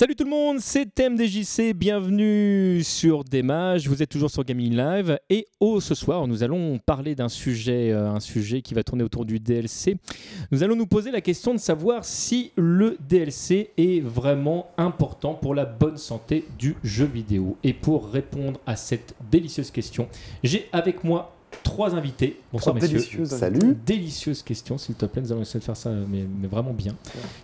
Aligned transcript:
Salut 0.00 0.16
tout 0.16 0.24
le 0.24 0.30
monde, 0.30 0.60
c'est 0.60 0.86
TMDJC, 0.94 1.74
bienvenue 1.74 2.82
sur 2.82 3.22
Démage, 3.22 3.86
vous 3.86 4.02
êtes 4.02 4.08
toujours 4.08 4.30
sur 4.30 4.44
Gaming 4.44 4.74
Live 4.74 5.18
et 5.28 5.46
oh, 5.60 5.78
ce 5.78 5.94
soir 5.94 6.26
nous 6.26 6.42
allons 6.42 6.78
parler 6.78 7.14
d'un 7.14 7.28
sujet, 7.28 7.90
euh, 7.92 8.10
un 8.10 8.18
sujet 8.18 8.62
qui 8.62 8.72
va 8.72 8.82
tourner 8.82 9.04
autour 9.04 9.26
du 9.26 9.38
DLC. 9.40 9.98
Nous 10.52 10.62
allons 10.62 10.74
nous 10.74 10.86
poser 10.86 11.10
la 11.10 11.20
question 11.20 11.52
de 11.52 11.58
savoir 11.58 12.06
si 12.06 12.50
le 12.56 12.96
DLC 13.10 13.72
est 13.76 14.00
vraiment 14.00 14.70
important 14.78 15.34
pour 15.34 15.54
la 15.54 15.66
bonne 15.66 15.98
santé 15.98 16.46
du 16.58 16.76
jeu 16.82 17.04
vidéo. 17.04 17.58
Et 17.62 17.74
pour 17.74 18.08
répondre 18.08 18.58
à 18.64 18.76
cette 18.76 19.14
délicieuse 19.30 19.70
question, 19.70 20.08
j'ai 20.42 20.66
avec 20.72 21.04
moi 21.04 21.36
trois 21.62 21.94
invités. 21.94 22.40
Bonsoir 22.52 22.74
Trois 22.74 22.82
messieurs. 22.88 22.98
délicieuses 22.98 23.28
Salut. 23.30 23.76
Délicieuse 23.86 24.42
question, 24.42 24.78
s'il 24.78 24.94
te 24.94 25.06
plaît. 25.06 25.22
Nous 25.22 25.32
allons 25.32 25.42
essayer 25.42 25.60
de 25.60 25.64
faire 25.64 25.76
ça, 25.76 25.90
mais, 25.90 26.24
mais 26.40 26.48
vraiment 26.48 26.72
bien. 26.72 26.94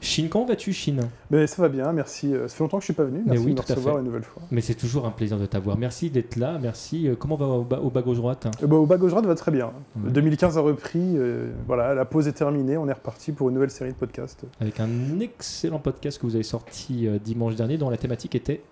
Chine, 0.01 0.29
comment 0.29 0.45
vas-tu, 0.47 0.73
Chine? 0.73 1.01
Mais 1.31 1.47
ça 1.47 1.63
va 1.63 1.69
bien, 1.69 1.93
merci. 1.93 2.33
Euh, 2.35 2.49
Ça 2.49 2.57
fait 2.57 2.65
longtemps 2.65 2.79
que 2.79 2.83
je 2.83 2.87
suis 2.87 2.95
pas 2.95 3.05
venu. 3.05 3.19
Mais 3.25 3.33
Merci 3.33 3.45
oui, 3.47 3.53
de 3.55 3.57
me 3.61 3.63
recevoir 3.63 3.99
une 3.99 4.05
nouvelle 4.05 4.23
fois. 4.25 4.43
Mais 4.51 4.61
c'est 4.61 4.75
toujours 4.75 5.07
un 5.07 5.11
plaisir 5.11 5.39
de 5.39 5.47
t'avoir. 5.47 5.77
Merci 5.79 6.11
d'être 6.11 6.37
là. 6.37 6.59
Merci. 6.61 7.09
Euh, 7.09 7.15
Comment 7.19 7.37
va 7.37 7.47
au 7.47 7.63
bas, 7.63 7.81
au 7.81 7.91
bas 7.91 8.03
gauche 8.03 8.17
droite 8.19 8.47
Euh, 8.63 8.67
bah, 8.67 8.77
au 8.77 8.87
bas 8.87 8.97
gauche 8.97 9.11
droite 9.11 9.27
va 9.27 9.35
très 9.35 9.51
bien. 9.53 9.73
Ouais. 10.03 10.11
2015 10.11 10.59
a 10.59 10.61
repris. 10.61 10.99
euh, 11.17 11.51
voilà, 11.67 11.95
la 11.95 12.05
pause 12.05 12.29
est 12.29 12.33
terminée. 12.33 12.77
On 12.77 12.89
est 12.89 12.93
reparti 12.93 13.33
pour 13.33 13.49
une 13.49 13.55
nouvelle 13.55 13.71
série 13.71 13.91
de 13.93 13.97
podcasts. 13.97 14.45
Avec 14.61 14.81
un 14.81 15.21
excellent 15.21 15.79
podcast 15.79 16.19
que 16.19 16.27
vous 16.27 16.35
avez 16.35 16.45
sorti 16.45 17.07
euh, 17.07 17.19
dimanche 17.19 17.55
dernier, 17.57 17.79
dont 17.79 17.91
la 17.91 17.97
thématique 17.97 18.35
était. 18.35 18.63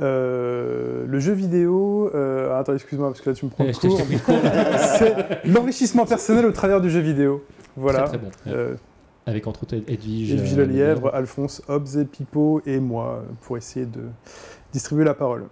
Euh, 0.00 1.04
le 1.06 1.18
jeu 1.20 1.32
vidéo. 1.32 2.10
euh, 2.14 2.58
attends, 2.58 2.74
excuse-moi 2.74 3.08
parce 3.08 3.20
que 3.20 3.30
là 3.30 3.36
tu 3.36 3.44
me 3.46 3.50
prends 3.50 3.64
le 3.64 3.72
je 3.72 3.78
t'ai- 3.80 3.88
cours. 3.88 3.98
le. 3.98 4.16
C'est 4.98 5.44
l'enrichissement 5.46 6.06
personnel 6.06 6.46
au 6.46 6.52
travers 6.52 6.80
du 6.80 6.90
jeu 6.90 7.00
vidéo. 7.00 7.44
Voilà. 7.76 8.00
Très 8.00 8.08
très 8.08 8.18
bon. 8.18 8.30
Euh, 8.48 8.74
Avec 9.26 9.46
entre 9.46 9.62
autres 9.64 9.74
Edwige. 9.76 10.32
Edwige 10.32 10.54
euh, 10.58 10.64
Lelièvre, 10.66 11.14
Alphonse 11.14 11.62
Hobbs 11.68 11.98
et 12.00 12.04
Pipo 12.04 12.62
et 12.66 12.80
moi 12.80 13.22
pour 13.42 13.56
essayer 13.56 13.86
de 13.86 14.02
distribuer 14.72 15.04
la 15.04 15.14
parole. 15.14 15.44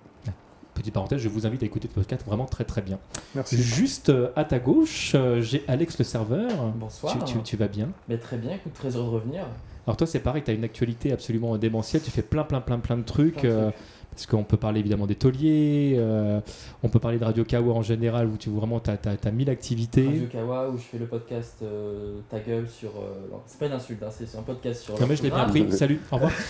Petite 0.75 0.95
parenthèse, 0.95 1.21
je 1.21 1.29
vous 1.29 1.45
invite 1.45 1.65
à 1.65 1.67
écouter 1.67 1.89
ce 1.89 1.95
podcast 1.95 2.25
vraiment 2.25 2.45
très 2.47 2.63
très 2.63 2.83
bien. 2.83 3.01
Merci. 3.35 3.57
Juste 3.61 4.11
euh, 4.11 4.29
à 4.37 4.45
ta 4.45 4.61
gauche, 4.61 5.17
j'ai 5.41 5.65
Alex 5.67 5.99
le 5.99 6.05
serveur. 6.05 6.49
Bonsoir. 6.77 7.19
Tu, 7.25 7.33
tu- 7.35 7.43
tu 7.43 7.57
vas 7.57 7.67
bien? 7.67 7.89
Mais 8.09 8.17
très 8.17 8.37
bien, 8.37 8.55
écoute, 8.55 8.75
très 8.75 8.95
heureux 8.95 9.07
de 9.07 9.11
revenir. 9.17 9.43
Alors 9.89 9.97
toi 9.97 10.07
c'est 10.07 10.21
pareil, 10.21 10.43
tu 10.45 10.51
as 10.51 10.55
une 10.55 10.65
actualité 10.65 11.13
absolument 11.13 11.57
démentielle, 11.57 12.03
tu 12.03 12.11
fais 12.11 12.23
plein 12.23 12.45
plein 12.45 12.61
plein 12.61 12.79
plein 12.79 12.97
de 12.97 13.03
trucs. 13.03 13.39
Plein 13.39 13.49
de 13.51 13.55
euh, 13.55 13.63
trucs. 13.71 13.75
Parce 14.19 14.27
qu'on 14.27 14.43
peut 14.43 14.57
parler 14.57 14.81
évidemment 14.81 15.07
des 15.07 15.15
tauliers, 15.15 15.95
euh, 15.97 16.41
on 16.83 16.89
peut 16.89 16.99
parler 16.99 17.21
de 17.21 17.25
Radio 17.25 17.45
Kawa 17.45 17.73
en 17.73 17.83
général 17.83 18.27
où 18.27 18.37
tu 18.37 18.51
vraiment 18.51 18.81
tu 18.81 18.91
as, 18.91 19.31
mille 19.31 19.49
activités. 19.49 20.07
Radio 20.07 20.27
Kawa, 20.27 20.71
où 20.71 20.77
je 20.77 20.83
fais 20.83 20.99
le 20.99 21.07
podcast 21.07 21.59
euh, 21.63 22.19
Ta 22.29 22.41
gueule 22.41 22.69
sur. 22.69 22.89
euh, 22.91 23.31
non, 23.31 23.39
c'est 23.47 23.61
pas 23.61 23.67
une 23.67 23.75
insulte, 23.75 24.03
hein, 24.03 24.09
c'est 24.11 24.27
c'est 24.27 24.37
un 24.37 24.43
podcast 24.43 24.83
sur. 24.83 25.01
Non 25.01 25.07
mais 25.09 25.15
je 25.15 25.23
l'ai 25.23 25.31
bien 25.31 25.45
pris, 25.49 25.71
salut, 25.71 26.01
au 26.11 26.17
revoir. 26.17 26.33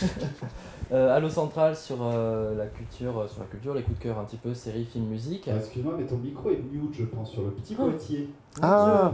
Euh, 0.90 1.14
Allo 1.14 1.28
Central 1.28 1.76
sur 1.76 1.98
euh, 2.00 2.56
la 2.56 2.64
culture, 2.64 3.26
sur 3.28 3.40
la 3.40 3.46
culture, 3.50 3.74
les 3.74 3.82
coups 3.82 3.98
de 3.98 4.02
cœur 4.04 4.18
un 4.18 4.24
petit 4.24 4.38
peu, 4.38 4.54
séries, 4.54 4.86
films, 4.90 5.04
musique. 5.04 5.46
Ah, 5.52 5.56
Excuse-moi, 5.58 5.92
mais 5.98 6.06
ton 6.06 6.16
micro 6.16 6.48
est 6.48 6.62
mute, 6.72 6.94
je 6.98 7.04
pense, 7.04 7.30
sur 7.30 7.42
le 7.42 7.50
petit 7.50 7.76
Ah. 7.78 7.82
boîtier. 7.82 8.30
Ah. 8.62 9.12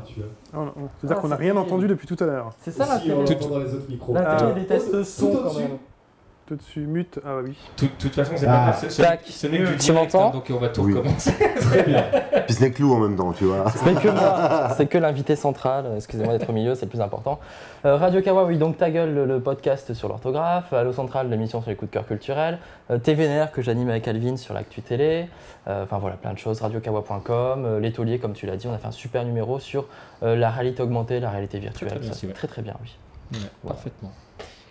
Ah, 0.53 0.57
non. 0.57 0.73
C'est-à-dire 1.01 1.17
Ah, 1.19 1.21
qu'on 1.21 1.27
n'a 1.27 1.35
rien 1.35 1.57
entendu 1.57 1.89
depuis 1.89 2.07
tout 2.07 2.17
à 2.21 2.27
l'heure. 2.27 2.53
C'est 2.61 2.71
ça 2.71 2.87
la 2.87 3.01
télé. 3.01 3.13
l'entend 3.15 3.49
dans 3.49 3.59
les 3.59 3.75
autres 3.75 3.89
micros. 3.91 4.15
La 4.15 4.31
Ah. 4.31 4.37
télé 4.37 4.61
des 4.61 4.67
tests 4.69 4.93
Tout 4.93 5.03
son 5.03 5.33
quand 5.33 5.55
même. 5.59 5.71
Tout 6.47 6.57
dessus, 6.57 6.81
mute. 6.81 7.19
Ah 7.25 7.39
oui. 7.43 7.55
De 7.81 7.87
toute 7.99 8.15
façon, 8.15 8.33
c'est 8.37 8.47
Ah. 8.47 8.67
pas 8.71 8.77
ce- 8.77 8.91
ce- 8.91 9.01
Tac. 9.01 9.21
ce 9.25 9.47
n'est 9.47 9.59
que 9.61 9.65
du 9.65 9.77
Tu 9.79 9.91
direct, 9.93 10.13
m'entends 10.13 10.29
hein, 10.29 10.33
donc 10.33 10.45
on 10.51 10.59
va 10.59 10.69
tout 10.69 10.83
Oui. 10.83 10.93
recommencer. 10.93 11.33
Puis 12.47 12.55
ce 12.55 12.61
n'est 12.63 12.71
que 12.71 12.83
Lou 12.83 12.93
en 12.93 12.99
même 12.99 13.17
temps, 13.17 13.33
tu 13.33 13.45
vois. 13.45 13.71
Ce 13.71 13.83
n'est 13.83 13.95
que 13.99 14.09
moi, 14.09 14.69
c'est 14.77 14.87
que 14.87 14.99
l'invité 14.99 15.37
central. 15.37 15.87
Excusez-moi 15.97 16.37
d'être 16.37 16.51
au 16.51 16.53
milieu, 16.53 16.75
c'est 16.75 16.85
le 16.85 16.91
plus 16.91 17.01
important. 17.01 17.41
Euh, 17.87 17.97
Radio 17.97 18.21
Kawa, 18.21 18.45
oui, 18.45 18.59
donc 18.59 18.77
ta 18.77 18.91
gueule, 18.91 19.15
le, 19.15 19.25
le 19.25 19.41
podcast 19.41 19.95
sur 19.95 20.09
l'orthographe. 20.11 20.71
Allo 20.75 20.93
Central, 20.93 21.31
l'émission 21.31 21.63
sur 21.63 21.71
les 21.71 21.77
coups 21.77 21.91
de 21.91 21.95
cœur 21.95 22.07
culturels. 22.07 22.59
Euh, 22.91 22.99
TVNR 22.99 23.51
que 23.51 23.63
j'anime 23.63 23.89
avec 23.89 24.07
Alvin 24.07 24.37
sur 24.37 24.53
l'actu 24.53 24.83
télé. 24.83 25.29
Euh, 25.67 25.85
Enfin 25.85 25.97
voilà, 25.97 26.17
plein 26.17 26.35
de 26.35 26.39
choses. 26.39 26.61
Radiokawa.com. 26.61 27.65
Euh, 27.65 27.91
tauliers, 27.91 28.19
comme 28.19 28.35
tu 28.35 28.45
l'as 28.45 28.57
dit, 28.57 28.67
on 28.69 28.75
a 28.75 28.79
fait 28.79 28.89
un 28.89 28.91
super 28.91 29.25
numéro 29.25 29.59
sur 29.61 29.87
euh, 30.23 30.37
la 30.37 30.51
réalité 30.51 30.83
augmentée, 30.83 31.21
la 31.21 31.31
réalité 31.31 31.59
virtuelle. 31.59 31.89
Très, 31.89 31.99
très 32.01 32.07
bien, 32.07 32.13
Ça, 32.13 32.27
vrai. 32.27 32.35
très 32.35 32.49
très 32.49 32.61
bien, 32.63 32.75
oui. 32.83 32.95
Ouais, 33.33 33.39
Voilà. 33.63 33.75
Parfaitement. 33.77 34.13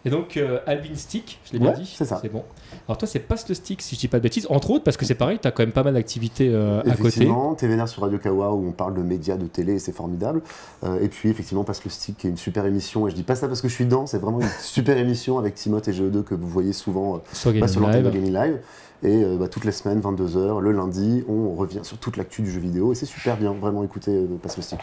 Et 0.06 0.09
donc, 0.09 0.36
euh, 0.36 0.59
Alvin 0.68 0.96
Stick, 0.96 1.40
je 1.46 1.53
l'ai 1.53 1.59
bien 1.59 1.69
Ouais, 1.69 1.75
dit. 1.75 1.94
c'est 1.96 2.03
ça. 2.03 2.19
C'est 2.22 2.28
bon. 2.31 2.44
Alors, 2.88 2.97
toi, 2.97 3.08
c'est 3.08 3.19
Passe 3.19 3.47
le 3.47 3.56
Stick, 3.56 3.81
si 3.81 3.96
je 3.96 4.02
dis 4.02 4.08
pas 4.09 4.18
de 4.18 4.24
bêtises. 4.24 4.47
Entre 4.50 4.69
autres, 4.72 4.84
parce 4.84 4.97
que 4.97 5.06
c'est 5.06 5.16
pareil, 5.16 5.40
tu 5.41 5.47
as 5.47 5.52
quand 5.52 5.64
même 5.64 5.72
pas 5.72 5.84
mal 5.84 5.94
d'activités 5.94 6.50
euh, 6.53 6.81
à 6.81 6.84
côté. 6.84 7.00
Effectivement, 7.08 7.56
TVNR 7.56 7.88
sur 7.88 8.02
Radio 8.02 8.18
Kawa 8.18 8.52
où 8.53 8.68
on 8.68 8.72
parle 8.74 8.96
de 8.96 9.02
médias, 9.02 9.38
de 9.38 9.46
télé, 9.47 9.75
et 9.75 9.80
c'est 9.80 9.94
formidable. 9.94 10.41
Euh, 10.84 11.00
et 11.02 11.08
puis 11.08 11.30
effectivement, 11.30 11.64
Passe 11.64 11.84
le 11.86 11.90
Stick, 11.90 12.18
qui 12.18 12.28
est 12.28 12.30
une 12.31 12.38
super 12.38 12.66
émission. 12.66 13.08
Et 13.08 13.12
je 13.12 13.16
dis 13.16 13.24
pas 13.24 13.36
ça 13.36 13.47
parce 13.47 13.62
que 13.62 13.69
je 13.69 13.74
suis 13.75 13.86
dedans, 13.86 14.06
c'est 14.06 14.19
vraiment 14.19 14.41
une 14.41 14.50
super 14.62 14.97
émission 14.97 15.38
avec 15.40 15.56
Timothée 15.56 15.91
et 15.91 15.94
GE2 15.94 16.24
que 16.24 16.35
vous 16.35 16.50
voyez 16.50 16.74
souvent 16.74 17.16
euh, 17.16 17.20
Sur 17.31 17.52
pas 17.52 17.59
Gaming 17.59 17.70
sur 17.72 17.80
l'antenne 17.81 18.03
de 18.03 18.09
Live. 18.09 18.14
Gaming 18.22 18.34
Live. 18.34 18.59
Et 19.06 19.38
bah, 19.38 19.50
toutes 19.50 19.66
les 19.66 19.74
semaines, 19.74 20.00
22h, 20.00 20.62
le 20.62 20.72
lundi, 20.72 21.25
on 21.28 21.56
revient 21.56 21.81
sur 21.84 21.97
toute 21.97 22.16
l'actu 22.16 22.41
du 22.41 22.50
jeu 22.50 22.62
vidéo. 22.62 22.94
Et 22.94 22.96
c'est 22.96 23.06
super 23.06 23.35
bien, 23.35 23.52
vraiment 23.52 23.84
écouter 23.84 24.12
euh, 24.12 24.38
Passe 24.41 24.56
le 24.56 24.64
Stick. 24.64 24.80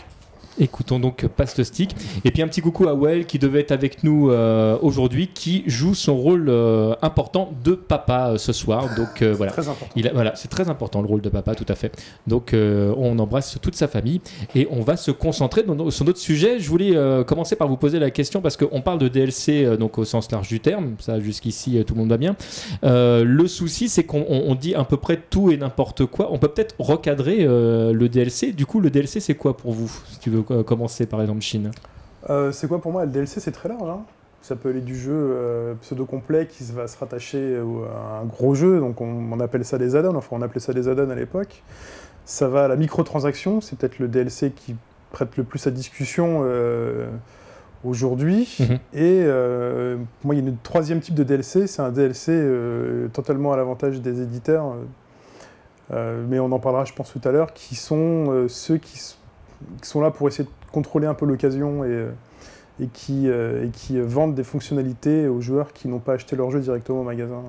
Écoutons 0.58 0.98
donc 0.98 1.24
le 1.56 1.64
Stick. 1.64 1.94
Et 2.24 2.30
puis 2.30 2.42
un 2.42 2.48
petit 2.48 2.60
coucou 2.60 2.88
à 2.88 2.94
Well 2.94 3.24
qui 3.26 3.38
devait 3.38 3.60
être 3.60 3.72
avec 3.72 4.04
nous 4.04 4.30
euh, 4.30 4.76
aujourd'hui, 4.82 5.28
qui 5.28 5.62
joue 5.66 5.94
son 5.94 6.16
rôle 6.16 6.48
euh, 6.48 6.94
important 7.02 7.52
de 7.64 7.72
papa 7.74 8.32
euh, 8.32 8.38
ce 8.38 8.52
soir. 8.52 8.88
Donc 8.96 9.22
voilà. 9.22 9.52
Très 9.52 9.68
important. 9.68 9.86
Il 9.96 10.06
a- 10.08 10.12
voilà, 10.12 10.34
c'est 10.36 10.48
très 10.48 10.68
important 10.68 11.00
le 11.00 11.08
rôle 11.08 11.20
de 11.22 11.28
papa, 11.28 11.54
tout 11.54 11.64
à 11.68 11.74
fait. 11.74 11.92
Donc 12.26 12.54
on 12.54 13.18
embrasse 13.18 13.58
toute 13.62 13.74
sa 13.76 13.88
famille 13.88 14.20
et 14.54 14.66
on 14.70 14.82
va 14.82 14.96
se 14.96 15.10
concentrer 15.10 15.62
dans- 15.62 15.90
sur 15.90 16.04
notre 16.04 16.18
sujet. 16.18 16.58
Je 16.60 16.68
voulais 16.68 16.94
commencer 17.26 17.56
par 17.56 17.68
vous 17.68 17.76
poser 17.76 17.98
la 17.98 18.10
question 18.10 18.40
parce 18.40 18.56
qu'on 18.56 18.80
parle 18.82 18.98
de 18.98 19.08
DLC 19.08 19.76
donc 19.78 19.98
au 19.98 20.04
sens 20.04 20.30
large 20.30 20.48
du 20.48 20.60
terme. 20.60 20.94
Ça 20.98 21.20
jusqu'ici 21.20 21.82
tout 21.86 21.94
le 21.94 22.00
monde 22.00 22.10
va 22.10 22.18
bien. 22.18 22.36
Le 22.82 23.44
souci 23.46 23.88
c'est 23.88 24.04
qu'on 24.04 24.24
on- 24.28 24.50
on 24.50 24.54
dit 24.54 24.74
à 24.74 24.84
peu 24.84 24.96
près 24.96 25.18
tout 25.30 25.50
et 25.50 25.56
n'importe 25.56 26.04
quoi. 26.06 26.28
On 26.32 26.38
peut 26.38 26.48
peut-être 26.48 26.74
recadrer 26.78 27.38
le 27.44 28.08
DLC. 28.08 28.52
Du 28.52 28.66
coup, 28.66 28.80
le 28.80 28.90
DLC 28.90 29.20
c'est 29.20 29.34
quoi 29.34 29.56
pour 29.56 29.72
vous 29.72 29.90
Si 30.10 30.18
tu 30.18 30.30
veux 30.30 30.39
euh, 30.50 30.62
commencer 30.62 31.06
par 31.06 31.20
exemple, 31.20 31.40
Chine? 31.40 31.70
Euh, 32.28 32.52
c'est 32.52 32.68
quoi 32.68 32.80
pour 32.80 32.92
moi 32.92 33.04
Le 33.04 33.10
DLC, 33.10 33.40
c'est 33.40 33.52
très 33.52 33.68
large. 33.68 33.88
hein. 33.88 34.00
Ça 34.42 34.56
peut 34.56 34.70
aller 34.70 34.80
du 34.80 34.96
jeu 34.96 35.12
euh, 35.12 35.74
pseudo-complet 35.82 36.46
qui 36.46 36.64
va 36.72 36.86
se 36.86 36.98
rattacher 36.98 37.56
à 37.56 38.20
un 38.20 38.24
gros 38.24 38.54
jeu, 38.54 38.80
donc 38.80 39.00
on, 39.02 39.32
on 39.32 39.40
appelle 39.40 39.64
ça 39.66 39.76
des 39.76 39.96
add-ons, 39.96 40.14
enfin 40.16 40.36
on 40.38 40.42
appelait 40.42 40.60
ça 40.60 40.72
des 40.72 40.88
add-ons 40.88 41.10
à 41.10 41.14
l'époque. 41.14 41.62
Ça 42.24 42.48
va 42.48 42.64
à 42.64 42.68
la 42.68 42.76
microtransaction, 42.76 43.60
c'est 43.60 43.76
peut-être 43.76 43.98
le 43.98 44.08
DLC 44.08 44.52
qui 44.52 44.76
prête 45.10 45.36
le 45.36 45.44
plus 45.44 45.66
à 45.66 45.70
discussion 45.70 46.42
euh, 46.44 47.08
aujourd'hui. 47.84 48.56
Mhm. 48.60 48.78
Et 48.94 49.22
euh, 49.24 49.96
pour 49.96 50.26
moi, 50.26 50.34
il 50.34 50.42
y 50.42 50.46
a 50.46 50.48
une 50.48 50.56
troisième 50.58 51.00
type 51.00 51.14
de 51.14 51.24
DLC, 51.24 51.66
c'est 51.66 51.82
un 51.82 51.90
DLC 51.90 52.32
euh, 52.32 53.08
totalement 53.08 53.52
à 53.52 53.56
l'avantage 53.56 54.00
des 54.00 54.22
éditeurs, 54.22 54.74
mais 56.28 56.38
on 56.38 56.52
en 56.52 56.60
parlera, 56.60 56.84
je 56.84 56.92
pense, 56.92 57.12
tout 57.12 57.28
à 57.28 57.32
l'heure, 57.32 57.52
qui 57.52 57.74
sont 57.74 58.46
ceux 58.48 58.76
qui, 58.76 59.16
qui 59.82 59.88
sont 59.88 60.00
là 60.00 60.10
pour 60.10 60.28
essayer 60.28 60.44
de 60.44 60.50
contrôler 60.72 61.06
un 61.06 61.14
peu 61.14 61.26
l'occasion 61.26 61.84
et, 61.84 61.88
euh, 61.88 62.10
et, 62.80 62.86
qui, 62.86 63.28
euh, 63.28 63.66
et 63.66 63.68
qui 63.70 63.98
euh, 63.98 64.04
vendent 64.06 64.34
des 64.34 64.44
fonctionnalités 64.44 65.28
aux 65.28 65.40
joueurs 65.40 65.72
qui 65.72 65.88
n'ont 65.88 65.98
pas 65.98 66.14
acheté 66.14 66.36
leur 66.36 66.50
jeu 66.50 66.60
directement 66.60 67.00
au 67.00 67.04
magasin. 67.04 67.42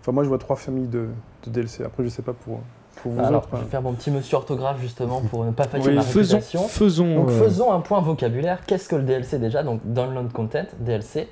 Enfin, 0.00 0.12
moi, 0.12 0.22
je 0.24 0.28
vois 0.28 0.38
trois 0.38 0.56
familles 0.56 0.86
de, 0.88 1.08
de 1.46 1.50
DLC. 1.50 1.84
Après, 1.84 2.04
je 2.04 2.08
sais 2.08 2.22
pas 2.22 2.32
pour, 2.32 2.60
pour 3.02 3.12
vous 3.12 3.20
Alors, 3.20 3.42
autres. 3.42 3.48
je 3.52 3.56
hein. 3.56 3.60
vais 3.64 3.70
faire 3.70 3.82
mon 3.82 3.92
petit 3.92 4.10
monsieur 4.10 4.36
orthographe 4.36 4.80
justement 4.80 5.20
pour 5.20 5.44
ne 5.44 5.50
pas 5.50 5.64
fatiguer 5.64 5.90
Oui, 5.90 5.94
ma 5.96 6.02
Faisons, 6.02 6.36
réputation. 6.36 6.68
faisons. 6.68 7.14
Donc 7.16 7.28
euh, 7.30 7.44
faisons 7.44 7.72
un 7.72 7.80
point 7.80 8.00
vocabulaire. 8.00 8.60
Qu'est-ce 8.66 8.88
que 8.88 8.96
le 8.96 9.02
DLC 9.02 9.38
déjà? 9.38 9.62
Donc 9.62 9.80
download 9.84 10.32
content, 10.32 10.64
DLC. 10.78 11.28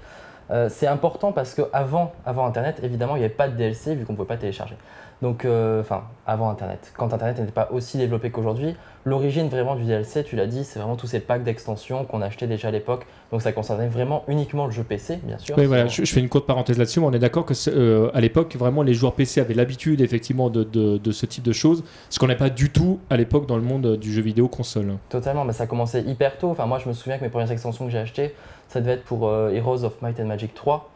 Euh, 0.51 0.69
c'est 0.69 0.87
important 0.87 1.33
parce 1.33 1.55
que 1.55 1.63
avant, 1.73 2.13
avant 2.27 2.45
Internet, 2.47 2.81
évidemment, 2.83 3.17
il 3.17 3.21
n'y 3.21 3.25
avait 3.25 3.33
pas 3.35 3.49
de 3.49 3.57
DLC 3.57 3.95
vu 3.95 4.05
qu'on 4.05 4.13
ne 4.13 4.17
pouvait 4.19 4.29
pas 4.29 4.37
télécharger. 4.37 4.77
Donc, 5.25 5.47
euh, 5.47 5.81
enfin, 5.81 6.03
avant 6.27 6.51
Internet, 6.51 6.93
quand 6.95 7.15
Internet 7.15 7.39
n'était 7.39 7.51
pas 7.51 7.71
aussi 7.73 7.97
développé 7.97 8.29
qu'aujourd'hui, 8.31 8.77
l'origine 9.07 9.49
vraiment 9.49 9.75
du 9.75 9.85
DLC, 9.85 10.23
tu 10.23 10.37
l'as 10.37 10.47
dit, 10.47 10.65
c'est 10.65 10.79
vraiment 10.79 10.97
tous 10.97 11.07
ces 11.07 11.19
packs 11.19 11.43
d'extensions 11.43 12.05
qu'on 12.05 12.21
achetait 12.21 12.47
déjà 12.47 12.69
à 12.69 12.71
l'époque. 12.71 13.07
Donc 13.33 13.41
ça 13.41 13.51
concernait 13.53 13.89
vraiment 13.89 14.25
uniquement 14.29 14.67
le 14.67 14.73
jeu 14.73 14.83
PC, 14.83 15.21
bien 15.23 15.39
sûr. 15.39 15.57
Oui, 15.57 15.65
voilà, 15.65 15.87
je, 15.87 16.05
je 16.05 16.13
fais 16.13 16.21
une 16.21 16.29
courte 16.29 16.47
parenthèse 16.47 16.77
là-dessus, 16.77 17.01
mais 17.01 17.07
on 17.07 17.13
est 17.15 17.19
d'accord 17.19 17.47
que 17.47 17.55
euh, 17.69 18.11
à 18.13 18.21
l'époque, 18.21 18.55
vraiment, 18.57 18.83
les 18.83 18.93
joueurs 18.93 19.15
PC 19.15 19.41
avaient 19.41 19.55
l'habitude 19.55 20.03
effectivement 20.03 20.51
de, 20.51 20.63
de- 20.63 20.99
de 20.99 21.11
ce 21.11 21.25
type 21.25 21.43
de 21.43 21.53
choses, 21.55 21.85
ce 22.11 22.19
qu'on 22.19 22.27
n'est 22.27 22.37
pas 22.37 22.51
du 22.51 22.69
tout 22.69 23.01
à 23.09 23.17
l'époque 23.17 23.47
dans 23.47 23.57
le 23.57 23.63
monde 23.63 23.97
du 23.97 24.13
jeu 24.13 24.21
vidéo 24.21 24.47
console. 24.47 24.93
Totalement, 25.09 25.47
mais 25.47 25.55
ça 25.55 25.67
commençait 25.67 26.03
hyper 26.03 26.37
tôt. 26.37 26.51
Enfin, 26.51 26.67
moi, 26.67 26.79
je 26.79 26.87
me 26.87 26.93
souviens 26.93 27.17
que 27.17 27.25
mes 27.25 27.31
premières 27.31 27.51
extensions 27.51 27.87
que 27.87 27.91
j'ai 27.91 27.99
achetées, 27.99 28.35
ça 28.69 28.83
devait 28.83 28.93
être 28.93 29.05
pour 29.05 29.27
euh, 29.27 29.49
Heroes 29.53 29.85
of 29.85 30.03
Might 30.03 30.21
and 30.21 30.27
Magic 30.27 30.53
3, 30.53 30.91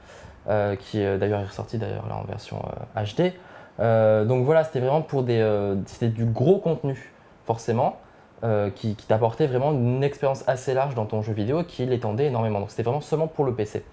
euh, 0.51 0.77
qui 0.77 1.03
euh, 1.03 1.17
d'ailleurs 1.17 1.41
est 1.41 1.47
ressorti 1.47 1.79
d'ailleurs 1.79 2.07
là 2.11 2.17
en 2.23 2.25
version 2.27 2.59
euh, 2.97 3.03
HD. 3.03 3.33
Euh, 3.81 4.25
donc 4.25 4.45
voilà, 4.45 4.65
c'était 4.65 4.81
vraiment 4.81 5.03
pour 5.03 5.23
des, 5.23 5.39
euh, 5.41 5.77
c'était 5.87 6.09
du 6.09 6.25
gros 6.25 6.59
contenu, 6.59 7.13
forcément, 7.45 7.97
euh, 8.45 8.71
qui, 8.71 8.95
qui 8.97 9.07
t'apportait 9.07 9.47
vraiment 9.47 9.73
une 9.73 10.03
expérience 10.03 10.45
assez 10.47 10.75
large 10.75 10.95
dans 10.95 11.07
ton 11.07 11.23
jeu 11.23 11.33
vidéo, 11.33 11.65
qui 11.65 11.87
l'étendait 11.87 12.27
énormément. 12.27 12.61
Donc 12.61 12.71
c'était 12.71 12.83
vraiment 12.83 13.01
seulement 13.01 13.29
pour 13.29 13.45
le 13.45 13.55
PC. 13.55 13.85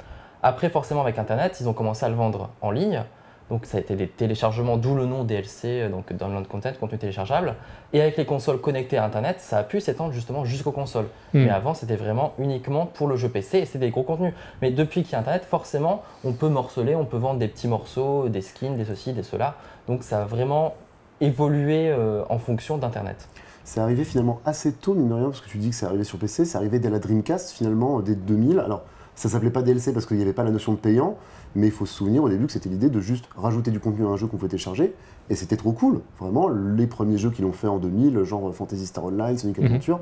Après, 0.44 0.70
forcément, 0.70 1.02
avec 1.02 1.18
Internet, 1.18 1.58
ils 1.60 1.70
ont 1.70 1.74
commencé 1.74 2.06
à 2.06 2.10
le 2.10 2.16
vendre 2.16 2.50
en 2.62 2.72
ligne. 2.72 3.04
Donc 3.50 3.68
ça 3.68 3.78
a 3.78 3.80
été 3.80 3.96
des 3.96 4.08
téléchargements, 4.08 4.76
d'où 4.76 4.96
le 4.96 5.06
nom 5.06 5.24
DLC, 5.24 5.88
donc 5.90 6.12
Download 6.12 6.48
Content, 6.48 6.72
contenu 6.80 6.98
téléchargeable. 6.98 7.54
Et 7.94 8.02
avec 8.02 8.18
les 8.18 8.26
consoles 8.26 8.60
connectées 8.60 8.98
à 8.98 9.06
Internet, 9.06 9.40
ça 9.40 9.60
a 9.60 9.64
pu 9.64 9.80
s'étendre 9.80 10.14
justement 10.14 10.46
jusqu'aux 10.46 10.72
consoles. 10.72 11.06
Hmm. 11.34 11.44
Mais 11.44 11.50
avant, 11.52 11.76
c'était 11.76 11.96
vraiment 11.96 12.34
uniquement 12.40 12.88
pour 12.88 13.08
le 13.08 13.16
jeu 13.16 13.30
PC 13.30 13.60
et 13.60 13.66
c'était 13.66 13.80
des 13.80 13.92
gros 13.92 14.02
contenus. 14.02 14.34
Mais 14.64 14.72
depuis 14.72 15.04
qu'il 15.04 15.12
y 15.12 15.16
a 15.16 15.20
Internet, 15.20 15.46
forcément, 15.46 16.02
on 16.24 16.34
peut 16.34 16.50
morceler, 16.50 16.96
on 16.96 17.06
peut 17.06 17.18
vendre 17.18 17.40
des 17.40 17.48
petits 17.48 17.68
morceaux, 17.68 18.30
des 18.30 18.42
skins, 18.42 18.78
des 18.78 18.86
ceci, 18.86 19.14
des 19.14 19.24
cela. 19.24 19.56
Donc 19.88 20.04
ça 20.04 20.22
a 20.22 20.26
vraiment 20.26 20.76
évolué 21.22 21.90
euh, 21.90 22.24
en 22.30 22.38
fonction 22.40 22.78
d'Internet. 22.78 23.28
C'est 23.64 23.80
arrivé 23.80 24.04
finalement 24.04 24.42
assez 24.46 24.74
tôt, 24.74 24.94
mine 24.94 25.10
de 25.10 25.14
rien, 25.14 25.26
parce 25.26 25.42
que 25.42 25.50
tu 25.50 25.58
dis 25.58 25.70
que 25.70 25.76
c'est 25.76 25.86
arrivé 25.86 26.04
sur 26.04 26.20
PC, 26.20 26.46
c'est 26.46 26.58
arrivé 26.58 26.78
dès 26.80 26.90
la 26.90 27.00
Dreamcast, 27.00 27.52
finalement, 27.52 28.00
dès 28.00 28.14
2000. 28.16 28.60
Alors, 28.60 28.84
ça 29.16 29.30
s'appelait 29.30 29.50
pas 29.50 29.62
DLC 29.64 29.92
parce 29.94 30.06
qu'il 30.06 30.18
n'y 30.18 30.24
avait 30.24 30.34
pas 30.34 30.44
la 30.44 30.52
notion 30.52 30.74
de 30.74 30.78
payant, 30.78 31.16
mais 31.56 31.68
il 31.68 31.72
faut 31.72 31.86
se 31.86 31.94
souvenir 31.96 32.22
au 32.24 32.30
début 32.30 32.46
que 32.46 32.52
c'était 32.52 32.70
l'idée 32.70 32.90
de 32.90 33.00
juste 33.00 33.26
rajouter 33.36 33.72
du 33.72 33.80
contenu 33.80 34.06
à 34.06 34.10
un 34.10 34.18
jeu 34.18 34.28
qu'on 34.28 34.38
pouvait 34.38 34.50
télécharger, 34.50 34.94
et 35.30 35.36
c'était 35.36 35.56
trop 35.58 35.72
cool. 35.72 36.02
Vraiment, 36.20 36.48
les 36.50 36.86
premiers 36.86 37.18
jeux 37.18 37.32
qui 37.32 37.42
l'ont 37.42 37.54
fait 37.54 37.68
en 37.68 37.78
2000, 37.78 38.24
genre 38.24 38.54
Fantasy 38.54 38.86
Star 38.86 39.06
Online, 39.06 39.38
Sonic 39.38 39.58
Mhm. 39.58 39.66
Adventure, 39.66 40.00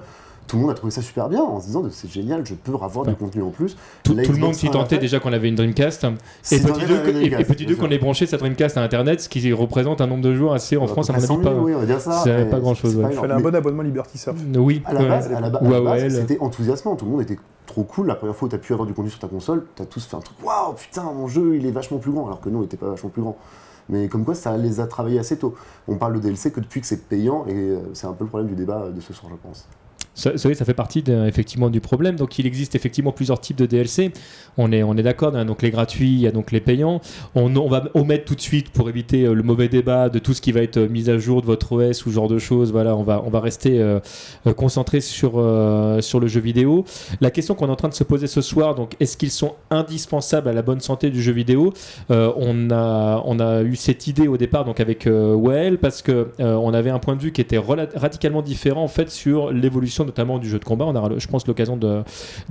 tout 0.48 0.58
le 0.58 0.62
monde 0.64 0.72
a 0.72 0.74
trouvé 0.74 0.92
ça 0.92 1.02
super 1.02 1.30
bien 1.30 1.42
en 1.42 1.60
se 1.60 1.68
disant 1.68 1.84
c'est 1.90 2.10
génial, 2.12 2.46
je 2.46 2.54
peux 2.54 2.74
avoir 2.74 3.06
du 3.06 3.16
contenu 3.16 3.42
en 3.42 3.50
plus. 3.50 3.76
Tout, 4.04 4.14
le 4.16 4.38
monde 4.38 4.54
s'y 4.54 4.70
tentait 4.70 4.98
déjà 4.98 5.20
qu'on 5.20 5.34
avait 5.34 5.50
une 5.50 5.56
Dreamcast. 5.56 6.06
Et 6.52 6.60
petit 6.60 6.86
deux, 6.86 7.08
et- 7.22 7.26
et 7.26 7.46
petit 7.46 7.66
qu'on 7.76 7.90
ait 7.90 7.98
branché 7.98 8.26
sa 8.26 8.38
Dreamcast 8.38 8.78
à 8.78 8.82
Internet, 8.84 9.22
ce 9.22 9.30
qui 9.30 9.52
représente 9.54 10.02
un 10.02 10.08
nombre 10.08 10.24
de 10.24 10.34
jours 10.34 10.54
assez 10.54 10.78
en 10.78 10.86
À 10.86 10.88
France, 10.88 11.10
à 11.10 11.14
mon 11.14 11.20
avis, 11.20 11.28
100 11.28 11.42
000, 11.42 11.50
pas. 11.50 11.62
oui, 11.62 11.74
on 11.76 11.80
va 11.80 11.86
dire 11.86 12.00
ça. 12.00 12.22
c'est 12.24 12.50
pas 12.50 12.58
ouais. 12.60 12.74
pas 12.74 13.10
Il 13.12 13.16
fallait 13.16 13.34
un 13.34 13.40
bon 13.40 13.56
abonnement 13.56 13.84
Liberty 13.84 14.18
Surf. 14.18 14.38
Oui, 14.56 14.82
À 14.86 14.94
la 14.94 15.02
ouais. 15.02 15.82
base, 15.82 16.16
c'était 16.16 16.40
enthousiasmant. 16.40 16.96
Tout 16.96 17.06
le 17.06 17.12
monde 17.12 17.22
était 17.22 17.38
trop 17.66 17.84
cool. 17.84 18.08
La 18.08 18.16
première 18.16 18.36
fois 18.36 18.48
où 18.48 18.50
tu 18.50 18.56
as 18.56 18.60
pu 18.60 18.74
avoir 18.74 18.88
du 18.88 18.94
contenu 18.94 19.10
sur 19.10 19.20
ta 19.20 19.28
console, 19.28 19.66
tu 19.76 19.82
as 19.82 19.86
tous 19.86 20.06
fait 20.06 20.16
un 20.16 20.20
truc 20.20 20.38
Waouh, 20.44 20.74
putain, 20.74 21.04
mon 21.04 21.28
jeu, 21.28 21.56
il 21.56 21.66
est 21.66 21.72
vachement 21.72 21.98
plus 21.98 22.12
grand. 22.12 22.26
Alors 22.28 22.42
que 22.42 22.50
non, 22.50 22.60
il 22.60 22.64
n'était 22.64 22.78
pas 22.78 22.90
vachement 22.90 23.10
plus 23.10 23.22
grand. 23.22 23.38
Mais 23.90 24.08
comme 24.08 24.24
quoi, 24.24 24.34
ça 24.36 24.56
les 24.58 24.80
a 24.80 24.88
travaillés 24.88 25.20
assez 25.20 25.38
tôt. 25.38 25.56
On 25.88 25.96
parle 25.98 26.14
de 26.14 26.20
DLC 26.20 26.52
que 26.52 26.60
depuis 26.62 26.80
que 26.82 26.88
c'est 26.88 27.08
payant, 27.10 27.46
et 27.48 27.54
euh, 27.54 27.80
c'est 27.94 28.08
un 28.08 28.14
peu 28.14 28.24
le 28.24 28.30
problème 28.30 28.48
du 28.50 28.56
débat 28.56 28.90
de 28.90 29.02
ce 29.02 29.12
soir, 29.14 29.32
je 29.32 29.38
pense. 29.48 29.68
Ça, 30.16 30.38
ça, 30.38 30.54
ça 30.54 30.66
fait 30.66 30.74
partie 30.74 31.04
effectivement 31.28 31.70
du 31.70 31.82
problème. 31.82 32.16
Donc 32.16 32.38
il 32.40 32.46
existe 32.46 32.76
effectivement 32.76 33.12
plusieurs 33.12 33.40
types 33.40 33.58
de 33.58 33.66
DLC. 33.66 34.12
On 34.58 34.72
est, 34.72 34.84
on 34.84 34.96
est 34.96 35.04
d'accord. 35.04 35.36
A 35.36 35.44
donc 35.44 35.62
les 35.62 35.72
gratuits, 35.72 36.14
il 36.14 36.20
y 36.20 36.28
a 36.28 36.32
donc 36.32 36.52
les 36.52 36.62
payants. 36.62 37.02
On, 37.36 37.50
va 37.68 37.84
omettre 37.94 38.26
tout 38.26 38.36
de 38.36 38.42
suite 38.42 38.70
pour 38.72 38.90
éviter 38.90 39.24
euh, 39.24 39.34
le 39.34 39.44
mauvais 39.44 39.70
débat 39.70 40.10
de 40.10 40.20
tout 40.20 40.34
ce 40.34 40.42
qui 40.42 40.52
va 40.52 40.62
être 40.62 40.78
euh, 40.78 40.88
mis 40.90 41.10
à 41.10 41.18
jour 41.18 41.42
de 41.42 41.48
votre 41.48 41.74
OS 41.74 42.06
ou 42.06 42.10
ce 42.10 42.16
genre 42.16 42.28
de 42.28 42.40
choses. 42.40 42.72
Voilà, 42.72 42.96
on 42.96 43.04
va, 43.04 43.24
on 43.26 43.30
va 43.30 43.40
rester 43.40 43.80
euh, 43.80 44.00
euh, 44.48 44.54
concentré 44.54 45.02
sur, 45.02 45.32
sur 46.02 46.20
le 46.20 46.28
jeu 46.28 46.40
vidéo. 46.40 46.86
La 47.22 47.32
question 47.32 47.56
qu'on 47.56 47.68
est 47.68 47.72
en 47.72 47.76
train 47.76 47.90
de 47.90 47.94
se 47.94 48.04
poser 48.04 48.28
ce 48.28 48.42
soir, 48.42 48.76
donc 48.76 48.96
est-ce 49.00 49.18
qu'ils 49.18 49.32
sont 49.32 49.56
indispensables 49.70 50.48
à 50.48 50.54
la 50.54 50.62
bonne 50.62 50.80
santé 50.80 51.10
du 51.10 51.22
jeu 51.22 51.34
vidéo? 51.34 51.74
On, 52.10 52.70
a, 52.72 53.22
on 53.26 53.40
a 53.40 53.64
eu 53.64 53.76
cette 53.76 54.08
idée 54.08 54.28
au 54.28 54.38
départ 54.38 54.66
donc 54.66 54.80
avec 54.80 55.06
Well 55.08 55.78
parce 55.80 56.02
que 56.02 56.30
on 56.40 56.74
avait 56.74 56.90
un 56.90 57.00
point 57.00 57.16
de 57.16 57.22
vue 57.22 57.32
qui 57.32 57.42
était 57.42 57.58
radicalement 57.58 58.42
différent 58.42 58.84
en 58.84 58.88
fait 58.88 59.10
sur 59.10 59.52
l'évolution 59.52 60.03
notamment 60.06 60.40
du 60.40 60.50
jeu 60.50 60.60
de 60.60 60.66
combat. 60.66 60.86
On 60.86 60.96
aura, 60.96 61.10
je 61.18 61.28
pense, 61.28 61.48
l'occasion 61.48 61.78
de, 61.78 62.04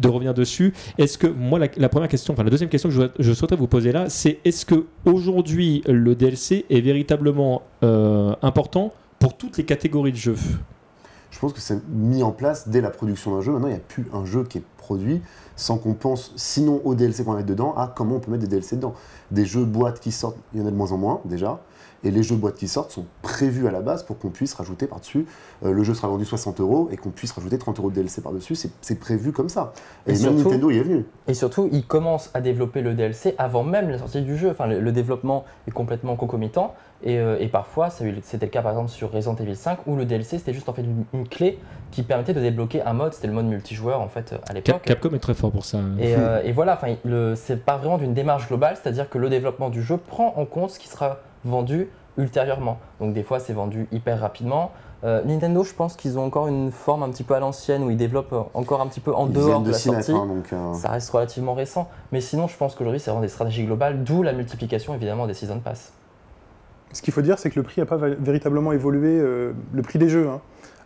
revenir 0.04 0.34
dessus. 0.34 0.74
Est-ce 0.98 1.18
que 1.18 1.26
moi 1.26 1.58
la, 1.58 1.68
la 1.76 1.88
première 1.88 2.08
question, 2.08 2.34
enfin 2.34 2.44
la 2.44 2.50
deuxième 2.50 2.70
question 2.70 2.88
que 2.88 2.94
je, 2.94 3.02
je 3.18 3.32
souhaiterais 3.32 3.56
vous 3.56 3.66
poser 3.66 3.92
là, 3.92 4.08
c'est 4.08 4.38
est-ce 4.44 4.66
que 4.66 4.86
aujourd'hui 5.04 5.82
le 5.86 6.14
DLC 6.14 6.66
est 6.70 6.80
véritablement 6.80 7.62
euh, 7.82 8.34
important 8.42 8.92
pour 9.18 9.36
toutes 9.36 9.56
les 9.56 9.64
catégories 9.64 10.12
de 10.12 10.16
jeux? 10.16 10.36
Je 11.30 11.38
pense 11.38 11.52
que 11.52 11.60
c'est 11.60 11.80
mis 11.88 12.22
en 12.22 12.30
place 12.30 12.68
dès 12.68 12.80
la 12.80 12.90
production 12.90 13.34
d'un 13.34 13.40
jeu. 13.40 13.52
Maintenant, 13.52 13.68
il 13.68 13.72
n'y 13.72 13.76
a 13.76 13.80
plus 13.80 14.06
un 14.12 14.24
jeu 14.24 14.44
qui 14.44 14.58
est 14.58 14.64
produit 14.76 15.22
sans 15.56 15.78
qu'on 15.78 15.94
pense, 15.94 16.32
sinon 16.36 16.80
au 16.84 16.94
DLC 16.94 17.24
qu'on 17.24 17.32
va 17.32 17.38
mettre 17.38 17.48
dedans, 17.48 17.74
à 17.76 17.92
comment 17.94 18.16
on 18.16 18.20
peut 18.20 18.30
mettre 18.30 18.42
des 18.42 18.48
DLC 18.48 18.76
dedans. 18.76 18.94
Des 19.30 19.46
jeux 19.46 19.64
boîtes 19.64 20.00
qui 20.00 20.12
sortent, 20.12 20.36
il 20.52 20.60
y 20.60 20.62
en 20.62 20.66
a 20.66 20.70
de 20.70 20.76
moins 20.76 20.92
en 20.92 20.98
moins 20.98 21.20
déjà. 21.24 21.60
Et 22.04 22.10
les 22.10 22.22
jeux 22.22 22.34
boîtes 22.36 22.56
qui 22.56 22.66
sortent 22.68 22.90
sont 22.90 23.04
prévus 23.22 23.68
à 23.68 23.70
la 23.70 23.80
base 23.80 24.02
pour 24.02 24.18
qu'on 24.18 24.30
puisse 24.30 24.54
rajouter 24.54 24.86
par-dessus. 24.86 25.24
euh, 25.64 25.72
le 25.72 25.82
jeu 25.84 25.94
sera 25.94 26.08
vendu 26.08 26.24
60 26.24 26.58
euros 26.60 26.88
et 26.90 26.96
qu'on 26.96 27.10
puisse 27.10 27.30
rajouter 27.32 27.56
30 27.58 27.78
euros 27.78 27.90
de 27.90 27.94
DLC 27.94 28.20
par-dessus. 28.22 28.54
C'est- 28.56 28.72
C'est 28.80 28.98
prévu 28.98 29.30
comme 29.32 29.48
ça. 29.48 29.72
Et, 30.06 30.10
Et 30.10 30.12
même 30.14 30.20
surtout- 30.22 30.44
Nintendo 30.48 30.70
y 30.70 30.78
est 30.78 30.82
venu. 30.82 31.04
Et 31.28 31.34
surtout, 31.34 31.68
ils 31.70 31.86
commencent 31.86 32.30
à 32.34 32.40
développer 32.40 32.80
le 32.82 32.94
DLC 32.94 33.34
avant 33.38 33.62
même 33.62 33.88
la 33.90 33.98
sortie 33.98 34.22
du 34.22 34.36
jeu. 34.36 34.50
Enfin, 34.50 34.66
le, 34.66 34.80
le 34.80 34.92
développement 34.92 35.44
est 35.68 35.70
complètement 35.70 36.16
concomitant. 36.16 36.74
Et, 37.04 37.18
euh, 37.18 37.36
et 37.40 37.48
parfois, 37.48 37.90
c'était 37.90 38.46
le 38.46 38.50
cas 38.50 38.62
par 38.62 38.72
exemple 38.72 38.90
sur 38.90 39.10
Resident 39.12 39.34
Evil 39.36 39.56
5, 39.56 39.86
où 39.86 39.96
le 39.96 40.04
DLC 40.04 40.38
c'était 40.38 40.52
juste 40.54 40.68
en 40.68 40.72
fait 40.72 40.82
une, 40.82 41.04
une 41.12 41.28
clé 41.28 41.58
qui 41.90 42.02
permettait 42.04 42.32
de 42.34 42.40
débloquer 42.40 42.82
un 42.82 42.92
mode. 42.92 43.12
C'était 43.12 43.26
le 43.28 43.32
mode 43.32 43.46
multijoueur 43.46 44.00
en 44.00 44.08
fait 44.08 44.32
à 44.32 44.38
Cap- 44.38 44.54
l'époque. 44.54 44.82
Capcom 44.82 45.10
est 45.14 45.18
très 45.18 45.34
fort 45.34 45.50
pour 45.52 45.64
ça. 45.64 45.78
Et, 46.00 46.14
euh, 46.16 46.40
et 46.44 46.52
voilà, 46.52 46.74
enfin, 46.74 46.94
le- 47.04 47.34
c'est 47.36 47.64
pas 47.64 47.76
vraiment 47.76 47.98
d'une 47.98 48.14
démarche 48.14 48.46
globale, 48.48 48.76
c'est-à-dire 48.80 49.08
que 49.08 49.18
le 49.18 49.28
développement 49.30 49.68
du 49.70 49.82
jeu 49.82 49.96
prend 49.96 50.34
en 50.36 50.44
compte 50.46 50.70
ce 50.70 50.78
qui 50.78 50.88
sera 50.88 51.18
vendu 51.44 51.88
ultérieurement. 52.18 52.78
Donc 53.00 53.14
des 53.14 53.22
fois, 53.22 53.40
c'est 53.40 53.52
vendu 53.52 53.88
hyper 53.92 54.20
rapidement. 54.20 54.70
Euh, 55.04 55.22
Nintendo, 55.24 55.64
je 55.64 55.74
pense 55.74 55.96
qu'ils 55.96 56.18
ont 56.18 56.24
encore 56.24 56.46
une 56.46 56.70
forme 56.70 57.02
un 57.02 57.08
petit 57.08 57.24
peu 57.24 57.34
à 57.34 57.40
l'ancienne 57.40 57.82
où 57.82 57.90
ils 57.90 57.96
développent 57.96 58.50
encore 58.54 58.80
un 58.80 58.86
petit 58.86 59.00
peu 59.00 59.12
en 59.12 59.26
Ils 59.26 59.32
dehors 59.32 59.60
de, 59.60 59.66
de 59.66 59.70
la 59.72 59.78
sortie. 59.78 60.12
hein, 60.12 60.26
donc, 60.26 60.52
euh, 60.52 60.74
Ça 60.74 60.90
reste 60.90 61.10
relativement 61.10 61.54
récent. 61.54 61.88
Mais 62.12 62.20
sinon, 62.20 62.46
je 62.46 62.56
pense 62.56 62.74
qu'aujourd'hui, 62.74 63.00
c'est 63.00 63.10
vraiment 63.10 63.22
des 63.22 63.28
stratégies 63.28 63.64
globales, 63.64 64.04
d'où 64.04 64.22
la 64.22 64.32
multiplication 64.32 64.94
évidemment 64.94 65.26
des 65.26 65.34
Season 65.34 65.58
Pass. 65.58 65.92
Ce 66.92 67.02
qu'il 67.02 67.12
faut 67.12 67.22
dire, 67.22 67.38
c'est 67.38 67.50
que 67.50 67.58
le 67.58 67.62
prix 67.64 67.80
n'a 67.80 67.86
pas 67.86 67.96
véritablement 67.96 68.70
évolué, 68.72 69.18
euh, 69.18 69.52
le 69.72 69.82
prix 69.82 69.98
des 69.98 70.08
jeux 70.10 70.28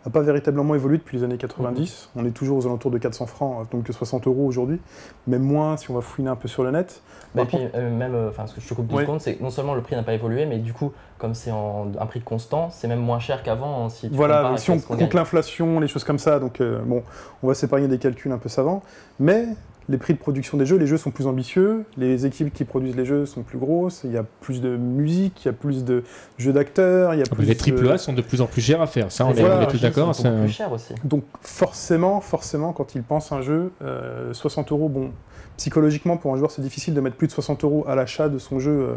n'a 0.05 0.11
pas 0.11 0.21
véritablement 0.21 0.75
évolué 0.75 0.97
depuis 0.97 1.17
les 1.17 1.23
années 1.23 1.37
90. 1.37 2.09
On 2.15 2.25
est 2.25 2.31
toujours 2.31 2.57
aux 2.57 2.65
alentours 2.65 2.91
de 2.91 2.97
400 2.97 3.25
francs, 3.25 3.57
hein, 3.61 3.67
donc 3.71 3.87
60 3.89 4.27
euros 4.27 4.45
aujourd'hui, 4.45 4.79
même 5.27 5.41
moins 5.43 5.77
si 5.77 5.91
on 5.91 5.93
va 5.93 6.01
fouiner 6.01 6.29
un 6.29 6.35
peu 6.35 6.47
sur 6.47 6.63
le 6.63 6.71
net. 6.71 7.01
Mais 7.35 7.41
Par 7.45 7.47
puis, 7.59 7.67
euh, 7.75 7.91
même, 7.95 8.15
euh, 8.15 8.29
enfin, 8.29 8.47
ce 8.47 8.55
que 8.55 8.61
je 8.61 8.67
te 8.69 8.73
coupe 8.73 8.87
deux 8.87 8.95
Ouais. 8.95 9.03
secondes, 9.03 9.19
c'est 9.21 9.35
que 9.35 9.43
non 9.43 9.49
seulement 9.49 9.75
le 9.75 9.81
prix 9.81 9.95
n'a 9.95 10.03
pas 10.03 10.13
évolué, 10.13 10.45
mais 10.45 10.57
du 10.59 10.71
coup, 10.73 10.93
comme 11.17 11.33
c'est 11.33 11.51
en 11.51 11.87
un 11.99 12.05
prix 12.05 12.21
constant, 12.21 12.69
c'est 12.71 12.87
même 12.87 12.99
moins 13.01 13.19
cher 13.19 13.43
qu'avant. 13.43 13.85
hein, 13.85 13.89
si 13.89 14.09
tu 14.09 14.15
Voilà, 14.15 14.55
si 14.57 14.71
on 14.71 14.79
compte 14.79 15.13
l'inflation, 15.13 15.79
les 15.79 15.87
choses 15.87 16.03
comme 16.03 16.19
ça, 16.19 16.39
donc 16.39 16.61
euh, 16.61 16.79
bon, 16.85 17.03
on 17.43 17.47
va 17.47 17.53
s'épargner 17.53 17.87
des 17.87 17.97
calculs 17.97 18.31
un 18.31 18.37
peu 18.37 18.49
savants, 18.49 18.81
mais 19.19 19.45
les 19.89 19.97
prix 19.97 20.13
de 20.13 20.19
production 20.19 20.57
des 20.57 20.65
jeux, 20.65 20.77
les 20.77 20.85
jeux 20.87 20.97
sont 20.97 21.11
plus 21.11 21.27
ambitieux, 21.27 21.85
les 21.97 22.25
équipes 22.25 22.53
qui 22.53 22.65
produisent 22.65 22.95
les 22.97 23.05
jeux 23.05 23.25
sont 23.25 23.43
plus 23.43 23.57
grosses, 23.57 24.01
il 24.03 24.11
y 24.11 24.17
a 24.17 24.23
plus 24.41 24.59
de 24.61 24.75
musique, 24.75 25.45
il 25.45 25.47
y 25.47 25.49
a 25.49 25.53
plus 25.53 25.85
de 25.85 26.03
jeux 26.37 26.51
d'acteurs, 26.51 27.13
il 27.13 27.19
y 27.19 27.21
a 27.21 27.25
Ah 27.31 27.35
plus 27.35 27.45
les 27.45 27.55
triple 27.55 27.89
A 27.89 27.97
sont 27.97 28.11
de 28.13 28.21
plus 28.21 28.41
en 28.41 28.47
plus 28.47 28.61
chers 28.61 28.81
à 28.81 28.87
faire. 28.87 29.11
Ça, 29.11 29.25
on, 29.25 29.31
voilà, 29.31 29.63
est 29.63 29.67
tous 29.67 29.81
d'accord. 29.81 30.11
plus 30.13 30.49
cher 30.49 30.71
aussi. 30.73 30.93
Donc 31.05 31.23
forcément, 31.41 32.19
forcément, 32.21 32.73
quand 32.73 32.95
ils 32.95 33.03
pensent 33.03 33.31
un 33.31 33.41
jeu, 33.41 33.71
euh, 33.81 34.33
60 34.33 34.71
euros, 34.73 34.89
bon, 34.89 35.11
psychologiquement 35.55 36.17
pour 36.17 36.33
un 36.33 36.37
joueur 36.37 36.51
c'est 36.51 36.61
difficile 36.61 36.93
de 36.93 36.99
mettre 37.01 37.15
plus 37.15 37.27
de 37.27 37.31
60 37.31 37.63
euros 37.63 37.85
à 37.87 37.95
l'achat 37.95 38.27
de 38.29 38.37
son 38.39 38.59
jeu 38.59 38.71
euh, 38.71 38.93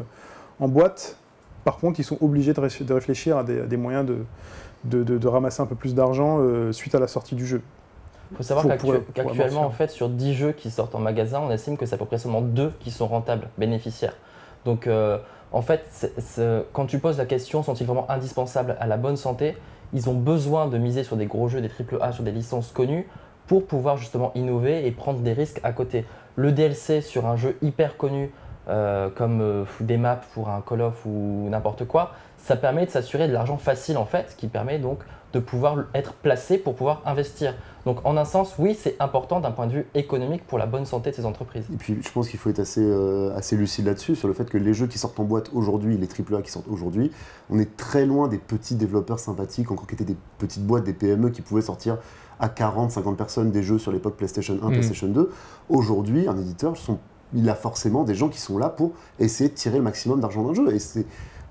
en 0.59 0.67
boîte. 0.69 1.17
Par 1.65 1.77
contre, 1.77 2.01
ils 2.01 2.05
sont 2.05 2.19
obligés 2.21 2.53
de, 2.53 2.61
ré- 2.61 2.69
de 2.85 2.93
réfléchir 2.93 3.37
à 3.37 3.45
des, 3.45 3.61
à 3.61 3.67
des 3.67 3.77
moyens 3.77 4.05
de, 4.07 4.17
de, 4.85 5.05
de- 5.05 5.19
de 5.19 5.29
ramasser 5.29 5.63
un 5.63 5.67
peu 5.67 5.75
plus 5.77 5.95
d'argent 5.95 6.39
euh, 6.41 6.73
suite 6.73 6.95
à 6.95 6.99
la 6.99 7.07
sortie 7.07 7.35
du 7.37 7.47
jeu. 7.47 7.61
Il 8.31 8.37
faut 8.37 8.43
savoir 8.43 8.67
qu'actuellement, 9.13 9.63
en 9.63 9.71
fait, 9.71 9.91
sur 9.91 10.09
10 10.09 10.35
jeux 10.35 10.53
qui 10.53 10.71
sortent 10.71 10.95
en 10.95 11.01
magasin, 11.01 11.41
on 11.41 11.51
estime 11.51 11.77
que 11.77 11.87
c'est 11.87 11.95
à 11.95 11.99
peu 11.99 12.05
près 12.05 12.19
seulement 12.19 12.43
2 12.43 12.73
qui 12.81 12.91
sont 12.91 13.07
rentables, 13.07 13.49
bénéficiaires. 13.59 14.15
Donc, 14.65 14.87
euh, 14.87 15.19
en 15.53 15.63
fait, 15.63 16.13
quand 16.73 16.87
tu 16.87 16.99
poses 16.99 17.19
la 17.19 17.27
question, 17.27 17.63
sont-ils 17.63 17.87
vraiment 17.87 18.09
indispensables 18.11 18.77
à 18.79 18.87
la 18.87 18.97
bonne 18.97 19.17
santé 19.17 19.57
Ils 19.93 20.09
ont 20.09 20.15
besoin 20.15 20.69
de 20.69 20.79
miser 20.79 21.03
sur 21.03 21.17
des 21.17 21.27
gros 21.27 21.49
jeux, 21.49 21.61
des 21.61 21.71
AAA, 21.71 22.13
sur 22.13 22.23
des 22.23 22.31
licences 22.31 22.71
connues, 22.71 23.09
pour 23.47 23.67
pouvoir 23.67 23.97
justement 23.97 24.31
innover 24.37 24.87
et 24.87 24.93
prendre 24.93 25.21
des 25.21 25.33
risques 25.33 25.61
à 25.65 25.73
côté. 25.73 26.05
Le 26.37 26.53
DLC 26.53 27.01
sur 27.01 27.27
un 27.27 27.35
jeu 27.35 27.57
hyper 27.63 27.97
connu, 27.97 28.31
euh, 28.69 29.09
comme 29.11 29.41
euh, 29.41 29.65
des 29.81 29.97
maps 29.97 30.21
pour 30.35 30.51
un 30.51 30.61
Call 30.61 30.83
of 30.83 31.05
ou 31.05 31.49
n'importe 31.51 31.85
quoi, 31.87 32.13
ça 32.39 32.55
permet 32.55 32.87
de 32.87 32.91
s'assurer 32.91 33.27
de 33.27 33.33
l'argent 33.33 33.57
facile 33.57 33.97
en 33.97 34.05
fait, 34.05 34.31
ce 34.31 34.37
qui 34.37 34.47
permet 34.47 34.79
donc 34.79 35.01
de 35.33 35.41
pouvoir 35.41 35.79
être 35.95 36.13
placé 36.13 36.59
pour 36.59 36.77
pouvoir 36.77 37.03
investir. 37.07 37.55
Donc 37.87 37.99
en 38.05 38.17
un 38.17 38.25
sens, 38.25 38.55
oui, 38.59 38.77
c'est 38.79 38.97
important 39.01 39.41
d'un 39.41 39.51
point 39.51 39.67
de 39.67 39.73
vue 39.73 39.87
économique 39.95 40.47
pour 40.47 40.59
la 40.59 40.67
bonne 40.67 40.85
santé 40.85 41.11
de 41.11 41.17
ces 41.17 41.25
entreprises. 41.25 41.65
Et 41.73 41.77
puis 41.77 41.97
je 42.03 42.11
pense 42.13 42.29
qu'il 42.29 42.39
faut 42.39 42.51
être 42.51 42.59
assez, 42.59 42.83
euh, 42.83 43.35
assez 43.37 43.57
lucide 43.57 43.87
là-dessus, 43.87 44.17
sur 44.17 44.29
le 44.29 44.35
fait 44.35 44.49
que 44.49 44.59
les 44.59 44.75
jeux 44.75 44.87
qui 44.87 44.99
sortent 44.99 45.19
en 45.19 45.25
boîte 45.25 45.51
aujourd'hui, 45.55 45.97
les 45.97 46.07
AAA 46.09 46.43
qui 46.43 46.51
sortent 46.51 46.69
aujourd'hui, 46.69 47.11
on 47.49 47.59
est 47.59 47.77
très 47.77 48.05
loin 48.07 48.29
des 48.29 48.39
petits 48.39 48.75
développeurs 48.75 49.19
sympathiques, 49.19 49.71
encore 49.71 49.87
qui 49.87 49.95
étaient 49.95 50.05
des 50.05 50.17
petites 50.39 50.65
boîtes, 50.67 50.85
des 50.85 50.93
PME 50.93 51.31
qui 51.31 51.43
pouvaient 51.43 51.63
sortir 51.63 51.99
à 52.39 52.49
40, 52.49 52.91
50 52.91 53.17
personnes 53.17 53.51
des 53.51 53.63
jeux 53.63 53.79
sur 53.79 53.93
l'époque 53.93 54.17
PlayStation 54.17 54.55
1, 54.63 54.67
Mhm. 54.67 54.73
PlayStation 54.73 55.09
2. 55.09 55.31
Aujourd'hui, 55.69 56.27
un 56.29 56.37
éditeur, 56.39 56.77
sont- 56.77 56.99
il 57.35 57.49
a 57.49 57.55
forcément 57.55 58.03
des 58.05 58.15
gens 58.15 58.29
qui 58.29 58.41
sont 58.41 58.59
là 58.59 58.69
pour 58.69 58.93
essayer 59.19 59.49
de 59.51 59.55
tirer 59.55 59.77
le 59.79 59.85
maximum 59.85 60.21
d'argent 60.21 60.43
d'un 60.43 60.55
jeu. 60.55 60.75
Et 60.75 60.79
c'est 60.79 61.07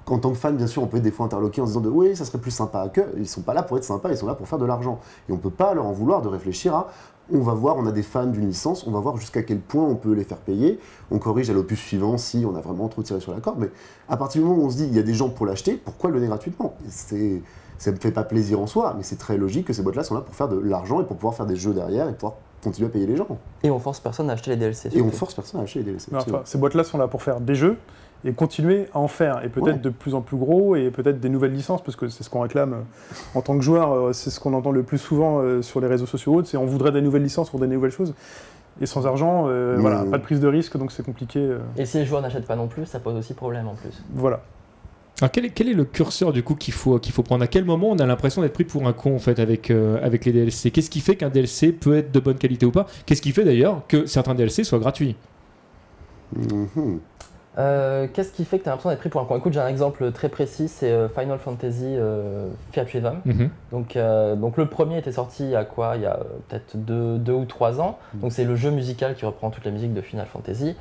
en 0.09 0.19
tant 0.19 0.31
que 0.31 0.37
fan, 0.37 0.55
bien 0.55 0.67
sûr, 0.67 0.83
on 0.83 0.87
peut 0.87 0.97
être 0.97 1.03
des 1.03 1.11
fois 1.11 1.25
interloqué 1.25 1.61
en 1.61 1.65
se 1.65 1.71
disant 1.71 1.81
de 1.81 1.89
oui, 1.89 2.15
ça 2.15 2.25
serait 2.25 2.37
plus 2.37 2.51
sympa 2.51 2.89
que. 2.89 3.01
Ils 3.17 3.27
sont 3.27 3.41
pas 3.41 3.53
là 3.53 3.63
pour 3.63 3.77
être 3.77 3.83
sympas, 3.83 4.09
ils 4.11 4.17
sont 4.17 4.27
là 4.27 4.35
pour 4.35 4.47
faire 4.47 4.59
de 4.59 4.65
l'argent. 4.65 4.99
Et 5.27 5.31
on 5.31 5.37
peut 5.37 5.49
pas 5.49 5.73
leur 5.73 5.85
en 5.85 5.91
vouloir 5.91 6.21
de 6.21 6.27
réfléchir 6.27 6.75
à 6.75 6.87
on 7.31 7.41
va 7.41 7.53
voir, 7.53 7.77
on 7.77 7.85
a 7.85 7.91
des 7.91 8.01
fans 8.01 8.25
d'une 8.25 8.47
licence, 8.47 8.87
on 8.87 8.91
va 8.91 8.99
voir 8.99 9.17
jusqu'à 9.17 9.43
quel 9.43 9.59
point 9.59 9.83
on 9.83 9.95
peut 9.95 10.13
les 10.13 10.23
faire 10.23 10.39
payer. 10.39 10.79
On 11.11 11.19
corrige 11.19 11.49
à 11.49 11.53
l'opus 11.53 11.79
suivant 11.79 12.17
si 12.17 12.43
on 12.43 12.55
a 12.55 12.61
vraiment 12.61 12.87
trop 12.87 13.03
tiré 13.03 13.19
sur 13.19 13.31
la 13.31 13.39
corde. 13.39 13.59
Mais 13.59 13.69
à 14.07 14.17
partir 14.17 14.41
du 14.41 14.47
moment 14.47 14.63
où 14.63 14.65
on 14.65 14.69
se 14.69 14.77
dit 14.77 14.85
il 14.85 14.95
y 14.95 14.99
a 14.99 15.03
des 15.03 15.13
gens 15.13 15.29
pour 15.29 15.45
l'acheter, 15.45 15.75
pourquoi 15.75 16.09
le 16.09 16.15
donner 16.15 16.27
gratuitement? 16.27 16.75
C'est 16.89 17.41
ça 17.77 17.91
me 17.91 17.95
fait 17.95 18.11
pas 18.11 18.23
plaisir 18.23 18.59
en 18.59 18.67
soi, 18.67 18.93
mais 18.97 19.03
c'est 19.03 19.15
très 19.15 19.37
logique 19.37 19.67
que 19.67 19.73
ces 19.73 19.81
boîtes-là 19.81 20.03
sont 20.03 20.13
là 20.13 20.21
pour 20.21 20.35
faire 20.35 20.49
de 20.49 20.57
l'argent 20.57 20.99
et 20.99 21.05
pour 21.05 21.15
pouvoir 21.15 21.33
faire 21.33 21.45
des 21.45 21.55
jeux 21.55 21.73
derrière 21.73 22.09
et 22.09 22.13
pouvoir 22.13 22.33
continuer 22.61 22.89
à 22.89 22.91
payer 22.91 23.07
les 23.07 23.15
gens. 23.15 23.27
Et 23.63 23.71
on 23.71 23.79
force 23.79 24.01
personne 24.01 24.29
à 24.29 24.33
acheter 24.33 24.51
les 24.51 24.57
DLC. 24.57 24.89
Et 24.91 25.01
on 25.01 25.11
force 25.11 25.33
personne 25.33 25.61
à 25.61 25.63
acheter 25.63 25.79
des 25.79 25.91
DLC. 25.91 26.11
Enfin, 26.13 26.41
ces 26.43 26.57
boîtes-là 26.57 26.83
sont 26.83 26.97
là 26.97 27.07
pour 27.07 27.23
faire 27.23 27.39
des 27.39 27.55
jeux 27.55 27.77
et 28.25 28.33
continuer 28.33 28.87
à 28.93 28.99
en 28.99 29.07
faire, 29.07 29.43
et 29.45 29.49
peut-être 29.49 29.67
Ouais. 29.67 29.79
de 29.81 29.89
plus 29.89 30.13
en 30.13 30.21
plus 30.21 30.37
gros, 30.37 30.75
et 30.75 30.89
peut-être 30.91 31.19
des 31.19 31.29
nouvelles 31.29 31.53
licences, 31.53 31.81
parce 31.81 31.95
que 31.95 32.07
c'est 32.09 32.23
ce 32.23 32.29
qu'on 32.29 32.41
réclame 32.41 32.73
euh, 32.73 32.77
en 33.35 33.41
tant 33.41 33.55
que 33.55 33.61
joueur, 33.63 33.93
euh, 33.93 34.13
c'est 34.13 34.29
ce 34.29 34.39
qu'on 34.39 34.53
entend 34.53 34.71
le 34.71 34.83
plus 34.83 34.97
souvent 34.97 35.39
euh, 35.39 35.61
sur 35.61 35.79
les 35.79 35.87
réseaux 35.87 36.05
sociaux, 36.05 36.33
ou 36.33 36.35
autres, 36.37 36.47
c'est 36.49 36.57
on 36.57 36.65
voudrait 36.65 36.91
des 36.91 37.01
nouvelles 37.01 37.23
licences 37.23 37.49
pour 37.49 37.59
des 37.59 37.67
nouvelles 37.67 37.91
choses, 37.91 38.13
et 38.81 38.85
sans 38.85 39.05
argent, 39.07 39.45
euh, 39.47 39.75
Mais- 39.75 39.81
voilà, 39.81 40.03
pas 40.03 40.17
de 40.17 40.23
prise 40.23 40.39
de 40.41 40.47
risque, 40.47 40.77
donc 40.77 40.91
c'est 40.91 41.03
compliqué, 41.05 41.39
euh, 41.39 41.59
Et 41.77 41.85
si 41.85 41.97
les 41.97 42.05
joueurs 42.05 42.21
n'achètent 42.21 42.47
pas 42.47 42.55
non 42.57 42.67
plus, 42.67 42.85
ça 42.85 42.99
pose 42.99 43.15
aussi 43.15 43.33
problème 43.33 43.67
en 43.67 43.75
plus. 43.75 44.03
voilà. 44.13 44.41
Alors 45.21 45.31
quel 45.31 45.43
est, 45.45 45.49
quel 45.49 45.67
est 45.67 45.73
le 45.73 45.83
curseur 45.83 46.31
du 46.31 46.43
coup 46.43 46.55
qu'il 46.55 46.73
faut, 46.73 46.97
qu'il 46.97 47.11
faut 47.11 47.23
prendre? 47.23 47.43
À 47.43 47.47
quel 47.47 47.65
moment 47.65 47.89
on 47.89 47.99
a 47.99 48.05
l'impression 48.05 48.41
d'être 48.41 48.53
pris 48.53 48.63
pour 48.63 48.87
un 48.87 48.93
con 48.93 49.13
en 49.15 49.19
fait 49.19 49.37
avec, 49.39 49.69
euh, 49.69 49.97
avec 50.01 50.23
les 50.23 50.31
DLC 50.31 50.71
Qu'est-ce 50.71 50.89
qui 50.89 51.01
fait 51.01 51.17
qu'un 51.17 51.27
DLC 51.27 51.73
peut 51.73 51.97
être 51.97 52.13
de 52.13 52.21
bonne 52.21 52.37
qualité 52.37 52.65
ou 52.65 52.71
pas? 52.71 52.87
Qu'est-ce 53.05 53.21
qui 53.21 53.33
fait 53.33 53.43
d'ailleurs 53.43 53.81
que 53.89 54.05
certains 54.05 54.33
DLC 54.33 54.63
soient 54.63 54.79
gratuits? 54.79 55.17
Mhm. 56.35 56.99
Euh, 57.59 58.07
Qu'est-ce 58.13 58.31
qui 58.31 58.45
fait 58.45 58.57
que 58.57 58.63
tu 58.63 58.69
as 58.69 58.71
l'impression 58.71 58.89
d'être 58.89 58.99
pris 58.99 59.09
pour 59.09 59.21
un 59.21 59.25
con 59.25 59.35
Écoute, 59.35 59.53
j'ai 59.53 59.59
un 59.59 59.67
exemple 59.67 60.11
très 60.11 60.29
précis, 60.29 60.67
c'est 60.69 60.91
euh, 60.91 61.09
Final 61.09 61.37
Fantasy 61.39 61.95
euh, 61.97 62.49
Fiat 62.71 62.85
Mhm. 63.25 63.49
Donc, 63.71 63.95
euh, 63.95 64.35
donc 64.35 64.57
le 64.57 64.67
premier 64.67 64.97
était 64.97 65.11
sorti 65.11 65.43
il 65.43 65.49
y 65.49 65.55
a 65.55 65.65
quoi? 65.65 65.93
Il 65.95 66.03
y 66.03 66.05
a 66.05 66.19
peut-être 66.47 66.77
deux, 66.77 67.17
deux 67.17 67.33
ou 67.33 67.45
trois 67.45 67.81
ans. 67.81 67.99
Donc 68.15 68.31
c'est 68.31 68.45
le 68.45 68.55
jeu 68.55 68.71
musical 68.71 69.15
qui 69.15 69.25
reprend 69.25 69.49
toute 69.49 69.65
la 69.65 69.71
musique 69.71 69.93
de 69.93 70.01
Final 70.01 70.25
Fantasy. 70.25 70.75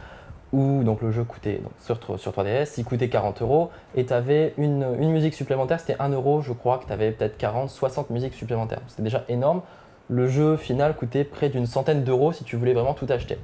Où 0.52 0.82
donc 0.82 1.02
le 1.02 1.11
jeu 1.11 1.25
coûtait 1.25 1.61
donc, 1.62 1.73
sur, 1.78 2.18
sur 2.18 2.32
3DS, 2.32 2.75
il 2.78 2.85
coûtait 2.85 3.11
40 3.11 3.42
euros 3.42 3.68
et 3.94 4.06
tu 4.06 4.14
avais 4.14 4.54
une, 4.56 4.87
une 4.99 5.11
musique 5.11 5.35
supplémentaire, 5.35 5.78
c'était 5.78 5.97
1 5.99 6.08
euro, 6.08 6.40
je 6.40 6.54
crois 6.54 6.78
que 6.78 6.87
tu 6.87 6.92
avais 6.92 7.11
peut-être 7.11 7.37
40, 7.37 7.68
60 7.68 8.08
musiques 8.08 8.32
supplémentaires. 8.32 8.80
C'était 8.87 9.02
déjà 9.02 9.25
énorme. 9.28 9.61
Le 10.08 10.26
jeu 10.26 10.56
final 10.56 10.97
coûtait 10.97 11.25
près 11.25 11.50
d'une 11.50 11.66
centaine 11.66 12.02
d'euros 12.02 12.32
si 12.32 12.44
tu 12.44 12.56
voulais 12.56 12.73
vraiment 12.73 12.94
tout 12.94 13.06
acheter. 13.11 13.37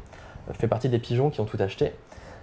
Je 0.51 0.59
fais 0.59 0.67
partie 0.69 0.89
des 0.89 0.99
pigeons 0.99 1.29
qui 1.29 1.43
ont 1.43 1.45
tout 1.45 1.59
acheté. 1.61 1.93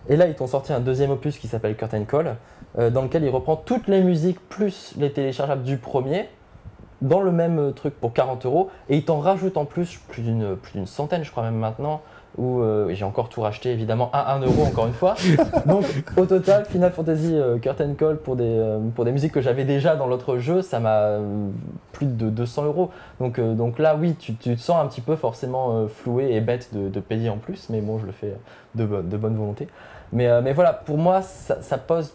Et 0.10 0.16
là, 0.16 0.28
ils 0.28 0.36
t'ont 0.36 0.48
sorti 0.48 0.74
un 0.74 0.80
deuxième 0.80 1.12
opus 1.12 1.38
qui 1.38 1.48
s'appelle 1.48 1.76
Curtain 1.76 2.04
Call, 2.04 2.36
euh, 2.80 2.90
dans 2.90 3.02
lequel 3.04 3.24
il 3.24 3.30
reprend 3.30 3.56
toutes 3.56 3.88
les 3.88 4.02
musiques 4.02 4.40
plus 4.50 4.94
les 4.98 5.12
téléchargeables 5.12 5.64
du 5.64 5.78
premier 5.78 6.30
dans 7.02 7.22
le 7.22 7.32
même 7.32 7.60
euh, 7.60 7.72
truc 7.72 7.96
pour 8.00 8.14
40 8.14 8.46
euros 8.46 8.70
et 8.88 8.98
il 8.98 9.06
t'en 9.06 9.20
rajoute 9.20 9.58
en 9.58 9.66
plus 9.66 10.00
plus 10.08 10.22
d'une 10.22 10.56
plus 10.56 10.74
d'une 10.74 10.86
centaine, 10.86 11.24
je 11.24 11.32
crois 11.32 11.44
même 11.44 11.56
maintenant. 11.56 12.02
Où 12.38 12.62
euh, 12.62 12.94
j'ai 12.94 13.04
encore 13.04 13.28
tout 13.28 13.42
racheté 13.42 13.72
évidemment 13.72 14.10
à 14.14 14.34
1 14.36 14.40
euro 14.40 14.64
encore 14.64 14.88
une 14.88 14.94
fois. 14.94 15.16
Donc 15.66 15.84
au 16.16 16.26
total, 16.26 16.64
Final 16.66 16.94
Fantasy 16.94 17.36
euh, 17.36 17.58
Curtain 17.58 17.94
Call 17.96 18.20
pour 18.20 18.38
des, 18.38 18.46
euh, 18.46 18.80
pour 18.96 19.04
des 19.04 19.12
musiques 19.12 19.34
que 19.34 19.42
j'avais 19.42 19.66
déjà 19.66 19.98
dans 19.98 20.08
l'autre 20.08 20.38
jeu, 20.38 20.62
ça 20.62 20.80
m'a 20.80 20.96
euh, 20.96 21.50
plus 21.92 22.06
de 22.06 22.30
200 22.30 22.66
euros. 22.66 22.90
Donc, 23.20 23.38
euh, 23.38 23.54
donc 23.54 23.80
là, 23.80 23.98
oui, 24.00 24.16
tu, 24.16 24.34
tu 24.36 24.56
te 24.56 24.62
sens 24.62 24.82
un 24.82 24.88
petit 24.88 25.02
peu 25.02 25.18
forcément 25.18 25.76
euh, 25.76 25.88
floué 25.90 26.34
et 26.34 26.40
bête 26.40 26.74
de, 26.74 26.88
de 26.88 27.00
payer 27.02 27.30
en 27.30 27.38
plus, 27.38 27.68
mais 27.70 27.82
bon, 27.82 28.00
je 28.00 28.06
le 28.06 28.14
fais 28.14 28.34
de, 28.76 28.86
de 28.86 29.18
bonne 29.18 29.36
volonté. 29.36 29.68
Mais, 30.14 30.28
euh, 30.28 30.42
mais 30.42 30.54
voilà, 30.54 30.74
pour 30.74 30.98
moi, 30.98 31.22
ça, 31.22 31.62
ça 31.62 31.78
pose, 31.78 32.14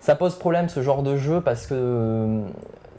ça 0.00 0.14
pose 0.16 0.34
problème 0.36 0.68
ce 0.68 0.82
genre 0.82 1.02
de 1.02 1.16
jeu 1.16 1.40
parce 1.40 1.66
que 1.66 1.74
euh, 1.74 2.40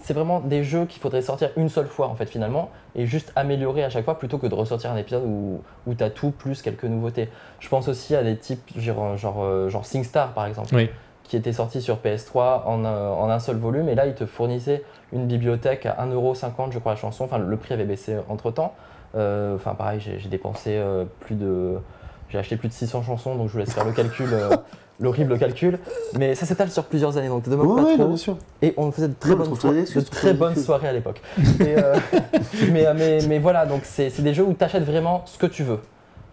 c'est 0.01 0.13
vraiment 0.13 0.39
des 0.39 0.63
jeux 0.63 0.85
qu'il 0.85 1.01
faudrait 1.01 1.21
sortir 1.21 1.49
une 1.57 1.69
seule 1.69 1.87
fois 1.87 2.07
en 2.07 2.15
fait 2.15 2.27
finalement 2.27 2.69
et 2.95 3.05
juste 3.05 3.31
améliorer 3.35 3.83
à 3.83 3.89
chaque 3.89 4.05
fois 4.05 4.17
plutôt 4.17 4.37
que 4.37 4.47
de 4.47 4.55
ressortir 4.55 4.91
un 4.91 4.97
épisode 4.97 5.23
où, 5.25 5.61
où 5.85 5.93
tu 5.93 6.03
as 6.03 6.09
tout 6.09 6.31
plus 6.31 6.61
quelques 6.61 6.85
nouveautés. 6.85 7.29
Je 7.59 7.67
pense 7.67 7.87
aussi 7.87 8.15
à 8.15 8.23
des 8.23 8.37
types 8.37 8.61
genre, 8.77 9.17
genre, 9.17 9.43
euh, 9.43 9.69
genre 9.69 9.85
SingStar 9.85 10.33
par 10.33 10.45
exemple 10.45 10.73
Oui. 10.75 10.89
qui 11.23 11.35
était 11.35 11.53
sorti 11.53 11.81
sur 11.81 11.97
PS3 11.97 12.63
en, 12.65 12.85
en 12.85 13.29
un 13.29 13.39
seul 13.39 13.57
volume 13.57 13.89
et 13.89 13.95
là 13.95 14.05
il 14.05 14.13
te 14.13 14.25
fournissait 14.25 14.83
une 15.11 15.27
bibliothèque 15.27 15.85
à 15.85 15.97
1,50€ 16.05 16.71
je 16.71 16.79
crois 16.79 16.93
la 16.93 16.97
chanson, 16.97 17.25
enfin 17.25 17.37
le 17.37 17.57
prix 17.57 17.73
avait 17.73 17.85
baissé 17.85 18.15
entre 18.29 18.51
temps. 18.51 18.73
Enfin 19.13 19.73
pareil 19.77 19.99
j'ai 19.99 20.19
j'ai 20.19 20.29
dépensé 20.29 20.75
euh, 20.77 21.05
plus 21.21 21.35
de... 21.35 21.79
J'ai 22.29 22.37
acheté 22.37 22.57
plus 22.57 22.67
de 22.67 22.73
600 22.73 23.03
chansons 23.03 23.35
donc 23.35 23.47
je 23.47 23.53
vous 23.53 23.59
laisse 23.59 23.73
faire 23.73 23.85
le 23.85 23.91
calcul. 23.93 24.27
euh, 24.31 24.49
L'horrible 24.99 25.37
calcul, 25.37 25.77
mais 26.17 26.33
ça 26.33 26.47
s'étale 26.47 26.71
sur 26.71 26.85
plusieurs 26.85 27.17
années 27.17 27.27
donc 27.27 27.43
te 27.43 27.51
demande 27.51 27.67
Ouais, 27.67 27.75
pas 27.83 27.87
ouais, 27.87 27.93
trop. 27.97 28.07
bien 28.07 28.17
sûr. 28.17 28.35
Et 28.63 28.73
on 28.77 28.91
faisait 28.91 29.09
de 29.09 29.13
très 29.13 29.35
bonnes, 29.35 29.51
de 29.53 29.99
très 30.01 30.33
bonnes 30.33 30.55
soirées 30.55 30.87
à 30.87 30.91
l'époque. 30.93 31.21
Euh, 31.61 31.95
mais, 32.71 32.91
mais, 32.95 33.19
mais 33.29 33.37
voilà, 33.37 33.67
donc 33.67 33.81
c'est 33.83 34.09
c'est 34.09 34.23
des 34.23 34.33
jeux 34.33 34.43
où 34.43 34.55
tu 34.55 34.63
achètes 34.63 34.83
vraiment 34.83 35.21
ce 35.27 35.37
que 35.37 35.45
tu 35.45 35.61
veux. 35.63 35.79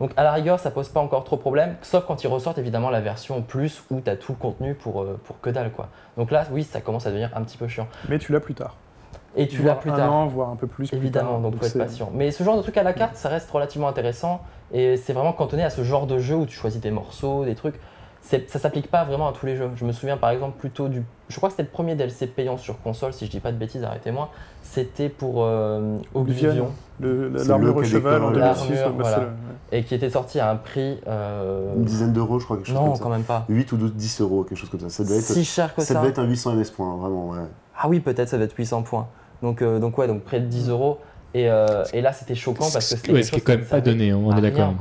Donc 0.00 0.12
à 0.16 0.24
la 0.24 0.32
rigueur, 0.32 0.58
ça 0.58 0.70
pose 0.70 0.88
pas 0.88 1.00
encore 1.00 1.24
trop 1.24 1.36
de 1.36 1.42
problème, 1.42 1.76
sauf 1.82 2.06
quand 2.06 2.24
ils 2.24 2.28
ressortent 2.28 2.56
évidemment 2.56 2.88
la 2.88 3.02
version 3.02 3.42
plus 3.42 3.82
où 3.90 4.00
tu 4.00 4.08
as 4.10 4.16
tout 4.16 4.32
le 4.32 4.38
contenu 4.38 4.74
pour, 4.74 5.02
euh, 5.02 5.20
pour 5.24 5.38
que 5.42 5.50
dalle. 5.50 5.70
quoi. 5.70 5.88
Donc 6.16 6.30
là, 6.30 6.46
oui, 6.50 6.64
ça 6.64 6.80
commence 6.80 7.04
à 7.06 7.10
devenir 7.10 7.30
un 7.36 7.42
petit 7.42 7.58
peu 7.58 7.68
chiant. 7.68 7.86
Mais 8.08 8.18
tu 8.18 8.32
l'as 8.32 8.40
plus 8.40 8.54
tard. 8.54 8.76
Et 9.37 9.49
tu 9.49 9.62
l'as 9.62 9.75
plus 9.75 9.91
un 9.91 9.97
tard. 9.97 10.12
an, 10.12 10.26
voire 10.26 10.50
un 10.50 10.57
peu 10.57 10.67
plus. 10.67 10.88
plus 10.88 10.97
Évidemment, 10.97 11.33
tard. 11.33 11.41
donc 11.41 11.57
faut 11.57 11.64
être 11.67 11.79
patient. 11.79 12.11
Mais 12.14 12.31
ce 12.31 12.45
genre 12.45 12.57
de 12.57 12.62
truc 12.62 12.76
à 12.76 12.83
la 12.83 12.93
carte, 12.93 13.17
ça 13.17 13.29
reste 13.29 13.50
relativement 13.50 13.88
intéressant 13.88 14.41
et 14.73 14.97
c'est 14.97 15.12
vraiment 15.12 15.33
cantonné 15.33 15.62
à 15.64 15.71
ce 15.71 15.83
genre 15.83 16.07
de 16.07 16.19
jeu 16.19 16.37
où 16.37 16.47
tu 16.47 16.57
choisis 16.57 16.81
des 16.81 16.91
morceaux, 16.91 17.45
des 17.45 17.55
trucs. 17.55 17.75
Ça 18.23 18.59
s'applique 18.59 18.91
pas 18.91 19.05
vraiment 19.05 19.29
à 19.29 19.33
tous 19.33 19.45
les 19.45 19.55
jeux. 19.55 19.69
Je 19.76 19.85
me 19.85 19.93
souviens 19.93 20.17
par 20.17 20.31
exemple 20.31 20.57
plutôt 20.59 20.88
du. 20.88 21.03
Je 21.29 21.37
crois 21.37 21.50
que 21.50 21.53
c'était 21.55 21.64
le 21.64 21.69
premier 21.69 21.95
DLC 21.95 22.26
payant 22.26 22.57
sur 22.57 22.81
console, 22.81 23.12
si 23.12 23.26
je 23.26 23.31
dis 23.31 23.41
pas 23.41 23.53
de 23.53 23.59
bêtises, 23.59 23.85
arrêtez-moi. 23.85 24.31
C'était 24.62 25.11
pour 25.11 25.45
euh, 25.45 25.99
Oblivion 26.14 26.71
L'armure 27.00 27.76
au 27.76 27.85
cheval 27.85 28.23
en 28.23 28.29
Québécois, 28.29 28.55
2006. 28.55 28.71
L'armure, 28.71 28.71
ouais, 28.71 28.85
bah, 28.85 28.93
voilà. 28.99 29.19
ouais. 29.19 29.25
et 29.73 29.83
qui 29.85 29.95
était 29.95 30.09
sorti 30.09 30.41
à 30.41 30.50
un 30.50 30.57
prix. 30.57 31.00
euh, 31.07 31.75
Une 31.76 31.85
dizaine 31.85 32.12
d'euros, 32.14 32.38
je 32.38 32.45
crois, 32.47 32.57
quelque 32.57 32.67
chose 32.69 32.76
Non, 32.76 32.87
comme 32.87 32.97
ça. 32.97 33.03
quand 33.03 33.11
même 33.11 33.25
pas. 33.25 33.45
8 33.50 33.73
ou 33.73 33.76
12, 33.76 33.95
10 33.95 34.21
euros, 34.23 34.45
quelque 34.45 34.59
chose 34.59 34.71
comme 34.71 34.81
ça. 34.81 34.88
Ça 34.88 35.03
devait 35.05 35.17
être, 35.19 35.23
Si 35.25 35.45
cher 35.45 35.75
que 35.75 35.83
ça 35.83 35.88
ça. 35.93 36.00
devait 36.00 36.09
être 36.11 36.19
un 36.19 36.25
800 36.25 36.55
MS 36.55 36.71
points, 36.75 36.97
vraiment, 36.97 37.29
ouais. 37.31 37.38
Ah 37.79 37.88
oui, 37.88 38.00
peut-être 38.00 38.29
ça 38.31 38.38
va 38.38 38.45
être 38.45 38.55
800 38.57 38.83
points. 38.83 39.07
Donc, 39.44 39.60
euh, 39.60 39.78
donc 39.78 39.98
ouais, 39.98 40.06
donc 40.06 40.22
près 40.22 40.40
de 40.40 40.46
10 40.46 40.70
euros. 40.70 40.98
Et, 41.34 41.50
euh, 41.50 41.84
et 41.92 42.00
là, 42.00 42.14
c'était 42.14 42.34
choquant 42.34 42.64
parce 42.72 42.74
que 42.74 42.96
c'était. 42.96 43.12
Ouais, 43.12 43.20
quelque 43.20 43.30
qui 43.30 43.36
est 43.36 43.40
quand 43.42 43.56
même 43.56 43.66
pas 43.66 43.80
donné, 43.82 44.10
hein, 44.10 44.20
on 44.24 44.34
est 44.36 44.40
d'accord. 44.40 44.72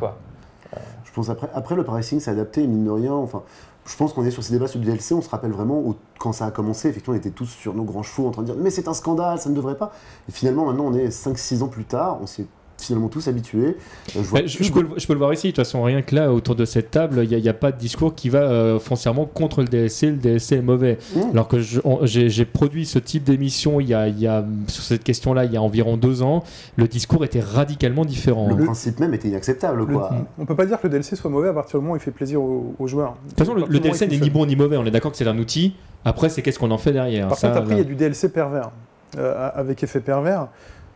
Je 1.03 1.11
pense 1.11 1.29
après, 1.29 1.49
après 1.53 1.75
le 1.75 1.83
pricing 1.83 2.19
s'est 2.19 2.31
adapté, 2.31 2.65
mine 2.65 2.85
de 2.85 2.89
rien. 2.89 3.13
Enfin, 3.13 3.43
je 3.85 3.95
pense 3.97 4.13
qu'on 4.13 4.25
est 4.25 4.31
sur 4.31 4.41
ces 4.41 4.53
débats 4.53 4.67
sur 4.67 4.79
le 4.79 4.85
DLC. 4.85 5.13
On 5.13 5.21
se 5.21 5.29
rappelle 5.29 5.51
vraiment 5.51 5.79
où, 5.79 5.95
quand 6.17 6.31
ça 6.31 6.45
a 6.45 6.51
commencé, 6.51 6.87
effectivement, 6.87 7.15
on 7.15 7.19
était 7.19 7.29
tous 7.29 7.45
sur 7.45 7.73
nos 7.73 7.83
grands 7.83 8.01
chevaux 8.01 8.27
en 8.27 8.31
train 8.31 8.41
de 8.41 8.47
dire 8.47 8.55
mais 8.57 8.69
c'est 8.69 8.87
un 8.87 8.93
scandale, 8.93 9.37
ça 9.37 9.49
ne 9.49 9.55
devrait 9.55 9.77
pas. 9.77 9.91
Et 10.29 10.31
finalement, 10.31 10.65
maintenant, 10.65 10.85
on 10.85 10.93
est 10.93 11.09
5-6 11.09 11.61
ans 11.61 11.67
plus 11.67 11.83
tard, 11.83 12.17
on 12.21 12.25
s'est 12.25 12.47
finalement 12.77 13.07
tous 13.07 13.27
habitués. 13.27 13.67
Euh, 13.67 13.75
je, 14.15 14.19
vois 14.19 14.39
Bah, 14.41 14.45
je, 14.47 14.71
peux 14.71 14.81
le, 14.81 14.89
je 14.97 15.07
peux 15.07 15.13
le 15.13 15.19
voir 15.19 15.33
ici, 15.33 15.47
de 15.47 15.51
toute 15.51 15.63
façon, 15.63 15.83
rien 15.83 16.01
que 16.01 16.13
là, 16.15 16.33
autour 16.33 16.55
de 16.55 16.65
cette 16.65 16.91
table, 16.91 17.25
il 17.29 17.37
n'y 17.41 17.47
a, 17.49 17.53
pas 17.53 17.71
de 17.71 17.77
discours 17.77 18.13
qui 18.15 18.29
va 18.29 18.39
euh, 18.39 18.79
foncièrement 18.79 19.25
contre 19.25 19.61
le 19.61 19.67
DLC, 19.67 20.07
le 20.11 20.17
DLC 20.17 20.55
est 20.57 20.61
mauvais. 20.61 20.97
Mmh. 21.15 21.19
Alors 21.31 21.47
que 21.47 21.57
j'ai 21.59 22.45
produit 22.45 22.85
ce 22.85 22.99
type 22.99 23.23
d'émission 23.23 23.79
il, 23.79 23.87
y 23.87 23.93
a- 23.93 24.07
il 24.07 24.19
y 24.19 24.27
a, 24.27 24.43
sur 24.67 24.83
cette 24.83 25.03
question-là 25.03 25.45
il 25.45 25.53
y 25.53 25.57
a 25.57 25.61
environ 25.61 25.97
deux 25.97 26.21
ans, 26.23 26.43
le 26.75 26.87
discours 26.87 27.23
était 27.23 27.39
radicalement 27.39 28.05
différent. 28.05 28.49
le 28.49 28.55
De 28.55 28.63
principe 28.65 28.99
même 28.99 29.13
était 29.13 29.29
inacceptable, 29.29 29.79
Le- 29.79 29.85
quoi. 29.85 30.11
on 30.37 30.45
peut 30.45 30.55
pas 30.55 30.65
dire 30.65 30.79
que 30.81 30.87
le 30.87 30.91
DLC 30.91 31.15
soit 31.15 31.29
mauvais 31.29 31.49
à 31.49 31.53
partir 31.53 31.79
du 31.79 31.83
moment 31.83 31.93
où 31.93 31.97
il 31.97 32.01
fait 32.01 32.11
plaisir 32.11 32.41
aux, 32.41 32.75
aux 32.79 32.87
joueurs. 32.87 33.15
toute 33.29 33.37
façon, 33.37 33.53
le, 33.53 33.65
le 33.67 33.79
DLC 33.79 34.07
n'est 34.07 34.17
ni 34.19 34.29
bon 34.29 34.45
ni 34.45 34.55
mauvais, 34.55 34.77
on 34.77 34.85
est 34.85 34.91
d'accord 34.91 35.11
que 35.11 35.17
c'est 35.17 35.27
un 35.27 35.37
outil. 35.37 35.75
Après, 36.05 36.27
c'est 36.29 36.41
qu'est-ce 36.41 36.59
qu'on 36.59 36.71
en 36.71 36.77
fait 36.77 36.91
derrière. 36.91 37.29
Par 37.29 37.37
Ça, 37.37 37.47
contre, 37.47 37.61
après, 37.61 37.75
il 37.75 37.77
y 37.77 37.81
a 37.81 37.85
du 37.85 37.95
DLC 37.95 38.29
pervers, 38.29 38.71
euh, 39.17 39.49
avec 39.55 39.81
effet 39.83 40.01
pervers. 40.01 40.47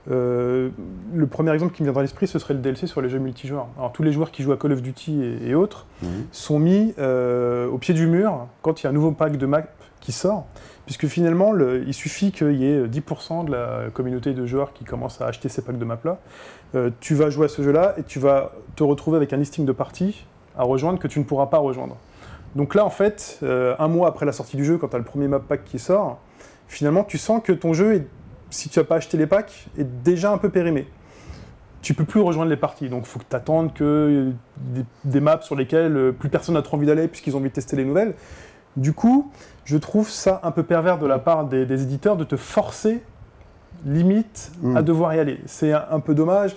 Euh, 0.10 0.70
le 1.14 1.28
premier 1.28 1.54
exemple 1.54 1.74
qui 1.74 1.82
me 1.84 1.88
viendra 1.88 2.02
à 2.02 2.04
l'esprit, 2.04 2.28
ce 2.28 2.40
serait 2.40 2.54
le 2.54 2.62
DLC 2.62 2.88
sur 2.88 3.02
les 3.02 3.10
jeux 3.10 3.20
multijoueurs. 3.20 3.68
Alors, 3.78 3.92
tous 3.92 4.04
les 4.04 4.12
joueurs 4.14 4.32
qui 4.32 4.42
jouent 4.44 4.54
à 4.54 4.58
Call 4.58 4.72
of 4.72 4.82
Duty 4.82 5.22
et, 5.22 5.50
et 5.50 5.56
autres 5.56 5.86
Mhm. 6.02 6.10
sont 6.32 6.60
mis 6.60 6.94
euh, 6.98 7.68
au 7.68 7.78
pied 7.78 7.94
du 7.94 8.08
mur 8.08 8.48
quand 8.62 8.82
il 8.82 8.86
y 8.86 8.88
a 8.88 8.90
un 8.90 8.94
nouveau 8.94 9.12
pack 9.12 9.36
de 9.38 9.46
map 9.46 9.64
qui 10.00 10.12
sort, 10.14 10.46
puisque 10.86 11.08
finalement, 11.08 11.52
le- 11.52 11.84
il 11.86 11.94
suffit 11.94 12.32
qu'il 12.32 12.54
y 12.56 12.66
ait 12.66 12.88
10% 12.88 13.44
de 13.44 13.52
la 13.52 13.90
communauté 13.94 14.34
de 14.34 14.46
joueurs 14.46 14.72
qui 14.74 14.86
commencent 14.86 15.20
à 15.22 15.26
acheter 15.26 15.50
ces 15.50 15.62
packs 15.62 15.78
de 15.78 15.84
map-là. 15.86 16.20
Euh, 16.76 16.90
tu 17.02 17.14
vas 17.16 17.30
jouer 17.30 17.46
à 17.46 17.50
ce 17.50 17.62
jeu-là 17.62 17.96
et 17.98 18.04
tu 18.04 18.20
vas 18.20 18.52
te 18.76 18.84
retrouver 18.84 19.18
avec 19.18 19.34
un 19.34 19.38
listing 19.38 19.66
de 19.66 19.72
parties 19.74 20.26
à 20.58 20.64
rejoindre 20.64 21.00
que 21.00 21.08
tu 21.08 21.20
ne 21.20 21.24
pourras 21.26 21.48
pas 21.48 21.58
rejoindre. 21.58 21.98
Donc 22.56 22.76
là, 22.76 22.86
en 22.86 22.90
fait, 22.90 23.40
un 23.44 23.88
mois 23.90 24.08
après 24.08 24.26
la 24.26 24.32
sortie 24.32 24.56
du 24.58 24.64
jeu, 24.66 24.78
quand 24.78 24.88
tu 24.88 24.96
as 24.96 25.00
le 25.00 25.06
premier 25.06 25.28
map 25.28 25.40
pack 25.40 25.66
qui 25.66 25.78
sort, 25.80 26.18
finalement, 26.68 27.04
tu 27.04 27.18
sens 27.18 27.42
que 27.44 27.52
ton 27.52 27.74
jeu, 27.74 27.96
est- 27.96 28.08
si 28.50 28.70
tu 28.70 28.80
n'as 28.80 28.86
pas 28.86 28.96
acheté 28.96 29.18
les 29.18 29.28
packs, 29.28 29.68
est 29.78 29.88
déjà 30.04 30.32
un 30.32 30.38
peu 30.38 30.50
périmé. 30.50 30.88
Tu 31.82 31.94
peux 31.94 32.06
plus 32.06 32.20
rejoindre 32.22 32.50
les 32.50 32.58
parties, 32.58 32.90
donc 32.90 33.04
il 33.06 33.08
faut 33.10 33.20
que 33.20 33.26
tu 33.30 33.36
attendes 33.36 33.74
que 33.74 34.32
des, 34.58 34.84
des 35.06 35.20
maps 35.20 35.42
sur 35.42 35.56
lesquelles 35.56 35.96
euh, 35.96 36.12
plus 36.12 36.28
personne 36.30 36.56
n'a 36.56 36.62
trop 36.62 36.76
envie 36.78 36.88
d'aller 36.88 37.08
puisqu'ils 37.08 37.36
ont 37.36 37.40
envie 37.40 37.50
de 37.50 37.54
tester 37.54 37.76
les 37.76 37.86
nouvelles. 37.86 38.14
Du 38.76 38.94
coup, 38.94 39.32
je 39.66 39.78
trouve 39.78 40.10
ça 40.10 40.40
un 40.44 40.52
peu 40.52 40.64
pervers 40.64 40.98
de 40.98 41.06
la 41.08 41.20
part 41.20 41.46
des, 41.46 41.66
des 41.66 41.84
éditeurs 41.84 42.18
de 42.18 42.24
te 42.24 42.36
forcer, 42.36 43.02
limite, 43.86 44.52
Mm. 44.62 44.78
à 44.78 44.82
devoir 44.82 45.14
y 45.16 45.20
aller. 45.20 45.40
C'est 45.46 45.72
un, 45.72 45.86
un 45.92 46.00
peu 46.00 46.14
dommage. 46.16 46.56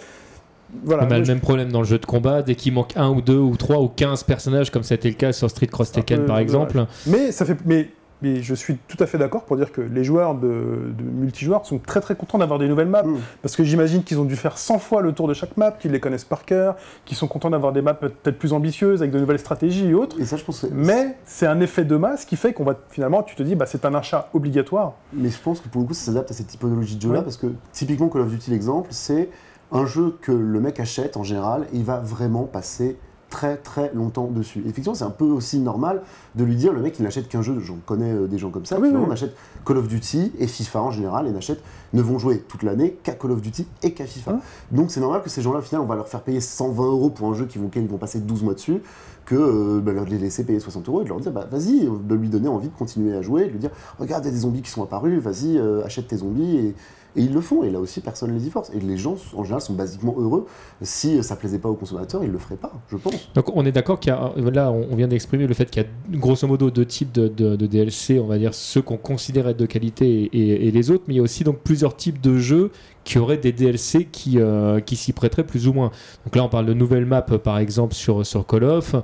Voilà. 0.85 1.04
on 1.04 1.11
a 1.11 1.18
le 1.18 1.25
je- 1.25 1.32
même 1.32 1.40
problème 1.40 1.70
dans 1.73 1.80
le 1.80 1.87
jeu 1.87 1.99
de 1.99 2.06
combat, 2.06 2.42
dès 2.42 2.54
qu'il 2.54 2.73
manque 2.73 2.97
un 2.97 3.11
ou 3.11 3.20
deux 3.20 3.38
ou 3.38 3.56
trois 3.56 3.80
ou 3.80 3.88
15 3.88 4.23
personnages, 4.23 4.70
comme 4.70 4.85
c'était 4.85 5.09
le 5.09 5.14
cas 5.16 5.32
sur 5.32 5.50
Street 5.50 5.66
Cross 5.66 5.90
Tekken 5.92 6.26
par 6.26 6.38
exemple, 6.38 6.87
Mais 7.06 7.32
ça 7.32 7.44
fait, 7.44 7.56
mais, 7.66 7.90
mais 8.22 8.42
je 8.42 8.54
suis 8.54 8.76
tout 8.88 8.96
à 9.00 9.06
fait 9.06 9.18
d'accord 9.18 9.44
pour 9.44 9.56
dire 9.56 9.72
que 9.72 9.80
les 9.80 10.04
joueurs 10.04 10.34
de, 10.34 10.92
de 10.96 11.02
multijoueurs 11.02 11.66
sont 11.66 11.78
très 11.78 12.00
très 12.00 12.14
contents 12.14 12.38
d'avoir 12.38 12.58
des 12.58 12.68
nouvelles 12.68 12.88
maps. 12.88 13.02
Mm. 13.02 13.18
Parce 13.42 13.56
que 13.56 13.64
j'imagine 13.64 14.02
qu'ils 14.02 14.20
ont 14.20 14.24
dû 14.24 14.36
faire 14.36 14.58
100 14.58 14.78
fois 14.78 15.02
le 15.02 15.12
tour 15.12 15.28
de 15.28 15.34
chaque 15.34 15.56
map, 15.56 15.72
qu'ils 15.72 15.92
les 15.92 16.00
connaissent 16.00 16.24
par 16.24 16.44
cœur, 16.44 16.76
qu'ils 17.04 17.16
sont 17.16 17.28
contents 17.28 17.50
d'avoir 17.50 17.72
des 17.72 17.82
maps 17.82 17.94
peut-être 17.94 18.38
plus 18.38 18.52
ambitieuses, 18.52 19.02
avec 19.02 19.12
de 19.12 19.18
nouvelles 19.18 19.38
stratégies 19.38 19.88
et 19.88 19.94
autres. 19.94 20.20
Et 20.20 20.24
ça, 20.24 20.36
je 20.36 20.44
pense 20.44 20.60
que 20.60 20.66
Mais 20.72 21.16
c'est 21.24 21.46
un 21.46 21.60
effet 21.60 21.84
de 21.84 21.96
masse 21.96 22.24
qui 22.24 22.36
fait 22.36 22.52
qu'on 22.52 22.64
va 22.64 22.76
finalement, 22.88 23.22
tu 23.22 23.34
te 23.34 23.42
dis, 23.42 23.54
bah, 23.54 23.66
c'est 23.66 23.84
un 23.84 23.94
achat 23.94 24.28
obligatoire. 24.34 24.94
Mais 25.12 25.30
je 25.30 25.38
pense 25.40 25.60
que 25.60 25.68
pour 25.68 25.80
le 25.80 25.86
coup, 25.86 25.94
ça 25.94 26.06
s'adapte 26.06 26.30
à 26.30 26.34
cette 26.34 26.48
typologie 26.48 26.96
de 26.96 27.02
jeu-là, 27.02 27.22
parce 27.22 27.36
que 27.36 27.48
typiquement, 27.72 28.08
Call 28.08 28.22
of 28.22 28.30
Duty, 28.30 28.50
l'exemple, 28.50 28.88
c'est 28.90 29.28
un 29.72 29.86
jeu 29.86 30.18
que 30.20 30.32
le 30.32 30.60
mec 30.60 30.80
achète 30.80 31.16
en 31.16 31.22
général, 31.22 31.66
et 31.72 31.76
il 31.76 31.84
va 31.84 31.98
vraiment 31.98 32.44
passer 32.44 32.98
très 33.30 33.56
très 33.56 33.92
longtemps 33.94 34.26
dessus. 34.26 34.58
Et 34.60 34.68
effectivement, 34.68 34.94
c'est 34.94 35.04
un 35.04 35.10
peu 35.10 35.25
aussi 35.25 35.58
normal 35.60 36.02
de 36.34 36.44
lui 36.44 36.56
dire 36.56 36.72
le 36.72 36.82
mec 36.82 36.99
il 36.99 37.02
n'achète 37.04 37.28
qu'un 37.28 37.42
jeu, 37.42 37.58
j'en 37.60 37.78
connais 37.87 38.12
euh, 38.12 38.26
des 38.26 38.38
gens 38.38 38.50
comme 38.50 38.66
ça, 38.66 38.76
Ah 38.76 38.80
oui, 38.82 38.90
qui 38.90 38.96
oui. 38.96 39.02
on 39.06 39.10
achète 39.10 39.34
Call 39.64 39.78
of 39.78 39.88
Duty 39.88 40.32
et 40.38 40.46
FIFA 40.46 40.82
en 40.82 40.90
général 40.90 41.26
et 41.26 41.30
n'achètent, 41.30 41.62
ne 41.92 42.02
vont 42.02 42.18
jouer 42.18 42.40
toute 42.40 42.62
l'année 42.62 42.99
qu'à 43.02 43.12
Call 43.12 43.30
of 43.30 43.40
Duty 43.40 43.66
et 43.82 43.94
qu'à 43.94 44.06
FIFA. 44.06 44.32
Hein 44.32 44.40
Donc 44.72 44.90
c'est 44.90 45.00
normal 45.00 45.22
que 45.22 45.30
ces 45.30 45.42
gens-là, 45.42 45.60
au 45.60 45.62
final, 45.62 45.80
on 45.80 45.87
va 45.87 45.96
leur 45.96 46.08
faire 46.08 46.22
payer 46.22 46.40
120 46.40 46.84
euros 46.84 47.10
pour 47.10 47.28
un 47.28 47.34
jeu 47.34 47.46
qui 47.46 47.58
vont, 47.58 47.70
ils 47.75 47.88
vont 47.88 47.99
passer 47.99 48.20
12 48.20 48.42
mois 48.42 48.54
dessus, 48.54 48.82
que 49.26 49.34
euh, 49.37 49.80
bah, 49.80 49.92
leur 49.92 50.06
les 50.06 50.18
laisser 50.18 50.44
payer 50.44 50.58
60 50.58 50.88
euros 50.88 51.02
et 51.02 51.04
de 51.04 51.08
leur 51.08 51.20
dire 51.20 51.30
bah 51.30 51.46
vas-y, 51.50 51.87
euh, 51.87 51.90
de 52.02 52.14
lui 52.16 52.28
donner 52.28 52.49
envie 52.49 52.68
de 52.68 52.75
continuer 52.75 53.14
à 53.16 53.22
jouer, 53.22 53.44
de 53.44 53.50
lui 53.50 53.58
dire 53.58 53.70
regarde, 53.99 54.25
il 54.25 54.28
y 54.28 54.30
a 54.30 54.34
des 54.34 54.40
zombies 54.40 54.62
qui 54.62 54.70
sont 54.70 54.82
apparus, 54.82 55.20
vas-y, 55.20 55.56
euh, 55.56 55.84
achète 55.84 56.08
tes 56.08 56.16
zombies 56.16 56.56
et, 56.56 56.75
et 57.16 57.22
ils 57.22 57.32
le 57.32 57.40
font, 57.40 57.62
et 57.64 57.70
là 57.70 57.80
aussi 57.80 58.00
personne 58.00 58.32
ne 58.32 58.38
les 58.38 58.46
y 58.46 58.50
force. 58.50 58.70
Et 58.74 58.80
les 58.80 58.96
gens, 58.96 59.16
en 59.34 59.42
général, 59.44 59.60
sont 59.62 59.74
basiquement 59.74 60.14
heureux. 60.18 60.46
Si 60.82 61.22
ça 61.22 61.36
plaisait 61.36 61.58
pas 61.58 61.68
aux 61.68 61.74
consommateurs, 61.74 62.22
ils 62.24 62.30
le 62.30 62.38
feraient 62.38 62.56
pas, 62.56 62.72
je 62.90 62.96
pense. 62.96 63.30
Donc 63.34 63.54
on 63.56 63.64
est 63.66 63.72
d'accord 63.72 63.98
qu'il 64.00 64.12
y 64.12 64.16
a, 64.16 64.32
là 64.50 64.70
on 64.70 64.94
vient 64.96 65.08
d'exprimer 65.08 65.46
le 65.46 65.54
fait 65.54 65.70
qu'il 65.70 65.82
y 65.82 65.86
a 65.86 65.88
grosso 66.18 66.46
modo 66.46 66.70
deux 66.70 66.86
types 66.86 67.12
de, 67.12 67.28
DLC, 67.56 68.18
on 68.18 68.26
va 68.26 68.38
dire 68.38 68.54
ceux 68.54 68.82
qu'on 68.82 68.96
considère 68.96 69.48
être 69.48 69.56
de 69.56 69.66
qualité 69.66 70.06
et, 70.24 70.24
et- 70.36 70.68
et 70.68 70.70
les 70.70 70.90
autres, 70.90 71.04
mais 71.08 71.14
il 71.14 71.16
y 71.18 71.20
a 71.20 71.22
aussi 71.22 71.44
donc 71.44 71.58
plusieurs 71.58 71.96
types 71.96 72.20
de 72.20 72.38
jeux 72.38 72.70
qui 73.10 73.18
auraient 73.18 73.38
des 73.38 73.50
DLC 73.50 74.04
qui, 74.04 74.38
euh, 74.38 74.78
qui 74.78 74.94
s'y 74.94 75.12
prêteraient 75.12 75.42
plus 75.42 75.66
ou 75.66 75.72
moins. 75.72 75.90
Donc 76.24 76.36
là 76.36 76.44
on 76.44 76.48
parle 76.48 76.66
de 76.66 76.74
nouvelles 76.74 77.06
maps 77.06 77.22
par 77.22 77.58
exemple 77.58 77.92
sur, 77.94 78.24
sur 78.24 78.46
Call 78.46 78.62
of, 78.62 78.94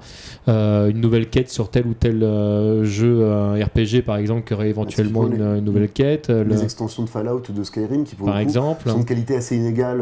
euh, 0.46 0.88
une 0.90 1.00
nouvelle 1.00 1.28
quête 1.28 1.50
sur 1.50 1.70
tel 1.70 1.88
ou 1.88 1.94
tel 1.94 2.22
euh, 2.22 2.84
jeu 2.84 3.24
RPG 3.64 4.02
par 4.06 4.16
exemple 4.16 4.46
qui 4.46 4.54
aurait 4.54 4.68
éventuellement 4.70 5.26
une, 5.26 5.32
les- 5.54 5.58
une 5.58 5.64
nouvelle 5.64 5.88
quête, 5.90 6.28
Les 6.28 6.44
le- 6.44 6.62
extensions 6.62 7.02
de 7.02 7.08
Fallout 7.08 7.42
ou 7.48 7.52
de 7.52 7.64
Skyrim, 7.64 8.04
qui 8.04 8.14
pour 8.14 8.26
par 8.26 8.36
le 8.36 8.42
coup, 8.42 8.48
exemple. 8.48 8.88
sont 8.90 9.00
de 9.00 9.04
qualité 9.04 9.34
assez 9.34 9.56
inégale 9.56 10.00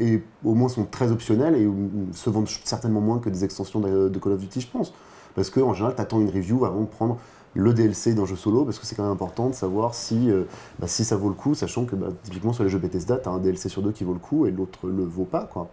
et 0.00 0.22
au 0.42 0.54
moins 0.54 0.68
sont 0.70 0.86
très 0.90 1.12
optionnelles 1.12 1.54
et 1.56 1.68
se 2.14 2.30
vendent 2.30 2.48
certainement 2.64 3.02
moins 3.02 3.18
que 3.18 3.28
des 3.28 3.44
extensions 3.44 3.80
de, 3.80 4.08
de 4.08 4.18
Call 4.18 4.32
of 4.32 4.40
Duty, 4.40 4.62
je 4.62 4.68
pense. 4.68 4.94
Parce 5.34 5.50
qu'en 5.50 5.74
général, 5.74 5.94
tu 5.96 6.00
attends 6.00 6.20
une 6.20 6.30
review 6.30 6.64
avant 6.64 6.80
de 6.82 6.86
prendre 6.86 7.18
le 7.54 7.72
DLC 7.72 8.14
d'un 8.14 8.26
jeu 8.26 8.36
solo, 8.36 8.64
parce 8.64 8.78
que 8.78 8.86
c'est 8.86 8.96
quand 8.96 9.04
même 9.04 9.12
important 9.12 9.48
de 9.48 9.54
savoir 9.54 9.94
si, 9.94 10.30
euh, 10.30 10.44
bah, 10.80 10.88
si 10.88 11.04
ça 11.04 11.16
vaut 11.16 11.28
le 11.28 11.34
coup, 11.34 11.54
sachant 11.54 11.84
que 11.84 11.94
bah, 11.94 12.08
typiquement 12.24 12.52
sur 12.52 12.64
les 12.64 12.70
jeux 12.70 12.78
Bethesda, 12.78 13.16
tu 13.16 13.28
as 13.28 13.32
un 13.32 13.38
DLC 13.38 13.68
sur 13.68 13.80
deux 13.80 13.92
qui 13.92 14.04
vaut 14.04 14.12
le 14.12 14.18
coup 14.18 14.46
et 14.46 14.50
l'autre 14.50 14.88
le 14.88 15.04
vaut 15.04 15.24
pas. 15.24 15.48
Quoi. 15.52 15.68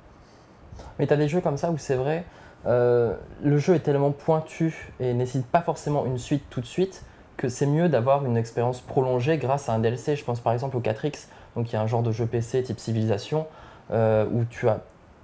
Mais 1.00 1.08
tu 1.08 1.14
as 1.14 1.18
des 1.18 1.28
jeux 1.28 1.42
comme 1.42 1.58
ça 1.58 1.72
où 1.72 1.78
c'est 1.78 1.96
vrai, 1.96 2.24
euh, 2.68 3.16
le 3.44 3.58
jeu 3.58 3.74
est 3.74 3.80
tellement 3.80 4.12
pointu 4.12 4.94
et 5.00 5.14
nécessite 5.14 5.48
pas 5.48 5.62
forcément 5.62 6.06
une 6.06 6.20
suite 6.20 6.44
tout 6.50 6.62
de 6.62 6.66
suite 6.66 7.04
que 7.38 7.50
c'est 7.50 7.66
mieux 7.66 7.90
d'avoir 7.90 8.24
une 8.26 8.38
expérience 8.38 8.82
prolongée 8.82 9.40
grâce 9.40 9.68
à 9.68 9.74
un 9.74 9.80
DLC. 9.80 10.16
Je 10.16 10.24
pense 10.24 10.40
par 10.40 10.54
exemple 10.54 10.78
au 10.78 10.82
4X, 10.82 11.28
donc 11.56 11.72
il 11.72 11.74
y 11.74 11.76
a 11.76 11.82
un 11.82 11.88
genre 11.88 12.04
de 12.04 12.12
jeu 12.12 12.28
PC 12.28 12.62
type 12.62 12.80
Civilisation 12.80 13.48
euh, 13.90 14.28
où 14.32 14.44
tu 14.46 14.70
as 14.70 14.82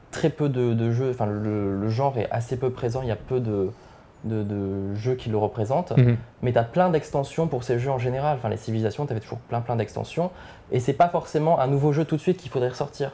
très 0.10 0.32
peu 0.32 0.50
de, 0.50 0.92
jeux, 0.92 1.12
enfin 1.12 1.28
le 1.28 1.90
genre 1.90 2.18
est 2.18 2.32
assez 2.32 2.58
peu 2.58 2.72
présent, 2.72 3.04
il 3.04 3.10
y 3.10 3.12
a 3.12 3.18
peu 3.18 3.40
de, 3.40 3.70
de, 4.28 4.44
de 4.44 4.94
jeux 4.96 5.16
qui 5.16 5.30
le 5.30 5.38
représentent. 5.38 5.96
Mhm. 5.98 6.18
Mais 6.42 6.52
tu 6.52 6.58
as 6.60 6.64
plein 6.64 6.90
d'extensions 6.90 7.48
pour 7.48 7.64
ces 7.64 7.80
jeux 7.80 7.92
en 7.92 7.98
général. 7.98 8.38
Enfin, 8.38 8.50
les 8.50 8.58
civilisations, 8.58 9.06
tu 9.06 9.12
avais 9.12 9.22
toujours 9.22 9.40
plein 9.40 9.62
plein 9.62 9.76
d'extensions. 9.76 10.30
Et 10.72 10.80
c'est 10.80 10.94
pas 10.94 11.10
forcément 11.10 11.60
un 11.60 11.68
nouveau 11.68 11.94
jeu 11.94 12.06
tout 12.06 12.16
de 12.18 12.22
suite 12.22 12.38
qu'il 12.38 12.52
faudrait 12.52 12.70
ressortir. 12.70 13.12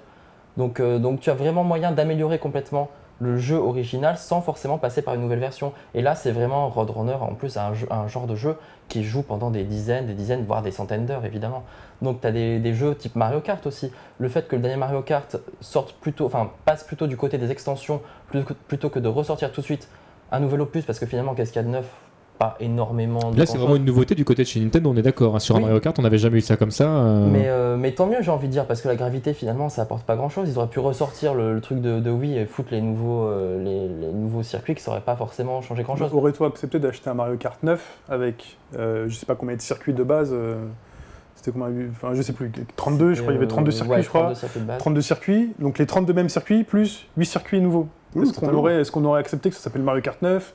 Donc, 0.58 0.79
euh, 0.79 1.00
donc 1.00 1.20
tu 1.20 1.29
as 1.29 1.34
vraiment 1.36 1.63
moyen 1.63 1.91
d'améliorer 1.91 2.39
complètement 2.39 2.89
le 3.20 3.38
jeu 3.38 3.55
original 3.55 4.17
sans 4.17 4.41
forcément 4.41 4.77
passer 4.77 5.01
par 5.01 5.13
une 5.13 5.22
nouvelle 5.22 5.39
version. 5.39 5.72
Et 5.93 6.01
là, 6.01 6.13
c'est 6.15 6.32
vraiment 6.32 6.67
Roadrunner, 6.67 7.13
en 7.13 7.36
plus, 7.36 7.58
un, 7.58 7.74
jeu- 7.74 7.88
un 7.91 8.08
genre 8.08 8.27
de 8.27 8.36
jeu 8.36 8.58
qui 8.89 9.03
joue 9.03 9.22
pendant 9.22 9.50
des 9.50 9.63
dizaines, 9.63 10.08
des 10.08 10.13
dizaines, 10.13 10.43
voire 10.46 10.62
des 10.62 10.72
centaines 10.72 11.05
d'heures, 11.05 11.24
évidemment. 11.25 11.63
Donc 12.01 12.20
tu 12.22 12.27
as 12.27 12.32
des, 12.32 12.60
des 12.60 12.74
jeux 12.74 12.96
type 12.96 13.15
Mario 13.15 13.39
Kart 13.39 13.65
aussi. 13.65 13.91
Le 14.17 14.27
fait 14.27 14.48
que 14.48 14.55
le 14.58 14.62
dernier 14.62 14.77
Mario 14.77 15.01
Kart 15.03 15.38
sorte 15.62 15.93
plutôt, 15.93 16.25
enfin, 16.25 16.51
passe 16.65 16.84
plutôt 16.84 17.08
du 17.08 17.15
côté 17.15 17.38
des 17.38 17.50
extensions 17.50 18.01
plutôt 18.27 18.46
que, 18.46 18.53
plutôt 18.53 18.89
que 18.89 19.00
de 19.00 19.08
ressortir 19.08 19.51
tout 19.53 19.62
de 19.62 19.65
suite 19.65 19.88
un 20.32 20.39
nouvel 20.39 20.62
opus, 20.62 20.86
parce 20.86 21.00
que 21.00 21.06
finalement, 21.06 21.34
qu'est-ce 21.36 21.51
qu'il 21.53 21.62
y 21.62 21.65
a 21.65 21.68
de 21.68 21.74
neuf? 21.74 21.86
Pas 22.39 22.58
énormément 22.60 23.20
de 23.20 23.38
Là 23.38 23.46
c'est 23.46 23.53
grand-chose. 23.53 23.58
vraiment 23.62 23.75
une 23.75 23.86
nouveauté 23.86 24.15
du 24.15 24.25
côté 24.25 24.42
de 24.42 24.48
chez 24.48 24.60
Nintendo, 24.60 24.89
on 24.89 24.98
est 24.98 25.03
d'accord. 25.03 25.36
hein. 25.36 25.39
Sur 25.39 25.56
un 25.56 25.60
Oui. 25.60 25.65
Mario 25.65 25.80
Kart 25.80 25.98
on 26.00 26.01
n'avait 26.01 26.18
jamais 26.18 26.39
eu 26.39 26.42
ça 26.42 26.58
comme 26.58 26.72
ça. 26.72 26.86
euh. 26.89 27.27
Mais, 27.32 27.44
euh, 27.48 27.77
mais 27.77 27.92
tant 27.92 28.08
mieux, 28.08 28.18
j'ai 28.22 28.32
envie 28.32 28.48
de 28.48 28.51
dire, 28.51 28.65
parce 28.65 28.82
que 28.82 28.88
la 28.88 28.96
gravité, 28.96 29.34
finalement, 29.36 29.70
ça 29.70 29.84
apporte 29.84 30.03
pas 30.03 30.15
grand 30.15 30.30
chose. 30.30 30.50
Ils 30.50 30.58
auraient 30.58 30.68
pu 30.68 30.80
ressortir 30.80 31.36
le, 31.36 31.53
le 31.53 31.62
truc 31.62 31.80
de, 31.80 32.00
de 32.00 32.10
Wii 32.10 32.39
et 32.39 32.46
foutre 32.48 32.70
les 32.72 32.81
nouveaux, 32.81 33.27
euh, 33.27 33.64
les, 33.64 33.88
les 34.07 34.12
nouveaux 34.12 34.42
circuits 34.42 34.74
qui 34.74 34.81
ça 34.81 34.90
aurait 34.90 35.01
pas 35.01 35.16
forcément 35.16 35.62
changé 35.62 35.83
grand 35.83 35.96
chose. 35.96 36.09
Aurais-toi 36.12 36.48
accepté 36.48 36.79
d'acheter 36.79 37.07
un 37.12 37.14
Mario 37.14 37.38
Kart 37.38 37.62
9 37.62 38.00
avec 38.09 38.57
euh, 38.79 39.05
je 39.07 39.14
sais 39.16 39.27
pas 39.27 39.36
combien 39.36 39.55
de 39.55 39.62
circuits 39.62 39.94
de 39.94 40.03
base 40.03 40.31
euh, 40.33 40.55
C'était 41.36 41.51
combien 41.51 41.68
Enfin, 41.92 42.16
je 42.16 42.22
sais 42.24 42.33
plus. 42.33 42.51
32, 42.75 43.14
je 43.14 43.22
crois, 43.22 43.31
il 43.33 43.36
y 43.36 43.38
avait 43.38 43.48
32 43.48 43.70
circuits, 43.70 44.01
je 44.01 44.09
crois. 44.09 44.22
32 44.22 44.36
circuits 44.40 44.59
de 44.62 44.66
base. 44.66 44.79
32 44.79 45.01
circuits, 45.01 45.53
donc 45.59 45.77
les 45.77 45.86
32 45.86 46.12
mêmes 46.14 46.29
circuits 46.29 46.64
plus 46.64 47.05
8 47.16 47.25
circuits 47.27 47.62
nouveaux. 47.62 47.88
Mmh, 48.15 48.23
Est-ce 48.23 48.39
qu'on 48.39 48.53
aurait, 48.53 48.81
est 48.81 48.91
qu'on 48.91 49.05
aurait 49.05 49.19
accepté 49.19 49.49
que 49.49 49.55
ça 49.55 49.61
s'appelle 49.61 49.83
Mario 49.83 50.01
Kart 50.01 50.21
9 50.21 50.53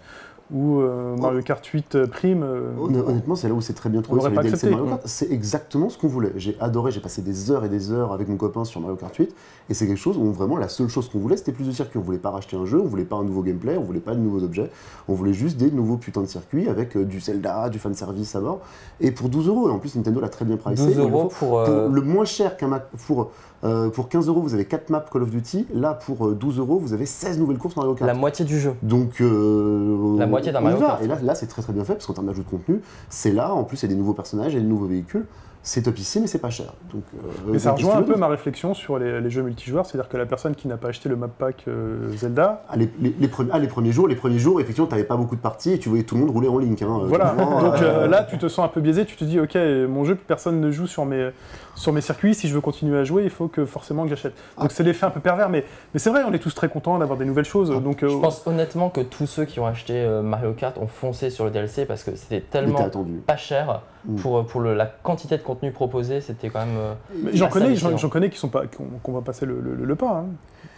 ou 0.50 0.80
euh, 0.80 1.14
Mario 1.18 1.42
Kart 1.42 1.62
8 1.62 1.94
euh, 1.94 2.06
Prime 2.06 2.42
euh, 2.42 2.70
Honn- 2.80 2.96
Honnêtement, 3.06 3.34
c'est 3.36 3.48
là 3.48 3.54
où 3.54 3.60
c'est 3.60 3.74
très 3.74 3.90
bien 3.90 4.00
trouvé 4.00 4.20
On 4.20 4.22
sur 4.22 4.30
l'aurait 4.30 4.42
les 4.44 4.50
pas 4.50 4.56
DLC 4.56 4.66
accepté. 4.68 4.74
Mario 4.74 4.90
Kart. 4.96 5.02
C'est 5.06 5.30
exactement 5.30 5.90
ce 5.90 5.98
qu'on 5.98 6.08
voulait. 6.08 6.32
J'ai 6.36 6.56
adoré, 6.58 6.90
j'ai 6.90 7.00
passé 7.00 7.20
des 7.20 7.50
heures 7.50 7.66
et 7.66 7.68
des 7.68 7.92
heures 7.92 8.12
avec 8.14 8.28
mon 8.28 8.38
copain 8.38 8.64
sur 8.64 8.80
Mario 8.80 8.96
Kart 8.96 9.14
8. 9.14 9.34
Et 9.68 9.74
c'est 9.74 9.86
quelque 9.86 9.98
chose 9.98 10.16
où 10.16 10.32
vraiment 10.32 10.56
la 10.56 10.68
seule 10.70 10.88
chose 10.88 11.10
qu'on 11.10 11.18
voulait, 11.18 11.36
c'était 11.36 11.52
plus 11.52 11.66
de 11.66 11.72
circuits. 11.72 11.98
On 11.98 12.02
voulait 12.02 12.16
pas 12.16 12.30
racheter 12.30 12.56
un 12.56 12.64
jeu, 12.64 12.80
on 12.80 12.86
voulait 12.86 13.04
pas 13.04 13.16
un 13.16 13.24
nouveau 13.24 13.42
gameplay, 13.42 13.76
on 13.76 13.82
voulait 13.82 14.00
pas 14.00 14.14
de 14.14 14.20
nouveaux 14.20 14.42
objets. 14.42 14.70
On 15.06 15.12
voulait 15.12 15.34
juste 15.34 15.58
des 15.58 15.70
nouveaux 15.70 15.98
putains 15.98 16.22
de 16.22 16.26
circuits 16.28 16.66
avec 16.70 16.96
euh, 16.96 17.04
du 17.04 17.20
Zelda, 17.20 17.68
du 17.68 17.78
fanservice 17.78 18.34
à 18.34 18.40
bord. 18.40 18.60
Et 19.02 19.10
pour 19.10 19.28
12 19.28 19.48
euros. 19.48 19.68
Et 19.68 19.72
en 19.72 19.78
plus, 19.78 19.96
Nintendo 19.96 20.18
l'a 20.18 20.30
très 20.30 20.46
bien 20.46 20.56
pricé. 20.56 20.82
12 20.82 20.92
Il 20.92 20.96
le 20.96 21.02
euros 21.02 21.28
pour. 21.38 21.62
Pour 21.62 21.88
le 21.90 22.00
moins 22.00 22.24
cher 22.24 22.56
qu'un 22.56 22.68
map, 22.68 22.80
pour, 23.06 23.32
euh, 23.64 23.88
pour 23.90 24.08
15 24.08 24.28
euros, 24.28 24.40
vous 24.40 24.54
avez 24.54 24.64
4 24.64 24.90
maps 24.90 25.04
Call 25.12 25.22
of 25.22 25.30
Duty. 25.30 25.66
Là, 25.74 25.94
pour 25.94 26.28
euh, 26.28 26.34
12 26.34 26.58
euros, 26.58 26.78
vous 26.78 26.92
avez 26.92 27.06
16 27.06 27.38
nouvelles 27.38 27.58
courses 27.58 27.76
Mario 27.76 27.94
Kart. 27.94 28.06
la 28.06 28.14
moitié 28.14 28.44
du 28.44 28.58
jeu. 28.58 28.74
Donc, 28.82 29.20
euh, 29.20 30.16
La 30.18 30.26
moitié 30.26 30.52
d'un 30.52 30.60
Mario. 30.60 30.78
Kart. 30.78 31.02
Et 31.02 31.06
là, 31.06 31.16
là 31.22 31.34
c'est 31.34 31.46
très 31.46 31.62
très 31.62 31.72
bien 31.72 31.84
fait 31.84 31.94
parce 31.94 32.06
qu'en 32.06 32.14
termes 32.14 32.26
d'ajout 32.26 32.44
de 32.44 32.48
contenu, 32.48 32.80
c'est 33.08 33.32
là. 33.32 33.52
En 33.52 33.64
plus, 33.64 33.82
il 33.82 33.86
y 33.86 33.86
a 33.86 33.94
des 33.94 33.98
nouveaux 33.98 34.14
personnages, 34.14 34.52
il 34.52 34.56
y 34.56 34.58
a 34.58 34.62
des 34.62 34.68
nouveaux 34.68 34.86
véhicules. 34.86 35.26
C'est 35.60 35.82
topissime 35.82 36.22
mais 36.22 36.28
c'est 36.28 36.38
pas 36.38 36.50
cher. 36.50 36.72
Donc, 36.94 37.02
euh, 37.14 37.18
Mais 37.52 37.58
ça 37.58 37.72
rejoint 37.72 37.96
un 37.96 38.02
peu 38.02 38.14
ma 38.14 38.28
réflexion 38.28 38.74
sur 38.74 38.96
les, 38.98 39.20
les 39.20 39.28
jeux 39.28 39.42
multijoueurs, 39.42 39.84
c'est-à-dire 39.84 40.08
que 40.08 40.16
la 40.16 40.24
personne 40.24 40.54
qui 40.54 40.68
n'a 40.68 40.76
pas 40.76 40.88
acheté 40.88 41.08
le 41.08 41.16
map 41.16 41.26
pack 41.28 41.64
euh, 41.66 42.10
Zelda, 42.16 42.64
Ah, 42.70 42.76
les, 42.76 42.88
les- 43.00 43.14
les 43.18 43.28
premiers, 43.28 43.50
ah, 43.52 43.58
les 43.58 43.66
premiers 43.66 43.90
jours, 43.92 44.06
les 44.06 44.14
premiers 44.14 44.38
jours, 44.38 44.60
effectivement, 44.60 44.86
t'avais 44.88 45.04
pas 45.04 45.16
beaucoup 45.16 45.34
de 45.36 45.40
parties 45.40 45.72
et 45.72 45.78
tu 45.78 45.88
voyais 45.88 46.04
tout 46.04 46.14
le 46.14 46.22
monde 46.22 46.30
rouler 46.30 46.48
en 46.48 46.58
Link. 46.58 46.80
hein. 46.80 47.00
voilà. 47.06 47.34
Donc 47.34 47.82
euh, 47.82 48.04
euh, 48.04 48.06
là, 48.06 48.22
tu 48.22 48.38
te 48.38 48.46
sens 48.48 48.64
un 48.64 48.68
peu 48.68 48.80
biaisé, 48.80 49.04
tu 49.04 49.16
te 49.16 49.24
dis, 49.24 49.40
ok, 49.40 49.56
mon 49.90 50.04
jeu, 50.04 50.14
personne 50.14 50.60
ne 50.60 50.70
joue 50.70 50.86
sur 50.86 51.04
mes, 51.04 51.30
sur 51.78 51.92
mes 51.92 52.00
circuits, 52.00 52.34
si 52.34 52.48
je 52.48 52.54
veux 52.54 52.60
continuer 52.60 52.98
à 52.98 53.04
jouer, 53.04 53.24
il 53.24 53.30
faut 53.30 53.48
que 53.48 53.64
forcément 53.64 54.02
que 54.04 54.10
j'achète. 54.10 54.34
Donc 54.58 54.68
Ah. 54.70 54.74
c'est 54.74 54.82
l'effet 54.82 55.06
un 55.06 55.10
peu 55.10 55.20
pervers, 55.20 55.48
mais, 55.48 55.64
mais 55.94 56.00
c'est 56.00 56.10
vrai, 56.10 56.22
on 56.26 56.32
est 56.32 56.38
tous 56.38 56.54
très 56.54 56.68
contents 56.68 56.98
d'avoir 56.98 57.18
des 57.18 57.24
nouvelles 57.24 57.44
choses. 57.44 57.72
Ah, 57.74 57.80
donc, 57.80 58.02
euh, 58.02 58.08
Je 58.08 58.16
pense 58.16 58.46
honnêtement 58.46 58.90
que 58.90 59.00
tous 59.00 59.26
ceux 59.26 59.44
qui 59.44 59.60
ont 59.60 59.66
acheté 59.66 59.94
euh, 59.94 60.22
Mario 60.22 60.52
Kart 60.52 60.76
ont 60.78 60.86
foncé 60.86 61.30
sur 61.30 61.44
le 61.44 61.50
DLC 61.50 61.86
parce 61.86 62.02
que 62.02 62.16
c'était 62.16 62.40
tellement 62.40 62.78
attendu. 62.84 63.12
pas 63.26 63.36
cher 63.36 63.82
Mm. 64.04 64.16
pour, 64.16 64.46
pour 64.46 64.60
le- 64.60 64.74
la 64.74 64.86
quantité 64.86 65.36
de 65.36 65.42
contenu 65.42 65.70
proposé. 65.72 66.20
C'était 66.20 66.48
quand 66.50 66.60
même. 66.60 66.76
euh, 66.76 66.94
Mais 67.22 67.30
J'en 67.34 67.48
connais, 67.48 67.74
j'en 67.76 68.08
connais 68.08 68.30
qui 68.30 68.38
sont 68.38 68.48
pas, 68.48 68.62
qu'on 69.02 69.12
va 69.12 69.20
passer 69.20 69.46
le, 69.46 69.60
le- 69.60 69.74
le 69.84 69.94
pas, 69.96 70.24
hein, 70.24 70.26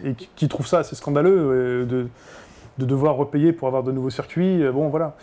et 0.05 0.15
qui, 0.15 0.29
qui 0.37 0.49
trouvent 0.49 0.67
ça 0.67 0.79
assez 0.79 0.97
scandaleux 0.97 1.37
euh, 1.37 1.85
de, 1.87 2.09
de 2.79 2.87
devoir 2.87 3.17
repayer 3.17 3.53
pour 3.53 3.69
avoir 3.69 3.83
de 3.83 3.93
nouveaux 3.93 4.11
circuits. 4.11 4.63
euh, 4.63 4.73
Bon, 4.73 4.89
voilà. 4.89 5.17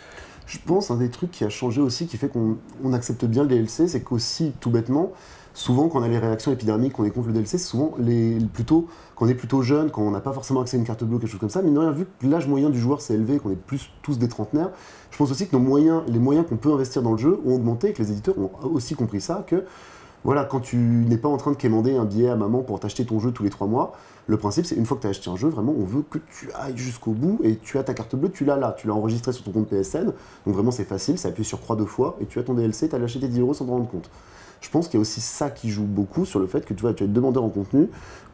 Je 0.46 0.58
pense 0.64 0.90
un 0.90 0.96
des 0.96 1.10
trucs 1.10 1.30
qui 1.30 1.44
a 1.44 1.50
changé 1.50 1.80
aussi, 1.82 2.06
qui 2.06 2.16
fait 2.16 2.28
qu'on 2.28 2.56
on 2.82 2.94
accepte 2.94 3.24
bien 3.26 3.42
le 3.42 3.48
DLC, 3.50 3.86
c'est 3.86 4.00
qu'aussi, 4.00 4.54
tout 4.60 4.70
bêtement, 4.70 5.12
souvent 5.58 5.88
quand 5.88 5.98
on 5.98 6.02
a 6.04 6.08
les 6.08 6.18
réactions 6.18 6.52
épidermiques, 6.52 6.92
qu'on 6.92 7.04
est 7.04 7.10
contre 7.10 7.26
le 7.26 7.32
DLC, 7.32 7.58
c'est 7.58 7.66
souvent 7.66 7.92
les, 7.98 8.38
plutôt, 8.52 8.86
quand 9.16 9.26
on 9.26 9.28
est 9.28 9.34
plutôt 9.34 9.60
jeune, 9.60 9.90
quand 9.90 10.02
on 10.02 10.12
n'a 10.12 10.20
pas 10.20 10.32
forcément 10.32 10.60
accès 10.60 10.76
à 10.76 10.80
une 10.80 10.86
carte 10.86 11.02
bleue, 11.02 11.18
quelque 11.18 11.28
chose 11.28 11.40
comme 11.40 11.50
ça, 11.50 11.62
mais 11.62 11.76
rien, 11.76 11.90
vu 11.90 12.06
que 12.20 12.26
l'âge 12.28 12.46
moyen 12.46 12.70
du 12.70 12.78
joueur 12.78 13.00
s'est 13.00 13.14
élevé, 13.14 13.40
qu'on 13.40 13.50
est 13.50 13.56
plus 13.56 13.90
tous 14.02 14.18
des 14.18 14.28
trentenaires, 14.28 14.70
je 15.10 15.18
pense 15.18 15.32
aussi 15.32 15.48
que 15.48 15.56
nos 15.56 15.62
moyens, 15.62 16.02
les 16.06 16.20
moyens 16.20 16.46
qu'on 16.48 16.56
peut 16.56 16.72
investir 16.72 17.02
dans 17.02 17.10
le 17.10 17.18
jeu 17.18 17.40
ont 17.44 17.56
augmenté 17.56 17.88
et 17.88 17.92
que 17.92 18.00
les 18.00 18.12
éditeurs 18.12 18.38
ont 18.38 18.52
aussi 18.72 18.94
compris 18.94 19.20
ça, 19.20 19.44
que 19.48 19.64
voilà, 20.22 20.44
quand 20.44 20.60
tu 20.60 20.76
n'es 20.76 21.18
pas 21.18 21.28
en 21.28 21.38
train 21.38 21.50
de 21.50 21.56
quémander 21.56 21.96
un 21.96 22.04
billet 22.04 22.28
à 22.28 22.36
maman 22.36 22.62
pour 22.62 22.78
t'acheter 22.78 23.04
ton 23.04 23.18
jeu 23.18 23.32
tous 23.32 23.42
les 23.42 23.50
trois 23.50 23.66
mois, 23.66 23.94
le 24.28 24.36
principe 24.36 24.64
c'est 24.64 24.76
une 24.76 24.86
fois 24.86 24.96
que 24.96 25.02
tu 25.02 25.06
as 25.08 25.10
acheté 25.10 25.28
un 25.28 25.36
jeu, 25.36 25.48
vraiment 25.48 25.74
on 25.76 25.84
veut 25.84 26.02
que 26.08 26.18
tu 26.18 26.50
ailles 26.60 26.76
jusqu'au 26.76 27.12
bout 27.12 27.40
et 27.42 27.56
tu 27.56 27.78
as 27.78 27.82
ta 27.82 27.94
carte 27.94 28.14
bleue, 28.14 28.30
tu 28.30 28.44
l'as 28.44 28.56
là, 28.56 28.76
tu 28.78 28.86
l'as 28.86 28.94
enregistrée 28.94 29.32
sur 29.32 29.42
ton 29.42 29.50
compte 29.50 29.68
PSN, 29.68 30.12
donc 30.46 30.54
vraiment 30.54 30.70
c'est 30.70 30.84
facile, 30.84 31.18
ça 31.18 31.28
appuie 31.28 31.44
sur 31.44 31.60
croix 31.60 31.74
deux 31.74 31.84
fois 31.84 32.16
et 32.20 32.26
tu 32.26 32.38
as 32.38 32.44
ton 32.44 32.54
DLC, 32.54 32.88
tu 32.88 32.94
as 32.94 32.98
lâché 33.00 33.18
tes 33.18 33.26
10 33.26 33.40
euros 33.40 33.54
sans 33.54 33.64
te 33.64 33.70
rendre 33.70 33.88
compte. 33.88 34.08
Je 34.60 34.70
pense 34.70 34.88
qu'il 34.88 34.94
y 34.94 34.98
a 34.98 35.02
aussi 35.02 35.20
ça 35.20 35.50
qui 35.50 35.70
joue 35.70 35.84
beaucoup 35.84 36.24
sur 36.24 36.40
le 36.40 36.46
fait 36.46 36.64
que 36.64 36.74
tu 36.74 36.82
vois, 36.82 36.94
tu 36.94 37.04
es 37.04 37.06
demandeur 37.06 37.44
en 37.44 37.48
contenu, 37.48 37.88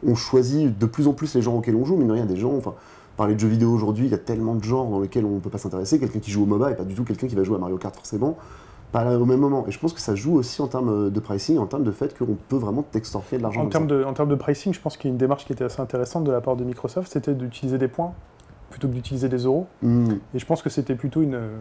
on 0.05 0.15
choisit 0.15 0.77
de 0.77 0.85
plus 0.85 1.07
en 1.07 1.13
plus 1.13 1.33
les 1.35 1.41
gens 1.41 1.55
auxquels 1.55 1.75
on 1.75 1.85
joue, 1.85 1.95
mais 1.95 2.11
rien 2.11 2.25
des 2.25 2.37
gens, 2.37 2.55
enfin, 2.55 2.73
parler 3.17 3.35
de 3.35 3.39
jeux 3.39 3.47
vidéo 3.47 3.71
aujourd'hui, 3.71 4.05
il 4.05 4.11
y 4.11 4.15
a 4.15 4.19
tellement 4.19 4.55
de 4.55 4.63
genres 4.63 4.89
dans 4.89 4.99
lesquels 4.99 5.25
on 5.25 5.35
ne 5.35 5.39
peut 5.39 5.49
pas 5.49 5.57
s'intéresser, 5.57 5.99
quelqu'un 5.99 6.19
qui 6.19 6.31
joue 6.31 6.43
au 6.43 6.45
MOBA 6.45 6.71
et 6.71 6.75
pas 6.75 6.83
du 6.83 6.95
tout 6.95 7.03
quelqu'un 7.03 7.27
qui 7.27 7.35
va 7.35 7.43
jouer 7.43 7.55
à 7.55 7.59
Mario 7.59 7.77
Kart 7.77 7.95
forcément, 7.95 8.37
pas 8.91 9.03
là 9.03 9.19
au 9.19 9.25
même 9.25 9.39
moment. 9.39 9.65
Et 9.67 9.71
je 9.71 9.79
pense 9.79 9.93
que 9.93 9.99
ça 9.99 10.15
joue 10.15 10.35
aussi 10.35 10.61
en 10.61 10.67
termes 10.67 11.09
de 11.09 11.19
pricing, 11.19 11.57
en 11.57 11.65
termes 11.65 11.83
de 11.83 11.91
fait 11.91 12.17
qu'on 12.17 12.37
peut 12.47 12.57
vraiment 12.57 12.83
t'extorquer 12.83 13.37
de 13.37 13.43
l'argent. 13.43 13.61
En 13.61 13.69
termes, 13.69 13.87
de, 13.87 14.03
en 14.03 14.13
termes 14.13 14.29
de 14.29 14.35
pricing, 14.35 14.73
je 14.73 14.79
pense 14.79 14.97
qu'il 14.97 15.09
y 15.09 15.11
a 15.11 15.13
une 15.13 15.17
démarche 15.17 15.45
qui 15.45 15.53
était 15.53 15.63
assez 15.63 15.81
intéressante 15.81 16.23
de 16.23 16.31
la 16.31 16.41
part 16.41 16.55
de 16.55 16.63
Microsoft, 16.63 17.11
c'était 17.11 17.33
d'utiliser 17.33 17.77
des 17.77 17.87
points 17.87 18.13
plutôt 18.69 18.87
que 18.87 18.93
d'utiliser 18.93 19.29
des 19.29 19.43
euros. 19.43 19.67
Hmm. 19.81 20.13
Et 20.33 20.39
je 20.39 20.45
pense 20.45 20.61
que 20.61 20.69
c'était 20.69 20.95
plutôt 20.95 21.21
une, 21.21 21.35
euh, 21.35 21.55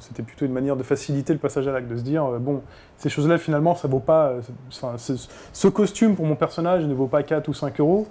c'était 0.00 0.22
plutôt 0.22 0.44
une 0.44 0.52
manière 0.52 0.76
de 0.76 0.82
faciliter 0.82 1.32
le 1.32 1.38
passage 1.38 1.66
à 1.68 1.72
l'acte, 1.72 1.88
de 1.88 1.96
se 1.96 2.02
dire 2.02 2.24
euh, 2.24 2.38
bon, 2.38 2.62
ces 2.98 3.08
choses-là 3.08 3.38
finalement 3.38 3.74
ça 3.74 3.88
vaut 3.88 4.00
pas, 4.00 4.28
euh, 4.28 5.16
ce 5.52 5.68
costume 5.68 6.16
pour 6.16 6.26
mon 6.26 6.36
personnage 6.36 6.84
ne 6.84 6.94
vaut 6.94 7.06
pas 7.06 7.22
4 7.22 7.48
ou 7.48 7.54
5 7.54 7.80
euros, 7.80 8.06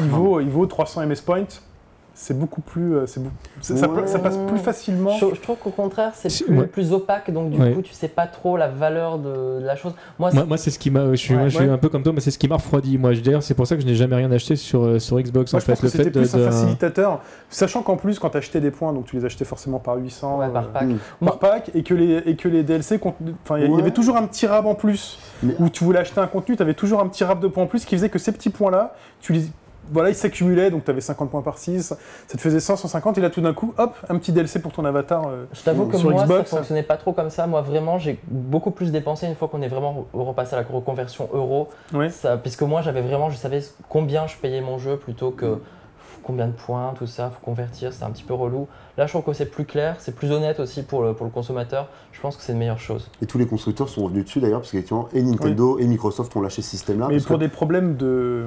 il 0.00 0.08
vaut, 0.08 0.40
il 0.40 0.50
vaut 0.50 0.66
300 0.66 1.06
MS 1.06 1.22
points. 1.24 1.46
C'est 2.20 2.36
beaucoup 2.36 2.60
plus. 2.60 2.96
euh, 2.96 3.06
c'est 3.06 3.22
beaucoup- 3.22 4.06
ça, 4.06 4.18
passe 4.18 4.36
plus 4.48 4.58
facilement. 4.58 5.10
Je, 5.18 5.26
je 5.36 5.40
trouve 5.40 5.56
qu'au 5.56 5.70
contraire, 5.70 6.10
c'est 6.14 6.44
plus, 6.44 6.52
ouais. 6.58 6.66
plus 6.66 6.92
opaque, 6.92 7.30
donc 7.30 7.50
du 7.50 7.60
Ouais. 7.60 7.72
coup, 7.72 7.80
tu 7.82 7.92
sais 7.92 8.08
pas 8.08 8.26
trop 8.26 8.56
la 8.56 8.66
valeur 8.66 9.18
de, 9.18 9.60
de 9.60 9.64
la 9.64 9.76
chose. 9.76 9.92
Moi, 10.18 10.30
Moi, 10.32 10.42
c'est- 10.42 10.48
moi, 10.48 10.56
c'est 10.56 10.70
ce 10.72 10.78
qui 10.80 10.90
m'a. 10.90 11.10
Je 11.12 11.14
suis, 11.16 11.34
Ouais, 11.34 11.40
moi, 11.40 11.48
je 11.48 11.56
suis 11.56 11.68
un 11.68 11.78
peu 11.78 11.88
comme 11.88 12.02
toi, 12.02 12.12
mais 12.12 12.20
c'est 12.20 12.32
ce 12.32 12.38
qui 12.38 12.48
m'a 12.48 12.56
refroidi. 12.56 12.98
Moi, 12.98 13.12
je- 13.12 13.20
d'ailleurs, 13.20 13.44
c'est 13.44 13.54
pour 13.54 13.68
ça 13.68 13.76
que 13.76 13.82
je 13.82 13.86
n'ai 13.86 13.94
jamais 13.94 14.16
rien 14.16 14.30
acheté 14.32 14.56
sur, 14.56 14.82
euh, 14.84 14.98
sur 14.98 15.16
Xbox. 15.20 15.52
Moi, 15.52 15.58
en 15.58 15.60
je 15.60 15.64
fait, 15.66 15.72
pense 15.72 15.80
que 15.80 15.86
le 15.86 15.90
fait 15.92 15.98
c'était 15.98 16.10
de, 16.10 16.18
plus 16.26 16.34
un 16.34 16.50
facilitateur, 16.50 17.20
sachant 17.50 17.82
qu'en 17.82 17.96
plus, 17.96 18.18
quand 18.18 18.30
tu 18.30 18.36
achetais 18.38 18.60
des 18.60 18.72
points, 18.72 18.92
donc 18.92 19.04
tu 19.06 19.14
les 19.16 19.24
achetais 19.24 19.44
forcément 19.44 19.78
par 19.78 19.96
800 19.96 20.40
ouais, 20.40 20.48
par 20.48 20.64
euh, 20.64 20.66
pack. 20.72 20.88
Par 21.24 21.38
pack, 21.38 21.70
et 21.74 21.84
que 21.84 21.94
les, 21.94 22.16
et 22.26 22.34
que 22.34 22.48
les 22.48 22.64
DLC, 22.64 22.98
enfin, 23.44 23.58
il 23.60 23.70
y 23.70 23.78
avait 23.80 23.92
toujours 23.92 24.16
un 24.16 24.26
petit 24.26 24.48
rab 24.48 24.66
en 24.66 24.74
plus, 24.74 25.20
Mais- 25.44 25.54
où 25.60 25.68
tu 25.68 25.84
voulais 25.84 26.00
acheter 26.00 26.20
un 26.20 26.26
contenu, 26.26 26.56
tu 26.56 26.62
avais 26.62 26.74
toujours 26.74 26.98
un 27.00 27.06
petit 27.06 27.22
rab 27.22 27.38
de 27.40 27.46
points 27.46 27.62
en 27.62 27.66
plus 27.68 27.84
qui 27.84 27.94
faisait 27.94 28.08
que 28.08 28.18
ces 28.18 28.32
petits 28.32 28.50
points-là, 28.50 28.94
tu 29.20 29.32
les. 29.32 29.42
Voilà, 29.92 30.10
ils 30.10 30.14
s'accumulaient, 30.14 30.70
donc 30.70 30.84
tu 30.84 30.90
avais 30.90 31.00
50 31.00 31.30
points 31.30 31.42
par 31.42 31.58
6, 31.58 31.82
ça 31.88 31.96
te 32.36 32.38
faisait 32.40 32.60
100, 32.60 32.76
150, 32.76 33.18
et 33.18 33.20
là 33.20 33.30
tout 33.30 33.40
d'un 33.40 33.54
coup, 33.54 33.74
hop, 33.78 33.94
un 34.08 34.18
petit 34.18 34.32
DLC 34.32 34.60
pour 34.60 34.72
ton 34.72 34.84
avatar. 34.84 35.26
euh, 35.28 35.44
Je 35.52 35.62
t'avoue 35.62 35.86
que 35.86 35.96
Sur 35.96 36.10
moi, 36.10 36.24
Xbox, 36.24 36.50
ça 36.50 36.56
fonctionnait 36.58 36.82
pas 36.82 36.96
trop 36.96 37.12
comme 37.12 37.30
ça. 37.30 37.46
Moi, 37.46 37.60
vraiment, 37.62 37.98
j'ai 37.98 38.18
beaucoup 38.28 38.70
plus 38.70 38.92
dépensé 38.92 39.26
une 39.26 39.34
fois 39.34 39.48
qu'on 39.48 39.62
est 39.62 39.68
vraiment 39.68 40.06
re- 40.14 40.24
repassé 40.26 40.54
à 40.54 40.60
la 40.60 40.66
reconversion 40.66 41.28
euro. 41.32 41.68
Ça, 42.10 42.36
puisque 42.36 42.62
moi, 42.62 42.82
j'avais 42.82 43.02
vraiment, 43.02 43.30
je 43.30 43.36
savais 43.36 43.62
combien 43.88 44.26
je 44.26 44.36
payais 44.36 44.60
mon 44.60 44.78
jeu 44.78 44.96
plutôt 44.96 45.30
que 45.30 45.58
combien 46.22 46.46
de 46.46 46.52
points, 46.52 46.92
tout 46.98 47.06
ça, 47.06 47.30
faut 47.30 47.40
convertir, 47.42 47.90
c'est 47.94 48.04
un 48.04 48.10
petit 48.10 48.22
peu 48.24 48.34
relou. 48.34 48.68
Là, 48.98 49.06
je 49.06 49.12
trouve 49.12 49.22
que 49.24 49.32
c'est 49.32 49.46
plus 49.46 49.64
clair, 49.64 49.96
c'est 49.98 50.14
plus 50.14 50.30
honnête 50.30 50.60
aussi 50.60 50.82
pour 50.82 51.02
le, 51.02 51.14
pour 51.14 51.24
le 51.24 51.30
consommateur. 51.32 51.88
Je 52.12 52.20
pense 52.20 52.36
que 52.36 52.42
c'est 52.42 52.52
une 52.52 52.58
meilleure 52.58 52.80
chose. 52.80 53.10
Et 53.22 53.26
tous 53.26 53.38
les 53.38 53.46
constructeurs 53.46 53.88
sont 53.88 54.02
revenus 54.02 54.24
dessus 54.26 54.40
d'ailleurs, 54.40 54.60
parce 54.60 54.70
qu'effectivement, 54.72 55.08
et 55.14 55.22
Nintendo 55.22 55.78
et 55.78 55.86
Microsoft 55.86 56.36
ont 56.36 56.42
lâché 56.42 56.60
ce 56.60 56.68
système-là. 56.70 57.06
Mais 57.08 57.14
parce 57.14 57.26
pour 57.26 57.36
que- 57.36 57.40
des 57.44 57.48
problèmes 57.48 57.96
de, 57.96 58.44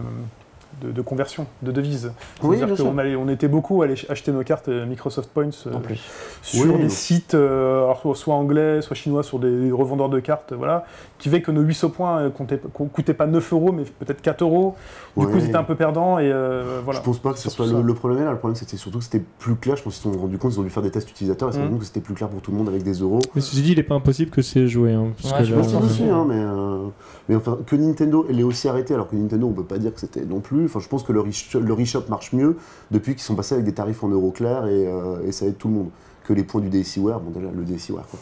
de, 0.81 0.91
de 0.91 1.01
conversion, 1.01 1.45
de 1.61 1.71
devise. 1.71 2.11
Oui, 2.43 2.57
C'est-à-dire 2.57 2.83
qu'on 2.85 2.97
allait- 2.97 3.15
on 3.15 3.29
était 3.29 3.47
beaucoup 3.47 3.81
à 3.81 3.85
aller 3.85 3.95
acheter 4.09 4.31
nos 4.31 4.43
cartes 4.43 4.67
euh, 4.69 4.85
Microsoft 4.85 5.29
Points 5.31 5.49
euh, 5.67 5.73
En 5.73 5.79
plus. 5.79 5.99
sur 6.41 6.73
Oui, 6.75 6.81
des 6.83 6.89
sites, 6.89 7.33
euh, 7.35 7.83
alors, 7.85 7.99
soit- 8.01 8.15
soit 8.15 8.35
anglais, 8.35 8.81
soit 8.81 8.95
chinois, 8.95 9.23
sur 9.23 9.39
des 9.39 9.71
revendeurs 9.71 10.09
de 10.09 10.19
cartes, 10.19 10.53
voilà, 10.53 10.85
qui 11.19 11.29
fait 11.29 11.41
que 11.41 11.51
nos 11.51 11.61
800 11.61 11.89
points 11.89 12.29
comptaient- 12.31 12.59
co- 12.73 12.85
coûtaient 12.85 13.13
pas 13.13 13.27
9 13.27 13.53
euros, 13.53 13.71
mais 13.71 13.83
peut-être 13.83 14.21
4 14.21 14.41
euros. 14.43 14.75
Du 15.17 15.27
coup, 15.27 15.37
ils 15.37 15.45
étaient 15.45 15.55
un 15.55 15.63
peu 15.63 15.75
perdants 15.75 16.19
et 16.19 16.31
euh, 16.31 16.79
voilà. 16.83 16.99
Je 17.01 17.05
pense 17.05 17.19
pas 17.19 17.33
que 17.33 17.39
ce 17.39 17.49
soit 17.49 17.67
le, 17.67 17.81
le 17.81 17.93
problème 17.93 18.23
là. 18.25 18.31
Le 18.31 18.37
problème, 18.37 18.55
c'était 18.55 18.77
surtout 18.77 18.99
que 18.99 19.03
c'était 19.03 19.23
plus 19.39 19.55
clair. 19.55 19.75
Je 19.75 19.83
pense 19.83 19.95
qu'ils 19.99 20.09
se 20.09 20.15
sont 20.15 20.21
rendus 20.21 20.37
compte, 20.37 20.53
ils 20.53 20.59
ont 20.59 20.63
dû 20.63 20.69
faire 20.69 20.83
des 20.83 20.91
tests 20.91 21.09
utilisateurs 21.11 21.49
et 21.49 21.51
ils 21.51 21.53
se 21.53 21.57
sont 21.57 21.63
rendus 21.63 21.73
compte 21.73 21.79
que 21.81 21.85
c'était 21.87 21.99
plus 21.99 22.13
clair 22.15 22.29
pour 22.29 22.41
tout 22.41 22.51
le 22.51 22.57
monde 22.57 22.69
avec 22.69 22.81
des 22.83 22.93
euros. 22.93 23.19
Mais 23.35 23.41
ceci 23.41 23.61
dit, 23.61 23.71
il 23.73 23.77
n'est 23.77 23.83
pas 23.83 23.95
impossible 23.95 24.31
que 24.31 24.41
c'est 24.41 24.67
joué. 24.67 24.93
hein, 24.93 25.07
parce 25.21 25.33
Ouais, 25.33 25.39
que 25.39 25.45
je 25.45 25.53
pense 25.55 25.67
aussi. 25.73 25.83
aussi, 25.83 26.03
hein, 26.05 26.25
mais, 26.27 26.35
euh, 26.37 26.87
mais 27.27 27.35
enfin, 27.35 27.57
que 27.65 27.75
Nintendo 27.75 28.25
l'ait 28.29 28.43
aussi 28.43 28.67
arrêté, 28.69 28.93
alors 28.93 29.09
que 29.09 29.15
Nintendo, 29.15 29.47
on 29.47 29.51
peut 29.53 29.63
pas 29.63 29.77
dire 29.77 29.93
que 29.93 29.99
c'était 29.99 30.23
non 30.25 30.39
plus. 30.39 30.63
Enfin, 30.71 30.79
je 30.79 30.87
pense 30.87 31.03
que 31.03 31.11
le, 31.11 31.19
re- 31.21 31.59
le 31.59 31.73
reshop 31.73 32.03
marche 32.09 32.31
mieux 32.33 32.57
depuis 32.91 33.13
qu'ils 33.13 33.23
sont 33.23 33.35
passés 33.35 33.53
avec 33.55 33.65
des 33.65 33.73
tarifs 33.73 34.03
en 34.03 34.07
euros 34.07 34.31
clairs 34.31 34.65
et, 34.67 34.87
euh, 34.87 35.21
et 35.27 35.31
ça 35.33 35.45
aide 35.45 35.57
tout 35.57 35.67
le 35.67 35.73
monde. 35.75 35.89
Que 36.23 36.33
les 36.33 36.43
points 36.43 36.61
du 36.61 36.69
DSiWare, 36.69 37.19
bon 37.19 37.31
déjà 37.31 37.51
le 37.51 37.63
DSiWare 37.65 38.07
quoi. 38.07 38.19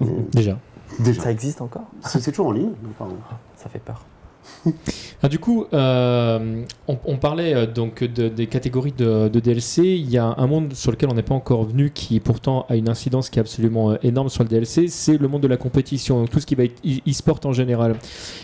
Mais 0.00 0.06
Déjà. 0.32 0.58
déjà, 0.98 1.22
Ça 1.22 1.30
existe 1.30 1.60
encore? 1.60 1.84
C'est 2.00 2.20
c'est 2.20 2.32
toujours 2.32 2.46
en 2.48 2.52
ligne. 2.52 2.72
pardon. 2.98 3.14
Ça 3.56 3.68
fait 3.68 3.78
peur. 3.78 4.04
Ah, 5.24 5.28
du 5.28 5.38
coup, 5.38 5.66
euh, 5.72 6.64
on, 6.88 7.16
parlait 7.16 7.54
euh, 7.54 7.64
donc 7.66 8.02
de- 8.02 8.26
des 8.26 8.48
catégories 8.48 8.90
de, 8.90 9.28
DLC. 9.28 9.82
Il 9.84 10.10
y 10.10 10.18
a 10.18 10.34
un 10.36 10.46
monde 10.48 10.74
sur 10.74 10.90
lequel 10.90 11.10
on 11.10 11.14
n'est 11.14 11.22
pas 11.22 11.36
encore 11.36 11.62
venu 11.62 11.90
qui 11.94 12.18
pourtant 12.18 12.66
a 12.68 12.74
une 12.74 12.88
incidence 12.88 13.30
qui 13.30 13.38
est 13.38 13.40
absolument 13.40 13.92
euh, 13.92 13.96
énorme 14.02 14.28
sur 14.28 14.42
le 14.42 14.48
DLC, 14.48 14.88
c'est 14.88 15.18
le 15.18 15.28
monde 15.28 15.42
de 15.42 15.46
la 15.46 15.56
compétition, 15.56 16.18
donc 16.18 16.30
tout 16.30 16.40
ce 16.40 16.46
qui 16.46 16.56
va 16.56 16.64
être 16.64 16.74
e- 16.84 17.08
e-sport 17.08 17.38
en 17.44 17.52
général. 17.52 17.94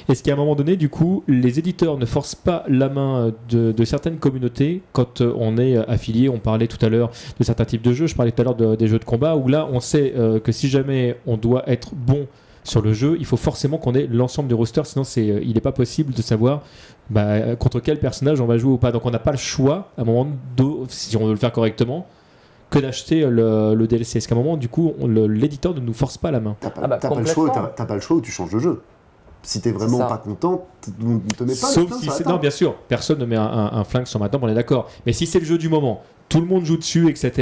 Est-ce 0.09 0.23
qu'à 0.23 0.35
un 0.35 0.37
moment 0.37 0.55
donné, 0.55 0.77
du 0.77 0.89
coup, 0.89 1.25
les 1.27 1.59
éditeurs 1.59 1.99
ne 1.99 2.07
forcent 2.07 2.37
pas 2.37 2.63
la 2.69 2.89
main 2.89 3.33
de, 3.51 3.85
certaines 3.85 4.19
communautés 4.19 4.83
quand 4.93 5.21
on 5.21 5.59
est 5.59 5.77
affilié? 5.77 6.29
On 6.29 6.39
parlait 6.39 6.69
tout 6.69 6.85
à 6.87 6.89
l'heure 6.89 7.11
de 7.41 7.45
certains 7.45 7.65
types 7.65 7.83
de 7.83 7.93
jeux, 7.93 8.07
je 8.07 8.15
parlais 8.15 8.31
tout 8.31 8.43
à 8.43 8.45
l'heure 8.45 8.55
de- 8.55 8.77
des 8.77 8.87
jeux 8.87 9.01
de 9.01 9.05
combat, 9.05 9.35
où 9.35 9.49
là, 9.49 9.69
on 9.73 9.81
sait 9.81 10.15
que 10.45 10.53
si 10.53 10.69
jamais 10.69 11.17
on 11.27 11.37
doit 11.37 11.69
être 11.69 11.97
bon 11.97 12.29
sur 12.69 12.83
le 12.83 12.93
jeu, 12.93 13.17
il 13.19 13.27
faut 13.27 13.37
forcément 13.37 13.79
qu'on 13.79 13.95
ait 13.95 14.07
l'ensemble 14.07 14.49
du 14.49 14.55
roster, 14.55 14.83
sinon 14.85 15.05
c'est, 15.05 15.29
euh, 15.31 15.41
il 15.43 15.55
n'est 15.55 15.61
pas 15.61 15.73
possible 15.73 16.13
de 16.15 16.23
savoir 16.23 16.63
bah, 17.11 17.57
contre 17.57 17.81
quel 17.81 17.99
personnage 17.99 18.41
on 18.41 18.47
va 18.47 18.59
jouer 18.59 18.73
ou 18.73 18.79
pas. 18.79 18.93
Donc 18.93 19.07
on 19.07 19.11
n'a 19.11 19.19
pas 19.19 19.33
le 19.33 19.39
choix, 19.39 19.89
à 19.97 20.03
un 20.03 20.05
moment, 20.05 20.29
de, 20.57 20.65
si 20.89 21.17
on 21.17 21.25
veut 21.25 21.33
le 21.33 21.37
faire 21.39 21.53
correctement, 21.53 22.07
que 22.71 22.79
d'acheter 22.79 23.23
le, 23.23 23.75
le 23.75 23.87
DLC. 23.87 24.19
Est-ce 24.19 24.29
qu'à 24.29 24.35
un 24.35 24.39
moment, 24.39 24.57
du 24.59 24.69
coup, 24.69 24.93
l'éditeur 25.07 25.75
ne 25.75 25.81
nous 25.81 25.95
force 25.95 26.19
pas 26.19 26.31
la 26.31 26.41
main 26.41 26.57
T'as 26.61 26.69
pas, 26.71 26.83
Ah 26.85 26.87
bah, 26.89 26.99
t'as 27.01 27.09
pas 27.09 27.15
le 27.21 27.25
choix, 27.27 27.47
complètement. 27.47 27.69
t'as- 27.69 27.75
t'as 27.75 27.87
pas 27.87 27.95
le 27.95 28.01
choix 28.01 28.17
ou 28.19 28.21
tu 28.21 28.31
changes 28.31 28.53
de 28.53 28.59
jeu. 28.59 28.83
Si 29.43 29.61
t'es 29.63 29.71
vraiment 29.71 29.99
pas 30.07 30.19
content, 30.19 30.67
ne 30.99 31.19
te 31.21 31.45
mets 31.45 31.47
pas 31.47 31.47
le 31.47 31.55
Sauf 31.55 31.87
flingue 31.89 32.01
si 32.01 32.11
sur 32.11 32.25
la. 32.27 32.33
Non, 32.33 32.39
bien 32.39 32.51
sûr, 32.51 32.75
personne 32.89 33.19
ne 33.21 33.25
met 33.25 33.37
un, 33.37 33.43
un- 33.43 33.73
un 33.73 33.85
flingue 33.85 34.07
sur 34.07 34.21
ma 34.21 34.29
table, 34.29 34.45
on 34.45 34.49
est 34.49 34.55
d'accord. 34.55 34.91
Mais 35.07 35.13
si 35.15 35.27
c'est 35.27 35.39
le 35.39 35.45
jeu 35.47 35.57
du 35.57 35.69
moment, 35.71 36.03
tout 36.29 36.41
le 36.41 36.47
monde 36.47 36.65
joue 36.65 36.77
dessus, 36.77 37.09
etc., 37.09 37.33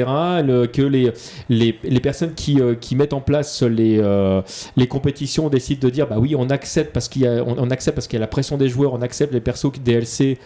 le- 0.44 0.66
que 0.66 0.82
les, 0.82 1.12
les, 1.48 1.78
les 1.82 2.00
personnes 2.00 2.34
qui, 2.34 2.60
euh, 2.60 2.74
qui 2.74 2.94
mettent 2.96 3.12
en 3.12 3.20
place 3.20 3.62
les, 3.62 3.98
euh, 3.98 4.42
les 4.76 4.86
compétitions 4.86 5.48
décident 5.48 5.80
de 5.86 5.90
dire 5.90 6.06
bah 6.06 6.16
oui, 6.18 6.34
on 6.36 6.48
accepte 6.50 6.92
parce 6.92 7.08
qu'il 7.08 7.22
y 7.22 7.26
a, 7.26 7.42
on, 7.44 7.56
on 7.58 7.70
accepte 7.70 7.94
parce 7.96 8.06
qu'il 8.06 8.16
y 8.16 8.20
a 8.20 8.20
la 8.20 8.26
pression 8.28 8.56
des 8.56 8.68
joueurs, 8.68 8.92
on 8.94 9.02
accepte 9.02 9.32
les 9.32 9.40
persos 9.40 9.72
DLC. 9.84 10.38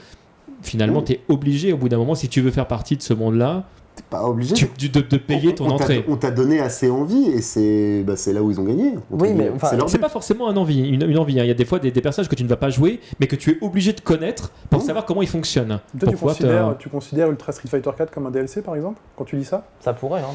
Finalement, 0.62 1.00
Mm. 1.00 1.04
tu 1.04 1.12
es 1.14 1.20
obligé 1.28 1.72
au 1.72 1.76
bout 1.78 1.88
d'un 1.88 1.96
moment, 1.98 2.14
si 2.14 2.28
tu 2.28 2.40
veux 2.40 2.50
faire 2.50 2.66
partie 2.66 2.96
de 2.96 3.02
ce 3.02 3.14
monde-là, 3.14 3.64
T'es 4.00 4.06
pas 4.16 4.24
obligé. 4.24 4.54
tu- 4.54 4.88
de, 4.88 5.00
de 5.00 5.16
payer 5.16 5.50
On- 5.50 5.54
ton 5.54 5.64
on 5.64 5.68
t'a- 5.68 5.74
entrée. 5.74 6.04
On 6.08 6.16
t'a 6.16 6.30
donné 6.30 6.60
assez 6.60 6.88
envie 6.90 7.26
et 7.28 7.40
c'est 7.42 8.02
bah, 8.06 8.14
c'est 8.16 8.32
là 8.32 8.42
où 8.42 8.50
ils 8.50 8.58
ont 8.60 8.64
gagné. 8.64 8.94
Oui, 9.10 9.32
mais 9.34 9.50
enfin, 9.54 9.70
c'est 9.86 9.98
pas 9.98 10.08
forcément 10.08 10.48
un 10.48 10.56
envie, 10.56 10.88
une, 10.88 11.02
une 11.08 11.18
envie. 11.18 11.38
hein. 11.38 11.44
Il 11.44 11.48
y 11.48 11.50
a 11.50 11.54
des 11.54 11.64
fois 11.64 11.78
des, 11.78 11.90
des 11.90 12.00
personnages 12.00 12.28
que 12.28 12.34
tu 12.34 12.44
ne 12.44 12.48
vas 12.48 12.56
pas 12.56 12.70
jouer, 12.70 13.00
mais 13.20 13.26
que 13.26 13.36
tu 13.36 13.50
es 13.52 13.58
obligé 13.60 13.92
de 13.92 14.00
connaître 14.00 14.52
pour 14.70 14.82
Mm. 14.82 14.86
savoir 14.86 15.04
comment 15.06 15.22
ils 15.22 15.28
fonctionnent. 15.28 15.80
Toi, 15.98 16.10
tu 16.10 16.16
considères, 16.16 16.76
tu 16.78 16.88
considères 16.88 17.30
Ultra 17.30 17.52
Street 17.52 17.68
Fighter 17.68 17.90
4 17.96 18.10
comme 18.10 18.26
un 18.26 18.30
DLC 18.30 18.62
par 18.62 18.74
exemple, 18.76 19.00
quand 19.16 19.24
tu 19.24 19.36
lis 19.36 19.44
ça? 19.44 19.66
Ça 19.80 19.92
pourrait, 19.92 20.20
hein. 20.22 20.34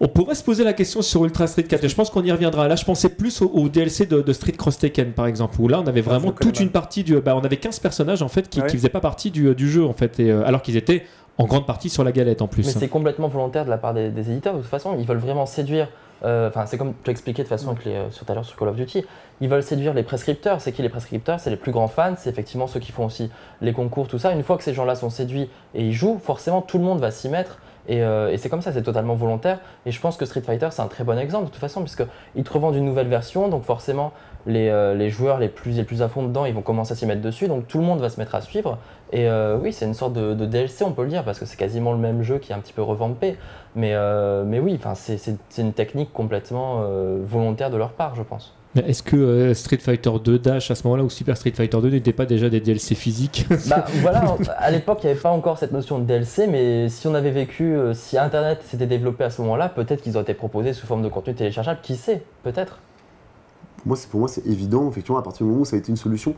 On 0.00 0.08
pourrait 0.08 0.34
se 0.34 0.42
poser 0.44 0.64
la 0.64 0.72
question 0.72 1.02
sur 1.02 1.24
Ultra 1.24 1.46
Street 1.46 1.62
4 1.64 1.84
et 1.84 1.88
je 1.88 1.94
pense 1.94 2.10
qu'on 2.10 2.22
y 2.22 2.30
reviendra. 2.32 2.66
Là, 2.68 2.74
je 2.76 2.84
pensais 2.84 3.08
plus 3.08 3.42
au, 3.42 3.46
au 3.46 3.68
DLC 3.68 4.06
de, 4.06 4.22
de 4.22 4.32
Street 4.32 4.52
Cross 4.52 4.78
Tekken 4.78 5.12
par 5.12 5.26
exemple, 5.26 5.56
où 5.60 5.68
là 5.68 5.80
on 5.80 5.86
avait 5.86 6.02
Ah, 6.06 6.10
vraiment 6.10 6.32
toute 6.32 6.58
une 6.60 6.70
partie 6.70 7.04
du. 7.04 7.16
Bah, 7.20 7.36
on 7.36 7.40
avait 7.40 7.56
15 7.56 7.78
personnages 7.80 8.22
en 8.22 8.28
fait 8.28 8.48
qui, 8.48 8.60
Ouais. 8.60 8.66
qui 8.68 8.76
faisaient 8.76 8.88
pas 8.88 9.00
partie 9.00 9.30
du, 9.30 9.54
du 9.54 9.68
jeu 9.70 9.84
en 9.84 9.92
fait, 9.92 10.18
et, 10.20 10.30
euh, 10.30 10.44
alors 10.44 10.62
qu'ils 10.62 10.76
étaient 10.76 11.04
en 11.38 11.44
grande 11.44 11.66
partie 11.66 11.88
sur 11.88 12.04
la 12.04 12.12
galette 12.12 12.42
en 12.42 12.48
plus. 12.48 12.66
Mais 12.66 12.72
c'est 12.72 12.88
complètement 12.88 13.28
volontaire 13.28 13.64
de 13.64 13.70
la 13.70 13.78
part 13.78 13.94
des, 13.94 14.10
des 14.10 14.30
éditeurs. 14.30 14.54
De 14.54 14.60
toute 14.60 14.68
façon, 14.68 14.96
ils 14.98 15.06
veulent 15.06 15.18
vraiment 15.18 15.46
séduire. 15.46 15.88
euh, 16.24 16.48
Enfin, 16.48 16.66
c'est 16.66 16.76
comme 16.76 16.94
tu 17.04 17.10
as 17.10 17.12
expliqué 17.12 17.42
de 17.44 17.48
façon 17.48 17.70
avec 17.70 17.84
les, 17.84 17.94
euh, 17.94 18.10
sur 18.10 18.26
tout 18.26 18.32
à 18.32 18.34
l'heure 18.34 18.44
sur 18.44 18.56
Call 18.56 18.68
of 18.68 18.76
Duty. 18.76 19.04
Ils 19.40 19.48
veulent 19.48 19.62
séduire 19.62 19.94
les 19.94 20.02
prescripteurs. 20.02 20.60
C'est 20.60 20.72
qui 20.72 20.82
les 20.82 20.88
prescripteurs? 20.88 21.38
C'est 21.38 21.50
les 21.50 21.56
plus 21.56 21.70
grands 21.70 21.86
fans. 21.88 22.14
C'est 22.18 22.28
effectivement 22.28 22.66
ceux 22.66 22.80
qui 22.80 22.90
font 22.90 23.04
aussi 23.06 23.30
les 23.60 23.72
concours, 23.72 24.08
tout 24.08 24.18
ça. 24.18 24.32
Une 24.32 24.42
fois 24.42 24.56
que 24.56 24.64
ces 24.64 24.74
gens-là 24.74 24.96
sont 24.96 25.10
séduits 25.10 25.48
et 25.74 25.84
ils 25.84 25.92
jouent, 25.92 26.18
forcément 26.18 26.60
tout 26.60 26.78
le 26.78 26.84
monde 26.84 26.98
va 26.98 27.12
s'y 27.12 27.28
mettre. 27.28 27.58
Et, 27.88 28.02
euh, 28.02 28.30
et 28.30 28.36
c'est 28.36 28.48
comme 28.48 28.60
ça, 28.60 28.72
c'est 28.72 28.82
totalement 28.82 29.14
volontaire. 29.14 29.60
Et 29.86 29.90
je 29.90 30.00
pense 30.00 30.16
que 30.16 30.26
Street 30.26 30.42
Fighter, 30.42 30.68
c'est 30.70 30.82
un 30.82 30.88
très 30.88 31.04
bon 31.04 31.18
exemple 31.18 31.46
de 31.46 31.50
toute 31.50 31.60
façon, 31.60 31.80
puisqu'ils 31.80 32.44
te 32.44 32.52
revendent 32.52 32.76
une 32.76 32.84
nouvelle 32.84 33.08
version. 33.08 33.48
Donc 33.48 33.64
forcément, 33.64 34.12
les, 34.46 34.68
euh, 34.68 34.94
les 34.94 35.10
joueurs 35.10 35.38
les 35.38 35.48
plus, 35.48 35.72
les 35.72 35.84
plus 35.84 36.02
à 36.02 36.08
fond 36.08 36.22
dedans, 36.22 36.44
ils 36.44 36.54
vont 36.54 36.62
commencer 36.62 36.92
à 36.92 36.96
s'y 36.96 37.06
mettre 37.06 37.22
dessus. 37.22 37.48
Donc 37.48 37.66
tout 37.66 37.78
le 37.78 37.84
monde 37.84 38.00
va 38.00 38.10
se 38.10 38.20
mettre 38.20 38.34
à 38.34 38.42
suivre. 38.42 38.78
Et 39.12 39.28
euh, 39.28 39.56
oui, 39.56 39.72
c'est 39.72 39.86
une 39.86 39.94
sorte 39.94 40.12
de, 40.12 40.34
DLC, 40.34 40.84
on 40.84 40.92
peut 40.92 41.02
le 41.02 41.08
dire, 41.08 41.24
parce 41.24 41.38
que 41.38 41.46
c'est 41.46 41.56
quasiment 41.56 41.92
le 41.92 41.98
même 41.98 42.22
jeu 42.22 42.38
qui 42.38 42.52
est 42.52 42.54
un 42.54 42.60
petit 42.60 42.74
peu 42.74 42.82
revampé. 42.82 43.36
Mais, 43.74 43.94
mais 44.44 44.58
oui, 44.60 44.78
c'est- 44.94 45.38
une 45.58 45.72
technique 45.72 46.12
complètement 46.12 46.82
volontaire 47.22 47.70
de 47.70 47.76
leur 47.76 47.92
part, 47.92 48.14
je 48.16 48.22
pense. 48.22 48.57
Est-ce 48.76 49.02
que 49.02 49.16
euh, 49.16 49.54
Street 49.54 49.78
Fighter 49.78 50.10
2 50.22 50.38
Dash 50.38 50.70
à 50.70 50.74
ce 50.74 50.84
moment-là 50.84 51.02
ou 51.02 51.10
Super 51.10 51.36
Street 51.36 51.52
Fighter 51.52 51.78
2 51.80 51.88
n'étaient 51.90 52.12
pas 52.12 52.26
déjà 52.26 52.48
des 52.50 52.60
DLC 52.60 52.94
physiques 52.94 53.46
Bah 53.68 53.86
voilà, 54.02 54.36
à 54.58 54.70
l'époque, 54.70 54.98
il 55.02 55.06
n'y 55.06 55.12
avait 55.12 55.20
pas 55.20 55.30
encore 55.30 55.58
cette 55.58 55.72
notion 55.72 55.98
de 55.98 56.04
DLC, 56.04 56.46
mais 56.46 56.88
si 56.88 57.06
on 57.08 57.14
avait 57.14 57.30
vécu, 57.30 57.74
euh, 57.74 57.94
si 57.94 58.18
Internet 58.18 58.60
s'était 58.68 58.86
développé 58.86 59.24
à 59.24 59.30
ce 59.30 59.40
moment-là, 59.42 59.68
peut-être 59.68 60.02
qu'ils 60.02 60.12
auraient 60.16 60.22
été 60.22 60.34
proposés 60.34 60.74
sous 60.74 60.86
forme 60.86 61.02
de 61.02 61.08
contenu 61.08 61.34
téléchargeable, 61.34 61.80
qui 61.82 61.96
sait, 61.96 62.22
peut-être? 62.42 62.78
Moi, 63.86 63.96
c'est 63.96 64.08
pour 64.10 64.20
moi, 64.20 64.28
c'est 64.28 64.46
évident, 64.46 64.88
effectivement, 64.90 65.18
à 65.18 65.22
partir 65.22 65.44
du 65.46 65.50
moment 65.50 65.62
où 65.62 65.64
ça 65.64 65.76
a 65.76 65.78
été 65.78 65.88
une 65.90 65.96
solution. 65.96 66.34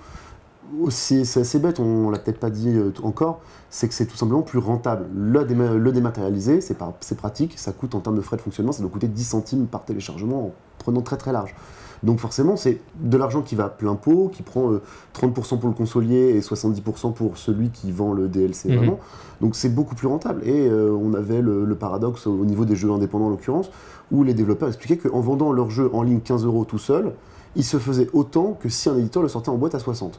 Aussi, 0.80 1.26
c'est 1.26 1.40
assez 1.40 1.58
bête, 1.58 1.80
on 1.80 2.10
l'a 2.10 2.18
peut-être 2.20 2.38
pas 2.38 2.50
dit 2.50 2.68
euh, 2.68 2.92
encore, 3.02 3.40
c'est 3.70 3.88
que 3.88 3.94
c'est 3.94 4.06
tout 4.06 4.16
simplement 4.16 4.42
plus 4.42 4.60
rentable. 4.60 5.06
Le, 5.12 5.44
déma- 5.44 5.74
le 5.74 5.90
dématérialiser, 5.92 6.60
c'est 6.60 6.78
pas- 6.78 6.96
c'est 7.00 7.16
pratique, 7.18 7.58
ça 7.58 7.72
coûte 7.72 7.96
en 7.96 8.00
termes 8.00 8.14
de 8.16 8.20
frais 8.20 8.36
de 8.36 8.42
fonctionnement, 8.42 8.70
ça 8.70 8.80
doit 8.82 8.90
coûter 8.90 9.08
10 9.08 9.24
centimes 9.24 9.66
par 9.66 9.84
téléchargement 9.84 10.46
en 10.46 10.52
prenant 10.78 11.00
très 11.02 11.16
très 11.16 11.32
large. 11.32 11.56
Donc 12.02 12.18
forcément, 12.18 12.56
c'est 12.56 12.80
de 13.00 13.16
l'argent 13.16 13.42
qui 13.42 13.54
va 13.54 13.68
plein 13.68 13.94
pot, 13.94 14.30
qui 14.32 14.42
prend 14.42 14.72
euh, 14.72 14.80
30% 15.14 15.58
pour 15.58 15.68
le 15.68 15.74
consolier 15.74 16.34
et 16.36 16.40
70% 16.40 17.12
pour 17.12 17.36
celui 17.36 17.70
qui 17.70 17.92
vend 17.92 18.12
le 18.12 18.28
DLC 18.28 18.68
Mhm. 18.70 18.76
vraiment. 18.76 18.98
Donc 19.40 19.54
c'est 19.54 19.68
beaucoup 19.74 19.94
plus 19.94 20.06
rentable. 20.08 20.42
Et 20.46 20.68
euh, 20.68 20.90
on 20.92 21.14
avait 21.14 21.42
le, 21.42 21.64
le 21.64 21.74
paradoxe 21.74 22.26
au 22.26 22.44
niveau 22.44 22.64
des 22.64 22.76
jeux 22.76 22.90
indépendants 22.90 23.26
en 23.26 23.30
l'occurrence, 23.30 23.70
où 24.10 24.24
les 24.24 24.34
développeurs 24.34 24.68
expliquaient 24.68 24.96
qu'en 25.08 25.20
vendant 25.20 25.52
leur 25.52 25.70
jeu 25.70 25.90
en 25.92 26.02
ligne 26.02 26.20
15 26.20 26.44
euros 26.44 26.64
tout 26.64 26.78
seul, 26.78 27.12
ils 27.56 27.64
se 27.64 27.78
faisaient 27.78 28.08
autant 28.12 28.56
que 28.60 28.68
si 28.68 28.88
un 28.88 28.96
éditeur 28.96 29.22
le 29.22 29.28
sortait 29.28 29.50
en 29.50 29.56
boîte 29.56 29.74
à 29.74 29.78
60. 29.78 30.18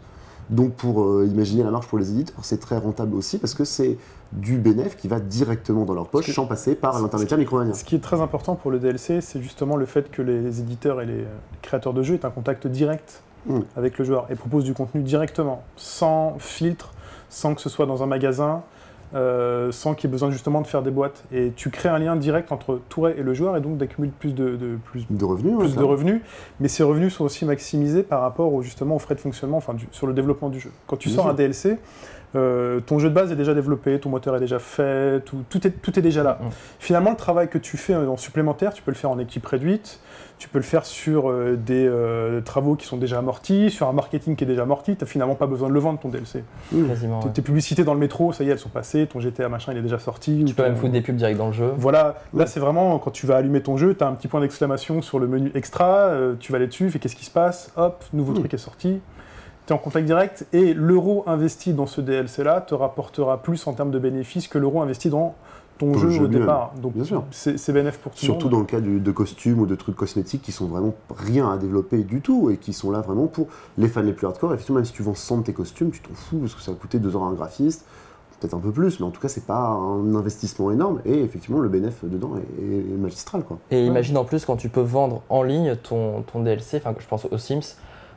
Donc 0.51 0.73
pour 0.73 1.03
euh, 1.03 1.25
imaginer 1.25 1.63
la 1.63 1.71
marge 1.71 1.87
pour 1.87 1.97
les 1.97 2.11
éditeurs, 2.11 2.43
c'est 2.43 2.59
très 2.59 2.77
rentable 2.77 3.15
aussi 3.15 3.37
parce 3.37 3.53
que 3.53 3.63
c'est 3.63 3.97
du 4.31 4.57
bénéfice 4.57 4.95
qui 4.95 5.07
va 5.07 5.19
directement 5.19 5.85
dans 5.85 5.93
leur 5.93 6.07
poche 6.07 6.29
sans 6.31 6.45
passer 6.45 6.75
par 6.75 7.01
l'intermédiaire 7.01 7.39
Micromania. 7.39 7.73
Ce 7.73 7.83
qui 7.83 7.95
est 7.95 7.99
très 7.99 8.21
important 8.21 8.55
pour 8.55 8.69
le 8.71 8.79
DLC, 8.79 9.21
c'est 9.21 9.41
justement 9.41 9.77
le 9.77 9.85
fait 9.85 10.11
que 10.11 10.21
les 10.21 10.59
éditeurs 10.59 11.01
et 11.01 11.05
les 11.05 11.25
créateurs 11.61 11.93
de 11.93 12.03
jeux 12.03 12.15
aient 12.15 12.25
un 12.25 12.31
contact 12.31 12.67
direct 12.67 13.21
Mm. 13.45 13.61
avec 13.75 13.97
le 13.97 14.05
joueur 14.05 14.27
et 14.29 14.35
proposent 14.35 14.63
du 14.63 14.73
contenu 14.73 15.01
directement, 15.01 15.63
sans 15.75 16.35
filtre, 16.37 16.91
sans 17.29 17.55
que 17.55 17.61
ce 17.61 17.69
soit 17.69 17.87
dans 17.87 18.03
un 18.03 18.05
magasin. 18.05 18.61
Euh, 19.13 19.71
sans 19.71 19.93
qu'il 19.93 20.09
y 20.09 20.11
ait 20.11 20.13
besoin 20.13 20.31
justement 20.31 20.61
de 20.61 20.67
faire 20.67 20.81
des 20.81 20.91
boîtes. 20.91 21.23
Et 21.31 21.51
tu 21.55 21.69
crées 21.69 21.89
un 21.89 21.99
lien 21.99 22.15
direct 22.15 22.51
entre 22.51 22.79
toi 22.89 23.11
et 23.11 23.21
le 23.23 23.33
joueur 23.33 23.57
et 23.57 23.61
donc 23.61 23.77
d'accumuler 23.77 24.13
plus 24.19 24.33
de, 24.33 24.55
de- 24.55 24.77
plus, 24.85 25.05
De 25.09 25.25
revenus, 25.25 25.57
plus 25.57 25.75
de 25.75 25.83
revenus, 25.83 26.21
mais 26.59 26.67
ces 26.67 26.83
revenus 26.83 27.13
sont 27.13 27.25
aussi 27.25 27.45
maximisés 27.45 28.03
par 28.03 28.21
rapport 28.21 28.53
au, 28.53 28.61
justement 28.61 28.95
aux 28.95 28.99
frais 28.99 29.15
de 29.15 29.19
fonctionnement, 29.19 29.57
enfin 29.57 29.73
du- 29.73 29.87
sur 29.91 30.07
le 30.07 30.13
développement 30.13 30.49
du 30.49 30.59
jeu. 30.59 30.71
Quand 30.87 30.97
tu 30.97 31.09
Bien 31.09 31.15
sors 31.17 31.25
sûr. 31.25 31.31
un 31.31 31.35
DLC, 31.35 31.77
euh, 32.35 32.79
ton 32.79 32.97
jeu 32.99 33.09
de 33.09 33.13
base 33.13 33.31
est 33.31 33.35
déjà 33.35 33.53
développé, 33.53 33.99
ton 33.99 34.09
moteur 34.09 34.35
est 34.37 34.39
déjà 34.39 34.59
fait, 34.59 35.19
tout, 35.25 35.43
tout 35.49 35.67
est, 35.67 35.71
tout 35.71 35.97
est 35.99 36.01
déjà 36.01 36.23
là. 36.23 36.39
Mm. 36.41 36.45
Finalement, 36.79 37.09
le 37.11 37.17
travail 37.17 37.49
que 37.49 37.57
tu 37.57 37.75
fais 37.75 37.95
en 37.95 38.15
supplémentaire, 38.17 38.73
tu 38.73 38.81
peux 38.81 38.91
le 38.91 38.95
faire 38.95 39.09
en 39.11 39.19
équipe 39.19 39.45
réduite, 39.45 39.99
tu 40.41 40.49
peux 40.49 40.57
le 40.57 40.63
faire 40.63 40.87
sur 40.87 41.29
euh, 41.29 41.55
des 41.55 41.85
euh, 41.87 42.41
travaux 42.41 42.75
qui 42.75 42.87
sont 42.87 42.97
déjà 42.97 43.19
amortis, 43.19 43.69
sur 43.69 43.87
un 43.87 43.91
marketing 43.93 44.35
qui 44.35 44.43
est 44.43 44.47
déjà 44.47 44.63
amorti, 44.63 44.95
tu 44.95 45.03
n'as 45.03 45.07
finalement 45.07 45.35
pas 45.35 45.45
besoin 45.45 45.69
de 45.69 45.73
le 45.75 45.79
vendre 45.79 45.99
ton 45.99 46.09
DLC. 46.09 46.43
Quasiment. 46.87 47.19
Tes- 47.19 47.27
ouais. 47.27 47.33
Tes 47.33 47.41
publicités 47.43 47.83
dans 47.83 47.93
le 47.93 47.99
métro, 47.99 48.33
ça 48.33 48.43
y 48.43 48.47
est, 48.49 48.53
elles 48.53 48.57
sont 48.57 48.69
passées, 48.69 49.05
ton 49.05 49.19
GTA 49.19 49.49
machin, 49.49 49.71
il 49.71 49.77
est 49.77 49.83
déjà 49.83 49.99
sorti. 49.99 50.37
Tu 50.43 50.51
ou 50.51 50.55
peux 50.55 50.63
ton- 50.63 50.69
même 50.69 50.75
foutre 50.77 50.93
des 50.93 51.01
pubs 51.01 51.15
direct 51.15 51.37
dans 51.37 51.45
le 51.47 51.53
jeu. 51.53 51.71
voilà, 51.77 52.15
là 52.33 52.47
c'est 52.47 52.59
vraiment 52.59 52.97
quand 52.97 53.11
tu 53.11 53.27
vas 53.27 53.35
allumer 53.37 53.61
ton 53.61 53.77
jeu, 53.77 53.93
tu 53.95 54.03
as 54.03 54.07
un 54.07 54.13
petit 54.13 54.27
point 54.27 54.41
d'exclamation 54.41 55.03
sur 55.03 55.19
le 55.19 55.27
menu 55.27 55.51
extra, 55.53 56.07
euh, 56.07 56.33
tu 56.39 56.51
vas 56.51 56.55
aller 56.55 56.65
dessus, 56.65 56.89
fais 56.89 56.97
qu'est-ce 56.97 57.15
qui 57.15 57.25
se 57.25 57.31
passe, 57.31 57.71
hop, 57.77 58.03
nouveau 58.11 58.33
truc 58.33 58.51
est 58.51 58.57
sorti, 58.57 58.99
tu 59.67 59.73
es 59.73 59.75
en 59.75 59.77
contact 59.77 60.07
direct 60.07 60.47
et 60.53 60.73
l'euro 60.73 61.23
investi 61.27 61.73
dans 61.73 61.85
ce 61.85 62.01
DLC 62.01 62.43
là 62.43 62.61
te 62.61 62.73
rapportera 62.73 63.43
plus 63.43 63.67
en 63.67 63.73
termes 63.73 63.91
de 63.91 63.99
bénéfices 63.99 64.47
que 64.47 64.57
l'euro 64.57 64.81
investi 64.81 65.09
dans 65.11 65.35
ton 65.93 65.97
jeu, 65.99 66.07
le 66.07 66.11
jeu 66.13 66.23
au 66.23 66.27
départ. 66.27 66.73
Donc 66.81 66.93
bien 66.93 67.03
sûr. 67.03 67.23
c'est 67.31 67.57
c'est 67.59 67.73
bénéf 67.73 67.97
pour 67.99 68.11
tout 68.13 68.19
Surtout 68.19 68.47
le 68.47 68.51
dans 68.51 68.57
monde. 68.59 68.67
le 68.71 68.77
cas 68.79 68.81
de 68.81 69.11
costumes 69.11 69.59
ou 69.59 69.65
de 69.65 69.75
trucs 69.75 69.95
cosmétiques 69.95 70.41
qui 70.41 70.51
sont 70.51 70.67
vraiment 70.67 70.93
rien 71.15 71.51
à 71.51 71.57
développer 71.57 71.99
du 72.03 72.21
tout 72.21 72.49
et 72.49 72.57
qui 72.57 72.73
sont 72.73 72.91
là 72.91 73.01
vraiment 73.01 73.27
pour 73.27 73.47
les 73.77 73.87
fans 73.87 74.01
les 74.01 74.13
plus 74.13 74.25
hardcore. 74.27 74.53
Effectivement, 74.53 74.77
même 74.77 74.85
si 74.85 74.93
tu 74.93 75.03
vends 75.03 75.15
100 75.15 75.39
de 75.39 75.43
tes 75.43 75.53
costumes, 75.53 75.91
tu 75.91 75.99
t'en 76.01 76.13
fous 76.13 76.37
parce 76.37 76.55
que 76.55 76.61
ça 76.61 76.71
va 76.71 76.77
coûter 76.77 76.99
2 76.99 77.15
heures 77.15 77.23
à 77.23 77.27
un 77.27 77.33
graphiste, 77.33 77.85
peut-être 78.39 78.53
un 78.55 78.59
peu 78.59 78.71
plus, 78.71 78.99
mais 78.99 79.05
en 79.05 79.11
tout 79.11 79.21
cas, 79.21 79.27
c'est 79.27 79.45
pas 79.45 79.67
un 79.67 80.15
investissement 80.15 80.71
énorme 80.71 80.99
et 81.05 81.21
effectivement, 81.21 81.59
le 81.59 81.69
bénéfice 81.69 82.09
dedans 82.09 82.31
est, 82.37 82.65
est 82.93 82.97
magistral. 82.97 83.43
Quoi. 83.43 83.57
Et 83.69 83.85
imagine 83.85 84.17
en 84.17 84.23
plus 84.25 84.45
quand 84.45 84.55
tu 84.55 84.69
peux 84.69 84.81
vendre 84.81 85.21
en 85.29 85.43
ligne 85.43 85.75
ton, 85.75 86.23
ton 86.23 86.41
DLC, 86.41 86.77
enfin 86.77 86.95
je 86.99 87.05
pense 87.07 87.25
aux 87.25 87.37
Sims, 87.37 87.75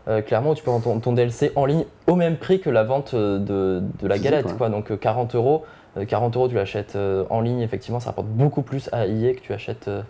euh, 0.09 0.21
clairement 0.23 0.55
tu 0.55 0.63
peux 0.65 0.71
vendre 0.71 0.85
ton, 0.85 0.99
ton 1.01 1.13
DLC 1.13 1.53
en 1.57 1.65
ligne 1.67 1.85
au 2.07 2.15
même 2.17 2.37
prix 2.39 2.61
que 2.61 2.71
la 2.71 2.85
vente 2.85 3.13
euh, 3.15 3.39
de, 3.39 3.83
de 4.03 4.07
la 4.09 4.15
Physique, 4.17 4.31
galette. 4.31 4.47
ouais. 4.47 4.57
Quoi. 4.57 4.69
Donc 4.71 4.91
euh, 4.91 4.97
40 4.97 5.35
euros, 5.35 5.63
euh, 5.63 5.69
40 6.05 6.37
euros 6.37 6.49
tu 6.49 6.55
l'achètes 6.55 6.95
euh, 6.97 7.25
en 7.31 7.41
ligne, 7.41 7.61
effectivement 7.61 8.01
ça 8.01 8.07
rapporte 8.11 8.27
beaucoup 8.29 8.63
plus 8.63 8.89
à 8.93 9.07
EA 9.07 9.33
que 9.35 9.41
tu 9.41 9.53
achètes. 9.53 9.87
euh, 9.89 10.03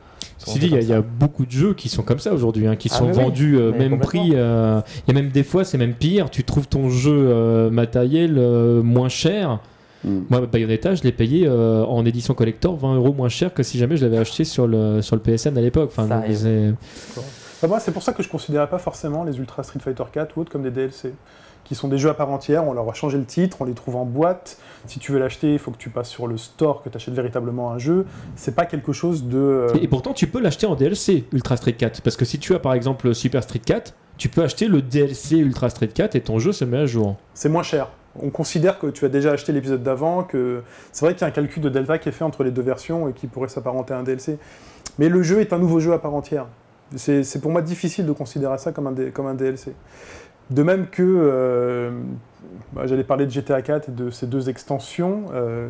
jeu 0.46 0.58
dit, 0.58 0.66
il 0.66 0.72
y, 0.82 0.92
a- 0.92 0.98
y 0.98 1.02
beaucoup 1.02 1.44
de 1.46 1.50
jeux 1.50 1.74
qui 1.74 1.88
sont 1.88 2.02
comme 2.02 2.18
ça 2.18 2.32
aujourd'hui, 2.32 2.66
hein, 2.66 2.76
qui 2.76 2.88
Ah, 2.92 2.96
sont 2.96 3.06
mais 3.06 3.16
oui, 3.16 3.22
vendus 3.22 3.56
euh, 3.58 3.72
même 3.72 3.98
prix. 4.00 4.30
euh, 4.34 4.80
Il 5.06 5.14
y 5.14 5.16
a 5.18 5.20
même 5.22 5.30
des 5.30 5.42
fois, 5.44 5.64
c'est 5.64 5.78
même 5.78 5.94
pire. 5.94 6.30
Tu 6.30 6.44
trouves 6.44 6.66
ton 6.68 6.88
jeu 6.90 7.12
euh, 7.14 7.70
matériel 7.70 8.36
euh, 8.38 8.82
moins 8.82 9.08
cher. 9.08 9.60
Mm. 10.04 10.18
Moi, 10.28 10.40
Bayonetta, 10.46 10.94
je 10.94 11.02
l'ai 11.02 11.12
payé 11.12 11.46
euh, 11.46 11.84
en 11.84 12.04
édition 12.04 12.34
collector 12.34 12.76
20 12.76 12.96
euros 12.96 13.12
moins 13.12 13.28
cher 13.30 13.54
que 13.54 13.62
si 13.62 13.78
jamais 13.78 13.96
je 13.96 14.04
l'avais 14.04 14.18
acheté 14.18 14.44
sur 14.44 14.66
le, 14.66 15.00
sur 15.02 15.16
le 15.16 15.22
PSN 15.22 15.56
à 15.56 15.60
l'époque. 15.60 15.90
Enfin, 15.96 16.08
Enfin, 17.56 17.68
moi, 17.68 17.80
c'est 17.80 17.92
pour 17.92 18.02
ça 18.02 18.12
que 18.12 18.22
je 18.22 18.28
considérais 18.28 18.68
pas 18.68 18.78
forcément 18.78 19.24
les 19.24 19.38
Ultra 19.38 19.62
Street 19.62 19.78
Fighter 19.80 20.04
4 20.12 20.36
ou 20.36 20.40
autres 20.42 20.50
comme 20.50 20.62
des 20.62 20.70
DLC, 20.70 21.14
qui 21.64 21.74
sont 21.74 21.88
des 21.88 21.96
jeux 21.98 22.10
à 22.10 22.14
part 22.14 22.30
entière. 22.30 22.66
On 22.66 22.72
leur 22.72 22.88
a 22.88 22.92
changé 22.92 23.16
le 23.16 23.24
titre, 23.24 23.58
on 23.60 23.64
les 23.64 23.72
trouve 23.72 23.96
en 23.96 24.04
boîte. 24.04 24.58
Si 24.86 24.98
tu 24.98 25.12
veux 25.12 25.18
l'acheter, 25.18 25.52
il 25.54 25.58
faut 25.58 25.70
que 25.70 25.78
tu 25.78 25.88
passes 25.90 26.08
sur 26.10 26.26
le 26.26 26.36
store, 26.36 26.82
que 26.82 26.88
tu 26.88 26.96
achètes 26.96 27.14
véritablement 27.14 27.70
un 27.72 27.78
jeu. 27.78 28.04
C'est 28.36 28.54
pas 28.54 28.66
quelque 28.66 28.92
chose 28.92 29.24
de. 29.24 29.38
euh, 29.38 29.68
Et 29.80 29.88
pourtant, 29.88 30.12
tu 30.12 30.26
peux 30.26 30.40
l'acheter 30.40 30.66
en 30.66 30.74
DLC 30.74 31.24
Ultra 31.32 31.56
Street 31.56 31.72
4. 31.72 32.02
Parce 32.02 32.16
que 32.16 32.24
si 32.24 32.38
tu 32.38 32.54
as 32.54 32.58
par 32.58 32.74
exemple 32.74 33.14
Super 33.14 33.42
Street 33.42 33.60
4, 33.64 33.94
tu 34.18 34.28
peux 34.28 34.42
acheter 34.42 34.68
le 34.68 34.82
DLC 34.82 35.36
Ultra 35.38 35.70
Street 35.70 35.88
4 35.88 36.14
et 36.16 36.20
ton 36.20 36.38
jeu 36.38 36.52
se 36.52 36.64
met 36.64 36.78
à 36.78 36.86
jour. 36.86 37.16
c'est 37.34 37.48
moins 37.48 37.62
cher. 37.62 37.88
On 38.22 38.30
considère 38.30 38.78
que 38.78 38.86
tu 38.86 39.04
as 39.04 39.08
déjà 39.08 39.32
acheté 39.32 39.52
l'épisode 39.52 39.82
d'avant, 39.82 40.22
que 40.22 40.62
c'est 40.92 41.04
vrai 41.04 41.14
qu'il 41.14 41.22
y 41.22 41.24
a 41.24 41.28
un 41.28 41.30
calcul 41.32 41.60
de 41.62 41.68
delta 41.68 41.98
qui 41.98 42.08
est 42.08 42.12
fait 42.12 42.22
entre 42.22 42.44
les 42.44 42.52
deux 42.52 42.62
versions 42.62 43.08
et 43.08 43.12
qui 43.12 43.26
pourrait 43.26 43.48
s'apparenter 43.48 43.92
à 43.92 43.98
un 43.98 44.04
DLC. 44.04 44.38
Mais 45.00 45.08
le 45.08 45.22
jeu 45.24 45.40
est 45.40 45.52
un 45.52 45.58
nouveau 45.58 45.80
jeu 45.80 45.92
à 45.92 45.98
part 45.98 46.14
entière. 46.14 46.46
C'est 46.94 47.40
pour 47.40 47.50
moi 47.50 47.60
difficile 47.60 48.06
de 48.06 48.12
considérer 48.12 48.56
ça 48.58 48.70
comme 48.70 48.86
un, 48.86 48.94
comme 49.10 49.26
un 49.26 49.34
DLC. 49.34 49.72
De 50.50 50.62
même 50.62 50.86
que 50.86 51.02
euh, 51.02 51.90
bah, 52.72 52.82
j'allais 52.86 53.04
parler 53.04 53.26
de 53.26 53.30
GTA 53.30 53.62
4 53.62 53.88
et 53.88 53.92
de 53.92 54.10
ces 54.10 54.26
deux 54.26 54.48
extensions. 54.48 55.24
euh, 55.32 55.68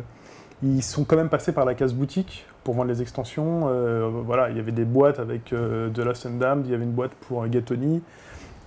ils 0.63 0.81
sont 0.83 1.03
quand 1.03 1.17
même 1.17 1.29
passés 1.29 1.51
par 1.51 1.65
la 1.65 1.75
case 1.75 1.93
boutique 1.93 2.45
pour 2.63 2.73
vendre 2.75 2.87
les 2.89 3.01
extensions. 3.01 3.67
Euh, 3.67 4.09
voilà, 4.25 4.49
il 4.49 4.57
y 4.57 4.59
avait 4.59 4.71
des 4.71 4.85
boîtes 4.85 5.19
avec 5.19 5.53
euh, 5.53 5.89
The 5.89 5.99
Lost 5.99 6.25
and 6.25 6.37
Damned, 6.39 6.65
il 6.65 6.71
y 6.71 6.75
avait 6.75 6.85
une 6.85 6.91
boîte 6.93 7.11
pour. 7.27 7.45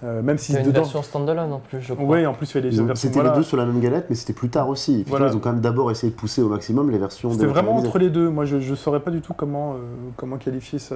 Euh, 0.04 0.22
même 0.22 0.38
si 0.38 0.52
Il 0.52 0.54
y 0.54 0.58
a 0.58 0.60
une 0.60 0.66
dedans. 0.68 0.82
version 0.82 1.02
standalone 1.02 1.52
en 1.52 1.58
plus, 1.58 1.80
je 1.80 1.92
crois. 1.92 2.06
Oui, 2.06 2.24
en 2.24 2.32
plus, 2.32 2.52
il 2.52 2.54
y 2.54 2.58
avait 2.58 2.68
Ils 2.68 2.78
des 2.78 2.84
versions. 2.84 3.08
C'était 3.08 3.14
voilà. 3.14 3.30
les 3.30 3.36
deux 3.38 3.42
sur 3.42 3.56
la 3.56 3.66
même 3.66 3.80
galette, 3.80 4.06
mais 4.08 4.14
c'était 4.14 4.32
plus 4.32 4.48
tard 4.48 4.68
aussi. 4.68 5.02
Voilà. 5.08 5.26
Ils 5.26 5.36
ont 5.36 5.40
quand 5.40 5.50
même 5.52 5.60
d'abord 5.60 5.90
essayé 5.90 6.12
de 6.12 6.16
pousser 6.16 6.40
au 6.40 6.48
maximum 6.48 6.90
les 6.90 6.98
versions. 6.98 7.32
C'était 7.32 7.46
vraiment 7.46 7.76
entre 7.76 7.98
les 7.98 8.10
deux. 8.10 8.28
Moi, 8.28 8.44
je 8.44 8.56
ne 8.56 8.74
saurais 8.76 9.00
pas 9.00 9.10
du 9.10 9.20
tout 9.20 9.32
comment, 9.34 9.72
euh, 9.72 9.78
comment, 10.16 10.36
qualifier 10.36 10.78
ça, 10.78 10.94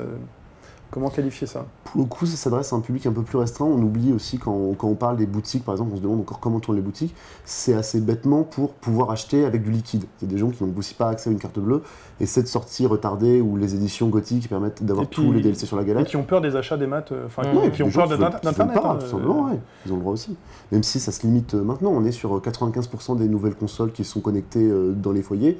comment 0.93 1.09
qualifier 1.11 1.49
ça? 1.49 1.67
Pour 1.85 2.01
le 2.03 2.07
coup, 2.07 2.25
ça 2.27 2.37
s'adresse 2.37 2.73
à 2.73 2.77
un 2.77 2.81
public 2.81 3.05
un 3.07 3.13
peu 3.13 3.23
plus 3.23 3.37
restreint. 3.39 3.65
On 3.65 3.83
oublie 3.83 4.13
aussi 4.13 4.39
quand 4.39 4.53
on, 4.53 4.75
quand 4.75 4.87
on 4.87 4.95
parle 4.95 5.17
des 5.17 5.27
boutiques, 5.27 5.65
par 5.65 5.75
exemple, 5.75 5.91
on 5.93 5.97
se 5.97 6.01
demande 6.03 6.21
encore 6.21 6.39
comment 6.39 6.61
tournent 6.61 6.77
les 6.77 6.83
boutiques. 6.83 7.15
C'est 7.45 7.75
assez 7.75 8.01
bêtement 8.01 8.45
pour 8.45 8.75
pouvoir 8.75 9.11
acheter 9.11 9.45
avec 9.45 9.65
du 9.65 9.71
liquide. 9.73 10.05
Il 10.21 10.29
y 10.29 10.31
a 10.31 10.33
des 10.35 10.39
gens 10.39 10.51
qui 10.51 10.63
n'ont 10.63 10.73
aussi 10.79 10.95
pas 10.95 11.09
accès 11.09 11.31
à 11.31 11.33
une 11.33 11.41
carte 11.41 11.59
bleue. 11.59 11.83
Et 12.21 12.27
cette 12.27 12.47
sortie 12.47 12.87
retardée 12.87 13.41
ou 13.41 13.57
les 13.57 13.75
éditions 13.75 14.09
gothiques 14.09 14.43
qui 14.43 14.49
permettent 14.49 14.85
d'avoir 14.85 15.07
Et 15.07 15.09
tous 15.09 15.33
les 15.33 15.41
DLC 15.41 15.67
sur 15.67 15.77
la 15.77 15.83
Et 15.83 15.87
galette. 15.87 16.07
qui 16.07 16.17
ont 16.17 16.23
peur 16.23 16.41
des 16.41 16.55
achats 16.55 16.77
des 16.77 16.87
maths, 16.87 17.11
euh, 17.11 17.27
enfin, 17.27 17.43
Ouais, 17.53 17.63
qui- 17.63 17.67
et 17.67 17.71
qui 17.73 17.83
ont 17.83 17.91
peur 17.91 18.07
d'Internet. 18.09 18.37
hein, 18.45 18.97
tout 19.01 19.07
euh, 19.07 19.09
simplement, 19.11 19.45
ouais. 19.47 19.59
Ils 19.87 19.93
ont 19.93 19.97
le 19.97 20.01
droit 20.03 20.13
aussi. 20.13 20.37
Même 20.71 20.85
si 20.85 21.01
ça 21.01 21.11
se 21.11 21.27
limite 21.27 21.55
euh, 21.55 21.65
maintenant. 21.65 21.91
On 21.91 22.05
est 22.05 22.13
sur 22.13 22.37
euh, 22.37 22.41
95% 22.41 23.17
des 23.17 23.29
nouvelles 23.29 23.57
consoles 23.57 23.91
qui 23.93 24.05
sont 24.05 24.21
connectées 24.21 24.71
dans 24.97 25.11
les 25.13 25.23
foyers. 25.23 25.59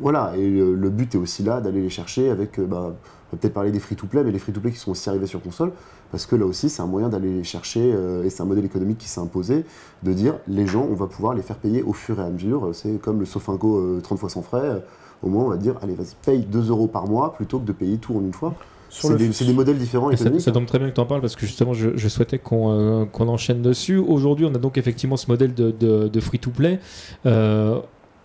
Voilà, 0.00 0.32
et 0.36 0.48
le 0.50 0.90
but 0.90 1.14
est 1.14 1.18
aussi 1.18 1.42
là 1.44 1.60
d'aller 1.60 1.80
les 1.82 1.90
chercher 1.90 2.30
avec, 2.30 2.58
bah, 2.58 2.94
on 3.32 3.36
va 3.36 3.40
peut-être 3.40 3.54
parler 3.54 3.70
des 3.72 3.80
free-to-play, 3.80 4.22
mais 4.24 4.30
les 4.30 4.38
free-to-play 4.38 4.72
qui 4.72 4.78
sont 4.78 4.90
aussi 4.90 5.08
arrivés 5.08 5.26
sur 5.26 5.42
console, 5.42 5.72
parce 6.10 6.26
que 6.26 6.36
là 6.36 6.44
aussi 6.44 6.68
c'est 6.68 6.82
un 6.82 6.86
moyen 6.86 7.08
d'aller 7.08 7.32
les 7.32 7.44
chercher, 7.44 7.80
euh, 7.82 8.24
et 8.24 8.30
c'est 8.30 8.42
un 8.42 8.46
modèle 8.46 8.64
économique 8.66 8.98
qui 8.98 9.08
s'est 9.08 9.20
imposé, 9.20 9.64
de 10.02 10.12
dire 10.12 10.34
les 10.48 10.66
gens, 10.66 10.86
on 10.90 10.94
va 10.94 11.06
pouvoir 11.06 11.32
les 11.34 11.42
faire 11.42 11.56
payer 11.56 11.82
au 11.82 11.94
fur 11.94 12.20
et 12.20 12.22
à 12.22 12.28
mesure, 12.28 12.70
c'est 12.74 13.00
comme 13.00 13.20
le 13.20 13.24
Sofinco 13.24 13.78
euh, 13.78 14.00
30 14.02 14.18
fois 14.18 14.28
sans 14.28 14.42
frais, 14.42 14.60
euh, 14.62 14.78
au 15.22 15.28
moins 15.28 15.44
on 15.44 15.48
va 15.48 15.56
dire, 15.56 15.76
allez 15.82 15.94
vas-y, 15.94 16.14
paye 16.24 16.44
2 16.44 16.68
euros 16.68 16.88
par 16.88 17.06
mois 17.06 17.32
plutôt 17.32 17.58
que 17.58 17.64
de 17.64 17.72
payer 17.72 17.96
tout 17.96 18.14
en 18.14 18.20
une 18.20 18.34
fois. 18.34 18.54
Sur 18.90 19.08
C'est 19.32 19.46
des, 19.46 19.54
modèles 19.54 19.78
différents 19.78 20.10
Et 20.10 20.18
ça, 20.18 20.38
ça 20.38 20.52
tombe 20.52 20.66
très 20.66 20.78
bien 20.78 20.90
que 20.90 20.94
tu 20.94 21.00
en 21.00 21.06
parles 21.06 21.22
parce 21.22 21.34
que 21.34 21.46
justement, 21.46 21.72
je, 21.72 21.96
je 21.96 22.08
souhaitais 22.08 22.38
qu'on 22.38 22.72
euh, 22.72 23.06
enchaîne 23.20 23.62
dessus. 23.62 23.96
Aujourd'hui, 23.96 24.44
on 24.44 24.54
a 24.54 24.58
donc 24.58 24.76
effectivement 24.76 25.16
ce 25.16 25.28
modèle 25.28 25.54
de, 25.54 25.70
de- 25.70 26.08
de 26.08 26.20
free-to-play. 26.20 26.78
euh, 27.24 27.80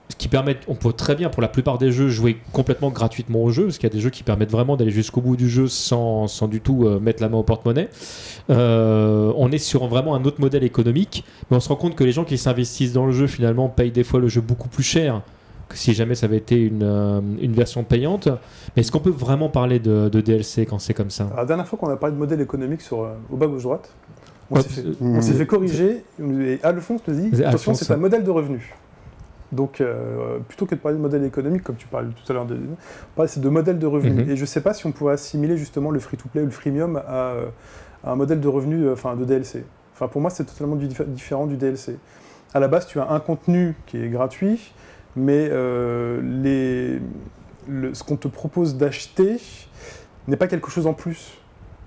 ce 0.10 0.16
qui 0.16 0.28
permet, 0.30 0.58
on 0.68 0.76
peut 0.76 0.94
très 0.94 1.16
bien 1.16 1.30
pour 1.30 1.42
la 1.42 1.50
plupart 1.50 1.78
des 1.78 1.92
jeux 1.92 2.08
jouer 2.08 2.38
complètement 2.54 2.90
gratuitement 2.92 3.44
au 3.44 3.52
jeu, 3.52 3.66
parce 3.66 3.78
qu'il 3.78 3.90
y 3.90 3.92
a 3.92 3.96
des 3.96 4.00
jeux 4.00 4.10
qui 4.10 4.24
permettent 4.24 4.52
vraiment 4.52 4.78
d'aller 4.78 4.92
jusqu'au 4.92 5.22
bout 5.22 5.36
du 5.36 5.50
jeu 5.50 5.68
sans, 5.68 6.28
sans 6.28 6.48
du 6.48 6.62
tout 6.62 6.86
euh, 6.86 7.00
mettre 7.00 7.22
la 7.22 7.30
main 7.30 7.38
au 7.38 7.44
porte-monnaie. 7.44 7.90
Euh, 8.50 9.34
on 9.36 9.52
est 9.52 9.58
sur 9.58 9.86
vraiment 9.88 10.16
un 10.16 10.24
autre 10.24 10.40
modèle 10.40 10.64
économique, 10.64 11.26
mais 11.52 11.58
on 11.58 11.60
se 11.60 11.70
rend 11.70 11.76
compte 11.76 11.96
que 11.96 12.04
les 12.04 12.14
gens 12.14 12.24
qui 12.24 12.38
s'investissent 12.38 12.94
dans 12.94 13.06
le 13.06 13.12
jeu 13.12 13.28
finalement 13.28 13.68
payent 13.68 13.92
des 13.92 14.04
fois 14.06 14.20
le 14.20 14.30
jeu 14.30 14.42
beaucoup 14.42 14.70
plus 14.70 14.84
cher 14.84 15.22
que 15.68 15.78
si 15.78 15.94
jamais 15.94 16.16
ça 16.16 16.28
avait 16.28 16.38
été 16.38 16.56
une, 16.56 16.84
euh, 16.84 17.20
une 17.42 17.52
version 17.52 17.84
payante. 17.84 18.30
Mais 18.76 18.82
est-ce 18.82 18.92
qu'on 18.92 19.00
peut 19.00 19.10
vraiment 19.10 19.50
parler 19.50 19.80
de, 19.80 20.08
de 20.08 20.22
DLC 20.22 20.66
quand 20.66 20.80
c'est 20.80 20.94
comme 20.94 21.10
ça? 21.10 21.30
La 21.36 21.44
dernière 21.46 21.68
fois 21.68 21.78
qu'on 21.78 21.90
a 21.90 21.98
parlé 21.98 22.16
de 22.16 22.20
modèle 22.20 22.40
économique 22.42 22.82
sur, 22.82 23.02
euh, 23.04 23.10
au 23.30 23.36
bas 23.36 23.48
gauche-droite, 23.48 23.90
on 24.50 24.62
s'est 24.62 24.70
fait, 24.70 24.84
on 25.02 25.22
s'est 25.22 25.34
Mmh. 25.34 25.36
fait 25.36 25.46
corriger, 25.46 26.04
et 26.22 26.60
Alphonse 26.64 27.02
nous 27.06 27.30
dit 27.30 27.44
attention, 27.44 27.74
c'est 27.74 27.92
un 27.92 27.98
modèle 27.98 28.24
de 28.24 28.32
revenu. 28.32 28.74
Donc, 29.52 29.80
euh, 29.80 30.40
plutôt 30.48 30.66
que 30.66 30.76
de 30.76 30.80
parler 30.80 30.98
de 30.98 31.02
modèle 31.02 31.24
économique, 31.24 31.64
comme 31.64 31.78
tu 31.78 31.88
parlais 31.88 32.10
tout 32.10 32.30
à 32.32 32.34
l'heure, 32.34 32.46
de, 32.46 32.58
c'est 33.28 33.40
de 33.40 33.50
modèle 33.50 33.80
de 33.80 33.88
revenu. 33.88 34.24
Mhm. 34.24 34.30
Et 34.32 34.36
je 34.36 34.42
ne 34.42 34.46
sais 34.46 34.62
pas 34.62 34.74
si 34.74 34.86
on 34.86 34.92
pourrait 34.92 35.14
assimiler 35.14 35.56
justement 35.58 35.90
le 35.92 36.00
free-to-play 36.00 36.42
ou 36.42 36.46
le 36.46 36.52
freemium 36.52 36.98
à, 37.08 37.32
euh, 37.32 37.46
à 38.04 38.12
un 38.12 38.16
modèle 38.16 38.42
de 38.42 38.48
revenu, 38.48 38.84
euh, 38.86 38.94
enfin 38.94 39.16
de 39.16 39.24
DLC. 39.24 39.64
Enfin, 39.94 40.08
pour 40.10 40.20
moi, 40.22 40.30
c'est 40.30 40.44
totalement 40.44 40.76
du- 40.76 40.88
différent 40.90 41.48
du 41.48 41.56
DLC. 41.56 41.98
À 42.54 42.60
la 42.60 42.68
base, 42.68 42.88
tu 42.88 43.00
as 43.00 43.10
un 43.10 43.20
contenu 43.22 43.76
qui 43.86 43.98
est 44.04 44.10
gratuit, 44.10 44.74
mais 45.16 45.48
euh, 45.50 46.20
les, 46.22 47.02
le- 47.68 47.94
ce 47.94 48.04
qu'on 48.04 48.18
te 48.18 48.28
propose 48.28 48.76
d'acheter 48.76 49.38
n'est 50.28 50.38
pas 50.38 50.48
quelque 50.48 50.70
chose 50.70 50.88
en 50.88 50.94
plus. 50.94 51.38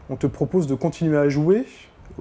On 0.09 0.17
te 0.17 0.27
propose 0.27 0.67
de 0.67 0.75
continuer 0.75 1.19
à 1.19 1.29
jouer 1.29 1.67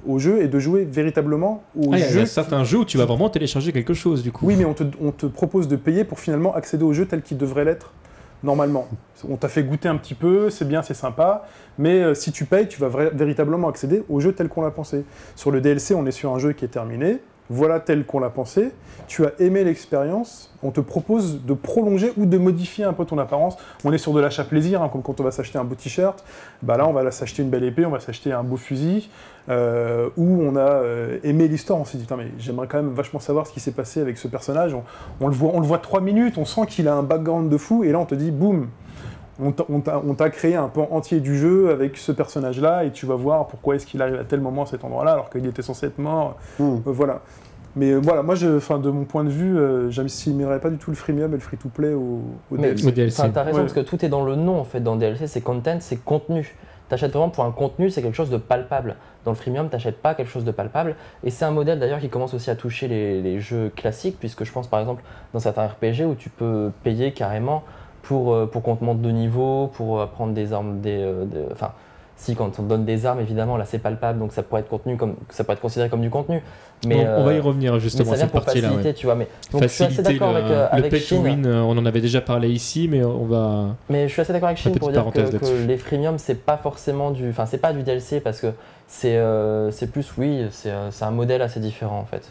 au 0.07 0.19
jeu 0.19 0.41
et 0.41 0.47
de 0.47 0.59
jouer 0.59 0.85
véritablement 0.85 1.63
au 1.75 1.91
Ah, 1.93 1.97
il 1.97 1.99
y 1.99 2.03
a- 2.03 2.05
il 2.07 2.09
y 2.09 2.13
jeu. 2.13 2.21
a 2.21 2.25
certains 2.25 2.63
jeux 2.63 2.79
où 2.79 2.85
tu 2.85 2.97
vas 2.97 3.05
vraiment 3.05 3.29
télécharger 3.29 3.71
quelque 3.71 3.93
chose 3.93 4.23
du 4.23 4.31
coup. 4.31 4.45
Oui, 4.45 4.55
mais 4.57 4.65
on 4.65 4.73
te, 4.73 4.83
on 5.01 5.11
te 5.11 5.25
propose 5.25 5.67
de 5.67 5.75
payer 5.75 6.03
pour 6.03 6.19
finalement 6.19 6.53
accéder 6.55 6.83
au 6.83 6.93
jeu 6.93 7.05
tel 7.05 7.21
qu'il 7.21 7.37
devrait 7.37 7.65
l'être 7.65 7.93
normalement. 8.43 8.87
On 9.29 9.35
t'a 9.35 9.49
fait 9.49 9.63
goûter 9.63 9.89
un 9.89 9.97
petit 9.97 10.13
peu, 10.13 10.49
c'est 10.49 10.65
bien, 10.67 10.81
c'est 10.81 10.93
sympa, 10.93 11.45
mais 11.77 12.01
euh, 12.01 12.13
si 12.13 12.31
tu 12.31 12.45
payes, 12.45 12.67
tu 12.69 12.79
vas 12.79 12.87
véritablement 13.13 13.67
accéder 13.67 14.03
au 14.07 14.19
jeu 14.21 14.31
tel 14.31 14.47
qu'on 14.47 14.61
l'a 14.61 14.71
pensé. 14.71 15.03
Sur 15.35 15.51
le 15.51 15.59
DLC, 15.59 15.93
on 15.93 16.05
est 16.05 16.11
sur 16.11 16.33
un 16.33 16.39
jeu 16.39 16.53
qui 16.53 16.63
est 16.63 16.69
terminé, 16.69 17.17
voilà 17.49 17.79
tel 17.79 18.05
qu'on 18.05 18.19
l'a 18.19 18.29
pensé, 18.29 18.71
tu 19.07 19.25
as 19.25 19.31
aimé 19.39 19.63
l'expérience, 19.63 20.53
on 20.61 20.69
te 20.69 20.81
propose 20.81 21.43
de 21.43 21.53
prolonger 21.53 22.11
ou 22.17 22.25
de 22.25 22.37
modifier 22.37 22.83
un 22.85 22.93
peu 22.93 23.05
ton 23.05 23.17
apparence. 23.17 23.57
On 23.83 23.91
est 23.91 23.97
sur 23.97 24.13
de 24.13 24.19
l'achat 24.19 24.43
plaisir, 24.43 24.83
hein, 24.83 24.89
comme 24.89 25.01
quand 25.01 25.19
on 25.19 25.23
va 25.23 25.31
s'acheter 25.31 25.57
un 25.57 25.63
beau 25.63 25.75
t-shirt, 25.75 26.23
bah 26.61 26.77
là 26.77 26.87
on 26.87 26.93
va 26.93 27.09
s'acheter 27.09 27.41
une 27.41 27.49
belle 27.49 27.63
épée, 27.63 27.85
on 27.85 27.89
va 27.89 27.99
s'acheter 27.99 28.31
un 28.31 28.43
beau 28.43 28.57
fusil, 28.57 29.09
euh, 29.49 30.09
où 30.15 30.41
on 30.43 30.55
a 30.55 30.59
euh, 30.59 31.17
aimé 31.23 31.47
l'histoire, 31.47 31.79
on 31.79 31.85
s'est 31.85 31.97
dit, 31.97 32.05
mais 32.15 32.27
j'aimerais 32.37 32.67
quand 32.67 32.77
même 32.77 32.93
vachement 32.93 33.19
savoir 33.19 33.47
ce 33.47 33.53
qui 33.53 33.59
s'est 33.59 33.71
passé 33.71 33.99
avec 33.99 34.17
ce 34.17 34.27
personnage. 34.27 34.75
On, 34.75 34.83
on 35.21 35.27
le 35.27 35.33
voit, 35.33 35.51
on 35.53 35.59
le 35.59 35.65
voit 35.65 35.79
trois 35.79 36.01
minutes, 36.01 36.37
on 36.37 36.45
sent 36.45 36.67
qu'il 36.67 36.87
a 36.87 36.93
un 36.93 37.03
background 37.03 37.49
de 37.49 37.57
fou, 37.57 37.83
et 37.83 37.91
là 37.91 37.99
on 37.99 38.05
te 38.05 38.15
dit, 38.15 38.29
boum, 38.29 38.67
on 39.41 40.13
t'a- 40.15 40.29
créé 40.29 40.55
un 40.55 40.67
pan 40.67 40.87
entier 40.91 41.19
du 41.19 41.37
jeu 41.37 41.71
avec 41.71 41.97
ce 41.97 42.11
personnage-là, 42.11 42.83
et 42.85 42.91
tu 42.91 43.05
vas 43.05 43.15
voir 43.15 43.47
pourquoi 43.47 43.75
est-ce 43.75 43.85
qu'il 43.85 44.01
arrive 44.01 44.15
à 44.15 44.23
tel 44.23 44.41
moment 44.41 44.63
à 44.63 44.65
cet 44.65 44.83
endroit-là, 44.83 45.13
alors 45.13 45.29
qu'il 45.29 45.45
était 45.45 45.61
censé 45.61 45.87
être 45.87 45.97
mort. 45.99 46.35
Hmm. 46.59 46.63
Euh, 46.75 46.77
voilà. 46.85 47.21
Mais 47.75 47.91
euh, 47.91 47.99
voilà, 48.01 48.23
moi, 48.23 48.35
je, 48.35 48.57
enfin, 48.57 48.79
de 48.79 48.89
mon 48.89 49.05
point 49.05 49.23
de 49.23 49.29
vue, 49.29 49.57
euh, 49.57 49.89
j'assimilerais 49.91 50.59
pas 50.59 50.69
du 50.69 50.77
tout 50.77 50.89
le 50.91 50.95
freemium 50.97 51.29
et 51.31 51.35
le 51.35 51.39
free-to-play 51.41 51.93
au, 51.93 51.99
au 52.51 52.55
Mais- 52.57 52.69
DLC. 52.73 52.87
Au 52.87 52.91
DLC. 52.91 53.23
T'as 53.33 53.43
raison, 53.43 53.57
Ouais. 53.59 53.63
parce 53.63 53.73
que 53.73 53.79
tout 53.81 54.03
est 54.03 54.09
dans 54.09 54.23
le 54.25 54.35
nom 54.35 54.59
en 54.59 54.63
fait. 54.63 54.79
Dans 54.79 54.95
DLC, 54.95 55.27
c'est 55.27 55.41
content, 55.41 55.77
c'est 55.79 56.03
contenu. 56.03 56.55
T'achètes 56.89 57.11
vraiment 57.11 57.29
pour 57.29 57.45
un 57.45 57.51
contenu, 57.51 57.91
c'est 57.91 58.01
quelque 58.01 58.15
chose 58.15 58.31
de 58.31 58.37
palpable. 58.37 58.95
Dans 59.23 59.29
le 59.31 59.37
freemium, 59.37 59.69
t'achètes 59.69 59.99
pas 60.01 60.15
quelque 60.15 60.31
chose 60.31 60.43
de 60.43 60.49
palpable. 60.51 60.95
Et 61.23 61.29
c'est 61.29 61.45
un 61.45 61.51
modèle 61.51 61.77
d'ailleurs 61.77 61.99
qui 61.99 62.09
commence 62.09 62.33
aussi 62.33 62.49
à 62.49 62.55
toucher 62.55 62.87
les, 62.87 63.21
les 63.21 63.39
jeux 63.39 63.71
classiques, 63.75 64.17
puisque 64.19 64.43
je 64.43 64.51
pense 64.51 64.67
par 64.67 64.79
exemple 64.79 65.03
dans 65.33 65.39
certains 65.39 65.67
RPG 65.67 66.05
où 66.09 66.15
tu 66.15 66.29
peux 66.31 66.71
payer 66.83 67.13
carrément 67.13 67.63
pour, 68.09 68.33
euh, 68.33 68.47
pour 68.47 68.63
qu'on 68.63 68.75
te 68.75 68.83
monte 68.83 69.01
de 69.03 69.11
niveau, 69.11 69.67
pour 69.75 70.01
apprendre 70.01 70.33
des 70.33 70.51
armes, 70.51 70.81
des, 70.81 70.97
euh, 70.99 71.25
des- 71.25 71.45
enfin. 71.51 71.71
Si, 72.21 72.35
quand 72.35 72.47
on 72.59 72.63
te 72.63 72.67
donne 72.67 72.83
des 72.83 73.05
armes, 73.05 73.21
évidemment, 73.21 73.55
là 73.55 73.63
c'est 73.65 73.77
palpable, 73.79 74.19
donc 74.19 74.33
ça 74.33 74.43
pourrait 74.43 74.59
être 74.59 74.67
contenu 74.67 74.97
comme, 74.97 75.15
ça 75.29 75.45
pourrait 75.45 75.53
être 75.53 75.61
considéré 75.61 75.87
comme 75.89 76.01
du 76.01 76.09
contenu. 76.09 76.41
Mais, 76.85 76.95
Bon, 77.05 77.11
on 77.19 77.23
va 77.23 77.33
y 77.33 77.37
euh, 77.37 77.41
revenir 77.41 77.71
mais 77.75 77.79
justement 77.79 78.09
ça 78.09 78.15
vient 78.17 78.25
cette 78.25 78.31
pour 78.33 78.41
partie-là. 78.43 78.67
faciliter, 78.67 78.89
ouais. 78.89 78.93
tu 78.93 79.05
vois. 79.05 79.15
Mais, 79.15 79.27
donc 79.53 79.61
je 79.63 79.67
suis 79.67 79.83
assez 79.85 80.01
d'accord 80.01 80.31
le, 80.33 80.37
avec, 80.39 80.51
euh, 80.51 80.67
le 80.69 80.75
avec 80.79 80.91
pay 80.91 80.99
to 80.99 81.05
Shin. 81.05 81.21
win, 81.21 81.45
euh, 81.45 81.61
on 81.61 81.77
en 81.77 81.85
avait 81.85 82.01
déjà 82.01 82.19
parlé 82.19 82.49
ici, 82.49 82.89
mais 82.91 83.05
on 83.05 83.23
va. 83.23 83.67
Mais 83.89 84.09
je 84.09 84.11
suis 84.11 84.21
assez 84.21 84.33
d'accord 84.33 84.47
avec 84.49 84.57
Shin 84.57 84.71
petite 84.71 84.81
pour 84.81 84.91
dire 84.91 85.05
que, 85.13 85.37
que 85.37 85.65
les 85.65 85.77
freemiums 85.77 86.17
c'est 86.17 86.43
pas 86.43 86.57
forcément 86.57 87.11
du, 87.11 87.29
enfin 87.29 87.45
c'est 87.45 87.57
pas 87.57 87.71
du 87.71 87.83
DLC 87.83 88.19
parce 88.19 88.41
que 88.41 88.47
c'est 88.89 89.15
euh, 89.15 89.71
c'est 89.71 89.89
plus 89.89 90.11
oui 90.17 90.45
c'est 90.51 90.71
euh, 90.71 90.91
c'est 90.91 91.05
un 91.05 91.11
modèle 91.11 91.41
assez 91.41 91.61
différent 91.61 91.99
en 91.99 92.05
fait. 92.05 92.29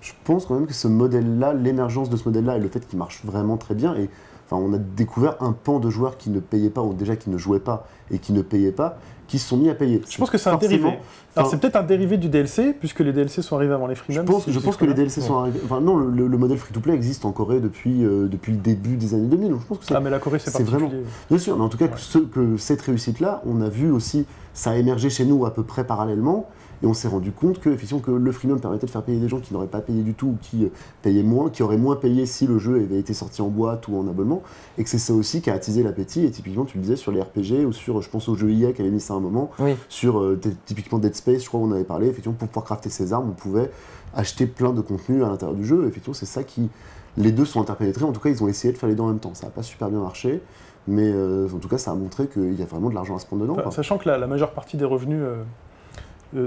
Je 0.00 0.10
pense 0.24 0.46
quand 0.46 0.54
même 0.54 0.66
que 0.66 0.74
ce 0.74 0.88
modèle-là, 0.88 1.54
l'émergence 1.54 2.10
de 2.10 2.16
ce 2.16 2.24
modèle-là 2.24 2.56
et 2.56 2.60
le 2.60 2.68
fait 2.68 2.80
qu'il 2.88 2.98
marche 2.98 3.20
vraiment 3.24 3.56
très 3.56 3.74
bien, 3.74 3.94
et 3.96 4.08
enfin, 4.50 4.62
on 4.62 4.72
a 4.72 4.78
découvert 4.78 5.36
un 5.40 5.52
pan 5.52 5.78
de 5.78 5.90
joueurs 5.90 6.16
qui 6.16 6.30
ne 6.30 6.40
payaient 6.40 6.70
pas, 6.70 6.82
ou 6.82 6.94
déjà 6.94 7.16
qui 7.16 7.30
ne 7.30 7.38
jouaient 7.38 7.60
pas 7.60 7.86
et 8.10 8.18
qui 8.18 8.32
ne 8.32 8.42
payaient 8.42 8.72
pas, 8.72 8.98
qui 9.26 9.38
se 9.38 9.46
sont 9.48 9.58
mis 9.58 9.68
à 9.68 9.74
payer. 9.74 10.00
Je 10.08 10.16
pense 10.16 10.30
que 10.30 10.38
c'est 10.38 10.48
un 10.48 10.56
dérivé. 10.56 10.98
Alors, 11.36 11.50
c'est 11.50 11.58
peut-être 11.60 11.76
un 11.76 11.82
dérivé 11.82 12.16
du 12.16 12.28
DLC, 12.30 12.72
puisque 12.72 13.00
les 13.00 13.12
DLC 13.12 13.42
sont 13.42 13.56
arrivés 13.56 13.74
avant 13.74 13.86
les 13.86 13.94
Je 13.94 14.00
freemiums. 14.00 14.24
pense, 14.24 14.44
si 14.44 14.52
je 14.52 14.58
pense 14.58 14.76
que 14.78 14.86
les. 14.86 14.94
DLC 14.94 15.20
sont 15.20 15.36
arrivés. 15.36 15.60
Enfin, 15.64 15.80
non, 15.82 15.96
le, 15.96 16.26
le 16.26 16.38
modèle 16.38 16.56
free-to-play 16.56 16.94
existe 16.94 17.26
en 17.26 17.32
Corée 17.32 17.60
depuis, 17.60 18.04
euh, 18.04 18.26
depuis 18.26 18.52
le 18.52 18.58
début 18.58 18.96
des 18.96 19.12
années 19.14 19.26
2000. 19.26 19.50
Donc 19.50 19.60
je 19.60 19.66
pense 19.66 19.78
que 19.80 19.94
Ah, 19.94 20.00
mais 20.00 20.08
la 20.10 20.18
Corée, 20.18 20.38
c'est 20.38 20.46
c'est 20.50 20.64
particulier. 20.64 20.86
vraiment- 20.88 21.02
Bien 21.28 21.38
sûr, 21.38 21.56
mais 21.58 21.62
en 21.64 21.68
tout 21.68 21.76
cas, 21.76 21.84
Ouais. 21.84 21.90
que, 21.92 22.00
ce- 22.00 22.18
que 22.18 22.56
cette 22.56 22.80
réussite-là, 22.80 23.42
on 23.46 23.60
a 23.60 23.68
vu 23.68 23.90
aussi, 23.90 24.24
ça 24.54 24.70
a 24.70 24.76
émergé 24.76 25.10
chez 25.10 25.26
nous 25.26 25.44
à 25.44 25.52
peu 25.52 25.62
près 25.62 25.84
parallèlement, 25.84 26.48
et 26.82 26.86
on 26.86 26.94
s'est 26.94 27.08
rendu 27.08 27.32
compte 27.32 27.58
que, 27.60 27.68
effectivement, 27.70 28.00
que 28.00 28.10
le 28.10 28.32
freemium 28.32 28.60
permettait 28.60 28.86
de 28.86 28.90
faire 28.90 29.02
payer 29.02 29.18
des 29.18 29.28
gens 29.28 29.40
qui 29.40 29.52
n'auraient 29.52 29.66
pas 29.66 29.80
payé 29.80 30.02
du 30.02 30.14
tout, 30.14 30.26
ou 30.28 30.36
qui 30.40 30.64
euh, 30.64 30.68
payaient 31.02 31.22
moins, 31.22 31.50
qui 31.50 31.62
auraient 31.62 31.76
moins 31.76 31.96
payé 31.96 32.24
si 32.26 32.46
le 32.46 32.58
jeu 32.58 32.76
avait 32.76 32.98
été 32.98 33.14
sorti 33.14 33.42
en 33.42 33.48
boîte 33.48 33.88
ou 33.88 33.96
en 33.98 34.06
abonnement, 34.06 34.42
et 34.78 34.84
que 34.84 34.90
c'est 34.90 34.98
ça 34.98 35.12
aussi 35.12 35.40
qui 35.42 35.50
a 35.50 35.54
attisé 35.54 35.82
l'appétit, 35.82 36.24
et 36.24 36.30
typiquement, 36.30 36.64
tu 36.64 36.76
le 36.78 36.82
disais, 36.82 36.96
sur 36.96 37.10
les 37.12 37.20
RPG, 37.20 37.64
ou 37.66 37.72
sur, 37.72 38.00
je 38.02 38.08
pense 38.08 38.28
au 38.28 38.34
jeu 38.36 38.50
IA 38.52 38.72
qui 38.72 38.80
avait 38.82 38.90
mis 38.90 39.00
ça 39.00 39.14
à 39.14 39.16
un 39.16 39.20
moment, 39.20 39.50
Oui. 39.58 39.74
sur 39.88 40.20
euh, 40.20 40.38
typiquement 40.66 40.98
Dead 40.98 41.14
Space, 41.14 41.42
je 41.42 41.48
crois 41.48 41.60
qu'on 41.60 41.72
avait 41.72 41.84
parlé, 41.84 42.06
effectivement, 42.08 42.36
pour 42.38 42.48
pouvoir 42.48 42.64
crafter 42.64 42.90
ses 42.90 43.12
armes, 43.12 43.30
on 43.30 43.34
pouvait 43.34 43.70
acheter 44.14 44.46
plein 44.46 44.72
de 44.72 44.80
contenu 44.80 45.24
à 45.24 45.28
l'intérieur 45.28 45.56
du 45.56 45.66
jeu, 45.66 45.86
effectivement, 45.86 46.14
c'est 46.14 46.26
ça 46.26 46.42
qui... 46.44 46.68
Les 47.16 47.32
deux 47.32 47.44
sont 47.44 47.60
interpénétrés, 47.60 48.04
en 48.04 48.12
tout 48.12 48.20
cas, 48.20 48.28
ils 48.30 48.44
ont 48.44 48.48
essayé 48.48 48.72
de 48.72 48.78
faire 48.78 48.88
les 48.88 48.94
deux 48.94 49.02
en 49.02 49.08
même 49.08 49.18
temps, 49.18 49.34
ça 49.34 49.46
n'a 49.46 49.50
pas 49.52 49.64
super 49.64 49.88
bien 49.90 49.98
marché, 49.98 50.40
mais 50.86 51.10
euh, 51.12 51.48
en 51.52 51.58
tout 51.58 51.66
cas, 51.68 51.76
ça 51.78 51.90
a 51.90 51.94
montré 51.94 52.28
qu'il 52.28 52.54
y 52.54 52.62
a 52.62 52.66
vraiment 52.66 52.88
de 52.90 52.94
l'argent 52.94 53.16
à 53.16 53.18
se 53.18 53.26
prendre 53.26 53.42
dedans. 53.42 53.56
Enfin, 53.58 53.72
sachant 53.72 53.98
que 53.98 54.08
la, 54.08 54.16
la 54.18 54.28
majeure 54.28 54.52
partie 54.52 54.76
des 54.76 54.84
revenus 54.84 55.18
euh, 55.20 55.42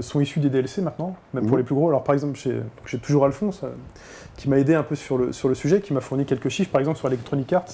sont 0.00 0.20
issus 0.20 0.40
des 0.40 0.48
DLC 0.50 0.80
maintenant, 0.82 1.16
même 1.34 1.44
pour 1.44 1.52
Mhm. 1.52 1.58
les 1.58 1.64
plus 1.64 1.74
gros. 1.74 1.88
Alors 1.88 2.04
par 2.04 2.14
exemple, 2.14 2.38
j'ai 2.86 2.98
toujours 2.98 3.24
Alphonse 3.24 3.60
euh, 3.64 3.68
qui 4.36 4.48
m'a 4.48 4.58
aidé 4.58 4.74
un 4.74 4.82
peu 4.82 4.94
sur 4.94 5.18
le, 5.18 5.32
sur 5.32 5.48
le 5.48 5.54
sujet, 5.54 5.80
qui 5.80 5.92
m'a 5.92 6.00
fourni 6.00 6.24
quelques 6.24 6.48
chiffres, 6.48 6.70
par 6.70 6.80
exemple 6.80 6.98
sur 6.98 7.08
Electronic 7.08 7.52
Arts, 7.52 7.64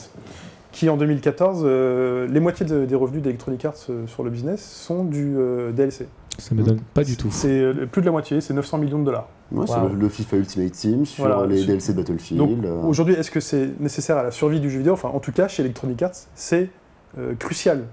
qui 0.73 0.88
en 0.88 0.97
2014, 0.97 1.62
euh, 1.64 2.27
les 2.29 2.40
moitiés 2.40 2.66
de- 2.66 2.85
des 2.85 2.94
revenus 2.94 3.23
d'Electronic 3.23 3.64
Arts 3.64 3.75
euh, 3.90 4.07
sur 4.07 4.23
le 4.25 4.31
business 4.31 4.62
sont 4.64 5.05
du 5.05 5.35
euh, 5.37 5.71
DLC. 5.73 6.07
Ça 6.38 6.55
me 6.55 6.62
donne 6.62 6.79
pas 6.94 7.03
du 7.03 7.16
tout. 7.16 7.29
C'est 7.33 7.49
euh, 7.51 7.87
plus 7.90 8.01
de 8.01 8.07
la 8.07 8.12
moitié, 8.12 8.40
c'est 8.40 8.55
900 8.55 8.79
millions 8.79 9.01
de 9.01 9.05
dollars. 9.05 9.29
Ouais, 9.51 9.66
sur 9.66 9.88
le, 9.88 9.94
le 9.94 10.09
FIFA 10.09 10.37
Ultimate 10.37 10.73
Team, 10.73 11.05
sur 11.05 11.25
Voilà, 11.27 11.47
les 11.47 11.57
sur- 11.59 11.66
DLC 11.68 11.92
de 11.92 11.97
Battlefield. 11.99 12.64
Euh, 12.64 12.83
aujourd'hui, 12.83 13.14
est-ce 13.14 13.31
que 13.31 13.40
c'est 13.40 13.71
nécessaire 13.81 14.18
à 14.18 14.23
la 14.23 14.31
survie 14.31 14.61
du 14.61 14.71
jeu 14.71 14.79
vidéo? 14.79 14.92
Enfin, 14.92 15.09
en 15.12 15.18
tout 15.21 15.33
cas, 15.33 15.49
chez 15.49 15.62
Electronic 15.62 16.01
Arts, 16.03 16.12
c'est 16.35 16.71
euh, 17.18 17.35
crucial, 17.38 17.85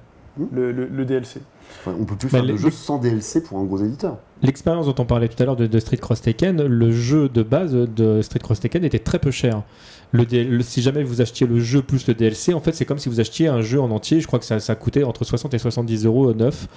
le, 0.51 0.71
le- 0.71 0.86
le 0.88 1.06
DLC. 1.06 1.39
Enfin, 1.79 1.95
on 1.99 2.05
peut 2.05 2.15
plus 2.15 2.29
Bah, 2.29 2.39
faire 2.39 2.45
de 2.47 2.57
jeu 2.57 2.71
sans 2.71 2.97
DLC 2.97 3.43
pour 3.43 3.59
un 3.59 3.63
gros 3.63 3.77
éditeur. 3.83 4.17
L'expérience 4.41 4.85
dont 4.85 4.95
on 4.97 5.05
parlait 5.05 5.27
tout 5.27 5.41
à 5.41 5.45
l'heure 5.45 5.55
de, 5.55 5.67
de 5.67 5.79
Street 5.79 5.97
Cross 5.97 6.21
Tekken, 6.21 6.63
le 6.65 6.91
jeu 6.91 7.29
de 7.29 7.43
base 7.43 7.73
de 7.73 8.21
Street 8.21 8.39
Cross 8.39 8.59
Tekken 8.59 8.83
était 8.83 8.99
très 8.99 9.19
peu 9.19 9.31
cher. 9.31 9.63
Le, 10.11 10.61
si 10.61 10.81
jamais 10.81 11.03
vous 11.03 11.21
achetiez 11.21 11.45
le 11.47 11.59
jeu 11.59 11.81
plus 11.81 12.07
le 12.07 12.13
DLC, 12.13 12.53
en 12.53 12.61
fait, 12.61 12.71
c'est 12.73 12.85
comme 12.85 12.99
si 12.99 13.09
vous 13.09 13.19
achetiez 13.19 13.47
un 13.47 13.61
jeu 13.61 13.81
en 13.81 13.91
entier. 13.91 14.21
Je 14.21 14.27
crois 14.27 14.39
que 14.39 14.45
ça, 14.45 14.59
ça 14.59 14.75
coûtait 14.75 15.03
entre 15.03 15.23
60 15.25 15.53
et 15.53 15.57
70 15.57 16.05
euros 16.05 16.33
neuf. 16.33 16.67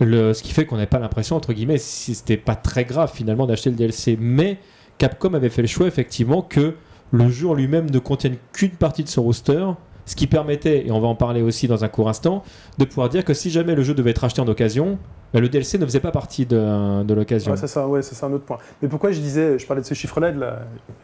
Le, 0.00 0.34
ce 0.34 0.42
qui 0.42 0.52
fait 0.52 0.66
qu'on 0.66 0.76
n'avait 0.76 0.86
pas 0.86 0.98
l'impression, 0.98 1.36
entre 1.36 1.52
guillemets, 1.52 1.78
si 1.78 2.14
c'était 2.14 2.36
pas 2.36 2.56
très 2.56 2.84
grave 2.84 3.10
finalement 3.14 3.46
d'acheter 3.46 3.70
le 3.70 3.76
DLC. 3.76 4.18
Mais 4.20 4.58
Capcom 4.98 5.32
avait 5.34 5.48
fait 5.48 5.62
le 5.62 5.68
choix, 5.68 5.86
effectivement, 5.86 6.42
que 6.42 6.74
le 7.12 7.30
jeu 7.30 7.48
en 7.48 7.54
lui-même 7.54 7.88
ne 7.90 7.98
contienne 7.98 8.36
qu'une 8.52 8.70
partie 8.70 9.04
de 9.04 9.08
son 9.08 9.22
roster. 9.22 9.64
Ce 10.04 10.16
qui 10.16 10.26
permettait, 10.26 10.86
et 10.86 10.90
on 10.90 11.00
va 11.00 11.06
en 11.06 11.14
parler 11.14 11.42
aussi 11.42 11.68
dans 11.68 11.84
un 11.84 11.88
court 11.88 12.08
instant, 12.08 12.42
de 12.78 12.84
pouvoir 12.84 13.08
dire 13.08 13.24
que 13.24 13.34
si 13.34 13.50
jamais 13.50 13.74
le 13.74 13.82
jeu 13.82 13.94
devait 13.94 14.10
être 14.10 14.24
acheté 14.24 14.40
en 14.40 14.48
occasion, 14.48 14.98
bah, 15.32 15.40
le 15.40 15.48
DLC 15.48 15.78
ne 15.78 15.86
faisait 15.86 16.00
pas 16.00 16.10
partie 16.10 16.44
de, 16.44 17.02
de 17.04 17.14
l'occasion. 17.14 17.52
Ouais, 17.52 17.56
ça, 17.56 17.68
ça, 17.68 17.86
c'est 18.02 18.26
un 18.26 18.32
autre 18.32 18.44
point. 18.44 18.58
Mais 18.82 18.88
pourquoi 18.88 19.12
je 19.12 19.20
disais, 19.20 19.58
je 19.58 19.66
parlais 19.66 19.80
de 19.80 19.86
ces 19.86 19.94
chiffres-là 19.94 20.32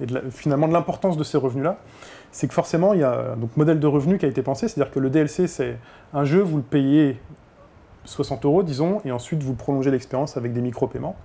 et, 0.00 0.06
de 0.06 0.22
finalement 0.30 0.66
de 0.66 0.72
l'importance 0.72 1.16
de 1.16 1.24
ces 1.24 1.38
revenus-là, 1.38 1.78
c'est 2.32 2.48
que 2.48 2.54
forcément, 2.54 2.92
il 2.92 3.00
y 3.00 3.04
a 3.04 3.32
un 3.32 3.36
donc, 3.36 3.56
modèle 3.56 3.80
de 3.80 3.86
revenu 3.86 4.18
qui 4.18 4.26
a 4.26 4.28
été 4.28 4.42
pensé, 4.42 4.68
c'est-à-dire 4.68 4.92
que 4.92 4.98
le 4.98 5.10
DLC, 5.10 5.46
c'est 5.46 5.76
un 6.12 6.24
jeu, 6.24 6.40
vous 6.40 6.56
le 6.56 6.62
payez 6.62 7.20
60 8.04 8.44
euros, 8.44 8.62
disons, 8.62 9.00
et 9.04 9.12
ensuite 9.12 9.42
vous 9.42 9.54
prolongez 9.54 9.90
l'expérience 9.90 10.36
avec 10.36 10.52
des 10.52 10.60
micro-paiements. 10.60 11.16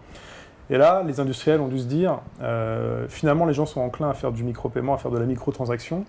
Et 0.69 0.77
là, 0.77 1.03
les 1.05 1.19
industriels 1.19 1.59
ont 1.59 1.67
dû 1.67 1.79
se 1.79 1.86
dire, 1.86 2.19
euh, 2.41 3.05
finalement, 3.09 3.45
les 3.45 3.53
gens 3.53 3.65
sont 3.65 3.81
enclins 3.81 4.09
à 4.09 4.13
faire 4.13 4.31
du 4.31 4.43
micro-paiement, 4.43 4.93
à 4.93 4.97
faire 4.97 5.12
de 5.12 5.17
la 5.17 5.25
micro-transaction. 5.25 6.05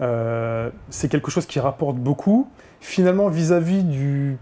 Euh, 0.00 0.70
c'est 0.90 1.08
quelque 1.08 1.30
chose 1.30 1.46
qui 1.46 1.60
rapporte 1.60 1.96
beaucoup. 1.96 2.48
Finalement, 2.80 3.28
vis-à-vis 3.28 3.84
du, 3.84 4.38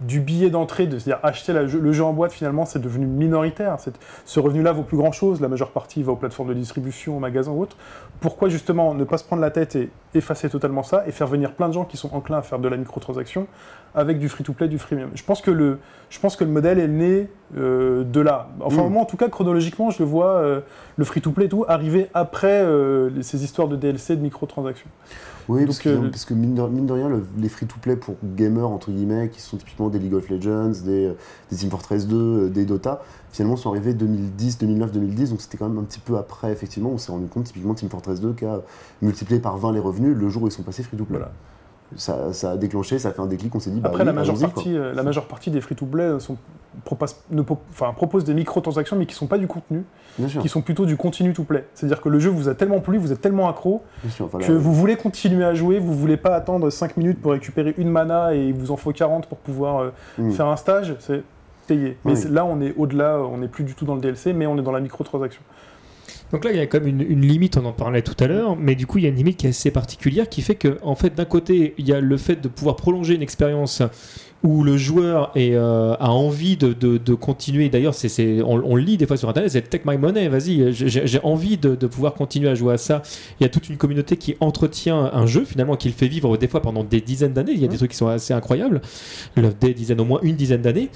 billet 0.00 0.50
d'entrée, 0.50 0.86
de 0.86 0.98
c'est-à-dire 0.98 1.24
acheter 1.24 1.52
le 1.52 1.92
jeu 1.92 2.04
en 2.04 2.12
boîte, 2.12 2.32
finalement, 2.32 2.64
c'est 2.64 2.80
devenu 2.80 3.06
minoritaire. 3.06 3.76
Ce 4.24 4.40
revenu-là 4.40 4.72
vaut 4.72 4.82
plus 4.82 4.96
grand-chose. 4.96 5.40
La 5.40 5.48
majeure 5.48 5.70
partie 5.70 6.02
va 6.02 6.12
aux 6.12 6.16
plateformes 6.16 6.48
de 6.48 6.54
distribution, 6.54 7.16
aux 7.16 7.20
magasins 7.20 7.52
ou 7.52 7.62
autres. 7.62 7.76
Pourquoi 8.20 8.48
justement 8.48 8.94
ne 8.94 9.04
pas 9.04 9.18
se 9.18 9.24
prendre 9.24 9.42
la 9.42 9.50
tête 9.50 9.76
et 9.76 9.90
effacer 10.14 10.48
totalement 10.48 10.82
ça 10.82 11.04
et 11.06 11.12
faire 11.12 11.26
venir 11.26 11.52
plein 11.52 11.68
de 11.68 11.74
gens 11.74 11.84
qui 11.84 11.96
sont 11.96 12.14
enclins 12.14 12.38
à 12.38 12.42
faire 12.42 12.58
de 12.58 12.68
la 12.68 12.76
microtransaction 12.76 13.46
avec 13.94 14.18
du 14.18 14.28
free-to-play, 14.28 14.68
du 14.68 14.78
freemium 14.78 15.10
Je 15.14 15.22
pense 15.22 15.40
que 15.40 15.50
le, 15.50 15.78
je 16.10 16.18
pense 16.20 16.36
que 16.36 16.44
le 16.44 16.50
modèle 16.50 16.78
est 16.78 16.88
né 16.88 17.28
euh, 17.56 18.02
de 18.04 18.20
là. 18.20 18.48
Enfin, 18.60 18.88
Mm. 18.88 18.92
moi, 18.92 19.02
en 19.02 19.06
tout 19.06 19.16
cas, 19.16 19.28
chronologiquement, 19.28 19.90
je 19.90 20.00
le 20.00 20.08
vois, 20.08 20.30
euh, 20.36 20.60
le 20.96 21.04
free-to-play 21.04 21.46
et 21.46 21.48
tout, 21.48 21.64
arriver 21.68 22.08
après 22.14 22.62
euh, 22.62 23.22
ces 23.22 23.44
histoires 23.44 23.68
de 23.68 23.76
DLC, 23.76 24.16
de 24.16 24.22
microtransactions. 24.22 24.88
Oui, 25.46 25.66
parce, 25.66 25.82
Donc, 25.84 26.04
que, 26.04 26.08
parce 26.08 26.24
que 26.24 26.32
mine, 26.32 26.54
de, 26.54 26.62
mine 26.62 26.86
de 26.86 26.92
rien, 26.94 27.08
le- 27.08 27.22
les 27.38 27.50
free-to-play 27.50 27.96
pour 27.96 28.14
gamers, 28.24 28.68
entre 28.70 28.90
guillemets, 28.90 29.28
qui 29.28 29.42
sont 29.42 29.58
typiquement 29.58 29.90
des 29.90 29.98
League 29.98 30.14
of 30.14 30.28
Legends, 30.30 30.72
des, 30.84 31.12
des 31.50 31.56
Team 31.56 31.68
Fortress 31.70 32.06
2, 32.08 32.16
euh, 32.16 32.48
des 32.48 32.64
Dota, 32.64 33.02
finalement 33.30 33.56
sont 33.56 33.70
arrivés 33.70 33.92
2010, 33.92 34.58
2009, 34.58 34.90
2010, 34.92 35.30
donc 35.30 35.42
c'était 35.42 35.58
quand 35.58 35.68
même 35.68 35.78
un 35.78 35.82
petit 35.84 36.00
peu 36.00 36.16
après, 36.16 36.50
effectivement, 36.50 36.88
on 36.90 36.98
s'est 36.98 37.12
rendu 37.12 37.26
compte, 37.26 37.44
typiquement 37.44 37.74
Team 37.74 37.90
Fortress 37.90 38.20
2 38.22 38.32
qui 38.32 38.46
a 38.46 38.60
multiplié 39.02 39.38
par 39.38 39.58
20 39.58 39.72
les 39.72 39.80
revenus 39.80 40.16
le 40.16 40.28
jour 40.30 40.44
où 40.44 40.46
ils 40.48 40.52
sont 40.52 40.62
passés 40.62 40.82
free-to-play. 40.82 41.18
Voilà. 41.18 41.32
Ça, 41.96 42.32
ça 42.32 42.52
a 42.52 42.56
déclenché, 42.56 42.98
ça 42.98 43.10
a 43.10 43.12
fait 43.12 43.20
un 43.22 43.26
déclic, 43.26 43.54
on 43.54 43.60
s'est 43.60 43.70
dit, 43.70 43.80
bah 43.80 43.88
Après, 43.90 44.02
oui, 44.02 44.06
la, 44.06 44.12
majeure 44.12 44.38
partie, 44.38 44.76
euh, 44.76 44.92
la 44.94 45.02
majeure 45.04 45.26
partie 45.26 45.50
des 45.50 45.60
free-to-play 45.60 46.18
sont- 46.18 46.36
proposent, 46.84 47.16
ne 47.30 47.42
enfin, 47.70 47.92
proposent 47.92 48.24
des 48.24 48.34
microtransactions, 48.34 48.96
mais 48.96 49.06
qui 49.06 49.12
ne 49.14 49.18
sont 49.18 49.26
pas 49.28 49.38
du 49.38 49.46
contenu, 49.46 49.84
Bien 50.18 50.26
sûr, 50.28 50.42
qui 50.42 50.48
sont 50.48 50.60
plutôt 50.60 50.86
du 50.86 50.96
continue-to-play. 50.96 51.66
C'est-à-dire 51.74 52.00
que 52.00 52.08
le 52.08 52.18
jeu 52.18 52.30
vous 52.30 52.48
a 52.48 52.54
tellement 52.54 52.80
plu, 52.80 52.98
vous 52.98 53.12
êtes 53.12 53.20
tellement 53.20 53.48
accro, 53.48 53.82
bien 54.02 54.10
sûr. 54.10 54.26
Voilà. 54.26 54.44
que 54.46 54.52
vous 54.52 54.74
voulez 54.74 54.96
continuer 54.96 55.44
à 55.44 55.54
jouer, 55.54 55.78
vous 55.78 55.94
voulez 55.94 56.16
pas 56.16 56.34
attendre 56.34 56.68
5 56.70 56.96
minutes 56.96 57.20
pour 57.22 57.30
récupérer 57.32 57.74
une 57.78 57.90
mana 57.90 58.34
et 58.34 58.44
il 58.48 58.54
vous 58.54 58.72
en 58.72 58.76
faut 58.76 58.92
40 58.92 59.26
pour 59.28 59.38
pouvoir 59.38 59.78
euh, 59.82 59.90
Mm. 60.18 60.30
faire 60.32 60.46
un 60.48 60.56
stage, 60.56 60.96
c'est 60.98 61.22
payé. 61.68 61.96
Mais 62.04 62.12
Oui. 62.24 62.32
là, 62.32 62.44
on 62.44 62.60
est 62.60 62.74
au-delà, 62.76 63.18
on 63.20 63.38
n'est 63.38 63.48
plus 63.48 63.62
du 63.64 63.74
tout 63.74 63.84
dans 63.84 63.94
le 63.94 64.00
DLC, 64.00 64.32
mais 64.32 64.46
on 64.46 64.58
est 64.58 64.62
dans 64.62 64.72
la 64.72 64.80
microtransaction. 64.80 65.42
Donc 66.34 66.44
là, 66.44 66.50
il 66.50 66.56
y 66.56 66.60
a 66.60 66.66
quand 66.66 66.80
même 66.80 67.00
une, 67.00 67.20
limite, 67.20 67.56
on 67.58 67.64
en 67.64 67.72
parlait 67.72 68.02
tout 68.02 68.16
à 68.18 68.26
l'heure, 68.26 68.56
mais 68.56 68.74
du 68.74 68.88
coup, 68.88 68.98
il 68.98 69.04
y 69.04 69.06
a 69.06 69.10
une 69.10 69.14
limite 69.14 69.36
qui 69.36 69.46
est 69.46 69.50
assez 69.50 69.70
particulière 69.70 70.28
qui 70.28 70.42
fait 70.42 70.56
que, 70.56 70.78
en 70.82 70.96
fait, 70.96 71.14
d'un 71.14 71.26
côté, 71.26 71.74
il 71.78 71.88
y 71.88 71.92
a 71.92 72.00
le 72.00 72.16
fait 72.16 72.34
de 72.34 72.48
pouvoir 72.48 72.74
prolonger 72.74 73.14
une 73.14 73.22
expérience 73.22 73.82
où 74.44 74.62
le 74.62 74.76
joueur 74.76 75.32
est, 75.34 75.54
euh, 75.54 75.94
a 75.98 76.10
envie 76.10 76.56
de, 76.56 76.72
de- 76.72 76.98
de 76.98 77.14
continuer. 77.14 77.68
D'ailleurs, 77.70 77.94
c'est, 77.94 78.42
on, 78.42 78.62
on 78.64 78.76
le 78.76 78.82
lit 78.82 78.96
des 78.98 79.06
fois 79.06 79.16
sur 79.16 79.28
Internet, 79.28 79.50
c'est 79.50 79.62
Take 79.62 79.84
My 79.90 79.96
Money, 79.96 80.28
vas-y, 80.28 80.72
j'ai, 80.72 80.88
j'ai 81.06 81.20
envie 81.24 81.56
de, 81.56 81.74
de 81.74 81.86
pouvoir 81.86 82.14
continuer 82.14 82.48
à 82.50 82.54
jouer 82.54 82.74
à 82.74 82.76
ça. 82.76 83.02
Il 83.40 83.42
y 83.42 83.46
a 83.46 83.48
toute 83.48 83.68
une 83.70 83.76
communauté 83.78 84.16
qui 84.18 84.36
entretient 84.40 85.10
un 85.12 85.26
jeu, 85.26 85.44
finalement, 85.44 85.76
qui 85.76 85.88
le 85.88 85.94
fait 85.94 86.08
vivre 86.08 86.36
des 86.36 86.46
fois 86.46 86.60
pendant 86.62 86.84
des 86.84 87.00
dizaines 87.00 87.32
d'années. 87.32 87.52
Il 87.54 87.60
y 87.60 87.64
a 87.64 87.68
des 87.68 87.76
trucs 87.78 87.90
qui 87.92 87.96
sont 87.96 88.06
assez 88.08 88.32
incroyables, 88.34 88.82
Le- 89.36 89.50
des 89.58 89.72
dizaines, 89.74 90.00
au 90.00 90.04
moins 90.04 90.20
une 90.22 90.36
dizaine 90.36 90.62
d'années. 90.62 90.90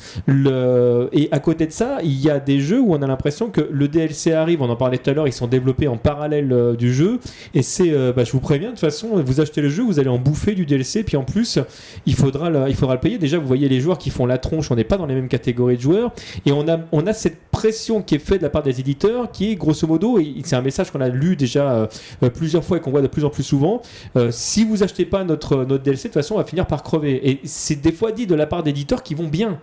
Et 1.12 1.28
à 1.32 1.38
côté 1.40 1.66
de 1.66 1.72
ça, 1.72 1.98
il 2.02 2.20
y 2.20 2.30
a 2.30 2.38
des 2.40 2.60
jeux 2.60 2.80
où 2.80 2.92
on 2.94 3.02
a 3.02 3.06
l'impression 3.06 3.48
que 3.50 3.66
le 3.70 3.88
DLC 3.88 4.32
arrive, 4.32 4.62
on 4.62 4.68
en 4.68 4.76
parlait 4.76 4.98
tout 4.98 5.10
à 5.10 5.14
l'heure, 5.14 5.26
ils 5.26 5.32
sont 5.32 5.46
développés 5.46 5.88
en 5.88 5.96
parallèle 5.96 6.52
euh, 6.52 6.74
du 6.76 6.92
jeu. 6.92 7.18
Et 7.54 7.62
c'est, 7.62 7.92
euh, 7.92 8.12
bah, 8.14 8.24
je 8.24 8.32
vous 8.32 8.40
préviens, 8.40 8.68
de 8.68 8.72
toute 8.72 8.80
façon, 8.80 9.08
vous 9.24 9.40
achetez 9.40 9.60
le 9.62 9.68
jeu, 9.68 9.82
vous 9.82 9.98
allez 9.98 10.08
en 10.08 10.18
bouffer 10.18 10.54
du 10.54 10.66
DLC, 10.66 11.02
puis 11.02 11.16
en 11.16 11.24
plus, 11.24 11.58
il 12.06 12.14
faudra 12.14 12.50
le, 12.50 12.68
il 12.68 12.74
faudra 12.74 12.94
le 12.94 13.00
payer. 13.00 13.18
Déjà, 13.18 13.37
vous 13.38 13.46
voyez 13.46 13.68
les 13.68 13.80
joueurs 13.80 13.98
qui 13.98 14.10
font 14.10 14.26
la 14.26 14.38
tronche, 14.38 14.70
on 14.70 14.76
n'est 14.76 14.84
pas 14.84 14.96
dans 14.96 15.06
les 15.06 15.14
mêmes 15.14 15.28
catégories 15.28 15.76
de 15.76 15.82
joueurs, 15.82 16.12
et 16.46 16.52
on 16.52 16.68
a, 16.68 16.78
on 16.92 17.06
a 17.06 17.12
cette 17.12 17.38
pression 17.50 18.02
qui 18.02 18.14
est 18.14 18.18
faite 18.18 18.38
de 18.38 18.44
la 18.44 18.50
part 18.50 18.62
des 18.62 18.80
éditeurs, 18.80 19.30
qui 19.30 19.52
est 19.52 19.56
grosso 19.56 19.86
modo, 19.86 20.18
et 20.18 20.34
c'est 20.44 20.56
un 20.56 20.62
message 20.62 20.90
qu'on 20.90 21.00
a 21.00 21.08
lu 21.08 21.36
déjà 21.36 21.72
euh, 21.72 21.86
euh, 22.22 22.30
plusieurs 22.30 22.64
fois 22.64 22.76
et 22.76 22.80
qu'on 22.80 22.90
voit 22.90 23.02
de 23.02 23.06
plus 23.06 23.24
en 23.24 23.30
plus 23.30 23.42
souvent. 23.42 23.82
euh, 24.16 24.30
si 24.30 24.64
vous 24.64 24.82
achetez 24.82 25.04
pas 25.04 25.24
notre, 25.24 25.64
notre 25.64 25.82
DLC, 25.82 26.04
de 26.08 26.12
toute 26.12 26.14
façon, 26.14 26.34
on 26.34 26.38
va 26.38 26.44
finir 26.44 26.66
par 26.66 26.82
crever. 26.82 27.28
Et 27.28 27.40
c'est 27.44 27.80
des 27.80 27.92
fois 27.92 28.12
dit 28.12 28.26
de 28.26 28.34
la 28.34 28.46
part 28.46 28.62
d'éditeurs 28.62 29.02
qui 29.02 29.14
vont 29.14 29.28
bien. 29.28 29.58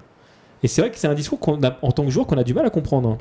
Et 0.64 0.68
c'est 0.68 0.82
vrai 0.82 0.92
que 0.92 0.98
c'est 0.98 1.08
un 1.08 1.14
discours 1.14 1.40
qu'on 1.40 1.62
a, 1.64 1.78
en 1.82 1.92
tant 1.92 2.04
que 2.04 2.12
joueur 2.12 2.28
qu'on 2.28 2.38
a 2.38 2.44
du 2.44 2.54
mal 2.54 2.66
à 2.66 2.70
comprendre. 2.70 3.18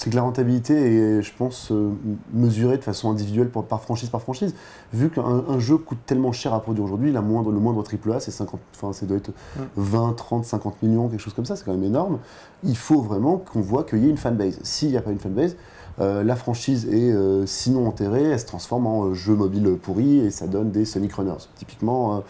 C'est 0.00 0.08
que 0.08 0.16
la 0.16 0.22
rentabilité 0.22 0.72
est, 0.74 1.20
je 1.20 1.30
pense, 1.36 1.70
euh, 1.70 1.90
mesurée 2.32 2.78
de 2.78 2.82
façon 2.82 3.10
individuelle 3.10 3.50
par, 3.50 3.64
par 3.64 3.82
franchise 3.82 4.08
par 4.08 4.22
franchise. 4.22 4.54
Vu 4.94 5.10
qu'un 5.10 5.44
un 5.46 5.58
jeu 5.58 5.76
coûte 5.76 5.98
tellement 6.06 6.32
cher 6.32 6.54
à 6.54 6.62
produire 6.62 6.86
aujourd'hui, 6.86 7.12
la 7.12 7.20
moindre, 7.20 7.52
le 7.52 7.58
moindre 7.58 7.84
AAA, 7.84 8.20
c'est 8.20 8.30
50, 8.30 8.58
enfin, 8.74 8.94
ça 8.94 9.04
doit 9.04 9.18
être 9.18 9.30
20, 9.76 10.14
30, 10.16 10.46
50 10.46 10.82
millions, 10.82 11.08
quelque 11.08 11.20
chose 11.20 11.34
comme 11.34 11.44
ça, 11.44 11.54
c'est 11.54 11.66
quand 11.66 11.74
même 11.74 11.84
énorme. 11.84 12.18
Il 12.64 12.78
faut 12.78 13.02
vraiment 13.02 13.36
qu'on 13.36 13.60
voit 13.60 13.84
qu'il 13.84 13.98
y 13.98 14.06
ait 14.06 14.10
une 14.10 14.16
fanbase. 14.16 14.58
S'il 14.62 14.88
n'y 14.88 14.96
a 14.96 15.02
pas 15.02 15.10
une 15.10 15.18
fanbase, 15.18 15.54
euh, 16.00 16.24
la 16.24 16.34
franchise 16.34 16.86
est 16.86 17.12
euh, 17.12 17.44
sinon 17.44 17.86
enterrée, 17.86 18.22
elle 18.22 18.40
se 18.40 18.46
transforme 18.46 18.86
en 18.86 19.04
euh, 19.04 19.14
jeu 19.14 19.34
mobile 19.34 19.76
pourri 19.82 20.20
et 20.20 20.30
ça 20.30 20.46
donne 20.46 20.70
des 20.70 20.86
Sonic 20.86 21.12
Runners, 21.12 21.44
typiquement, 21.56 22.22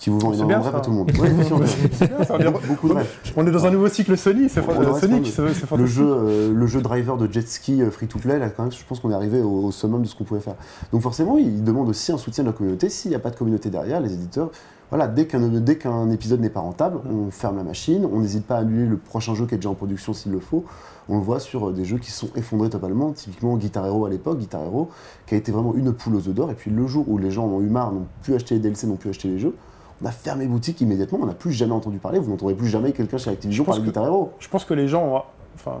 qui 0.00 0.08
vous 0.08 0.18
C'est 0.18 0.26
énormément 0.28 0.60
de 0.60 0.64
rêves 0.64 0.76
à 0.76 0.80
tout 0.80 0.90
le 0.90 0.96
monde. 0.96 1.12
Ouais, 1.18 1.30
bien 2.38 2.38
bien, 2.38 2.60
beaucoup 2.66 2.88
de 2.88 2.94
rêves. 2.94 3.10
On 3.36 3.46
est 3.46 3.50
dans 3.50 3.66
un 3.66 3.70
nouveau 3.70 3.88
cycle 3.88 4.16
Sony, 4.16 4.48
c'est 4.48 4.62
se 4.62 5.00
Sonic, 5.00 5.26
c'est 5.26 5.76
Le 5.76 5.86
jeu, 5.86 6.06
euh, 6.06 6.52
le 6.54 6.66
jeu 6.66 6.80
driver 6.80 7.18
de 7.18 7.30
jet 7.30 7.46
ski 7.46 7.82
euh, 7.82 7.90
free 7.90 8.06
to 8.06 8.18
play, 8.18 8.38
là, 8.38 8.48
quand 8.48 8.62
même, 8.62 8.72
je 8.72 8.82
pense 8.88 8.98
qu'on 8.98 9.10
est 9.10 9.14
arrivé 9.14 9.42
au, 9.42 9.64
au 9.64 9.70
summum 9.70 10.00
de 10.02 10.08
ce 10.08 10.14
qu'on 10.14 10.24
pouvait 10.24 10.40
faire. 10.40 10.54
Donc 10.90 11.02
forcément, 11.02 11.36
il 11.36 11.62
demande 11.62 11.90
aussi 11.90 12.12
un 12.12 12.18
soutien 12.18 12.44
de 12.44 12.48
la 12.48 12.54
communauté. 12.54 12.88
S'il 12.88 13.10
n'y 13.10 13.14
a 13.14 13.20
pas 13.20 13.30
de 13.30 13.36
communauté 13.36 13.68
derrière, 13.68 14.00
les 14.00 14.14
éditeurs, 14.14 14.50
voilà, 14.88 15.06
dès 15.06 15.26
qu'un 15.26 15.62
qu'un 15.74 16.10
épisode 16.10 16.40
n'est 16.40 16.50
pas 16.50 16.60
rentable, 16.60 16.98
on 17.08 17.30
ferme 17.30 17.58
la 17.58 17.62
machine, 17.62 18.08
on 18.10 18.20
n'hésite 18.20 18.46
pas 18.46 18.56
à 18.56 18.60
annuler 18.60 18.86
le 18.86 18.96
prochain 18.96 19.34
jeu 19.34 19.46
qui 19.46 19.54
est 19.54 19.58
déjà 19.58 19.68
en 19.68 19.74
production 19.74 20.14
s'il 20.14 20.32
le 20.32 20.40
faut. 20.40 20.64
On 21.08 21.18
le 21.18 21.22
voit 21.22 21.40
sur 21.40 21.68
euh, 21.68 21.72
des 21.72 21.84
jeux 21.84 21.98
qui 21.98 22.10
sont 22.10 22.28
effondrés 22.36 22.70
totalement, 22.70 23.12
typiquement 23.12 23.56
Guitar 23.56 23.86
Hero 23.86 24.06
à 24.06 24.10
l'époque, 24.10 24.38
Guitar 24.38 24.62
Hero, 24.62 24.88
qui 25.26 25.34
a 25.34 25.38
été 25.38 25.52
vraiment 25.52 25.74
une 25.74 25.92
poule 25.92 26.16
aux 26.16 26.28
œufs 26.28 26.34
d'or. 26.34 26.50
Et 26.50 26.54
puis 26.54 26.70
le 26.70 26.86
jour 26.86 27.04
où 27.08 27.18
les 27.18 27.30
gens 27.30 27.44
en 27.44 27.50
ont 27.50 27.60
eu 27.60 27.68
marre, 27.68 27.92
n'ont 27.92 28.06
plus 28.22 28.34
acheté 28.34 28.54
les 28.54 28.60
DLC, 28.60 28.86
n'ont 28.86 28.96
plus 28.96 29.10
acheté 29.10 29.28
les 29.28 29.38
jeux, 29.38 29.54
on 30.02 30.06
a 30.06 30.10
fermé 30.10 30.46
boutique 30.46 30.80
immédiatement, 30.80 31.18
on 31.22 31.26
n'a 31.26 31.34
plus 31.34 31.52
jamais 31.52 31.72
entendu 31.72 31.98
parler, 31.98 32.18
vous 32.18 32.30
n'entendrez 32.30 32.54
plus 32.54 32.68
jamais 32.68 32.92
quelqu'un 32.92 33.18
chez 33.18 33.30
Activision 33.30 33.64
Je 33.64 33.66
pense 33.66 33.76
parler 33.76 33.86
de 33.86 33.92
que- 33.92 33.98
Guitar 34.00 34.06
Hero. 34.06 34.32
Je 34.38 34.48
pense 34.48 34.64
que 34.64 34.74
les 34.74 34.88
gens 34.88 35.04
ont. 35.06 35.22
Enfin, 35.56 35.78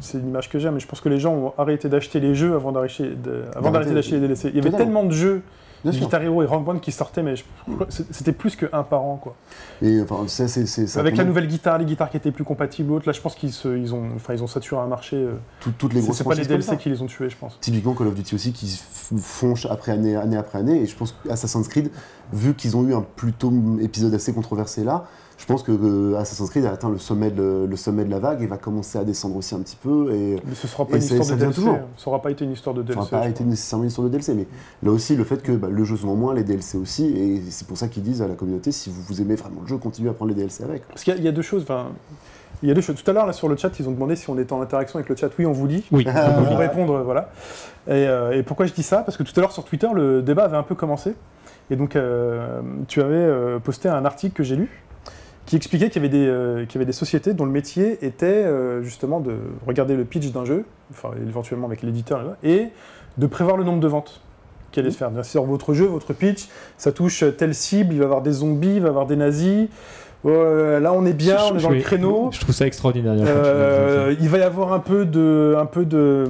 c'est 0.00 0.18
une 0.18 0.28
image 0.28 0.48
que 0.48 0.58
j'ai, 0.58 0.70
mais 0.70 0.80
je 0.80 0.86
pense 0.88 1.00
que 1.00 1.08
les 1.08 1.20
gens 1.20 1.32
ont 1.34 1.52
arrêté 1.58 1.88
d'acheter 1.88 2.18
les 2.20 2.34
jeux 2.34 2.54
avant 2.56 2.72
d'arrêter 2.72 3.04
d'acheter 3.14 4.14
les 4.14 4.20
DLC. 4.20 4.48
Il 4.48 4.56
y 4.56 4.58
avait 4.58 4.70
Totalement. 4.70 4.78
tellement 4.78 5.04
de 5.04 5.12
jeux. 5.14 5.42
Guitar 5.84 6.22
Hero 6.22 6.42
et 6.42 6.46
Rock 6.46 6.64
Band 6.64 6.78
qui 6.78 6.92
sortaient, 6.92 7.22
mais 7.22 7.34
c'était 8.10 8.32
plus 8.32 8.56
qu'un 8.56 8.82
par 8.82 9.02
an. 9.02 9.16
Quoi. 9.16 9.34
Et 9.82 10.00
enfin, 10.02 10.26
ça, 10.28 10.46
ça 10.48 11.00
Avec 11.00 11.16
la 11.16 11.24
nouvelle 11.24 11.46
guitare, 11.46 11.78
les 11.78 11.84
guitares 11.84 12.10
qui 12.10 12.16
étaient 12.16 12.30
plus 12.32 12.44
compatibles, 12.44 12.92
autres, 12.92 13.06
là 13.06 13.12
je 13.12 13.20
pense 13.20 13.34
qu'ils 13.34 13.50
ils 13.76 13.94
ont, 13.94 14.08
enfin, 14.16 14.34
ils 14.34 14.42
ont 14.42 14.46
saturé 14.46 14.80
un 14.82 14.86
marché. 14.86 15.16
euh, 15.16 15.32
tout- 15.60 15.72
toutes 15.78 15.94
les 15.94 16.00
grosses 16.02 16.16
c'est 16.18 16.24
pas 16.24 16.34
les 16.34 16.44
DLC 16.46 16.76
qui 16.76 16.88
les 16.90 17.00
ont 17.02 17.06
tués, 17.06 17.30
je 17.30 17.36
pense. 17.36 17.58
Typiquement 17.60 17.94
Call 17.94 18.08
of 18.08 18.14
Duty 18.14 18.34
aussi 18.34 18.52
qui 18.52 18.66
f- 18.66 19.18
font 19.18 19.56
ch- 19.56 19.70
après 19.70 19.92
année, 19.92 20.16
année 20.16 20.36
après 20.36 20.58
année. 20.58 20.82
Et 20.82 20.86
je 20.86 20.94
pense 20.96 21.14
qu'Assassin's 21.26 21.68
Creed, 21.68 21.90
vu 22.32 22.54
qu'ils 22.54 22.76
ont 22.76 22.86
eu 22.86 22.94
un 22.94 23.02
plutôt 23.02 23.52
épisode 23.80 24.14
assez 24.14 24.32
controversé 24.34 24.84
là, 24.84 25.06
je 25.40 25.46
pense 25.46 25.62
que 25.62 25.72
euh, 25.72 26.18
Assassin's 26.18 26.50
Creed 26.50 26.66
a 26.66 26.70
atteint 26.72 26.90
le 26.90 26.98
sommet, 26.98 27.30
de, 27.30 27.66
le 27.68 27.76
sommet 27.76 28.04
de 28.04 28.10
la 28.10 28.18
vague 28.18 28.42
et 28.42 28.46
va 28.46 28.58
commencer 28.58 28.98
à 28.98 29.04
descendre 29.04 29.36
aussi 29.36 29.54
un 29.54 29.60
petit 29.60 29.76
peu. 29.76 30.12
Et 30.14 30.36
Mais 30.46 30.54
ce 30.54 30.68
sera 30.68 30.84
pas 30.86 30.92
Et 30.94 30.96
une 30.98 31.02
histoire 31.02 31.26
de 31.26 31.34
DLC. 31.34 31.54
toujours. 31.54 31.78
Ça 31.96 32.08
aura 32.10 32.20
pas 32.22 32.30
été 32.30 32.44
une 32.44 32.52
histoire 32.52 32.74
de 32.76 32.82
DLC. 32.82 33.08
ça 33.08 33.16
n'a 33.16 33.22
pas 33.22 33.28
été 33.28 33.42
nécessairement 33.44 33.84
une 33.84 33.88
histoire 33.88 34.04
de 34.06 34.12
DLC. 34.12 34.34
Mais 34.34 34.46
là 34.82 34.92
aussi, 34.92 35.16
le 35.16 35.24
fait 35.24 35.42
que 35.42 35.52
bah, 35.52 35.68
le 35.70 35.82
jeu 35.84 35.96
se 35.96 36.04
vend 36.06 36.14
moins, 36.14 36.34
les 36.34 36.44
DLC 36.44 36.76
aussi. 36.78 37.06
Et 37.06 37.42
c'est 37.50 37.66
pour 37.66 37.78
ça 37.78 37.88
qu'ils 37.88 38.02
disent 38.02 38.20
à 38.22 38.28
la 38.28 38.34
communauté 38.34 38.70
si 38.70 38.90
vous, 38.90 39.00
vous 39.02 39.20
aimez 39.22 39.34
vraiment 39.34 39.62
le 39.62 39.66
jeu, 39.66 39.78
continuez 39.78 40.10
à 40.10 40.12
prendre 40.12 40.28
les 40.30 40.36
DLC 40.36 40.62
avec. 40.62 40.86
Parce 40.86 41.02
qu'il 41.02 41.14
y, 41.14 41.16
a- 41.16 41.18
il 41.18 41.24
y 41.24 41.28
a 41.28 41.32
deux 41.32 41.42
choses. 41.42 41.62
Enfin, 41.62 41.86
il 42.62 42.68
y 42.68 42.72
a 42.72 42.74
deux 42.74 42.82
choses. 42.82 43.02
Tout 43.02 43.10
à 43.10 43.14
l'heure, 43.14 43.26
là, 43.26 43.32
sur 43.32 43.48
le 43.48 43.56
chat, 43.56 43.70
ils 43.80 43.88
ont 43.88 43.92
demandé 43.92 44.16
si 44.16 44.28
on 44.28 44.38
était 44.38 44.52
en 44.52 44.60
interaction 44.60 44.98
avec 44.98 45.08
le 45.08 45.16
chat. 45.16 45.30
Oui, 45.38 45.46
on 45.46 45.52
vous 45.52 45.66
dit. 45.66 45.82
Oui. 45.90 46.06
On 46.06 46.42
vous 46.42 46.56
répondre, 46.56 46.96
euh, 46.96 47.02
voilà. 47.02 47.30
Et, 47.88 47.92
euh, 48.06 48.32
et 48.38 48.42
pourquoi 48.42 48.66
je 48.66 48.74
dis 48.74 48.82
ça? 48.82 48.98
Parce 48.98 49.16
que 49.16 49.22
tout 49.22 49.32
à 49.36 49.40
l'heure, 49.40 49.52
sur 49.52 49.64
Twitter, 49.64 49.88
le 49.94 50.20
débat 50.20 50.44
avait 50.44 50.58
un 50.58 50.62
peu 50.62 50.74
commencé. 50.74 51.14
Et 51.70 51.76
donc, 51.76 51.96
euh, 51.96 52.60
tu 52.88 53.00
avais 53.00 53.14
euh, 53.14 53.58
posté 53.58 53.88
un 53.88 54.04
article 54.04 54.34
que 54.36 54.42
j'ai 54.42 54.56
lu 54.56 54.82
qui 55.50 55.56
expliquait 55.56 55.90
qu'il 55.90 56.00
y, 56.00 56.06
avait 56.06 56.16
des, 56.16 56.28
euh, 56.28 56.64
qu'il 56.64 56.76
y 56.76 56.78
avait 56.78 56.86
des 56.86 56.92
sociétés 56.92 57.34
dont 57.34 57.44
le 57.44 57.50
métier 57.50 58.04
était 58.06 58.26
euh, 58.26 58.84
justement 58.84 59.18
de 59.18 59.34
regarder 59.66 59.96
le 59.96 60.04
pitch 60.04 60.30
d'un 60.30 60.44
jeu, 60.44 60.64
enfin, 60.92 61.10
éventuellement 61.26 61.66
avec 61.66 61.82
l'éditeur, 61.82 62.36
et 62.44 62.68
de 63.18 63.26
prévoir 63.26 63.56
le 63.56 63.64
nombre 63.64 63.80
de 63.80 63.88
ventes 63.88 64.20
qui 64.70 64.78
allait 64.78 64.92
se 64.92 64.98
faire. 64.98 65.10
Bien 65.10 65.24
sûr, 65.24 65.42
votre 65.42 65.74
jeu, 65.74 65.86
votre 65.86 66.12
pitch, 66.12 66.46
ça 66.76 66.92
touche 66.92 67.24
telle 67.36 67.56
cible, 67.56 67.94
il 67.94 67.98
va 67.98 68.04
y 68.04 68.06
avoir 68.06 68.22
des 68.22 68.30
zombies, 68.30 68.76
il 68.76 68.80
va 68.80 68.86
y 68.86 68.90
avoir 68.90 69.06
des 69.06 69.16
nazis. 69.16 69.66
Euh, 70.26 70.80
là, 70.80 70.92
on 70.92 71.06
est 71.06 71.14
bien, 71.14 71.36
on 71.50 71.56
est 71.58 71.62
dans 71.62 71.70
le 71.70 71.78
Je- 71.78 71.82
créneau. 71.82 72.28
Je 72.30 72.40
trouve 72.40 72.54
ça 72.54 72.66
extraordinaire. 72.66 73.14
Euh, 73.26 74.14
il 74.20 74.28
va 74.28 74.36
y 74.38 74.42
avoir 74.42 74.72
un 74.74 74.78
peu 74.78 75.06
de, 75.06 75.56
un 75.58 75.64
peu 75.64 75.86
de, 75.86 76.26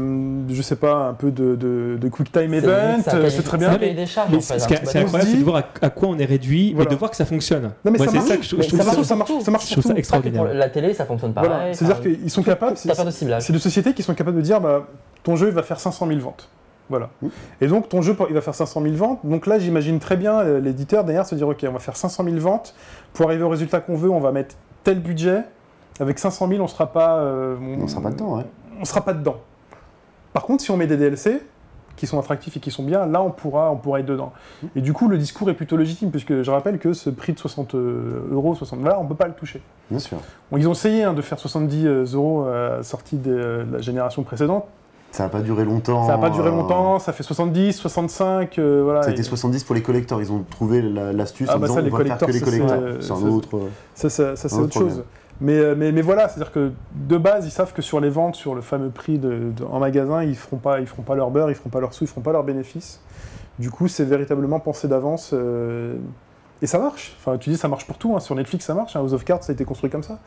je 0.48 0.62
sais 0.62 0.76
pas, 0.76 1.08
un 1.08 1.14
peu 1.14 1.32
de, 1.32 1.56
de, 1.56 1.98
de 2.00 2.08
quick 2.08 2.30
time 2.30 2.54
event, 2.54 2.98
c'est 3.04 3.14
euh, 3.14 3.30
c'est 3.30 3.42
très 3.42 3.58
bien. 3.58 3.76
Mais 3.80 3.90
hein, 4.00 4.06
c'est 4.06 4.30
bêtement. 4.30 5.00
incroyable, 5.00 5.18
dit- 5.24 5.30
c'est 5.32 5.38
de 5.38 5.44
voir 5.44 5.56
à, 5.56 5.64
à 5.86 5.90
quoi 5.90 6.08
on 6.08 6.18
est 6.18 6.24
réduit 6.24 6.72
Voilà. 6.74 6.88
et 6.88 6.94
de 6.94 6.98
voir 6.98 7.10
que 7.10 7.16
ça 7.16 7.24
fonctionne. 7.24 7.64
Non, 7.84 7.90
mais 7.90 7.98
Moi, 7.98 8.06
ça 8.06 8.12
c'est 8.12 8.16
marche. 8.18 8.28
ça 8.28 8.36
que 8.36 8.42
je, 8.44 8.56
Mais 8.56 8.62
je 8.62 8.68
trouve 8.68 8.80
ça 8.80 8.84
ça, 8.86 8.92
marche, 8.94 9.06
ça 9.08 9.16
marche, 9.16 9.30
ça 9.44 9.50
marche 9.50 9.66
je 9.68 9.72
trouve 9.72 9.84
ça 9.84 9.94
extraordinaire. 9.98 10.44
Pour 10.44 10.54
la 10.54 10.68
télé, 10.68 10.94
ça 10.94 11.04
fonctionne 11.04 11.32
pareil. 11.32 11.50
Voilà. 11.50 11.74
C'est-à-dire 11.74 12.00
qu'ils 12.00 12.30
sont 12.30 12.42
capables. 12.44 12.76
c'est- 12.76 12.88
T'as 12.88 12.94
peur 12.94 13.04
de 13.06 13.10
ciblage. 13.10 13.42
C'est 13.42 13.52
des 13.52 13.58
sociétés 13.58 13.92
qui 13.92 14.04
sont 14.04 14.14
capables 14.14 14.36
de 14.36 14.42
dire, 14.42 14.60
bah, 14.60 14.86
ton 15.24 15.34
jeu 15.34 15.48
il 15.48 15.54
va 15.54 15.62
faire 15.64 15.80
500 15.80 16.06
000 16.06 16.20
ventes. 16.20 16.48
Voilà. 16.90 17.08
Mm. 17.22 17.28
Et 17.62 17.66
donc 17.68 17.88
ton 17.88 18.02
jeu 18.02 18.14
il 18.28 18.34
va 18.34 18.40
faire 18.42 18.54
500 18.54 18.82
000 18.82 18.94
ventes. 18.96 19.20
Donc 19.24 19.46
là, 19.46 19.58
j'imagine 19.58 19.98
très 20.00 20.16
bien 20.16 20.40
euh, 20.40 20.60
l'éditeur 20.60 21.04
derrière 21.04 21.24
se 21.24 21.34
dire, 21.34 21.48
ok, 21.48 21.64
on 21.66 21.72
va 21.72 21.78
faire 21.78 21.96
500 21.96 22.24
000 22.24 22.36
ventes. 22.36 22.74
Pour 23.14 23.26
arriver 23.26 23.44
au 23.44 23.48
résultat 23.48 23.80
qu'on 23.80 23.96
veut, 23.96 24.10
on 24.10 24.20
va 24.20 24.32
mettre 24.32 24.56
tel 24.84 25.00
budget. 25.00 25.42
Avec 26.00 26.18
500 26.18 26.48
000, 26.48 26.60
on 26.62 26.66
sera 26.66 26.92
pas. 26.92 27.18
euh, 27.18 27.56
On 27.80 27.86
sera 27.86 28.00
pas 28.02 28.10
dedans, 28.10 28.36
ouais. 28.38 28.44
on 28.80 28.84
sera 28.84 29.00
pas 29.02 29.12
dedans. 29.14 29.36
Par 30.32 30.44
contre, 30.44 30.62
si 30.62 30.70
on 30.70 30.76
met 30.76 30.86
des 30.86 30.96
DLC 30.96 31.42
qui 31.96 32.06
sont 32.06 32.18
attractifs 32.18 32.56
et 32.56 32.60
qui 32.60 32.70
sont 32.70 32.82
bien, 32.82 33.04
là 33.04 33.20
on 33.22 33.30
pourra, 33.30 33.70
on 33.70 33.76
pourra 33.76 34.00
être 34.00 34.06
dedans. 34.06 34.32
Et 34.74 34.80
du 34.80 34.94
coup, 34.94 35.08
le 35.08 35.18
discours 35.18 35.50
est 35.50 35.54
plutôt 35.54 35.76
légitime, 35.76 36.10
puisque 36.10 36.42
je 36.42 36.50
rappelle 36.50 36.78
que 36.78 36.94
ce 36.94 37.10
prix 37.10 37.34
de 37.34 37.38
60 37.38 37.74
euros, 37.74 38.54
60 38.54 38.80
dollars, 38.80 39.00
on 39.02 39.04
peut 39.06 39.14
pas 39.14 39.26
le 39.26 39.34
toucher. 39.34 39.60
Bien 39.90 39.98
sûr. 39.98 40.16
Bon, 40.50 40.56
ils 40.56 40.66
ont 40.66 40.72
essayé 40.72 41.02
hein, 41.04 41.12
de 41.12 41.20
faire 41.20 41.38
70 41.38 42.14
euros 42.14 42.44
à 42.44 42.76
la 42.78 42.82
sortie 42.82 43.16
de 43.16 43.30
euh, 43.32 43.64
la 43.70 43.80
génération 43.80 44.22
précédente. 44.22 44.64
Ça 45.12 45.24
n'a 45.24 45.28
pas 45.28 45.40
duré 45.40 45.64
longtemps. 45.64 46.06
Ça 46.06 46.12
n'a 46.12 46.18
pas 46.18 46.30
duré 46.30 46.48
euh, 46.48 46.52
longtemps, 46.52 46.98
ça 47.00 47.12
fait 47.12 47.22
70, 47.24 47.72
65, 47.74 48.58
euh, 48.58 48.82
voilà. 48.84 49.02
Ça 49.02 49.08
a 49.08 49.10
Et 49.10 49.14
été 49.14 49.22
70 49.24 49.64
pour 49.64 49.74
les 49.74 49.82
collecteurs. 49.82 50.20
Ils 50.20 50.30
ont 50.30 50.44
trouvé 50.48 50.82
la- 50.82 51.12
l'astuce 51.12 51.48
Ah 51.50 51.56
en 51.56 51.58
bah 51.58 51.66
disant 51.66 51.74
ça, 51.74 51.80
les 51.82 51.88
on 51.92 51.96
va 51.96 52.04
faire 52.04 52.18
que 52.18 52.30
les 52.32 52.40
collecteurs, 52.40 52.82
c'est- 53.00 53.10
un 53.12 53.26
autre. 53.28 53.58
ça, 53.94 54.08
ça- 54.08 54.36
ça, 54.36 54.48
c'est 54.48 54.56
autre 54.56 54.68
problème. 54.70 54.94
chose. 54.94 55.04
Mais, 55.40 55.58
euh, 55.58 55.74
mais, 55.76 55.90
mais 55.90 56.02
voilà, 56.02 56.28
c'est-à-dire 56.28 56.52
que 56.52 56.70
de 56.94 57.16
base, 57.16 57.46
ils 57.46 57.50
savent 57.50 57.72
que 57.72 57.82
sur 57.82 57.98
les 58.00 58.10
ventes, 58.10 58.36
sur 58.36 58.54
le 58.54 58.60
fameux 58.60 58.90
prix 58.90 59.18
de, 59.18 59.50
de- 59.56 59.64
en 59.64 59.78
magasin, 59.80 60.22
ils 60.22 60.36
feront 60.36 60.58
pas, 60.58 60.80
ils 60.80 60.86
feront 60.86 61.02
pas 61.02 61.14
leur 61.14 61.30
beurre, 61.30 61.50
ils 61.50 61.54
feront 61.54 61.70
pas 61.70 61.80
leur 61.80 61.92
sous, 61.94 62.04
ils 62.04 62.08
feront 62.08 62.20
pas 62.20 62.32
leurs 62.32 62.44
bénéfices. 62.44 63.00
Du 63.58 63.70
coup, 63.70 63.88
c'est 63.88 64.04
véritablement 64.04 64.60
pensé 64.60 64.86
d'avance. 64.86 65.30
euh, 65.32 65.96
et 66.62 66.66
ça 66.66 66.78
marche. 66.78 67.16
Enfin, 67.18 67.38
tu 67.38 67.48
dis, 67.50 67.56
ça 67.56 67.68
marche 67.68 67.86
pour 67.86 67.96
tout. 67.96 68.14
hein. 68.14 68.20
Sur 68.20 68.34
Netflix, 68.34 68.66
ça 68.66 68.74
marche. 68.74 68.94
hein. 68.94 69.00
House 69.00 69.14
of 69.14 69.24
Cards, 69.24 69.42
ça 69.42 69.50
a 69.52 69.54
été 69.54 69.64
construit 69.64 69.90
comme 69.90 70.02
ça. 70.02 70.18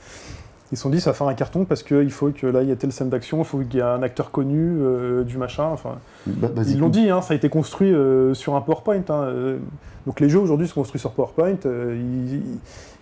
Ils 0.73 0.75
se 0.75 0.81
sont 0.81 0.89
dit, 0.89 0.99
ça 0.99 1.11
va 1.11 1.13
faire 1.13 1.27
un 1.27 1.35
carton 1.35 1.65
parce 1.65 1.83
qu'il 1.83 2.09
faut 2.09 2.31
que 2.31 2.47
là, 2.47 2.63
il 2.63 2.67
y 2.67 2.71
a 2.71 2.75
telle 2.75 2.91
scène 2.91 3.09
d'action, 3.09 3.37
il 3.37 3.45
faut 3.45 3.59
qu'il 3.59 3.75
y 3.75 3.77
ait 3.77 3.83
un 3.83 4.01
acteur 4.01 4.31
connu, 4.31 4.79
euh, 4.81 5.23
du 5.23 5.37
machin. 5.37 5.65
Enfin, 5.65 5.99
ba- 6.25 6.49
ils 6.65 6.79
l'ont 6.79 6.89
dit, 6.89 7.11
hein, 7.11 7.21
ça 7.21 7.33
a 7.33 7.37
été 7.37 7.47
construit 7.47 7.93
euh, 7.93 8.33
sur 8.33 8.55
un 8.55 8.61
PowerPoint. 8.61 9.03
hein, 9.09 9.23
euh. 9.25 9.57
donc 10.07 10.19
les 10.19 10.29
jeux 10.29 10.39
aujourd'hui 10.39 10.67
sont 10.67 10.81
construits 10.81 10.99
sur 10.99 11.11
PowerPoint. 11.11 11.57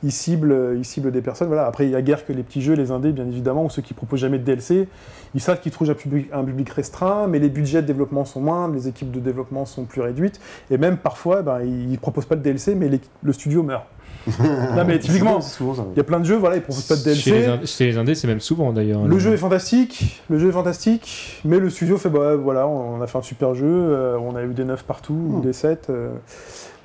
ils, 0.03 0.11
ciblent, 0.11 0.73
ils 0.77 0.83
ciblent 0.83 1.11
des 1.11 1.21
personnes. 1.21 1.47
Voilà. 1.47 1.65
Après, 1.65 1.85
il 1.85 1.91
y 1.91 1.95
a 1.95 2.01
guère 2.01 2.25
que 2.25 2.33
les 2.33 2.43
petits 2.43 2.61
jeux, 2.61 2.73
les 2.73 2.91
indés, 2.91 3.13
bien 3.13 3.25
évidemment, 3.25 3.63
ou 3.63 3.69
ceux 3.69 3.81
qui 3.81 3.93
proposent 3.93 4.19
jamais 4.19 4.37
de 4.37 4.43
DLC. 4.43 4.89
Ils 5.33 5.39
savent 5.39 5.61
qu'ils 5.61 5.71
trouvent 5.71 5.89
un 5.89 5.93
public, 5.93 6.27
un 6.33 6.43
public 6.43 6.69
restreint, 6.71 7.27
mais 7.27 7.39
les 7.39 7.47
budgets 7.47 7.81
de 7.81 7.87
développement 7.87 8.25
sont 8.25 8.41
moindres, 8.41 8.73
les 8.73 8.89
équipes 8.89 9.11
de 9.11 9.21
développement 9.21 9.65
sont 9.65 9.85
plus 9.85 10.01
réduites. 10.01 10.41
Et 10.71 10.77
même 10.77 10.97
parfois, 10.97 11.41
ben, 11.41 11.61
ils 11.61 11.97
proposent 11.99 12.25
pas 12.25 12.35
de 12.35 12.41
DLC, 12.41 12.75
mais 12.75 12.89
le 13.23 13.31
studio 13.33 13.63
meurt. 13.63 13.85
non, 14.39 14.85
mais 14.85 14.99
typiquement, 14.99 15.41
C'est 15.41 15.57
souvent 15.57 15.73
ça. 15.75 15.85
il 15.93 15.97
y 15.97 15.99
a 15.99 16.03
plein 16.03 16.19
de 16.19 16.25
jeux, 16.25 16.37
voilà, 16.37 16.57
ils 16.57 16.61
proposent 16.61 16.85
pas 16.85 16.95
de 16.95 17.03
DLC. 17.03 17.21
Chez 17.21 17.31
les, 17.31 17.45
Ind- 17.47 17.65
chez 17.65 17.85
les 17.85 17.97
indés, 17.97 18.15
c'est 18.15 18.27
même 18.27 18.39
souvent 18.39 18.71
d'ailleurs. 18.71 19.05
Le 19.05 19.19
jeu 19.19 19.33
est 19.33 19.37
fantastique, 19.37 20.21
le 20.29 20.37
jeu 20.39 20.49
est 20.49 20.53
fantastique, 20.53 21.41
mais 21.45 21.59
le 21.59 21.69
studio 21.69 21.97
fait 21.97 22.09
bah 22.09 22.35
voilà, 22.35 22.67
on 22.67 23.01
a 23.01 23.07
fait 23.07 23.17
un 23.17 23.21
super 23.23 23.55
jeu, 23.55 23.65
euh, 23.67 24.17
on 24.19 24.35
a 24.35 24.43
eu 24.43 24.53
des 24.53 24.65
9 24.65 24.83
partout, 24.83 25.13
ou 25.13 25.37
Hmm. 25.37 25.41
des 25.41 25.53
7, 25.53 25.87
euh, 25.89 26.09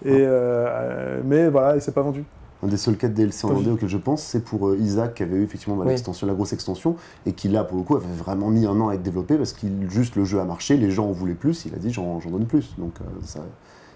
et, 0.05 0.11
euh, 0.13 1.21
mais 1.25 1.49
voilà, 1.49 1.77
et 1.77 1.81
c'est 1.81 1.93
pas 1.95 2.03
vendu. 2.03 2.25
un 2.63 2.69
des 2.69 2.77
seuls 2.79 2.97
cas 2.97 3.09
de 3.09 3.13
DLC 3.15 3.47
en. 3.47 3.51
Vendée 3.53 3.71
auquel 3.71 3.89
je 3.89 3.99
pense, 3.99 4.23
c'est 4.23 4.43
pour 4.43 4.75
Isaac 4.75 5.15
qui 5.15 5.23
avait 5.23 5.37
eu 5.37 5.43
effectivement 5.45 5.77
bah, 5.77 5.85
Oui. 5.87 6.03
la 6.27 6.33
grosse 6.35 6.53
extension, 6.55 6.97
et 7.27 7.33
qui 7.33 7.49
là 7.49 7.65
pour 7.65 7.77
le 7.77 7.83
coup 7.85 7.97
avait 7.97 8.07
vraiment 8.17 8.49
mis 8.49 8.65
un 8.67 8.81
an 8.81 8.89
à 8.89 8.95
être 8.95 9.03
développé 9.03 9.37
parce 9.37 9.53
qu'il 9.53 9.89
juste 9.91 10.17
le 10.17 10.25
jeu 10.25 10.41
a 10.41 10.45
marché, 10.45 10.77
les 10.79 10.91
gens 10.91 11.07
en 11.07 11.13
voulaient 11.13 11.35
plus, 11.35 11.67
il 11.67 11.75
a 11.75 11.79
dit 11.79 11.93
j'en 11.93 12.19
j'en 12.21 12.31
donne 12.31 12.47
plus. 12.47 12.75
Donc 12.79 12.95
euh, 13.01 13.05
ça, 13.25 13.41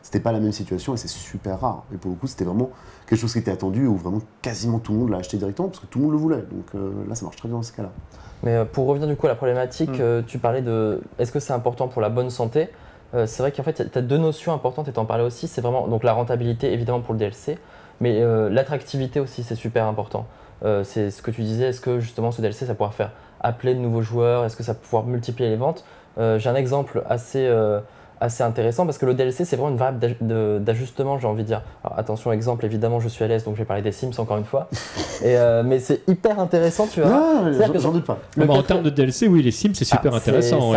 c'était 0.03 0.21
pas 0.21 0.33
la 0.33 0.41
même 0.41 0.53
situation 0.53 0.95
et 0.95 0.97
c'est 0.99 1.09
super 1.09 1.61
rare. 1.61 1.85
Et 1.95 1.97
pour 1.97 2.11
le 2.11 2.17
coup 2.17 2.27
c'était 2.27 2.45
vraiment 2.45 2.71
quelque 3.11 3.19
chose 3.21 3.33
qui 3.33 3.41
était 3.41 3.51
attendu 3.51 3.87
où 3.87 3.97
vraiment 3.97 4.21
quasiment 4.41 4.79
tout 4.79 4.93
le 4.93 4.99
monde 5.01 5.11
l'a 5.11 5.19
acheté 5.19 5.37
directement 5.37 5.69
parce 5.69 5.81
que 5.81 5.87
tout 5.87 5.99
le 5.99 6.05
monde 6.05 6.13
le 6.15 6.19
voulait. 6.19 6.37
Donc 6.51 6.67
euh, 6.77 6.93
là 7.09 7.15
ça 7.17 7.25
marche 7.25 7.37
très 7.37 7.49
bien 7.49 7.59
dans 7.59 7.63
ce 7.63 7.73
cas-là. 7.73 7.91
Mais 8.45 8.55
euh, 8.55 8.65
pour 8.65 8.87
revenir 8.87 9.09
du 9.09 9.17
coup 9.17 9.27
à 9.27 9.31
la 9.31 9.35
problématique, 9.35 9.91
Mm. 9.91 10.01
euh, 10.01 10.23
tu 10.27 10.39
parlais 10.39 10.63
de 10.63 11.03
est-ce 11.19 11.33
que 11.33 11.41
c'est 11.41 11.53
important 11.53 11.89
pour 11.89 12.01
la 12.01 12.09
bonne 12.09 12.31
santé? 12.31 12.69
Euh, 13.15 13.27
C'est 13.27 13.43
vrai 13.43 13.51
qu'en 13.53 13.65
fait, 13.65 13.91
tu 13.91 13.99
as 13.99 14.03
deux 14.03 14.17
notions 14.17 14.53
importantes 14.55 14.87
et 14.89 14.93
tu 14.93 14.99
en 15.01 15.05
parlais 15.05 15.25
aussi. 15.25 15.49
C'est 15.49 15.61
vraiment 15.61 15.89
donc 15.89 16.05
la 16.05 16.13
rentabilité 16.13 16.73
évidemment 16.73 17.01
pour 17.01 17.13
le 17.13 17.19
DLC, 17.19 17.59
mais 18.01 18.23
euh, 18.23 18.49
l'attractivité 18.49 19.19
aussi, 19.19 19.43
c'est 19.43 19.57
super 19.57 19.85
important. 19.87 20.27
Euh, 20.65 20.85
c'est 20.85 21.11
ce 21.11 21.21
que 21.21 21.33
tu 21.33 21.43
disais, 21.43 21.65
est-ce 21.71 21.81
que 21.81 21.99
justement 21.99 22.31
ce 22.31 22.41
DLC 22.41 22.65
ça 22.67 22.75
pourra 22.77 22.93
faire 22.93 23.11
appeler 23.41 23.75
de 23.75 23.81
nouveaux 23.81 24.03
joueurs? 24.03 24.45
Est-ce 24.45 24.57
que 24.57 24.63
ça 24.63 24.73
va 24.75 24.79
pouvoir 24.79 25.05
multiplier 25.05 25.51
les 25.51 25.57
ventes? 25.57 25.85
Euh, 26.19 26.39
J'ai 26.39 26.49
un 26.49 26.55
exemple 26.55 27.03
assez, 27.09 27.45
euh, 27.47 27.81
assez 28.21 28.43
intéressant 28.43 28.85
parce 28.87 28.99
que 28.99 29.07
le 29.07 29.15
DLC 29.15 29.45
c'est 29.45 29.57
vraiment 29.57 29.71
une 29.71 29.77
variable 29.79 30.61
d'ajustement, 30.63 31.19
j'ai 31.19 31.27
envie 31.27 31.43
de 31.43 31.49
dire. 31.49 31.63
Alors 31.85 31.99
attention, 31.99 32.33
exemple, 32.33 32.65
évidemment, 32.67 33.01
je 33.01 33.09
suis 33.09 33.25
à 33.25 33.29
l'aise 33.29 33.45
donc 33.45 33.55
je 33.55 33.61
vais 33.61 33.65
parler 33.65 33.83
des 33.83 33.93
Sims 33.93 34.11
encore 34.19 34.37
une 34.37 34.45
fois. 34.45 34.69
et, 35.25 35.37
euh, 35.37 35.63
mais 35.65 35.79
c'est 35.79 36.03
hyper 36.09 36.39
intéressant, 36.39 36.87
tu 36.87 37.01
vois. 37.01 37.11
Ah, 37.13 37.43
mais 37.45 37.53
c'est-à-dire 37.55 37.81
j'en 37.81 37.93
doute 37.93 38.05
pas. 38.05 38.19
Le 38.37 38.47
Bah, 38.47 38.55
en 38.55 38.63
termes 38.63 38.83
de 38.83 38.91
DLC, 38.91 39.27
oui, 39.29 39.43
les 39.43 39.51
Sims, 39.51 39.73
c'est 39.75 39.85
super 39.85 40.13
Ah, 40.15 40.21
c'est- 40.21 40.31
intéressant. 40.31 40.73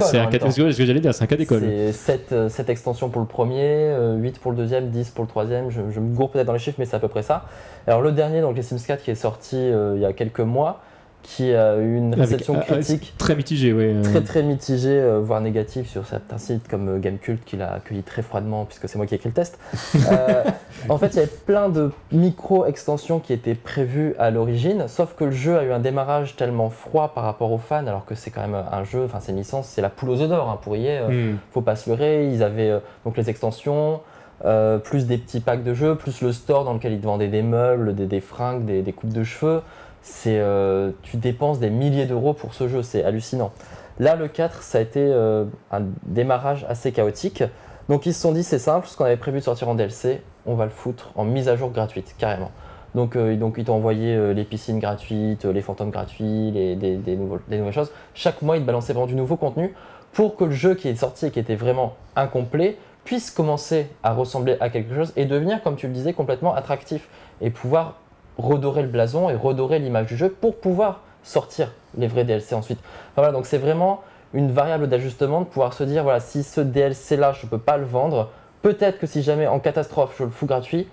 c'est 0.00 0.18
un 0.18 0.26
cas 0.26 0.38
d'école, 0.38 0.72
ce 0.72 0.78
que 0.78 0.84
j'allais 0.86 1.00
dire, 1.00 1.14
c'est 1.14 1.24
un 1.24 1.28
cas 1.28 1.36
d'école. 1.36 1.62
C'est 1.62 1.92
7, 1.92 2.34
cette 2.48 2.68
extensions 2.68 3.08
pour 3.08 3.20
le 3.20 3.26
premier, 3.28 3.62
euh, 3.62 4.16
8 4.16 4.38
pour 4.40 4.50
le 4.50 4.56
deuxième, 4.56 4.88
10 4.90 5.10
pour 5.10 5.24
le 5.24 5.28
troisième. 5.28 5.70
Je, 5.70 5.80
je 5.90 6.00
me 6.00 6.14
gourre 6.14 6.30
peut-être 6.30 6.46
dans 6.46 6.52
les 6.52 6.58
chiffres, 6.58 6.76
mais 6.78 6.84
c'est 6.84 6.96
à 6.96 7.00
peu 7.00 7.08
près 7.08 7.22
ça. 7.22 7.44
Alors 7.86 8.02
le 8.02 8.12
dernier, 8.12 8.40
donc 8.40 8.56
les 8.56 8.62
Sims 8.62 8.78
4, 8.86 9.02
qui 9.02 9.10
est 9.10 9.14
sorti 9.14 9.56
euh, 9.56 9.92
il 9.96 10.02
y 10.02 10.04
a 10.04 10.12
quelques 10.12 10.40
mois, 10.40 10.80
qui 11.22 11.52
a 11.54 11.76
eu 11.76 11.96
une 11.96 12.14
réception 12.14 12.58
critique 12.60 13.12
Très 13.18 13.34
mitigé, 13.36 13.72
oui. 13.74 13.84
euh. 13.84 14.02
très 14.02 14.22
très 14.22 14.42
mitigée, 14.42 14.98
euh, 14.98 15.20
voire 15.20 15.40
négative 15.42 15.86
sur 15.86 16.06
certains 16.06 16.38
sites 16.38 16.66
comme 16.68 16.88
euh, 16.88 16.98
Gamecult 16.98 17.44
qui 17.44 17.56
l'a 17.56 17.74
accueilli 17.74 18.02
très 18.02 18.22
froidement 18.22 18.64
puisque 18.64 18.88
c'est 18.88 18.96
moi 18.96 19.06
qui 19.06 19.14
ai 19.14 19.16
écrit 19.16 19.28
le 19.28 19.34
test. 19.34 19.58
Euh, 20.10 20.44
en 20.88 20.96
fait, 20.96 21.08
il 21.08 21.16
y 21.16 21.18
avait 21.18 21.26
plein 21.44 21.68
de 21.68 21.90
micro-extensions 22.12 23.18
qui 23.18 23.32
étaient 23.32 23.54
prévues 23.54 24.14
à 24.18 24.30
l'origine, 24.30 24.84
sauf 24.88 25.14
que 25.14 25.24
le 25.24 25.30
jeu 25.32 25.58
a 25.58 25.64
eu 25.64 25.72
un 25.72 25.80
démarrage 25.80 26.36
tellement 26.36 26.70
froid 26.70 27.12
par 27.14 27.24
rapport 27.24 27.50
aux 27.52 27.58
fans, 27.58 27.86
alors 27.86 28.04
que 28.06 28.14
c'est 28.14 28.30
quand 28.30 28.40
même 28.40 28.54
un 28.70 28.84
jeu, 28.84 29.02
enfin 29.04 29.18
c'est 29.20 29.32
une 29.32 29.38
licence, 29.38 29.66
c'est 29.68 29.82
la 29.82 29.90
poule 29.90 30.10
aux 30.10 30.20
œufs 30.22 30.28
d'or 30.28 30.48
hein, 30.48 30.58
pour 30.62 30.76
EA. 30.76 31.02
euh, 31.02 31.08
Hmm. 31.32 31.36
faut 31.52 31.62
pas 31.62 31.74
se 31.76 31.90
leurrer, 31.90 32.28
ils 32.28 32.42
avaient 32.42 32.72
donc 33.04 33.16
les 33.16 33.28
extensions, 33.28 34.00
euh, 34.44 34.78
plus 34.78 35.06
des 35.06 35.18
petits 35.18 35.40
packs 35.40 35.64
de 35.64 35.74
jeux, 35.74 35.96
plus 35.96 36.20
le 36.22 36.32
store 36.32 36.64
dans 36.64 36.74
lequel 36.74 36.92
ils 36.92 37.00
te 37.00 37.06
vendaient 37.06 37.28
des 37.28 37.42
meubles, 37.42 37.94
des, 37.94 38.06
des 38.06 38.20
fringues, 38.20 38.64
des, 38.64 38.82
des 38.82 38.92
coupes 38.92 39.12
de 39.12 39.24
cheveux. 39.24 39.62
C'est, 40.02 40.38
euh, 40.38 40.90
tu 41.02 41.16
dépenses 41.16 41.58
des 41.58 41.70
milliers 41.70 42.06
d'euros 42.06 42.32
pour 42.32 42.54
ce 42.54 42.68
jeu, 42.68 42.82
c'est 42.82 43.04
hallucinant. 43.04 43.52
Là, 43.98 44.14
le 44.16 44.28
4, 44.28 44.62
ça 44.62 44.78
a 44.78 44.80
été 44.80 45.00
euh, 45.00 45.44
un 45.70 45.82
démarrage 46.06 46.64
assez 46.68 46.92
chaotique. 46.92 47.42
Donc 47.88 48.06
ils 48.06 48.14
se 48.14 48.20
sont 48.20 48.32
dit, 48.32 48.44
c'est 48.44 48.58
simple, 48.58 48.86
ce 48.86 48.96
qu'on 48.96 49.04
avait 49.04 49.16
prévu 49.16 49.38
de 49.40 49.44
sortir 49.44 49.68
en 49.68 49.74
DLC, 49.74 50.22
on 50.46 50.54
va 50.54 50.64
le 50.64 50.70
foutre 50.70 51.10
en 51.16 51.24
mise 51.24 51.48
à 51.48 51.56
jour 51.56 51.70
gratuite, 51.70 52.14
carrément. 52.18 52.50
Donc, 52.94 53.16
euh, 53.16 53.36
donc 53.36 53.56
ils 53.58 53.64
t'ont 53.64 53.74
envoyé 53.74 54.34
les 54.34 54.44
piscines 54.44 54.78
gratuites, 54.78 55.44
les 55.44 55.60
fantômes 55.62 55.90
gratuits, 55.90 56.50
les- 56.52 56.76
des, 56.76 56.96
des 56.96 57.16
des 57.16 57.56
nouvelles 57.58 57.72
choses. 57.72 57.90
Chaque 58.14 58.40
mois, 58.42 58.56
ils 58.56 58.60
te 58.62 58.66
balançaient 58.66 58.92
vraiment 58.92 59.06
du 59.06 59.14
nouveau 59.14 59.36
contenu 59.36 59.74
pour 60.12 60.36
que 60.36 60.44
le 60.44 60.52
jeu 60.52 60.74
qui 60.74 60.88
est 60.88 60.94
sorti 60.96 61.26
et 61.26 61.30
qui 61.30 61.38
était 61.38 61.54
vraiment 61.54 61.94
incomplet 62.16 62.76
puisse 63.04 63.30
commencer 63.30 63.88
à 64.02 64.12
ressembler 64.14 64.56
à 64.60 64.68
quelque 64.70 64.94
chose 64.94 65.12
et 65.16 65.24
devenir, 65.26 65.62
comme 65.62 65.76
tu 65.76 65.86
le 65.86 65.92
disais, 65.92 66.12
complètement 66.12 66.54
attractif 66.54 67.08
et 67.40 67.50
pouvoir 67.50 68.00
redorer 68.38 68.82
le 68.82 68.88
blason 68.88 69.28
et 69.28 69.34
redorer 69.34 69.78
l'image 69.78 70.06
du 70.06 70.16
jeu 70.16 70.30
pour 70.30 70.56
pouvoir 70.56 71.00
sortir 71.22 71.72
les 71.96 72.06
vrais 72.06 72.24
DLC 72.24 72.54
ensuite. 72.54 72.78
Enfin, 72.80 73.22
voilà, 73.22 73.32
donc 73.32 73.46
c'est 73.46 73.58
vraiment 73.58 74.00
une 74.34 74.52
variable 74.52 74.88
d'ajustement 74.88 75.40
de 75.40 75.46
pouvoir 75.46 75.72
se 75.72 75.84
dire 75.84 76.02
voilà, 76.04 76.20
si 76.20 76.42
ce 76.42 76.60
DLC 76.60 77.16
là 77.16 77.32
je 77.32 77.46
peux 77.46 77.58
pas 77.58 77.76
le 77.76 77.84
vendre, 77.84 78.30
peut-être 78.62 78.98
que 78.98 79.06
si 79.06 79.22
jamais 79.22 79.46
en 79.46 79.58
catastrophe 79.58 80.14
je 80.18 80.24
le 80.24 80.30
fous 80.30 80.46
gratuit, 80.46 80.86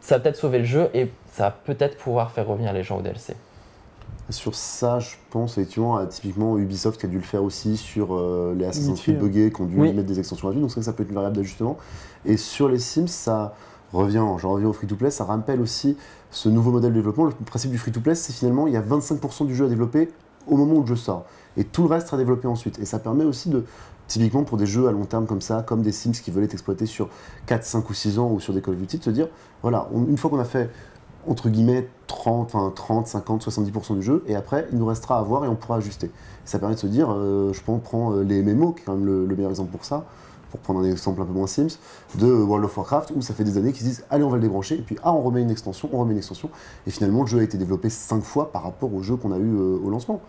ça 0.00 0.16
va 0.16 0.20
peut-être 0.20 0.36
sauver 0.36 0.58
le 0.58 0.64
jeu 0.64 0.88
et 0.94 1.10
ça 1.32 1.44
va 1.44 1.50
peut-être 1.50 1.96
pouvoir 1.96 2.30
faire 2.30 2.46
revenir 2.46 2.72
les 2.72 2.82
gens 2.82 2.98
au 2.98 3.02
DLC. 3.02 3.34
Sur 4.30 4.54
ça, 4.54 4.98
je 4.98 5.14
pense 5.30 5.52
effectivement 5.56 5.96
à 5.96 6.06
typiquement 6.06 6.58
Ubisoft 6.58 7.00
qui 7.00 7.06
a 7.06 7.08
dû 7.08 7.16
le 7.16 7.22
faire 7.24 7.42
aussi 7.42 7.78
sur 7.78 8.14
euh, 8.14 8.54
les 8.56 8.66
Assassin's 8.66 9.00
Creed 9.00 9.18
buggés, 9.18 9.50
qui 9.50 9.62
ont 9.62 9.64
dû 9.64 9.80
Oui. 9.80 9.92
mettre 9.94 10.06
des 10.06 10.18
extensions 10.18 10.48
gratuites, 10.48 10.60
donc 10.60 10.70
c'est 10.70 10.74
vrai 10.74 10.80
que 10.82 10.84
ça 10.86 10.92
peut 10.92 11.02
être 11.02 11.08
une 11.08 11.14
variable 11.14 11.36
d'ajustement. 11.36 11.78
Et 12.26 12.36
sur 12.36 12.68
les 12.68 12.78
Sims, 12.78 13.06
ça 13.06 13.54
revient, 13.92 14.24
j'en 14.38 14.50
reviens 14.50 14.68
au 14.68 14.72
free-to-play, 14.72 15.10
ça 15.10 15.24
rappelle 15.24 15.60
aussi 15.60 15.96
ce 16.30 16.48
nouveau 16.48 16.70
modèle 16.70 16.90
de 16.90 16.96
développement. 16.96 17.24
Le 17.24 17.32
principe 17.32 17.70
du 17.70 17.78
free-to-play, 17.78 18.14
c'est 18.14 18.32
finalement, 18.32 18.66
il 18.66 18.74
y 18.74 18.76
a 18.76 18.82
25% 18.82 19.46
du 19.46 19.54
jeu 19.54 19.66
à 19.66 19.68
développer 19.68 20.10
au 20.46 20.56
moment 20.56 20.74
où 20.74 20.80
le 20.80 20.86
jeu 20.86 20.96
sort, 20.96 21.24
et 21.56 21.64
tout 21.64 21.82
le 21.82 21.88
reste 21.88 22.12
à 22.12 22.16
développer 22.16 22.48
ensuite. 22.48 22.78
Et 22.78 22.84
ça 22.84 22.98
permet 22.98 23.24
aussi 23.24 23.48
de, 23.48 23.64
typiquement 24.06 24.44
pour 24.44 24.56
des 24.56 24.66
jeux 24.66 24.88
à 24.88 24.92
long 24.92 25.04
terme 25.04 25.26
comme 25.26 25.40
ça, 25.40 25.62
comme 25.62 25.82
des 25.82 25.92
Sims 25.92 26.12
qui 26.12 26.30
veulent 26.30 26.44
être 26.44 26.54
exploités 26.54 26.86
sur 26.86 27.08
4, 27.46 27.64
5 27.64 27.88
ou 27.88 27.94
6 27.94 28.18
ans, 28.18 28.30
ou 28.30 28.40
sur 28.40 28.52
des 28.54 28.62
Call 28.62 28.74
of 28.74 28.80
Duty, 28.80 28.98
de 28.98 29.04
se 29.04 29.10
dire, 29.10 29.28
voilà, 29.62 29.88
une 29.92 30.16
fois 30.16 30.30
qu'on 30.30 30.38
a 30.38 30.44
fait 30.44 30.70
entre 31.26 31.50
guillemets 31.50 31.88
30, 32.06 32.54
enfin, 32.54 32.72
30, 32.74 33.06
50, 33.06 33.46
70% 33.46 33.96
du 33.96 34.02
jeu, 34.02 34.24
et 34.26 34.34
après 34.34 34.66
il 34.72 34.78
nous 34.78 34.86
restera 34.86 35.18
à 35.18 35.22
voir 35.22 35.44
et 35.44 35.48
on 35.48 35.56
pourra 35.56 35.76
ajuster. 35.76 36.10
Ça 36.46 36.58
permet 36.58 36.74
de 36.74 36.80
se 36.80 36.86
dire, 36.86 37.08
euh, 37.10 37.52
je 37.52 37.60
prends, 37.62 37.78
prends 37.78 38.12
euh, 38.14 38.22
les 38.22 38.42
MMO, 38.42 38.72
qui 38.72 38.82
est 38.82 38.84
quand 38.86 38.96
même 38.96 39.04
le 39.04 39.26
meilleur 39.26 39.50
exemple 39.50 39.70
pour 39.70 39.84
ça, 39.84 40.06
pour 40.50 40.60
prendre 40.60 40.80
un 40.80 40.84
exemple 40.84 41.20
un 41.20 41.24
peu 41.24 41.32
moins 41.32 41.46
Sims, 41.46 41.78
de 42.16 42.26
World 42.26 42.64
of 42.64 42.76
Warcraft, 42.76 43.12
où 43.16 43.22
ça 43.22 43.34
fait 43.34 43.44
des 43.44 43.58
années 43.58 43.72
qu'ils 43.72 43.82
se 43.82 43.88
disent, 43.88 44.04
allez 44.10 44.24
on 44.24 44.30
va 44.30 44.36
le 44.36 44.42
débrancher, 44.42 44.76
et 44.76 44.82
puis 44.82 44.96
ah 45.02 45.12
on 45.12 45.20
remet 45.20 45.42
une 45.42 45.50
extension, 45.50 45.88
on 45.92 45.98
remet 45.98 46.12
une 46.12 46.18
extension, 46.18 46.50
et 46.86 46.90
finalement 46.90 47.22
le 47.22 47.28
jeu 47.28 47.40
a 47.40 47.42
été 47.42 47.58
développé 47.58 47.90
5 47.90 48.22
fois 48.22 48.52
par 48.52 48.62
rapport 48.62 48.92
au 48.92 49.02
jeu 49.02 49.16
qu'on 49.16 49.32
a 49.32 49.38
eu 49.38 49.54
euh, 49.54 49.78
au 49.84 49.90
lancement. 49.90 50.20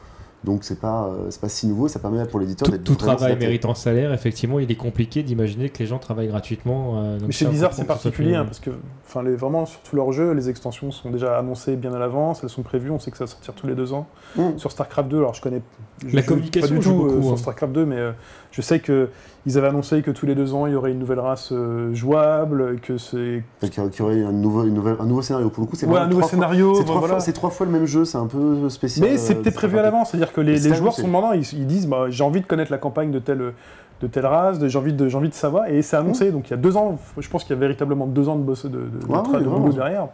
Donc 0.43 0.63
c'est 0.63 0.79
pas, 0.79 1.07
euh, 1.07 1.27
c'est 1.31 1.41
pas 1.41 1.49
si 1.49 1.67
nouveau, 1.67 1.89
ça 1.89 1.99
permet 1.99 2.25
pour 2.25 2.39
l'éditeur 2.39 2.65
Tout, 2.65 2.71
d'être 2.71 2.83
tout 2.83 2.95
travail 2.95 3.19
s'adapter. 3.19 3.45
méritant 3.45 3.75
salaire, 3.75 4.13
effectivement, 4.13 4.59
il 4.59 4.71
est 4.71 4.75
compliqué 4.75 5.21
d'imaginer 5.21 5.69
que 5.69 5.79
les 5.79 5.85
gens 5.85 5.99
travaillent 5.99 6.29
gratuitement. 6.29 6.93
euh, 6.95 7.17
donc 7.17 7.27
Mais 7.27 7.33
chez 7.33 7.45
Blizzard, 7.45 7.73
c'est 7.73 7.83
particulier, 7.83 8.35
hein, 8.35 8.45
parce 8.45 8.59
que 8.61 8.71
enfin, 9.05 9.21
vraiment, 9.23 9.65
sur 9.65 9.81
tous 9.81 9.97
leurs 9.97 10.13
jeux, 10.13 10.31
les 10.31 10.49
extensions 10.49 10.91
sont 10.91 11.09
déjà 11.09 11.37
annoncées 11.37 11.75
bien 11.75 11.93
à 11.93 11.99
l'avance, 11.99 12.39
elles 12.41 12.49
sont 12.49 12.63
prévues, 12.63 12.89
on 12.89 12.99
sait 12.99 13.11
que 13.11 13.17
ça 13.17 13.25
va 13.25 13.31
sortir 13.31 13.53
tous 13.53 13.67
les 13.67 13.75
deux 13.75 13.91
ans. 13.91 14.07
Mmh. 14.37 14.57
Sur 14.57 14.71
StarCraft 14.71 15.09
2, 15.09 15.17
alors 15.17 15.33
je 15.33 15.41
connais 15.41 15.61
je 16.07 16.15
La 16.15 16.21
communication 16.21 16.75
pas 16.75 16.81
du 16.81 16.87
tout 16.87 16.91
euh, 16.91 17.09
beaucoup, 17.09 17.23
sur 17.23 17.33
hein. 17.33 17.37
StarCraft 17.37 17.73
2, 17.73 17.85
mais 17.85 17.97
euh, 17.97 18.11
je 18.51 18.61
sais 18.61 18.79
qu'ils 18.79 19.57
avaient 19.57 19.67
annoncé 19.67 20.01
que 20.01 20.11
tous 20.11 20.25
les 20.25 20.35
deux 20.35 20.53
ans, 20.53 20.65
il 20.65 20.73
y 20.73 20.75
aurait 20.75 20.91
une 20.91 20.99
nouvelle 20.99 21.19
race 21.19 21.49
euh, 21.51 21.93
jouable, 21.93 22.79
que 22.81 22.97
c'est 22.97 23.43
qu'il 23.61 23.83
y 23.83 24.01
aurait- 24.01 24.23
un 24.23 24.31
nouveau, 24.31 24.63
une 24.65 24.73
nouvelle- 24.73 24.97
un 24.99 25.05
nouveau 25.05 25.21
scénario. 25.21 25.49
Pour 25.49 25.63
le 25.63 25.69
coup, 25.69 25.75
c'est 25.75 25.85
ouais, 25.85 25.97
un 25.99 26.07
nouveau 26.07 26.21
trois 26.21 26.29
fois- 26.29 26.37
scénario. 26.37 26.75
C'est 26.75 26.83
trois, 26.83 26.97
voilà. 26.99 27.13
fois- 27.15 27.19
c'est 27.21 27.33
trois 27.33 27.49
fois 27.51 27.65
le 27.65 27.71
même 27.71 27.85
jeu, 27.85 28.05
c'est 28.05 28.17
un 28.17 28.27
peu 28.27 28.67
spécial. 28.69 29.07
Mais 29.07 29.17
c'est 29.17 29.35
euh, 29.37 29.41
peut-être 29.41 29.55
prévu 29.55 29.77
à 29.77 29.81
l'avance, 29.83 30.09
c'est-à-dire 30.11 30.33
que 30.33 30.41
les, 30.41 30.57
joueurs 30.57 30.93
sont 30.93 31.07
demandants, 31.07 31.31
ils, 31.33 31.43
ils 31.53 31.67
disent 31.67 31.87
bah, 31.87 32.05
j'ai 32.09 32.23
envie 32.23 32.41
de 32.41 32.45
connaître 32.47 32.71
la 32.71 32.77
campagne 32.79 33.11
de 33.11 33.19
telle, 33.19 33.53
de 34.01 34.07
telle 34.07 34.25
race, 34.25 34.57
j'ai 34.65 34.77
envie, 34.79 34.93
de- 34.93 35.07
j'ai 35.09 35.17
envie 35.17 35.29
de 35.29 35.33
savoir, 35.33 35.67
et 35.67 35.81
c'est 35.81 35.97
annoncé, 35.97 36.31
donc 36.31 36.47
il 36.47 36.51
y 36.51 36.53
a 36.53 36.57
deux 36.57 36.75
ans, 36.77 36.97
je 37.17 37.29
pense 37.29 37.43
qu'il 37.43 37.53
y 37.53 37.57
a 37.57 37.59
véritablement 37.59 38.07
deux 38.07 38.29
ans 38.29 38.35
de, 38.35 38.41
boss, 38.43 38.65
de, 38.65 38.69
de, 38.69 38.77
de 38.77 39.05
Ouais, 39.07 39.17
tra- 39.19 39.31
ouais, 39.33 39.39
de 39.41 39.47
boulot 39.47 39.73
derrière. 39.73 40.07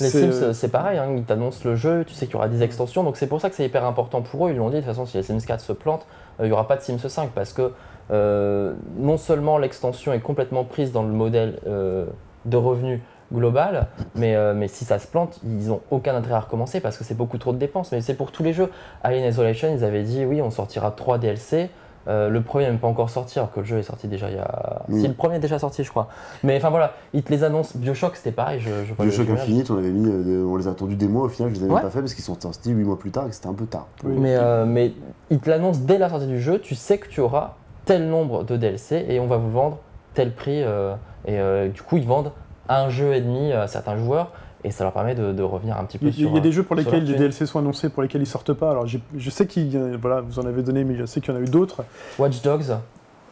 Les 0.00 0.10
Sims, 0.10 0.30
euh, 0.42 0.52
c'est 0.52 0.68
pareil, 0.68 0.96
hein, 0.96 1.06
ils 1.16 1.24
t'annoncent 1.24 1.68
le 1.68 1.74
jeu, 1.74 2.04
tu 2.06 2.14
sais 2.14 2.26
qu'il 2.26 2.34
y 2.34 2.36
aura 2.36 2.46
des 2.46 2.62
extensions, 2.62 3.02
donc 3.02 3.16
c'est 3.16 3.26
pour 3.26 3.40
ça 3.40 3.50
que 3.50 3.56
c'est 3.56 3.66
hyper 3.66 3.84
important 3.84 4.22
pour 4.22 4.46
eux. 4.46 4.50
Ils 4.52 4.56
l'ont 4.56 4.68
dit, 4.68 4.76
de 4.76 4.80
toute 4.80 4.86
façon, 4.90 5.06
si 5.06 5.16
les 5.16 5.24
Sims 5.24 5.40
4 5.44 5.60
se 5.60 5.72
plantent, 5.72 6.06
il 6.40 6.46
n'y 6.46 6.52
aura 6.52 6.68
pas 6.68 6.76
de 6.76 6.82
Sims 6.82 6.98
5 6.98 7.30
parce 7.30 7.52
que 7.52 7.72
euh, 8.10 8.74
non 8.96 9.16
seulement 9.16 9.58
l'extension 9.58 10.12
est 10.12 10.20
complètement 10.20 10.64
prise 10.64 10.92
dans 10.92 11.02
le 11.02 11.12
modèle 11.12 11.58
euh, 11.66 12.06
de 12.46 12.56
revenu 12.56 13.02
global, 13.32 13.88
mais, 14.14 14.34
euh, 14.36 14.66
si 14.68 14.84
ça 14.84 14.98
se 14.98 15.06
plante, 15.06 15.38
ils 15.44 15.68
n'ont 15.68 15.80
aucun 15.90 16.14
intérêt 16.14 16.36
à 16.36 16.40
recommencer 16.40 16.80
parce 16.80 16.96
que 16.96 17.04
c'est 17.04 17.16
beaucoup 17.16 17.38
trop 17.38 17.52
de 17.52 17.58
dépenses. 17.58 17.92
Mais 17.92 18.00
c'est 18.00 18.14
pour 18.14 18.32
tous 18.32 18.42
les 18.42 18.52
jeux. 18.52 18.70
Alien 19.02 19.24
Isolation, 19.28 19.72
ils 19.74 19.84
avaient 19.84 20.02
dit 20.02 20.24
oui, 20.24 20.40
on 20.40 20.50
sortira 20.50 20.90
3 20.90 21.18
DLC. 21.18 21.70
Euh, 22.08 22.28
le 22.30 22.42
premier 22.42 22.70
n'est 22.70 22.78
pas 22.78 22.88
encore 22.88 23.10
sorti, 23.10 23.38
alors 23.38 23.52
que 23.52 23.60
le 23.60 23.66
jeu 23.66 23.78
est 23.78 23.82
sorti 23.82 24.08
déjà 24.08 24.30
il 24.30 24.36
y 24.36 24.40
a. 24.40 24.77
Mm. 24.88 25.00
Si, 25.00 25.08
le 25.08 25.14
premier 25.14 25.36
est 25.36 25.40
déjà 25.40 25.58
sorti, 25.58 25.84
je 25.84 25.90
crois. 25.90 26.08
Mais 26.44 26.56
enfin 26.56 26.70
voilà, 26.70 26.92
ils 27.12 27.22
te 27.22 27.30
les 27.32 27.44
annoncent. 27.44 27.72
Bioshock, 27.78 28.16
c'était 28.16 28.32
pareil. 28.32 28.60
Je, 28.60 28.70
je 28.86 28.94
Bioshock 28.94 29.28
Infinite, 29.30 29.70
on 29.70 29.78
avait 29.78 29.90
mis, 29.90 30.08
euh, 30.08 30.44
on 30.44 30.56
les 30.56 30.66
a 30.68 30.70
attendus 30.70 30.96
des 30.96 31.08
mois, 31.08 31.24
au 31.24 31.28
final, 31.28 31.50
je 31.50 31.58
les 31.58 31.64
avais 31.64 31.74
Ouais. 31.74 31.82
pas 31.82 31.90
fait 31.90 32.00
parce 32.00 32.14
qu'ils 32.14 32.24
sont 32.24 32.38
sortis 32.40 32.70
8 32.70 32.84
mois 32.84 32.98
plus 32.98 33.10
tard 33.10 33.26
et 33.26 33.28
que 33.28 33.34
c'était 33.34 33.48
un 33.48 33.54
peu 33.54 33.66
tard. 33.66 33.86
Oui. 34.04 34.14
Mais, 34.18 34.36
euh, 34.36 34.64
mais 34.66 34.92
ils 35.30 35.38
te 35.38 35.48
l'annoncent 35.50 35.80
dès 35.84 35.98
la 35.98 36.08
sortie 36.08 36.26
du 36.26 36.40
jeu, 36.40 36.58
tu 36.60 36.74
sais 36.74 36.98
que 36.98 37.08
tu 37.08 37.20
auras 37.20 37.54
tel 37.84 38.08
nombre 38.08 38.44
de 38.44 38.56
DLC 38.56 39.04
et 39.08 39.20
on 39.20 39.26
va 39.26 39.36
vous 39.36 39.50
vendre 39.50 39.78
tel 40.14 40.32
prix. 40.34 40.62
euh, 40.62 40.94
et 41.26 41.38
euh, 41.38 41.68
du 41.68 41.82
coup, 41.82 41.96
ils 41.96 42.06
vendent 42.06 42.32
un 42.68 42.88
jeu 42.90 43.14
et 43.14 43.20
demi 43.20 43.52
à 43.52 43.66
certains 43.66 43.96
joueurs 43.96 44.32
et 44.64 44.70
ça 44.70 44.82
leur 44.84 44.92
permet 44.92 45.14
de, 45.14 45.32
de 45.32 45.42
revenir 45.42 45.78
un 45.78 45.84
petit 45.84 45.98
peu 45.98 46.06
Il 46.06 46.12
sur. 46.12 46.28
il 46.30 46.34
y 46.34 46.38
a 46.38 46.40
des 46.40 46.50
jeux 46.52 46.64
pour 46.64 46.74
lesquels 46.76 47.04
thune. 47.04 47.16
DLC 47.16 47.46
sont 47.46 47.60
annoncés, 47.60 47.88
pour 47.88 48.02
lesquels 48.02 48.20
ils 48.22 48.26
sortent 48.26 48.52
pas. 48.52 48.70
Alors 48.70 48.86
je 48.86 49.30
sais 49.30 49.46
qu'il 49.46 49.72
y 49.72 49.78
en 49.78 49.94
a- 49.94 49.96
voilà, 49.96 50.20
vous 50.20 50.38
en 50.38 50.46
avez 50.46 50.62
donné, 50.62 50.82
mais 50.84 50.96
je 50.96 51.04
sais 51.06 51.20
qu'il 51.20 51.32
y 51.32 51.36
en 51.36 51.40
a 51.40 51.42
eu 51.42 51.48
d'autres. 51.48 51.84
Watch 52.18 52.42
Dogs, 52.42 52.76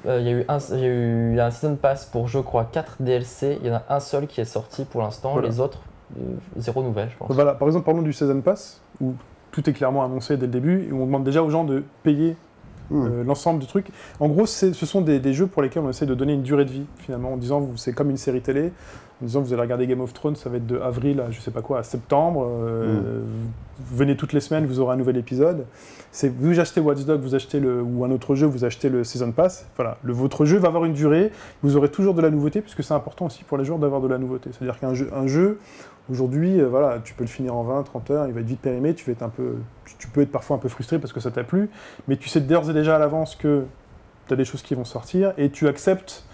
euh, 0.06 0.20
il 0.20 0.26
y 0.26 0.28
a 0.30 0.32
eu 0.32 0.44
un, 0.48 0.58
il 0.72 0.78
y 0.78 0.84
a 0.84 0.88
eu 0.88 1.30
il 1.30 1.36
y 1.36 1.40
a 1.40 1.46
un 1.46 1.50
season 1.50 1.76
pass 1.76 2.04
pour, 2.06 2.28
je 2.28 2.38
crois, 2.38 2.68
4 2.70 2.96
DLC. 3.00 3.58
Il 3.62 3.68
y 3.68 3.70
en 3.70 3.76
a 3.76 3.82
un 3.88 4.00
seul 4.00 4.26
qui 4.26 4.40
est 4.40 4.44
sorti 4.44 4.84
pour 4.84 5.02
l'instant. 5.02 5.32
Voilà. 5.32 5.48
Les 5.48 5.60
autres, 5.60 5.80
euh, 6.18 6.22
zéro 6.56 6.82
nouvelle, 6.82 7.10
je 7.10 7.16
pense. 7.16 7.32
Voilà, 7.32 7.54
par 7.54 7.68
exemple, 7.68 7.84
parlons 7.84 8.02
du 8.02 8.12
Season 8.12 8.40
Pass, 8.40 8.80
où 9.00 9.14
tout 9.50 9.68
est 9.68 9.72
clairement 9.72 10.04
annoncé 10.04 10.36
dès 10.36 10.46
le 10.46 10.52
début, 10.52 10.88
et 10.88 10.92
on 10.92 11.06
demande 11.06 11.24
déjà 11.24 11.42
aux 11.42 11.50
gens 11.50 11.64
de 11.64 11.82
payer 12.02 12.36
Hmm. 12.88 13.04
euh, 13.04 13.24
l'ensemble 13.24 13.58
du 13.58 13.66
truc. 13.66 13.88
En 14.20 14.28
gros, 14.28 14.46
ce 14.46 14.72
sont 14.72 15.00
des, 15.00 15.18
des 15.18 15.32
jeux 15.32 15.48
pour 15.48 15.60
lesquels 15.60 15.82
on 15.82 15.90
essaie 15.90 16.06
de 16.06 16.14
donner 16.14 16.34
une 16.34 16.42
durée 16.42 16.64
de 16.64 16.70
vie, 16.70 16.86
finalement, 16.98 17.32
en 17.32 17.36
disant 17.36 17.70
c'est 17.74 17.92
comme 17.92 18.10
une 18.10 18.16
série 18.16 18.42
télé. 18.42 18.72
En 19.22 19.24
disant 19.26 19.40
vous 19.40 19.52
allez 19.52 19.62
regarder 19.62 19.86
Game 19.86 20.00
of 20.00 20.12
Thrones, 20.12 20.36
ça 20.36 20.50
va 20.50 20.58
être 20.58 20.66
de 20.66 20.78
avril 20.78 21.20
à 21.20 21.30
je 21.30 21.40
sais 21.40 21.50
pas 21.50 21.62
quoi, 21.62 21.78
à 21.78 21.82
septembre. 21.82 22.46
euh, 22.48 23.20
vous 23.78 23.96
venez 23.96 24.16
toutes 24.16 24.32
les 24.32 24.40
semaines, 24.40 24.66
vous 24.66 24.80
aurez 24.80 24.94
un 24.94 24.96
nouvel 24.96 25.16
épisode. 25.16 25.64
C'est 26.12 26.28
vous 26.34 26.58
achetez 26.60 26.80
Watch 26.80 27.04
Dogs, 27.04 27.20
vous 27.20 27.34
achetez 27.34 27.60
le 27.60 27.82
ou 27.82 28.04
un 28.04 28.10
autre 28.10 28.34
jeu, 28.34 28.46
vous 28.46 28.64
achetez 28.64 28.88
le 28.88 29.04
Season 29.04 29.32
Pass. 29.32 29.66
Voilà, 29.76 29.98
le, 30.02 30.12
votre 30.12 30.44
jeu 30.46 30.58
va 30.58 30.68
avoir 30.68 30.84
une 30.84 30.92
durée. 30.94 31.30
Vous 31.62 31.76
aurez 31.76 31.90
toujours 31.90 32.14
de 32.14 32.22
la 32.22 32.30
nouveauté 32.30 32.60
puisque 32.62 32.82
c'est 32.82 32.94
important 32.94 33.26
aussi 33.26 33.44
pour 33.44 33.58
les 33.58 33.64
joueurs 33.64 33.78
d'avoir 33.78 34.00
de 34.00 34.08
la 34.08 34.18
nouveauté. 34.18 34.50
C'est-à-dire 34.52 34.78
qu'un 34.78 34.94
jeu, 34.94 35.10
un 35.14 35.26
jeu 35.26 35.58
aujourd'hui, 36.10 36.60
euh, 36.60 36.68
voilà, 36.68 36.98
tu 37.04 37.12
peux 37.14 37.24
le 37.24 37.28
finir 37.28 37.54
en 37.54 37.64
20, 37.64 37.82
30 37.82 38.10
heures, 38.10 38.26
il 38.28 38.32
va 38.34 38.40
être 38.40 38.46
vite 38.46 38.60
périmé. 38.60 38.94
Tu 38.94 39.04
vas 39.06 39.12
être 39.12 39.22
un 39.22 39.28
peu, 39.28 39.56
tu- 39.84 39.94
tu 39.98 40.08
peux 40.08 40.22
être 40.22 40.32
parfois 40.32 40.56
un 40.56 40.60
peu 40.60 40.68
frustré 40.68 40.98
parce 40.98 41.12
que 41.12 41.20
ça 41.20 41.30
t'a 41.30 41.42
plu, 41.44 41.68
mais 42.08 42.16
tu 42.16 42.28
sais 42.28 42.40
d'ores 42.40 42.70
et 42.70 42.74
déjà 42.74 42.96
à 42.96 42.98
l'avance 42.98 43.34
que 43.36 43.64
tu 44.28 44.32
as 44.34 44.36
des 44.36 44.44
choses 44.44 44.62
qui 44.62 44.74
vont 44.74 44.84
sortir 44.84 45.32
et 45.38 45.50
tu 45.50 45.68
acceptes 45.68 46.24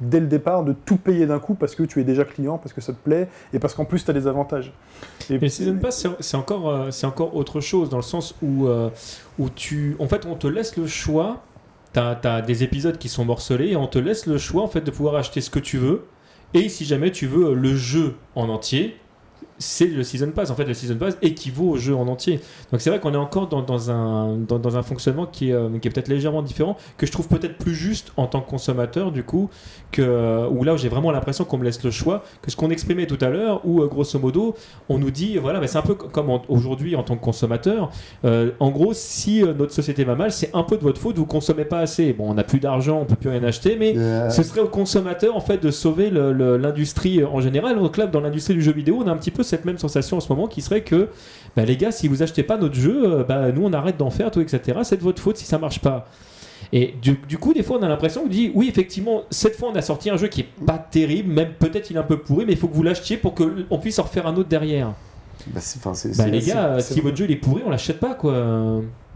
dès 0.00 0.20
le 0.20 0.26
départ 0.26 0.64
de 0.64 0.72
tout 0.72 0.96
payer 0.96 1.26
d'un 1.26 1.38
coup 1.38 1.54
parce 1.54 1.74
que 1.74 1.82
tu 1.82 2.00
es 2.00 2.04
déjà 2.04 2.24
client, 2.24 2.58
parce 2.58 2.72
que 2.72 2.80
ça 2.80 2.92
te 2.92 2.98
plaît 2.98 3.28
et 3.52 3.58
parce 3.58 3.74
qu'en 3.74 3.84
plus 3.84 4.04
tu 4.04 4.10
as 4.10 4.14
des 4.14 4.26
avantages. 4.26 4.72
Et 5.30 5.34
Mais 5.34 5.38
le 5.38 5.48
Season 5.48 5.78
Pass, 5.78 6.06
c'est 6.20 6.36
encore, 6.36 6.70
euh, 6.70 6.90
c'est 6.90 7.06
encore 7.06 7.36
autre 7.36 7.60
chose, 7.60 7.88
dans 7.88 7.96
le 7.96 8.02
sens 8.02 8.34
où, 8.42 8.66
euh, 8.66 8.90
où 9.38 9.48
tu, 9.50 9.96
en 9.98 10.06
fait, 10.06 10.26
on 10.26 10.34
te 10.34 10.46
laisse 10.46 10.76
le 10.76 10.86
choix. 10.86 11.42
Tu 11.94 12.00
as, 12.00 12.42
des 12.42 12.62
épisodes 12.62 12.98
qui 12.98 13.08
sont 13.08 13.24
morcelés 13.24 13.68
et 13.68 13.76
on 13.76 13.86
te 13.86 13.98
laisse 13.98 14.26
le 14.26 14.38
choix 14.38 14.62
en 14.62 14.68
fait, 14.68 14.82
de 14.82 14.90
pouvoir 14.90 15.16
acheter 15.16 15.40
ce 15.40 15.50
que 15.50 15.58
tu 15.58 15.78
veux. 15.78 16.04
Et 16.54 16.68
si 16.68 16.84
jamais 16.84 17.10
tu 17.10 17.26
veux 17.26 17.54
le 17.54 17.74
jeu 17.74 18.14
en 18.34 18.48
entier, 18.48 18.96
c'est 19.58 19.86
le 19.86 20.02
Season 20.02 20.30
Pass. 20.30 20.50
En 20.50 20.54
fait, 20.54 20.64
le 20.64 20.74
Season 20.74 20.96
Pass 20.96 21.16
équivaut 21.22 21.70
au 21.70 21.76
jeu 21.76 21.94
en 21.94 22.06
entier. 22.08 22.40
Donc 22.70 22.80
c'est 22.80 22.90
vrai 22.90 23.00
qu'on 23.00 23.14
est 23.14 23.16
encore 23.18 23.48
dans, 23.48 23.62
dans 23.62 23.90
un, 23.90 24.36
dans, 24.36 24.58
dans 24.58 24.76
un 24.76 24.82
fonctionnement 24.82 25.26
qui 25.26 25.50
est, 25.50 25.52
euh, 25.52 25.68
qui 25.80 25.88
est 25.88 25.90
peut-être 25.90 26.08
légèrement 26.08 26.42
différent, 26.42 26.76
que 26.96 27.06
je 27.06 27.12
trouve 27.12 27.28
peut-être 27.28 27.58
plus 27.58 27.74
juste 27.74 28.12
en 28.16 28.26
tant 28.26 28.40
que 28.40 28.48
consommateur, 28.48 29.12
du 29.12 29.22
coup, 29.22 29.50
que, 29.92 30.02
euh, 30.02 30.48
où 30.48 30.64
là 30.64 30.76
j'ai 30.76 30.88
vraiment 30.88 31.10
l'impression 31.10 31.44
qu'on 31.44 31.58
me 31.58 31.64
laisse 31.64 31.82
le 31.82 31.90
choix, 31.90 32.22
que 32.42 32.50
ce 32.50 32.56
qu'on 32.56 32.70
exprimait 32.70 33.06
tout 33.06 33.18
à 33.20 33.28
l'heure, 33.30 33.60
où 33.64 33.82
euh, 33.82 33.86
grosso 33.86 34.18
modo, 34.18 34.54
on 34.88 34.98
nous 34.98 35.10
dit, 35.10 35.36
voilà, 35.38 35.60
bah, 35.60 35.66
c'est 35.66 35.78
un 35.78 35.82
peu 35.82 35.94
comme 35.94 36.30
aujourd'hui 36.48 36.96
en 36.96 37.02
tant 37.02 37.16
que 37.16 37.24
consommateur. 37.24 37.90
euh, 38.24 38.50
en 38.60 38.70
gros, 38.70 38.92
si 38.94 39.42
notre 39.42 39.72
société 39.72 40.04
va 40.04 40.14
mal, 40.14 40.32
c'est 40.32 40.50
un 40.54 40.62
peu 40.62 40.76
de 40.76 40.82
votre 40.82 41.00
faute, 41.00 41.16
vous 41.16 41.26
consommez 41.26 41.64
pas 41.64 41.80
assez. 41.80 42.12
Bon, 42.12 42.30
on 42.30 42.34
n'a 42.34 42.44
plus 42.44 42.60
d'argent, 42.60 43.00
on 43.00 43.04
peut 43.04 43.16
plus 43.16 43.30
rien 43.30 43.42
acheter, 43.44 43.76
mais 43.76 43.94
ce 44.30 44.42
serait 44.42 44.60
au 44.60 44.68
consommateur 44.68 45.36
en 45.36 45.40
fait 45.40 45.62
de 45.62 45.70
sauver 45.70 46.10
l'industrie 46.10 47.24
en 47.24 47.40
général. 47.40 47.78
Donc 47.78 47.96
là, 47.96 48.06
dans 48.06 48.20
l'industrie 48.20 48.54
du 48.54 48.62
jeu 48.62 48.72
vidéo, 48.72 49.00
on 49.04 49.08
a 49.08 49.10
un 49.10 49.16
petit 49.16 49.30
peu 49.30 49.42
cette 49.48 49.64
même 49.64 49.78
sensation 49.78 50.16
en 50.16 50.20
ce 50.20 50.28
moment 50.28 50.46
qui 50.46 50.62
serait 50.62 50.82
que 50.82 51.08
bah, 51.56 51.64
les 51.64 51.76
gars, 51.76 51.90
si 51.90 52.06
vous 52.08 52.22
achetez 52.22 52.42
pas 52.42 52.56
notre 52.56 52.74
jeu, 52.74 53.02
euh, 53.04 53.24
bah, 53.24 53.50
nous 53.52 53.62
on 53.64 53.72
arrête 53.72 53.96
d'en 53.96 54.10
faire, 54.10 54.30
tout 54.30 54.40
etc. 54.40 54.78
C'est 54.84 54.96
de 54.98 55.02
votre 55.02 55.20
faute 55.20 55.36
si 55.36 55.44
ça 55.44 55.58
marche 55.58 55.80
pas. 55.80 56.06
Et 56.72 56.94
du, 57.00 57.18
du 57.28 57.38
coup, 57.38 57.54
des 57.54 57.62
fois, 57.62 57.78
on 57.80 57.82
a 57.82 57.88
l'impression 57.88 58.22
qu'on 58.22 58.28
dit 58.28 58.50
oui, 58.54 58.68
effectivement, 58.68 59.22
cette 59.30 59.56
fois 59.56 59.70
on 59.72 59.76
a 59.76 59.82
sorti 59.82 60.10
un 60.10 60.16
jeu 60.16 60.28
qui 60.28 60.42
est 60.42 60.48
pas 60.66 60.78
terrible, 60.78 61.32
même 61.32 61.50
peut-être 61.58 61.90
il 61.90 61.96
est 61.96 62.00
un 62.00 62.02
peu 62.02 62.18
pourri, 62.18 62.44
mais 62.46 62.52
il 62.52 62.58
faut 62.58 62.68
que 62.68 62.74
vous 62.74 62.82
l'achetiez 62.82 63.16
pour 63.16 63.34
qu'on 63.34 63.78
puisse 63.80 63.98
en 63.98 64.02
refaire 64.02 64.26
un 64.26 64.36
autre 64.36 64.48
derrière. 64.48 64.92
bah, 65.46 65.60
c'est- 65.60 65.78
enfin, 65.78 65.94
c'est- 65.94 66.16
Bah, 66.18 66.26
les 66.26 66.40
gars, 66.40 66.74
si 66.80 67.00
votre 67.00 67.16
jeu 67.16 67.24
il 67.24 67.30
est 67.30 67.36
pourri, 67.36 67.62
on 67.64 67.70
l'achète 67.70 68.00
pas 68.00 68.14
quoi. 68.14 68.34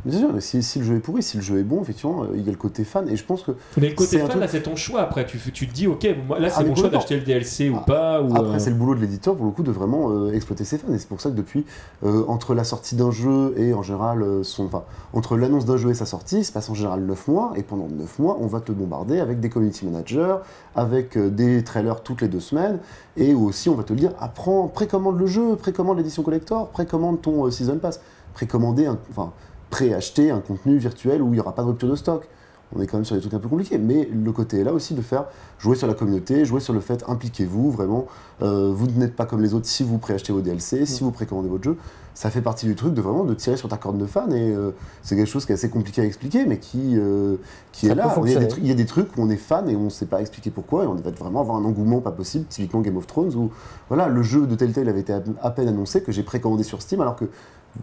Bien 0.05 0.19
sûr, 0.19 0.33
mais 0.35 0.41
si, 0.41 0.65
si 0.65 0.81
le 0.81 0.85
jeu 0.85 0.97
est 0.97 1.01
pourri, 1.01 1.23
si 1.23 1.37
le 1.37 1.45
jeu 1.45 1.61
est 1.61 1.63
bon, 1.63 1.81
effectivement, 1.81 2.25
euh, 2.25 2.29
il 2.35 2.43
y 2.45 2.49
a 2.49 2.51
le 2.51 2.57
côté 2.59 2.83
fan. 2.83 3.09
Et 3.09 3.15
je 3.15 3.25
pense 3.25 3.45
que 3.45 3.53
Mais 3.77 3.91
le 3.91 3.95
côté 3.95 4.19
fan, 4.19 4.29
truc- 4.29 4.41
là, 4.41 4.49
c'est 4.49 4.63
ton 4.65 4.75
choix. 4.75 5.01
Après, 5.03 5.25
tu, 5.25 5.39
tu 5.53 5.69
te 5.69 5.73
dis, 5.73 5.87
ok, 5.87 6.05
moi, 6.27 6.41
là, 6.41 6.49
Ah, 6.51 6.59
c'est 6.59 6.65
mon 6.69 6.75
choix 6.75 6.89
d'acheter 6.89 7.15
le 7.15 7.23
DLC 7.23 7.71
ou 7.71 7.77
Ah, 7.79 7.85
pas. 7.87 8.21
Ou, 8.21 8.35
Après, 8.35 8.57
euh, 8.57 8.59
c'est 8.59 8.71
le 8.71 8.77
boulot 8.77 8.97
de 8.97 9.01
l'éditeur 9.01 9.37
pour 9.37 9.47
le 9.47 9.53
coup 9.53 9.63
de 9.63 9.71
vraiment 9.71 10.11
euh, 10.11 10.33
exploiter 10.33 10.65
ses 10.65 10.79
fans. 10.79 10.93
Et 10.93 10.99
c'est 10.99 11.07
pour 11.07 11.21
ça 11.21 11.31
que 11.31 11.37
depuis, 11.37 11.65
euh, 12.03 12.25
entre 12.27 12.53
la 12.55 12.65
sortie 12.65 12.97
d'un 12.97 13.13
jeu 13.13 13.55
et 13.57 13.75
en 13.75 13.83
général, 13.83 14.25
son, 14.45 14.65
enfin, 14.65 14.83
entre 15.13 15.37
l'annonce 15.37 15.67
d'un 15.67 15.77
jeu 15.77 15.91
et 15.91 15.95
sa 15.95 16.05
sortie, 16.07 16.39
il 16.39 16.45
se 16.45 16.51
passe 16.51 16.69
en 16.69 16.75
général 16.75 17.03
9 17.03 17.29
mois. 17.29 17.53
Et 17.55 17.63
pendant 17.63 17.87
9 17.87 18.19
mois, 18.19 18.39
on 18.41 18.49
va 18.49 18.61
te 18.61 18.73
bombarder 18.73 19.21
avec 19.21 19.39
des 19.39 19.51
community 19.51 19.85
managers, 19.87 20.35
avec 20.75 21.17
des 21.17 21.63
trailers 21.63 22.03
toutes 22.03 22.23
les 22.23 22.29
deux 22.29 22.41
semaines. 22.41 22.81
Et 23.17 23.35
aussi, 23.35 23.69
on 23.69 23.77
va 23.77 23.85
te 23.85 23.93
dire, 23.93 24.11
apprends, 24.19 24.67
précommande 24.67 25.17
le 25.21 25.27
jeu, 25.27 25.55
précommande 25.55 25.99
l'édition 25.99 26.25
collector, 26.25 26.71
précommande 26.71 27.23
ton 27.23 27.49
Season 27.53 27.79
Pass, 27.79 28.01
précommander, 28.35 28.87
un- 28.87 28.99
enfin, 29.11 29.31
préacheter 29.73 30.31
un 30.31 30.41
contenu 30.41 30.77
virtuel 30.77 31.23
où 31.23 31.29
il 31.29 31.33
n'y 31.33 31.41
aura 31.41 31.55
pas 31.55 31.63
de 31.63 31.69
rupture 31.69 31.89
de 31.89 31.97
stock. 31.97 32.29
On 32.75 32.81
est 32.81 32.87
quand 32.87 32.99
même 32.99 33.05
sur 33.05 33.17
des 33.17 33.21
trucs 33.21 33.35
un 33.35 33.39
peu 33.39 33.49
compliqués, 33.49 33.79
mais 33.79 34.07
le 34.11 34.33
côté 34.33 34.61
est 34.61 34.65
là 34.65 34.73
aussi 34.73 34.95
de 34.95 35.03
faire 35.03 35.27
jouer 35.59 35.77
sur 35.77 35.87
la 35.87 35.95
communauté, 35.95 36.45
jouer 36.45 36.61
sur 36.61 36.73
le 36.73 36.81
fait 36.81 37.05
impliquez-vous 37.09 37.71
vraiment. 37.71 38.07
Euh, 38.43 38.71
vous 38.75 38.87
n'êtes 38.87 39.17
pas 39.17 39.27
comme 39.27 39.43
les 39.43 39.55
autres 39.55 39.67
si 39.67 39.83
vous 39.83 39.99
préachetez 39.99 40.33
vos 40.33 40.41
DLC, 40.41 40.87
si 40.87 41.03
vous 41.03 41.11
précommandez 41.11 41.49
votre 41.49 41.65
jeu. 41.65 41.77
Ça 42.15 42.29
fait 42.31 42.43
partie 42.43 42.67
du 42.67 42.75
truc 42.75 42.93
de 42.93 43.01
vraiment 43.01 43.25
de 43.25 43.33
tirer 43.33 43.57
sur 43.57 43.69
ta 43.71 43.79
corde 43.79 43.97
de 43.97 44.05
fan 44.05 44.31
et 44.35 44.55
euh, 44.55 44.73
c'est 45.03 45.17
quelque 45.17 45.29
chose 45.29 45.47
qui 45.47 45.53
est 45.53 45.55
assez 45.55 45.71
compliqué 45.71 46.03
à 46.03 46.05
expliquer, 46.05 46.45
mais 46.45 46.59
qui, 46.59 46.99
euh, 46.99 47.37
qui 47.73 47.87
Ça 47.87 47.93
est 47.93 47.95
là. 47.95 48.15
Il 48.25 48.31
y, 48.31 48.37
a 48.37 48.41
des 48.41 48.49
trucs, 48.49 48.63
il 48.63 48.69
y 48.69 48.73
a 48.73 48.75
des 48.75 48.87
trucs 48.87 49.17
où 49.17 49.23
on 49.23 49.31
est 49.31 49.37
fan 49.37 49.71
et 49.71 49.77
on 49.77 49.85
ne 49.85 49.91
sait 49.91 50.07
pas 50.07 50.21
expliquer 50.21 50.51
pourquoi 50.51 50.85
et 50.85 50.87
on 50.87 50.95
va 50.95 51.11
vraiment 51.11 51.41
avoir 51.41 51.57
un 51.57 51.65
engouement 51.65 52.01
pas 52.01 52.13
possible, 52.13 52.45
typiquement 52.47 52.83
Game 52.83 52.99
of 52.99 53.07
Thrones 53.07 53.35
où 53.35 53.51
voilà, 53.89 54.09
le 54.09 54.23
jeu 54.23 54.47
de 54.47 54.55
Telltale 54.55 54.89
avait 54.89 55.01
été 55.01 55.15
à 55.15 55.51
peine 55.51 55.69
annoncé 55.69 56.03
que 56.03 56.13
j'ai 56.13 56.23
précommandé 56.23 56.63
sur 56.63 56.83
Steam 56.83 57.01
alors 57.01 57.17
que 57.17 57.27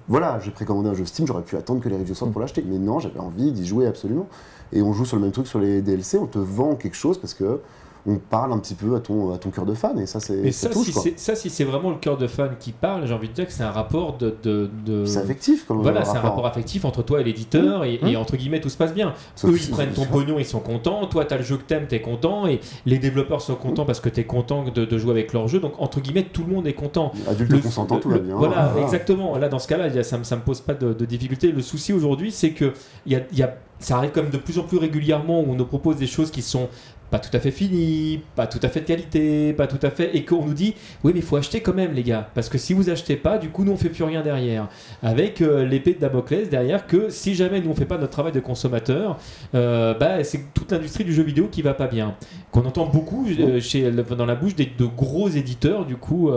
voilà, 0.08 0.40
j'ai 0.40 0.52
précommandé 0.52 0.90
un 0.90 0.94
jeu 0.94 1.06
Steam, 1.06 1.26
j'aurais 1.26 1.44
pu 1.44 1.56
attendre 1.56 1.82
que 1.82 1.90
les 1.90 1.98
reviews 1.98 2.16
sortent 2.16 2.32
pour 2.32 2.42
l'acheter, 2.42 2.64
mais 2.66 2.78
non, 2.78 3.00
j'avais 3.00 3.20
envie 3.20 3.52
d'y 3.52 3.66
jouer 3.66 3.88
absolument. 3.88 4.28
Et 4.72 4.82
on 4.82 4.94
joue 4.94 5.06
sur 5.06 5.18
le 5.18 5.24
même 5.24 5.32
truc 5.32 5.48
sur 5.48 5.60
les 5.60 5.82
DLC, 5.82 6.18
on 6.18 6.28
te 6.28 6.38
vend 6.38 6.76
quelque 6.76 6.96
chose 6.96 7.18
parce 7.18 7.34
que 7.34 7.60
on 8.08 8.16
parle 8.16 8.54
un 8.54 8.60
petit 8.60 8.76
peu 8.76 8.96
à 8.96 9.00
ton, 9.00 9.34
à 9.34 9.38
ton 9.38 9.50
cœur 9.50 9.66
de 9.66 9.74
fan 9.74 10.00
et 10.00 10.06
ça 10.06 10.20
c'est 10.20 10.38
Mais 10.38 10.52
ça 10.52 10.68
ça, 10.68 10.74
touche 10.74 10.86
si 10.88 10.92
quoi. 10.94 11.02
c'est, 11.04 11.20
ça, 11.20 11.36
si 11.36 11.50
c'est 11.50 11.64
vraiment 11.66 11.90
le 11.92 11.98
cœur 11.98 12.18
de 12.18 12.28
fan 12.28 12.52
qui 12.60 12.72
parle, 12.72 13.06
j'ai 13.06 13.14
envie 13.14 13.28
de 13.28 13.34
dire 13.34 13.46
que 13.46 13.52
c'est 13.52 13.64
un 13.64 13.72
rapport 13.72 14.18
de. 14.18 14.36
de, 14.44 14.70
de- 14.86 15.06
C'est 15.06 15.20
affectif 15.20 15.66
comme 15.68 15.82
Voilà, 15.82 16.06
c'est 16.06 16.18
un 16.18 16.22
rapport 16.22 16.46
affectif 16.46 16.86
entre 16.86 17.04
toi 17.04 17.22
et 17.22 17.24
l'éditeur, 17.24 17.84
et, 17.84 18.00
et 18.06 18.16
entre 18.16 18.38
guillemets, 18.38 18.62
tout 18.62 18.70
se 18.70 18.78
passe 18.78 18.94
bien. 18.94 19.14
Eux, 19.44 19.56
ils 19.60 19.70
prennent 19.70 19.92
ton 19.94 20.06
pognon, 20.06 20.40
ils 20.40 20.46
sont 20.46 20.60
contents. 20.60 21.06
Toi, 21.08 21.26
t'as 21.26 21.38
le 21.38 21.44
jeu 21.44 21.58
que 21.58 21.64
t'aimes, 21.64 21.88
t'es 21.88 22.02
content. 22.02 22.48
Et 22.48 22.60
les 22.86 23.00
développeurs 23.00 23.42
sont 23.42 23.56
contents 23.56 23.86
parce 23.86 24.00
que 24.00 24.10
t'es 24.10 24.24
content 24.24 24.64
de, 24.64 24.86
de 24.86 24.98
jouer 24.98 25.12
avec 25.12 25.34
leur 25.34 25.48
jeu. 25.48 25.60
Donc, 25.60 25.74
entre 25.80 26.00
guillemets, 26.00 26.24
tout 26.32 26.44
le 26.48 26.54
monde 26.56 26.68
est 26.68 26.74
content. 26.74 27.12
Adulte 27.28 27.62
consentant, 27.62 27.98
tout 28.00 28.10
va 28.10 28.16
le- 28.16 28.22
bien. 28.22 28.36
Voilà, 28.36 28.74
exactement. 28.82 29.38
Là, 29.38 29.50
dans 29.50 29.60
ce 29.60 29.68
cas-là, 29.68 30.04
ça 30.04 30.18
ne 30.18 30.22
me, 30.36 30.42
pose 30.42 30.62
pas 30.62 30.74
de, 30.74 30.94
de 30.94 31.06
difficulté. 31.06 31.52
Le 31.52 31.62
souci 31.62 31.94
aujourd'hui, 31.94 32.32
c'est 32.32 32.52
que 32.52 32.74
il 33.06 33.14
y 33.14 33.16
a, 33.16 33.22
il 33.32 33.38
y 33.38 33.44
a- 33.44 33.56
ça 33.80 33.96
arrive 33.98 34.12
comme 34.12 34.30
de 34.30 34.38
plus 34.38 34.60
en 34.60 34.64
plus 34.64 34.78
régulièrement 34.78 35.40
où 35.42 35.52
on 35.52 35.56
nous 35.56 35.66
propose 35.66 35.96
des 35.96 36.08
choses 36.08 36.32
qui 36.32 36.42
sont 36.42 36.68
pas 37.12 37.20
tout 37.20 37.30
à 37.36 37.40
fait 37.40 37.52
finies, 37.52 38.22
pas 38.36 38.48
tout 38.48 38.60
à 38.62 38.70
fait 38.70 38.82
de 38.82 38.86
qualité, 38.86 39.54
pas 39.54 39.68
tout 39.68 39.80
à 39.82 39.90
fait. 39.90 40.16
Et 40.16 40.26
qu'on 40.26 40.46
nous 40.46 40.54
dit, 40.54 40.76
oui, 41.04 41.12
mais 41.14 41.20
il 41.20 41.26
faut 41.26 41.36
acheter 41.38 41.62
quand 41.62 41.74
même, 41.74 41.94
les 41.94 42.04
gars. 42.04 42.30
Parce 42.36 42.50
que 42.50 42.58
si 42.58 42.74
vous 42.74 42.90
achetez 42.90 43.16
pas, 43.16 43.38
du 43.38 43.50
coup, 43.50 43.64
nous, 43.64 43.72
on 43.72 43.78
fait 43.78 43.90
plus 43.90 44.04
rien 44.04 44.22
derrière. 44.22 44.68
Avec 45.02 45.42
euh, 45.42 45.66
l'épée 45.66 45.94
de 45.94 46.00
Damoclès 46.00 46.50
derrière, 46.50 46.88
que 46.88 47.10
si 47.10 47.36
jamais 47.36 47.62
nous, 47.62 47.70
on 47.72 47.76
fait 47.76 47.86
pas 47.86 47.98
notre 47.98 48.12
travail 48.12 48.32
de 48.32 48.40
consommateur, 48.40 49.18
euh, 49.56 49.94
bah, 49.94 50.24
c'est 50.24 50.54
toute 50.54 50.72
l'industrie 50.72 51.04
du 51.04 51.14
jeu 51.14 51.24
vidéo 51.24 51.48
qui 51.52 51.62
va 51.62 51.74
pas 51.74 51.88
bien. 51.88 52.16
Qu'on 52.52 52.66
entend 52.66 52.86
beaucoup 52.88 53.26
euh, 53.40 53.60
chez, 53.60 53.92
dans 53.92 54.26
la 54.26 54.36
bouche 54.36 54.56
des, 54.56 54.66
de 54.66 54.86
gros 54.86 55.30
éditeurs, 55.30 55.86
du 55.86 55.96
coup. 55.98 56.30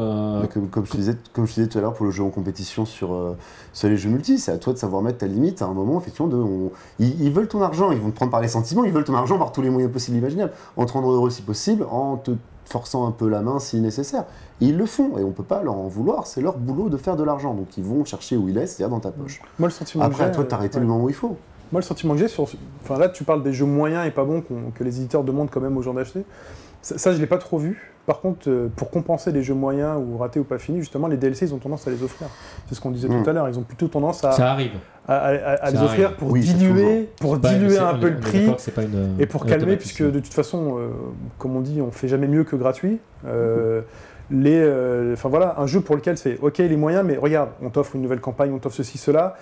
Comme, 0.53 0.69
comme 0.69 0.87
je 0.87 0.91
te 0.93 0.97
disais, 0.97 1.15
comme 1.33 1.47
je 1.47 1.55
disais 1.55 1.67
tout 1.69 1.79
à 1.79 1.81
l'heure 1.81 1.95
pour 1.95 2.07
le 2.07 2.13
jeu 2.13 2.23
en 2.23 2.31
compétition 2.31 2.85
sur, 2.85 3.37
sur 3.73 3.89
les 3.89 3.97
jeux 3.97 4.09
multi, 4.11 4.39
c'est 4.39 4.53
à 4.53 4.59
toi 4.59 4.73
de 4.73 4.79
savoir 4.79 5.03
mettre 5.03 5.19
ta 5.19 5.27
limite 5.27 5.63
à 5.63 5.67
un 5.67 5.75
moment, 5.75 6.01
effectivement, 6.01 6.29
de, 6.29 6.37
on- 6.37 6.71
ils, 6.99 7.23
ils 7.23 7.31
veulent 7.31 7.49
ton 7.49 7.63
argent, 7.63 7.91
ils 7.93 7.99
vont 7.99 8.11
te 8.11 8.17
prendre 8.17 8.31
par 8.31 8.41
les 8.41 8.49
sentiments, 8.49 8.85
ils 8.85 8.93
veulent 8.93 9.05
ton 9.05 9.15
argent 9.15 9.39
par 9.39 9.53
tous 9.53 9.63
les 9.63 9.71
moyens 9.71 9.93
possibles 9.93 10.17
imaginables, 10.19 10.53
en 10.77 10.87
te 10.87 10.93
rendre 10.93 11.11
heureux 11.11 11.31
si 11.31 11.43
possible, 11.43 11.87
en 11.91 12.17
te 12.17 12.33
forçant 12.65 13.07
un 13.07 13.11
peu 13.11 13.29
la 13.29 13.43
main 13.43 13.59
si 13.59 13.81
nécessaire. 13.81 14.25
Et 14.61 14.67
ils 14.67 14.77
le 14.77 14.87
font, 14.87 15.19
et 15.19 15.25
on 15.25 15.31
peut 15.31 15.43
pas 15.43 15.63
leur 15.63 15.75
en 15.75 15.89
vouloir, 15.89 16.27
c'est 16.27 16.41
leur 16.41 16.57
boulot 16.57 16.89
de 16.89 16.97
faire 16.97 17.17
de 17.17 17.25
l'argent, 17.25 17.55
donc 17.55 17.77
ils 17.77 17.85
vont 17.85 18.05
chercher 18.05 18.37
où 18.37 18.49
il 18.49 18.57
est, 18.59 18.67
c'est-à-dire 18.67 18.95
dans 18.95 19.01
ta 19.01 19.11
poche. 19.11 19.41
Moi, 19.59 19.69
le 19.69 19.73
sentiment 19.73 20.05
Après, 20.05 20.25
à 20.25 20.31
toi 20.31 20.43
j'ai, 20.43 20.45
de 20.45 20.51
t'arrêter 20.51 20.79
euh, 20.79 20.81
le 20.81 20.87
moment 20.87 21.05
où 21.05 21.09
il 21.09 21.15
faut. 21.15 21.37
Moi, 21.71 21.81
le 21.81 21.87
sentiment 21.87 22.15
que 22.15 22.21
j'ai 22.21 22.29
sur. 22.29 22.47
Enfin, 22.83 22.99
là, 22.99 23.09
tu 23.09 23.25
parles 23.25 23.43
des 23.43 23.53
jeux 23.53 23.67
moyens 23.67 24.07
et 24.07 24.11
pas 24.11 24.25
bons 24.25 24.43
que 24.75 24.85
les 24.85 24.99
éditeurs 24.99 25.25
demandent 25.25 25.51
quand 25.51 25.61
même 25.61 25.77
aux 25.77 25.83
gens 25.83 25.95
d'acheter. 25.95 26.25
Ça, 26.81 26.99
ça, 26.99 27.13
je 27.13 27.19
l'ai 27.19 27.27
pas 27.27 27.39
trop 27.39 27.59
vu. 27.59 27.92
Par 28.07 28.21
contre, 28.21 28.49
euh, 28.51 28.69
pour 28.75 28.91
compenser 28.91 29.31
les 29.31 29.43
jeux 29.45 29.55
moyens 29.55 29.97
ou 30.05 30.19
ratés 30.19 30.41
ou 30.41 30.45
pas 30.45 30.59
finis, 30.59 30.81
justement, 30.81 31.07
les 31.07 31.17
DLC, 31.17 31.47
ils 31.47 31.55
ont 31.55 31.59
tendance 31.59 31.87
à 31.87 31.91
les 31.91 32.03
offrir. 32.03 32.27
C'est 32.67 32.75
ce 32.75 32.81
qu'on 32.81 32.91
disait 32.91 33.09
Mm. 33.09 33.23
tout 33.23 33.31
à 33.31 33.33
l'heure. 33.33 33.49
Ils 33.49 33.59
ont 33.59 33.63
plutôt 33.63 33.87
tendance 33.87 34.25
à, 34.25 34.33
ça 34.33 34.51
arrive. 34.51 34.73
à, 35.07 35.17
à- 35.17 35.29
à- 35.35 35.53
à 35.53 35.67
Ça 35.67 35.71
les 35.73 35.83
offrir 35.83 36.07
arrive. 36.07 36.17
pour 36.19 36.31
Oui, 36.33 36.45
c'est 36.45 36.55
diluer, 36.55 37.09
pour 37.21 37.39
diluer 37.39 37.71
c'est- 37.71 37.79
un 37.79 37.95
peu 37.95 38.09
le 38.09 38.19
prix. 38.19 38.53
c'est 38.59 38.77
une- 38.79 39.17
Et 39.21 39.27
pour 39.27 39.47
calmer, 39.47 39.77
puisque 39.77 40.03
de 40.03 40.19
toute 40.19 40.35
façon, 40.35 40.79
euh, 40.79 40.89
comme 41.39 41.55
on 41.57 41.61
dit, 41.61 41.81
on 41.81 41.91
fait 41.93 42.09
jamais 42.09 42.27
mieux 42.29 42.45
que 42.45 42.57
gratuit. 42.57 42.99
euh, 43.25 43.83
les, 44.33 44.59
euh, 44.61 45.13
enfin 45.13 45.29
voilà, 45.29 45.55
un 45.59 45.67
jeu 45.67 45.81
pour 45.81 45.95
lequel 45.95 46.17
c'est 46.19 46.39
ok 46.41 46.59
les 46.59 46.77
moyens, 46.77 47.05
mais 47.07 47.17
regarde, 47.19 47.51
on 47.63 47.69
t'offre 47.71 47.95
une 47.97 48.03
nouvelle 48.03 48.21
campagne, 48.21 48.51
on 48.53 48.59
t'offre 48.59 48.75
ceci, 48.77 48.97
cela. 48.99 49.37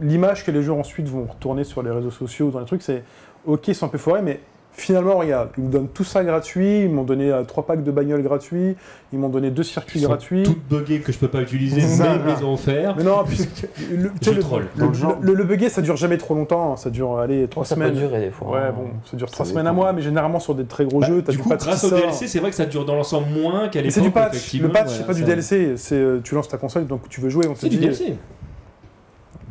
L'image 0.00 0.44
que 0.44 0.50
les 0.50 0.62
gens 0.62 0.78
ensuite 0.78 1.06
vont 1.08 1.26
retourner 1.26 1.62
sur 1.62 1.82
les 1.82 1.90
réseaux 1.90 2.10
sociaux, 2.10 2.50
dans 2.50 2.58
les 2.58 2.64
trucs, 2.66 2.82
c'est 2.82 3.04
ok, 3.46 3.68
ils 3.68 3.74
sont 3.74 3.86
un 3.86 3.88
peu 3.90 3.98
forés, 3.98 4.22
mais 4.22 4.40
finalement, 4.80 5.16
regarde, 5.16 5.50
ils 5.58 5.64
nous 5.64 5.70
donnent 5.70 5.88
tout 5.88 6.04
ça 6.04 6.24
gratuit. 6.24 6.82
Ils 6.84 6.90
m'ont 6.90 7.04
donné 7.04 7.30
euh, 7.30 7.42
trois 7.44 7.64
packs 7.66 7.82
de 7.84 7.90
bagnoles 7.90 8.22
gratuits. 8.22 8.76
Ils 9.12 9.18
m'ont 9.18 9.28
donné 9.28 9.50
deux 9.50 9.62
circuits 9.62 9.98
Ils 9.98 10.02
sont 10.02 10.08
gratuits. 10.08 10.42
toutes 10.44 10.62
buggées 10.68 11.00
que 11.00 11.12
je 11.12 11.18
peux 11.18 11.28
pas 11.28 11.40
utiliser, 11.42 11.80
Ça, 11.80 12.04
mais 12.04 12.16
ils 12.16 12.22
me 12.32 12.36
les 12.38 12.44
ont 12.44 12.54
offerts. 12.54 12.94
Mais 12.96 13.04
non, 13.04 13.24
puisque 13.26 13.66
le, 13.90 14.10
troll. 14.40 14.66
le, 14.76 15.34
le 15.34 15.44
buggé, 15.44 15.68
ça 15.68 15.82
dure 15.82 15.96
jamais 15.96 16.16
trop 16.16 16.34
longtemps. 16.34 16.76
Ça 16.76 16.90
dure, 16.90 17.18
allez, 17.18 17.46
trois 17.48 17.64
ça 17.64 17.74
semaines. 17.74 17.92
peut 17.92 17.98
durer 17.98 18.20
des 18.20 18.30
fois. 18.30 18.50
Ouais, 18.52 18.58
hein. 18.68 18.74
bon, 18.76 18.84
ça 19.10 19.16
dure 19.16 19.30
trois 19.30 19.44
Ça 19.44 19.52
semaines 19.52 19.66
à 19.66 19.72
mois, 19.72 19.92
mais 19.92 20.02
généralement 20.02 20.40
sur 20.40 20.54
des 20.54 20.64
très 20.64 20.84
gros 20.84 21.00
Bah, 21.00 21.06
jeux, 21.08 21.22
t'as 21.22 21.32
du 21.32 21.38
du, 21.38 21.42
coup, 21.42 21.48
patch 21.48 21.64
grâce 21.64 21.84
au. 21.84 21.90
DLC, 21.90 22.26
c'est 22.28 22.38
vrai 22.38 22.50
que 22.50 22.56
ça 22.56 22.66
dure 22.66 22.84
dans 22.84 22.94
l'ensemble 22.96 23.28
moins 23.30 23.68
qu'à 23.68 23.80
l'époque. 23.80 23.92
c'est 23.94 24.00
du 24.00 24.10
patch. 24.10 24.54
Le 24.54 24.68
patch, 24.68 24.88
c'est 24.90 25.06
pas 25.06 25.14
du 25.14 25.20
ça- 25.20 25.26
DLC. 25.26 25.74
C'est 25.76 25.94
euh, 25.96 26.20
tu 26.22 26.34
lances 26.34 26.48
ta 26.48 26.56
console, 26.58 26.86
donc 26.86 27.08
tu 27.08 27.20
veux 27.20 27.28
jouer, 27.28 27.46
on 27.48 27.54
te 27.54 27.60
C'est 27.60 27.68
du 27.68 27.76
dit. 27.76 27.82
DLC. 27.82 28.16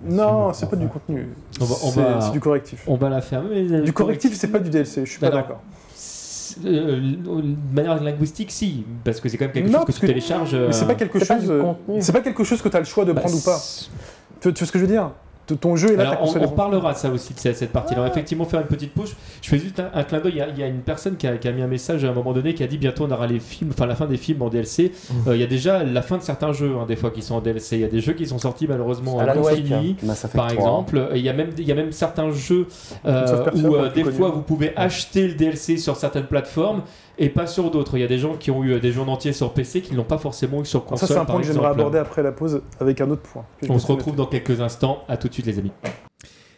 Non, 0.06 0.54
c'est 0.54 0.70
pas 0.70 0.76
du 0.76 0.88
contenu. 0.88 1.28
On 1.62 1.66
va- 1.66 1.76
on 1.84 1.91
C'est 1.91 2.02
va- 2.02 2.22
c'est 2.22 2.32
du 2.32 2.39
correctif. 2.39 2.84
On 2.88 2.95
va 2.95 3.10
la 3.10 3.22
fermer. 3.22 3.64
mais- 3.70 3.82
Du 3.82 3.93
correctif, 3.93 4.34
c'est 4.36 4.47
pas 4.47 4.60
du 4.60 4.70
DLC. 4.70 5.06
Je 5.06 5.10
suis 5.12 5.20
pas 5.20 5.28
Alors, 5.28 5.41
d'accord. 5.41 5.62
c'est- 5.95 6.60
euh, 6.66 7.00
de 7.00 7.76
manière 7.76 8.02
linguistique, 8.02 8.52
si, 8.52 8.86
parce 9.04 9.20
que 9.20 9.30
c'est 9.30 9.38
quand 9.38 9.45
même 9.45 9.54
quelque 9.54 9.68
Non, 9.68 9.72
chose 9.74 9.82
que 9.82 9.86
parce 9.88 9.95
tu 10.00 10.02
que- 10.02 10.08
télécharges. 10.08 10.56
Mais 10.56 10.72
c'est 10.74 10.88
pas 10.88 10.95
quelque 10.95 11.20
c'est 11.20 11.28
pas 11.28 11.36
chose. 11.38 11.45
du 11.45 11.52
euh, 11.52 11.62
contenu. 11.62 12.02
C'est 12.02 12.12
pas 12.12 12.22
quelque 12.22 12.43
chose 12.43 12.62
que 12.62 12.70
tu 12.70 12.76
as 12.76 12.80
le 12.80 12.86
choix 12.86 13.06
de 13.06 13.14
bah, 13.14 13.22
prendre 13.22 13.36
ou 13.38 13.41
pas. 13.41 13.60
Tu, 14.41 14.54
tu 14.54 14.60
vois 14.60 14.68
ce 14.68 14.72
que 14.72 14.80
je 14.80 14.86
veux 14.86 14.91
dire? 14.91 15.12
Ton 15.56 15.76
jeu 15.76 15.93
est 15.93 15.95
là, 15.97 16.12
Alors, 16.12 16.36
on, 16.36 16.43
on 16.43 16.47
parlera 16.50 16.93
de 16.93 16.97
ça 16.97 17.10
aussi, 17.10 17.34
de 17.34 17.39
cette 17.39 17.72
partie-là. 17.72 18.08
Effectivement 18.08 18.45
faire 18.45 18.62
une 18.62 18.68
petite 18.68 18.93
push. 18.93 19.10
Je 19.41 19.50
fais 19.50 19.58
juste 19.60 19.80
un, 19.80 19.89
un 19.93 20.04
clin 20.04 20.20
d'œil. 20.20 20.34
Il 20.34 20.38
y 20.38 20.41
a- 20.41 20.47
Il 20.50 20.58
y, 20.60 20.64
a 20.64 20.68
une 20.68 20.82
personne 20.82 21.16
qui 21.18 21.28
a, 21.28 21.38
qui 21.38 21.47
a 21.47 21.52
mis 21.52 21.62
un 21.62 21.68
message 21.68 22.04
à 22.06 22.10
un 22.10 22.14
moment 22.14 22.34
donné 22.34 22.54
qui 22.54 22.64
a 22.64 22.68
dit 22.68 22.78
bientôt 22.78 23.06
on 23.08 23.12
aura 23.12 23.28
les 23.28 23.39
films, 23.39 23.72
enfin 23.74 23.86
la 23.86 23.95
fin 23.95 24.06
des 24.06 24.18
films 24.18 24.41
en 24.41 24.50
DLC. 24.50 24.91
Euh, 25.28 25.36
Il 25.36 25.39
y 25.41 25.43
a 25.43 25.47
déjà 25.47 25.84
la 25.84 26.02
fin 26.02 26.18
de 26.18 26.24
certains 26.24 26.54
jeux, 26.54 26.76
hein, 26.80 26.86
des 26.88 26.95
fois, 26.95 27.12
qui 27.12 27.22
sont 27.22 27.36
en 27.36 27.41
DLC. 27.41 27.76
Il 27.78 27.82
y 27.82 27.86
a 27.86 27.88
des 27.88 28.00
jeux 28.02 28.14
qui 28.14 28.26
sont 28.26 28.38
sortis 28.39 28.68
malheureusement 28.68 29.18
Wake, 29.18 29.56
finis. 29.58 29.95
Mass 30.04 30.20
Effect 30.26 30.36
Par 30.36 30.47
3. 30.47 30.56
exemple, 30.56 31.10
Et 31.14 31.20
il 31.20 31.26
y 31.26 31.30
a 31.30 31.34
même 31.34 31.50
il 31.58 31.64
y 31.68 31.72
a 31.72 31.76
même 31.76 31.91
certains 31.91 32.32
jeux 32.32 32.68
euh, 33.06 33.45
où 33.56 33.76
euh, 33.76 33.89
des 33.91 34.04
connu. 34.04 34.16
fois 34.16 34.30
vous 34.30 34.41
pouvez 34.41 34.74
acheter 34.76 35.28
le 35.28 35.34
DLC 35.36 35.78
sur 35.78 35.95
certaines 35.95 36.26
plateformes 36.26 36.82
et 37.20 37.30
pas 37.30 37.45
sur 37.45 37.70
d'autres. 37.70 37.97
Il 37.97 38.01
y 38.01 38.03
a 38.03 38.07
des 38.07 38.17
gens 38.17 38.36
qui 38.36 38.49
ont 38.49 38.63
eu 38.63 38.80
des 38.80 38.91
jeux 38.91 39.01
en 39.01 39.07
entier 39.07 39.34
sur 39.34 39.53
PC 39.53 39.82
qui 39.82 39.91
ne 39.91 39.97
l'ont 39.97 40.03
pas 40.03 40.17
forcément 40.17 40.61
eu 40.61 40.65
sur 40.65 40.86
console. 40.86 41.07
ça, 41.07 41.13
c'est 41.13 41.20
un 41.20 41.26
point 41.26 41.41
que 41.41 41.45
j'aimerais 41.45 41.67
aborder 41.67 41.99
après 41.99 42.24
la 42.24 42.32
pause 42.32 42.61
avec 42.80 43.01
un 43.01 43.09
autre 43.11 43.22
point. 43.22 43.45
On 43.67 43.78
se 43.78 43.88
retrouve 43.88 44.15
dans 44.15 44.26
quelques 44.26 44.61
instants. 44.61 45.03
À 45.07 45.17
tout 45.17 45.28
de 45.28 45.34
suite, 45.34 45.45
les 45.45 45.59
amis. 45.59 45.72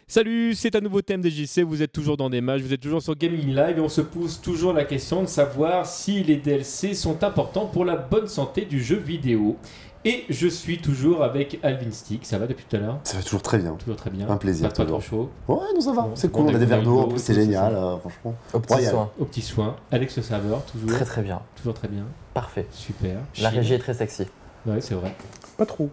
Salut, 0.08 0.56
c'est 0.56 0.76
un 0.76 0.82
nouveau 0.82 1.02
thème 1.02 1.22
des 1.22 1.32
JC. 1.32 1.62
Vous 1.62 1.82
êtes 1.82 1.94
toujours 1.94 2.18
dans 2.18 2.30
des 2.30 2.42
matchs, 2.42 2.62
vous 2.62 2.74
êtes 2.74 2.82
toujours 2.82 3.02
sur 3.02 3.16
Gaming 3.16 3.56
Live 3.56 3.78
et 3.78 3.80
on 3.80 3.88
se 3.88 4.02
pose 4.02 4.42
toujours 4.42 4.74
la 4.74 4.84
question 4.84 5.22
de 5.22 5.28
savoir 5.28 5.86
si 5.86 6.22
les 6.22 6.36
DLC 6.36 6.94
sont 6.94 7.24
importants 7.24 7.66
pour 7.66 7.86
la 7.86 7.96
bonne 7.96 8.28
santé 8.28 8.66
du 8.66 8.84
jeu 8.84 8.98
vidéo. 8.98 9.56
Et 10.04 10.26
je 10.30 10.48
suis 10.48 10.80
toujours 10.82 11.24
avec 11.24 11.60
Alvin 11.62 11.92
Stick. 11.92 12.26
Ça 12.26 12.40
va 12.40 12.48
depuis 12.48 12.66
tout 12.68 12.76
à 12.76 12.80
l'heure 12.80 13.00
Ça 13.04 13.18
va 13.18 13.24
toujours 13.24 13.42
très 13.44 13.60
bien. 13.60 13.74
Toujours 13.76 13.96
très 13.96 14.10
bien. 14.10 14.28
Un 14.28 14.38
plaisir, 14.38 14.68
Pas, 14.70 14.76
pas 14.76 14.86
trop 14.86 15.00
chaud. 15.00 15.30
Ouais, 15.48 15.58
non, 15.76 15.82
ça 15.82 15.92
va. 15.94 16.02
Bon, 16.04 16.12
C'est 16.16 16.32
cool. 16.32 16.48
on 16.48 16.56
a- 16.56 16.58
des 16.58 16.66
verres 16.66 16.82
d'eau, 16.84 17.14
c'est 17.18 17.34
génial, 17.36 17.76
euh, 17.76 17.98
franchement. 17.98 18.34
Au 18.54 18.60
petit 18.60 18.74
Royal. 18.74 18.92
soin. 18.94 19.10
Au 19.20 19.26
petit 19.26 19.42
soin. 19.42 19.76
Alex 19.92 20.18
le 20.18 20.24
serveur, 20.24 20.64
toujours. 20.66 20.90
Très 20.90 21.06
très 21.06 21.22
bien. 21.22 21.42
Toujours 21.56 21.74
très 21.76 21.88
bien. 21.88 22.04
Parfait. 22.34 22.66
Super. 22.72 23.20
La 23.42 23.50
régie 23.50 23.74
est 23.76 23.80
très 23.80 23.94
sexy. 23.94 24.26
Ouais, 24.66 24.82
c'est 24.82 24.96
vrai. 24.96 25.16
Pas 25.58 25.66
trop. 25.66 25.90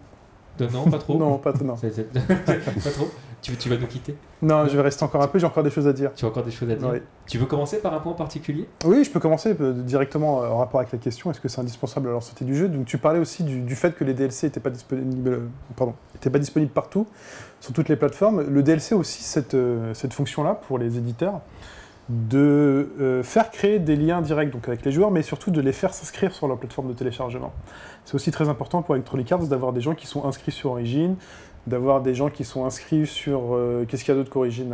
Non, 0.59 0.89
pas 0.89 0.97
trop. 0.97 1.17
Non, 1.17 1.37
pas, 1.37 1.53
non. 1.63 1.75
Pas 1.75 1.89
trop. 2.91 3.09
Tu, 3.41 3.55
tu 3.55 3.69
vas 3.69 3.77
nous 3.77 3.87
quitter? 3.87 4.15
Non, 4.41 4.67
je 4.67 4.75
vais 4.75 4.81
rester 4.81 5.03
encore 5.03 5.21
un 5.21 5.27
peu, 5.27 5.39
j'ai 5.39 5.45
encore 5.45 5.63
des 5.63 5.69
choses 5.69 5.87
à 5.87 5.93
dire. 5.93 6.11
Tu 6.15 6.25
as 6.25 6.27
encore 6.27 6.43
des 6.43 6.51
choses 6.51 6.69
à 6.69 6.75
dire? 6.75 6.93
Tu 7.27 7.37
veux 7.37 7.45
commencer 7.45 7.79
par 7.79 7.93
un 7.93 7.99
point 7.99 8.13
particulier? 8.13 8.67
Oui, 8.85 9.03
je 9.03 9.11
peux 9.11 9.19
commencer 9.19 9.55
euh, 9.59 9.73
directement 9.73 10.43
euh, 10.43 10.47
en 10.47 10.57
rapport 10.57 10.79
avec 10.79 10.91
la 10.91 10.99
question 10.99 11.31
est-ce 11.31 11.39
que 11.39 11.47
c'est 11.47 11.61
indispensable 11.61 12.09
à 12.09 12.13
la 12.13 12.21
sortie 12.21 12.45
du 12.45 12.55
jeu? 12.55 12.67
Donc 12.67 12.85
tu 12.85 12.97
parlais 12.97 13.19
aussi 13.19 13.43
du, 13.43 13.61
du 13.61 13.75
fait 13.75 13.95
que 13.95 14.03
les 14.03 14.13
DLC 14.13 14.47
n'étaient 14.47 14.59
pas 14.59 14.69
disponibles, 14.69 15.29
euh, 15.29 15.47
pardon, 15.75 15.93
étaient 16.15 16.29
pas 16.29 16.39
disponibles 16.39 16.71
partout 16.71 17.07
sur 17.59 17.73
toutes 17.73 17.89
les 17.89 17.95
plateformes. 17.95 18.41
Le 18.41 18.63
DLC 18.63 18.95
a 18.95 18.97
aussi 18.97 19.23
cette, 19.23 19.55
cette 19.93 20.13
fonction-là 20.13 20.55
pour 20.55 20.77
les 20.77 20.97
éditeurs 20.97 21.41
de 22.09 22.91
euh, 22.99 23.21
faire 23.21 23.51
créer 23.51 23.77
des 23.77 23.95
liens 23.95 24.21
directs 24.21 24.49
donc 24.49 24.67
avec 24.67 24.83
les 24.83 24.91
joueurs, 24.91 25.11
mais 25.11 25.21
surtout 25.21 25.51
de 25.51 25.61
les 25.61 25.71
faire 25.71 25.93
s'inscrire 25.93 26.33
sur 26.33 26.47
leur 26.47 26.57
plateforme 26.57 26.87
de 26.87 26.93
téléchargement. 26.93 27.53
C'est 28.03 28.15
aussi 28.15 28.31
très 28.31 28.49
important 28.49 28.81
pour 28.81 28.95
Electronic 28.95 29.31
Arts 29.31 29.43
d'avoir 29.43 29.73
des 29.73 29.81
gens 29.81 29.93
qui 29.93 30.07
sont 30.07 30.25
inscrits 30.25 30.51
sur 30.51 30.71
Origin, 30.71 31.15
d'avoir 31.69 32.01
des 32.01 32.15
gens 32.15 32.29
qui 32.29 32.43
sont 32.43 32.65
inscrits 32.65 33.05
sur 33.07 33.53
euh, 33.55 33.85
qu'est-ce 33.87 34.03
qu'il 34.03 34.13
y 34.13 34.17
a 34.17 34.19
d'autre 34.19 34.29
qu'Origin 34.31 34.65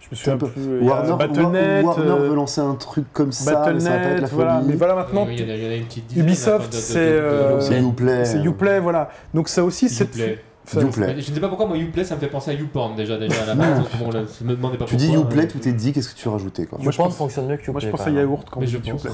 Je 0.00 0.06
me 0.10 0.16
souviens 0.16 0.34
Un 0.34 0.38
peu. 0.38 0.48
plus. 0.48 0.80
Warner, 0.80 1.14
Battle.net, 1.18 1.84
Wa- 1.84 1.90
Warner 1.94 2.10
euh, 2.10 2.28
veut 2.30 2.34
lancer 2.34 2.60
un 2.60 2.74
truc 2.74 3.04
comme 3.12 3.30
ça, 3.32 3.70
mais 3.72 3.80
ça 3.80 3.90
va 3.90 3.96
pas 3.98 4.00
être 4.10 4.14
Battle.net, 4.14 4.20
la 4.22 4.28
voilà. 4.28 4.54
folie. 4.56 4.68
Mais 4.68 4.74
voilà 4.76 4.94
maintenant, 4.94 5.24
Oui, 5.26 5.34
il 5.38 5.40
y 5.40 5.44
en 5.44 5.52
a- 5.52 5.56
il 5.56 5.64
y 5.64 5.66
en 5.66 5.70
a 5.70 5.74
une 5.74 5.84
petite 5.84 6.16
Ubisoft, 6.16 6.72
c'est, 6.72 6.96
euh, 6.98 7.60
C'est 7.60 7.80
Uplay. 7.80 8.24
c'est 8.24 8.42
Uplay, 8.42 8.80
voilà. 8.80 9.10
Donc 9.34 9.48
ça 9.48 9.62
aussi, 9.64 9.88
c'est 9.88 10.04
Uplay. 10.04 10.38
ça- 10.64 10.80
Uplay. 10.80 11.20
Je 11.20 11.30
ne 11.30 11.34
sais 11.34 11.40
pas 11.40 11.48
pourquoi, 11.48 11.66
moi, 11.66 11.76
Uplay, 11.76 12.04
ça 12.04 12.14
me 12.14 12.20
fait 12.20 12.26
penser 12.28 12.50
à 12.50 12.54
YouPorn 12.54 12.94
déjà. 12.96 13.18
déjà 13.18 13.42
à 13.42 13.46
la 13.46 13.54
base. 13.56 13.82
Bon, 13.98 14.10
là, 14.10 14.20
me 14.42 14.54
demandez 14.56 14.78
pas 14.78 14.84
Tu 14.86 14.96
dis 14.96 15.06
pourquoi, 15.08 15.24
Uplay, 15.24 15.42
hein. 15.44 15.48
tout 15.50 15.68
est 15.68 15.72
dit, 15.72 15.92
qu'est-ce 15.92 16.14
que 16.14 16.18
tu 16.18 16.28
rajouter 16.28 16.64
quoi 16.66 16.78
Moi, 16.78 16.84
Moi, 16.84 16.92
je 16.92 16.96
je 16.96 17.02
pense 17.02 17.16
fonctionne 17.16 17.46
mieux 17.46 17.56
que 17.58 17.70
Moi, 17.70 17.80
je 17.80 17.88
pense 17.88 18.00
quand 18.00 18.06
à 18.06 18.10
même. 18.10 18.18
yaourt 18.20 18.48
quand 18.50 18.60
Mais 18.60 18.66
je 18.66 18.78
pense. 18.78 19.06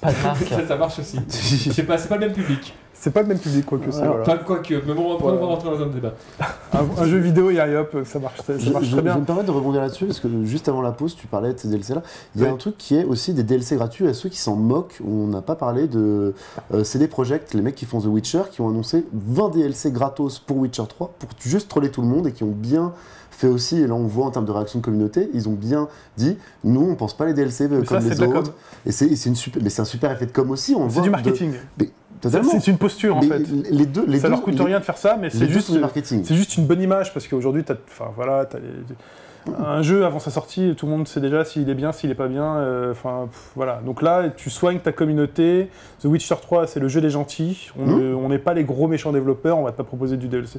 Pas 0.00 0.12
de 0.12 0.22
marque. 0.22 0.44
Ça, 0.46 0.66
ça 0.68 0.76
marche 0.76 0.98
aussi. 0.98 1.18
Je 1.30 1.72
sais 1.72 1.82
pas, 1.82 1.96
c'est 1.98 2.08
pas 2.08 2.16
le 2.16 2.26
même 2.26 2.32
public. 2.34 2.74
C'est 2.98 3.10
pas 3.12 3.22
le 3.22 3.28
même 3.28 3.38
public, 3.38 3.64
quoi 3.66 3.78
que. 3.78 3.94
Alors, 3.96 4.16
voilà. 4.16 4.22
Enfin, 4.22 4.36
quoique, 4.44 4.74
mais 4.86 4.94
bon, 4.94 5.14
après, 5.14 5.28
on 5.28 5.36
va 5.36 5.46
rentrer 5.46 5.70
dans 5.70 5.82
un 5.82 5.86
débat. 5.86 6.14
Un, 6.72 7.02
un 7.02 7.06
jeu 7.06 7.18
vidéo 7.18 7.50
et 7.50 7.76
hop, 7.76 7.96
ça 8.04 8.18
marche, 8.18 8.40
ça 8.44 8.58
Je, 8.58 8.70
marche 8.72 8.84
je- 8.84 8.90
très 8.90 8.90
je 8.90 8.96
vais 8.96 9.02
bien. 9.02 9.16
me 9.18 9.24
permettre 9.24 9.46
de 9.46 9.52
rebondir 9.52 9.80
là-dessus 9.82 10.06
parce 10.06 10.18
que 10.18 10.28
juste 10.44 10.68
avant 10.68 10.82
la 10.82 10.92
pause, 10.92 11.14
tu 11.14 11.26
parlais 11.26 11.52
de 11.52 11.58
ces 11.58 11.68
DLC 11.68 11.94
là. 11.94 12.02
Il 12.34 12.40
y 12.40 12.44
a 12.44 12.48
Oui. 12.48 12.54
un 12.54 12.56
truc 12.56 12.76
qui 12.78 12.96
est 12.96 13.04
aussi 13.04 13.32
des 13.34 13.42
DLC 13.44 13.76
gratuits 13.76 14.08
à 14.08 14.14
ceux 14.14 14.28
qui 14.28 14.38
s'en 14.38 14.56
moquent. 14.56 14.98
où 15.04 15.10
On 15.24 15.26
n'a 15.28 15.42
pas 15.42 15.54
parlé 15.56 15.86
de 15.88 16.34
euh, 16.74 16.84
CD 16.84 17.06
Projekt, 17.06 17.54
les 17.54 17.62
mecs 17.62 17.74
qui 17.76 17.84
font 17.84 18.00
The 18.00 18.06
Witcher, 18.06 18.42
qui 18.50 18.60
ont 18.62 18.68
annoncé 18.68 19.04
20 19.12 19.50
DLC 19.50 19.90
gratos 19.92 20.38
pour 20.40 20.56
Witcher 20.56 20.84
3 20.88 21.12
pour 21.18 21.28
juste 21.40 21.68
troller 21.68 21.90
tout 21.90 22.00
le 22.02 22.08
monde 22.08 22.26
et 22.26 22.32
qui 22.32 22.42
ont 22.44 22.54
bien 22.56 22.92
fait 23.30 23.48
aussi. 23.48 23.78
Et 23.80 23.86
là, 23.86 23.94
on 23.94 24.06
voit 24.06 24.24
en 24.26 24.30
termes 24.30 24.46
de 24.46 24.52
réaction 24.52 24.80
de 24.80 24.84
communauté, 24.84 25.30
ils 25.34 25.48
ont 25.48 25.52
bien 25.52 25.88
dit 26.16 26.36
nous, 26.64 26.80
on 26.90 26.94
pense 26.96 27.16
pas 27.16 27.26
les 27.26 27.34
DLC 27.34 27.64
euh, 27.64 27.68
Mais 27.70 27.84
ça, 27.86 27.98
comme 27.98 28.00
c'est 28.08 28.18
les 28.18 28.26
autres. 28.34 28.54
Et 28.86 28.90
c'est 28.92 29.06
une 29.26 29.36
super, 29.36 29.62
mais 29.62 29.68
c'est 29.70 29.82
un 29.82 29.86
super 29.86 30.10
effet 30.10 30.26
de 30.26 30.32
com 30.32 30.50
aussi. 30.50 30.74
On 30.74 30.88
C'est 30.88 30.94
voit 30.94 31.02
du 31.02 31.08
de- 31.08 31.12
marketing. 31.12 31.52
mais. 31.78 31.90
C'est 32.60 32.66
une 32.68 32.78
posture, 32.78 33.16
en 33.16 33.22
fait. 33.22 33.42
Les 33.70 33.86
deux, 33.86 34.04
les 34.06 34.18
ça 34.18 34.28
deux, 34.28 34.30
leur 34.34 34.42
coûte 34.42 34.58
les- 34.58 34.64
rien 34.64 34.78
de 34.80 34.84
faire 34.84 34.98
ça, 34.98 35.16
mais 35.20 35.30
c'est 35.30 35.48
juste, 35.48 35.70
c'est 36.48 36.56
une 36.60 36.66
bonne 36.66 36.80
image 36.82 37.12
parce 37.12 37.28
qu'aujourd'hui, 37.28 37.64
enfin 37.88 38.10
voilà, 38.16 38.48
les- 38.54 38.94
un 39.64 39.80
jeu 39.80 40.04
avant 40.04 40.18
sa 40.18 40.32
sortie, 40.32 40.74
tout 40.76 40.86
le 40.86 40.92
monde 40.92 41.06
sait 41.06 41.20
déjà 41.20 41.44
s'il 41.44 41.68
est 41.70 41.74
bien, 41.74 41.92
s'il 41.92 42.10
est 42.10 42.16
pas 42.16 42.26
bien. 42.26 42.56
euh, 42.56 42.90
Enfin 42.90 43.28
voilà. 43.54 43.80
Donc 43.86 44.02
là, 44.02 44.28
tu 44.36 44.50
soignes 44.50 44.80
ta 44.80 44.90
communauté. 44.90 45.68
The 46.00 46.06
Witcher 46.06 46.34
3, 46.42 46.66
c'est 46.66 46.80
le 46.80 46.88
jeu 46.88 47.00
des 47.00 47.10
gentils. 47.10 47.70
On 47.78 47.86
ne- 47.86 48.14
on 48.14 48.28
n'est 48.28 48.40
pas 48.40 48.54
les 48.54 48.64
gros 48.64 48.88
méchants 48.88 49.12
développeurs. 49.12 49.56
On 49.58 49.62
va 49.62 49.70
te 49.70 49.76
pas 49.76 49.84
proposer 49.84 50.16
du 50.16 50.26
DLC. 50.26 50.58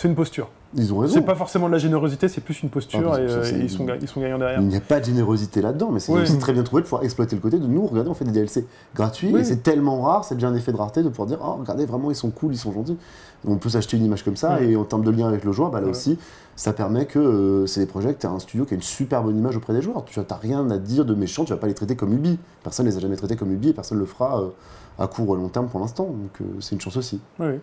C'est 0.00 0.06
une 0.06 0.14
posture. 0.14 0.48
Ils 0.76 0.94
ont 0.94 0.98
raison. 0.98 1.14
C'est 1.14 1.22
pas 1.22 1.34
forcément 1.34 1.66
de 1.66 1.72
la 1.72 1.78
générosité, 1.78 2.28
c'est 2.28 2.40
plus 2.40 2.62
une 2.62 2.68
posture 2.68 3.10
Ah, 3.12 3.20
et, 3.20 3.28
ça, 3.28 3.34
euh, 3.38 3.44
et 3.52 3.64
ils, 3.64 3.70
sont, 3.70 3.84
ga- 3.84 3.96
ils 4.00 4.06
sont 4.06 4.20
gagnants 4.20 4.38
derrière. 4.38 4.60
Il 4.60 4.68
n'y 4.68 4.76
a 4.76 4.80
pas 4.80 5.00
de 5.00 5.04
générosité 5.06 5.60
là-dedans, 5.60 5.90
mais 5.90 5.98
c'est 5.98 6.12
aussi 6.12 6.38
très 6.38 6.52
bien 6.52 6.62
trouvé 6.62 6.82
de 6.82 6.86
pouvoir 6.86 7.02
exploiter 7.02 7.34
le 7.34 7.42
côté 7.42 7.58
de 7.58 7.66
nous, 7.66 7.84
regardez, 7.84 8.08
on 8.08 8.14
fait 8.14 8.24
des 8.24 8.30
DLC 8.30 8.64
gratuits, 8.94 9.30
Oui. 9.34 9.40
et 9.40 9.44
c'est 9.44 9.64
tellement 9.64 10.00
rare, 10.02 10.24
c'est 10.24 10.36
déjà 10.36 10.46
un 10.46 10.54
effet 10.54 10.70
de 10.70 10.76
rareté 10.76 11.02
de 11.02 11.08
pouvoir 11.08 11.26
dire, 11.26 11.38
oh, 11.42 11.56
regardez, 11.58 11.84
vraiment, 11.84 12.12
ils 12.12 12.14
sont 12.14 12.30
cool, 12.30 12.52
ils 12.54 12.58
sont 12.58 12.72
gentils. 12.72 12.96
On 13.44 13.56
peut 13.56 13.70
s'acheter 13.70 13.96
une 13.96 14.04
image 14.04 14.22
comme 14.22 14.36
ça, 14.36 14.60
et 14.62 14.76
en 14.76 14.84
termes 14.84 15.02
de 15.02 15.10
lien 15.10 15.26
avec 15.26 15.42
le 15.44 15.50
joueur, 15.50 15.70
bah, 15.72 15.80
là 15.80 15.86
Ouais. 15.86 15.90
aussi, 15.90 16.16
ça 16.54 16.72
permet 16.72 17.06
que 17.06 17.18
euh, 17.18 17.66
c'est 17.66 17.80
des 17.80 17.86
projets, 17.86 18.14
tu 18.14 18.24
as 18.26 18.30
un 18.30 18.38
studio 18.38 18.66
qui 18.66 18.74
a 18.74 18.76
une 18.76 18.82
super 18.82 19.24
bonne 19.24 19.36
image 19.36 19.56
auprès 19.56 19.72
des 19.72 19.82
joueurs. 19.82 20.04
Tu 20.04 20.20
n'as 20.20 20.36
rien 20.36 20.70
à 20.70 20.78
dire 20.78 21.06
de 21.06 21.14
méchant, 21.16 21.44
tu 21.44 21.52
vas 21.52 21.58
pas 21.58 21.66
les 21.66 21.74
traiter 21.74 21.96
comme 21.96 22.12
Ubi. 22.12 22.38
Personne 22.62 22.86
ne 22.86 22.92
les 22.92 22.96
a 22.96 23.00
jamais 23.00 23.16
traités 23.16 23.34
comme 23.34 23.50
Ubi, 23.52 23.70
et 23.70 23.72
personne 23.72 23.98
ne 23.98 24.02
le 24.02 24.06
fera 24.08 24.42
euh, 24.42 24.48
à 24.96 25.08
court 25.08 25.28
ou 25.28 25.34
à 25.34 25.36
long 25.36 25.48
terme 25.48 25.66
pour 25.66 25.80
l'instant, 25.80 26.04
donc 26.04 26.40
euh, 26.40 26.44
c'est 26.60 26.76
une 26.76 26.80
chance 26.80 26.96
aussi. 26.96 27.20
Oui. 27.40 27.58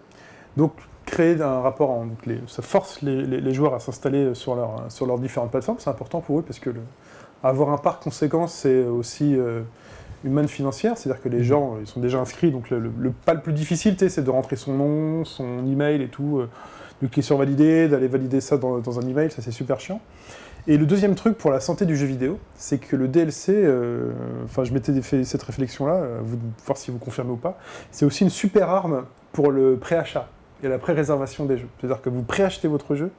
Donc, 0.57 0.73
créer 1.05 1.39
un 1.41 1.61
rapport, 1.61 1.91
en- 1.91 2.05
donc 2.05 2.25
les- 2.25 2.39
ça 2.47 2.61
force 2.61 3.01
les, 3.01 3.21
les- 3.23 3.41
les 3.41 3.53
joueurs 3.53 3.73
à 3.73 3.79
s'installer 3.79 4.33
sur, 4.35 4.55
leur, 4.55 4.85
sur 4.89 5.05
leurs 5.05 5.19
différentes 5.19 5.51
plateformes, 5.51 5.77
c'est 5.79 5.89
important 5.89 6.21
pour 6.21 6.39
eux 6.39 6.41
parce 6.41 6.59
que 6.59 6.69
le- 6.69 6.81
avoir 7.43 7.69
un 7.69 7.77
parc 7.77 8.03
conséquent, 8.03 8.47
c'est 8.47 8.83
aussi 8.83 9.35
euh, 9.35 9.61
une 10.23 10.33
manne 10.33 10.47
financière, 10.47 10.97
c'est-à-dire 10.97 11.21
que 11.21 11.29
les 11.29 11.43
gens, 11.43 11.75
euh, 11.75 11.81
ils 11.81 11.87
sont 11.87 11.99
déjà 11.99 12.19
inscrits, 12.19 12.51
donc 12.51 12.69
le, 12.71 12.79
le- 12.79 12.91
le 12.97 13.11
pas 13.11 13.33
le 13.35 13.41
plus 13.41 13.53
difficile, 13.53 13.95
c'est 14.09 14.23
de 14.23 14.29
rentrer 14.31 14.55
son 14.55 14.73
nom, 14.73 15.25
son 15.25 15.65
email 15.67 16.01
et 16.01 16.07
tout, 16.07 16.39
euh, 16.39 16.49
de 17.01 17.07
cliquer 17.07 17.21
sur 17.21 17.37
valider, 17.37 17.87
d'aller 17.87 18.07
valider 18.07 18.41
ça 18.41 18.57
dans, 18.57 18.79
dans 18.79 18.99
un 18.99 19.07
email, 19.07 19.29
ça 19.29 19.41
c'est 19.41 19.51
super 19.51 19.79
chiant. 19.79 20.01
Et 20.67 20.77
le 20.77 20.87
deuxième 20.87 21.13
truc 21.13 21.37
pour 21.37 21.51
la 21.51 21.59
santé 21.59 21.85
du 21.85 21.95
jeu 21.95 22.07
vidéo, 22.07 22.39
c'est 22.55 22.79
que 22.79 22.95
le 22.95 23.07
DLC, 23.07 23.51
euh, 23.53 24.11
enfin 24.45 24.63
je 24.63 24.73
m'étais 24.73 24.99
fait 25.03 25.23
cette 25.23 25.43
réflexion-là, 25.43 25.93
euh, 25.93 26.21
voir 26.65 26.75
si 26.77 26.89
vous 26.89 26.97
confirmez 26.97 27.31
ou 27.33 27.35
pas, 27.37 27.59
c'est 27.91 28.05
aussi 28.05 28.23
une 28.23 28.31
super 28.31 28.71
arme 28.71 29.03
pour 29.31 29.51
le 29.51 29.75
préachat 29.75 30.27
et 30.63 30.67
la 30.67 30.77
pré-réservation 30.77 31.45
des 31.45 31.57
jeux. 31.57 31.67
C'est-à-dire 31.79 32.01
que 32.01 32.09
vous 32.09 32.23
préachetez 32.23 32.67
votre 32.67 32.95
jeu, 32.95 33.11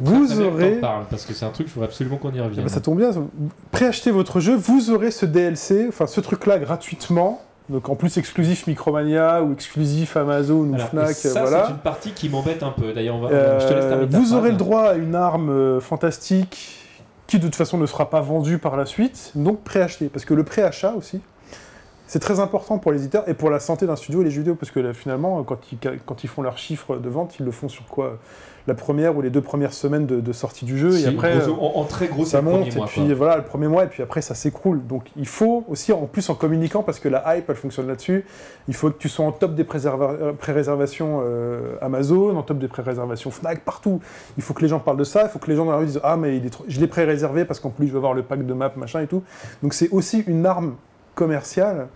Vous 0.00 0.26
très, 0.26 0.40
aurez- 0.40 0.74
t'en 0.76 0.80
parles, 0.80 1.04
parce 1.10 1.24
que 1.24 1.32
c'est 1.32 1.44
un 1.44 1.50
truc, 1.50 1.66
il 1.66 1.70
faudrait 1.70 1.88
absolument 1.88 2.16
qu'on 2.16 2.32
y 2.32 2.40
revienne. 2.40 2.64
ben, 2.64 2.68
ça 2.68 2.80
tombe 2.80 2.98
bien, 2.98 3.10
préachetez 3.70 4.10
votre 4.10 4.40
jeu, 4.40 4.54
vous 4.54 4.90
aurez 4.90 5.10
ce 5.10 5.26
DLC, 5.26 5.86
enfin 5.88 6.06
ce 6.06 6.20
truc-là 6.20 6.58
gratuitement, 6.58 7.40
donc 7.70 7.88
en 7.88 7.94
plus 7.96 8.18
exclusif 8.18 8.66
Micromania 8.66 9.42
ou 9.42 9.52
exclusif 9.54 10.16
Amazon 10.16 10.68
ou 10.70 10.74
Alors, 10.74 10.88
Fnac, 10.88 11.12
ça, 11.16 11.40
voilà. 11.40 11.64
c'est 11.66 11.72
une 11.72 11.78
partie 11.78 12.10
qui 12.12 12.28
m'embête 12.28 12.62
un 12.62 12.70
peu. 12.70 12.92
D'ailleurs, 12.92 13.16
on 13.16 13.20
va, 13.20 13.30
Euh, 13.30 13.58
je 13.60 13.66
te 13.66 13.72
laisse 13.72 13.86
terminer 13.86 14.10
ta 14.10 14.18
vous 14.18 14.34
aurez 14.34 14.50
le 14.50 14.56
droit 14.56 14.82
à 14.90 14.94
une 14.94 15.14
arme 15.14 15.48
euh, 15.48 15.80
fantastique 15.80 16.80
qui 17.26 17.38
de 17.38 17.44
toute 17.44 17.54
façon 17.56 17.78
ne 17.78 17.86
sera 17.86 18.10
pas 18.10 18.20
vendue 18.20 18.58
par 18.58 18.76
la 18.76 18.84
suite, 18.84 19.32
donc 19.34 19.62
préacheter. 19.64 20.10
Parce 20.10 20.26
que 20.26 20.34
le 20.34 20.44
préachat 20.44 20.92
aussi, 20.92 21.20
c'est 22.14 22.20
très 22.20 22.38
important 22.38 22.78
pour 22.78 22.92
les 22.92 23.00
éditeurs 23.00 23.28
et 23.28 23.34
pour 23.34 23.50
la 23.50 23.58
santé 23.58 23.86
d'un 23.88 23.96
studio 23.96 24.20
et 24.20 24.24
les 24.24 24.30
jeux 24.30 24.42
vidéo, 24.42 24.54
parce 24.54 24.70
que 24.70 24.78
là, 24.78 24.92
finalement, 24.94 25.42
quand 25.42 25.58
ils, 25.72 25.78
quand 26.06 26.22
ils 26.22 26.28
font 26.28 26.42
leurs 26.42 26.58
chiffres 26.58 26.96
de 26.96 27.08
vente, 27.08 27.40
ils 27.40 27.44
le 27.44 27.50
font 27.50 27.68
sur 27.68 27.86
quoi? 27.86 28.18
La 28.68 28.74
première 28.74 29.16
ou 29.16 29.20
les 29.20 29.30
deux 29.30 29.40
premières 29.42 29.72
semaines 29.72 30.06
de, 30.06 30.20
de 30.20 30.32
sortie 30.32 30.64
du 30.64 30.78
jeu, 30.78 30.92
Si, 30.92 31.04
et 31.04 31.08
après... 31.08 31.38
gros- 31.40 31.76
en, 31.76 31.80
en 31.80 31.84
très 31.84 32.06
gros, 32.06 32.24
ça 32.24 32.40
monte, 32.40 32.68
et 32.68 32.76
mois. 32.76 32.86
puis 32.86 33.04
quoi. 33.04 33.14
voilà, 33.14 33.36
le 33.38 33.42
premier 33.42 33.66
mois, 33.66 33.82
et 33.82 33.88
puis 33.88 34.00
après 34.00 34.22
ça 34.22 34.36
s'écroule. 34.36 34.86
Donc 34.86 35.10
il 35.16 35.26
faut 35.26 35.64
aussi, 35.68 35.92
en 35.92 36.06
plus 36.06 36.30
en 36.30 36.36
communiquant, 36.36 36.84
parce 36.84 37.00
que 37.00 37.08
la 37.08 37.36
hype 37.36 37.50
elle 37.50 37.56
fonctionne 37.56 37.88
là-dessus, 37.88 38.24
il 38.68 38.74
faut 38.74 38.90
que 38.90 38.96
tu 38.96 39.08
sois 39.08 39.26
en 39.26 39.32
top 39.32 39.56
des 39.56 39.66
euh, 39.66 40.32
pré-réservations 40.34 41.20
euh, 41.24 41.74
Amazon, 41.82 42.36
en 42.36 42.42
top 42.44 42.58
des 42.58 42.68
pré-réservations 42.68 43.32
Fnac, 43.32 43.64
partout. 43.64 43.98
Il 44.38 44.42
faut 44.44 44.54
que 44.54 44.62
les 44.62 44.68
gens 44.68 44.78
parlent 44.78 44.98
de 44.98 45.04
ça, 45.04 45.24
il 45.24 45.30
faut 45.30 45.40
que 45.40 45.50
les 45.50 45.56
gens 45.56 45.64
dans 45.64 45.72
la 45.72 45.78
rue 45.78 45.86
disent 45.86 46.00
Ah, 46.04 46.16
mais 46.16 46.36
il 46.36 46.46
est 46.46 46.50
trop- 46.50 46.64
je 46.68 46.78
l'ai 46.78 46.86
pré-réservé 46.86 47.44
parce 47.44 47.58
qu'en 47.58 47.70
plus 47.70 47.88
je 47.88 47.92
veux 47.92 47.98
avoir 47.98 48.14
le 48.14 48.22
pack 48.22 48.46
de 48.46 48.54
map, 48.54 48.70
machin 48.76 49.00
et 49.02 49.08
tout. 49.08 49.24
Donc 49.64 49.74
c'est 49.74 49.90
aussi 49.90 50.22
une 50.28 50.46
arme 50.46 50.76
commerciale 51.14 51.88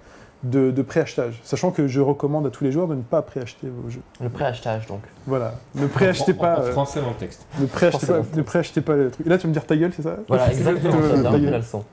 de, 0.42 0.70
de 0.70 0.82
préachetage. 0.82 1.40
Sachant 1.42 1.70
que 1.70 1.86
je 1.88 2.00
recommande 2.00 2.46
à 2.46 2.50
tous 2.50 2.64
les 2.64 2.72
joueurs 2.72 2.88
de 2.88 2.94
ne 2.94 3.02
pas 3.02 3.22
préacheter 3.22 3.68
vos 3.68 3.90
jeux. 3.90 4.02
Le 4.20 4.28
préachetage, 4.28 4.86
donc. 4.86 5.02
Voilà. 5.28 5.54
Ne 5.74 5.86
préachetez 5.86 6.32
en- 6.32 6.36
pas. 6.36 6.56
En, 6.58 6.62
euh, 6.62 6.72
français 6.72 7.00
dans 7.00 7.10
le 7.10 7.14
texte. 7.14 7.46
ne 7.60 7.66
préachetez 7.66 8.06
pas, 8.06 8.20
ne 8.34 8.42
préachetez 8.42 8.80
pas 8.80 8.94
le 8.96 9.10
truc. 9.10 9.26
Et 9.26 9.30
là, 9.30 9.36
tu 9.36 9.42
vas 9.42 9.48
me 9.48 9.52
dire 9.52 9.66
ta 9.66 9.76
gueule, 9.76 9.92
c'est 9.94 10.02
ça? 10.02 10.16
Voilà, 10.26 10.50
exactement. 10.50 10.92
Ta 11.00 11.16
J'adore 11.16 11.32
gueule. 11.32 11.50
la 11.50 11.58
leçon. 11.58 11.84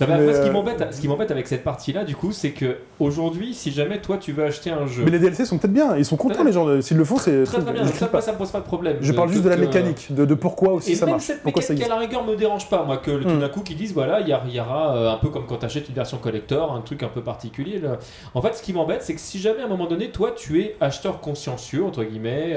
Non, 0.00 0.06
mais 0.06 0.06
Mais, 0.08 0.14
après, 0.14 0.34
ce 0.34 0.42
qui 0.42 0.48
euh, 0.48 0.52
m'embête, 0.52 0.86
ce 0.94 1.00
qui 1.00 1.08
m'embête 1.08 1.30
avec 1.30 1.46
cette 1.46 1.62
partie-là, 1.64 2.02
du 2.04 2.16
coup, 2.16 2.32
c'est 2.32 2.50
que 2.50 2.78
aujourd'hui, 2.98 3.54
si 3.54 3.70
jamais 3.70 4.00
toi 4.00 4.16
tu 4.18 4.32
veux 4.32 4.44
acheter 4.44 4.70
un 4.70 4.86
jeu, 4.86 5.02
Mais 5.04 5.10
les 5.12 5.18
DLC 5.20 5.44
sont 5.44 5.56
peut-être 5.58 5.72
bien, 5.72 5.96
ils 5.96 6.04
sont 6.04 6.16
contents 6.16 6.40
Ouais. 6.40 6.46
les 6.46 6.52
gens, 6.52 6.80
s'ils 6.82 6.96
le 6.96 7.04
font, 7.04 7.16
c'est. 7.16 7.44
très 7.44 7.60
très 7.60 7.72
bien, 7.72 7.84
je 7.86 7.92
ça, 7.92 8.06
pas. 8.08 8.20
ça 8.20 8.32
me 8.32 8.38
pose 8.38 8.50
pas 8.50 8.58
de 8.60 8.64
problème. 8.64 8.96
Je 9.00 9.12
parle 9.12 9.30
juste 9.30 9.44
de 9.44 9.48
la 9.48 9.54
que- 9.56 9.60
mécanique, 9.60 10.08
de, 10.12 10.24
de 10.24 10.34
pourquoi 10.34 10.72
aussi 10.72 10.92
Et 10.92 10.94
ça 10.96 11.06
marche. 11.06 11.30
Pourquoi 11.42 11.62
ça 11.62 11.72
mécanique 11.74 11.90
à 11.92 11.94
existe. 11.96 12.10
la 12.12 12.18
rigueur 12.18 12.24
me 12.24 12.36
dérange 12.36 12.68
pas, 12.68 12.82
moi, 12.84 12.96
que 12.98 13.10
le- 13.12 13.22
tout 13.24 13.28
Hmm. 13.30 13.40
d'un 13.40 13.48
coup 13.48 13.60
qu'ils 13.60 13.76
disent 13.76 13.94
voilà, 13.94 14.20
il 14.20 14.28
y, 14.28 14.60
aura 14.60 14.96
euh, 14.96 15.12
un 15.12 15.16
peu 15.16 15.28
comme 15.28 15.46
quand 15.46 15.58
tu 15.58 15.64
achètes 15.66 15.88
une 15.88 15.94
version 15.94 16.18
collector, 16.18 16.72
un 16.74 16.80
truc 16.80 17.02
un 17.04 17.08
peu 17.08 17.22
particulier. 17.22 17.78
là. 17.78 17.98
En 18.34 18.42
fait, 18.42 18.54
ce 18.54 18.62
qui 18.62 18.72
m'embête, 18.72 19.02
c'est 19.02 19.14
que 19.14 19.20
si 19.20 19.38
jamais 19.38 19.62
à 19.62 19.66
un 19.66 19.68
moment 19.68 19.86
donné, 19.86 20.10
toi, 20.10 20.32
tu 20.36 20.60
es 20.60 20.76
acheteur 20.80 21.20
consciencieux, 21.20 21.84
entre 21.84 22.02
guillemets, 22.02 22.56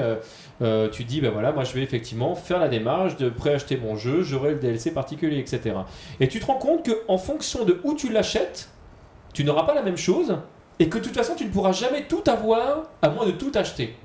euh, 0.62 0.86
euh, 0.86 0.88
tu 0.88 1.04
dis 1.04 1.20
ben 1.20 1.30
voilà, 1.30 1.52
moi 1.52 1.64
je 1.64 1.72
vais 1.72 1.82
effectivement 1.82 2.34
faire 2.34 2.58
la 2.58 2.68
démarche 2.68 3.16
de 3.16 3.28
préacheter 3.28 3.76
mon 3.76 3.96
jeu, 3.96 4.22
j'aurai 4.22 4.50
le 4.50 4.58
DLC 4.58 4.92
particulier, 4.92 5.38
etc. 5.38 5.76
Et 6.20 6.28
tu 6.28 6.40
te 6.40 6.46
rends 6.46 6.58
compte 6.58 6.84
que 6.84 6.92
en 7.08 7.18
fonction 7.18 7.64
de 7.64 7.80
où 7.84 7.94
tu 7.94 8.10
l'achètes, 8.10 8.68
tu 9.32 9.44
n'auras 9.44 9.64
pas 9.64 9.74
la 9.74 9.82
même 9.82 9.96
chose. 9.96 10.38
Et 10.80 10.88
que 10.88 10.98
de 10.98 11.04
toute 11.04 11.14
façon, 11.16 11.34
tu 11.34 11.44
ne 11.44 11.50
pourras 11.50 11.72
jamais 11.72 12.06
tout 12.06 12.22
avoir 12.26 12.84
à 13.02 13.08
moins 13.08 13.26
de 13.26 13.32
tout 13.32 13.50
acheter. 13.54 13.96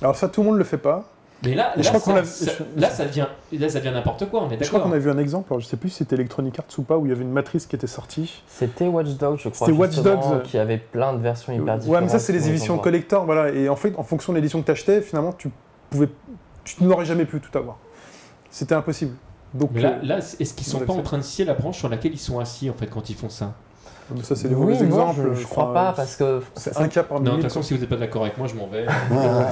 Alors 0.00 0.16
ça, 0.16 0.28
tout 0.28 0.40
le 0.40 0.48
monde 0.48 0.58
le 0.58 0.64
fait 0.64 0.78
pas. 0.78 1.04
Mais 1.44 1.54
là, 1.54 1.72
là, 1.76 1.82
ça, 1.84 1.90
a- 2.16 2.24
ça- 2.24 2.50
là, 2.76 2.90
ça 2.90 3.04
devient, 3.04 3.26
là, 3.52 3.68
ça 3.68 3.78
devient 3.78 3.92
n'importe 3.92 4.28
quoi. 4.28 4.42
On 4.42 4.50
est 4.50 4.58
Je 4.60 4.66
crois 4.66 4.80
d'accord. 4.80 4.90
qu'on 4.90 4.96
a 4.96 4.98
vu 4.98 5.08
un 5.08 5.18
exemple, 5.18 5.46
alors 5.52 5.60
je 5.60 5.66
sais 5.66 5.76
plus 5.76 5.90
si 5.90 5.98
c'était 5.98 6.16
Electronic 6.16 6.58
Arts 6.58 6.66
ou 6.78 6.82
pas, 6.82 6.96
où 6.98 7.06
il 7.06 7.10
y 7.10 7.12
avait 7.12 7.22
une 7.22 7.30
matrice 7.30 7.66
qui 7.66 7.76
était 7.76 7.86
sortie. 7.86 8.42
C'était 8.48 8.88
Watch 8.88 9.10
Dogs, 9.10 9.38
je 9.38 9.48
crois. 9.48 9.66
C'était 9.68 9.78
Watch 9.78 9.96
Dogs. 10.00 10.42
Qui 10.42 10.58
avait 10.58 10.78
plein 10.78 11.12
de 11.12 11.18
versions 11.18 11.52
hyper 11.52 11.78
différentes. 11.78 11.88
Ouais, 11.88 12.00
mais 12.00 12.08
ça, 12.08 12.18
c'est 12.18 12.32
les 12.32 12.48
éditions 12.48 12.76
collector, 12.78 13.24
voilà. 13.24 13.50
Et 13.52 13.68
en 13.68 13.76
fait, 13.76 13.94
en 13.96 14.02
fonction 14.02 14.32
de 14.32 14.38
l'édition 14.38 14.60
que 14.60 14.66
tu 14.66 14.72
achetais, 14.72 15.00
finalement, 15.00 15.32
tu 15.32 15.50
pouvais. 15.90 16.08
Tu 16.64 16.82
n'aurais 16.82 17.04
jamais 17.04 17.24
pu 17.24 17.40
tout 17.40 17.56
avoir. 17.56 17.76
C'était 18.50 18.74
impossible. 18.74 19.14
Donc, 19.54 19.70
Mais 19.72 19.80
là, 19.80 19.90
euh, 20.02 20.06
là, 20.06 20.18
est-ce 20.18 20.52
qu'ils 20.54 20.66
sont 20.66 20.82
on 20.82 20.86
pas 20.86 20.92
en 20.92 21.02
train 21.02 21.18
de 21.18 21.22
scier 21.22 21.44
la 21.44 21.54
branche 21.54 21.78
sur 21.78 21.88
laquelle 21.88 22.12
ils 22.12 22.18
sont 22.18 22.38
assis 22.40 22.68
en 22.68 22.74
fait 22.74 22.86
quand 22.88 23.08
ils 23.10 23.16
font 23.16 23.30
ça? 23.30 23.54
Ça, 24.22 24.36
c'est 24.36 24.48
des 24.48 24.54
Oui, 24.54 24.60
mauvais 24.72 24.78
non, 24.78 24.84
exemples. 24.86 25.20
je, 25.30 25.34
je 25.40 25.44
enfin, 25.44 25.48
crois 25.50 25.74
pas 25.74 25.92
parce 25.96 26.16
que 26.16 26.42
C'est 26.56 26.76
un 26.78 26.88
cas 26.88 27.02
parmi 27.02 27.24
Non, 27.24 27.32
de 27.32 27.36
mille. 27.36 27.44
toute 27.44 27.52
façon, 27.52 27.62
si 27.62 27.74
vous 27.74 27.80
n'êtes 27.80 27.88
pas 27.88 27.96
d'accord 27.96 28.22
avec 28.22 28.36
moi, 28.38 28.46
je 28.46 28.54
m'en 28.54 28.66
vais. 28.66 28.86
Voilà. 29.10 29.46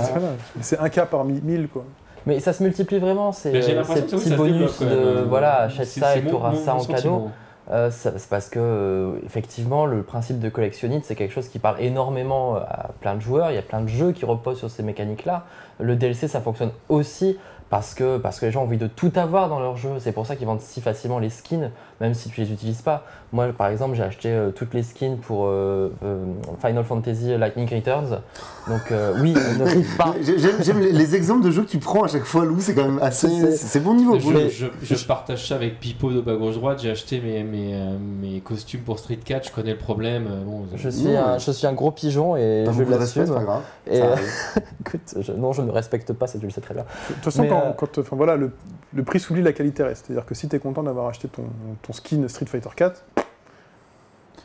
C'est 0.61 0.79
un 0.79 0.89
cas 0.89 1.07
parmi 1.07 1.41
mille, 1.43 1.69
quoi. 1.69 1.85
Mais 2.27 2.41
ça 2.41 2.53
se 2.53 2.63
multiplie 2.63 2.99
vraiment, 2.99 3.31
ces, 3.33 3.63
ces 3.63 3.77
oui, 3.79 4.03
petits 4.03 4.35
bonus 4.35 4.81
de 4.81 5.25
voilà, 5.29 5.63
Euh, 5.63 5.67
achète 5.67 5.87
c'est- 5.87 6.01
ça 6.01 6.17
et 6.17 6.23
tu 6.25 6.33
auras 6.33 6.55
ça 6.57 6.75
en 6.75 6.85
cadeau. 6.85 7.31
Euh, 7.71 7.91
c'est 7.93 8.29
parce 8.29 8.49
que, 8.49 8.59
euh, 8.61 9.13
effectivement, 9.25 9.87
le 9.87 10.03
principe 10.03 10.39
de 10.39 10.49
collectionnite, 10.49 11.05
c'est 11.05 11.15
quelque 11.17 11.33
chose 11.35 11.49
qui 11.49 11.59
parle 11.59 11.81
énormément 11.81 12.55
à 12.57 12.91
plein 13.01 13.15
de 13.17 13.21
joueurs. 13.21 13.51
Il 13.51 13.55
y 13.55 13.59
a 13.59 13.63
plein 13.63 13.81
de 13.81 13.89
jeux 13.89 14.13
qui 14.13 14.25
reposent 14.25 14.59
sur 14.59 14.71
ces 14.71 14.83
mécaniques-là. 14.85 15.45
Le 15.81 15.97
DLC, 15.97 16.29
ça 16.29 16.41
fonctionne 16.41 16.71
aussi 16.89 17.39
parce 17.71 17.95
que, 17.95 18.19
parce 18.19 18.39
que 18.39 18.47
les 18.47 18.53
gens 18.53 18.61
ont 18.61 18.65
envie 18.65 18.77
de 18.79 18.87
tout 18.87 19.13
avoir 19.17 19.49
dans 19.49 19.59
leur 19.59 19.77
jeu. 19.77 19.91
C'est 19.99 20.13
pour 20.13 20.27
ça 20.27 20.37
qu'ils 20.37 20.47
vendent 20.47 20.61
si 20.61 20.81
facilement 20.81 21.19
les 21.19 21.31
skins, 21.31 21.71
même 22.01 22.15
si 22.15 22.29
tu 22.31 22.41
les 22.41 22.53
utilises 22.53 22.83
pas. 22.83 23.05
Moi, 23.33 23.49
par 23.57 23.67
exemple, 23.69 23.97
j'ai 23.97 24.03
acheté 24.05 24.31
euh, 24.31 24.51
toutes 24.51 24.73
les 24.73 24.83
skins 24.85 25.17
pour 25.19 25.47
euh, 25.47 25.91
euh, 26.05 26.25
Final 26.65 26.85
Fantasy 26.85 27.37
Lightning 27.37 27.69
Returns. 27.69 28.21
Donc, 28.69 28.93
euh, 28.93 29.15
oui, 29.21 29.33
ne 29.35 29.97
pas. 29.99 30.15
J'ai- 30.23 30.39
J'aime 30.39 30.79
les, 30.81 30.93
les 30.93 31.15
exemples 31.17 31.45
de 31.45 31.51
jeux 31.51 31.63
que 31.63 31.69
tu 31.69 31.79
prends 31.79 32.05
à 32.05 32.09
chaque 32.09 32.25
fois, 32.25 32.45
Lou, 32.45 32.61
c'est 32.61 32.75
quand 32.75 32.85
même 32.85 33.01
assez. 33.03 33.29
C'est- 33.57 33.81
bon 33.81 33.95
niveau. 33.95 34.19
Je, 34.19 34.29
Mais- 34.31 34.49
je- 34.49 34.67
je 34.83 35.05
partage 35.07 35.47
ça 35.49 35.57
avec 35.57 35.81
Pipo 35.81 36.13
de 36.13 36.21
bas 36.21 36.37
gauche 36.37 36.55
droite. 36.55 36.79
J'ai 36.81 36.91
acheté 36.91 37.21
mes, 37.21 37.43
mes, 37.43 37.75
mes 38.23 38.41
costumes 38.41 38.81
pour 38.83 38.99
Street 38.99 39.19
Cat. 39.25 39.41
Je 39.45 39.51
connais 39.51 39.73
le 39.73 39.79
problème. 39.79 40.29
Bon, 40.47 40.65
Je 40.77 40.89
suis, 40.89 41.05
Non, 41.07 41.19
un, 41.19 41.33
ouais. 41.35 41.39
je 41.41 41.51
suis 41.51 41.67
un 41.67 41.73
gros 41.73 41.91
pigeon 41.91 42.37
et 42.37 42.63
Pas 42.65 42.73
je 42.73 42.83
l'assume. 42.85 43.27
pas 43.27 43.43
grave. 43.43 43.63
Et, 43.91 44.01
euh, 44.03 44.15
écoute, 44.81 45.15
je- 45.21 45.33
non, 45.33 45.53
je 45.53 45.63
ne 45.63 45.71
respecte 45.73 46.13
pas, 46.13 46.27
ça 46.29 46.39
tu 46.39 46.45
le 46.47 46.51
sais 46.51 46.61
très 46.61 46.75
bien. 46.75 46.85
De 47.09 47.15
toute 47.15 47.25
façon, 47.25 47.43
Mais, 47.43 47.49
quand, 47.49 47.63
euh, 47.67 47.73
quand- 47.77 47.99
enfin, 47.99 48.17
voilà, 48.17 48.37
le, 48.37 48.53
le 48.95 49.03
prix 49.03 49.19
s'oublie, 49.21 49.43
la 49.43 49.53
qualité 49.53 49.83
reste. 49.83 50.07
C'est-à-dire 50.07 50.25
que 50.27 50.35
si 50.35 50.49
tu 50.49 50.55
es 50.57 50.59
content 50.59 50.83
d'avoir 50.85 51.09
acheté 51.09 51.29
ton, 51.29 51.43
ton 51.83 51.86
skin 51.95 52.27
Street 52.29 52.47
Fighter 52.47 52.69
4, 52.75 53.05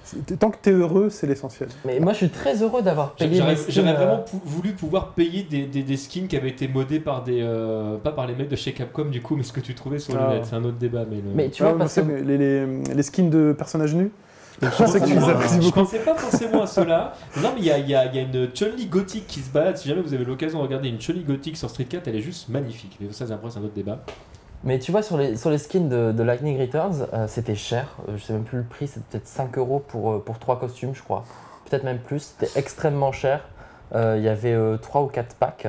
c'est- 0.03 0.37
tant 0.37 0.51
que 0.51 0.57
tu 0.61 0.69
es 0.69 0.73
heureux, 0.73 1.09
c'est 1.09 1.25
l'essentiel. 1.27 1.69
Mais 1.85 1.99
moi, 1.99 2.11
je 2.13 2.17
suis 2.17 2.29
très 2.29 2.61
heureux 2.61 2.81
d'avoir 2.81 3.13
payé 3.13 3.41
J'aurais 3.69 3.91
euh, 3.91 3.93
vraiment 3.95 4.17
pou- 4.19 4.41
voulu 4.43 4.73
pouvoir 4.73 5.09
payer 5.13 5.43
des, 5.43 5.65
des, 5.65 5.83
des 5.83 5.97
skins 5.97 6.27
qui 6.27 6.35
avaient 6.35 6.49
été 6.49 6.67
modés 6.67 6.99
par 6.99 7.23
des. 7.23 7.39
euh, 7.41 7.97
pas 7.97 8.11
par 8.11 8.27
les 8.27 8.35
mecs 8.35 8.49
de 8.49 8.55
chez 8.55 8.73
Capcom, 8.73 9.05
du 9.05 9.21
coup, 9.21 9.35
mais 9.35 9.43
ce 9.43 9.53
que 9.53 9.61
tu 9.61 9.73
trouvais 9.75 9.99
sur 9.99 10.15
Ah. 10.19 10.29
le 10.31 10.35
net. 10.39 10.45
C'est 10.45 10.55
un 10.55 10.63
autre 10.65 10.77
débat. 10.77 11.05
Mais, 11.09 11.17
le- 11.17 11.31
Mais 11.33 11.49
tu 11.49 11.63
Ah, 11.63 11.69
vois, 11.69 11.77
parce 11.79 11.95
que 11.95 12.01
mais 12.01 12.21
les, 12.21 12.37
les- 12.37 12.65
les 12.93 13.03
skins 13.03 13.29
de 13.29 13.53
personnages 13.57 13.95
nus, 13.95 14.11
je 14.61 14.67
sais 14.85 14.99
que 14.99 15.05
tu 15.05 15.13
les 15.13 15.29
apprécies 15.29 15.55
Je 15.55 15.59
beaucoup. 15.61 15.79
pensais 15.79 15.99
pas 15.99 16.15
forcément 16.15 16.63
à 16.63 16.67
cela. 16.67 17.13
Non, 17.41 17.51
mais 17.55 17.59
il 17.61 17.65
y 17.65 17.71
a, 17.71 17.77
il 17.79 17.89
y 17.89 17.95
a- 17.95 18.05
il 18.05 18.15
y 18.15 18.19
a 18.19 18.21
une 18.23 18.47
Chun-Li 18.53 18.87
gothique 18.87 19.27
qui 19.27 19.39
se 19.39 19.49
balade. 19.49 19.77
Si 19.77 19.87
jamais 19.87 20.01
vous 20.01 20.13
avez 20.13 20.25
l'occasion 20.25 20.59
de 20.59 20.63
regarder 20.63 20.89
une 20.89 20.99
Chun-Li 20.99 21.23
gothique 21.23 21.55
sur 21.57 21.69
Street 21.69 21.85
4, 21.85 22.07
elle 22.09 22.17
est 22.17 22.21
juste 22.21 22.49
magnifique. 22.49 22.97
Mais 22.99 23.07
ça, 23.11 23.25
c'est 23.25 23.33
un 23.33 23.37
autre 23.63 23.73
débat. 23.73 24.03
Mais 24.63 24.77
tu 24.77 24.91
vois, 24.91 25.01
sur 25.01 25.17
les, 25.17 25.35
skins 25.57 25.89
de, 25.89 26.23
Lightning 26.23 26.59
Returns, 26.59 27.07
euh, 27.13 27.27
c'était 27.27 27.55
cher. 27.55 27.95
Euh, 28.07 28.17
je 28.17 28.23
sais 28.23 28.33
même 28.33 28.43
plus 28.43 28.59
le 28.59 28.63
prix, 28.63 28.87
c'était 28.87 29.05
peut-être 29.11 29.27
5 29.27 29.57
euros 29.57 29.79
pour, 29.79 30.11
euh, 30.11 30.19
pour 30.23 30.37
3 30.37 30.59
costumes, 30.59 30.93
je 30.93 31.01
crois. 31.01 31.23
Peut-être 31.65 31.83
même 31.83 31.99
plus. 31.99 32.33
C'était 32.37 32.59
extrêmement 32.59 33.11
cher. 33.11 33.41
Euh, 33.95 34.15
Il 34.17 34.23
y 34.23 34.29
avait 34.29 34.55
3 34.79 35.01
ou 35.01 35.07
4 35.07 35.35
packs. 35.35 35.67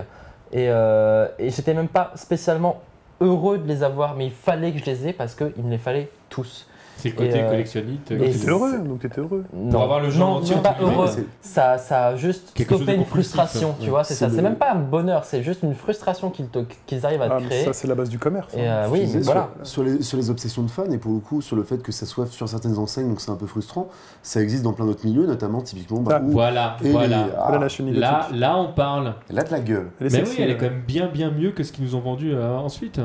Et, 0.53 0.69
euh, 0.69 1.29
et 1.39 1.51
j'étais 1.51 1.75
même 1.75 1.89
pas 1.89 2.13
spécialement 2.15 2.83
heureux 3.21 3.59
de 3.59 3.67
les 3.67 3.83
avoir, 3.83 4.15
mais 4.15 4.27
il 4.27 4.33
fallait 4.33 4.73
que 4.73 4.79
je 4.79 4.85
les 4.85 5.09
ai 5.09 5.13
parce 5.13 5.35
qu'il 5.35 5.65
me 5.65 5.71
les 5.71 5.79
fallait 5.79 6.11
tous. 6.29 6.69
C'est 6.99 7.09
le 7.11 7.15
côté 7.17 7.43
euh, 7.43 7.49
collectionniste. 7.49 8.05
t'étais 8.05 8.49
heureux, 8.49 8.79
donc 8.79 9.01
t'étais 9.01 9.21
heureux. 9.21 9.45
Non, 9.53 9.83
avoir 9.83 10.01
le 10.01 10.11
jeu 10.11 10.21
non, 10.21 10.27
entier, 10.37 10.55
non, 10.57 10.63
pas 10.63 10.77
heureux. 10.81 11.09
Ça, 11.41 11.77
ça 11.79 12.07
a 12.09 12.17
juste 12.17 12.53
Quelque 12.55 12.77
stoppé 12.77 12.95
une 12.95 13.05
frustration, 13.05 13.71
ouais. 13.71 13.75
tu 13.81 13.91
vois. 13.91 14.05
C'est 14.05 14.15
ça. 14.15 14.31
C'est 14.31 14.41
même 14.43 14.55
pas 14.57 14.73
un 14.73 14.79
bonheur, 14.79 15.25
c'est 15.25 15.43
juste 15.43 15.63
une 15.65 15.75
frustration 15.75 16.31
qu'ils 16.31 16.47
te- 16.49 16.65
qu'ils 16.87 17.05
arrivent 17.05 17.23
à 17.23 17.29
Ah, 17.33 17.41
créer. 17.41 17.65
ça, 17.65 17.73
c'est 17.73 17.89
la 17.89 17.95
base 17.95 18.09
du 18.09 18.19
commerce. 18.19 18.55
Et 18.55 18.67
hein. 18.67 18.85
euh, 18.85 18.89
oui, 18.91 19.05
voilà. 19.23 19.51
Sur, 19.65 19.83
les, 19.83 20.03
sur 20.03 20.17
les 20.17 20.31
obsessions 20.31 20.63
de 20.63 20.71
fans 20.71 20.91
et 20.91 20.99
pour 20.99 21.13
le 21.13 21.19
coup 21.21 21.41
sur 21.43 21.57
le 21.57 21.65
fait 21.65 21.83
que 21.83 21.91
ça 21.93 22.07
soit 22.07 22.27
sur 22.27 22.49
certaines 22.49 22.79
enseignes, 22.79 23.09
donc 23.09 23.21
c'est 23.21 23.31
un 23.31 23.37
peu 23.37 23.47
frustrant, 23.47 23.89
ça 24.23 24.41
existe 24.41 24.63
dans 24.63 24.73
plein 24.73 24.87
d'autres 24.87 25.05
milieux, 25.05 25.27
notamment 25.27 25.61
typiquement 25.63 26.01
bah, 26.01 26.19
Ah, 26.21 26.25
où- 26.25 26.31
Voilà, 26.31 26.77
voilà. 26.81 26.83
les- 26.83 26.93
Voilà 26.93 27.29
ah, 27.39 27.59
la 27.59 28.01
Là, 28.01 28.29
là, 28.33 28.57
on 28.59 28.73
parle. 28.73 29.15
elle 29.29 29.39
a 29.39 29.43
de 29.45 29.51
la 29.51 29.61
gueule. 29.61 29.91
Mais 30.01 30.23
oui, 30.23 30.37
elle 30.39 30.51
est 30.51 30.57
quand 30.57 30.67
même 30.67 30.83
bien, 30.87 31.09
bien 31.09 31.31
mieux 31.31 31.51
que 31.51 31.63
ce 31.65 31.73
qu'ils 31.73 31.85
nous 31.85 31.95
ont 31.97 32.01
vendu 32.01 32.33
euh, 32.35 32.57
ensuite. 32.59 33.01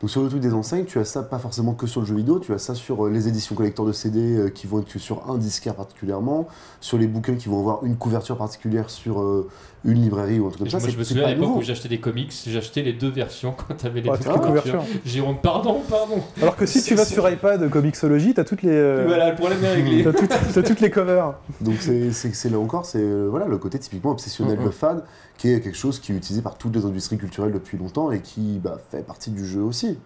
Donc 0.00 0.10
sur 0.10 0.22
le 0.22 0.28
truc 0.28 0.40
des 0.40 0.52
enseignes, 0.52 0.84
tu 0.84 0.98
as 0.98 1.04
ça 1.04 1.22
pas 1.22 1.38
forcément 1.38 1.72
que 1.72 1.86
sur 1.86 2.00
le 2.00 2.06
jeu 2.06 2.16
vidéo, 2.16 2.38
tu 2.38 2.52
as 2.52 2.58
ça 2.58 2.74
sur 2.74 3.06
euh, 3.06 3.10
les 3.10 3.28
éditions 3.28 3.54
collector 3.54 3.86
de 3.86 3.92
CD 3.92 4.20
euh, 4.20 4.48
qui 4.50 4.66
vont 4.66 4.80
être 4.80 4.98
sur 4.98 5.30
un 5.30 5.38
disquaire 5.38 5.74
particulièrement, 5.74 6.48
sur 6.80 6.98
les 6.98 7.06
bouquins 7.06 7.36
qui 7.36 7.48
vont 7.48 7.60
avoir 7.60 7.84
une 7.84 7.96
couverture 7.96 8.36
particulière 8.36 8.90
sur 8.90 9.20
euh, 9.20 9.48
une 9.84 10.00
librairie 10.02 10.40
ou 10.40 10.46
un 10.46 10.48
truc 10.48 10.60
comme 10.60 10.70
ça. 10.70 10.78
Moi, 10.78 10.88
je 10.88 10.96
me 10.98 11.04
souviens 11.04 11.26
à 11.26 11.34
l'époque 11.34 11.56
où 11.56 11.62
j'achetais 11.62 11.88
des 11.88 12.00
comics, 12.00 12.32
j'achetais 12.46 12.82
les 12.82 12.92
deux 12.94 13.10
versions 13.10 13.52
quand 13.68 13.74
t'avais 13.74 14.00
les 14.00 14.10
Ah, 14.10 14.16
deux 14.16 14.40
couvertures. 14.40 14.82
honte, 15.26 15.42
pardon, 15.42 15.80
pardon. 15.88 16.16
Alors 16.40 16.56
que 16.56 16.64
si 16.66 16.82
tu 16.82 16.94
vas 16.94 17.04
sur 17.04 17.28
iPad, 17.28 17.68
Comixology, 17.68 18.34
t'as 18.34 18.44
toutes 18.44 18.62
les. 18.62 18.70
euh, 18.72 19.04
Voilà, 19.06 19.30
le 19.30 19.36
problème 19.36 19.62
est 19.62 19.72
réglé. 19.74 20.02
T'as 20.04 20.12
toutes, 20.12 20.64
toutes 20.66 20.80
les 20.80 20.90
covers. 20.90 21.34
Donc 21.60 21.76
c'est 21.80 22.12
c'est- 22.12 22.34
c'est 22.34 22.48
là 22.50 22.58
encore, 22.58 22.86
c'est 22.86 22.98
euh, 23.00 23.26
voilà, 23.30 23.46
le 23.46 23.58
côté 23.58 23.78
typiquement 23.78 24.10
obsessionnel 24.12 24.58
de 24.64 24.70
fan, 24.70 25.02
qui 25.36 25.52
est 25.52 25.60
quelque 25.60 25.76
chose 25.76 25.98
qui 25.98 26.12
est 26.12 26.16
utilisé 26.16 26.40
par 26.42 26.56
toutes 26.56 26.74
les 26.74 26.84
industries 26.84 27.18
culturelles 27.18 27.52
depuis 27.52 27.76
longtemps 27.76 28.10
et 28.10 28.20
qui 28.20 28.58
bah, 28.62 28.78
fait 28.90 29.04
partie 29.06 29.30
du 29.30 29.46
jeu 29.46 29.60
aussi. 29.62 29.98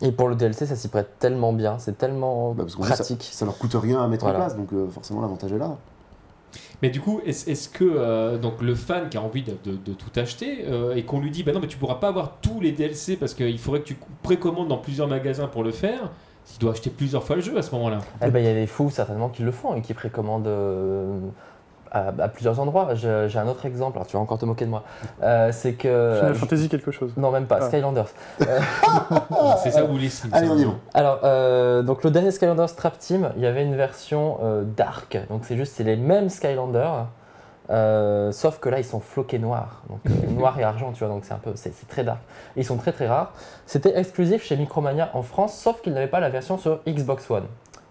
Et 0.00 0.12
pour 0.12 0.28
le 0.28 0.36
DLC, 0.36 0.64
ça 0.66 0.76
s'y 0.76 0.86
prête 0.86 1.18
tellement 1.18 1.52
bien, 1.52 1.78
c'est 1.80 1.98
tellement 1.98 2.52
Bah, 2.54 2.62
parce 2.64 2.76
pratique. 2.76 3.28
Ça 3.32 3.44
leur 3.44 3.58
coûte 3.58 3.74
rien 3.74 4.00
à 4.00 4.06
mettre 4.06 4.24
Voilà. 4.26 4.38
en 4.38 4.42
place, 4.42 4.56
donc 4.56 4.72
euh, 4.72 4.86
forcément 4.88 5.20
l'avantage 5.20 5.52
est 5.52 5.58
là. 5.58 5.76
Mais 6.82 6.90
du 6.90 7.00
coup, 7.00 7.20
est-ce 7.26 7.68
que 7.68 7.84
euh, 7.84 8.38
donc 8.38 8.62
le 8.62 8.74
fan 8.74 9.08
qui 9.08 9.16
a 9.16 9.22
envie 9.22 9.42
de, 9.42 9.92
tout 9.92 10.20
acheter 10.20 10.64
euh, 10.66 10.94
et 10.94 11.04
qu'on 11.04 11.20
lui 11.20 11.30
dit 11.30 11.42
bah 11.42 11.52
non 11.52 11.60
mais 11.60 11.66
tu 11.66 11.76
pourras 11.76 11.96
pas 11.96 12.08
avoir 12.08 12.38
tous 12.40 12.60
les 12.60 12.72
DLC 12.72 13.16
parce 13.16 13.34
qu'il 13.34 13.58
faudrait 13.58 13.80
que 13.80 13.86
tu 13.86 13.96
précommandes 14.22 14.68
dans 14.68 14.78
plusieurs 14.78 15.08
magasins 15.08 15.48
pour 15.48 15.64
le 15.64 15.72
faire, 15.72 16.10
il 16.54 16.58
doit 16.60 16.72
acheter 16.72 16.90
plusieurs 16.90 17.24
fois 17.24 17.36
le 17.36 17.42
jeu 17.42 17.56
à 17.58 17.62
ce 17.62 17.72
moment-là. 17.74 17.98
Eh 18.24 18.30
ben, 18.30 18.38
il 18.40 18.44
y 18.44 18.48
a 18.48 18.54
des 18.54 18.66
fous 18.66 18.90
certainement 18.90 19.28
qui 19.28 19.42
le 19.42 19.52
font 19.52 19.74
et 19.74 19.82
qui 19.82 19.94
précommandent 19.94 20.46
euh, 20.46 21.18
à, 21.90 22.08
à 22.18 22.28
plusieurs 22.28 22.58
endroits. 22.60 22.94
J'ai 22.94 23.38
un 23.38 23.48
autre 23.48 23.66
exemple, 23.66 23.96
alors 23.98 24.06
tu 24.06 24.16
vas 24.16 24.22
encore 24.22 24.38
te 24.38 24.44
moquer 24.44 24.64
de 24.64 24.70
moi. 24.70 24.82
Euh, 25.22 25.50
c'est 25.52 25.74
que. 25.74 26.14
Final 26.18 26.34
je- 26.34 26.38
Fantasy 26.38 26.68
quelque 26.68 26.90
chose. 26.90 27.12
non, 27.16 27.30
même 27.30 27.46
pas, 27.46 27.58
Ah. 27.62 27.66
Skylanders. 27.68 28.08
C'est 29.62 29.70
ça 29.70 29.84
ou 29.84 29.96
les 29.98 30.08
Sims. 30.08 30.30
Allez, 30.32 30.48
on 30.48 30.56
y 30.56 30.64
va. 30.64 30.72
Alors, 30.94 31.20
euh, 31.24 31.82
donc 31.82 32.04
le 32.04 32.10
dernier 32.10 32.30
Skylanders 32.30 32.74
Trap 32.74 32.98
Team, 32.98 33.30
il 33.36 33.42
y 33.42 33.46
avait 33.46 33.62
une 33.64 33.76
version 33.76 34.38
euh, 34.42 34.62
dark. 34.64 35.18
Donc 35.30 35.42
c'est 35.44 35.56
juste, 35.56 35.74
c'est 35.76 35.84
les 35.84 35.96
mêmes 35.96 36.28
Skylanders, 36.28 37.06
euh, 37.70 38.32
sauf 38.32 38.58
que 38.58 38.68
là 38.68 38.78
ils 38.78 38.84
sont 38.84 39.00
floqués 39.00 39.38
noirs, 39.38 39.82
donc 39.88 40.00
euh, 40.06 40.30
noir 40.30 40.58
et 40.58 40.64
argent, 40.64 40.92
tu 40.92 41.00
vois. 41.04 41.08
Donc 41.12 41.24
c'est 41.24 41.34
un 41.34 41.38
peu, 41.38 41.52
c'est 41.54 41.74
c'est 41.74 41.86
très 41.88 42.04
dark. 42.04 42.20
Et 42.56 42.60
ils 42.60 42.64
sont 42.64 42.76
très 42.76 42.92
très 42.92 43.06
rares. 43.06 43.32
C'était 43.66 43.98
exclusif 43.98 44.42
chez 44.44 44.56
Micromania 44.56 45.10
en 45.14 45.22
France, 45.22 45.54
sauf 45.54 45.80
qu'ils 45.82 45.92
n'avaient 45.92 46.06
pas 46.06 46.20
la 46.20 46.30
version 46.30 46.58
sur 46.58 46.80
Xbox 46.86 47.30
One. 47.30 47.44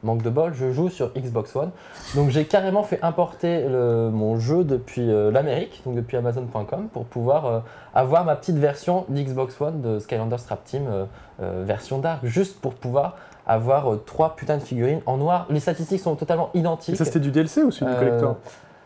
Manque 0.04 0.22
de 0.22 0.30
bol, 0.30 0.54
je 0.54 0.72
joue 0.72 0.89
sur 0.89 1.12
Xbox 1.14 1.56
One. 1.56 1.72
Donc 2.16 2.30
j'ai 2.30 2.45
carrément 2.45 2.84
fait 2.84 3.00
importer 3.02 3.68
le- 3.68 4.10
mon 4.12 4.38
jeu 4.39 4.64
depuis 4.64 5.10
euh, 5.12 5.32
l'Amérique, 5.32 5.82
donc 5.86 5.95
depuis 5.95 6.18
Amazon.com, 6.18 6.88
pour 6.93 7.06
pouvoir 7.06 7.45
euh, 7.48 7.60
avoir 7.95 8.24
ma 8.24 8.36
petite 8.36 8.58
version 8.58 9.06
d'Xbox 9.10 9.60
One 9.60 9.82
de 9.82 9.98
Skylanders 10.00 10.43
Trap 10.43 10.64
Team 10.66 10.84
euh, 10.88 11.64
version 11.66 11.98
dark, 11.98 12.20
juste 12.24 12.60
pour 12.62 12.76
pouvoir 12.76 13.16
avoir 13.48 13.86
trois 14.06 14.36
putains 14.36 14.58
de 14.58 14.64
figurines 14.64 15.02
en 15.08 15.18
noir. 15.18 15.48
Les 15.50 15.60
statistiques 15.60 16.02
sont 16.02 16.16
totalement 16.16 16.50
Et 16.54 16.60
identiques. 16.60 16.95
ça, 16.95 17.06
c'était 17.06 17.20
du 17.20 17.32
DLC 17.32 17.64
ou 17.64 17.72
c'est 17.72 17.86
du 17.86 17.91
Euh, 17.91 17.98
collector 17.98 18.36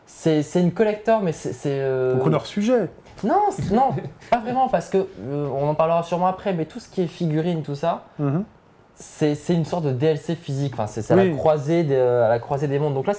c'est 0.05 0.43
c'est 0.43 0.59
une 0.59 0.73
collector, 0.73 1.21
mais 1.21 1.31
c'est. 1.31 1.79
Donc 2.13 2.25
on 2.25 2.33
hors 2.33 2.45
sujet. 2.45 2.89
Non, 3.23 3.39
non, 3.71 3.91
pas 4.29 4.39
vraiment, 4.39 4.67
parce 4.67 4.89
que 4.89 5.07
on 5.31 5.69
en 5.69 5.75
parlera 5.75 6.03
sûrement 6.03 6.27
après, 6.27 6.53
mais 6.53 6.65
tout 6.65 6.79
ce 6.79 6.89
qui 6.89 7.01
est 7.01 7.07
figurines, 7.07 7.61
tout 7.63 7.75
ça, 7.75 8.03
Mhm. 8.19 8.43
C'est 8.95 9.35
c'est 9.35 9.53
une 9.53 9.65
sorte 9.65 9.85
de 9.85 9.91
DLC 9.91 10.35
physique. 10.35 10.73
Enfin, 10.73 10.87
c'est 10.87 11.09
à, 11.11 11.15
la 11.15 11.23
croisée 11.35 11.83
des- 11.83 11.95
à 11.95 12.29
la 12.29 12.39
croisée 12.39 12.67
des 12.67 12.77
mondes. 12.79 12.93
Donc 12.93 13.07
là. 13.07 13.13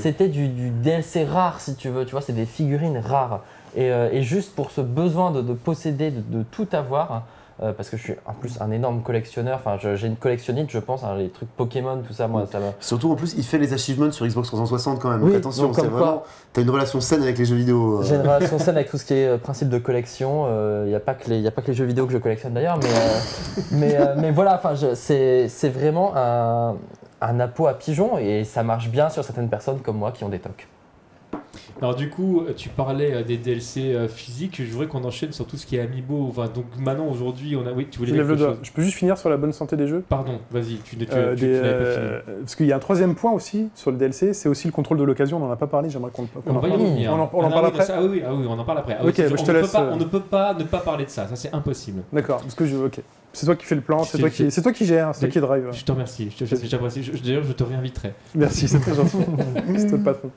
C'était 0.00 0.28
du, 0.28 0.48
du 0.48 0.70
DLC 0.70 1.24
rare, 1.24 1.60
si 1.60 1.74
tu 1.76 1.88
veux, 1.88 2.04
tu 2.04 2.12
vois, 2.12 2.20
c'est 2.20 2.32
des 2.34 2.46
figurines 2.46 2.98
rares. 2.98 3.42
Et, 3.76 3.90
euh, 3.90 4.08
et 4.12 4.22
juste 4.22 4.54
pour 4.54 4.70
ce 4.72 4.80
besoin 4.80 5.30
de, 5.30 5.42
de 5.42 5.52
posséder, 5.52 6.10
de, 6.10 6.20
de 6.38 6.42
tout 6.50 6.66
avoir, 6.72 7.24
euh, 7.62 7.72
parce 7.72 7.90
que 7.90 7.96
je 7.96 8.02
suis 8.02 8.14
en 8.26 8.32
plus 8.32 8.60
un 8.60 8.70
énorme 8.70 9.02
collectionneur, 9.02 9.60
enfin 9.64 9.76
j'ai 9.94 10.06
une 10.06 10.16
collectionnite, 10.16 10.70
je 10.70 10.78
pense, 10.78 11.04
hein, 11.04 11.14
les 11.18 11.28
trucs 11.28 11.48
Pokémon, 11.50 12.00
tout 12.06 12.12
ça, 12.14 12.26
moi, 12.28 12.46
ça 12.50 12.58
me... 12.58 12.66
Surtout 12.80 13.10
en 13.10 13.16
plus, 13.16 13.34
il 13.36 13.44
fait 13.44 13.58
les 13.58 13.72
achievements 13.72 14.10
sur 14.10 14.26
Xbox 14.26 14.48
360 14.48 14.98
quand 15.00 15.10
même. 15.10 15.22
Oui, 15.22 15.28
donc 15.30 15.38
attention, 15.38 15.72
c'est 15.74 15.86
vraiment. 15.86 16.22
T'as 16.52 16.62
une 16.62 16.70
relation 16.70 17.00
saine 17.00 17.22
avec 17.22 17.36
les 17.38 17.44
jeux 17.44 17.56
vidéo. 17.56 18.00
euh. 18.00 18.02
J'ai 18.02 18.14
une 18.16 18.20
relation 18.28 18.58
saine 18.58 18.76
avec 18.76 18.90
tout 18.90 18.98
ce 18.98 19.04
qui 19.04 19.14
est 19.14 19.26
euh, 19.28 19.38
principe 19.38 19.68
de 19.68 19.78
collection. 19.78 20.46
Il 20.84 20.88
n'y 20.88 20.94
a, 20.94 21.00
pas 21.00 21.14
que 21.14 21.28
les- 21.28 21.40
y 21.40 21.46
a 21.46 21.50
pas 21.50 21.62
que 21.62 21.68
les 21.68 21.74
jeux 21.74 21.84
vidéo 21.84 22.06
que 22.06 22.12
je 22.12 22.18
collectionne 22.18 22.54
d'ailleurs, 22.54 22.78
mais, 22.78 22.88
mais, 23.72 23.98
mais 24.16 24.30
voilà, 24.30 24.60
c'est 24.94 25.68
vraiment 25.68 26.12
un, 26.16 26.76
un 27.20 27.40
appôt 27.40 27.66
à 27.66 27.74
pigeons 27.74 28.16
et 28.18 28.44
ça 28.44 28.62
marche 28.62 28.88
bien 28.88 29.08
sur 29.10 29.22
certaines 29.24 29.48
personnes 29.50 29.80
comme 29.80 29.96
moi 29.98 30.12
qui 30.12 30.24
ont 30.24 30.28
des 30.28 30.38
tocs. 30.38 30.66
Alors 31.80 31.94
du 31.94 32.10
coup, 32.10 32.44
tu 32.56 32.68
parlais 32.68 33.12
euh, 33.14 33.22
des 33.22 33.36
DLC 33.38 33.94
euh, 33.94 34.08
physiques. 34.08 34.60
Je 34.64 34.70
voudrais 34.70 34.86
qu'on 34.86 35.02
enchaîne 35.04 35.32
sur 35.32 35.46
tout 35.46 35.56
ce 35.56 35.64
qui 35.66 35.76
est 35.76 35.80
Amiibo. 35.80 36.26
Enfin, 36.28 36.46
donc 36.54 36.64
maintenant, 36.78 37.06
aujourd'hui, 37.06 37.56
on 37.56 37.66
a. 37.66 37.72
Oui, 37.72 37.88
tu 37.90 37.98
voulais 37.98 38.10
Je 38.10 38.14
dire 38.14 38.22
lève 38.22 38.30
le 38.30 38.36
quelque 38.36 38.46
doigt. 38.46 38.56
chose 38.56 38.66
Je 38.66 38.72
peux 38.72 38.82
juste 38.82 38.96
finir 38.96 39.16
sur 39.18 39.30
la 39.30 39.36
bonne 39.36 39.52
santé 39.52 39.76
des 39.76 39.86
jeux? 39.88 40.04
Pardon, 40.08 40.40
vas-y, 40.50 40.76
tu, 40.84 40.96
tu, 40.96 41.06
Euh, 41.12 41.34
tu 41.34 41.40
des, 41.46 41.58
pas 41.58 41.66
euh, 41.66 42.20
fini. 42.20 42.36
Parce 42.40 42.54
qu'il 42.56 42.66
y 42.66 42.72
a 42.72 42.76
un 42.76 42.80
troisième 42.80 43.14
point 43.14 43.32
aussi 43.32 43.68
sur 43.74 43.90
le 43.90 43.96
DLC, 43.96 44.34
c'est 44.34 44.48
aussi 44.48 44.66
le 44.66 44.72
contrôle 44.72 44.98
de 44.98 45.04
l'occasion. 45.04 45.38
On 45.38 45.40
n'en 45.46 45.50
a 45.50 45.56
pas 45.56 45.66
parlé, 45.66 45.88
j'aimerais 45.90 46.10
qu'on 46.10 46.26
On 46.46 46.50
en 46.56 46.60
parle. 46.60 46.72
On 46.72 47.08
en, 47.08 47.30
on 47.32 47.44
en 47.44 47.50
parle 47.50 47.64
oui, 47.64 47.70
après 47.74 47.84
ça- 47.84 47.94
ah, 47.98 48.02
oui, 48.04 48.22
ah 48.26 48.32
on 48.34 48.58
en 48.58 48.64
parle 48.64 48.78
après. 48.78 48.96
Ah, 48.98 49.02
oui, 49.04 49.08
Ok, 49.10 49.14
c'est- 49.16 49.22
bah, 49.30 49.36
je 49.36 49.42
on 49.42 49.44
te 49.44 49.50
ne 49.50 49.56
peut 49.56 49.60
laisse, 49.62 49.72
pas- 49.72 49.82
euh, 49.82 49.90
on 49.92 49.96
ne 49.96 50.04
peut 50.04 50.20
pas 50.20 50.54
ne 50.54 50.64
pas 50.64 50.78
parler 50.80 51.04
de 51.04 51.10
ça. 51.10 51.26
Ça, 51.28 51.36
c'est 51.36 51.52
impossible. 51.54 52.02
D'accord, 52.12 52.40
parce 52.42 52.54
que 52.54 52.66
je. 52.66 52.76
Ok. 52.76 53.00
C'est 53.32 53.46
toi 53.46 53.54
qui 53.54 53.64
fais 53.64 53.76
le 53.76 53.80
plan, 53.80 54.02
c'est 54.02 54.18
toi, 54.18 54.28
qui... 54.28 54.48
toi 54.48 54.72
qui 54.72 54.84
gère, 54.86 55.14
c'est 55.14 55.20
toi 55.20 55.28
qui 55.28 55.40
drive. 55.40 55.68
Je 55.72 55.84
te 55.84 55.92
remercie. 55.92 56.30
Je 56.36 56.44
te- 56.44 56.66
J'apprécie. 56.66 57.04
Je- 57.04 57.12
D'ailleurs, 57.22 57.44
je 57.44 57.52
te 57.52 57.62
réinviterai 57.62 58.12
Merci, 58.34 58.66
c'est 58.66 58.80
très 58.80 58.94
gentil. 58.94 59.18
c'est 59.76 59.92
le 59.92 60.02
patron. 60.02 60.30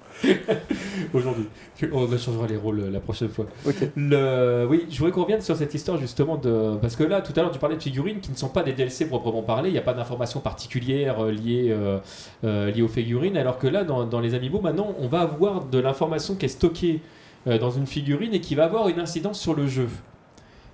aujourd'hui. 1.13 1.45
On 1.91 2.07
changera 2.17 2.47
les 2.47 2.55
rôles 2.57 2.79
euh, 2.81 2.91
la 2.91 2.99
prochaine 2.99 3.29
fois. 3.29 3.45
Ok. 3.67 3.75
Le... 3.95 4.67
Oui, 4.69 4.85
je 4.89 4.97
voudrais 4.99 5.11
qu'on 5.11 5.23
revienne 5.23 5.41
sur 5.41 5.55
cette 5.55 5.73
histoire 5.73 5.97
justement 5.97 6.37
de. 6.37 6.75
Parce 6.81 6.95
que 6.95 7.03
là, 7.03 7.21
tout 7.21 7.33
à 7.35 7.41
l'heure, 7.41 7.51
tu 7.51 7.59
parlais 7.59 7.75
de 7.77 7.81
figurines 7.81 8.19
qui 8.19 8.31
ne 8.31 8.35
sont 8.37 8.49
pas 8.49 8.63
des 8.63 8.73
DLC 8.73 9.07
proprement 9.07 9.41
parlé. 9.41 9.69
Il 9.69 9.73
n'y 9.73 9.79
a 9.79 9.83
pas 9.83 9.93
d'informations 9.93 10.39
particulières 10.39 11.19
euh, 11.23 11.31
liées, 11.31 11.69
euh, 11.71 11.97
euh, 12.43 12.69
liées 12.71 12.81
aux 12.83 12.87
figurines. 12.87 13.37
Alors 13.37 13.57
que 13.57 13.67
là, 13.67 13.83
dans, 13.83 14.05
dans 14.05 14.19
les 14.19 14.33
Amiibo, 14.35 14.61
maintenant, 14.61 14.93
on 14.99 15.07
va 15.07 15.21
avoir 15.21 15.65
de 15.65 15.79
l'information 15.79 16.35
qui 16.35 16.45
est 16.45 16.49
stockée 16.49 17.01
euh, 17.47 17.57
dans 17.57 17.71
une 17.71 17.87
figurine 17.87 18.33
et 18.33 18.39
qui 18.39 18.53
va 18.55 18.65
avoir 18.65 18.87
une 18.87 18.99
incidence 18.99 19.39
sur 19.39 19.55
le 19.55 19.67
jeu. 19.67 19.87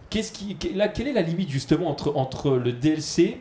Qu'est-ce 0.10 0.32
qui, 0.32 0.58
là, 0.76 0.88
quelle 0.88 1.08
est 1.08 1.14
la 1.14 1.22
limite 1.22 1.50
justement 1.50 1.88
entre, 1.90 2.14
entre 2.16 2.52
le 2.52 2.72
DLC 2.72 3.40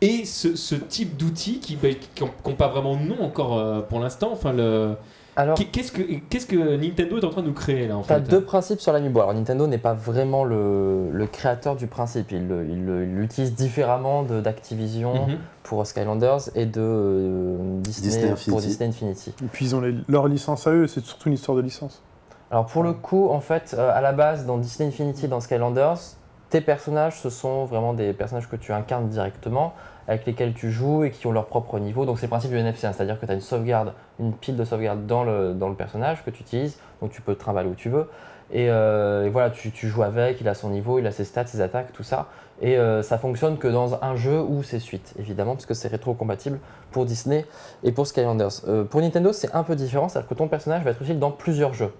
et 0.00 0.24
ce, 0.24 0.56
ce 0.56 0.74
type 0.74 1.16
d'outils 1.16 1.60
qui 1.60 1.78
n'ont 2.20 2.54
pas 2.54 2.68
vraiment 2.68 2.96
de 2.96 3.02
nom 3.02 3.22
encore 3.22 3.58
euh, 3.58 3.80
pour 3.82 4.00
l'instant 4.00 4.30
Enfin, 4.32 4.52
le. 4.52 4.94
Alors, 5.34 5.56
Qu'est- 5.56 5.64
Qu'est-ce 5.66 5.92
que, 5.92 6.02
qu'est-ce 6.28 6.46
que 6.46 6.76
Nintendo 6.76 7.18
est 7.18 7.24
en 7.24 7.30
train 7.30 7.40
de 7.40 7.46
nous 7.46 7.52
créer 7.54 7.88
là 7.88 7.96
en 7.96 8.00
as 8.02 8.04
fait 8.04 8.20
deux 8.20 8.42
principes 8.42 8.80
sur 8.80 8.92
l'Amiibo. 8.92 9.18
Alors 9.20 9.32
Nintendo 9.32 9.66
n'est 9.66 9.78
pas 9.78 9.94
vraiment 9.94 10.44
le, 10.44 11.10
le 11.10 11.26
créateur 11.26 11.74
du 11.74 11.86
principe. 11.86 12.32
Il 12.32 12.48
le- 12.48 12.66
il 12.68 12.84
le- 12.84 13.04
il 13.04 13.14
l'utilise 13.14 13.54
différemment 13.54 14.24
de- 14.24 14.40
d'Activision 14.42 15.26
Mhm. 15.26 15.38
pour 15.62 15.86
Skylanders 15.86 16.50
et 16.54 16.66
de 16.66 16.80
euh, 16.82 17.56
Disney, 17.80 18.08
Disney 18.08 18.24
pour 18.24 18.32
Infinity. 18.58 18.66
Disney 18.66 18.88
Infinity. 18.90 19.30
Et 19.42 19.46
puis 19.50 19.64
ils 19.66 19.74
ont 19.74 19.80
les- 19.80 19.94
leur 20.08 20.28
licence 20.28 20.66
à 20.66 20.70
eux, 20.72 20.86
c'est 20.86 21.02
surtout 21.04 21.28
une 21.28 21.34
histoire 21.36 21.56
de 21.56 21.62
licence. 21.62 22.02
Alors 22.52 22.66
pour 22.66 22.82
le 22.82 22.92
coup, 22.92 23.30
en 23.30 23.40
fait, 23.40 23.74
euh, 23.78 23.90
à 23.94 24.02
la 24.02 24.12
base, 24.12 24.44
dans 24.44 24.58
Disney 24.58 24.90
Infinity, 24.90 25.26
dans 25.26 25.40
Skylanders, 25.40 25.96
tes 26.50 26.60
personnages, 26.60 27.18
ce 27.18 27.30
sont 27.30 27.64
vraiment 27.64 27.94
des 27.94 28.12
personnages 28.12 28.46
que 28.46 28.56
tu 28.56 28.74
incarnes 28.74 29.08
directement, 29.08 29.72
avec 30.06 30.26
lesquels 30.26 30.52
tu 30.52 30.70
joues 30.70 31.04
et 31.04 31.10
qui 31.10 31.26
ont 31.26 31.32
leur 31.32 31.46
propre 31.46 31.78
niveau. 31.78 32.04
Donc 32.04 32.18
c'est 32.18 32.26
le 32.26 32.30
principe 32.30 32.50
du 32.50 32.58
NFC, 32.58 32.86
hein, 32.86 32.92
c'est-à-dire 32.92 33.18
que 33.18 33.24
tu 33.24 33.32
as 33.32 33.34
une 33.34 33.40
sauvegarde, 33.40 33.94
une 34.20 34.34
pile 34.34 34.56
de 34.56 34.66
sauvegarde 34.66 35.06
dans 35.06 35.24
le, 35.24 35.54
dans 35.54 35.70
le 35.70 35.74
personnage 35.74 36.22
que 36.26 36.28
tu 36.28 36.42
utilises, 36.42 36.78
donc 37.00 37.10
tu 37.10 37.22
peux 37.22 37.34
te 37.34 37.40
trimballer 37.40 37.70
où 37.70 37.74
tu 37.74 37.88
veux. 37.88 38.10
Et, 38.50 38.68
euh, 38.68 39.24
et 39.24 39.30
voilà, 39.30 39.48
tu, 39.48 39.70
tu 39.70 39.88
joues 39.88 40.02
avec, 40.02 40.42
il 40.42 40.46
a 40.46 40.52
son 40.52 40.68
niveau, 40.68 40.98
il 40.98 41.06
a 41.06 41.10
ses 41.10 41.24
stats, 41.24 41.46
ses 41.46 41.62
attaques, 41.62 41.94
tout 41.94 42.02
ça. 42.02 42.26
Et 42.60 42.76
euh, 42.76 43.00
ça 43.00 43.16
fonctionne 43.16 43.56
que 43.56 43.68
dans 43.68 44.04
un 44.04 44.14
jeu 44.14 44.42
ou 44.42 44.62
ses 44.62 44.78
suites, 44.78 45.14
évidemment, 45.18 45.54
parce 45.54 45.64
que 45.64 45.72
c'est 45.72 45.88
rétro-compatible 45.88 46.58
pour 46.90 47.06
Disney 47.06 47.46
et 47.82 47.92
pour 47.92 48.06
Skylanders. 48.06 48.60
Euh, 48.68 48.84
pour 48.84 49.00
Nintendo, 49.00 49.32
c'est 49.32 49.54
un 49.54 49.62
peu 49.62 49.74
différent, 49.74 50.10
c'est-à-dire 50.10 50.28
que 50.28 50.34
ton 50.34 50.48
personnage 50.48 50.84
va 50.84 50.90
être 50.90 51.00
utile 51.00 51.18
dans 51.18 51.30
plusieurs 51.30 51.72
jeux. 51.72 51.94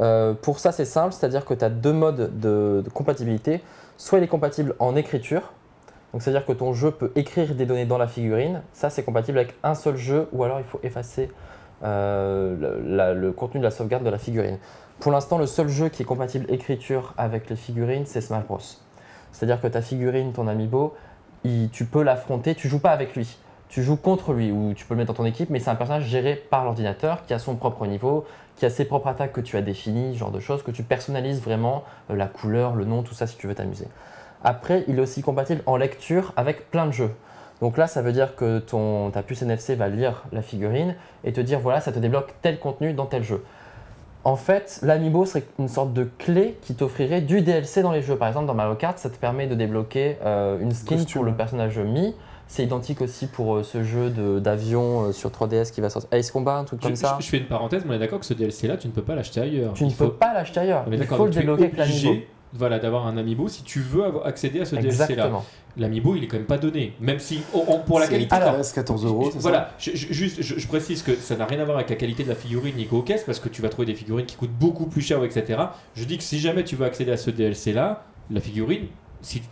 Euh, 0.00 0.34
pour 0.34 0.58
ça, 0.58 0.72
c'est 0.72 0.84
simple, 0.84 1.12
c'est-à-dire 1.12 1.44
que 1.44 1.54
tu 1.54 1.64
as 1.64 1.70
deux 1.70 1.92
modes 1.92 2.38
de, 2.38 2.82
compatibilité. 2.92 3.62
Soit 3.96 4.18
il 4.18 4.24
est 4.24 4.28
compatible 4.28 4.74
en 4.78 4.94
écriture, 4.94 5.52
donc 6.12 6.22
c'est-à-dire 6.22 6.44
que 6.44 6.52
ton 6.52 6.72
jeu 6.72 6.90
peut 6.90 7.12
écrire 7.14 7.54
des 7.54 7.64
données 7.64 7.86
dans 7.86 7.98
la 7.98 8.06
figurine. 8.06 8.62
Ça, 8.72 8.90
c'est 8.90 9.02
compatible 9.02 9.38
avec 9.38 9.54
un 9.62 9.74
seul 9.74 9.96
jeu, 9.96 10.28
ou 10.32 10.44
alors 10.44 10.58
il 10.58 10.66
faut 10.66 10.80
effacer 10.82 11.30
euh, 11.82 13.14
le 13.16 13.32
contenu 13.32 13.60
de 13.60 13.64
la 13.64 13.70
sauvegarde 13.70 14.04
de 14.04 14.10
la 14.10 14.18
figurine. 14.18 14.58
Pour 15.00 15.12
l'instant, 15.12 15.38
le 15.38 15.46
seul 15.46 15.68
jeu 15.68 15.88
qui 15.88 16.02
est 16.02 16.06
compatible 16.06 16.46
écriture 16.50 17.14
avec 17.18 17.50
les 17.50 17.56
figurines, 17.56 18.06
c'est 18.06 18.20
Smash 18.20 18.44
Bros. 18.44 18.58
C'est-à-dire 19.32 19.60
que 19.60 19.66
ta 19.66 19.82
figurine, 19.82 20.32
ton 20.32 20.46
amiibo, 20.46 20.94
il- 21.44 21.68
tu 21.70 21.84
peux 21.84 22.02
l'affronter, 22.02 22.54
tu 22.54 22.68
joues 22.68 22.78
pas 22.78 22.92
avec 22.92 23.14
lui. 23.14 23.38
Tu 23.68 23.82
joues 23.82 23.96
contre 23.96 24.32
lui 24.32 24.52
ou 24.52 24.72
tu 24.74 24.86
peux 24.86 24.94
le 24.94 24.98
mettre 24.98 25.12
dans 25.12 25.16
ton 25.16 25.26
équipe, 25.26 25.50
mais 25.50 25.58
c'est 25.58 25.70
un 25.70 25.74
personnage 25.74 26.04
géré 26.04 26.36
par 26.36 26.64
l'ordinateur 26.64 27.26
qui 27.26 27.34
a 27.34 27.38
son 27.38 27.56
propre 27.56 27.86
niveau, 27.86 28.24
qui 28.56 28.64
a 28.66 28.70
ses 28.70 28.84
propres 28.84 29.08
attaques 29.08 29.32
que 29.32 29.40
tu 29.40 29.56
as 29.56 29.62
définies, 29.62 30.14
ce 30.14 30.18
genre 30.18 30.30
de 30.30 30.40
choses, 30.40 30.62
que 30.62 30.70
tu 30.70 30.82
personnalises 30.82 31.40
vraiment, 31.40 31.84
euh, 32.10 32.16
la 32.16 32.26
couleur, 32.26 32.74
le 32.74 32.84
nom, 32.84 33.02
tout 33.02 33.14
ça 33.14 33.26
si 33.26 33.36
tu 33.36 33.46
veux 33.46 33.54
t'amuser. 33.54 33.86
Après, 34.42 34.84
il 34.88 34.98
est 34.98 35.02
aussi 35.02 35.22
compatible 35.22 35.62
en 35.66 35.76
lecture 35.76 36.32
avec 36.36 36.70
plein 36.70 36.86
de 36.86 36.92
jeux. 36.92 37.10
Donc 37.60 37.78
là, 37.78 37.86
ça 37.86 38.02
veut 38.02 38.12
dire 38.12 38.36
que 38.36 38.58
ton, 38.58 39.10
ta 39.10 39.22
puce 39.22 39.42
NFC 39.42 39.74
va 39.74 39.88
lire 39.88 40.24
la 40.32 40.42
figurine 40.42 40.94
et 41.24 41.32
te 41.32 41.40
dire 41.40 41.58
voilà, 41.58 41.80
ça 41.80 41.92
te 41.92 41.98
débloque 41.98 42.34
tel 42.42 42.58
contenu 42.58 42.92
dans 42.92 43.06
tel 43.06 43.22
jeu. 43.22 43.42
En 44.24 44.36
fait, 44.36 44.80
l'amiibo 44.82 45.24
serait 45.24 45.44
une 45.58 45.68
sorte 45.68 45.92
de 45.92 46.08
clé 46.18 46.58
qui 46.62 46.74
t'offrirait 46.74 47.20
du 47.20 47.42
DLC 47.42 47.80
dans 47.80 47.92
les 47.92 48.02
jeux. 48.02 48.16
Par 48.16 48.28
exemple, 48.28 48.46
dans 48.46 48.54
Mario 48.54 48.74
Kart, 48.74 48.98
ça 48.98 49.08
te 49.08 49.16
permet 49.16 49.46
de 49.46 49.54
débloquer 49.54 50.18
euh, 50.24 50.58
une 50.58 50.72
skin 50.72 50.96
Costume. 50.96 51.14
pour 51.14 51.24
le 51.24 51.32
personnage 51.32 51.78
Mi. 51.78 52.14
C'est 52.48 52.62
identique 52.62 53.00
aussi 53.00 53.26
pour 53.26 53.56
euh, 53.56 53.62
ce 53.64 53.82
jeu 53.82 54.08
de- 54.10 54.38
d'avion 54.38 55.06
euh, 55.06 55.12
sur 55.12 55.30
3DS 55.30 55.72
qui 55.72 55.80
va 55.80 55.90
sortir. 55.90 56.08
Ace 56.12 56.30
Combat, 56.30 56.58
un 56.58 56.64
truc 56.64 56.80
Je, 56.80 56.86
comme 56.86 56.96
ça. 56.96 57.16
je- 57.18 57.24
je 57.24 57.30
fais 57.30 57.38
une 57.38 57.46
parenthèse, 57.46 57.82
mais 57.84 57.92
on 57.92 57.94
est 57.94 57.98
d'accord 57.98 58.20
que 58.20 58.26
ce 58.26 58.34
DLC 58.34 58.68
là, 58.68 58.76
tu 58.76 58.86
ne 58.86 58.92
peux 58.92 59.02
pas 59.02 59.14
l'acheter 59.16 59.40
ailleurs. 59.40 59.72
Tu 59.74 59.84
ne 59.84 59.90
Il 59.90 59.96
peux 59.96 60.12
pas 60.12 60.32
l'acheter 60.32 60.60
ailleurs. 60.60 60.84
On 60.86 60.92
est 60.92 60.94
Il 60.94 61.00
d'accord, 61.00 61.18
faut 61.18 61.24
le 61.24 61.30
donc 61.30 61.34
tu 61.34 61.38
es 61.38 61.42
débloquer 61.42 61.64
avec 61.64 61.76
l'amiibo. 61.76 62.08
obligé, 62.08 62.28
Voilà, 62.52 62.78
d'avoir 62.78 63.06
un 63.08 63.16
amiibo 63.18 63.48
si 63.48 63.64
tu 63.64 63.80
veux 63.80 64.04
avoir- 64.04 64.24
accéder 64.26 64.60
à 64.60 64.64
ce 64.64 64.76
DLC 64.76 64.96
là. 64.98 65.04
Exactement. 65.04 65.44
L'amiibo, 65.76 66.14
il 66.14 66.24
est 66.24 66.26
quand 66.28 66.36
même 66.38 66.46
pas 66.46 66.56
donné, 66.56 66.94
même 67.00 67.18
si 67.18 67.40
on- 67.52 67.64
on- 67.68 67.78
pour 67.80 67.98
la 67.98 68.06
qualité. 68.06 68.34
Alors, 68.34 68.54
13, 68.54 68.72
14 68.72 69.04
euros, 69.04 69.28
c'est 69.32 69.40
Voilà, 69.40 69.72
je, 69.78 69.90
je- 69.94 70.12
juste, 70.12 70.40
je, 70.40 70.58
je 70.58 70.66
précise 70.68 71.02
que 71.02 71.14
ça 71.16 71.36
n'a 71.36 71.44
rien 71.44 71.58
à 71.60 71.64
voir 71.64 71.76
avec 71.76 71.90
la 71.90 71.96
qualité 71.96 72.22
de 72.22 72.28
la 72.30 72.34
figurine 72.36 72.74
ni 72.76 72.86
caisses, 73.04 73.24
parce 73.24 73.40
que 73.40 73.48
tu 73.50 73.60
vas 73.60 73.68
trouver 73.68 73.84
des 73.86 73.94
figurines 73.96 74.24
qui 74.24 74.36
coûtent 74.36 74.56
beaucoup 74.58 74.86
plus 74.86 75.02
cher, 75.02 75.22
etc. 75.24 75.60
Je 75.94 76.04
dis 76.04 76.16
que 76.16 76.22
si 76.22 76.38
jamais 76.38 76.64
tu 76.64 76.76
veux 76.76 76.86
accéder 76.86 77.10
à 77.12 77.16
ce 77.18 77.30
DLC-là, 77.30 78.04
la 78.30 78.40
figurine, 78.40 78.86
si 79.20 79.42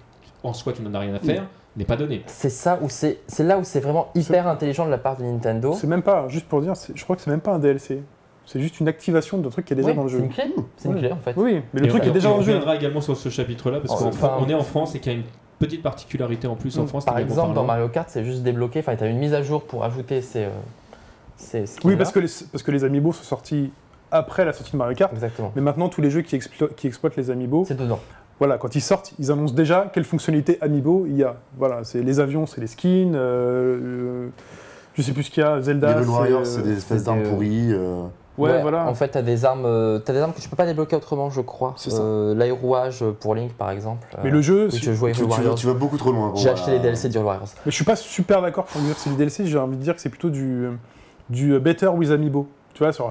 en 0.45 0.53
soi 0.53 0.73
tu 0.73 0.83
n'en 0.83 0.95
as 0.95 0.99
rien 1.01 1.15
à 1.15 1.19
faire, 1.19 1.45
n'est 1.77 1.85
pas 1.85 1.97
donnée. 1.97 2.23
C'est 2.27 2.51
ça 2.51 2.79
où 2.83 2.89
c'est 2.89 3.19
c'est 3.27 3.43
là 3.45 3.59
où 3.59 3.65
c'est 3.65 3.81
vraiment 3.81 4.09
hyper 4.15 4.47
intelligent 4.47 4.87
de 4.87 4.91
la 4.91 4.99
part 4.99 5.17
de 5.17 5.25
Nintendo. 5.25 5.75
C'est 5.75 5.87
même 5.89 6.03
pas, 6.03 6.29
juste 6.29 6.47
pour 6.47 6.61
dire, 6.61 6.77
c'est- 6.77 6.97
je 6.97 7.03
crois 7.05 7.17
que 7.17 7.23
c'est 7.23 7.31
même 7.31 7.41
pas 7.41 7.53
un 7.53 7.59
DLC. 7.59 8.03
C'est 8.47 8.61
juste 8.61 8.79
une 8.79 8.89
activation 8.89 9.39
d'un 9.39 9.49
truc 9.49 9.65
qui 9.65 9.73
est 9.73 9.77
déjà 9.77 9.89
Oui, 9.89 9.95
dans 9.97 10.03
le 10.03 10.09
C'est 10.11 10.17
jeu. 10.19 10.23
une 10.23 10.29
clé. 10.29 10.45
C'est 10.77 10.89
une 10.89 10.95
Ouais. 10.95 11.01
clé 11.01 11.13
en 11.13 11.17
fait. 11.17 11.33
Oui, 11.37 11.63
mais 11.73 11.81
le 11.81 11.87
Et 11.87 11.89
truc 11.89 12.03
on- 12.05 12.09
est 12.09 12.11
déjà 12.11 12.29
dans 12.29 12.35
on 12.35 12.39
le 12.39 12.45
jeu. 12.45 12.53
reviendra 12.53 12.77
également 12.77 13.01
sur 13.01 13.17
ce 13.17 13.29
chapitre-là, 13.31 13.81
parce 13.81 13.99
qu'on 13.99 14.09
Enfin- 14.09 14.37
on 14.39 14.49
est 14.49 14.55
en 14.55 14.63
France 14.63 14.95
et 14.95 15.01
qu'il 15.01 15.13
y 15.13 15.15
a 15.15 15.19
une 15.19 15.25
petite 15.59 15.83
particularité 15.83 16.47
en 16.47 16.55
plus 16.55 16.79
en 16.79 16.83
Mm. 16.83 16.89
France. 16.89 17.05
Par 17.07 17.19
exemple, 17.19 17.55
dans. 17.55 17.65
Mario 17.65 17.89
Kart, 17.89 18.09
c'est 18.11 18.23
juste 18.25 18.43
débloqué. 18.43 18.81
Enfin, 18.81 18.97
tu 18.97 19.05
as 19.05 19.07
une 19.07 19.19
mise 19.19 19.33
à 19.33 19.43
jour 19.43 19.63
pour 19.65 19.83
ajouter 19.83 20.21
ces. 20.21 20.45
euh, 20.45 20.51
ces. 21.37 21.65
Oui, 21.85 21.97
parce 21.97 22.13
que, 22.13 22.19
les, 22.21 22.29
parce 22.53 22.63
que 22.63 22.71
les 22.71 22.85
amiibo 22.85 23.13
sont 23.13 23.25
sortis 23.25 23.73
après 24.11 24.45
la 24.45 24.53
sortie 24.53 24.73
de 24.73 24.77
Mario 24.77 24.95
Kart. 24.95 25.13
Exactement. 25.15 25.51
Mais 25.57 25.63
maintenant, 25.63 25.89
tous 25.89 26.03
les 26.03 26.11
jeux 26.11 26.21
qui, 26.23 26.37
explo- 26.37 26.73
qui 26.75 26.87
exploitent 26.87 27.17
les 27.17 27.31
amiibo, 27.31 27.65
C'est 27.67 27.75
dedans. 27.79 27.99
Voilà, 28.39 28.59
quand 28.59 28.75
ils 28.75 28.81
sortent, 28.81 29.13
ils 29.19 29.31
annoncent 29.31 29.55
déjà 29.55 29.91
quelles 29.93 30.05
fonctionnalités 30.05 30.59
amiibo 30.61 31.07
il 31.07 31.17
y 31.17 31.23
a. 31.25 31.37
Voilà, 31.59 31.85
c'est 31.85 32.03
les 32.03 32.21
avions, 32.21 32.47
c'est 32.47 32.61
les 32.61 32.67
skins, 32.67 33.15
euh, 33.15 33.79
euh, 33.81 34.29
je 34.95 35.03
sais 35.03 35.13
plus 35.13 35.25
ce 35.25 35.31
qu'il 35.31 35.43
y 35.43 35.47
a, 35.47 35.61
Zelda. 35.61 35.99
Les 36.01 36.07
Warriors, 36.07 36.41
euh, 36.41 36.45
c'est 36.45 36.63
des 36.63 36.77
espèces 36.77 37.05
d'armes 37.05 37.23
pourries. 37.23 37.73
euh, 37.73 38.03
Ouais, 38.37 38.61
voilà. 38.63 38.89
En 38.89 38.95
fait, 38.95 39.11
tu 39.13 39.19
as 39.19 39.23
des 39.23 39.45
armes, 39.45 39.65
euh, 39.65 40.01
t'as 40.01 40.13
des 40.13 40.19
armes 40.19 40.33
que 40.33 40.41
tu 40.41 40.49
peux 40.49 40.57
pas 40.57 40.67
débloquer 40.67 40.97
autrement, 40.97 41.31
je 41.31 41.41
crois. 41.41 41.75
C'est 41.77 41.91
ça. 41.91 42.03
Euh, 42.03 42.35
L'aérouage 42.35 43.05
pour 43.21 43.37
Link, 43.37 43.53
par 43.53 43.71
exemple. 43.71 44.09
Mais 44.25 44.31
Euh, 44.31 44.33
le 44.33 44.43
jeu, 44.43 44.69
je 44.71 44.93
jouais 44.93 45.13
tu, 45.13 45.23
vas, 45.23 45.29
Warriors. 45.29 45.55
tu 45.55 45.67
vas 45.69 45.75
beaucoup 45.75 45.97
trop 45.97 46.11
loin. 46.11 46.33
J'ai 46.35 46.49
acheté 46.51 46.73
les 46.73 46.81
DLC 46.81 47.09
d'Hyrule 47.09 47.27
Warriors. 47.27 47.47
mais 47.65 47.71
je 47.71 47.77
suis 47.77 47.85
pas 47.85 47.95
super 47.95 48.43
d'accord 48.43 48.65
pour 48.65 48.81
dire 48.81 48.97
que 48.97 49.01
c'est 49.01 49.11
du 49.11 49.15
DLC. 49.17 49.47
J'ai 49.47 49.57
envie 49.57 49.77
de 49.77 49.83
dire 49.83 49.95
que 49.95 50.01
c'est 50.01 50.09
plutôt 50.09 50.31
du, 50.31 50.69
du 51.31 51.57
better 51.61 51.87
with 51.87 52.11
amiibo. 52.11 52.49
Tu 52.73 52.83
vois, 52.83 52.93
sur- 52.93 53.09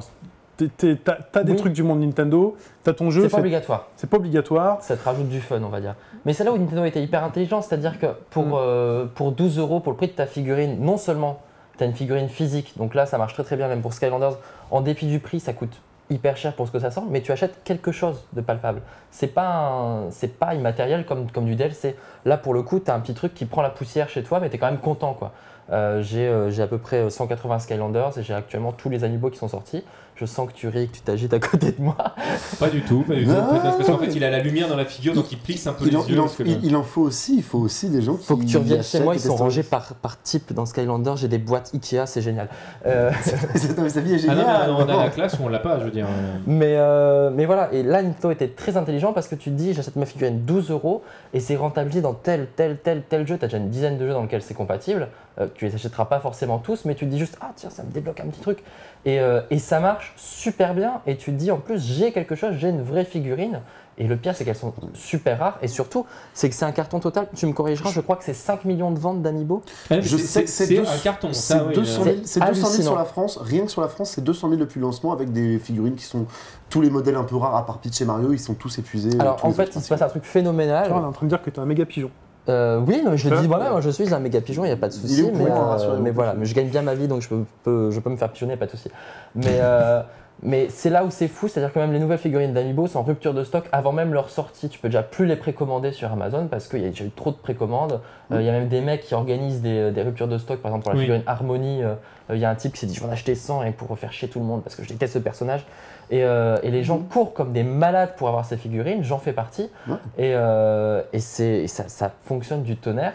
t'as 0.68 1.16
t'as 1.32 1.44
des 1.44 1.52
Oui. 1.54 1.58
trucs 1.58 1.74
du 1.74 1.84
monde 1.84 2.00
Nintendo, 2.02 2.56
t'as 2.84 2.94
ton 2.94 3.10
jeu, 3.12 3.24
C'est 3.24 3.30
pas 3.30 3.40
obligatoire. 3.40 3.88
c'est 3.96 4.10
pas 4.10 4.18
obligatoire. 4.18 4.82
Ça 4.82 4.96
te 4.98 5.04
rajoute 5.04 5.30
du 5.30 5.40
fun, 5.42 5.62
on 5.64 5.70
va 5.70 5.82
dire. 5.82 5.96
Mais 6.26 6.34
c'est 6.34 6.44
là 6.44 6.52
où 6.52 6.58
Nintendo 6.58 6.84
était 6.86 7.02
hyper 7.04 7.24
intelligent, 7.24 7.62
c'est-à-dire 7.62 8.00
que 8.00 8.08
pour, 8.30 8.46
Mm. 8.46 8.54
euh, 8.56 9.06
pour 9.14 9.32
12 9.32 9.58
euros, 9.60 9.80
pour 9.80 9.92
le 9.92 9.98
prix 9.98 10.08
de 10.08 10.14
ta 10.14 10.26
figurine, 10.26 10.78
non 10.80 10.98
seulement 10.98 11.40
tu 11.78 11.84
as 11.84 11.88
une 11.88 11.94
figurine 11.94 12.30
physique, 12.30 12.74
donc 12.78 12.94
là 12.96 13.06
ça 13.06 13.18
marche 13.18 13.34
très 13.34 13.44
très 13.44 13.56
bien, 13.58 13.68
même 13.68 13.82
pour 13.82 13.94
Skylanders, 13.94 14.38
en 14.72 14.82
dépit 14.82 15.08
du 15.08 15.20
prix, 15.20 15.40
ça 15.40 15.54
coûte 15.54 15.76
hyper 16.10 16.38
cher 16.38 16.54
pour 16.54 16.68
ce 16.68 16.72
que 16.72 16.78
ça 16.80 16.92
sent, 16.92 17.02
mais 17.10 17.22
tu 17.22 17.32
achètes 17.32 17.64
quelque 17.64 17.92
chose 17.92 18.24
de 18.34 18.42
palpable. 18.42 18.82
C'est 19.10 19.28
pas, 19.34 20.02
c'est 20.12 20.38
pas 20.38 20.54
immatériel 20.54 21.06
comme, 21.06 21.32
comme 21.32 21.46
du 21.46 21.56
DLC. 21.56 21.96
Là, 22.26 22.38
pour 22.38 22.54
le 22.54 22.62
coup, 22.62 22.80
tu 22.80 22.92
as 22.92 22.94
un 22.94 23.00
petit 23.00 23.14
truc 23.16 23.34
qui 23.34 23.46
prend 23.46 23.62
la 23.64 23.70
poussière 23.70 24.10
chez 24.10 24.22
toi, 24.22 24.40
mais 24.40 24.50
tu 24.50 24.58
es 24.58 24.60
quand 24.60 24.68
même 24.70 24.80
content. 24.80 25.14
quoi. 25.14 25.32
Euh, 25.72 26.02
j'ai 26.04 26.28
euh, 26.28 26.52
j'ai 26.52 26.62
à 26.62 26.68
peu 26.68 26.78
près 26.78 27.10
180 27.10 27.60
Skylanders 27.60 28.18
et 28.20 28.22
j'ai 28.24 28.34
actuellement 28.34 28.74
tous 28.74 28.90
les 28.90 29.06
amiibo 29.06 29.30
qui 29.30 29.38
sont 29.40 29.48
sortis. 29.48 29.84
Je 30.24 30.28
sens 30.28 30.48
que 30.48 30.54
tu 30.54 30.70
ris, 30.70 30.88
que 30.88 30.96
tu 30.96 31.02
t'agites 31.02 31.34
à 31.34 31.40
côté 31.40 31.74
de 31.74 31.82
moi. 31.82 31.98
Pas 32.60 32.70
du 32.70 32.82
tout, 32.82 33.02
pas 33.02 33.14
du 33.14 33.26
tout. 33.26 33.32
Non, 33.32 33.42
En 33.42 33.50
fait, 33.54 33.60
parce 33.78 33.86
qu'en 33.86 33.98
fait, 33.98 34.16
il 34.16 34.24
a 34.24 34.30
la 34.30 34.40
lumière 34.40 34.70
dans 34.70 34.78
la 34.78 34.86
figure, 34.86 35.14
donc 35.14 35.30
il 35.34 35.38
plisse 35.38 35.68
un 35.68 35.74
peu 35.74 35.84
Il 35.86 35.92
les 35.92 35.98
en, 35.98 36.02
yeux. 36.06 36.14
il 36.14 36.20
en- 36.20 36.24
parce 36.24 36.36
que 36.38 36.44
il- 36.44 36.64
il 36.64 36.76
en 36.78 36.84
faut 36.84 37.02
aussi, 37.02 37.36
il 37.36 37.44
faut 37.44 37.58
aussi 37.60 37.90
des 37.90 38.02
gens 38.02 38.16
qui. 38.16 38.26
Faut 38.26 38.38
que 38.38 38.46
tu 38.46 38.56
reviennes 38.56 38.84
chez 38.84 39.02
moi, 39.02 39.16
ils 39.16 39.20
sont 39.20 39.36
rangés 39.36 39.64
par, 39.64 39.96
par 39.96 40.22
type 40.22 40.54
dans 40.54 40.66
Skylander. 40.66 41.14
J'ai 41.18 41.28
des 41.28 41.40
boîtes 41.40 41.72
Ikea, 41.74 42.06
c'est 42.06 42.22
génial. 42.22 42.48
Euh, 42.86 43.12
Non, 43.78 43.84
mais 43.84 43.90
sa 43.90 44.00
vie 44.00 44.14
est 44.14 44.30
Ah 44.30 44.36
non, 44.36 44.42
géniale. 44.42 44.70
on 44.78 44.88
a 44.88 45.04
la 45.04 45.10
classe 45.10 45.38
où 45.40 45.44
on 45.44 45.50
l'a 45.50 45.60
pas, 45.60 45.80
je 45.80 45.84
veux 45.86 45.92
dire. 45.92 46.08
Mais, 46.48 46.76
euh, 46.78 47.30
mais 47.34 47.46
voilà, 47.46 47.74
et 47.74 47.84
là 47.84 48.02
Nintendo 48.02 48.32
était 48.32 48.48
très 48.48 48.78
intelligent 48.78 49.12
parce 49.12 49.28
que 49.28 49.36
tu 49.36 49.50
te 49.52 49.56
dis 49.56 49.74
j'achète 49.74 49.96
ma 49.98 50.06
figurine 50.06 50.40
12 50.46 50.72
euros 50.72 51.04
et 51.34 51.40
c'est 51.42 51.56
rentabilisé 51.58 52.02
dans 52.02 52.14
tel, 52.14 52.48
tel, 52.56 52.78
tel, 52.82 53.02
tel 53.10 53.28
jeu. 53.28 53.38
Tu 53.38 53.44
as 53.46 53.48
déjà 53.48 53.58
une 53.58 53.70
dizaine 53.70 53.98
de 53.98 54.08
jeux 54.08 54.14
dans 54.14 54.22
lesquels 54.22 54.42
c'est 54.44 54.54
compatible. 54.54 55.10
Euh, 55.42 55.48
tu 55.56 55.66
les 55.66 55.74
achèteras 55.74 56.06
pas 56.06 56.20
forcément 56.20 56.60
tous, 56.60 56.86
mais 56.86 56.94
tu 56.96 57.06
te 57.06 57.10
dis 57.10 57.18
juste 57.20 57.38
ah 57.42 57.52
tiens, 57.56 57.72
ça 57.72 57.84
me 57.84 57.92
débloque 57.92 58.20
un 58.20 58.28
petit 58.28 58.40
truc. 58.42 58.60
Et, 59.06 59.20
euh, 59.20 59.42
et 59.50 59.60
ça 59.60 59.80
marche 59.80 60.14
super 60.16 60.74
bien. 60.74 61.02
Et 61.06 61.18
tu 61.18 61.32
te 61.32 61.38
dis 61.38 61.52
en 61.52 61.58
plus 61.58 61.80
j'ai 61.84 62.12
quelque 62.12 62.36
chose, 62.36 62.56
j'ai 62.58 62.70
une 62.70 62.82
vraie 62.82 63.06
figurine. 63.06 63.62
Et 64.00 64.08
le 64.08 64.18
pire 64.18 64.36
c'est 64.36 64.44
qu'elles 64.44 64.56
sont 64.56 64.74
super 64.96 65.38
rares 65.38 65.60
et 65.62 65.68
surtout 65.68 66.08
c'est 66.34 66.50
que 66.50 66.56
c'est 66.56 66.66
un 66.66 66.72
carton 66.72 67.00
total. 67.00 67.28
Tu 67.36 67.46
me 67.46 67.54
corrigeras, 67.54 67.92
je 67.92 68.00
crois 68.00 68.16
que 68.16 68.24
c'est 68.24 68.34
5 68.34 68.66
millions 68.66 68.90
de 68.90 68.98
ventes 68.98 69.22
d'amiibo. 69.22 69.62
Je 69.92 70.02
c'est- 70.02 70.18
sais 70.18 70.44
que 70.46 70.50
c'est 70.50 70.80
un 70.80 70.98
carton. 71.04 71.30
C'est 71.32 71.60
oui, 71.62 71.76
200 71.76 72.02
euh, 72.02 72.04
000, 72.06 72.16
c'est 72.24 72.40
200 72.40 72.54
000 72.56 72.66
hallucinant. 72.66 72.82
sur 72.90 72.96
la 72.98 73.06
France. 73.06 73.38
Rien 73.40 73.66
que 73.66 73.72
sur 73.72 73.82
la 73.82 73.90
France, 73.90 74.12
c'est 74.12 74.24
200 74.24 74.50
000 74.50 74.60
depuis 74.60 74.80
le 74.80 74.86
lancement 74.88 75.12
avec 75.14 75.32
des 75.32 75.60
figurines 75.60 75.96
qui 75.96 76.06
sont 76.06 76.26
tous 76.72 76.82
les 76.82 76.90
modèles 76.90 77.16
un 77.18 77.24
peu 77.24 77.36
rares 77.36 77.56
à 77.56 77.66
part 77.68 77.78
Peach 77.78 78.02
et 78.02 78.06
Mario, 78.06 78.34
ils 78.34 78.40
sont 78.40 78.56
tous 78.56 78.80
épuisés. 78.80 79.12
Alors 79.20 79.36
tous 79.36 79.46
en 79.46 79.52
fait 79.52 79.70
il 79.76 79.82
se 79.82 79.90
passe 79.90 80.02
un 80.02 80.08
truc 80.10 80.24
phénoménal. 80.24 80.86
Tu 80.86 80.90
vois, 80.92 81.02
on 81.02 81.04
est 81.04 81.08
en 81.08 81.12
train 81.12 81.28
de 81.28 81.30
dire 81.30 81.42
que 81.44 81.52
tu 81.52 81.58
es 81.60 81.62
un 81.62 81.66
méga 81.68 81.86
pigeon. 81.86 82.10
Euh, 82.50 82.82
oui, 82.86 83.02
je 83.16 83.30
dis 83.30 83.34
ouais. 83.36 83.48
moi-même, 83.48 83.80
je 83.82 83.90
suis 83.90 84.14
un 84.14 84.20
méga 84.20 84.42
pigeon, 84.42 84.64
il 84.66 84.68
n'y 84.68 84.74
a 84.74 84.78
pas 84.78 84.90
de 84.90 84.94
souci. 84.94 85.30
Mais, 85.34 85.46
euh, 85.50 85.98
mais 86.02 86.12
voilà, 86.12 86.34
mais 86.34 86.46
je 86.46 86.54
gagne 86.54 86.68
bien 86.68 86.82
ma 86.82 86.94
vie 86.94 87.08
donc 87.08 87.22
je 87.22 87.30
peux, 87.30 87.44
peux- 87.64 87.92
je 87.92 88.00
peux 88.02 88.10
me 88.10 88.18
faire 88.18 88.30
pigeonner, 88.30 88.58
pas 88.58 88.66
de 88.66 88.72
souci. 88.72 88.90
Mais, 89.36 89.46
euh, 89.62 90.02
mais 90.42 90.68
c'est 90.70 90.90
là 90.90 91.06
où 91.06 91.10
c'est 91.10 91.30
fou, 91.30 91.48
c'est-à-dire 91.48 91.72
que 91.72 91.80
même 91.80 91.94
les 91.94 92.00
nouvelles 92.00 92.18
figurines 92.18 92.52
d'Amiibo 92.54 92.88
sont 92.88 93.00
en 93.00 93.04
rupture 93.04 93.34
de 93.34 93.46
stock 93.46 93.64
avant 93.72 93.94
même 93.94 94.14
leur 94.14 94.30
sortie. 94.30 94.68
Tu 94.68 94.78
peux 94.80 94.90
déjà 94.90 95.04
plus 95.04 95.26
les 95.26 95.38
précommander 95.38 95.94
sur 95.94 96.12
Amazon 96.12 96.48
parce 96.52 96.68
qu'il 96.68 96.82
y 96.82 96.86
a 96.86 96.90
déjà 96.90 97.06
eu 97.06 97.12
trop 97.12 97.32
de 97.32 97.38
précommandes. 97.38 98.02
Euh, 98.34 98.42
Il 98.42 98.46
y 98.46 98.50
a 98.50 98.52
même 98.52 98.68
des 98.68 98.82
mecs 98.82 99.02
qui 99.04 99.14
organisent 99.14 99.62
des, 99.62 99.92
des 99.92 100.02
ruptures 100.02 100.28
de 100.28 100.38
stock, 100.38 100.60
par 100.60 100.72
exemple 100.72 100.84
pour 100.84 100.92
la 100.92 100.98
Oui. 100.98 101.04
figurine 101.04 101.24
Harmony. 101.28 101.82
Euh, 102.30 102.36
Il 102.36 102.40
y 102.42 102.46
a 102.46 102.50
un 102.50 102.56
type 102.56 102.74
qui 102.74 102.80
s'est 102.80 102.86
dit 102.88 102.94
je 102.96 103.00
vais 103.02 103.08
en 103.08 103.12
acheter 103.12 103.36
100 103.36 103.64
et 103.64 103.72
pour 103.72 103.98
faire 103.98 104.12
chier 104.14 104.28
tout 104.28 104.40
le 104.40 104.46
monde 104.46 104.62
parce 104.64 104.76
que 104.76 104.84
je 104.84 104.90
déteste 104.90 105.14
ce 105.14 105.20
personnage. 105.20 105.66
Et, 106.12 106.24
euh, 106.24 106.58
et 106.64 106.72
les 106.72 106.84
gens 106.84 107.00
courent 107.00 107.34
comme 107.34 107.54
des 107.54 107.64
malades 107.64 108.16
pour 108.18 108.28
avoir 108.28 108.46
ces 108.46 108.58
figurines, 108.58 109.04
j'en 109.04 109.20
fais 109.20 109.34
partie. 109.34 109.70
Ouais. 109.88 109.96
Et, 110.18 110.34
euh, 110.36 111.02
et, 111.14 111.20
c'est- 111.20 111.64
et 111.64 111.68
ça, 111.68 111.86
ça 111.88 112.12
fonctionne 112.26 112.64
du 112.64 112.76
tonnerre 112.78 113.14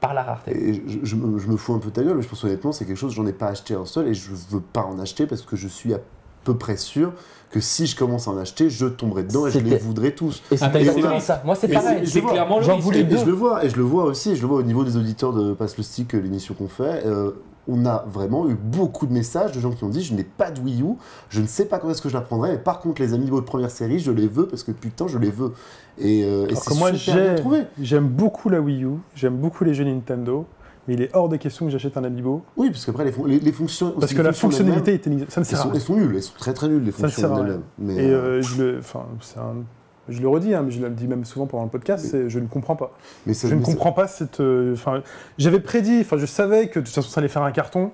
par 0.00 0.14
la 0.14 0.22
rareté. 0.22 0.52
Et 0.56 0.74
je, 0.74 0.98
je 1.02 1.16
me, 1.16 1.38
je 1.38 1.46
me 1.48 1.56
fous 1.56 1.74
un 1.74 1.78
peu 1.78 1.88
de 1.90 1.94
ta 1.94 2.02
gueule, 2.02 2.16
mais 2.16 2.22
je 2.22 2.28
pense 2.28 2.42
honnêtement, 2.44 2.72
c'est 2.72 2.86
quelque 2.86 2.96
chose, 2.96 3.12
j'en 3.12 3.26
ai 3.26 3.34
pas 3.34 3.48
acheté 3.48 3.74
un 3.74 3.84
seul 3.84 4.08
et 4.08 4.14
je 4.14 4.30
veux 4.50 4.60
pas 4.62 4.82
en 4.82 4.98
acheter 4.98 5.26
parce 5.26 5.42
que 5.42 5.56
je 5.56 5.68
suis 5.68 5.92
à 5.92 5.98
peu 6.42 6.56
près 6.56 6.78
sûr 6.78 7.12
que 7.50 7.60
si 7.60 7.86
je 7.86 7.94
commence 7.94 8.26
à 8.26 8.30
en 8.30 8.38
acheter, 8.38 8.70
je 8.70 8.86
tomberai 8.86 9.24
dedans 9.24 9.46
et 9.46 9.50
je 9.50 9.58
les 9.58 9.76
voudrais 9.76 10.12
tous. 10.12 10.42
Et 10.50 10.56
c'est 10.56 10.64
Ah, 10.72 10.78
exactement 10.78 11.20
ça. 11.20 11.42
Moi, 11.44 11.54
c'est 11.54 11.68
pareil. 11.68 12.06
c'est- 12.06 12.22
clairement 12.22 12.58
le 12.60 12.64
J'en 12.64 12.78
voulais 12.78 13.00
Et 13.00 13.04
deux. 13.04 13.18
je 13.18 13.26
le 13.26 13.32
vois, 13.32 13.62
et 13.64 13.68
je 13.68 13.76
le 13.76 13.82
vois 13.82 14.04
aussi, 14.04 14.34
je 14.36 14.40
le 14.40 14.46
vois 14.48 14.58
au 14.58 14.62
niveau 14.62 14.82
des 14.84 14.96
auditeurs 14.96 15.34
de 15.34 15.52
Passe 15.52 15.76
le 15.76 15.82
Stick, 15.82 16.14
l'émission 16.14 16.54
qu'on 16.54 16.68
fait. 16.68 17.04
euh, 17.04 17.32
on 17.68 17.84
a 17.86 18.04
vraiment 18.08 18.48
eu 18.48 18.54
beaucoup 18.54 19.06
de 19.06 19.12
messages 19.12 19.52
de 19.52 19.60
gens 19.60 19.70
qui 19.70 19.84
ont 19.84 19.88
dit 19.88 20.02
Je 20.02 20.14
n'ai 20.14 20.24
pas 20.24 20.50
de 20.50 20.60
Wii 20.60 20.82
U, 20.82 20.94
je 21.28 21.40
ne 21.40 21.46
sais 21.46 21.66
pas 21.66 21.78
quand 21.78 21.90
est-ce 21.90 22.02
que 22.02 22.08
je 22.08 22.14
la 22.14 22.20
prendrai, 22.22 22.52
mais 22.52 22.58
par 22.58 22.80
contre, 22.80 23.00
les 23.02 23.14
amiibo 23.14 23.40
de 23.40 23.44
première 23.46 23.70
série, 23.70 23.98
je 23.98 24.10
les 24.10 24.26
veux 24.28 24.46
parce 24.46 24.62
que 24.62 24.72
putain, 24.72 25.06
je 25.08 25.18
les 25.18 25.30
veux. 25.30 25.52
Et, 25.98 26.24
euh, 26.24 26.46
et 26.48 26.54
c'est 26.54 26.74
moi, 26.78 26.90
j'aime 27.80 28.08
beaucoup 28.08 28.48
la 28.48 28.60
Wii 28.60 28.84
U, 28.84 28.88
j'aime 29.14 29.36
beaucoup 29.36 29.64
les 29.64 29.74
jeux 29.74 29.84
Nintendo, 29.84 30.46
mais 30.88 30.94
il 30.94 31.02
est 31.02 31.14
hors 31.14 31.28
de 31.28 31.36
question 31.36 31.66
que 31.66 31.72
j'achète 31.72 31.96
un 31.96 32.04
Amiibo. 32.04 32.42
Oui, 32.56 32.70
parce 32.70 32.86
qu'après, 32.86 33.04
les, 33.04 33.12
les, 33.26 33.38
les 33.40 33.52
fonctions. 33.52 33.92
Parce 34.00 34.14
que 34.14 34.22
la 34.22 34.32
fonctionnalité, 34.32 34.94
est 34.94 35.04
ça 35.04 35.10
ne 35.10 35.44
Elles 35.44 35.44
sert 35.44 35.60
à 35.60 35.64
rien. 35.64 35.72
elles 35.74 35.80
sont 35.80 35.96
nulles, 35.96 36.12
elles 36.16 36.22
sont 36.22 36.32
très 36.38 36.54
très 36.54 36.68
nulles 36.68 36.82
les 36.84 36.90
Ça 36.92 37.02
ne 37.02 37.08
fonctions 37.08 37.20
sert 37.22 37.32
à 37.32 37.34
rien. 37.36 37.44
d'elles-mêmes. 37.44 37.62
Mais, 37.78 37.94
Et 37.96 38.10
euh, 38.10 38.16
euh, 38.38 38.42
je, 38.42 38.62
le, 38.62 38.78
enfin, 38.78 39.04
c'est 39.20 39.38
un- 39.38 39.64
je 40.10 40.20
le 40.20 40.28
redis, 40.28 40.54
hein, 40.54 40.62
mais 40.64 40.70
je 40.70 40.80
le 40.80 40.90
dis 40.90 41.06
même 41.08 41.24
souvent 41.24 41.46
pendant 41.46 41.64
le 41.64 41.70
podcast, 41.70 42.06
c'est 42.10 42.28
je 42.28 42.38
ne 42.38 42.46
comprends 42.46 42.76
pas. 42.76 42.92
mais 43.26 43.34
ça- 43.34 43.48
Je 43.48 43.54
ne 43.54 43.60
ça- 43.64 43.70
comprends 43.72 43.92
pas 43.92 44.06
cette. 44.08 44.40
euh, 44.40 44.74
Enfin, 44.74 45.02
j'avais 45.38 45.60
prédit, 45.60 45.98
enfin, 46.00 46.16
je 46.18 46.26
savais 46.26 46.68
que 46.68 46.78
de 46.80 46.84
toute 46.84 46.94
façon 46.94 47.08
ça 47.08 47.20
allait 47.20 47.28
faire 47.28 47.42
un 47.42 47.52
carton. 47.52 47.90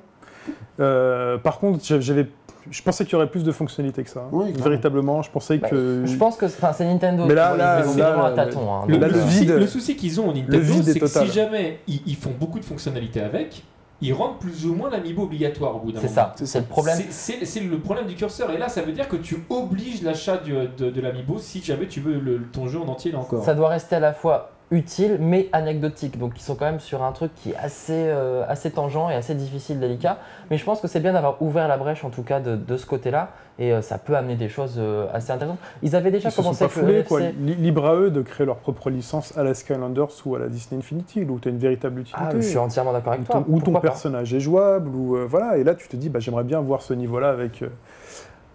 Euh, 0.80 1.38
par 1.38 1.58
contre, 1.58 1.84
j'a- 1.84 2.00
j'avais, 2.00 2.26
je 2.70 2.82
pensais 2.82 3.04
qu'il 3.04 3.12
y 3.14 3.16
aurait 3.16 3.30
plus 3.30 3.44
de 3.44 3.52
fonctionnalités 3.52 4.02
que 4.04 4.10
ça. 4.10 4.20
hein. 4.20 4.28
Oui. 4.32 4.52
Véritablement, 4.52 5.22
je 5.22 5.30
pensais 5.30 5.58
Bah, 5.58 5.68
que. 5.68 6.02
Je 6.04 6.16
pense 6.16 6.36
que 6.36 6.46
enfin, 6.46 6.72
c'est 6.72 6.84
Nintendo. 6.84 7.24
Mais 7.26 7.34
là, 7.34 7.56
là, 7.56 7.78
un 7.84 7.96
là, 7.96 8.32
tâton. 8.34 8.72
hein, 8.72 8.84
le- 8.88 9.12
souci, 9.12 9.38
vide- 9.40 9.58
le 9.58 9.66
souci 9.66 9.96
qu'ils 9.96 10.20
ont 10.20 10.28
au 10.28 10.32
Nintendo, 10.32 10.62
c'est 10.84 10.98
que 11.00 11.06
si 11.06 11.26
jamais 11.28 11.80
ils, 11.86 12.02
ils 12.06 12.16
font 12.16 12.32
beaucoup 12.38 12.58
de 12.58 12.64
fonctionnalités 12.64 13.20
avec, 13.20 13.64
ils 14.02 14.12
rendent 14.12 14.38
plus 14.38 14.66
ou 14.66 14.74
moins 14.74 14.90
l'amiibo 14.90 15.22
obligatoire 15.22 15.76
au 15.76 15.78
bout 15.80 15.92
d'un 15.92 16.00
C'est 16.00 16.08
moment. 16.08 16.14
ça, 16.16 16.32
C'est 16.36 16.46
c'est 16.46 16.60
le 16.60 16.66
problème. 16.66 16.96
C'est- 16.96 17.10
C'est 17.38 17.44
c'est 17.46 17.60
le 17.60 17.78
problème 17.78 18.06
du 18.06 18.14
curseur. 18.14 18.50
Et 18.50 18.58
là, 18.58 18.68
ça 18.68 18.82
veut 18.82 18.92
dire 18.92 19.08
que 19.08 19.16
tu 19.16 19.44
obliges 19.48 20.02
l'achat 20.02 20.36
de, 20.38 20.90
de 20.90 21.00
l'amiibo 21.00 21.38
si 21.38 21.62
jamais 21.62 21.86
tu 21.86 22.00
veux 22.00 22.18
le- 22.18 22.42
ton 22.52 22.66
jeu 22.68 22.78
en 22.80 22.86
entier 22.88 23.12
là 23.12 23.18
encore. 23.20 23.44
Ça 23.44 23.54
doit 23.54 23.68
rester 23.70 23.96
à 23.96 24.00
la 24.00 24.12
fois 24.12 24.50
utile 24.70 25.18
mais 25.20 25.48
anecdotique. 25.52 26.18
Donc 26.18 26.32
ils 26.36 26.42
sont 26.42 26.56
quand 26.56 26.64
même 26.64 26.80
sur 26.80 27.02
un 27.02 27.12
truc 27.12 27.30
qui 27.36 27.50
est 27.50 27.56
assez, 27.56 27.92
euh, 27.92 28.44
assez 28.48 28.70
tangent 28.70 29.10
et 29.10 29.14
assez 29.14 29.34
difficile, 29.34 29.78
délicat. 29.78 30.18
Mais 30.50 30.58
je 30.58 30.64
pense 30.64 30.80
que 30.80 30.88
c'est 30.88 31.00
bien 31.00 31.12
d'avoir 31.12 31.40
ouvert 31.40 31.68
la 31.68 31.76
brèche 31.76 32.04
en 32.04 32.10
tout 32.10 32.22
cas 32.22 32.40
de, 32.40 32.56
de 32.56 32.76
ce 32.76 32.86
côté-là. 32.86 33.30
Et 33.58 33.72
euh, 33.72 33.80
ça 33.80 33.96
peut 33.96 34.16
amener 34.16 34.34
des 34.34 34.48
choses 34.48 34.74
euh, 34.76 35.06
assez 35.14 35.30
intéressantes. 35.32 35.58
Ils 35.82 35.96
avaient 35.96 36.10
déjà 36.10 36.28
Ils 36.28 36.34
commencé 36.34 36.64
le 36.64 36.68
foulés, 36.70 37.04
quoi. 37.04 37.20
Libre 37.40 37.86
à 37.86 37.94
eux 37.94 38.10
de 38.10 38.20
créer 38.20 38.44
leur 38.44 38.56
propre 38.56 38.90
licence 38.90 39.36
à 39.38 39.44
la 39.44 39.54
Skylanders 39.54 40.10
ou 40.26 40.34
à 40.34 40.40
la 40.40 40.48
Disney 40.48 40.78
Infinity, 40.80 41.22
où 41.22 41.38
tu 41.38 41.48
as 41.48 41.52
une 41.52 41.58
véritable 41.58 42.00
utilité. 42.00 42.22
Ah, 42.28 42.34
je 42.34 42.40
suis 42.40 42.58
entièrement 42.58 42.92
d'accord 42.92 43.12
où 43.12 43.14
avec 43.14 43.26
ton, 43.26 43.32
toi. 43.32 43.44
où 43.48 43.58
ton 43.58 43.64
Pourquoi 43.64 43.80
pas? 43.80 43.88
personnage 43.88 44.34
est 44.34 44.40
jouable, 44.40 44.88
ou 44.94 45.16
voilà, 45.26 45.56
et 45.56 45.64
là 45.64 45.74
tu 45.74 45.88
te 45.88 45.96
dis 45.96 46.10
bah, 46.10 46.20
j'aimerais 46.20 46.44
bien 46.44 46.60
voir 46.60 46.82
ce 46.82 46.92
niveau-là 46.92 47.30
avec, 47.30 47.64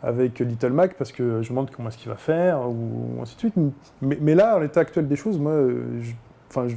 avec 0.04 0.40
Little 0.40 0.72
Mac 0.72 0.96
parce 0.98 1.12
que 1.12 1.42
je 1.42 1.50
me 1.50 1.50
demande 1.50 1.70
comment 1.72 1.90
est-ce 1.90 1.98
qu'il 1.98 2.10
va 2.10 2.18
faire, 2.18 2.62
ou 2.70 3.22
ainsi 3.22 3.36
de 3.36 3.40
suite. 3.40 3.54
Mais, 4.02 4.18
mais 4.22 4.36
là, 4.36 4.56
en 4.56 4.60
l'état 4.60 4.80
actuel 4.82 5.08
des 5.08 5.16
choses, 5.16 5.38
moi, 5.38 5.52
euh, 5.52 5.84
je, 6.02 6.12
enfin, 6.50 6.68
je, 6.68 6.76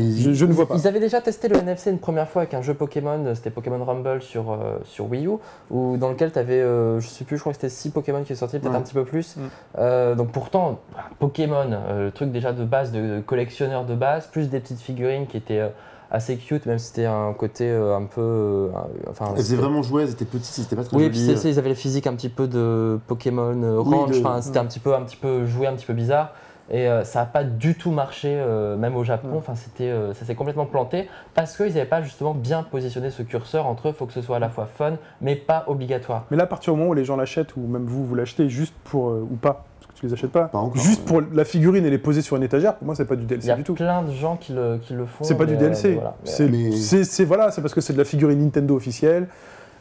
je- 0.00 0.32
je 0.32 0.44
ne 0.46 0.52
vois 0.52 0.66
pas. 0.66 0.74
Ils 0.76 0.86
avaient 0.88 0.98
déjà 1.00 1.20
testé 1.20 1.48
le 1.48 1.56
NFC 1.56 1.90
une 1.90 1.98
première 1.98 2.28
fois 2.28 2.42
avec 2.42 2.54
un 2.54 2.62
jeu 2.62 2.72
Pokémon, 2.74 3.24
euh, 3.26 3.34
c'était 3.34 3.50
Pokémon 3.50 3.84
Rumble 3.84 4.22
sur, 4.22 4.52
euh, 4.52 4.78
sur 4.84 5.08
Wii 5.10 5.26
U, 5.26 5.32
où, 5.70 5.96
dans 5.98 6.08
lequel 6.08 6.32
tu 6.32 6.38
avais, 6.38 6.60
je 6.60 7.06
sais 7.06 7.24
plus, 7.24 7.36
je 7.36 7.42
crois 7.42 7.52
que 7.52 7.58
c'était 7.58 7.68
6 7.68 7.90
Pokémon 7.90 8.22
qui 8.24 8.34
sorti, 8.34 8.58
peut-être 8.58 8.72
Ouais. 8.72 8.78
un 8.78 8.82
petit 8.82 8.94
peu 8.94 9.04
plus. 9.04 9.36
Mm. 9.36 9.40
Euh, 9.78 10.14
donc 10.14 10.32
pourtant, 10.32 10.80
bah, 10.94 11.04
Pokémon, 11.18 11.66
euh, 11.72 12.06
le 12.06 12.10
truc 12.10 12.32
déjà 12.32 12.52
de 12.52 12.64
base, 12.64 12.90
de, 12.90 13.20
collectionneur 13.20 13.84
de 13.84 13.94
base, 13.94 14.26
plus 14.28 14.48
des 14.48 14.60
petites 14.60 14.80
figurines 14.80 15.26
qui 15.26 15.36
étaient 15.36 15.60
euh, 15.60 15.68
assez 16.12 16.36
cute, 16.36 16.66
même 16.66 16.78
si 16.78 16.86
c'était 16.88 17.06
un 17.06 17.32
côté 17.32 17.68
euh, 17.68 17.96
un 17.96 18.04
peu. 18.04 18.20
euh, 18.20 18.68
enfin, 19.10 19.24
Elles 19.30 19.36
faisaient 19.36 19.48
c'était- 19.56 19.62
vraiment 19.62 19.82
jouer, 19.82 20.02
elles 20.04 20.10
étaient 20.10 20.24
petites, 20.26 20.44
c'était 20.44 20.76
pas 20.76 20.84
très 20.84 20.96
oui, 20.96 21.04
et 21.04 21.08
puis 21.10 21.18
joli. 21.18 21.30
c'est- 21.32 21.36
c'est- 21.38 21.50
ils 21.50 21.58
avaient 21.58 21.70
le 21.70 21.74
physique 21.74 22.06
un 22.06 22.14
petit 22.14 22.28
peu 22.28 22.46
de 22.46 23.00
Pokémon 23.06 23.60
euh, 23.62 23.82
Oui, 23.84 23.94
Ranch, 23.96 24.10
de- 24.10 24.18
enfin, 24.20 24.40
c'était 24.42 24.58
un 24.58 24.66
petit 24.66 24.78
peu, 24.78 24.94
un 24.94 25.02
petit 25.02 25.16
peu 25.16 25.46
joué, 25.46 25.66
un 25.66 25.74
petit 25.74 25.86
peu 25.86 25.94
bizarre. 25.94 26.32
Et 26.70 26.88
euh, 26.88 27.02
ça 27.04 27.20
n'a 27.20 27.26
pas 27.26 27.42
du 27.44 27.76
tout 27.76 27.90
marché, 27.90 28.28
euh, 28.34 28.76
même 28.76 28.96
au 28.96 29.04
Japon. 29.04 29.30
Enfin, 29.36 29.54
c'était, 29.56 29.90
euh, 29.90 30.14
ça 30.14 30.24
s'est 30.24 30.36
complètement 30.36 30.64
planté 30.64 31.08
parce 31.34 31.56
qu'ils 31.56 31.66
n'avaient 31.66 31.84
pas 31.84 32.02
justement 32.02 32.34
bien 32.34 32.62
positionné 32.62 33.10
ce 33.10 33.22
curseur 33.22 33.66
entre 33.66 33.88
eux. 33.88 33.90
Il 33.90 33.96
faut 33.96 34.06
que 34.06 34.12
ce 34.12 34.22
soit 34.22 34.36
à 34.36 34.38
la 34.38 34.48
fois 34.48 34.66
fun, 34.66 34.92
mais 35.20 35.34
pas 35.34 35.64
obligatoire. 35.66 36.24
Mais 36.30 36.36
là, 36.36 36.44
à 36.44 36.46
partir 36.46 36.72
du 36.72 36.78
moment 36.78 36.90
où 36.90 36.94
les 36.94 37.04
gens 37.04 37.16
l'achètent, 37.16 37.56
ou 37.56 37.66
même 37.66 37.84
vous, 37.84 38.06
vous 38.06 38.14
l'achetez 38.14 38.48
juste 38.48 38.74
pour, 38.84 39.08
euh, 39.10 39.26
ou 39.30 39.34
pas, 39.36 39.64
tu 40.02 40.06
les 40.08 40.12
achètes 40.14 40.32
pas, 40.32 40.44
Pas 40.46 40.58
encore, 40.58 40.82
juste 40.82 41.04
pour 41.04 41.22
la 41.32 41.44
figurine 41.44 41.86
et 41.86 41.90
les 41.90 41.98
poser 41.98 42.22
sur 42.22 42.36
une 42.36 42.42
étagère, 42.42 42.74
pour 42.76 42.86
moi, 42.86 42.94
c'est 42.96 43.04
pas 43.04 43.14
du 43.16 43.22
Il 43.22 43.24
y 43.24 43.28
DLC 43.28 43.50
a 43.50 43.56
du 43.56 43.62
tout. 43.62 43.74
plein 43.74 44.02
de 44.02 44.10
gens 44.12 44.36
qui 44.36 44.52
le, 44.52 44.78
qui 44.82 44.94
le 44.94 45.06
font. 45.06 45.22
C'est 45.24 45.36
pas 45.36 45.46
du 45.46 45.54
euh, 45.54 45.58
DLC. 45.58 45.94
voilà. 45.94 46.16
Mais, 46.24 46.30
C'est 46.72 47.20
Mais- 47.20 47.24
voilà, 47.24 47.50
c'est 47.52 47.60
parce 47.62 47.72
que 47.74 47.80
c'est 47.80 47.92
de 47.92 47.98
la 47.98 48.04
figurine 48.04 48.40
Nintendo 48.40 48.74
officielle. 48.76 49.28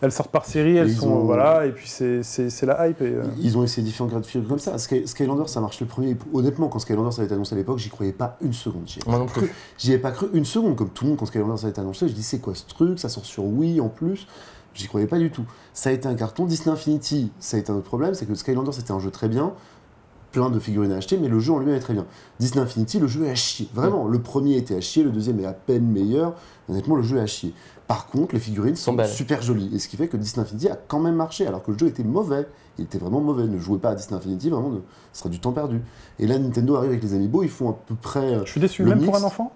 Elles 0.03 0.11
sortent 0.11 0.31
par 0.31 0.45
série, 0.45 0.77
elles 0.77 0.91
sont 0.91 1.09
ont- 1.11 1.19
voilà, 1.25 1.67
et 1.67 1.71
puis 1.71 1.87
c'est 1.87 2.65
la 2.65 2.87
hype. 2.87 3.01
Et, 3.01 3.05
euh, 3.05 3.23
Ils 3.39 3.55
ont 3.57 3.63
essayé 3.63 3.85
différents 3.85 4.09
grades 4.09 4.23
de 4.23 4.27
figures 4.27 4.47
comme 4.49 4.57
ça. 4.57 4.77
Sky- 4.79 5.07
Skylander, 5.07 5.43
ça 5.47 5.61
marche 5.61 5.79
le 5.79 5.85
premier. 5.85 6.17
Honnêtement, 6.33 6.69
quand 6.69 6.79
Skylander 6.79 7.11
ça 7.11 7.17
avait 7.21 7.25
été 7.27 7.35
annoncé 7.35 7.53
à 7.53 7.57
l'époque, 7.59 7.77
j'y 7.77 7.89
croyais 7.89 8.11
pas 8.11 8.35
une 8.41 8.51
seconde. 8.53 8.81
J'y 8.87 8.97
ai 8.99 9.03
Moi 9.05 9.13
pas 9.15 9.19
non 9.19 9.27
cru. 9.27 9.51
J'y 9.77 9.93
ai 9.93 9.99
pas 9.99 10.09
cru 10.09 10.27
une 10.33 10.45
seconde, 10.45 10.75
comme 10.75 10.89
tout 10.89 11.03
le 11.03 11.09
monde 11.11 11.19
quand 11.19 11.27
Skylander 11.27 11.57
ça 11.57 11.67
a 11.67 11.69
été 11.69 11.81
annoncé. 11.81 12.07
Je 12.07 12.13
dis 12.13 12.23
c'est 12.23 12.39
quoi 12.39 12.55
ce 12.55 12.65
truc? 12.67 12.97
Ça 12.99 13.09
sort 13.09 13.25
sur 13.25 13.43
Wii 13.45 13.79
en 13.79 13.89
plus. 13.89 14.25
J'y 14.73 14.87
croyais 14.87 15.05
pas 15.05 15.19
du 15.19 15.29
tout. 15.29 15.43
Ça 15.73 15.91
a 15.91 15.93
été 15.93 16.07
un 16.07 16.15
carton. 16.15 16.45
Disney 16.45 16.73
Infinity, 16.73 17.31
ça 17.39 17.57
a 17.57 17.59
été 17.59 17.71
un 17.71 17.75
autre 17.75 17.85
problème, 17.85 18.13
c'est 18.15 18.25
que 18.25 18.33
Skylander 18.33 18.71
c'était 18.71 18.93
un 18.93 18.99
jeu 18.99 19.11
très 19.11 19.27
bien, 19.27 19.51
plein 20.31 20.49
de 20.49 20.59
figurines 20.59 20.91
à 20.91 20.97
acheter, 20.97 21.17
mais 21.17 21.27
le 21.27 21.39
jeu 21.39 21.53
en 21.53 21.59
lui-même 21.59 21.75
est 21.75 21.79
très 21.81 21.93
bien. 21.93 22.05
Disney 22.39 22.63
Infinity, 22.63 22.99
le 22.99 23.07
jeu 23.07 23.25
est 23.25 23.31
à 23.31 23.35
chier. 23.35 23.67
Vraiment, 23.73 24.07
le 24.07 24.19
premier 24.19 24.57
était 24.57 24.75
à 24.75 24.81
chier, 24.81 25.03
le 25.03 25.11
deuxième 25.11 25.39
est 25.39 25.45
à 25.45 25.53
peine 25.53 25.85
meilleur. 25.85 26.33
Honnêtement, 26.69 26.95
le 26.95 27.03
jeu 27.03 27.17
est 27.17 27.21
à 27.21 27.27
chier. 27.27 27.53
Par 27.87 28.07
contre, 28.07 28.33
les 28.33 28.39
figurines 28.39 28.75
Sont 28.75 28.97
super 29.05 29.41
jolies. 29.41 29.69
Et 29.73 29.79
ce 29.79 29.89
qui 29.89 29.97
fait 29.97 30.07
que 30.07 30.15
Disney 30.15 30.43
Infinity 30.45 30.69
a 30.69 30.77
quand 30.87 30.99
même 30.99 31.15
marché, 31.15 31.45
alors 31.45 31.61
que 31.61 31.71
le 31.71 31.77
jeu 31.77 31.87
était 31.87 32.03
mauvais. 32.03 32.47
Il 32.77 32.85
était 32.85 32.97
vraiment 32.97 33.19
mauvais. 33.19 33.43
Ne 33.47 33.59
jouez 33.59 33.79
pas 33.79 33.89
à 33.89 33.95
Disney 33.95 34.17
Infinity, 34.17 34.49
vraiment, 34.49 34.71
ce 35.11 35.19
sera 35.19 35.29
du 35.29 35.39
temps 35.39 35.51
perdu. 35.51 35.81
Et 36.17 36.25
là, 36.27 36.39
Nintendo 36.39 36.75
arrive 36.77 36.91
avec 36.91 37.03
les 37.03 37.13
Amiibo, 37.13 37.43
ils 37.43 37.49
font 37.49 37.69
à 37.69 37.73
peu 37.73 37.95
près. 37.95 38.35
euh, 38.35 38.45
je 38.45 38.51
suis 38.51 38.61
déçu, 38.61 38.83
le 38.83 38.89
même 38.95 39.03
pour 39.03 39.17
un 39.17 39.23
enfant. 39.23 39.51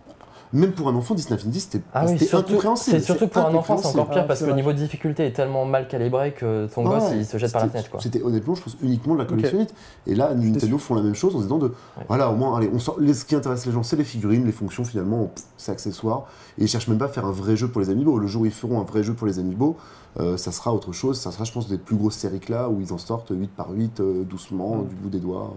Même 0.53 0.71
pour 0.71 0.87
un 0.87 0.95
enfant, 0.95 1.15
Disney 1.15 1.33
Infinity, 1.35 1.59
c'était 1.59 1.81
Ah 1.93 2.05
oui, 2.07 2.17
incompréhensible. 2.31 2.97
c'est 2.99 3.03
surtout 3.05 3.27
pour 3.27 3.41
un 3.45 3.53
enfant, 3.55 3.77
c'est 3.77 3.87
encore 3.87 4.07
Ah, 4.11 4.13
pire 4.13 4.27
parce 4.27 4.39
que 4.41 4.45
le 4.45 4.53
niveau 4.53 4.71
de 4.71 4.77
difficulté 4.77 5.25
est 5.25 5.31
tellement 5.33 5.65
mal 5.65 5.87
calibré 5.87 6.33
que 6.33 6.67
ton 6.67 6.85
Ouais, 6.85 6.99
gosse 6.99 7.11
il 7.13 7.25
se 7.25 7.37
jette 7.37 7.51
par 7.51 7.61
la 7.61 7.67
c'était- 7.67 7.79
fenêtre. 7.83 8.01
C'était 8.03 8.21
honnêtement, 8.23 8.55
je 8.55 8.61
pense, 8.61 8.77
uniquement 8.81 9.15
de 9.15 9.19
la 9.19 9.25
collectionnite. 9.25 9.73
Et 10.07 10.15
là, 10.15 10.33
Nintendo 10.33 10.77
font 10.77 10.95
la 10.95 11.01
même 11.01 11.15
chose 11.15 11.35
en 11.35 11.39
disant 11.41 11.57
de, 11.57 11.73
voilà, 12.07 12.29
au 12.31 12.35
moins, 12.35 12.57
allez, 12.57 12.69
on 12.73 12.79
sort, 12.79 12.99
les- 12.99 13.13
ce 13.13 13.25
qui 13.25 13.35
intéresse 13.35 13.65
les 13.65 13.71
gens, 13.71 13.83
c'est 13.83 13.95
les 13.97 14.03
figurines, 14.03 14.45
les 14.45 14.51
fonctions, 14.51 14.83
finalement, 14.85 15.31
c'est 15.57 15.71
accessoire. 15.71 16.25
Et 16.57 16.63
ils 16.63 16.67
cherchent 16.69 16.87
même 16.87 16.97
pas 16.99 17.05
à 17.05 17.09
faire 17.09 17.25
un 17.25 17.31
vrai 17.31 17.55
jeu 17.57 17.67
pour 17.67 17.81
les 17.81 17.89
amiibo. 17.89 18.17
Le 18.17 18.27
jour 18.27 18.43
où 18.43 18.45
ils 18.45 18.51
feront 18.51 18.79
un 18.79 18.83
vrai 18.85 19.03
jeu 19.03 19.13
pour 19.13 19.27
les 19.27 19.39
amiibo, 19.39 19.75
euh, 20.19 20.37
ça 20.37 20.51
sera 20.53 20.73
autre 20.73 20.93
chose. 20.93 21.19
Ça 21.19 21.31
sera, 21.31 21.43
je 21.43 21.51
pense, 21.51 21.67
des 21.67 21.77
plus 21.77 21.97
grosses 21.97 22.15
séries 22.15 22.39
que 22.39 22.51
là, 22.51 22.69
où 22.69 22.79
ils 22.79 22.93
en 22.93 22.97
sortent 22.97 23.31
8 23.31 23.49
par 23.53 23.71
8, 23.71 23.99
euh, 23.99 24.23
doucement, 24.23 24.75
Mm. 24.77 24.87
du 24.87 24.95
bout 24.95 25.09
des 25.09 25.19
doigts. 25.19 25.53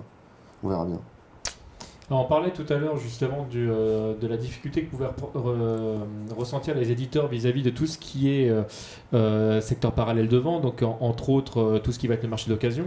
On 0.65 0.69
verra 0.69 0.85
bien. 0.87 0.99
On 2.11 2.25
parlait 2.25 2.53
tout 2.53 2.65
à 2.71 2.79
l'heure 2.79 2.97
justement 2.97 3.47
euh, 3.55 4.15
de 4.19 4.27
la 4.27 4.39
difficulté 4.39 4.83
que 4.83 4.91
pouvaient 4.91 5.11
ressentir 6.37 6.75
les 6.75 6.91
éditeurs 6.91 7.29
vis-à-vis 7.29 7.63
de 7.63 7.69
tout 7.69 7.87
ce 7.87 7.99
qui 7.99 8.31
est 8.33 8.49
euh, 8.49 8.63
euh, 9.13 9.61
secteur 9.61 9.93
parallèle 9.93 10.29
de 10.29 10.39
vente, 10.39 10.63
donc 10.63 10.83
en- 10.83 10.97
entre 11.03 11.29
autres 11.29 11.79
tout 11.85 11.93
ce 11.93 11.99
qui 11.99 12.07
va 12.07 12.15
être 12.15 12.23
le 12.23 12.31
marché 12.31 12.49
d'occasion. 12.51 12.85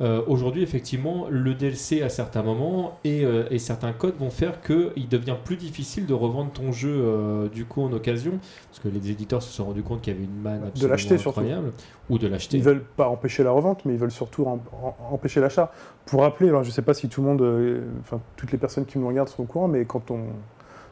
Euh, 0.00 0.22
Aujourd'hui, 0.26 0.62
effectivement, 0.62 1.26
le 1.30 1.54
DLC 1.54 2.02
à 2.02 2.08
certains 2.08 2.42
moments 2.42 2.98
et, 3.04 3.24
euh, 3.24 3.44
et 3.50 3.58
certains 3.58 3.92
codes 3.92 4.16
vont 4.18 4.30
faire 4.30 4.60
qu'il 4.60 5.08
devient 5.08 5.36
plus 5.44 5.56
difficile 5.56 6.06
de 6.06 6.14
revendre 6.14 6.50
ton 6.50 6.72
jeu 6.72 6.90
euh, 6.92 7.48
du 7.48 7.64
coup 7.64 7.80
en 7.82 7.92
occasion, 7.92 8.32
parce 8.70 8.80
que 8.82 8.88
les 8.88 9.10
éditeurs 9.10 9.42
se 9.42 9.52
sont 9.52 9.66
rendus 9.66 9.82
compte 9.84 10.00
qu'il 10.00 10.12
y 10.12 10.16
avait 10.16 10.24
une 10.24 10.40
manne 10.40 10.62
absolument 10.66 10.90
l'acheter, 10.90 11.16
surtout. 11.18 11.40
incroyable, 11.40 11.72
ou 12.10 12.18
de 12.18 12.26
l'acheter. 12.26 12.56
Ils 12.56 12.62
veulent 12.64 12.82
pas 12.96 13.08
empêcher 13.08 13.44
la 13.44 13.52
revente, 13.52 13.84
mais 13.84 13.92
ils 13.92 13.98
veulent 13.98 14.10
surtout 14.10 14.42
em- 14.46 14.58
em- 14.84 15.12
empêcher 15.12 15.40
l'achat. 15.40 15.70
Pour 16.06 16.22
rappeler, 16.22 16.48
alors 16.48 16.64
je 16.64 16.70
sais 16.70 16.82
pas 16.82 16.94
si 16.94 17.08
tout 17.08 17.22
le 17.22 17.28
monde, 17.28 17.82
enfin 18.00 18.20
toutes 18.36 18.50
les 18.50 18.58
personnes 18.58 18.86
qui 18.86 18.98
nous 18.98 19.06
regardent 19.06 19.28
sont 19.28 19.42
au 19.44 19.46
courant, 19.46 19.68
mais 19.68 19.84
quand 19.84 20.10
on, 20.10 20.18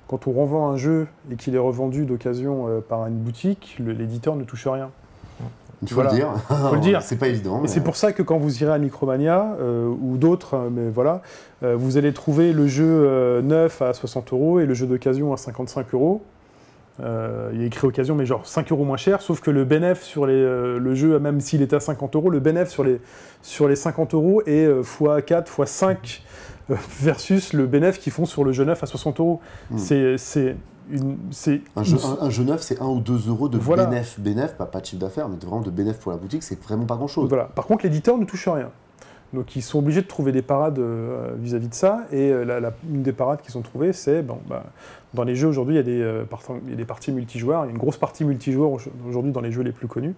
quand 0.06 0.26
on 0.28 0.32
revend 0.32 0.68
un 0.70 0.76
jeu 0.76 1.08
et 1.30 1.34
qu'il 1.36 1.54
est 1.56 1.58
revendu 1.58 2.04
d'occasion 2.06 2.82
par 2.88 3.06
une 3.08 3.16
boutique, 3.18 3.76
l'éditeur 3.80 4.36
ne 4.36 4.44
touche 4.44 4.66
rien. 4.68 4.90
Il 5.82 5.88
faut 5.88 5.96
Voilà. 5.96 6.10
le 6.10 6.16
dire. 6.16 6.32
Faut 6.68 6.74
le 6.74 6.80
dire. 6.90 7.02
c'est 7.02 7.16
pas 7.16 7.28
évident. 7.28 7.62
Et 7.64 7.68
c'est 7.68 7.82
pour 7.82 7.96
ça 7.96 8.12
que 8.12 8.22
quand 8.22 8.38
vous 8.38 8.62
irez 8.62 8.72
à 8.72 8.78
Micromania 8.78 9.56
euh, 9.60 9.88
ou 9.88 10.16
d'autres, 10.16 10.54
euh, 10.54 10.68
mais 10.70 10.88
voilà, 10.90 11.22
euh, 11.62 11.74
vous 11.76 11.96
allez 11.96 12.12
trouver 12.12 12.52
le 12.52 12.66
jeu 12.66 13.40
neuf 13.42 13.82
à 13.82 13.92
60 13.92 14.32
euros 14.32 14.60
et 14.60 14.66
le 14.66 14.74
jeu 14.74 14.86
d'occasion 14.86 15.32
à 15.32 15.36
55 15.36 15.92
euros. 15.94 16.22
Euh, 17.02 17.50
il 17.54 17.60
y 17.60 17.64
a 17.64 17.66
écrit 17.66 17.86
occasion, 17.86 18.14
mais 18.14 18.26
genre 18.26 18.46
5 18.46 18.70
euros 18.70 18.84
moins 18.84 18.98
cher, 18.98 19.22
sauf 19.22 19.40
que 19.40 19.50
le 19.50 19.64
bénéf 19.64 20.02
sur 20.02 20.26
les, 20.26 20.34
euh, 20.34 20.78
le 20.78 20.94
jeu, 20.94 21.18
même 21.18 21.40
s'il 21.40 21.62
est 21.62 21.72
à 21.72 21.80
50 21.80 22.14
euros, 22.16 22.28
le 22.28 22.38
bénéf 22.38 22.68
sur 22.68 22.84
les, 22.84 23.00
sur 23.40 23.66
les 23.66 23.76
50 23.76 24.12
euros 24.14 24.42
est 24.46 24.66
euh, 24.66 24.82
x4, 24.82 25.46
x5 25.46 26.20
euh, 26.70 26.74
versus 27.00 27.54
le 27.54 27.66
bénéf 27.66 27.98
qu'ils 27.98 28.12
font 28.12 28.26
sur 28.26 28.44
le 28.44 28.52
jeu 28.52 28.64
neuf 28.66 28.82
à 28.82 28.86
60 28.86 29.20
euros. 29.20 29.40
Hmm. 29.70 29.78
C'est 29.78 30.56
une. 30.90 31.16
Un 31.76 31.82
jeu, 31.82 31.96
un, 32.20 32.26
un 32.26 32.30
jeu 32.30 32.44
neuf, 32.44 32.62
c'est 32.62 32.80
1 32.80 32.86
ou 32.86 33.00
2 33.00 33.28
euros 33.28 33.48
de 33.48 33.58
Voilà. 33.58 33.86
bénéf. 33.86 34.18
Bénéf, 34.20 34.54
pas, 34.54 34.66
pas 34.66 34.80
de 34.80 34.86
chiffre 34.86 35.00
d'affaires, 35.00 35.28
mais 35.28 35.36
vraiment 35.36 35.60
de 35.60 35.70
bénéf 35.70 35.98
pour 35.98 36.12
la 36.12 36.18
boutique, 36.18 36.42
c'est 36.42 36.60
vraiment 36.62 36.84
pas 36.86 36.96
grand 36.96 37.06
chose. 37.08 37.28
Voilà. 37.28 37.44
Par 37.44 37.66
contre, 37.66 37.84
l'éditeur 37.84 38.18
ne 38.18 38.24
touche 38.24 38.48
rien. 38.48 38.70
Donc 39.32 39.56
ils 39.56 39.62
sont 39.62 39.78
obligés 39.78 40.02
de 40.02 40.06
trouver 40.06 40.30
des 40.30 40.42
parades 40.42 40.78
euh, 40.78 41.30
vis-à-vis 41.38 41.68
de 41.68 41.74
ça. 41.74 42.02
Et 42.12 42.30
euh, 42.30 42.44
la- 42.44 42.60
la- 42.60 42.72
une 42.92 43.02
des 43.02 43.12
parades 43.12 43.40
qu'ils 43.40 43.56
ont 43.56 43.62
trouvées, 43.62 43.94
c'est 43.94 44.22
bon, 44.22 44.38
bah, 44.46 44.64
dans 45.14 45.24
les 45.24 45.34
jeux 45.34 45.48
aujourd'hui, 45.48 45.74
il 45.74 45.78
y, 45.78 45.80
a 45.80 45.82
des, 45.84 46.02
euh, 46.02 46.24
il 46.64 46.70
y 46.70 46.74
a 46.74 46.76
des 46.76 46.84
parties 46.84 47.12
multijoueurs. 47.12 47.64
Il 47.64 47.68
y 47.68 47.70
a 47.70 47.72
une 47.72 47.78
grosse 47.78 47.96
partie 47.96 48.24
multijoueur 48.26 48.70
au- 48.70 48.80
aujourd'hui 49.08 49.32
dans 49.32 49.40
les 49.40 49.50
jeux 49.50 49.62
les 49.62 49.72
plus 49.72 49.88
connus. 49.88 50.14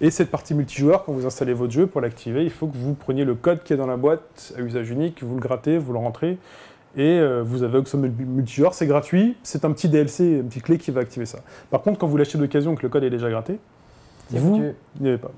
Et 0.00 0.10
cette 0.10 0.30
partie 0.30 0.54
multijoueur, 0.54 1.04
quand 1.04 1.12
vous 1.12 1.26
installez 1.26 1.52
votre 1.52 1.72
jeu 1.72 1.86
pour 1.86 2.00
l'activer, 2.00 2.42
il 2.42 2.50
faut 2.50 2.66
que 2.66 2.76
vous 2.76 2.94
preniez 2.94 3.24
le 3.24 3.34
code 3.34 3.62
qui 3.62 3.72
est 3.74 3.76
dans 3.76 3.86
la 3.86 3.98
boîte 3.98 4.52
à 4.58 4.62
usage 4.62 4.90
unique, 4.90 5.22
vous 5.22 5.34
le 5.34 5.40
grattez, 5.40 5.78
vous 5.78 5.92
le 5.92 5.98
rentrez. 5.98 6.38
Et 6.96 7.18
euh, 7.20 7.42
vous 7.44 7.62
avez 7.62 7.78
Oxfam 7.78 8.00
Multijoueur, 8.18 8.74
c'est 8.74 8.86
gratuit, 8.86 9.36
c'est 9.42 9.64
un 9.64 9.70
petit 9.72 9.88
DLC, 9.88 10.24
une 10.24 10.48
petite 10.48 10.64
clé 10.64 10.76
qui 10.78 10.90
va 10.90 11.00
activer 11.02 11.24
ça. 11.26 11.38
Par 11.70 11.82
contre, 11.82 11.98
quand 11.98 12.06
vous 12.08 12.16
l'achetez 12.16 12.36
d'occasion 12.38 12.72
et 12.72 12.76
que 12.76 12.82
le 12.82 12.88
code 12.88 13.04
est 13.04 13.10
déjà 13.10 13.30
gratté, 13.30 13.58
vous, 14.38 14.56
n'y 15.00 15.08
avait 15.08 15.18
pas. 15.18 15.30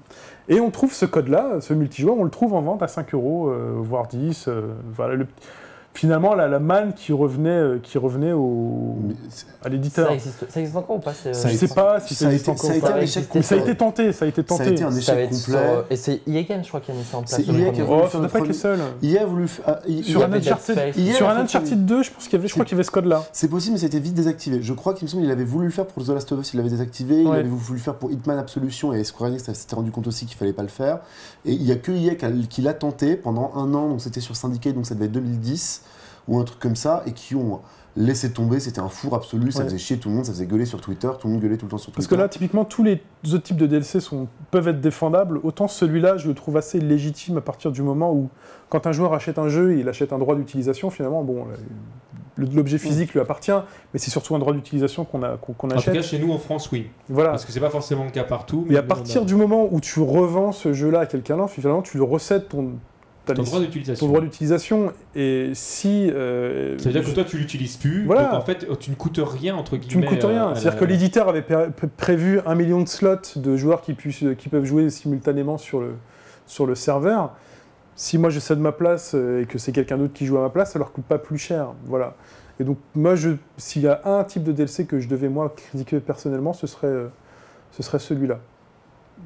Et 0.48 0.60
on 0.60 0.70
trouve 0.70 0.92
ce 0.92 1.06
code-là, 1.06 1.60
ce 1.60 1.72
multijoueur, 1.74 2.16
on 2.18 2.24
le 2.24 2.30
trouve 2.30 2.54
en 2.54 2.60
vente 2.62 2.82
à 2.82 2.88
5 2.88 3.14
euros, 3.14 3.48
euh, 3.48 3.72
voire 3.76 4.06
10. 4.08 4.48
euh, 4.48 4.62
voilà, 4.94 5.14
le- 5.14 5.26
finalement, 5.94 6.34
la, 6.34 6.48
la 6.48 6.58
manne 6.58 6.94
qui 6.94 7.12
revenait, 7.12 7.48
euh, 7.50 7.78
qui 7.82 7.98
revenait 7.98 8.32
au, 8.32 8.96
à 9.64 9.68
l'éditeur. 9.68 10.08
Ça 10.08 10.14
existe, 10.14 10.50
ça 10.50 10.60
existe 10.60 10.76
encore 10.76 10.96
ou 10.96 11.00
pas 11.00 11.12
Je 11.24 11.30
a 11.30 11.34
sais 11.34 11.68
pas 11.68 12.00
si 12.00 12.14
ça 12.14 12.20
ça 12.24 12.28
a 12.28 12.32
existe 12.32 12.44
été- 12.48 12.50
encore. 12.50 12.66
ça 12.66 12.72
a 12.72 12.76
été 12.76 12.86
un 12.86 12.90
Ça 12.90 13.02
échec 13.02 13.28
Mais 13.34 13.42
ça 13.42 13.54
a 13.54 13.58
été 13.58 13.76
tenté, 13.76 14.12
ça 14.12 14.24
a 14.24 14.28
été 14.28 14.42
Ça 14.46 14.54
a 14.54 14.58
tenté. 14.58 14.70
été 14.72 14.84
un 14.84 14.96
échec 14.96 15.30
complet. 15.30 15.58
et 15.90 15.96
c'est 15.96 16.20
EA 16.26 16.42
Games, 16.42 16.62
je 16.62 16.68
crois, 16.68 16.80
qui 16.80 16.90
a 16.90 16.94
mis 16.94 17.04
ça 17.04 17.18
en 17.18 17.22
place. 17.22 17.34
C'est 17.36 17.42
EA 17.52 17.70
qui 17.70 17.80
a 17.80 17.84
Oh, 17.84 17.86
voulu 17.88 18.02
ça 18.02 18.08
faire 18.08 18.20
le 18.22 18.28
pas 18.28 18.38
les 18.38 18.44
premier- 18.44 18.52
seuls. 18.54 18.78
Il 19.02 19.18
a 19.18 19.26
voulu. 19.26 19.48
ah, 19.66 19.80
Sur 20.02 20.24
un 20.24 20.32
Uncharted, 20.32 20.74
Space. 20.76 20.96
Hier, 20.96 21.14
sur 21.16 21.26
la 21.26 21.32
un 21.32 21.34
fois 21.34 21.42
Uncharted 21.44 21.84
2, 21.86 22.02
je 22.02 22.10
pense 22.10 22.24
qu'il 22.24 22.32
y 22.32 22.36
avait, 22.36 22.48
je 22.48 22.52
crois 22.54 22.64
qu'il 22.64 22.72
y 22.72 22.76
avait 22.76 22.84
ce 22.84 22.90
code-là. 22.90 23.24
C'est 23.32 23.48
possible, 23.48 23.74
mais 23.74 23.78
ça 23.78 23.84
a 23.84 23.88
été 23.88 24.00
vite 24.00 24.14
désactivé. 24.14 24.62
Je 24.62 24.72
crois 24.72 24.94
qu'il 24.94 25.04
me 25.04 25.08
semble 25.10 25.22
qu'il 25.22 25.30
avait 25.32 25.44
voulu 25.44 25.66
le 25.66 25.72
faire 25.72 25.86
pour 25.86 26.04
The 26.04 26.08
Last 26.08 26.32
of 26.32 26.40
Us, 26.40 26.54
il 26.54 26.56
l'avait 26.56 26.70
désactivé. 26.70 27.22
Il 27.22 27.28
avait 27.28 27.42
voulu 27.42 27.78
le 27.78 27.84
faire 27.84 27.94
pour 27.94 28.10
Hitman 28.10 28.38
Absolution 28.38 28.92
et 28.92 29.04
Square 29.04 29.30
Enix 29.30 29.44
s'était 29.52 29.76
rendu 29.76 29.90
compte 29.90 30.06
aussi 30.06 30.26
qu'il 30.26 30.36
fallait 30.36 30.52
pas 30.52 30.62
le 30.62 30.68
faire. 30.68 31.00
Et 31.44 31.52
il 31.52 31.62
y 31.62 31.72
a 31.72 31.76
que 31.76 31.92
EA 31.92 32.14
qui 32.14 32.24
a- 32.24 32.30
qui 32.48 32.62
l'a 32.62 32.74
tenté 32.74 33.16
pendant 33.16 33.52
un 33.56 33.74
an, 33.74 33.88
donc 33.88 34.00
c'était 34.00 34.20
sur 34.20 34.34
Syndicate, 34.36 34.74
donc 34.74 34.86
ça 34.86 34.94
devait 34.94 35.06
être 35.06 35.12
2010 35.12 35.81
ou 36.28 36.38
un 36.38 36.44
truc 36.44 36.58
comme 36.60 36.76
ça, 36.76 37.02
et 37.06 37.12
qui 37.12 37.34
ont 37.34 37.60
laissé 37.96 38.32
tomber. 38.32 38.58
C'était 38.60 38.80
un 38.80 38.88
four 38.88 39.14
absolu, 39.14 39.52
ça 39.52 39.58
Ouais. 39.60 39.64
faisait 39.66 39.78
chier 39.78 39.98
tout 39.98 40.08
le 40.08 40.14
monde, 40.14 40.24
ça 40.24 40.32
faisait 40.32 40.46
gueuler 40.46 40.64
sur 40.64 40.80
Twitter, 40.80 41.08
tout 41.20 41.26
le 41.26 41.34
monde 41.34 41.42
gueulait 41.42 41.56
tout 41.58 41.66
le 41.66 41.70
temps 41.70 41.78
sur 41.78 41.86
Twitter. 41.92 41.96
Parce 41.96 42.06
que 42.06 42.14
là, 42.14 42.28
typiquement, 42.28 42.64
tous 42.64 42.82
les 42.82 43.02
autres 43.32 43.42
types 43.42 43.56
de 43.58 43.66
DLC 43.66 44.00
sont, 44.00 44.28
peuvent 44.50 44.68
être 44.68 44.80
défendables. 44.80 45.40
Autant 45.42 45.68
celui-là, 45.68 46.16
je 46.16 46.28
le 46.28 46.34
trouve 46.34 46.56
assez 46.56 46.80
légitime 46.80 47.36
à 47.36 47.40
partir 47.42 47.70
du 47.70 47.82
moment 47.82 48.12
où, 48.14 48.30
quand 48.70 48.86
un 48.86 48.92
joueur 48.92 49.12
achète 49.12 49.38
un 49.38 49.48
jeu, 49.48 49.76
il 49.78 49.88
achète 49.90 50.12
un 50.14 50.18
droit 50.18 50.34
d'utilisation, 50.36 50.88
finalement, 50.88 51.22
bon, 51.22 51.46
l'objet 52.38 52.78
physique 52.78 53.12
lui 53.12 53.20
appartient, 53.20 53.52
mais 53.92 53.98
c'est 53.98 54.10
surtout 54.10 54.34
un 54.34 54.38
droit 54.38 54.54
d'utilisation 54.54 55.04
qu'on 55.04 55.22
a- 55.22 55.36
qu'on 55.36 55.52
qu'on 55.52 55.66
En 55.68 55.70
tout 55.72 55.76
achète. 55.78 55.92
cas, 55.94 56.02
chez 56.02 56.18
nous 56.18 56.32
en 56.32 56.38
France, 56.38 56.70
oui. 56.72 56.88
Voilà. 57.10 57.30
Parce 57.30 57.44
que 57.44 57.52
c'est 57.52 57.60
pas 57.60 57.68
forcément 57.68 58.04
le 58.04 58.10
cas 58.10 58.24
partout. 58.24 58.64
mais 58.68 58.76
à 58.78 58.82
partir 58.82 59.20
a 59.22 59.24
du 59.26 59.34
moment 59.34 59.68
où 59.70 59.80
tu 59.80 60.00
revends 60.00 60.52
ce 60.52 60.72
jeu-là 60.72 61.00
à 61.00 61.06
quelqu'un 61.06 61.36
d'autre, 61.36 61.50
finalement, 61.50 61.82
tu 61.82 61.98
le 61.98 62.04
recèdes 62.04 62.48
ton, 62.48 62.70
ta 63.24 63.34
ton 63.34 63.42
droit 63.42 63.58
ton 63.58 63.64
d'utilisation. 63.64 64.06
droit 64.08 64.20
d'utilisation. 64.20 64.92
Et 65.14 65.50
si. 65.54 66.10
euh, 66.10 66.76
Ça 66.78 66.86
veut 66.86 66.92
dire 66.92 67.04
que 67.04 67.10
toi, 67.14 67.24
tu 67.24 67.38
l'utilises 67.38 67.76
plus. 67.76 68.04
Voilà. 68.04 68.24
Donc 68.24 68.34
en 68.34 68.40
fait, 68.40 68.66
tu 68.80 68.90
ne 68.90 68.96
coûtes 68.96 69.20
rien, 69.22 69.54
entre 69.54 69.76
tu 69.76 69.86
guillemets. 69.88 70.06
ne 70.06 70.10
coûtes 70.10 70.24
rien. 70.24 70.48
euh, 70.48 70.54
C'est-à-dire 70.54 70.72
la- 70.72 70.78
que 70.80 70.84
l'éditeur 70.84 71.28
avait 71.28 71.42
pré- 71.42 71.70
pré- 71.70 71.86
prévu 71.96 72.40
un 72.46 72.54
million 72.54 72.80
de 72.82 72.88
slots 72.88 73.16
de 73.36 73.56
joueurs 73.56 73.80
qui, 73.82 73.94
puissent, 73.94 74.24
qui 74.38 74.48
peuvent 74.48 74.64
jouer 74.64 74.90
simultanément 74.90 75.58
sur 75.58 75.80
le, 75.80 75.94
sur 76.46 76.66
le 76.66 76.74
serveur. 76.74 77.32
Si 77.94 78.16
moi 78.18 78.30
je 78.30 78.40
cède 78.40 78.58
ma 78.58 78.72
place 78.72 79.12
euh, 79.14 79.42
et 79.42 79.46
que 79.46 79.58
c'est 79.58 79.70
quelqu'un 79.72 79.98
d'autre 79.98 80.14
qui 80.14 80.26
joue 80.26 80.38
à 80.38 80.40
ma 80.42 80.50
place, 80.50 80.72
ça 80.72 80.78
leur 80.78 80.92
coûte 80.92 81.04
pas 81.04 81.18
plus 81.18 81.38
cher. 81.38 81.68
Voilà. 81.84 82.16
Et 82.60 82.64
donc, 82.64 82.78
moi, 82.94 83.14
s'il 83.56 83.82
y 83.82 83.88
a 83.88 84.00
un 84.04 84.24
type 84.24 84.42
de 84.44 84.52
DLC 84.52 84.84
que 84.86 85.00
je 85.00 85.08
devais 85.08 85.28
moi 85.28 85.52
critiquer 85.56 86.00
personnellement, 86.00 86.52
ce 86.52 86.66
serait, 86.66 86.86
euh, 86.86 87.08
ce 87.72 87.82
serait 87.82 87.98
celui-là. 87.98 88.38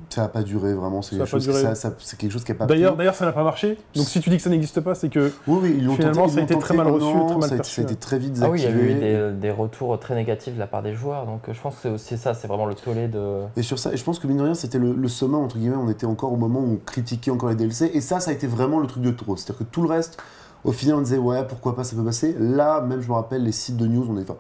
Ça 0.09 0.23
n'a 0.23 0.28
pas 0.28 0.43
duré 0.43 0.73
vraiment, 0.73 1.02
c'est 1.02 1.16
quelque, 1.16 1.27
chose 1.27 1.43
qui- 1.44 1.51
duré. 1.51 1.60
ça- 1.62 1.74
ça- 1.74 1.93
c'est 1.98 2.18
quelque 2.18 2.31
chose 2.32 2.44
qui 2.44 2.52
n'a 2.52 2.56
pas 2.59 2.64
D'ailleurs, 2.66 2.93
pris. 2.93 2.98
d'ailleurs, 2.98 3.14
ça 3.14 3.27
n'a 3.27 3.32
pas 3.32 3.43
marché. 3.44 3.77
Donc, 3.94 4.06
si 4.06 4.20
tu 4.20 4.31
dis 4.31 4.36
que 4.36 4.43
ça 4.43 4.48
n'existe 4.48 4.81
pas, 4.81 4.94
c'est 4.94 5.09
que 5.10 5.31
Oui, 5.47 5.59
oui, 5.62 5.74
ils 5.78 5.85
l'ont 5.85 5.94
finalement, 5.94 6.23
tenté, 6.23 6.31
ils 6.31 6.35
ça 6.35 6.40
a 6.40 6.43
été 6.44 6.59
très 6.59 6.74
mal 6.74 6.86
reçu, 6.86 7.05
très 7.27 7.35
mal 7.36 7.43
ça 7.48 7.55
a- 7.55 7.56
perçu, 7.56 7.74
Ça 7.74 7.81
a 7.82 7.85
été 7.85 7.97
très 7.97 8.18
vite 8.18 8.39
Ah 8.40 8.48
oui, 8.48 8.60
il 8.60 8.64
y 8.64 8.66
a 8.66 8.70
eu 8.70 8.74
désactivé. 8.94 9.31
des, 9.32 9.32
des 9.32 9.51
retours 9.51 9.98
très 9.98 10.14
négatifs 10.14 10.55
de 10.55 10.59
la 10.59 10.66
part 10.66 10.82
des 10.82 10.94
joueurs, 10.94 11.27
donc 11.27 11.48
euh, 11.48 11.52
je 11.52 11.60
pense 11.60 11.74
que 11.74 11.81
c'est 11.82 11.90
aussi 11.90 12.16
ça, 12.18 12.32
c'est 12.35 12.48
vraiment 12.48 12.66
le 12.66 12.74
tollé 12.74 13.09
de. 13.09 13.40
Et 13.56 13.62
sur 13.62 13.78
ça, 13.78 13.93
et 13.93 13.97
je 13.97 14.05
pense 14.05 14.18
que 14.18 14.27
mine 14.27 14.39
de 14.39 14.43
rien, 14.44 14.55
c'était 14.55 14.78
le, 14.78 14.94
le 14.94 15.09
summum, 15.09 15.43
entre 15.43 15.59
guillemets, 15.59 15.77
on 15.77 15.90
était 15.90 16.06
encore 16.06 16.32
au 16.32 16.36
moment 16.36 16.60
où 16.60 16.73
on 16.74 16.77
critiquait 16.86 17.31
encore 17.31 17.48
les 17.51 17.56
DLC, 17.56 17.90
et 17.93 18.01
ça, 18.01 18.20
ça 18.20 18.31
a 18.31 18.35
été 18.35 18.47
vraiment 18.47 18.78
le 18.78 18.86
truc 18.86 19.02
de 19.02 19.10
trop. 19.10 19.36
C'est-à-dire 19.36 19.59
que 19.59 19.64
tout 19.64 19.82
le 19.82 19.89
reste, 19.89 20.16
au 20.64 20.73
final, 20.73 20.97
on 20.97 21.01
disait, 21.02 21.18
ouais, 21.18 21.44
pourquoi 21.47 21.77
pas, 21.77 21.85
ça 21.85 21.94
peut 21.94 22.02
passer. 22.05 22.35
Là, 22.39 22.81
même, 22.81 23.01
je 23.02 23.09
me 23.09 23.12
rappelle, 23.14 23.43
les 23.44 23.52
sites 23.52 23.77
de 23.77 23.86
news, 23.86 24.06
on 24.09 24.16
est, 24.18 24.23
enfin, 24.23 24.36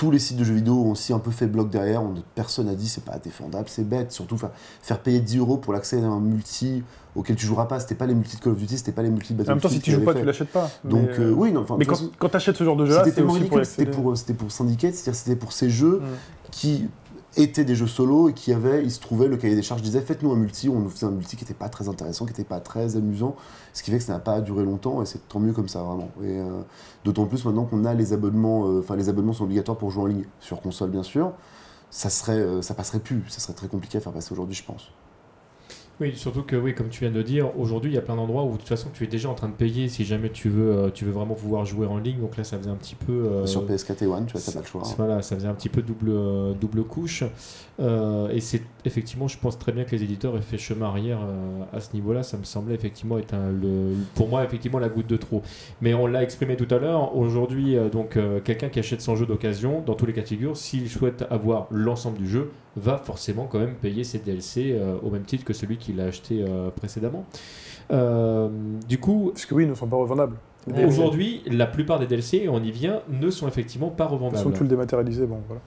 tous 0.00 0.10
les 0.10 0.18
sites 0.18 0.38
de 0.38 0.44
jeux 0.44 0.54
vidéo 0.54 0.76
ont 0.76 0.92
aussi 0.92 1.12
un 1.12 1.18
peu 1.18 1.30
fait 1.30 1.46
bloc 1.46 1.68
derrière, 1.68 2.02
on, 2.02 2.14
personne 2.34 2.68
n'a 2.68 2.74
dit, 2.74 2.88
c'est 2.88 3.04
pas 3.04 3.18
défendable, 3.18 3.66
c'est 3.68 3.86
bête, 3.86 4.12
surtout 4.12 4.38
faire, 4.38 4.48
faire 4.80 4.98
payer 4.98 5.20
10 5.20 5.36
euros 5.36 5.58
pour 5.58 5.74
l'accès 5.74 6.02
à 6.02 6.06
un 6.06 6.20
multi 6.20 6.82
auquel 7.14 7.36
tu 7.36 7.44
joueras 7.44 7.66
pas, 7.66 7.80
c'était 7.80 7.94
pas 7.96 8.06
les 8.06 8.14
multi 8.14 8.38
de 8.38 8.40
Call 8.40 8.52
of 8.54 8.58
Duty, 8.58 8.78
c'était 8.78 8.92
pas 8.92 9.02
les 9.02 9.10
multi 9.10 9.34
de 9.34 9.42
en 9.42 9.44
même 9.46 9.60
temps, 9.60 9.68
Battlefield 9.68 9.84
si 9.84 9.90
tu 9.90 9.90
joues 9.90 10.00
pas, 10.00 10.14
l'avaient 10.14 10.20
tu 10.20 10.20
fait. 10.20 10.26
l'achètes 10.26 10.48
pas. 10.52 10.70
Donc, 10.84 11.02
mais, 11.02 11.18
euh, 11.18 11.30
euh, 11.32 11.34
oui, 11.34 11.52
non, 11.52 11.66
Mais 11.76 11.84
de 11.84 11.90
toute 11.90 11.98
quand, 12.00 12.10
quand 12.18 12.28
tu 12.30 12.36
achètes 12.36 12.56
ce 12.56 12.64
genre 12.64 12.76
de 12.76 12.86
jeu-là, 12.86 13.04
c'était 13.04 13.16
tellement 13.16 13.34
ridicule, 13.34 13.66
c'était 13.66 13.84
pour, 13.90 14.14
pour 14.38 14.50
Syndicate, 14.50 14.94
c'est-à-dire 14.94 15.20
c'était 15.20 15.36
pour 15.36 15.52
ces 15.52 15.68
jeux 15.68 16.00
Mm. 16.00 16.04
qui 16.50 16.88
étaient 17.36 17.64
des 17.64 17.74
jeux 17.74 17.86
solo 17.86 18.28
et 18.28 18.34
qui 18.34 18.50
il 18.50 18.90
se 18.90 19.00
trouvait, 19.00 19.28
le 19.28 19.36
cahier 19.36 19.54
des 19.54 19.62
charges 19.62 19.82
disait 19.82 20.00
faites-nous 20.00 20.32
un 20.32 20.36
multi, 20.36 20.68
on 20.68 20.80
nous 20.80 20.90
faisait 20.90 21.06
un 21.06 21.10
multi 21.10 21.36
qui 21.36 21.44
n'était 21.44 21.54
pas 21.54 21.68
très 21.68 21.88
intéressant, 21.88 22.24
qui 22.24 22.32
n'était 22.32 22.44
pas 22.44 22.60
très 22.60 22.96
amusant, 22.96 23.36
ce 23.72 23.82
qui 23.82 23.90
fait 23.90 23.98
que 23.98 24.04
ça 24.04 24.14
n'a 24.14 24.18
pas 24.18 24.40
duré 24.40 24.64
longtemps 24.64 25.02
et 25.02 25.06
c'est 25.06 25.28
tant 25.28 25.38
mieux 25.38 25.52
comme 25.52 25.68
ça 25.68 25.82
vraiment. 25.82 26.10
Et 26.22 26.40
euh, 26.40 26.62
d'autant 27.04 27.26
plus 27.26 27.44
maintenant 27.44 27.64
qu'on 27.64 27.84
a 27.84 27.94
les 27.94 28.12
abonnements, 28.12 28.66
euh, 28.66 28.80
enfin 28.80 28.96
les 28.96 29.08
abonnements 29.08 29.32
sont 29.32 29.44
obligatoires 29.44 29.78
pour 29.78 29.90
jouer 29.90 30.02
en 30.02 30.06
ligne, 30.06 30.24
sur 30.40 30.60
console 30.60 30.90
bien 30.90 31.04
sûr, 31.04 31.32
ça 31.90 32.10
serait, 32.10 32.38
euh, 32.38 32.62
ça 32.62 32.74
passerait 32.74 33.00
plus, 33.00 33.22
ça 33.28 33.40
serait 33.40 33.54
très 33.54 33.68
compliqué 33.68 33.98
à 33.98 34.00
faire 34.00 34.12
passer 34.12 34.32
aujourd'hui 34.32 34.56
je 34.56 34.64
pense. 34.64 34.90
Oui, 36.00 36.12
surtout 36.16 36.42
que, 36.42 36.56
oui, 36.56 36.74
comme 36.74 36.88
tu 36.88 37.00
viens 37.00 37.10
de 37.12 37.20
dire, 37.20 37.50
aujourd'hui, 37.58 37.90
il 37.90 37.94
y 37.94 37.98
a 37.98 38.00
plein 38.00 38.16
d'endroits 38.16 38.44
où 38.44 38.52
de 38.52 38.56
toute 38.56 38.68
façon 38.68 38.88
tu 38.92 39.04
es 39.04 39.06
déjà 39.06 39.28
en 39.28 39.34
train 39.34 39.48
de 39.48 39.54
payer 39.54 39.88
si 39.88 40.04
jamais 40.06 40.30
tu 40.30 40.48
veux, 40.48 40.72
euh, 40.72 40.90
tu 40.90 41.04
veux 41.04 41.10
vraiment 41.12 41.34
pouvoir 41.34 41.66
jouer 41.66 41.86
en 41.86 41.98
ligne. 41.98 42.20
Donc 42.20 42.38
là, 42.38 42.44
ça 42.44 42.56
faisait 42.58 42.70
un 42.70 42.76
petit 42.76 42.94
peu. 42.94 43.12
euh, 43.12 43.46
Sur 43.46 43.66
PSKT 43.66 44.02
One, 44.06 44.24
tu 44.24 44.32
vois, 44.32 44.40
t'as 44.42 44.52
pas 44.52 44.60
le 44.60 44.66
choix. 44.66 44.80
hein. 44.82 44.94
Voilà, 44.96 45.20
ça 45.20 45.36
faisait 45.36 45.48
un 45.48 45.52
petit 45.54 45.68
peu 45.68 45.82
double, 45.82 46.08
euh, 46.08 46.52
double 46.54 46.84
couche. 46.84 47.22
Et 48.32 48.40
c'est 48.40 48.62
effectivement, 48.84 49.26
je 49.28 49.38
pense 49.38 49.58
très 49.58 49.72
bien 49.72 49.84
que 49.84 49.92
les 49.96 50.02
éditeurs 50.02 50.36
aient 50.36 50.42
fait 50.42 50.58
chemin 50.58 50.86
arrière 50.86 51.18
à 51.72 51.80
ce 51.80 51.94
niveau-là. 51.94 52.22
Ça 52.22 52.36
me 52.36 52.44
semblait 52.44 52.74
effectivement 52.74 53.16
être 53.18 53.32
un- 53.32 53.50
le, 53.52 53.94
pour 54.14 54.28
moi 54.28 54.44
effectivement 54.44 54.78
la 54.78 54.90
goutte 54.90 55.06
de 55.06 55.16
trop. 55.16 55.42
Mais 55.80 55.94
on 55.94 56.06
l'a 56.06 56.22
exprimé 56.22 56.56
tout 56.56 56.66
à 56.74 56.78
l'heure. 56.78 57.16
Aujourd'hui, 57.16 57.76
donc 57.90 58.18
quelqu'un 58.44 58.68
qui 58.68 58.78
achète 58.80 59.00
son 59.00 59.16
jeu 59.16 59.24
d'occasion, 59.24 59.82
dans 59.86 59.94
tous 59.94 60.04
les 60.06 60.12
cas 60.12 60.20
de 60.22 60.26
figure, 60.28 60.56
s'il 60.58 60.90
souhaite 60.90 61.24
avoir 61.30 61.68
l'ensemble 61.70 62.18
du 62.18 62.28
jeu, 62.28 62.50
va 62.76 62.98
forcément 62.98 63.46
quand 63.46 63.58
même 63.58 63.74
payer 63.74 64.04
ses 64.04 64.18
DLC 64.18 64.72
euh, 64.72 64.96
au 65.02 65.10
même 65.10 65.24
titre 65.24 65.44
que 65.44 65.52
celui 65.52 65.76
qu'il 65.76 66.00
a 66.00 66.04
acheté 66.04 66.44
euh, 66.46 66.70
précédemment. 66.70 67.24
Euh, 67.90 68.48
du 68.88 68.98
coup, 68.98 69.30
Parce 69.32 69.46
que 69.46 69.54
oui, 69.54 69.64
ils 69.64 69.70
ne 69.70 69.74
sont 69.74 69.88
pas 69.88 69.96
revendables. 69.96 70.36
Aujourd'hui, 70.86 71.42
la 71.46 71.66
plupart 71.66 71.98
des 71.98 72.06
DLC, 72.06 72.46
on 72.48 72.62
y 72.62 72.70
vient, 72.70 73.00
ne 73.08 73.30
sont 73.30 73.48
effectivement 73.48 73.88
pas 73.88 74.04
De 74.04 74.10
toute 74.10 74.18
façon, 74.18 74.26
revendables. 74.26 74.56
tout 74.56 74.62
le 74.62 74.68
dématérialisé, 74.68 75.26
bon, 75.26 75.38
voilà. 75.46 75.62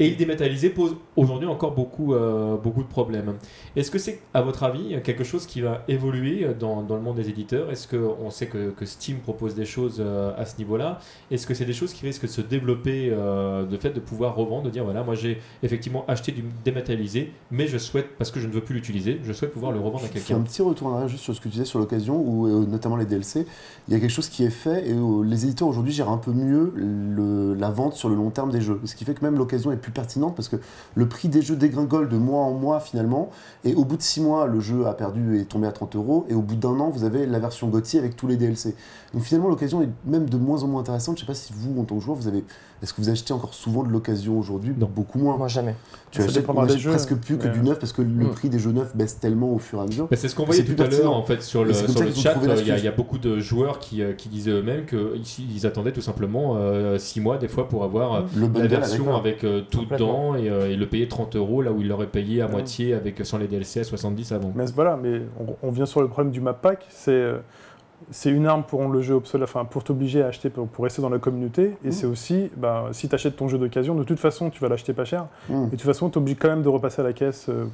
Et 0.00 0.10
le 0.10 0.16
dématérialisé 0.16 0.70
pose 0.70 0.96
aujourd'hui 1.14 1.46
encore 1.48 1.72
beaucoup, 1.72 2.14
euh, 2.14 2.56
beaucoup 2.56 2.82
de 2.82 2.88
problèmes. 2.88 3.34
Est-ce 3.76 3.92
que 3.92 3.98
c'est, 3.98 4.20
à 4.34 4.42
votre 4.42 4.64
avis, 4.64 5.00
quelque 5.04 5.22
chose 5.22 5.46
qui 5.46 5.60
va 5.60 5.84
évoluer 5.86 6.48
dans, 6.58 6.82
dans 6.82 6.96
le 6.96 7.00
monde 7.02 7.14
des 7.16 7.28
éditeurs? 7.28 7.70
Est-ce 7.70 7.86
qu'on 7.86 8.30
sait 8.30 8.46
que, 8.46 8.70
que 8.70 8.86
Steam 8.86 9.18
propose 9.18 9.54
des 9.54 9.64
choses 9.64 9.98
euh, 10.00 10.32
à 10.36 10.46
ce 10.46 10.58
niveau-là? 10.58 10.98
Est-ce 11.30 11.46
que 11.46 11.54
c'est 11.54 11.64
des 11.64 11.72
choses 11.72 11.92
qui 11.92 12.04
risquent 12.04 12.22
de 12.22 12.26
se 12.28 12.40
développer, 12.40 13.10
euh, 13.12 13.64
de 13.64 13.76
fait 13.76 13.90
de 13.90 14.00
pouvoir 14.00 14.34
revendre, 14.34 14.64
de 14.64 14.70
dire 14.70 14.82
voilà, 14.82 15.04
moi 15.04 15.14
j'ai 15.14 15.38
effectivement 15.62 16.04
acheté 16.08 16.32
du 16.32 16.42
dématérialisé, 16.64 17.32
mais 17.52 17.68
je 17.68 17.78
souhaite, 17.78 18.16
parce 18.18 18.32
que 18.32 18.40
je 18.40 18.48
ne 18.48 18.52
veux 18.52 18.62
plus 18.62 18.74
l'utiliser, 18.74 19.20
je 19.24 19.32
souhaite 19.32 19.52
pouvoir 19.52 19.70
le 19.70 19.78
revendre 19.78 19.98
à 20.04 20.08
fais 20.08 20.18
un 20.18 20.22
quelqu'un 20.22 20.40
petit 20.42 20.62
retour 20.62 20.88
en 20.88 20.94
arrière 20.94 21.08
juste 21.08 21.22
sur 21.22 21.34
ce 21.34 21.38
que 21.38 21.44
tu 21.44 21.50
disais 21.50 21.64
sur 21.64 21.78
l'occasion, 21.78 22.20
où 22.20 22.46
euh, 22.48 22.66
notamment 22.66 22.96
les 22.96 23.06
DLC, 23.06 23.46
il 23.86 23.94
y 23.94 23.96
a 23.96 24.00
quelque 24.00 24.10
chose 24.10 24.28
qui 24.28 24.44
est 24.44 24.50
fait 24.50 24.88
et 24.88 24.92
euh, 24.92 25.22
les 25.24 25.44
éditeurs 25.44 25.68
aujourd'hui 25.68 25.92
gèrent 25.92 26.10
un 26.10 26.18
peu 26.18 26.32
mieux 26.32 26.72
le- 26.74 27.54
la 27.54 27.70
vente 27.70 27.94
sur 27.94 28.08
le 28.08 28.16
long 28.16 28.30
terme 28.30 28.50
des 28.50 28.60
jeux. 28.60 28.80
Ce 28.84 28.96
qui 28.96 29.04
fait 29.04 29.14
que 29.14 29.24
même 29.24 29.36
l'occasion 29.38 29.70
est 29.70 29.83
plus 29.84 29.92
pertinente 29.92 30.34
parce 30.34 30.48
que 30.48 30.56
le 30.94 31.06
prix 31.06 31.28
des 31.28 31.42
jeux 31.42 31.56
dégringole 31.56 32.08
de 32.08 32.16
mois 32.16 32.42
en 32.42 32.52
mois 32.52 32.80
finalement, 32.80 33.30
et 33.64 33.74
au 33.74 33.84
bout 33.84 33.96
de 33.96 34.02
6 34.02 34.22
mois, 34.22 34.46
le 34.46 34.60
jeu 34.60 34.86
a 34.86 34.94
perdu 34.94 35.36
et 35.36 35.42
est 35.42 35.44
tombé 35.44 35.66
à 35.66 35.72
30 35.72 35.94
euros, 35.96 36.26
et 36.28 36.34
au 36.34 36.40
bout 36.40 36.56
d'un 36.56 36.80
an, 36.80 36.88
vous 36.88 37.04
avez 37.04 37.26
la 37.26 37.38
version 37.38 37.68
GOTY 37.68 37.98
avec 37.98 38.16
tous 38.16 38.26
les 38.26 38.36
DLC. 38.36 38.74
Donc 39.14 39.22
finalement, 39.22 39.48
l'occasion 39.48 39.80
est 39.80 39.88
même 40.04 40.28
de 40.28 40.36
moins 40.36 40.62
en 40.64 40.66
moins 40.66 40.80
intéressante. 40.80 41.16
Je 41.16 41.20
sais 41.22 41.26
pas 41.26 41.34
si 41.34 41.52
vous, 41.56 41.80
en 41.80 41.84
tant 41.84 41.94
que 41.96 42.02
joueur, 42.02 42.16
vous 42.16 42.26
avez. 42.28 42.44
Est-ce 42.82 42.92
que 42.92 43.00
vous 43.00 43.08
achetez 43.08 43.32
encore 43.32 43.54
souvent 43.54 43.82
de 43.84 43.88
l'occasion 43.88 44.38
aujourd'hui? 44.38 44.74
Non. 44.76 44.90
Beaucoup 44.92 45.18
moins. 45.18 45.36
Moi, 45.36 45.46
jamais. 45.48 45.76
tu 46.10 46.20
Ça 46.20 46.28
achètes, 46.28 46.44
on 46.48 46.66
des 46.66 46.76
jeux, 46.78 46.90
presque 46.90 47.14
plus 47.14 47.38
que 47.38 47.46
du 47.48 47.60
neuf 47.60 47.78
parce 47.78 47.92
que 47.92 48.02
le 48.02 48.08
Mm. 48.26 48.30
prix 48.30 48.48
des 48.50 48.58
jeux 48.58 48.72
neufs 48.72 48.94
baisse 48.96 49.18
tellement 49.20 49.52
au 49.52 49.58
fur 49.58 49.78
et 49.78 49.82
à 49.82 49.86
mesure. 49.86 50.08
C'est 50.12 50.28
ce 50.28 50.34
qu'on 50.34 50.44
voyait 50.44 50.64
tout 50.64 50.80
à 50.82 50.86
l'heure 50.88 51.12
en 51.14 51.22
fait 51.22 51.42
sur 51.42 51.64
le, 51.64 51.72
sur 51.72 51.86
chat. 51.88 52.30
euh, 52.30 52.40
Il 52.42 52.46
y, 52.46 52.50
a- 52.50 52.54
l'astuce. 52.54 52.74
il 52.78 52.84
y 52.84 52.88
a 52.88 52.92
beaucoup 52.92 53.18
de 53.18 53.38
joueurs 53.38 53.78
qui, 53.78 54.02
euh, 54.02 54.12
qui 54.12 54.28
disaient 54.28 54.50
eux-mêmes 54.50 54.84
qu'ils 54.84 55.66
attendaient 55.66 55.92
tout 55.92 56.00
simplement 56.02 56.56
6 56.98 57.20
mois 57.20 57.38
des 57.38 57.48
fois 57.48 57.68
pour 57.68 57.84
avoir 57.84 58.14
euh, 58.14 58.20
Le 58.36 58.48
la 58.58 58.66
version 58.66 59.14
avec, 59.16 59.42
avec 59.42 59.44
euh, 59.44 59.62
tout 59.70 59.84
dedans 59.86 60.34
et, 60.34 60.50
euh, 60.50 60.70
et 60.70 60.76
le 60.76 60.86
payer 60.88 61.08
30 61.08 61.36
euros 61.36 61.62
là 61.62 61.72
où 61.72 61.80
il 61.80 61.88
l'aurait 61.88 62.06
payé 62.08 62.42
à 62.42 62.46
Ouais. 62.46 62.52
moitié 62.52 62.94
avec 62.94 63.24
sans 63.24 63.38
les 63.38 63.46
DLC 63.48 63.80
à 63.80 63.84
70 63.84 64.32
avant. 64.32 64.52
Mais 64.54 64.66
voilà, 64.74 64.96
mais 65.00 65.22
on, 65.40 65.54
on 65.66 65.70
vient 65.70 65.86
sur 65.86 66.02
le 66.02 66.08
problème 66.08 66.32
du 66.32 66.40
map 66.40 66.52
pack. 66.52 66.84
C'est 66.90 67.10
euh, 67.12 67.38
c'est 68.10 68.30
une 68.30 68.46
arme 68.46 68.62
pour 68.64 68.80
rendre 68.80 68.92
le 68.94 69.02
jeu 69.02 69.14
obsolète, 69.14 69.48
enfin 69.48 69.64
pour 69.64 69.84
t'obliger 69.84 70.22
à 70.22 70.26
acheter 70.28 70.50
pour, 70.50 70.66
pour 70.68 70.84
rester 70.84 71.00
dans 71.02 71.08
la 71.10 71.18
communauté. 71.18 71.76
Et 71.84 71.86
Mhm. 71.86 71.92
c'est 71.92 72.06
aussi, 72.06 72.50
bah, 72.56 72.86
si 72.92 73.08
tu 73.08 73.14
achètes 73.14 73.36
ton 73.36 73.48
jeu 73.48 73.58
d'occasion, 73.58 73.94
de 73.94 74.04
toute 74.04 74.18
façon, 74.20 74.50
tu 74.50 74.60
vas 74.60 74.68
l'acheter 74.68 74.92
pas 74.92 75.04
cher. 75.04 75.26
Mm. 75.48 75.54
Et 75.54 75.64
de 75.66 75.70
toute 75.70 75.80
façon, 75.82 76.10
tu 76.10 76.18
obligé 76.18 76.36
quand 76.36 76.48
même 76.48 76.62
de 76.62 76.68
repasser 76.68 77.00
à 77.00 77.04
la 77.04 77.12
caisse, 77.12 77.46
euh, 77.48 77.64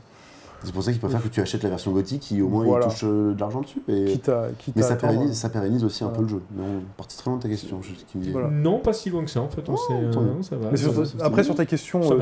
C'est 0.63 0.75
pour 0.75 0.83
ça 0.83 0.91
qu'ils 0.93 1.01
préfèrent 1.01 1.23
que 1.23 1.29
tu 1.29 1.41
achètes 1.41 1.63
la 1.63 1.71
version 1.71 1.91
gothique 1.91 2.21
qui 2.21 2.43
au 2.43 2.49
moins 2.49 2.65
Voilà. 2.67 2.85
il 2.87 2.91
touche 2.91 3.05
euh, 3.05 3.33
de 3.33 3.41
l'argent 3.41 3.63
dessus. 3.63 3.81
Et... 3.89 4.05
quitte 4.05 4.29
à. 4.29 4.49
Quitte 4.59 4.77
Mais 4.77 4.83
à 4.83 4.89
ça 4.89 4.93
attendre. 4.93 5.15
pérennise, 5.15 5.39
ça 5.39 5.49
pérennise 5.49 5.85
aussi 5.85 6.05
un 6.05 6.09
peu 6.11 6.21
le 6.21 6.29
jeu. 6.29 6.43
Mais 6.55 6.63
on 6.63 6.79
est 6.81 6.85
parti 6.99 7.17
très 7.17 7.31
loin 7.31 7.39
de 7.39 7.43
ta 7.43 7.49
question. 7.49 7.81
je- 7.81 7.93
qui- 7.95 8.31
Voilà. 8.31 8.49
Non, 8.49 8.79
pas 8.79 8.93
si 8.93 9.09
loin 9.09 9.25
que 9.25 9.31
ça 9.31 9.41
en 9.41 9.49
fait. 9.49 9.67
On 9.71 9.73
Oh, 9.73 9.77
s'est, 9.79 9.95
euh, 9.95 10.13
tant 10.13 10.21
mieux. 10.21 10.35
non, 10.35 10.43
ça 10.43 10.57
va. 10.57 10.69
Mais 10.71 10.77
ça 10.77 10.83
sur- 10.85 10.93
va, 10.93 11.05
ça 11.07 11.17
après, 11.23 11.45
sur 11.45 11.55
ta 11.55 11.65
question, 11.65 12.01
euh, 12.03 12.19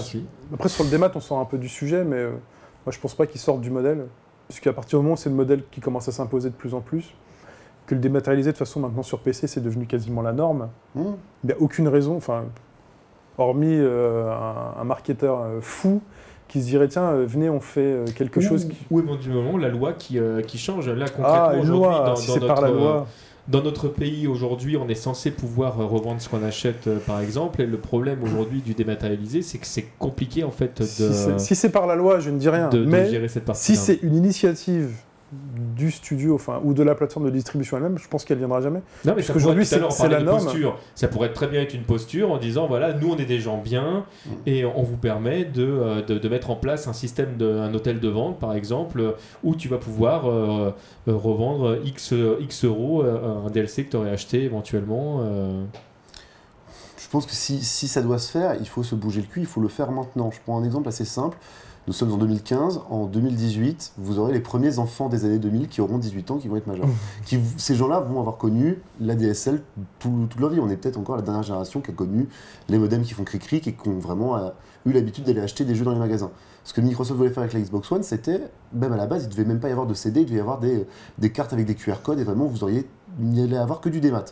après 0.55 0.69
sur 0.69 0.85
le 0.85 0.91
démat, 0.91 1.11
on 1.17 1.21
sort 1.21 1.41
un 1.41 1.45
peu 1.47 1.59
du 1.59 1.69
sujet, 1.69 2.05
mais 2.05 2.17
euh, 2.17 2.31
moi 2.87 2.93
je 2.93 2.99
pense 3.01 3.15
pas 3.15 3.27
qu'ils 3.27 3.41
sortent 3.41 3.61
du 3.61 3.71
modèle. 3.71 4.07
Parce 4.47 4.61
qu'à 4.61 4.73
partir 4.73 5.01
du 5.01 5.03
moment 5.03 5.15
où 5.15 5.19
c'est 5.19 5.29
le 5.31 5.35
modèle 5.35 5.63
qui 5.73 5.81
commence 5.81 6.09
à 6.09 6.13
s'imposer 6.13 6.49
de 6.51 6.55
plus 6.55 6.75
en 6.75 6.81
plus, 6.81 7.13
que 7.89 7.95
le 7.95 8.01
dématérialisé, 8.01 8.53
de 8.53 8.57
façon, 8.57 8.79
maintenant 8.81 9.03
sur 9.03 9.19
PC, 9.19 9.47
c'est 9.49 9.61
devenu 9.63 9.87
quasiment 9.87 10.23
la 10.23 10.33
norme. 10.33 10.69
Mm. 10.95 11.01
Il 11.43 11.47
n'y 11.49 11.53
a 11.53 11.57
aucune 11.59 11.89
raison, 11.89 12.17
enfin, 12.17 12.45
hormis 13.39 13.67
euh, 13.79 14.31
un, 14.31 14.81
un 14.81 14.85
marketeur 14.85 15.41
euh, 15.43 15.61
fou 15.61 16.01
qui 16.49 16.61
se 16.63 16.67
dirait 16.67 16.89
tiens, 16.89 17.11
euh, 17.13 17.25
venez, 17.27 17.51
on 17.51 17.61
fait 17.61 17.81
euh, 17.81 18.05
quelque 18.15 18.39
Ou- 18.39 18.43
chose 18.43 18.67
qui. 18.67 18.77
Ou 18.91 19.01
éventuellement 19.01 19.57
la 19.59 19.69
loi 19.69 19.93
qui, 19.95 20.19
euh, 20.19 20.41
qui 20.43 20.59
change. 20.59 20.89
Là 20.89 21.07
concrètement 21.09 21.25
Ah, 21.51 21.57
aujourd'hui 21.59 21.89
dans, 22.07 22.17
si 22.17 22.27
dans 22.29 22.35
c'est 22.35 22.47
par 22.47 22.61
la 22.61 22.69
notre, 22.69 22.81
loi. 22.81 23.07
Dans 23.49 23.63
notre 23.63 23.89
pays 23.89 24.27
aujourd'hui, 24.27 24.77
on 24.77 24.89
est 24.89 24.95
censé 24.95 25.31
pouvoir 25.31 25.77
revendre 25.79 26.21
ce 26.21 26.29
qu'on 26.29 26.43
achète, 26.43 26.87
par 27.07 27.21
exemple. 27.21 27.63
Et 27.63 27.67
le 27.67 27.79
problème 27.79 28.23
aujourd'hui 28.23 28.61
du 28.61 28.75
dématérialisé, 28.75 29.41
c'est 29.41 29.57
que 29.57 29.67
c'est 29.67 29.87
compliqué 29.99 30.45
en 30.45 30.51
fait 30.51 30.79
de, 30.81 30.85
Si 30.85 31.39
c'est 31.39 31.55
si 31.55 31.69
par 31.71 31.87
la 31.87 31.95
loi, 31.95 32.21
je 32.21 32.29
ne 32.29 32.39
dis 32.39 32.51
rien. 32.51 32.69
de- 32.69 32.79
de 32.79 32.85
mais 32.85 33.09
gérer 33.09 33.29
cette 33.29 33.47
partie. 33.47 33.63
si 33.65 33.77
c'est 33.77 34.01
une 34.03 34.15
initiative 34.17 34.91
du 35.33 35.91
studio, 35.91 36.35
enfin, 36.35 36.61
ou 36.65 36.73
de 36.73 36.83
la 36.83 36.95
plateforme 36.95 37.27
de 37.27 37.31
distribution 37.31 37.77
elle-même, 37.77 37.99
je 37.99 38.09
pense 38.09 38.25
qu'elle 38.25 38.39
viendra 38.39 38.63
jamais. 38.63 38.81
Non, 39.05 39.13
mais 39.15 39.23
on 39.31 39.91
c'est- 39.91 40.09
la 40.09 40.21
norme. 40.23 40.43
posture. 40.45 40.79
Ça 40.95 41.07
pourrait 41.09 41.33
très 41.35 41.49
bien 41.49 41.61
être 41.61 41.75
une 41.75 41.83
posture 41.83 42.33
en 42.33 42.39
disant 42.39 42.67
voilà, 42.67 42.95
nous 42.95 43.11
on 43.13 43.17
est 43.19 43.27
des 43.27 43.39
gens 43.39 43.59
bien 43.59 44.05
Mm. 44.25 44.31
et 44.47 44.65
on 44.65 44.83
vous 44.83 44.97
permet 44.97 45.45
de, 45.45 45.65
euh, 45.67 46.03
de, 46.03 46.19
de 46.19 46.29
mettre 46.31 46.51
en 46.51 46.57
place 46.57 46.89
un 46.89 46.93
système, 46.95 47.37
de, 47.37 47.47
un 47.59 47.75
hôtel 47.75 48.01
de 48.01 48.09
vente 48.09 48.39
par 48.39 48.55
exemple, 48.55 49.17
où 49.45 49.55
tu 49.55 49.69
vas 49.69 49.77
pouvoir 49.79 50.31
euh, 50.31 50.73
euh, 51.09 51.15
revendre 51.15 51.77
X, 51.85 52.15
X 52.41 52.65
euros 52.65 53.03
un 53.03 53.51
DLC 53.51 53.85
que 53.85 53.91
tu 53.91 53.97
aurais 53.97 54.11
acheté 54.11 54.43
éventuellement. 54.45 55.21
euh. 55.23 55.63
Je 56.97 57.09
pense 57.11 57.25
que 57.27 57.33
si, 57.33 57.63
si 57.65 57.89
ça 57.89 58.03
doit 58.03 58.19
se 58.19 58.31
faire, 58.31 58.57
il 58.61 58.69
faut 58.69 58.83
se 58.83 58.95
bouger 58.95 59.21
le 59.23 59.27
cul, 59.27 59.41
il 59.41 59.47
faut 59.47 59.61
le 59.61 59.69
faire 59.69 59.91
maintenant. 59.91 60.31
Je 60.31 60.39
prends 60.45 60.59
un 60.61 60.65
exemple 60.65 60.89
assez 60.89 61.05
simple. 61.07 61.39
Nous 61.89 61.95
sommes 61.95 62.13
en 62.13 62.19
2015, 62.19 62.83
en 62.91 63.07
2018, 63.07 63.95
vous 63.97 64.19
aurez 64.19 64.35
les 64.35 64.41
premiers 64.41 64.79
enfants 64.79 65.09
des 65.09 65.25
années 65.25 65.39
2000 65.39 65.69
qui 65.69 65.81
auront 65.81 65.97
18 65.97 66.31
ans, 66.33 66.37
qui 66.37 66.47
vont 66.47 66.57
être 66.57 66.67
majeurs. 66.67 66.85
qui, 67.25 67.39
ces 67.57 67.75
gens-là 67.77 68.01
vont 68.01 68.21
avoir 68.21 68.37
connu 68.37 68.83
la 69.01 69.15
DSL 69.15 69.63
tout- 69.99 70.27
toute 70.29 70.39
leur 70.39 70.51
vie. 70.51 70.61
On 70.61 70.69
est 70.69 70.77
peut-être 70.77 70.99
encore 70.99 71.17
la 71.17 71.23
dernière 71.23 71.45
génération 71.45 71.81
qui 71.81 71.91
a 71.91 71.95
connu 71.95 72.29
les 72.69 72.79
modems 72.79 73.01
qui 73.01 73.15
font 73.15 73.25
cric-cric 73.25 73.67
et 73.69 73.73
qui 73.73 73.89
ont 73.89 73.99
vraiment 73.99 74.37
euh, 74.37 74.51
eu 74.85 74.93
l'habitude 74.93 75.25
d'aller 75.25 75.41
acheter 75.41 75.65
des 75.65 75.75
jeux 75.75 75.87
dans 75.87 75.95
les 75.95 75.99
magasins. 75.99 76.31
Ce 76.63 76.75
que 76.75 76.83
Microsoft 76.83 77.17
voulait 77.17 77.31
faire 77.31 77.45
avec 77.45 77.55
la 77.55 77.61
Xbox 77.61 77.91
One, 77.91 78.03
c'était, 78.03 78.43
même 78.75 78.93
à 78.93 78.99
la 78.99 79.07
base, 79.07 79.23
il 79.23 79.29
ne 79.29 79.33
devait 79.33 79.47
même 79.47 79.59
pas 79.59 79.71
y 79.71 79.73
avoir 79.73 79.87
de 79.87 79.95
CD, 79.95 80.21
il 80.21 80.27
devait 80.27 80.37
y 80.37 80.41
avoir 80.41 80.59
des, 80.59 80.87
des 81.17 81.33
cartes 81.33 81.55
avec 81.55 81.65
des 81.65 81.75
QR 81.75 82.03
codes 82.03 82.19
et 82.19 82.25
vraiment, 82.25 82.45
vous 82.45 82.65
auriez, 82.65 82.87
n'y 83.19 83.43
allait 83.43 83.57
avoir 83.57 83.81
que 83.81 83.89
du 83.89 84.01
démat. 84.03 84.27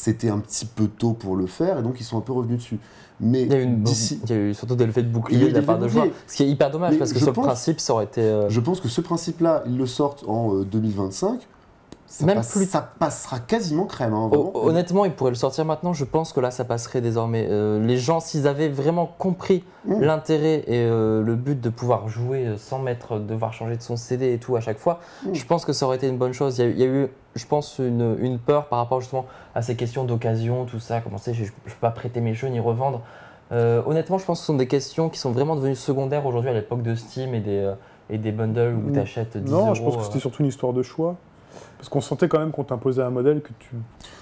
C'était 0.00 0.28
un 0.30 0.38
petit 0.38 0.64
peu 0.64 0.86
tôt 0.86 1.12
pour 1.12 1.34
le 1.34 1.46
faire 1.46 1.80
et 1.80 1.82
donc 1.82 1.96
ils 1.98 2.04
sont 2.04 2.16
un 2.18 2.20
peu 2.20 2.32
revenus 2.32 2.58
dessus. 2.58 2.78
Mais 3.20 3.42
Il 3.42 3.50
y 3.50 3.54
a 3.54 3.58
eu, 3.58 3.64
une- 3.64 3.82
d'ici, 3.82 4.20
il 4.22 4.30
y 4.30 4.32
a 4.32 4.36
eu 4.36 4.54
surtout 4.54 4.76
des 4.76 4.86
levées 4.86 5.02
de 5.02 5.08
boucliers 5.08 5.48
de 5.48 5.54
la 5.54 5.62
part 5.62 5.76
de 5.80 5.88
joueurs. 5.88 6.06
Ce 6.28 6.36
qui 6.36 6.44
est 6.44 6.48
hyper 6.48 6.70
dommage 6.70 6.92
Mais 6.92 6.98
parce 6.98 7.12
que 7.12 7.18
pense- 7.18 7.26
le 7.26 7.32
principe, 7.32 7.80
ça 7.80 7.94
aurait 7.94 8.04
été. 8.04 8.20
euh, 8.20 8.48
je 8.48 8.60
pense 8.60 8.80
que 8.80 8.86
ce 8.86 9.00
principe-là, 9.00 9.64
ils 9.66 9.76
le 9.76 9.86
sortent 9.86 10.24
en 10.28 10.54
euh, 10.54 10.64
2025. 10.64 11.40
Ça, 12.10 12.24
Même 12.24 12.36
passe- 12.36 12.52
plus- 12.56 12.64
ça 12.66 12.80
passera 12.98 13.38
quasiment 13.38 13.84
crème. 13.84 14.14
hein, 14.14 14.28
vraiment. 14.28 14.50
Honnêtement, 14.54 15.04
ils 15.04 15.12
pourraient 15.12 15.30
le 15.30 15.36
sortir 15.36 15.66
maintenant. 15.66 15.92
Je 15.92 16.04
pense 16.06 16.32
que 16.32 16.40
là, 16.40 16.50
ça 16.50 16.64
passerait 16.64 17.02
désormais. 17.02 17.46
Euh, 17.50 17.84
les 17.84 17.98
gens, 17.98 18.18
s'ils 18.18 18.48
avaient 18.48 18.70
vraiment 18.70 19.04
compris 19.18 19.62
Mm. 19.84 20.00
l'intérêt 20.00 20.64
et 20.66 20.84
euh, 20.86 21.22
le 21.22 21.34
but 21.36 21.60
de 21.60 21.68
pouvoir 21.68 22.08
jouer 22.08 22.46
euh, 22.46 22.56
sans 22.56 22.78
mettre, 22.78 23.18
devoir 23.18 23.52
changer 23.52 23.76
de 23.76 23.82
son 23.82 23.96
CD 23.96 24.32
et 24.32 24.38
tout 24.38 24.56
à 24.56 24.60
chaque 24.60 24.78
fois, 24.78 25.00
Mm. 25.26 25.34
je 25.34 25.44
pense 25.44 25.66
que 25.66 25.74
ça 25.74 25.84
aurait 25.84 25.96
été 25.96 26.08
une 26.08 26.16
bonne 26.16 26.32
chose. 26.32 26.58
Il 26.58 26.62
y 26.62 26.64
a, 26.64 26.68
eu- 26.70 26.72
il 26.72 26.78
y 26.80 26.84
a 26.84 26.86
eu, 26.86 27.08
je 27.34 27.44
pense, 27.46 27.78
une, 27.78 28.16
une 28.20 28.38
peur 28.38 28.68
par 28.68 28.78
rapport 28.78 29.02
justement 29.02 29.26
à 29.54 29.60
ces 29.60 29.76
questions 29.76 30.04
d'occasion, 30.04 30.64
tout 30.64 30.80
ça. 30.80 31.02
Comment 31.02 31.18
c'est, 31.18 31.34
je 31.34 31.42
ne 31.44 31.48
peux 31.48 31.70
pas 31.80 31.90
prêter 31.90 32.22
mes 32.22 32.32
jeux 32.32 32.48
ni 32.48 32.58
revendre. 32.58 33.02
Euh, 33.52 33.82
honnêtement, 33.86 34.16
je 34.16 34.24
pense 34.24 34.38
que 34.38 34.40
ce 34.40 34.46
sont 34.46 34.56
des 34.56 34.66
questions 34.66 35.10
qui 35.10 35.18
sont 35.18 35.30
vraiment 35.32 35.56
devenues 35.56 35.74
secondaires 35.76 36.24
aujourd'hui 36.24 36.50
à 36.50 36.54
l'époque 36.54 36.80
de 36.82 36.94
Steam 36.94 37.34
et 37.34 37.40
des, 37.40 37.50
euh, 37.58 37.74
et 38.08 38.16
des 38.16 38.32
bundles 38.32 38.74
où 38.76 38.88
Mm. 38.88 38.92
tu 38.94 38.98
achètes 38.98 39.36
10 39.36 39.52
Non, 39.52 39.66
euros. 39.66 39.74
je 39.74 39.82
pense 39.82 39.96
que 39.98 40.02
c'était 40.04 40.20
surtout 40.20 40.40
une 40.42 40.48
histoire 40.48 40.72
de 40.72 40.82
choix. 40.82 41.16
Parce 41.78 41.88
qu'on 41.88 42.00
sentait 42.00 42.28
quand 42.28 42.40
même 42.40 42.50
qu'on 42.50 42.64
t'imposait 42.64 43.02
un 43.02 43.10
modèle 43.10 43.40
que 43.40 43.52
tu. 43.60 43.76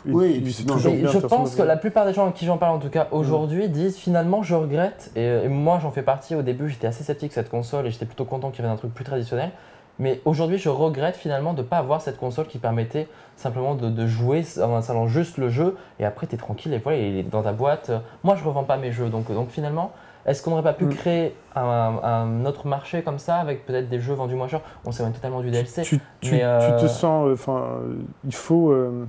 et 0.06 0.12
Oui, 0.12 0.34
et 0.36 0.40
puis 0.40 0.52
c'est 0.52 0.66
non, 0.66 0.74
toujours 0.74 0.94
bien, 0.94 1.08
je 1.08 1.18
pense 1.18 1.54
que 1.54 1.62
la 1.62 1.76
plupart 1.76 2.04
des 2.04 2.12
gens 2.12 2.24
avec 2.24 2.34
qui 2.34 2.44
j'en 2.44 2.58
parle, 2.58 2.76
en 2.76 2.78
tout 2.78 2.90
cas 2.90 3.08
aujourd'hui, 3.12 3.68
disent 3.70 3.96
finalement 3.96 4.42
je 4.42 4.54
regrette. 4.54 5.10
Et, 5.16 5.24
et 5.24 5.48
moi 5.48 5.78
j'en 5.82 5.90
fais 5.90 6.02
partie. 6.02 6.34
Au 6.34 6.42
début 6.42 6.68
j'étais 6.68 6.86
assez 6.86 7.02
sceptique 7.02 7.32
cette 7.32 7.48
console 7.48 7.86
et 7.86 7.90
j'étais 7.90 8.06
plutôt 8.06 8.26
content 8.26 8.50
qu'il 8.50 8.62
y 8.62 8.66
avait 8.66 8.74
un 8.74 8.78
truc 8.78 8.92
plus 8.92 9.04
traditionnel. 9.04 9.50
Mais 9.98 10.20
aujourd'hui 10.26 10.58
je 10.58 10.68
regrette 10.68 11.16
finalement 11.16 11.54
de 11.54 11.62
ne 11.62 11.66
pas 11.66 11.78
avoir 11.78 12.02
cette 12.02 12.18
console 12.18 12.46
qui 12.46 12.58
permettait 12.58 13.08
simplement 13.36 13.74
de, 13.74 13.88
de 13.88 14.06
jouer 14.06 14.44
en 14.58 14.74
installant 14.74 15.08
juste 15.08 15.38
le 15.38 15.48
jeu 15.48 15.76
et 15.98 16.04
après 16.04 16.26
tu 16.26 16.34
es 16.34 16.38
tranquille 16.38 16.74
et 16.74 16.78
voilà 16.78 16.98
il 16.98 17.16
est 17.16 17.22
dans 17.22 17.42
ta 17.42 17.52
boîte. 17.52 17.90
Moi 18.22 18.36
je 18.36 18.44
revends 18.44 18.64
pas 18.64 18.76
mes 18.76 18.92
jeux 18.92 19.08
donc, 19.08 19.32
donc 19.32 19.48
finalement. 19.50 19.92
Est-ce 20.26 20.42
qu'on 20.42 20.50
n'aurait 20.50 20.62
pas 20.62 20.72
pu 20.72 20.84
Mm. 20.86 20.94
créer 20.94 21.34
un, 21.54 21.62
un 22.02 22.44
autre 22.44 22.66
marché 22.66 23.02
comme 23.02 23.18
ça 23.18 23.36
avec 23.36 23.64
peut-être 23.64 23.88
des 23.88 24.00
jeux 24.00 24.14
vendus 24.14 24.34
moins 24.34 24.48
cher 24.48 24.60
On 24.84 24.92
s'éloigne 24.92 25.12
totalement 25.14 25.40
du 25.40 25.50
DLC. 25.50 25.82
tu, 25.82 26.00
tu- 26.20 26.32
Mais, 26.32 26.40
tu 26.40 26.44
euh, 26.44 26.80
te 26.80 26.86
sens. 26.88 27.28
Enfin, 27.32 27.64
euh, 27.82 27.94
il 28.24 28.34
faut. 28.34 28.70
euh, 28.72 29.04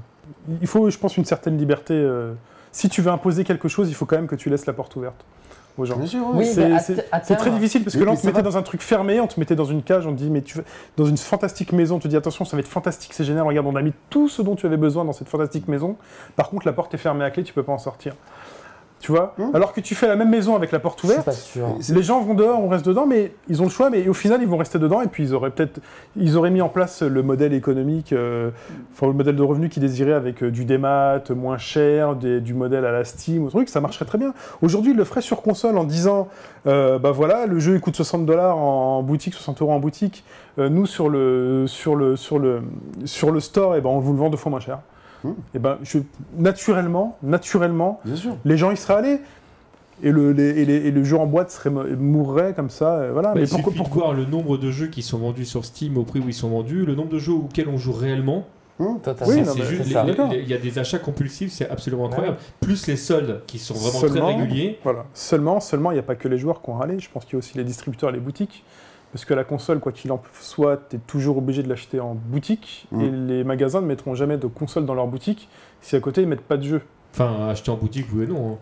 il 0.62 0.68
faut, 0.68 0.90
je 0.90 0.98
pense, 0.98 1.18
une 1.18 1.26
certaine 1.26 1.58
liberté. 1.58 1.94
euh, 1.94 2.34
si 2.72 2.90
tu 2.90 3.02
veux 3.02 3.12
imposer 3.12 3.44
quelque 3.44 3.68
chose, 3.68 3.90
il 3.90 3.96
faut 3.96 4.06
quand 4.06 4.18
même 4.18 4.28
que 4.28 4.36
tu 4.36 4.50
laisses 4.50 4.66
la 4.68 4.74
porte 4.74 4.96
ouverte. 4.96 5.26
aux 5.80 5.86
gens. 5.86 5.96
Bien 5.96 6.08
sûr, 6.08 6.22
Oui, 6.34 6.44
C'est- 6.44 7.36
très 7.36 7.52
difficile 7.52 7.84
parce 7.84 7.94
que 7.96 8.00
Oui, 8.00 8.06
là, 8.08 8.12
on 8.14 8.16
te 8.16 8.26
mettait 8.26 8.38
va. 8.38 8.50
dans 8.50 8.58
un 8.58 8.64
truc 8.64 8.82
fermé, 8.82 9.20
on 9.20 9.28
te 9.28 9.40
mettait 9.40 9.56
dans 9.56 9.64
une 9.66 9.84
cage, 9.84 10.08
on 10.08 10.12
te 10.12 10.18
dit, 10.18 10.32
mais 10.32 10.42
tu 10.42 10.58
vas 10.58 10.64
dans 10.98 11.06
une 11.06 11.18
fantastique 11.18 11.72
maison, 11.72 11.98
on 11.98 12.00
te 12.00 12.08
dit, 12.08 12.18
attention, 12.18 12.46
ça 12.46 12.58
va 12.58 12.62
être 12.62 12.68
fantastique, 12.68 13.14
c'est 13.14 13.24
génial, 13.24 13.44
regarde, 13.46 13.68
on 13.68 13.76
a 13.76 13.84
mis 13.84 13.94
tout 14.10 14.28
ce 14.28 14.42
dont 14.42 14.56
tu 14.56 14.66
avais 14.66 14.78
besoin 14.78 15.06
dans 15.06 15.14
cette 15.14 15.30
fantastique 15.30 15.68
maison. 15.68 15.96
Par 16.36 16.50
contre, 16.50 16.66
la 16.66 16.74
porte 16.74 16.96
est 16.96 16.98
fermée 16.98 17.24
à 17.24 17.30
clé, 17.30 17.44
tu 17.44 17.54
peux 17.54 17.62
pas 17.62 17.74
en 17.74 17.78
sortir. 17.78 18.16
Tu 19.00 19.12
vois 19.12 19.36
Hmm. 19.38 19.56
Alors 19.56 19.74
que 19.74 19.80
tu 19.82 19.94
fais 19.94 20.08
la 20.08 20.16
même 20.16 20.30
maison 20.30 20.56
avec 20.56 20.72
la 20.72 20.80
porte 20.80 21.04
ouverte, 21.04 21.26
pas 21.26 21.32
sûr. 21.32 21.68
C'est- 21.80 21.94
les 21.94 22.02
gens 22.02 22.20
vont 22.22 22.34
dehors, 22.34 22.60
on 22.64 22.68
reste 22.68 22.86
dedans, 22.86 23.06
mais 23.06 23.32
ils 23.48 23.62
ont 23.62 23.66
le 23.66 23.70
choix, 23.70 23.90
mais 23.92 24.08
au 24.08 24.14
final, 24.14 24.42
ils 24.42 24.48
vont 24.48 24.58
rester 24.58 24.80
dedans, 24.80 25.02
et 25.02 25.08
puis 25.08 25.24
ils 25.24 25.34
auraient 25.36 25.52
peut-être, 25.52 25.80
ils 26.16 26.36
auraient 26.36 26.50
mis 26.50 26.62
en 26.62 26.70
place 26.70 27.04
le 27.04 27.22
modèle 27.22 27.54
économique, 27.54 28.12
euh, 28.12 28.50
enfin 28.94 29.06
le 29.08 29.14
modèle 29.14 29.36
de 29.36 29.44
revenu 29.44 29.70
qu'ils 29.70 29.84
désiraient 29.84 30.14
avec 30.14 30.42
euh, 30.44 30.50
du 30.50 30.66
démat 30.66 31.22
moins 31.36 31.60
cher, 31.60 32.16
des- 32.16 32.42
du 32.42 32.56
modèle 32.56 32.86
à 32.86 32.92
la 32.92 33.06
Steam, 33.06 33.44
ou 33.44 33.50
truc, 33.52 33.70
ça 33.70 33.82
marcherait 33.82 34.06
très 34.06 34.18
bien. 34.18 34.34
Aujourd'hui, 34.64 34.92
ils 34.92 34.98
le 34.98 35.04
feraient 35.04 35.22
sur 35.22 35.44
console 35.44 35.78
en 35.78 35.84
disant, 35.84 36.28
euh, 36.66 36.98
bah 36.98 37.12
voilà, 37.12 37.46
le 37.46 37.60
jeu 37.60 37.76
il 37.76 37.82
coûte 37.82 37.96
60 37.96 38.26
dollars 38.26 38.58
en 38.58 39.04
boutique, 39.04 39.36
60 39.36 39.62
euros 39.62 39.74
en 39.74 39.80
boutique. 39.80 40.24
Nous 40.58 40.88
sur 40.88 41.08
le 41.08 41.66
sur 41.68 41.96
le 41.96 42.16
sur 42.16 42.40
le 42.40 42.64
sur 43.06 43.32
le 43.32 43.40
store, 43.40 43.76
et 43.76 43.82
ben 43.82 43.92
on 43.92 44.00
vous 44.00 44.12
le 44.14 44.18
vend 44.18 44.32
deux 44.32 44.38
fois 44.38 44.50
moins 44.50 44.60
cher. 44.60 44.80
Hmm. 45.28 45.34
Et 45.56 45.60
ben 45.60 45.78
je, 45.84 46.00
naturellement, 46.38 47.18
naturellement, 47.24 48.00
Bien 48.06 48.16
sûr. 48.16 48.38
les 48.46 48.58
gens 48.58 48.72
y 48.72 48.78
seraient 48.78 48.96
allés. 48.96 49.20
Et 50.04 50.12
le, 50.12 50.32
les- 50.32 50.62
et 50.62 50.66
les- 50.66 50.76
et 50.88 50.92
le 50.92 51.04
jeu 51.04 51.18
en 51.18 51.26
boîte 51.26 51.50
serait, 51.50 51.72
mo- 51.72 51.84
mourrait 51.98 52.54
comme 52.54 52.70
ça, 52.70 52.98
euh, 53.00 53.12
voilà. 53.14 53.30
Bah, 53.30 53.34
mais 53.40 53.48
il 53.48 53.50
pourquoi, 53.50 53.72
suffit 53.74 53.80
de 53.80 53.84
pourquoi 53.84 54.04
voir 54.04 54.14
le 54.14 54.26
nombre 54.26 54.58
de 54.58 54.70
jeux 54.70 54.88
qui 54.88 55.02
sont 55.02 55.18
vendus 55.18 55.46
sur 55.46 55.66
Steam 55.66 55.98
au 55.98 56.04
prix 56.04 56.20
où 56.20 56.28
ils 56.28 56.36
sont 56.36 56.50
vendus, 56.50 56.86
le 56.86 56.94
nombre 56.94 57.10
de 57.10 57.18
jeux 57.18 57.34
auxquels 57.34 57.68
on 57.68 57.78
joue 57.78 57.94
réellement. 57.94 58.46
Totalement. 59.04 59.34
Oui, 59.34 60.38
il 60.44 60.48
y 60.48 60.54
a 60.54 60.58
des 60.60 60.78
achats 60.78 61.00
compulsifs, 61.00 61.52
c'est 61.52 61.68
absolument 61.68 62.04
Ouais. 62.04 62.10
incroyable. 62.10 62.38
Plus 62.60 62.86
les 62.86 62.96
soldes 62.96 63.42
qui 63.48 63.58
sont 63.58 63.74
vraiment 63.74 64.00
Seulement- 64.00 64.32
très 64.32 64.36
réguliers. 64.42 64.80
Voilà. 64.84 65.06
Seulement, 65.16 65.60
seulement, 65.60 65.90
il 65.90 65.96
n'y 65.96 66.00
a 66.00 66.04
pas 66.04 66.14
que 66.14 66.28
les 66.28 66.38
joueurs 66.38 66.62
qui 66.62 66.70
ont 66.70 66.74
râlé. 66.76 67.00
Je 67.00 67.10
pense 67.12 67.26
qu'il 67.26 67.34
y 67.34 67.36
a 67.38 67.40
aussi 67.40 67.58
les 67.58 67.64
distributeurs 67.64 68.10
et 68.12 68.14
les 68.14 68.20
boutiques. 68.20 68.64
Parce 69.18 69.26
que 69.26 69.34
la 69.34 69.44
console, 69.44 69.80
quoi 69.80 69.92
qu'il 69.92 70.12
en 70.12 70.22
soit, 70.40 70.80
tu 70.92 70.98
es 70.98 71.00
toujours 71.00 71.40
obligé 71.40 71.64
de 71.64 71.70
l'acheter 71.70 72.00
en 72.00 72.14
boutique. 72.14 72.88
Mm. 72.92 73.02
Et 73.02 73.10
les 73.10 73.44
magasins 73.44 73.82
ne 73.82 73.88
mettront 73.88 74.14
jamais 74.14 74.38
de 74.38 74.46
console 74.46 74.86
dans 74.86 74.94
leur 74.94 75.08
boutique 75.08 75.50
si 75.82 75.96
à 75.96 76.00
côté 76.00 76.22
ils 76.22 76.28
mettent 76.28 76.42
pas 76.44 76.58
de 76.58 76.62
jeu. 76.62 76.82
Enfin, 77.16 77.48
acheter 77.50 77.72
en 77.72 77.78
boutique, 77.78 78.06
oui 78.14 78.26
et 78.26 78.28
non. 78.28 78.52
hein. 78.54 78.58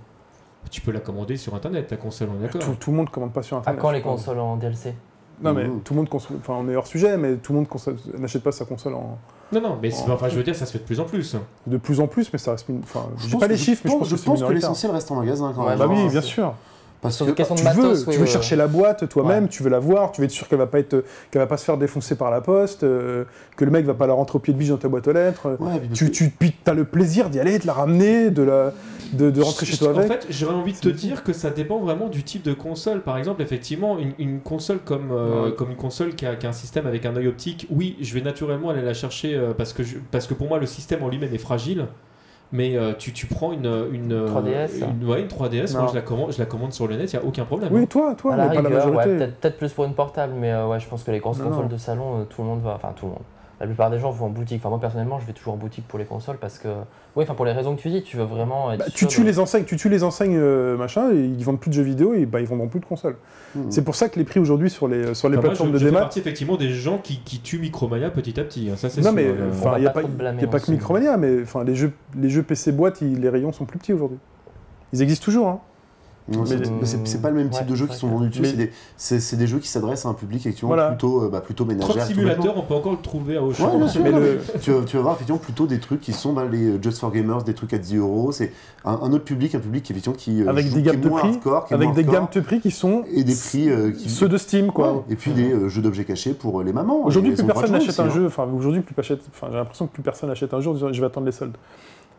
Tu 0.71 0.79
peux 0.79 0.93
la 0.93 1.01
commander 1.01 1.35
sur 1.35 1.55
internet, 1.55 1.87
ta 1.87 1.97
console, 1.97 2.29
on 2.33 2.39
est 2.39 2.43
d'accord. 2.43 2.61
Tout, 2.61 2.75
tout 2.79 2.91
le 2.91 2.95
monde 2.95 3.09
commande 3.09 3.33
pas 3.33 3.43
sur 3.43 3.57
À 3.57 3.59
internet. 3.59 3.81
quand 3.81 3.89
je 3.89 3.95
les 3.95 4.01
consoles 4.01 4.39
en 4.39 4.55
DLC 4.55 4.93
Non, 5.41 5.53
mais 5.53 5.67
Mm. 5.67 5.81
tout 5.81 5.93
le 5.93 5.97
monde 5.97 6.07
consomme. 6.09 6.37
Enfin, 6.39 6.53
on 6.57 6.69
est 6.69 6.75
hors 6.77 6.87
sujet, 6.87 7.17
mais 7.17 7.35
tout 7.35 7.51
le 7.51 7.59
monde 7.59 7.67
n'achète 8.17 8.41
pas 8.41 8.53
sa 8.53 8.63
console 8.63 8.93
en... 8.93 9.17
Non, 9.51 9.59
non, 9.59 9.77
mais 9.81 9.91
enfin, 10.07 10.29
je 10.29 10.37
veux 10.37 10.43
dire, 10.43 10.55
ça 10.55 10.65
se 10.65 10.71
fait 10.71 10.79
de 10.79 10.85
plus 10.85 11.01
en 11.01 11.03
plus. 11.03 11.35
de 11.67 11.75
plus 11.75 11.99
en 11.99 12.07
plus, 12.07 12.31
mais 12.31 12.39
ça 12.39 12.51
reste. 12.51 12.65
Enfin, 12.81 13.07
Je 13.17 13.35
pas 13.35 13.47
les 13.47 13.57
chiffres, 13.57 13.81
mais 13.83 13.91
je 13.91 13.97
pense, 13.97 14.07
je 14.07 14.15
que 14.15 14.21
pense 14.23 14.41
l'essentiel 14.49 14.91
reste 14.93 15.11
en 15.11 15.15
magasin 15.15 15.51
quand 15.53 15.63
Ouais, 15.63 15.71
même. 15.71 15.79
Bah 15.79 15.85
genre, 15.93 16.05
oui, 16.05 16.09
bien 16.09 16.21
sûr. 16.21 16.53
Parce 17.05 17.15
Sur 17.17 17.25
que 17.25 17.31
des 17.31 17.35
questions 17.35 17.55
de 17.55 17.59
Tu 17.59 17.65
matos, 17.65 17.83
veux, 18.03 18.07
oui, 18.09 18.13
tu 18.15 18.19
veux 18.19 18.25
chercher 18.25 18.55
la 18.55 18.67
boîte 18.67 19.07
toi-même, 19.09 19.43
Ouais. 19.43 19.49
tu 19.49 19.63
veux 19.63 19.69
la 19.69 19.79
voir, 19.79 20.11
tu 20.11 20.21
veux 20.21 20.25
être 20.25 20.31
sûr 20.31 20.47
qu'elle 20.47 20.57
va 20.59 20.67
pas 20.67 20.79
être, 20.79 21.03
qu'elle 21.31 21.41
va 21.41 21.47
pas 21.47 21.57
se 21.57 21.65
faire 21.65 21.77
défoncer 21.77 22.15
par 22.15 22.31
la 22.31 22.41
poste, 22.41 22.83
euh, 22.83 23.25
que 23.55 23.65
le 23.65 23.71
mec 23.71 23.85
va 23.85 23.93
pas 23.93 24.07
la 24.07 24.13
rentrer 24.13 24.37
au 24.37 24.39
pied 24.39 24.53
de 24.53 24.57
biche 24.59 24.69
dans 24.69 24.77
ta 24.77 24.87
boîte 24.87 25.07
aux 25.07 25.13
lettres. 25.13 25.57
Ouais, 25.59 25.81
Tu, 25.93 26.31
as 26.65 26.73
le 26.73 26.85
plaisir 26.85 27.29
d'y 27.29 27.39
aller, 27.39 27.59
de 27.59 27.67
la 27.67 27.73
ramener, 27.73 28.29
de 28.31 28.43
la, 28.43 28.73
de, 29.13 29.29
de 29.29 29.41
rentrer 29.41 29.65
Je- 29.65 29.71
chez 29.71 29.77
toi 29.77 29.93
En 29.93 29.97
avec. 29.97 30.07
fait, 30.11 30.27
j'aurais 30.29 30.55
envie 30.55 30.73
de 30.73 30.77
te 30.79 30.89
dire 30.89 31.23
que 31.23 31.31
ça 31.33 31.49
dépend 31.51 31.79
vraiment 31.79 32.07
du 32.09 32.23
type 32.23 32.43
de 32.43 32.53
console. 32.53 33.01
Par 33.01 33.17
exemple, 33.17 33.41
effectivement, 33.41 33.97
une, 33.99 34.13
une 34.19 34.39
console 34.41 34.79
comme, 34.83 35.11
euh, 35.11 35.45
Ouais. 35.45 35.55
comme 35.55 35.69
une 35.71 35.77
console 35.77 36.15
qui 36.15 36.25
a, 36.25 36.35
qui 36.35 36.45
a 36.45 36.49
un 36.49 36.53
système 36.53 36.87
avec 36.87 37.05
un 37.05 37.15
œil 37.15 37.27
optique, 37.27 37.67
oui, 37.69 37.97
je 38.01 38.13
vais 38.13 38.21
naturellement 38.21 38.71
aller 38.71 38.81
la 38.81 38.93
chercher 38.93 39.35
euh, 39.35 39.53
parce, 39.55 39.73
que 39.73 39.83
je- 39.83 39.97
parce 40.11 40.25
que 40.27 40.33
pour 40.33 40.47
moi, 40.47 40.57
le 40.59 40.65
système 40.65 41.03
en 41.03 41.09
lui-même 41.09 41.33
est 41.33 41.37
fragile. 41.37 41.85
Mais 42.55 42.77
euh, 42.77 42.93
tu, 42.97 43.11
tu 43.11 43.25
prends 43.25 43.51
une, 43.51 43.65
une, 43.91 44.13
euh, 44.13 44.27
3DS. 44.29 44.79
une, 45.01 45.07
ouais, 45.09 45.21
une 45.21 45.27
3DS, 45.27 45.77
moi 45.77 45.87
je 45.89 45.95
la 45.95 46.01
commande, 46.01 46.31
je 46.31 46.39
la 46.39 46.45
commande 46.45 46.71
sur 46.71 46.87
le 46.87 46.95
net, 46.95 47.11
il 47.11 47.17
n'y 47.19 47.23
a 47.23 47.27
aucun 47.27 47.43
problème. 47.43 47.69
oui, 47.73 47.81
hein. 47.81 47.85
toi, 47.89 48.15
toi, 48.17 48.31
mais 48.37 48.47
pas 48.47 48.61
la 48.61 48.69
rigueur, 48.69 48.95
ouais, 48.95 49.03
peut-être 49.03 49.35
peut-être 49.39 49.57
plus 49.57 49.73
pour 49.73 49.83
une 49.85 49.93
portable, 49.93 50.33
mais 50.37 50.51
euh, 50.53 50.67
ouais, 50.67 50.79
je 50.79 50.87
pense 50.87 51.03
que 51.03 51.11
les 51.11 51.19
grosses 51.19 51.39
Non, 51.39 51.49
consoles 51.49 51.63
non. 51.65 51.69
de 51.69 51.77
salon, 51.77 52.19
euh, 52.21 52.23
tout 52.23 52.41
le 52.41 52.47
monde 52.47 52.61
va. 52.61 52.73
Enfin, 52.75 52.93
tout 52.95 53.05
le 53.07 53.11
monde. 53.11 53.21
La 53.61 53.65
plupart 53.67 53.89
des 53.89 53.99
gens 53.99 54.11
vont 54.11 54.25
en 54.25 54.29
boutique. 54.29 54.59
Enfin, 54.59 54.69
moi 54.69 54.79
personnellement, 54.81 55.17
je 55.19 55.25
vais 55.25 55.31
toujours 55.33 55.53
en 55.53 55.57
boutique 55.57 55.87
pour 55.87 55.97
les 55.97 56.05
consoles 56.05 56.37
parce 56.37 56.57
que. 56.59 56.67
Oui, 57.15 57.23
enfin, 57.23 57.35
pour 57.35 57.45
les 57.45 57.53
raisons 57.53 57.73
que 57.75 57.81
tu 57.81 57.89
dis, 57.89 58.03
tu 58.03 58.17
veux 58.17 58.23
vraiment 58.25 58.73
être. 58.73 58.79
Bah, 58.79 58.85
tu 58.93 59.07
tues 59.07 59.21
de- 59.21 59.25
les 59.27 59.39
enseignes, 59.39 59.63
tu 59.63 59.77
tues 59.77 59.87
les 59.87 60.03
enseignes 60.03 60.35
euh, 60.37 60.75
machin, 60.75 61.11
et 61.13 61.19
ils 61.23 61.43
vendent 61.45 61.59
plus 61.61 61.69
de 61.69 61.75
jeux 61.75 61.81
vidéo 61.83 62.13
et 62.13 62.25
bah, 62.25 62.41
ils 62.41 62.47
vendront 62.47 62.67
plus 62.67 62.81
de 62.81 62.85
consoles. 62.85 63.15
Hmm. 63.55 63.61
C'est 63.69 63.83
pour 63.85 63.95
ça 63.95 64.09
que 64.09 64.19
les 64.19 64.25
prix 64.25 64.41
aujourd'hui 64.41 64.69
sur 64.69 64.89
les, 64.89 65.13
sur 65.13 65.29
les 65.29 65.37
Enfin, 65.37 65.47
moi, 65.47 65.49
plateformes 65.51 65.69
je, 65.69 65.73
de 65.73 65.77
je 65.79 65.85
fais 65.85 65.89
démat. 65.91 66.01
partie 66.01 66.19
effectivement 66.19 66.57
des 66.57 66.69
gens 66.69 66.97
qui, 66.97 67.19
qui 67.21 67.39
tuent 67.39 67.59
Micromania 67.59 68.09
petit 68.09 68.37
à 68.39 68.43
petit. 68.43 68.69
hein, 68.69 68.75
ça, 68.75 68.89
c'est 68.89 68.99
Non 68.99 69.07
sûr, 69.07 69.15
mais 69.15 69.25
euh. 69.27 69.49
enfin 69.51 69.73
il 69.77 69.81
n'y 69.81 69.87
a 69.87 69.91
pas 69.91 70.01
y 70.01 70.43
a 70.43 70.47
pas 70.47 70.59
que. 70.59 70.71
Micromania, 70.71 71.15
mais 71.15 71.41
enfin 71.43 71.63
les 71.63 71.75
jeux, 71.75 71.93
les 72.17 72.29
jeux 72.29 72.43
PC 72.43 72.73
boîte, 72.73 72.99
ils- 73.01 73.21
les 73.21 73.29
rayons 73.29 73.53
sont 73.53 73.63
plus 73.63 73.79
petits 73.79 73.93
aujourd'hui. 73.93 74.17
Ils 74.91 75.01
existent 75.01 75.23
toujours. 75.23 75.47
Hein. 75.47 75.59
Non, 76.27 76.43
c'est- 76.43 76.57
Mais- 76.57 77.21
pas 77.21 77.29
le 77.29 77.35
même 77.35 77.49
type 77.51 77.61
Ouais, 77.61 77.67
de 77.69 77.75
jeux 77.75 77.85
qui 77.85 77.95
sont 77.95 78.07
vendus 78.07 78.29
dessus, 78.29 78.41
Mais- 78.41 78.47
c'est 78.49 78.55
des, 78.57 78.71
c'est- 78.97 79.19
c'est 79.19 79.35
des 79.35 79.45
jeux 79.45 79.59
qui 79.59 79.67
s'adressent 79.67 80.07
à 80.07 80.09
un 80.09 80.15
public 80.15 80.39
effectivement 80.41 80.69
Voilà. 80.69 80.87
plutôt, 80.87 81.23
euh, 81.23 81.29
bah, 81.29 81.39
plutôt 81.39 81.65
ménagère. 81.65 82.03
Simulator, 82.03 82.55
on 82.57 82.63
peut 82.63 82.73
encore 82.73 82.93
le 82.93 82.97
trouver 82.97 83.37
à 83.37 83.43
Auchan. 83.43 83.69
Ouais, 83.71 83.77
bien 83.77 83.87
sûr. 83.87 84.01
Mais 84.03 84.11
non, 84.11 84.17
le- 84.19 84.39
mais 84.53 84.59
tu, 84.59 84.71
vas- 84.71 84.83
tu 84.85 84.95
vas 84.97 85.03
voir 85.03 85.13
effectivement 85.15 85.37
plutôt 85.39 85.67
des 85.67 85.79
trucs 85.79 86.01
qui 86.01 86.13
sont 86.13 86.33
bah, 86.33 86.45
les 86.51 86.63
euh, 86.63 86.79
Just 86.81 86.97
for 86.99 87.11
Gamers, 87.11 87.43
des 87.43 87.53
trucs 87.53 87.73
à 87.73 87.77
10 87.77 87.97
euros. 87.97 88.31
C'est 88.31 88.51
un, 88.85 88.93
un 88.93 89.13
autre 89.13 89.23
public, 89.23 89.53
un 89.53 89.59
public 89.59 89.83
qui, 89.83 89.91
effectivement, 89.91 90.17
qui, 90.17 90.41
euh, 90.41 90.49
Avec 90.49 90.65
joue- 90.65 90.73
des 90.75 90.81
qui 90.81 90.89
est 90.89 90.91
gammes 90.93 91.01
de 91.01 91.09
moins 91.09 91.19
prix, 91.19 91.29
hardcore, 91.29 91.67
avec 91.69 91.79
des 91.93 91.99
hardcore, 92.01 92.13
gammes 92.13 92.27
de 92.33 92.39
prix 92.39 92.59
qui 92.59 92.71
sont 92.71 93.03
et 93.13 93.23
des 93.23 93.35
prix 93.35 93.69
euh, 93.69 93.91
qui 93.91 94.09
ceux 94.09 94.27
de 94.27 94.37
Steam 94.37 94.71
quoi. 94.71 94.93
Ouais, 94.93 94.99
et 95.11 95.15
puis 95.15 95.31
des 95.31 95.51
euh, 95.53 95.69
jeux 95.69 95.83
d'objets 95.83 96.05
cachés 96.05 96.33
pour 96.33 96.63
les 96.63 96.73
mamans. 96.73 97.05
Aujourd'hui, 97.05 97.33
plus 97.35 97.43
personne 97.45 97.71
n'achète 97.71 97.99
un 97.99 98.05
hein. 98.05 98.09
jeu. 98.09 98.25
Enfin, 98.25 98.47
aujourd'hui, 98.51 98.81
plus 98.81 98.95
achète- 98.97 99.21
Enfin, 99.31 99.47
j'ai 99.51 99.57
l'impression 99.57 99.85
que 99.85 99.93
plus 99.93 100.01
personne 100.03 100.29
n'achète 100.29 100.53
un 100.55 100.59
jeu 100.59 100.71
en 100.71 100.73
disant 100.73 100.91
je 100.91 100.99
vais 100.99 101.05
attendre 101.07 101.27
les 101.27 101.31
soldes. 101.31 101.55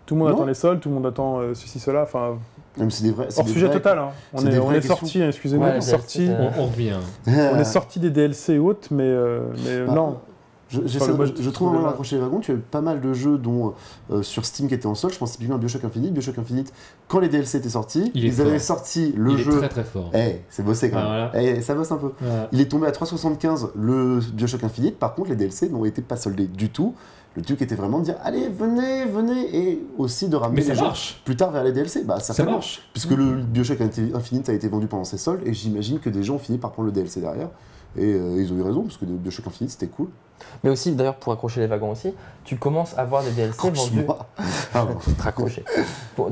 Tout 0.06 0.14
le 0.14 0.20
monde 0.20 0.28
Non. 0.30 0.36
attend 0.36 0.44
les 0.46 0.54
soldes, 0.54 0.80
tout 0.80 0.88
le 0.88 0.94
monde 0.94 1.06
attend 1.06 1.40
euh, 1.40 1.52
ceci, 1.54 1.78
cela. 1.80 2.02
Enfin, 2.04 2.38
Non, 2.78 2.84
mais 2.84 2.90
c'est 2.90 3.02
des 3.04 3.10
vrais. 3.10 3.26
c'est 3.28 3.40
hors 3.40 3.44
des 3.46 3.52
sujet 3.52 3.66
vrais- 3.66 3.74
total. 3.76 3.98
hein. 3.98 4.08
On 4.32 4.46
est, 4.46 4.58
on 4.58 4.64
vraies 4.66 4.78
est 4.78 4.82
sorti, 4.82 5.20
excusez-moi, 5.20 5.66
Ouais, 5.66 5.72
on 5.74 5.78
est 5.78 5.80
sorti. 5.80 6.28
On, 6.30 6.62
on 6.62 6.66
revient. 6.66 6.94
On 7.26 7.58
est 7.58 7.64
sorti 7.64 7.98
des 8.00 8.10
DLC 8.10 8.54
et 8.54 8.58
autres, 8.58 8.88
mais, 8.92 9.02
euh, 9.04 9.40
mais 9.64 9.84
Bah, 9.84 9.92
non. 9.94 10.16
Je, 10.68 10.80
j'essaie 10.84 11.04
Enfin, 11.04 11.12
de- 11.12 11.16
moi, 11.16 11.26
je, 11.26 11.30
je 11.30 11.34
trouve 11.50 11.52
trouve 11.52 11.68
vraiment 11.80 11.94
les 12.10 12.18
wagons. 12.18 12.40
Tu 12.40 12.50
as 12.50 12.54
eu 12.54 12.58
pas 12.58 12.80
mal 12.80 13.00
de 13.00 13.12
jeux 13.12 13.38
dont 13.38 13.74
euh, 14.10 14.22
sur 14.22 14.44
Steam 14.44 14.66
qui 14.66 14.74
étaient 14.74 14.86
en 14.88 14.96
solde. 14.96 15.14
Je 15.14 15.18
pense 15.20 15.30
typiquement 15.30 15.54
à 15.54 15.58
Bioshock 15.58 15.84
Infinite. 15.84 16.12
Bioshock 16.12 16.38
Infinite, 16.38 16.72
quand 17.06 17.20
les 17.20 17.28
DLC 17.28 17.58
étaient 17.58 17.68
sortis, 17.68 18.10
Il 18.16 18.24
est 18.24 18.28
ils 18.28 18.40
avaient 18.40 18.58
fort. 18.58 18.78
sorti 18.78 19.14
le 19.16 19.30
Il 19.32 19.38
jeu. 19.38 19.52
est 19.52 19.58
très 19.58 19.68
très 19.68 19.84
fort. 19.84 20.10
Eh, 20.12 20.40
c'est 20.50 20.64
bossé 20.64 20.90
quand 20.90 20.98
Ah, 21.00 21.30
même. 21.32 21.56
Eh, 21.58 21.60
ça 21.62 21.72
bosse 21.76 21.92
un 21.92 21.98
peu. 21.98 22.10
Voilà. 22.20 22.48
Il 22.50 22.60
est 22.60 22.68
tombé 22.68 22.88
à 22.88 22.90
3,75 22.90 23.68
le 23.76 24.18
Bioshock 24.32 24.64
Infinite. 24.64 24.98
Par 24.98 25.14
contre, 25.14 25.30
les 25.30 25.36
DLC 25.36 25.68
n'ont 25.68 25.84
été 25.84 26.02
pas 26.02 26.16
soldés 26.16 26.48
du 26.48 26.68
tout. 26.68 26.94
Le 27.36 27.42
truc 27.42 27.60
était 27.60 27.74
vraiment 27.74 27.98
de 27.98 28.04
dire 28.04 28.16
allez, 28.22 28.48
venez, 28.48 29.04
venez, 29.04 29.56
et 29.56 29.86
aussi 29.98 30.28
de 30.28 30.36
ramener 30.36 30.56
Mais 30.56 30.62
ça 30.62 30.72
les 30.72 30.78
gens 30.78 30.84
marche. 30.86 31.20
plus 31.24 31.36
tard 31.36 31.50
vers 31.50 31.62
les 31.64 31.72
DLC. 31.72 32.02
Bah, 32.04 32.18
Ça 32.18 32.42
marche. 32.44 32.82
Puisque 32.94 33.10
le 33.10 33.36
Bioshock 33.42 33.78
Infinite 34.14 34.48
a 34.48 34.54
été 34.54 34.68
vendu 34.68 34.86
pendant 34.86 35.04
ses 35.04 35.18
soldes, 35.18 35.42
et 35.46 35.52
j'imagine 35.52 35.98
que 36.00 36.08
des 36.08 36.22
gens 36.22 36.36
ont 36.36 36.38
fini 36.38 36.56
par 36.58 36.72
prendre 36.72 36.86
le 36.86 36.92
DLC 36.92 37.20
derrière. 37.20 37.50
Et 37.96 38.12
euh, 38.14 38.36
ils 38.40 38.52
ont 38.52 38.56
eu 38.56 38.62
raison, 38.62 38.82
parce 38.82 38.96
que 38.96 39.04
le 39.04 39.12
Bioshock 39.12 39.46
Infinite 39.46 39.70
c'était 39.70 39.86
cool. 39.88 40.08
Mais 40.62 40.68
aussi, 40.68 40.94
d'ailleurs, 40.94 41.14
pour 41.16 41.32
accrocher 41.32 41.60
les 41.60 41.66
wagons 41.66 41.90
aussi, 41.92 42.12
tu 42.44 42.56
commences 42.56 42.96
à 42.98 43.04
voir 43.04 43.22
des 43.22 43.30
DLC 43.30 43.70
vendus. 43.70 44.04
Pardon. 44.72 44.96
Raccroché. 45.18 45.64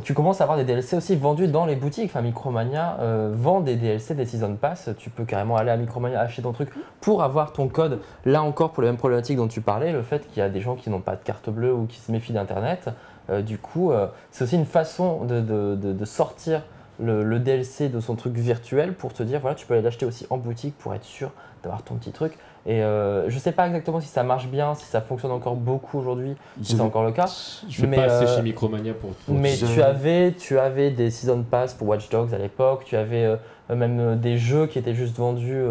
Tu 0.03 0.13
commences 0.13 0.41
à 0.43 0.45
avoir 0.45 0.59
des 0.59 0.65
DLC 0.65 0.97
aussi 0.97 1.17
vendus 1.17 1.49
dans 1.49 1.65
les 1.65 1.75
boutiques. 1.75 2.11
Enfin, 2.11 2.21
Micromania 2.21 2.99
euh, 3.01 3.33
vend 3.35 3.61
des 3.61 3.77
DLC, 3.77 4.15
des 4.15 4.27
Season 4.27 4.57
Pass. 4.57 4.91
Tu 4.99 5.09
peux 5.09 5.25
carrément 5.25 5.57
aller 5.57 5.71
à 5.71 5.77
Micromania 5.79 6.21
acheter 6.21 6.43
ton 6.43 6.53
truc 6.53 6.69
pour 7.01 7.23
avoir 7.23 7.53
ton 7.55 7.69
code. 7.69 8.01
Là 8.27 8.43
encore, 8.43 8.73
pour 8.73 8.83
les 8.83 8.89
mêmes 8.91 8.99
problématiques 8.99 9.39
dont 9.39 9.49
tu 9.49 9.63
parlais, 9.63 9.91
le 9.93 10.03
fait 10.03 10.27
qu'il 10.29 10.39
y 10.39 10.43
a 10.43 10.51
des 10.51 10.61
gens 10.61 10.75
qui 10.77 10.91
n'ont 10.91 11.01
pas 11.01 11.17
de 11.17 11.23
carte 11.23 11.49
bleue 11.49 11.73
ou 11.73 11.87
qui 11.87 11.99
se 11.99 12.13
méfient 12.13 12.35
d'Internet. 12.35 12.91
euh, 13.31 13.41
du 13.41 13.57
coup, 13.57 13.91
euh, 13.91 14.07
c'est 14.31 14.45
aussi 14.45 14.57
une 14.57 14.67
façon 14.67 15.25
de, 15.25 15.41
de- 15.41 15.77
de- 15.77 15.93
de 15.95 16.05
sortir 16.05 16.63
le, 17.01 17.25
le 17.25 17.39
DLC 17.41 17.89
de 17.89 18.01
son 18.01 18.17
truc 18.17 18.35
virtuel 18.35 18.93
pour 18.95 19.15
te 19.15 19.23
dire 19.23 19.41
voilà, 19.41 19.57
tu 19.57 19.67
peux 19.67 19.73
aller 19.75 19.83
l'acheter 19.83 20.05
aussi 20.05 20.27
en 20.29 20.37
boutique 20.37 20.77
pour 20.79 20.95
être 20.95 21.05
sûr 21.05 21.31
d'avoir 21.65 21.83
ton 21.83 21.97
petit 21.97 22.13
truc. 22.13 22.39
Et 22.67 22.83
euh, 22.83 23.29
je 23.29 23.39
sais 23.39 23.53
pas 23.53 23.67
exactement 23.67 24.01
si 24.01 24.07
ça 24.09 24.23
marche 24.23 24.47
bien, 24.49 24.75
si 24.75 24.87
ça 24.87 25.01
fonctionne 25.03 25.33
encore 25.33 25.55
beaucoup 25.57 25.99
aujourd'hui, 25.99 26.35
si 26.63 26.77
c'est 26.77 26.81
encore 26.81 27.05
le 27.05 27.13
cas. 27.13 27.27
Je 27.69 27.83
vais 27.83 27.89
Mais, 27.89 27.97
pas 27.97 28.05
assez 28.05 28.25
euh, 28.25 28.37
chez 28.37 28.43
Micromania 28.43 28.95
pour. 28.95 29.11
pour- 29.11 29.35
Mais 29.35 29.55
tu 29.55 29.83
avais, 29.83 30.33
tu 30.33 30.59
avais 30.59 30.91
des 30.91 31.11
season 31.11 31.43
pass 31.43 31.75
pour 31.75 31.89
Watch 31.89 32.09
Dogs 32.09 32.33
à 32.33 32.39
l'époque, 32.39 32.85
tu 32.87 32.97
avais 32.97 33.25
euh, 33.25 33.37
même 33.75 34.19
des 34.19 34.39
jeux 34.39 34.67
qui 34.67 34.79
étaient 34.79 34.95
juste 34.95 35.17
vendus 35.17 35.63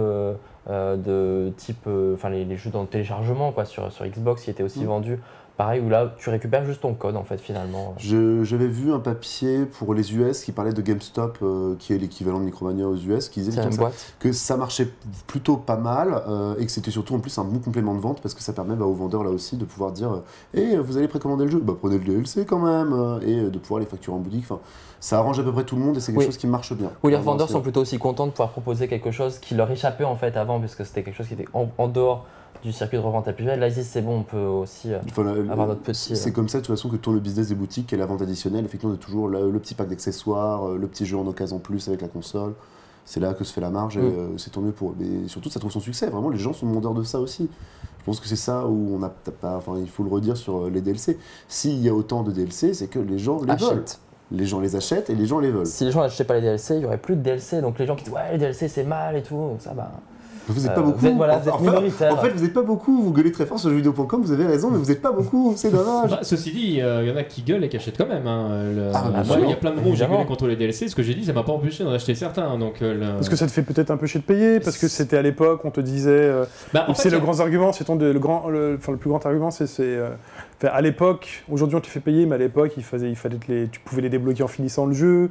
de 0.70 1.52
type, 1.58 1.88
enfin 2.14 2.30
les, 2.30 2.46
les 2.46 2.58
jeux 2.58 2.70
dans 2.70 2.82
le 2.82 2.88
téléchargement 2.88 3.52
quoi, 3.52 3.66
sur, 3.66 3.92
sur 3.92 4.06
Xbox 4.06 4.44
qui 4.44 4.50
étaient 4.50 4.64
aussi 4.64 4.82
Mm. 4.84 4.88
vendus. 4.88 5.20
Pareil, 5.56 5.82
où 5.82 5.90
là 5.90 6.16
tu 6.18 6.32
récupères 6.32 6.66
juste 6.66 6.82
ton 6.82 6.96
code 6.96 7.16
en 7.16 7.24
fait 7.24 7.38
finalement. 7.38 7.94
Je- 8.00 8.44
J'avais 8.44 8.68
vu 8.68 8.92
un 8.92 9.00
papier 9.00 9.66
pour 9.66 9.94
les 9.94 10.16
US 10.16 10.44
qui 10.44 10.52
parlait 10.52 10.74
de 10.74 10.82
GameStop, 10.82 11.38
euh, 11.44 11.76
qui 11.78 11.94
est 11.94 12.00
l'équivalent 12.00 12.40
de 12.40 12.46
Micromania 12.46 12.88
aux 12.88 12.96
US, 12.96 13.30
qui 13.30 13.42
disait 13.42 13.64
que 13.64 13.72
ça- 13.72 13.78
boîte. 13.80 14.16
que 14.18 14.32
ça 14.32 14.58
marchait 14.58 14.88
plutôt 15.28 15.58
pas 15.58 15.78
mal 15.78 16.24
euh, 16.28 16.56
et 16.58 16.66
que 16.66 16.72
c'était 16.72 16.90
surtout 16.90 17.14
en 17.14 17.20
plus 17.20 17.38
un 17.38 17.44
bon 17.44 17.60
complément 17.60 17.94
de 17.94 18.00
vente 18.00 18.20
parce 18.20 18.34
que 18.34 18.42
ça 18.42 18.52
permet 18.52 18.76
bah, 18.76 18.86
aux 18.86 18.94
vendeurs 18.94 19.24
là 19.24 19.30
aussi 19.30 19.56
de 19.56 19.66
pouvoir 19.66 19.92
dire 19.92 20.22
Eh, 20.56 20.76
vous 20.78 20.98
allez 20.98 21.08
précommander 21.08 21.46
le 21.46 21.52
jeu, 21.52 21.60
bah, 21.60 21.74
prenez 21.80 22.00
le 22.00 22.04
DLC 22.04 22.46
quand 22.46 22.60
même 22.60 22.92
euh, 22.92 23.20
et 23.22 23.38
euh, 23.42 23.50
de 23.52 23.60
pouvoir 23.60 23.80
les 23.80 23.86
facturer 23.86 24.16
en 24.16 24.20
boutique. 24.20 24.46
Enfin, 24.50 24.60
ça 25.00 25.20
arrange 25.20 25.40
à 25.40 25.44
peu 25.44 25.52
près 25.52 25.66
tout 25.66 25.76
le 25.76 25.84
monde 25.84 25.98
et 25.98 26.00
c'est 26.00 26.14
quelque 26.14 26.22
Oui. 26.22 26.26
chose 26.26 26.38
qui 26.38 26.48
marche 26.48 26.74
bien. 26.74 26.90
Où 27.04 27.10
les 27.10 27.16
revendeurs 27.18 27.50
sont 27.50 27.62
plutôt 27.62 27.82
aussi 27.82 28.00
contents 28.00 28.26
de 28.26 28.32
pouvoir 28.32 28.50
proposer 28.50 28.88
quelque 28.88 29.12
chose 29.12 29.38
qui 29.38 29.54
leur 29.54 29.70
échappait 29.70 30.04
en 30.06 30.16
fait 30.16 30.36
avant, 30.36 30.60
parce 30.60 30.74
que 30.74 30.84
c'était 30.84 31.04
quelque 31.04 31.18
chose 31.18 31.28
qui 31.28 31.36
était 31.36 31.48
en, 31.54 31.68
en 31.78 31.88
dehors 31.88 32.26
du 32.64 32.72
circuit 32.72 32.98
de 32.98 33.04
revente. 33.04 33.28
Là 33.28 33.68
ils 33.68 33.74
disent 33.74 33.88
c'est 33.88 34.02
bon, 34.02 34.20
on 34.20 34.24
peut 34.24 34.38
aussi 34.38 34.94
euh, 34.94 35.00
Enfin, 35.10 35.26
avoir 35.50 35.68
notre 35.68 35.82
petit. 35.82 36.16
C'est 36.16 36.30
euh, 36.30 36.34
comme 36.34 36.48
ça 36.50 36.60
de 36.60 36.66
toute 36.66 36.76
façon 36.76 36.90
que 36.90 36.96
tourne 36.96 37.16
le 37.16 37.22
business 37.22 37.50
des 37.50 37.56
boutiques 37.56 37.92
et 37.94 37.98
la 37.98 38.06
vente 38.06 38.22
additionnelle. 38.22 38.66
Effectivement, 38.66 38.94
on 38.94 38.98
a 38.98 39.00
toujours 39.04 39.28
le, 39.28 39.52
le 39.52 39.60
petit 39.60 39.76
pack 39.76 39.90
d'accessoires, 39.90 40.70
euh, 40.70 40.78
le 40.78 40.88
petit 40.88 41.06
jeu 41.06 41.18
en 41.18 41.28
occasion 41.28 41.58
en 41.58 41.60
plus 41.60 41.88
avec 41.88 42.02
la 42.02 42.08
console. 42.08 42.54
c'est 43.06 43.20
là 43.20 43.34
que 43.34 43.44
se 43.44 43.52
fait 43.52 43.62
la 43.62 43.70
marge 43.70 43.98
et 43.98 44.02
Mm. 44.02 44.06
euh, 44.06 44.28
c'est 44.38 44.52
tant 44.52 44.62
mieux 44.62 44.72
pour 44.72 44.92
eux. 44.92 44.96
Mais 45.00 45.28
surtout, 45.28 45.50
ça 45.50 45.60
trouve 45.60 45.72
son 45.74 45.82
succès. 45.82 46.10
Vraiment, 46.10 46.30
les 46.30 46.38
gens 46.40 46.54
sont 46.54 46.66
demandeurs 46.66 46.94
de 46.94 47.04
ça 47.04 47.20
aussi. 47.20 47.50
Je 48.00 48.06
pense 48.06 48.20
que 48.20 48.28
c'est 48.28 48.36
ça 48.38 48.66
où 48.66 48.96
on 48.98 49.04
a 49.04 49.10
pas. 49.10 49.58
Enfin, 49.58 49.74
il 49.80 49.90
faut 49.90 50.04
le 50.04 50.10
redire 50.10 50.36
sur 50.38 50.66
euh, 50.66 50.70
les 50.70 50.82
DLC. 50.82 51.18
S'il 51.50 51.80
y 51.82 51.90
a 51.90 51.94
autant 51.94 52.24
de 52.24 52.32
DLC, 52.32 52.74
c'est 52.74 52.88
que 52.88 53.00
les 53.00 53.18
gens 53.20 53.40
les 53.42 53.56
veulent. 53.56 53.72
Achète. 53.80 54.00
Les 54.32 54.46
gens 54.46 54.60
les 54.62 54.76
achètent 54.76 55.10
et 55.10 55.16
les 55.16 55.26
gens 55.26 55.40
les 55.40 55.52
veulent. 55.52 55.66
Si 55.68 55.84
les 55.86 55.92
gens 55.92 56.02
n'achetaient 56.02 56.24
pas 56.24 56.34
les 56.36 56.42
DLC, 56.42 56.76
il 56.78 56.82
y 56.82 56.86
aurait 56.86 56.98
plus 56.98 57.16
de 57.18 57.22
DLC. 57.22 57.62
Donc 57.62 57.78
les 57.78 57.86
gens 57.86 57.96
qui 57.96 58.06
disent 58.06 58.14
ouais 58.14 58.32
les 58.32 58.38
DLC 58.38 58.68
c'est 58.68 58.84
mal 58.86 59.16
et 59.18 59.22
tout, 59.22 59.36
donc 59.36 59.62
ça 59.62 59.74
bah. 59.74 59.92
Vous 60.48 60.62
n'êtes 60.62 60.72
Euh, 60.72 60.76
pas 60.76 60.82
beaucoup. 60.82 60.98
vous 61.00 61.08
êtes- 61.08 61.16
voilà, 61.16 61.38
vous 61.38 61.48
êtes 61.48 61.54
en, 61.54 61.58
fait, 61.60 61.64
minoritaire. 61.66 62.14
en 62.14 62.18
fait, 62.18 62.30
vous 62.32 62.44
n'êtes 62.44 62.54
pas 62.54 62.62
beaucoup. 62.64 63.02
Vous 63.02 63.12
gueulez 63.14 63.32
très 63.32 63.46
fort 63.46 63.60
sur 63.60 63.70
jeuxvideo.com. 63.70 64.22
Vous 64.22 64.32
avez 64.32 64.46
raison, 64.46 64.70
mais 64.72 64.78
vous 64.78 64.86
n'êtes 64.86 65.02
pas 65.02 65.12
beaucoup. 65.12 65.54
C'est 65.56 65.72
dommage. 65.72 66.10
Bah, 66.10 66.20
ceci 66.24 66.52
dit, 66.52 66.82
euh, 66.82 67.02
il 67.04 67.10
y 67.10 67.12
en 67.12 67.16
a 67.16 67.24
qui 67.24 67.42
gueulent 67.44 67.64
et 67.64 67.70
qui 67.70 67.78
achètent 67.78 67.98
quand 67.98 68.08
même. 68.08 68.28
hein, 68.28 68.50
le- 68.76 68.90
Ah, 68.94 69.04
moi, 69.14 69.24
sûr. 69.24 69.40
il 69.44 69.50
y 69.50 69.54
a 69.54 69.56
plein 69.56 69.72
de 69.72 69.76
moments 69.78 69.90
où 69.92 69.96
j'ai 69.96 70.06
gueulé 70.06 70.26
contre 70.26 70.48
les 70.48 70.56
DLC. 70.56 70.88
Ce 70.90 70.96
que 70.96 71.04
j'ai 71.04 71.14
dit, 71.16 71.26
ça 71.26 71.34
m'a 71.34 71.44
pas 71.44 71.54
empêché 71.54 71.84
d'en 71.84 71.92
acheter 71.94 72.14
certains. 72.16 72.58
Donc, 72.58 72.82
euh, 72.82 72.94
le- 72.94 73.14
Parce 73.16 73.30
que 73.30 73.36
ça 73.36 73.46
te 73.48 73.52
fait 73.52 73.62
peut-être 73.64 73.92
un 73.92 73.98
peu 73.98 74.06
chier 74.08 74.20
de 74.20 74.26
payer, 74.26 74.60
parce 74.60 74.78
que 74.78 74.88
c'était 74.88 75.18
à 75.18 75.22
l'époque, 75.22 75.62
on 75.64 75.72
te 75.72 75.82
disait. 75.82 76.10
euh, 76.12 76.46
Bah, 76.74 76.88
c'est 76.96 77.10
le 77.10 77.20
grand 77.20 77.40
argument, 77.40 77.72
c'est 77.72 77.86
ton 77.86 77.96
le 77.96 78.20
grand, 78.20 78.50
le, 78.50 78.76
enfin, 78.78 78.92
le 78.92 78.98
plus 78.98 79.10
grand 79.10 79.26
argument, 79.26 79.50
c'est 79.52 79.66
euh, 79.80 80.10
à 80.62 80.82
l'époque. 80.82 81.44
Aujourd'hui, 81.52 81.78
on 81.78 81.82
te 81.82 81.88
fait 81.88 82.00
payer, 82.00 82.26
mais 82.26 82.36
à 82.36 82.38
l'époque, 82.38 82.74
il 82.78 82.84
fallait, 82.84 83.10
il 83.10 83.16
fallait 83.16 83.38
te 83.38 83.52
les, 83.52 83.68
tu 83.70 83.80
pouvais 83.80 84.02
les 84.02 84.10
débloquer 84.10 84.44
en 84.44 84.48
finissant 84.48 84.86
le 84.86 84.94
jeu. 84.94 85.30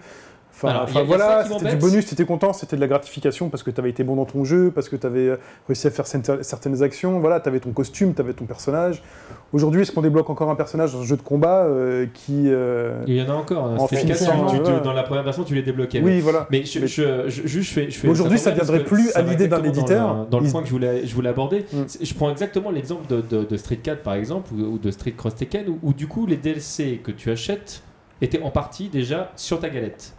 Enfin, 0.54 0.68
Alors, 0.68 1.04
voilà, 1.06 1.44
c'était 1.44 1.70
du 1.70 1.76
bonus, 1.76 2.06
tu 2.06 2.12
étais 2.14 2.24
content, 2.24 2.52
c'était 2.52 2.76
de 2.76 2.80
la 2.80 2.86
gratification 2.86 3.48
parce 3.48 3.62
que 3.62 3.70
tu 3.70 3.80
avais 3.80 3.90
été 3.90 4.04
bon 4.04 4.16
dans 4.16 4.26
ton 4.26 4.44
jeu, 4.44 4.70
parce 4.72 4.88
que 4.88 4.96
tu 4.96 5.06
avais 5.06 5.36
réussi 5.66 5.86
à 5.86 5.90
faire 5.90 6.06
certaines 6.06 6.82
actions, 6.82 7.18
voilà, 7.20 7.40
tu 7.40 7.48
avais 7.48 7.58
ton 7.58 7.72
costume, 7.72 8.14
tu 8.14 8.20
avais 8.20 8.32
ton 8.34 8.44
personnage. 8.44 9.02
Aujourd'hui, 9.52 9.82
est-ce 9.82 9.92
qu'on 9.92 10.02
débloque 10.02 10.30
encore 10.30 10.50
un 10.50 10.54
personnage 10.54 10.92
dans 10.92 11.00
un 11.00 11.04
jeu 11.04 11.16
de 11.16 11.22
combat 11.22 11.64
euh, 11.64 12.06
qui. 12.12 12.44
euh, 12.46 13.02
Il 13.06 13.14
y 13.16 13.22
en 13.22 13.28
a 13.30 13.34
encore. 13.34 13.66
hein. 13.66 13.76
En 13.78 13.88
C'était 13.88 14.06
cas, 14.06 14.14
tu- 14.14 14.56
tu- 14.62 14.80
dans 14.84 14.92
la 14.92 15.02
première 15.02 15.24
version, 15.24 15.42
tu 15.44 15.54
les 15.54 15.62
débloquais. 15.62 16.00
Oui, 16.00 16.20
voilà. 16.20 16.46
Mais 16.50 16.64
je, 16.64 16.86
je- 16.86 17.28
je- 17.28 17.60
fais. 17.62 17.88
Aujourd'hui, 18.08 18.38
ça 18.38 18.52
parce 18.52 18.68
viendrait 18.68 18.84
plus 18.84 19.10
à 19.14 19.22
l'idée 19.22 19.48
d'un 19.48 19.58
dans 19.58 19.64
éditeur. 19.64 20.14
le- 20.20 20.26
Dans 20.30 20.38
le, 20.40 20.48
point 20.48 20.60
que 20.62 20.68
je 20.68 20.72
voulais, 20.72 21.06
je 21.06 21.14
voulais 21.14 21.28
aborder, 21.30 21.66
Mm. 21.72 21.82
Je 22.02 22.14
prends 22.14 22.30
exactement 22.30 22.70
l'exemple 22.70 23.06
de, 23.08 23.20
de- 23.20 23.44
de 23.44 23.56
Street 23.56 23.76
4 23.82 24.02
par 24.02 24.14
exemple, 24.14 24.52
ou, 24.54 24.74
ou 24.74 24.78
de 24.78 24.90
Street 24.90 25.12
Cross 25.16 25.34
Tekken, 25.36 25.68
où, 25.68 25.78
où 25.82 25.92
du 25.92 26.06
coup 26.06 26.26
les 26.26 26.36
DLC 26.36 27.00
que 27.02 27.10
tu 27.10 27.30
achètes 27.30 27.82
étaient 28.20 28.42
en 28.42 28.50
partie 28.50 28.88
déjà 28.88 29.32
sur 29.36 29.58
ta 29.60 29.68
galette. 29.68 30.12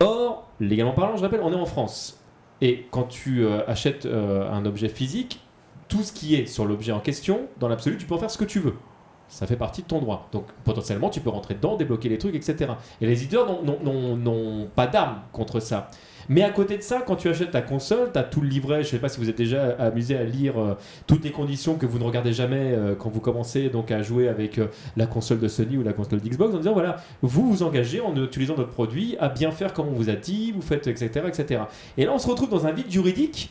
Or, 0.00 0.48
légalement 0.60 0.92
parlant, 0.92 1.16
je 1.16 1.22
rappelle, 1.22 1.40
on 1.42 1.52
est 1.52 1.56
en 1.56 1.66
France. 1.66 2.18
Et 2.62 2.86
quand 2.90 3.04
tu 3.04 3.44
euh, 3.44 3.60
achètes 3.66 4.06
euh, 4.06 4.50
un 4.50 4.64
objet 4.66 4.88
physique, 4.88 5.40
tout 5.88 6.02
ce 6.02 6.12
qui 6.12 6.34
est 6.34 6.46
sur 6.46 6.64
l'objet 6.64 6.92
en 6.92 7.00
question, 7.00 7.40
dans 7.58 7.68
l'absolu, 7.68 7.96
tu 7.98 8.06
peux 8.06 8.14
en 8.14 8.18
faire 8.18 8.30
ce 8.30 8.38
que 8.38 8.44
tu 8.44 8.60
veux. 8.60 8.74
Ça 9.28 9.46
fait 9.46 9.56
partie 9.56 9.82
de 9.82 9.86
ton 9.86 10.00
droit. 10.00 10.28
Donc 10.32 10.44
potentiellement, 10.64 11.08
tu 11.08 11.20
peux 11.20 11.30
rentrer 11.30 11.54
dedans, 11.54 11.76
débloquer 11.76 12.08
les 12.08 12.18
trucs, 12.18 12.34
etc. 12.34 12.72
Et 13.00 13.06
les 13.06 13.12
éditeurs 13.22 13.46
n'ont- 13.62 14.68
pas 14.74 14.86
d'armes 14.86 15.20
contre 15.32 15.60
ça. 15.60 15.88
Mais 16.30 16.44
à 16.44 16.50
côté 16.50 16.76
de 16.76 16.82
ça, 16.82 17.02
quand 17.04 17.16
tu 17.16 17.28
achètes 17.28 17.50
ta 17.50 17.60
console, 17.60 18.12
tu 18.12 18.18
as 18.18 18.22
tout 18.22 18.40
le 18.40 18.46
livret. 18.46 18.84
Je 18.84 18.88
sais 18.88 19.00
pas 19.00 19.08
si 19.08 19.18
vous 19.18 19.28
êtes 19.28 19.36
déjà 19.36 19.70
amusé 19.80 20.16
à 20.16 20.22
lire 20.22 20.60
euh, 20.60 20.74
toutes 21.08 21.24
les 21.24 21.32
conditions 21.32 21.74
que 21.74 21.86
vous 21.86 21.98
ne 21.98 22.04
regardez 22.04 22.32
jamais 22.32 22.72
euh, 22.72 22.94
quand 22.94 23.10
vous 23.10 23.18
commencez 23.18 23.68
donc 23.68 23.90
à 23.90 24.00
jouer 24.02 24.28
avec 24.28 24.58
euh, 24.58 24.68
la 24.96 25.06
console 25.06 25.40
de 25.40 25.48
Sony 25.48 25.76
ou 25.76 25.82
la 25.82 25.92
console 25.92 26.20
d'Xbox 26.20 26.54
en 26.54 26.58
disant 26.58 26.72
voilà, 26.72 26.98
vous 27.20 27.50
vous 27.50 27.64
engagez 27.64 28.00
en 28.00 28.14
utilisant 28.14 28.54
notre 28.56 28.70
produit 28.70 29.16
à 29.18 29.28
bien 29.28 29.50
faire 29.50 29.74
comme 29.74 29.88
on 29.88 29.92
vous 29.92 30.08
a 30.08 30.14
dit, 30.14 30.52
vous 30.52 30.62
faites 30.62 30.86
etc. 30.86 31.26
etc. 31.26 31.62
Et 31.98 32.04
là, 32.04 32.12
on 32.14 32.20
se 32.20 32.28
retrouve 32.28 32.48
dans 32.48 32.64
un 32.64 32.70
vide 32.70 32.92
juridique 32.92 33.50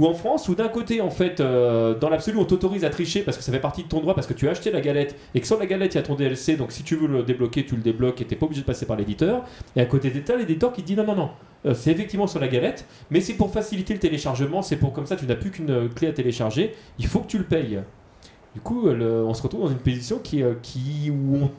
où 0.00 0.06
en 0.06 0.14
France, 0.14 0.48
où 0.48 0.54
d'un 0.54 0.68
côté, 0.68 1.02
en 1.02 1.10
fait, 1.10 1.40
euh, 1.40 1.94
dans 1.94 2.08
l'absolu, 2.08 2.38
on 2.38 2.46
t'autorise 2.46 2.86
à 2.86 2.90
tricher 2.90 3.20
parce 3.20 3.36
que 3.36 3.42
ça 3.42 3.52
fait 3.52 3.60
partie 3.60 3.82
de 3.82 3.88
ton 3.88 4.00
droit, 4.00 4.14
parce 4.14 4.26
que 4.26 4.32
tu 4.32 4.48
as 4.48 4.52
acheté 4.52 4.70
la 4.70 4.80
galette 4.80 5.14
et 5.34 5.42
que 5.42 5.46
sur 5.46 5.58
la 5.58 5.66
galette, 5.66 5.94
il 5.94 5.98
y 5.98 6.00
a 6.00 6.02
ton 6.02 6.14
DLC, 6.14 6.56
donc 6.56 6.72
si 6.72 6.82
tu 6.82 6.96
veux 6.96 7.06
le 7.06 7.22
débloquer, 7.22 7.66
tu 7.66 7.76
le 7.76 7.82
débloques 7.82 8.18
et 8.22 8.24
t'es 8.24 8.34
pas 8.34 8.46
obligé 8.46 8.62
de 8.62 8.66
passer 8.66 8.86
par 8.86 8.96
l'éditeur. 8.96 9.44
Et 9.76 9.80
à 9.82 9.84
côté 9.84 10.10
ça, 10.24 10.36
l'éditeur 10.36 10.72
qui 10.72 10.82
dit 10.82 10.96
non, 10.96 11.04
non, 11.04 11.16
non, 11.16 11.30
euh, 11.66 11.74
c'est 11.74 11.90
effectivement 11.90 12.26
sur 12.26 12.40
la 12.40 12.48
galette, 12.48 12.86
mais 13.10 13.20
c'est 13.20 13.34
pour 13.34 13.52
faciliter 13.52 13.92
le 13.92 14.00
téléchargement, 14.00 14.62
c'est 14.62 14.76
pour 14.76 14.94
comme 14.94 15.04
ça, 15.04 15.16
tu 15.16 15.26
n'as 15.26 15.36
plus 15.36 15.50
qu'une 15.50 15.90
clé 15.90 16.08
à 16.08 16.12
télécharger, 16.12 16.74
il 16.98 17.06
faut 17.06 17.20
que 17.20 17.26
tu 17.26 17.36
le 17.36 17.44
payes. 17.44 17.80
Du 18.54 18.60
coup, 18.60 18.88
on 18.88 19.34
se 19.34 19.42
retrouve 19.42 19.62
dans 19.62 19.70
une 19.70 19.78
position 19.78 20.18
qui, 20.18 20.42
euh, 20.42 20.54
qui 20.62 21.10
où 21.10 21.36
on 21.36 21.50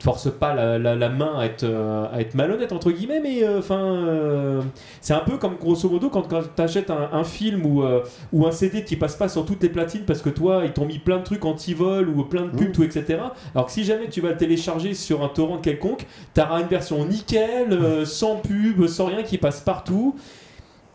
te 0.00 0.04
force 0.04 0.28
pas 0.32 0.54
la, 0.54 0.78
la- 0.78 0.96
la 0.96 1.08
main 1.10 1.38
à 1.38 1.44
être, 1.44 1.62
euh, 1.62 2.06
à 2.12 2.20
être 2.20 2.34
malhonnête 2.34 2.72
entre 2.72 2.90
guillemets, 2.90 3.20
mais 3.20 3.44
euh, 3.44 3.58
enfin, 3.60 3.78
euh, 3.78 4.60
c'est 5.00 5.12
un 5.14 5.20
peu 5.20 5.36
comme 5.36 5.56
grosso 5.56 5.88
modo 5.88 6.08
quand, 6.10 6.22
quand 6.26 6.40
tu 6.56 6.62
achètes 6.62 6.90
un, 6.90 7.10
un 7.12 7.22
film 7.22 7.64
ou, 7.64 7.82
euh, 7.82 8.02
ou 8.32 8.46
un 8.46 8.50
CD 8.50 8.82
qui 8.82 8.96
passe 8.96 9.14
pas 9.14 9.28
sur 9.28 9.44
toutes 9.44 9.62
les 9.62 9.68
platines 9.68 10.04
parce 10.06 10.22
que 10.22 10.30
toi 10.30 10.62
ils 10.64 10.72
t'ont 10.72 10.86
mis 10.86 10.98
plein 10.98 11.18
de 11.18 11.22
trucs 11.24 11.44
anti-vol 11.44 12.08
ou 12.08 12.24
plein 12.24 12.46
de 12.46 12.50
pubs, 12.56 12.72
tout, 12.72 12.82
etc. 12.82 13.18
Alors 13.54 13.66
que 13.66 13.72
si 13.72 13.84
jamais 13.84 14.08
tu 14.08 14.20
vas 14.20 14.30
le 14.30 14.36
télécharger 14.36 14.94
sur 14.94 15.22
un 15.22 15.28
torrent 15.28 15.58
quelconque, 15.58 16.06
tu 16.34 16.40
auras 16.40 16.60
une 16.60 16.66
version 16.68 17.04
nickel, 17.04 17.72
euh, 17.72 18.04
sans 18.06 18.36
pub, 18.36 18.86
sans 18.86 19.04
rien 19.06 19.22
qui 19.22 19.38
passe 19.38 19.60
partout. 19.60 20.16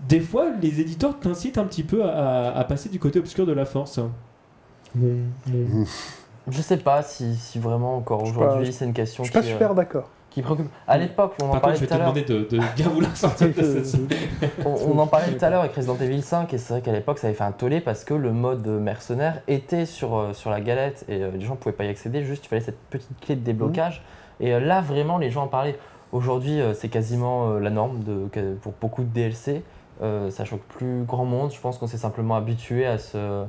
Des 0.10 0.20
fois, 0.20 0.48
les 0.62 0.82
éditeurs 0.82 1.18
t'incitent 1.20 1.58
un 1.58 1.64
petit 1.66 1.84
peu 1.84 2.04
à, 2.04 2.52
à 2.58 2.64
passer 2.66 2.90
du 2.90 3.00
côté 3.00 3.20
obscur 3.20 3.46
de 3.46 3.54
la 3.54 3.66
force. 3.66 4.00
Je 6.48 6.62
sais 6.62 6.78
pas 6.78 7.02
si, 7.04 7.36
si 7.36 7.60
vraiment 7.60 7.96
encore 7.98 8.24
aujourd'hui 8.24 8.72
c'est 8.72 8.86
une 8.86 8.94
question 8.94 9.24
Je 9.24 9.30
suis 9.30 9.34
pas 9.34 9.42
qui, 9.42 9.50
euh, 9.50 9.54
super 9.54 9.74
d'accord. 9.74 10.10
qui 10.30 10.42
préoccupe. 10.42 10.68
À 10.88 10.98
l'époque, 10.98 11.34
on 11.42 11.46
en 11.46 11.48
Par 11.48 11.62
contre, 11.62 11.62
parlait 11.62 11.76
je 11.76 11.82
vais 11.82 11.88
tout 11.88 11.90
te 11.90 11.96
à 11.96 11.98
l'heure. 12.04 12.14
demander 12.14 12.48
de, 12.50 12.58
de 12.58 12.76
bien 12.76 12.88
vouloir 12.90 13.16
sortir 13.18 13.48
de 13.54 13.82
cette 13.82 14.00
On, 14.66 14.76
on 14.92 15.00
en 15.00 15.08
parlait 15.08 15.32
tout 15.36 15.44
à 15.44 15.50
l'heure 15.50 15.62
avec 15.62 15.74
Resident 15.76 15.98
Evil 16.00 16.22
5 16.22 16.54
et 16.54 16.58
c'est 16.58 16.74
vrai 16.74 16.82
qu'à 16.82 16.92
l'époque 16.92 17.18
ça 17.20 17.28
avait 17.28 17.36
fait 17.36 17.44
un 17.44 17.52
tollé 17.52 17.82
parce 17.82 18.04
que 18.04 18.14
le 18.14 18.32
mode 18.32 18.68
mercenaire 18.68 19.42
était 19.48 19.86
sur, 19.86 20.16
euh, 20.18 20.34
sur 20.34 20.50
la 20.52 20.62
galette 20.62 21.04
et 21.08 21.22
euh, 21.24 21.32
les 21.34 21.42
gens 21.46 21.56
pouvaient 21.56 21.76
pas 21.76 21.86
y 21.86 21.90
accéder, 21.90 22.24
juste 22.24 22.46
il 22.46 22.50
fallait 22.50 22.62
cette 22.62 22.80
petite 22.90 23.20
clé 23.22 23.36
de 23.36 23.42
déblocage. 23.44 24.04
Et 24.40 24.54
euh, 24.54 24.60
là 24.60 24.82
vraiment 24.82 25.18
les 25.18 25.30
gens 25.32 25.44
en 25.44 25.48
parlaient. 25.48 25.78
Aujourd'hui 26.12 26.62
euh, 26.62 26.74
c'est 26.76 26.90
quasiment 26.90 27.50
euh, 27.50 27.60
la 27.60 27.70
norme 27.72 28.04
de, 28.04 28.28
pour 28.62 28.74
beaucoup 28.80 29.02
de 29.04 29.10
DLC. 29.10 29.64
Euh, 30.04 30.30
ça 30.30 30.44
choque 30.44 30.60
plus 30.68 31.04
grand 31.06 31.24
monde, 31.24 31.52
je 31.54 31.60
pense 31.62 31.78
qu'on 31.78 31.88
s'est 31.88 31.98
simplement 31.98 32.36
habitué 32.36 32.86
à 32.86 32.98
ce, 32.98 33.46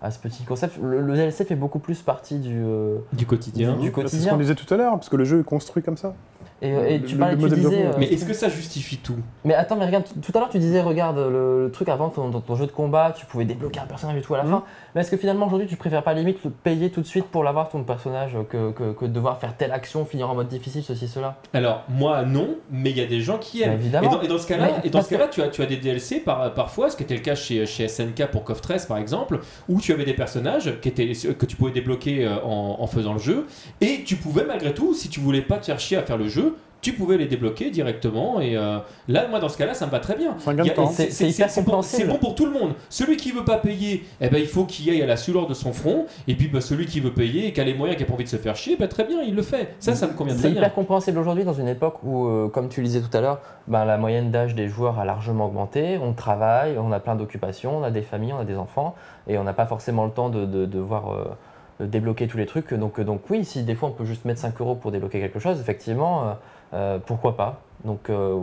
à 0.00 0.10
ce 0.10 0.18
petit 0.18 0.44
concept. 0.44 0.78
Le, 0.82 1.00
le 1.00 1.14
DLC 1.14 1.44
fait 1.44 1.56
beaucoup 1.56 1.78
plus 1.80 2.02
partie 2.02 2.38
du, 2.38 2.62
euh, 2.64 2.98
du 3.12 3.26
quotidien. 3.26 3.72
du 3.74 3.80
C'est 3.80 3.86
ce 3.88 3.90
quotidien. 3.92 4.30
qu'on 4.32 4.38
disait 4.38 4.54
tout 4.54 4.72
à 4.72 4.76
l'heure, 4.76 4.92
parce 4.92 5.08
que 5.08 5.16
le 5.16 5.24
jeu 5.24 5.40
est 5.40 5.44
construit 5.44 5.82
comme 5.82 5.96
ça. 5.96 6.14
Et, 6.60 7.00
tu 7.06 7.14
le- 7.14 7.18
parlais, 7.20 7.34
le 7.36 7.38
tu 7.40 7.48
mode 7.48 7.54
disais. 7.54 7.86
euh, 7.86 7.92
Mais 7.98 8.06
est-ce 8.06 8.24
que 8.24 8.32
ça 8.32 8.48
justifie 8.48 8.96
tout? 8.96 9.14
Mais 9.44 9.54
attends, 9.54 9.76
mais 9.76 9.86
regarde, 9.86 10.04
tout 10.20 10.32
à 10.34 10.40
l'heure 10.40 10.48
tu 10.48 10.58
disais, 10.58 10.80
regarde 10.82 11.16
le, 11.16 11.64
le 11.66 11.70
truc 11.70 11.88
avant, 11.88 12.08
ton, 12.08 12.30
ton- 12.32 12.40
ton 12.40 12.56
jeu 12.56 12.66
de 12.66 12.72
combat, 12.72 13.14
tu 13.16 13.26
pouvais 13.26 13.44
débloquer 13.44 13.78
un 13.78 13.86
personnage 13.86 14.16
et 14.16 14.22
tout 14.22 14.34
à 14.34 14.38
la 14.38 14.42
Mhm. 14.44 14.50
fin. 14.50 14.64
Mais 14.94 15.02
est-ce 15.02 15.10
que 15.12 15.16
finalement 15.16 15.46
aujourd'hui 15.46 15.68
tu 15.68 15.76
préfères 15.76 16.02
pas 16.02 16.14
limite 16.14 16.42
le 16.44 16.50
payer 16.50 16.90
tout 16.90 17.00
de 17.00 17.06
suite 17.06 17.26
pour 17.26 17.44
l'avoir 17.44 17.68
ton 17.68 17.84
personnage 17.84 18.36
que, 18.50 18.72
que, 18.72 18.92
que 18.92 19.04
de 19.04 19.12
devoir 19.12 19.38
faire 19.38 19.56
telle 19.56 19.70
action, 19.70 20.04
finir 20.04 20.28
en 20.30 20.34
mode 20.34 20.48
difficile, 20.48 20.82
ceci, 20.82 21.06
cela? 21.06 21.36
Alors, 21.54 21.84
moi, 21.88 22.22
non, 22.24 22.56
mais 22.72 22.90
il 22.90 22.98
y 22.98 23.02
a 23.02 23.06
des 23.06 23.20
gens 23.20 23.38
qui 23.38 23.62
aiment. 23.62 23.74
Bah, 23.74 23.80
évidemment. 23.80 24.08
Et 24.08 24.14
dans, 24.16 24.22
et 24.22 24.26
dans 24.28 24.38
ce 24.38 24.46
cas-là, 24.48 24.64
Mais 24.82 24.88
et 24.88 24.90
dans 24.90 24.98
parce 24.98 25.06
ce 25.08 25.14
cas-là 25.14 25.28
tu, 25.28 25.40
as, 25.42 25.48
tu 25.48 25.62
as 25.62 25.66
des 25.66 25.76
DLC 25.76 26.18
par, 26.18 26.52
parfois, 26.54 26.90
ce 26.90 26.96
qui 26.96 27.04
était 27.04 27.14
le 27.14 27.20
cas 27.20 27.36
chez, 27.36 27.66
chez 27.66 27.86
SNK 27.86 28.26
pour 28.32 28.42
KOF 28.42 28.60
13 28.62 28.86
par 28.86 28.98
exemple, 28.98 29.38
où 29.68 29.80
tu 29.80 29.92
avais 29.92 30.04
des 30.04 30.14
personnages 30.14 30.80
qui 30.80 30.88
étaient, 30.88 31.12
que 31.12 31.46
tu 31.46 31.54
pouvais 31.56 31.70
débloquer 31.70 32.26
euh, 32.26 32.34
en, 32.44 32.78
en 32.80 32.86
faisant 32.88 33.12
le 33.12 33.20
jeu, 33.20 33.46
et 33.80 34.02
tu 34.04 34.16
pouvais 34.16 34.44
malgré 34.44 34.74
tout, 34.74 34.92
si 34.94 35.08
tu 35.08 35.20
voulais 35.20 35.42
pas 35.42 35.58
te 35.58 35.66
faire 35.66 35.78
chier 35.78 35.96
à 35.96 36.02
faire 36.02 36.16
le 36.18 36.26
jeu, 36.28 36.47
tu 36.80 36.92
pouvais 36.92 37.16
les 37.16 37.26
débloquer 37.26 37.70
directement. 37.70 38.40
Et 38.40 38.56
euh, 38.56 38.78
là, 39.08 39.26
moi, 39.28 39.40
dans 39.40 39.48
ce 39.48 39.58
cas-là, 39.58 39.74
ça 39.74 39.86
me 39.86 39.90
va 39.90 39.98
très 39.98 40.14
bien. 40.14 40.36
C'est 40.92 41.10
c'est- 41.10 41.24
c'est 41.48 41.60
bon- 41.64 41.82
c'est 41.82 42.04
bon 42.12 42.18
pour 42.18 42.34
tout 42.36 42.46
le 42.46 42.52
monde. 42.52 42.74
Celui 42.88 43.16
qui 43.16 43.32
veut 43.32 43.44
pas 43.44 43.56
payer, 43.58 44.04
eh 44.20 44.28
ben, 44.28 44.38
il 44.38 44.46
faut 44.46 44.64
qu'il 44.64 44.88
aille 44.90 45.02
à 45.02 45.06
la 45.06 45.16
sueur 45.16 45.46
de 45.48 45.54
son 45.54 45.72
front. 45.72 46.06
Et 46.28 46.34
puis 46.36 46.46
bah, 46.48 46.60
celui 46.60 46.86
qui 46.86 47.00
veut 47.00 47.12
payer 47.12 47.48
et 47.48 47.52
qui 47.52 47.60
a 47.60 47.64
les 47.64 47.74
moyens, 47.74 47.96
qui 47.96 48.04
a 48.04 48.06
pas 48.06 48.14
envie 48.14 48.24
de 48.24 48.28
se 48.28 48.36
faire 48.36 48.54
chier, 48.54 48.76
bah, 48.78 48.86
très 48.86 49.04
bien, 49.04 49.22
il 49.22 49.34
le 49.34 49.42
fait. 49.42 49.74
Ça, 49.80 49.94
ça 49.94 50.06
me 50.06 50.12
convient 50.12 50.34
C'est 50.34 50.40
très 50.40 50.50
bien. 50.50 50.60
hyper 50.60 50.72
compréhensible 50.74 51.18
aujourd'hui 51.18 51.44
dans 51.44 51.52
une 51.54 51.68
époque 51.68 51.96
où, 52.04 52.26
euh, 52.28 52.48
comme 52.48 52.68
tu 52.68 52.80
le 52.80 52.86
disais 52.86 53.00
tout 53.00 53.16
à 53.16 53.20
l'heure, 53.20 53.40
ben, 53.66 53.84
la 53.84 53.98
moyenne 53.98 54.30
d'âge 54.30 54.54
des 54.54 54.68
joueurs 54.68 54.98
a 55.00 55.04
largement 55.04 55.46
augmenté. 55.46 55.98
On 56.00 56.12
travaille, 56.12 56.78
on 56.78 56.92
a 56.92 57.00
plein 57.00 57.16
d'occupations, 57.16 57.78
on 57.78 57.82
a 57.82 57.90
des 57.90 58.02
familles, 58.02 58.34
on 58.34 58.40
a 58.40 58.44
des 58.44 58.56
enfants, 58.56 58.94
et 59.26 59.36
on 59.36 59.42
n'a 59.44 59.52
pas 59.52 59.66
forcément 59.66 60.04
le 60.04 60.10
temps 60.12 60.28
de, 60.30 60.44
de, 60.46 60.64
de 60.64 60.78
voir 60.78 61.12
euh, 61.12 61.24
de 61.80 61.86
débloquer 61.86 62.26
tous 62.28 62.38
les 62.38 62.46
trucs. 62.46 62.72
Donc, 62.74 63.00
donc 63.00 63.22
oui, 63.30 63.44
si 63.44 63.62
des 63.62 63.74
fois 63.74 63.88
on 63.88 63.92
peut 63.92 64.04
juste 64.04 64.24
mettre 64.24 64.40
5 64.40 64.60
euros 64.60 64.74
pour 64.74 64.90
débloquer 64.92 65.20
quelque 65.20 65.38
chose, 65.38 65.60
effectivement, 65.60 66.36
pourquoi 67.06 67.36
pas 67.36 67.60
Donc 67.84 68.10
euh, 68.10 68.40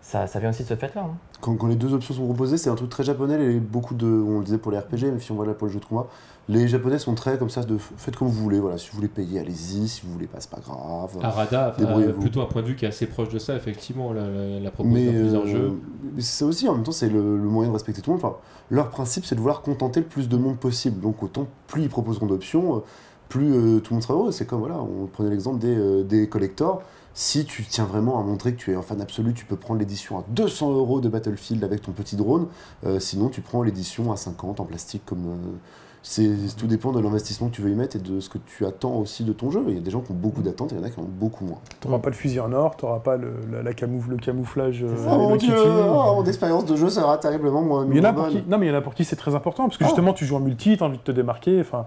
ça, 0.00 0.26
ça 0.26 0.38
vient 0.38 0.50
aussi 0.50 0.62
de 0.62 0.68
ce 0.68 0.74
fait-là. 0.76 1.02
hein. 1.02 1.16
Quand, 1.40 1.54
quand 1.56 1.66
les 1.68 1.76
deux 1.76 1.92
options 1.94 2.14
sont 2.14 2.24
proposées, 2.24 2.56
c'est 2.56 2.70
un 2.70 2.74
truc 2.74 2.90
très 2.90 3.04
japonais. 3.04 3.38
Les, 3.38 3.60
beaucoup 3.60 3.94
de, 3.94 4.06
on 4.06 4.38
le 4.38 4.44
disait 4.44 4.58
pour 4.58 4.72
les 4.72 4.78
RPG, 4.78 5.04
mais 5.12 5.20
si 5.20 5.30
on 5.32 5.36
va 5.36 5.44
là 5.46 5.54
pour 5.54 5.66
le 5.68 5.72
jeu 5.72 5.78
de 5.80 5.84
combat, 5.84 6.06
les 6.48 6.66
japonais 6.66 6.98
sont 6.98 7.14
très 7.14 7.36
comme 7.38 7.50
ça, 7.50 7.62
de 7.62 7.76
faites 7.78 8.16
comme 8.16 8.28
vous 8.28 8.42
voulez. 8.42 8.58
Voilà, 8.58 8.78
si 8.78 8.88
vous 8.90 8.96
voulez 8.96 9.08
payer, 9.08 9.38
allez-y. 9.40 9.86
Si 9.86 10.04
vous 10.04 10.12
voulez 10.12 10.26
pas, 10.26 10.38
c'est 10.40 10.50
pas 10.50 10.60
grave. 10.60 11.10
Arada 11.22 11.66
a 11.66 11.70
Débrouillez-vous. 11.78 12.20
plutôt 12.20 12.40
un 12.40 12.46
point 12.46 12.62
de 12.62 12.68
vue 12.68 12.74
qui 12.76 12.86
est 12.86 12.88
assez 12.88 13.06
proche 13.06 13.28
de 13.28 13.38
ça, 13.38 13.54
effectivement, 13.54 14.12
la, 14.12 14.22
la, 14.28 14.58
la 14.60 14.70
propose 14.70 14.92
mais 14.92 15.06
dans 15.06 15.12
plusieurs 15.12 15.42
euh, 15.42 15.46
jeux. 15.46 15.72
mais 16.14 16.22
c'est 16.22 16.38
ça 16.38 16.46
aussi, 16.46 16.68
en 16.68 16.74
même 16.74 16.82
temps, 16.84 16.90
c'est 16.92 17.10
le, 17.10 17.36
le 17.36 17.48
moyen 17.48 17.68
de 17.68 17.74
respecter 17.74 18.00
tout 18.02 18.10
le 18.10 18.16
monde. 18.16 18.24
Enfin, 18.24 18.36
leur 18.70 18.88
principe, 18.90 19.26
c'est 19.26 19.34
de 19.34 19.40
vouloir 19.40 19.60
contenter 19.62 20.00
le 20.00 20.06
plus 20.06 20.28
de 20.28 20.36
monde 20.38 20.56
possible. 20.58 21.00
Donc, 21.00 21.22
autant 21.22 21.46
plus 21.66 21.82
ils 21.82 21.88
proposeront 21.90 22.26
d'options, 22.26 22.76
euh, 22.76 22.80
plus 23.28 23.52
euh, 23.52 23.78
tout 23.80 23.92
le 23.92 23.96
monde 23.96 24.02
sera 24.02 24.14
heureux. 24.14 24.32
C'est 24.32 24.46
comme, 24.46 24.60
voilà, 24.60 24.78
on 24.80 25.06
prenait 25.06 25.30
l'exemple 25.30 25.58
des, 25.58 25.76
euh, 25.76 26.02
des 26.02 26.28
collectors. 26.30 26.82
Si 27.14 27.44
tu 27.44 27.64
tiens 27.64 27.84
vraiment 27.84 28.20
à 28.20 28.22
montrer 28.22 28.52
que 28.54 28.58
tu 28.58 28.70
es 28.72 28.76
un 28.76 28.82
fan 28.82 29.00
absolu, 29.00 29.34
tu 29.34 29.44
peux 29.44 29.56
prendre 29.56 29.80
l'édition 29.80 30.18
à 30.18 30.24
200 30.28 30.72
euros 30.72 31.00
de 31.00 31.08
Battlefield 31.08 31.64
avec 31.64 31.82
ton 31.82 31.90
petit 31.92 32.14
drone. 32.16 32.46
Euh, 32.86 33.00
sinon, 33.00 33.28
tu 33.28 33.40
prends 33.40 33.62
l'édition 33.62 34.12
à 34.12 34.16
50 34.16 34.60
en 34.60 34.64
plastique 34.64 35.02
comme. 35.04 35.26
euh, 35.26 35.56
c'est 36.00 36.30
tout 36.56 36.68
dépend 36.68 36.92
de 36.92 37.00
l'investissement 37.00 37.48
que 37.48 37.54
tu 37.56 37.60
veux 37.60 37.70
y 37.70 37.74
mettre 37.74 37.96
et 37.96 37.98
de 37.98 38.20
ce 38.20 38.28
que 38.28 38.38
tu 38.38 38.64
attends 38.64 38.94
aussi 38.94 39.24
de 39.24 39.32
ton 39.32 39.50
jeu. 39.50 39.64
Il 39.66 39.74
y 39.74 39.78
a 39.78 39.80
des 39.80 39.90
gens 39.90 40.00
qui 40.00 40.12
ont 40.12 40.14
beaucoup 40.14 40.42
d'attentes 40.42 40.72
et 40.72 40.76
il 40.76 40.78
y 40.78 40.80
en 40.82 40.86
a 40.86 40.90
qui 40.90 41.00
en 41.00 41.02
ont 41.02 41.06
beaucoup 41.10 41.44
moins. 41.44 41.58
T'auras 41.80 41.98
pas 41.98 42.08
le 42.10 42.14
fusil 42.14 42.38
en 42.38 42.52
or, 42.52 42.76
t'auras 42.76 43.00
pas 43.00 43.16
le, 43.16 43.32
la, 43.50 43.62
la 43.64 43.72
camouf- 43.72 44.08
le 44.08 44.16
camouflage. 44.16 44.84
euh, 44.84 44.94
Oh 45.10 45.18
mon 45.18 45.36
dieu, 45.36 45.52
oh, 45.58 46.14
mon 46.14 46.24
expérience 46.24 46.64
de 46.66 46.76
jeu 46.76 46.88
sera 46.88 47.18
terriblement 47.18 47.62
moins. 47.62 47.84
Mais 47.84 47.96
il 47.96 47.98
y 47.98 48.00
en 48.00 48.04
a 48.08 48.12
moins 48.12 48.22
pour 48.22 48.30
qui, 48.32 48.38
bonne. 48.38 48.48
non, 48.48 48.58
mais 48.58 48.66
il 48.66 48.68
y 48.68 48.72
en 48.72 48.78
a 48.78 48.80
pour 48.80 48.94
qui 48.94 49.04
c'est 49.04 49.16
très 49.16 49.34
important, 49.34 49.64
parce 49.64 49.76
que 49.76 49.84
Ah. 49.84 49.88
justement, 49.88 50.12
tu 50.12 50.24
joues 50.24 50.36
en 50.36 50.40
multi, 50.40 50.76
tu 50.78 50.82
as 50.84 50.86
envie 50.86 50.98
de 50.98 51.02
te 51.02 51.12
démarquer. 51.12 51.60
Enfin, 51.60 51.84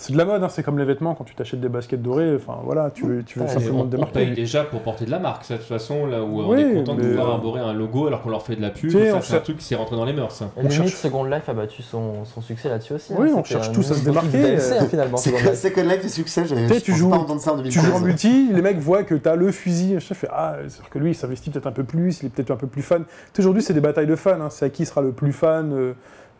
c'est 0.00 0.12
de 0.12 0.16
la 0.18 0.24
mode, 0.24 0.42
hein, 0.44 0.48
c'est 0.48 0.62
comme 0.62 0.78
les 0.78 0.84
vêtements 0.84 1.14
quand 1.16 1.24
tu 1.24 1.34
t'achètes 1.34 1.60
des 1.60 1.68
baskets 1.68 2.00
dorées. 2.00 2.36
Enfin, 2.36 2.58
voilà, 2.64 2.90
tu 2.94 3.04
veux, 3.04 3.24
tu 3.24 3.38
veux 3.40 3.44
Ouais, 3.46 3.50
simplement 3.50 3.80
on, 3.80 3.86
te 3.88 3.96
on 3.96 4.00
paye 4.06 4.10
démarquer. 4.26 4.30
déjà 4.40 4.62
pour 4.62 4.80
porter 4.82 5.04
de 5.06 5.10
la 5.10 5.18
marque, 5.18 5.44
ça, 5.44 5.54
de 5.54 5.58
toute 5.58 5.66
façon, 5.68 6.06
là 6.06 6.22
où 6.22 6.40
on 6.40 6.50
Oui, 6.50 6.60
est 6.62 6.72
content 6.74 6.94
de 6.94 7.02
pouvoir 7.02 7.28
euh, 7.28 7.32
arborer 7.32 7.60
un 7.60 7.72
logo 7.72 8.06
alors 8.06 8.22
qu'on 8.22 8.30
leur 8.30 8.42
fait 8.46 8.54
de 8.54 8.62
la 8.62 8.70
pub. 8.70 8.90
Ça, 8.92 9.20
c'est 9.20 9.34
un 9.36 9.40
truc 9.40 9.56
qui 9.58 9.64
s'est 9.64 9.74
rentré 9.74 9.96
dans 9.96 10.04
les 10.04 10.12
mœurs. 10.12 10.30
ça. 10.32 10.50
On 10.56 10.60
limite, 10.62 10.76
cherche- 10.76 10.94
Second 10.94 11.24
Life 11.24 11.48
a 11.48 11.52
battu 11.52 11.82
son, 11.82 12.24
son 12.24 12.40
succès 12.40 12.68
là-dessus 12.68 12.92
aussi. 12.92 13.12
Oui, 13.18 13.28
hein. 13.28 13.34
on 13.36 13.42
cherche 13.42 13.72
tous 13.72 13.90
à 13.90 13.94
se 13.94 14.04
démarquer, 14.04 14.38
euh, 14.56 14.58
finalement. 14.88 15.16
C'est 15.16 15.30
Second 15.30 15.42
que 15.42 15.48
Life. 15.50 15.58
Second 15.58 15.82
Life 15.82 16.04
est 16.04 16.08
succès, 16.08 16.44
j'avais 16.46 16.80
Tu 16.80 16.92
joues- 16.94 17.10
pas 17.10 17.16
entendre 17.16 17.40
ça 17.40 17.52
en 17.54 17.62
Tu 17.62 17.70
joues 17.72 17.80
en 17.80 18.00
2015. 18.00 18.04
multi, 18.04 18.48
les 18.52 18.62
mecs 18.62 18.78
voient 18.78 19.02
que 19.02 19.16
tu 19.16 19.28
as 19.28 19.34
le 19.34 19.50
fusil, 19.50 19.96
je 19.98 20.14
fais 20.14 20.28
ah, 20.30 20.56
c'est-à-dire 20.68 20.90
que 20.90 20.98
lui 21.00 21.10
il 21.10 21.14
s'investit 21.16 21.50
peut-être 21.50 21.66
un 21.66 21.72
peu 21.72 21.82
plus, 21.84 22.20
il 22.22 22.26
est 22.26 22.28
peut-être 22.28 22.52
un 22.52 22.56
peu 22.56 22.68
plus 22.68 22.82
fan. 22.82 23.02
Aujourd'hui 23.36 23.62
c'est 23.62 23.74
des 23.74 23.80
batailles 23.80 24.06
de 24.06 24.14
fans, 24.16 24.40
hein, 24.40 24.48
c'est 24.50 24.66
à 24.66 24.68
qui 24.70 24.86
sera 24.86 25.00
le 25.02 25.10
plus 25.10 25.32
fan 25.32 25.72
euh, 25.72 25.92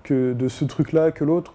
que 0.04 0.32
de 0.32 0.48
ce 0.48 0.64
truc-là 0.64 1.10
que 1.10 1.24
l'autre. 1.24 1.54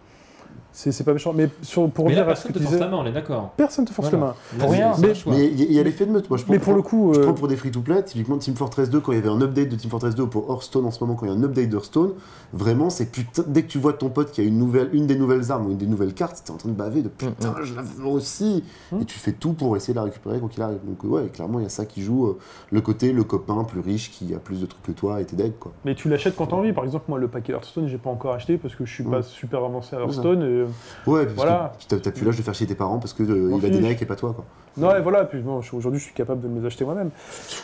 C'est 0.76 0.92
c'est 0.92 1.04
pas 1.04 1.14
méchant, 1.14 1.34
mais 1.34 1.50
sur, 1.62 1.88
pour 1.92 2.08
Mais 2.08 2.16
là, 2.16 2.22
revenir 2.22 2.34
à 2.34 2.36
ce 2.36 2.42
personne 2.48 2.52
que 2.52 2.58
te 2.58 2.64
tu 2.64 2.70
force 2.70 2.80
la 2.82 2.88
main, 2.90 2.98
on 2.98 3.06
est 3.06 3.12
d'accord. 3.12 3.52
personne 3.56 3.86
te 3.86 3.94
force 3.94 4.10
Voilà. 4.10 4.26
la 4.26 4.32
main. 4.58 4.60
Pour 4.60 4.72
rien. 4.72 4.92
Mais- 5.28 5.46
il 5.48 5.72
y, 5.72 5.80
a 5.80 5.84
l'effet 5.84 6.06
de 6.08 6.12
meute. 6.12 6.28
Moi, 6.32 6.38
je 6.40 6.46
Mais 6.50 6.58
prends- 6.58 6.72
pour 6.72 6.76
le 6.76 6.82
coup, 6.82 7.12
Je 7.14 7.20
euh, 7.20 7.24
prends 7.26 7.34
pour 7.36 7.48
des 7.48 7.56
free-to-play, 7.56 8.04
typiquement 8.04 8.38
Team 8.40 8.56
Fortress 8.56 8.90
2, 8.90 9.00
quand 9.00 9.12
il 9.12 9.16
y 9.16 9.18
avait 9.20 9.30
un 9.30 9.40
update 9.42 9.70
de 9.70 9.76
Team 9.76 9.92
Fortress 9.92 10.16
2 10.16 10.26
pour 10.26 10.50
Hearthstone 10.52 10.86
en 10.86 10.92
ce 10.92 11.04
moment, 11.04 11.16
quand 11.16 11.28
il 11.28 11.30
y 11.32 11.32
a 11.32 11.38
un 11.38 11.44
update 11.44 11.70
d'Hearthstone, 11.70 12.14
vraiment, 12.54 12.90
c'est 12.90 13.06
putain, 13.12 13.44
dès 13.48 13.62
que 13.62 13.68
tu 13.68 13.78
vois 13.78 13.94
ton 13.94 14.10
pote 14.10 14.32
qui 14.32 14.42
a 14.42 14.44
une, 14.44 14.58
nouvelle, 14.58 14.90
une 14.94 15.06
des 15.06 15.16
nouvelles 15.16 15.52
armes 15.52 15.68
ou 15.68 15.72
une 15.72 15.78
des 15.78 15.86
nouvelles 15.86 16.14
cartes, 16.16 16.42
t'es 16.44 16.52
en 16.52 16.58
train 16.58 16.70
de 16.70 16.74
baver 16.76 17.04
de 17.04 17.10
putain, 17.10 17.54
je 17.64 17.76
la 17.76 17.84
veux 17.84 18.06
aussi. 18.08 18.64
Mm. 18.92 19.02
Et 19.02 19.06
tu 19.06 19.20
fais 19.20 19.32
tout 19.34 19.54
pour 19.54 19.78
essayer 19.78 19.94
de 19.94 20.00
la 20.00 20.06
récupérer 20.06 20.40
quand 20.40 20.56
il 20.58 20.62
arrive. 20.64 20.80
Donc, 20.86 21.04
ouais, 21.04 21.28
clairement, 21.28 21.60
il 21.60 21.64
y 21.64 21.68
a 21.68 21.70
ça 21.70 21.86
qui 21.86 22.02
joue 22.02 22.26
euh, 22.26 22.40
le 22.72 22.82
côté, 22.82 23.12
le 23.14 23.24
copain 23.24 23.64
plus 23.64 23.80
riche 23.80 24.10
qui 24.12 24.34
a 24.34 24.40
plus 24.40 24.60
de 24.62 24.66
trucs 24.66 24.82
que 24.84 24.92
toi 24.92 25.22
et 25.22 25.26
t'es 25.26 25.36
dead, 25.36 25.54
quoi. 25.60 25.72
mais 25.86 25.94
tu 25.94 26.10
l'achètes 26.10 26.36
quand 26.36 26.48
t'as 26.48 26.56
envie. 26.56 26.74
Par 26.74 26.84
exemple, 26.84 27.06
moi 27.10 27.20
le 27.20 27.28
paquet 27.28 27.54
Hearthstone, 27.54 27.88
j'ai 27.88 27.98
pas 28.00 28.10
encore 28.10 28.34
acheté 28.34 28.58
parce 28.58 28.74
que 28.76 28.86
je 28.86 28.92
suis 28.94 29.04
Mm. 29.04 29.12
pas 29.12 29.22
super 29.22 29.64
avancé 29.64 29.96
à 29.96 30.00
Hearthstone. 30.00 30.63
Ouais, 31.08 31.24
parce 31.26 31.36
Voilà. 31.36 31.74
que 31.90 31.96
t'as- 31.96 32.12
plus 32.12 32.26
l'âge 32.26 32.38
de 32.38 32.42
faire 32.42 32.54
chier 32.54 32.68
tes 32.68 32.76
parents 32.76 33.00
parce 33.00 33.14
que 33.14 33.24
euh, 33.24 33.52
il 33.54 33.62
va 33.62 33.70
des. 33.70 33.80
Nike 33.80 34.02
et 34.02 34.06
pas 34.06 34.16
toi, 34.16 34.34
quoi. 34.34 34.46
Non, 34.78 34.96
et 34.96 35.02
voilà, 35.02 35.26
puis 35.26 35.40
bon, 35.40 35.62
aujourd'hui 35.74 36.00
je 36.00 36.06
suis 36.06 36.14
capable 36.14 36.42
de 36.42 36.48
me 36.48 36.60
les 36.60 36.66
acheter 36.68 36.84
moi-même. 36.86 37.10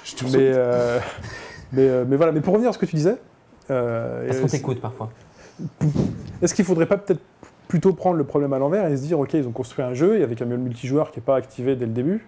Je 0.04 0.16
te 0.16 0.24
Mais, 0.26 0.32
euh, 0.38 1.00
mais, 1.74 1.88
euh, 1.90 2.06
mais 2.08 2.16
voilà, 2.18 2.32
mais 2.32 2.42
pour 2.42 2.54
revenir 2.54 2.70
à 2.70 2.74
ce 2.74 2.78
que 2.78 2.86
tu 2.86 2.96
disais, 2.96 3.16
euh, 3.72 4.26
Parce 4.28 4.38
et, 4.38 4.42
qu'on 4.42 4.48
t'écoute 4.48 4.82
parfois. 4.82 5.10
Est-ce 6.42 6.54
qu'il 6.54 6.66
faudrait 6.66 6.86
pas 6.86 6.98
peut-être 6.98 7.22
plutôt 7.68 7.94
prendre 7.94 8.18
le 8.18 8.24
problème 8.24 8.54
à 8.54 8.60
l'envers 8.60 8.88
et 8.88 8.98
se 8.98 9.04
dire, 9.04 9.20
ok, 9.20 9.34
ils 9.34 9.48
ont 9.48 9.52
construit 9.52 9.84
un 9.86 9.94
jeu 9.94 10.20
et 10.20 10.24
avec 10.24 10.42
un 10.42 10.46
multijoueur 10.46 11.12
qui 11.12 11.20
n'est 11.20 11.26
pas 11.26 11.36
activé 11.36 11.76
dès 11.76 11.86
le 11.86 11.92
début, 11.92 12.28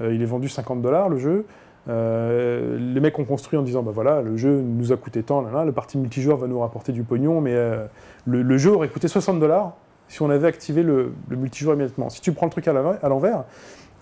euh, 0.00 0.14
il 0.14 0.22
est 0.22 0.26
vendu 0.26 0.48
50 0.48 0.82
dollars 0.82 1.08
le 1.08 1.18
jeu. 1.18 1.44
Euh, 1.88 2.76
les 2.78 3.00
mecs 3.00 3.18
ont 3.18 3.24
construit 3.24 3.58
en 3.58 3.62
disant, 3.62 3.82
bah 3.82 3.92
voilà, 3.94 4.20
le 4.20 4.36
jeu 4.36 4.60
nous 4.60 4.92
a 4.92 4.96
coûté 4.96 5.22
tant, 5.22 5.40
là, 5.42 5.50
là, 5.52 5.64
le 5.64 5.72
parti 5.72 5.98
multijoueur 5.98 6.36
va 6.36 6.46
nous 6.48 6.58
rapporter 6.60 6.92
du 6.92 7.02
pognon, 7.04 7.40
mais 7.40 7.54
euh, 7.54 7.86
le, 8.26 8.42
le 8.42 8.58
jeu 8.58 8.72
aurait 8.72 8.88
coûté 8.88 9.06
60 9.08 9.38
dollars 9.40 9.72
si 10.08 10.22
on 10.22 10.30
avait 10.30 10.46
activé 10.48 10.82
le, 10.82 11.12
le 11.28 11.36
multijoueur 11.36 11.74
immédiatement. 11.74 12.10
Si 12.10 12.20
tu 12.20 12.32
prends 12.32 12.46
le 12.46 12.52
truc 12.52 12.68
à 12.68 12.72
l'envers- 12.72 13.44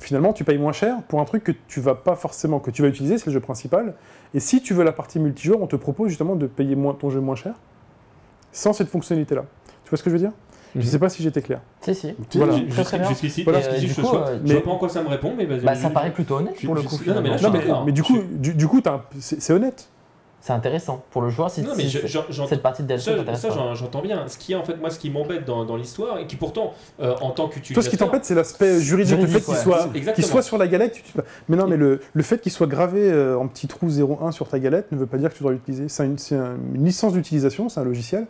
finalement 0.00 0.32
tu 0.32 0.44
payes 0.44 0.58
moins 0.58 0.72
cher 0.72 0.96
pour 1.08 1.20
un 1.20 1.24
truc 1.24 1.44
que 1.44 1.52
tu 1.68 1.80
vas 1.80 1.94
pas 1.94 2.14
forcément, 2.16 2.58
que 2.60 2.70
tu 2.70 2.82
vas 2.82 2.88
utiliser, 2.88 3.16
c'est 3.18 3.26
le 3.26 3.32
jeu 3.32 3.40
principal. 3.40 3.94
Et 4.34 4.40
si 4.40 4.60
tu 4.60 4.74
veux 4.74 4.84
la 4.84 4.92
partie 4.92 5.18
multijoueur, 5.18 5.62
on 5.62 5.66
te 5.66 5.76
propose 5.76 6.08
justement 6.08 6.36
de 6.36 6.46
payer 6.46 6.74
moins, 6.76 6.94
ton 6.94 7.10
jeu 7.10 7.20
moins 7.20 7.36
cher 7.36 7.54
sans 8.52 8.72
cette 8.72 8.88
fonctionnalité-là. 8.88 9.44
Tu 9.84 9.90
vois 9.90 9.98
ce 9.98 10.02
que 10.02 10.10
je 10.10 10.14
veux 10.14 10.20
dire? 10.20 10.32
Je 10.74 10.80
Mhm. 10.80 10.86
sais 10.86 10.98
pas 10.98 11.08
si 11.08 11.22
j'étais 11.22 11.40
clair. 11.40 11.60
Si, 11.82 11.94
si. 11.94 12.14
Voilà. 12.34 12.56
Jusqu'ici, 13.08 13.44
Voilà. 13.44 13.60
je 13.60 13.86
du 13.86 13.94
coup, 13.94 14.00
sois- 14.02 14.28
euh, 14.28 14.38
je 14.44 14.56
pas 14.56 14.70
en 14.72 14.76
quoi 14.78 14.88
ça 14.88 15.02
me 15.04 15.08
répond, 15.08 15.32
mais 15.36 15.46
vas-y. 15.46 15.60
Bah, 15.60 15.74
je- 15.74 15.80
ça 15.80 15.90
paraît 15.90 16.12
plutôt 16.12 16.36
honnête 16.38 16.56
pour 16.64 16.74
le 16.74 16.82
coup. 16.82 16.98
non, 17.06 17.20
mais 17.22 17.28
là, 17.30 17.36
Non, 17.68 17.84
du 17.86 18.02
coup, 18.02 18.18
du, 18.32 18.54
du 18.54 18.66
coup 18.66 18.80
c'est 19.20 19.52
honnête. 19.52 19.88
C'est 20.46 20.52
intéressant 20.52 21.02
pour 21.10 21.22
le 21.22 21.30
joueur 21.30 21.50
si, 21.50 21.62
Non, 21.62 21.70
mais 21.74 21.84
si 21.84 21.88
je- 21.88 22.44
cette 22.46 22.60
partie 22.60 22.82
de 22.82 22.88
DLC 22.88 23.12
Ça, 23.34 23.50
j'entends 23.72 24.02
bien. 24.02 24.24
Ce 24.28 24.36
qui 24.36 24.52
est 24.52 24.56
en 24.56 24.62
fait 24.62 24.76
moi, 24.76 24.90
ce 24.90 24.98
qui 24.98 25.08
m'embête 25.08 25.46
dans, 25.46 25.64
dans 25.64 25.74
l'histoire 25.74 26.18
et 26.18 26.26
qui 26.26 26.36
pourtant, 26.36 26.74
euh, 27.00 27.14
en 27.22 27.30
tant 27.30 27.44
Toi, 27.46 27.54
qu'utilisateur, 27.54 27.82
ce 27.82 27.88
qui 27.88 27.96
t'embête, 27.96 28.26
c'est 28.26 28.34
l'aspect 28.34 28.78
juridique, 28.78 29.18
le 29.18 29.26
fait 29.26 29.40
qu'il 29.40 29.54
ouais. 29.54 29.58
soit, 29.60 29.88
qu'il 30.14 30.24
soit 30.26 30.42
sur 30.42 30.58
la 30.58 30.68
galette. 30.68 30.92
tu- 30.92 31.02
tu- 31.02 31.12
Mais 31.48 31.56
non, 31.56 31.66
mais 31.66 31.78
le, 31.78 31.98
le 32.12 32.22
fait 32.22 32.42
qu'il 32.42 32.52
soit 32.52 32.66
gravé 32.66 33.10
euh, 33.10 33.38
en 33.38 33.48
petit 33.48 33.66
trou 33.68 33.86
01 33.88 34.32
sur 34.32 34.46
ta 34.46 34.58
galette 34.58 34.92
ne 34.92 34.98
veut 34.98 35.06
pas 35.06 35.16
dire 35.16 35.30
que 35.30 35.34
tu 35.34 35.42
dois 35.42 35.52
l'utiliser. 35.52 35.88
C'est 35.88 36.04
une, 36.04 36.18
une 36.74 36.84
licence 36.84 37.14
d'utilisation, 37.14 37.70
c'est 37.70 37.80
un 37.80 37.84
logiciel. 37.84 38.26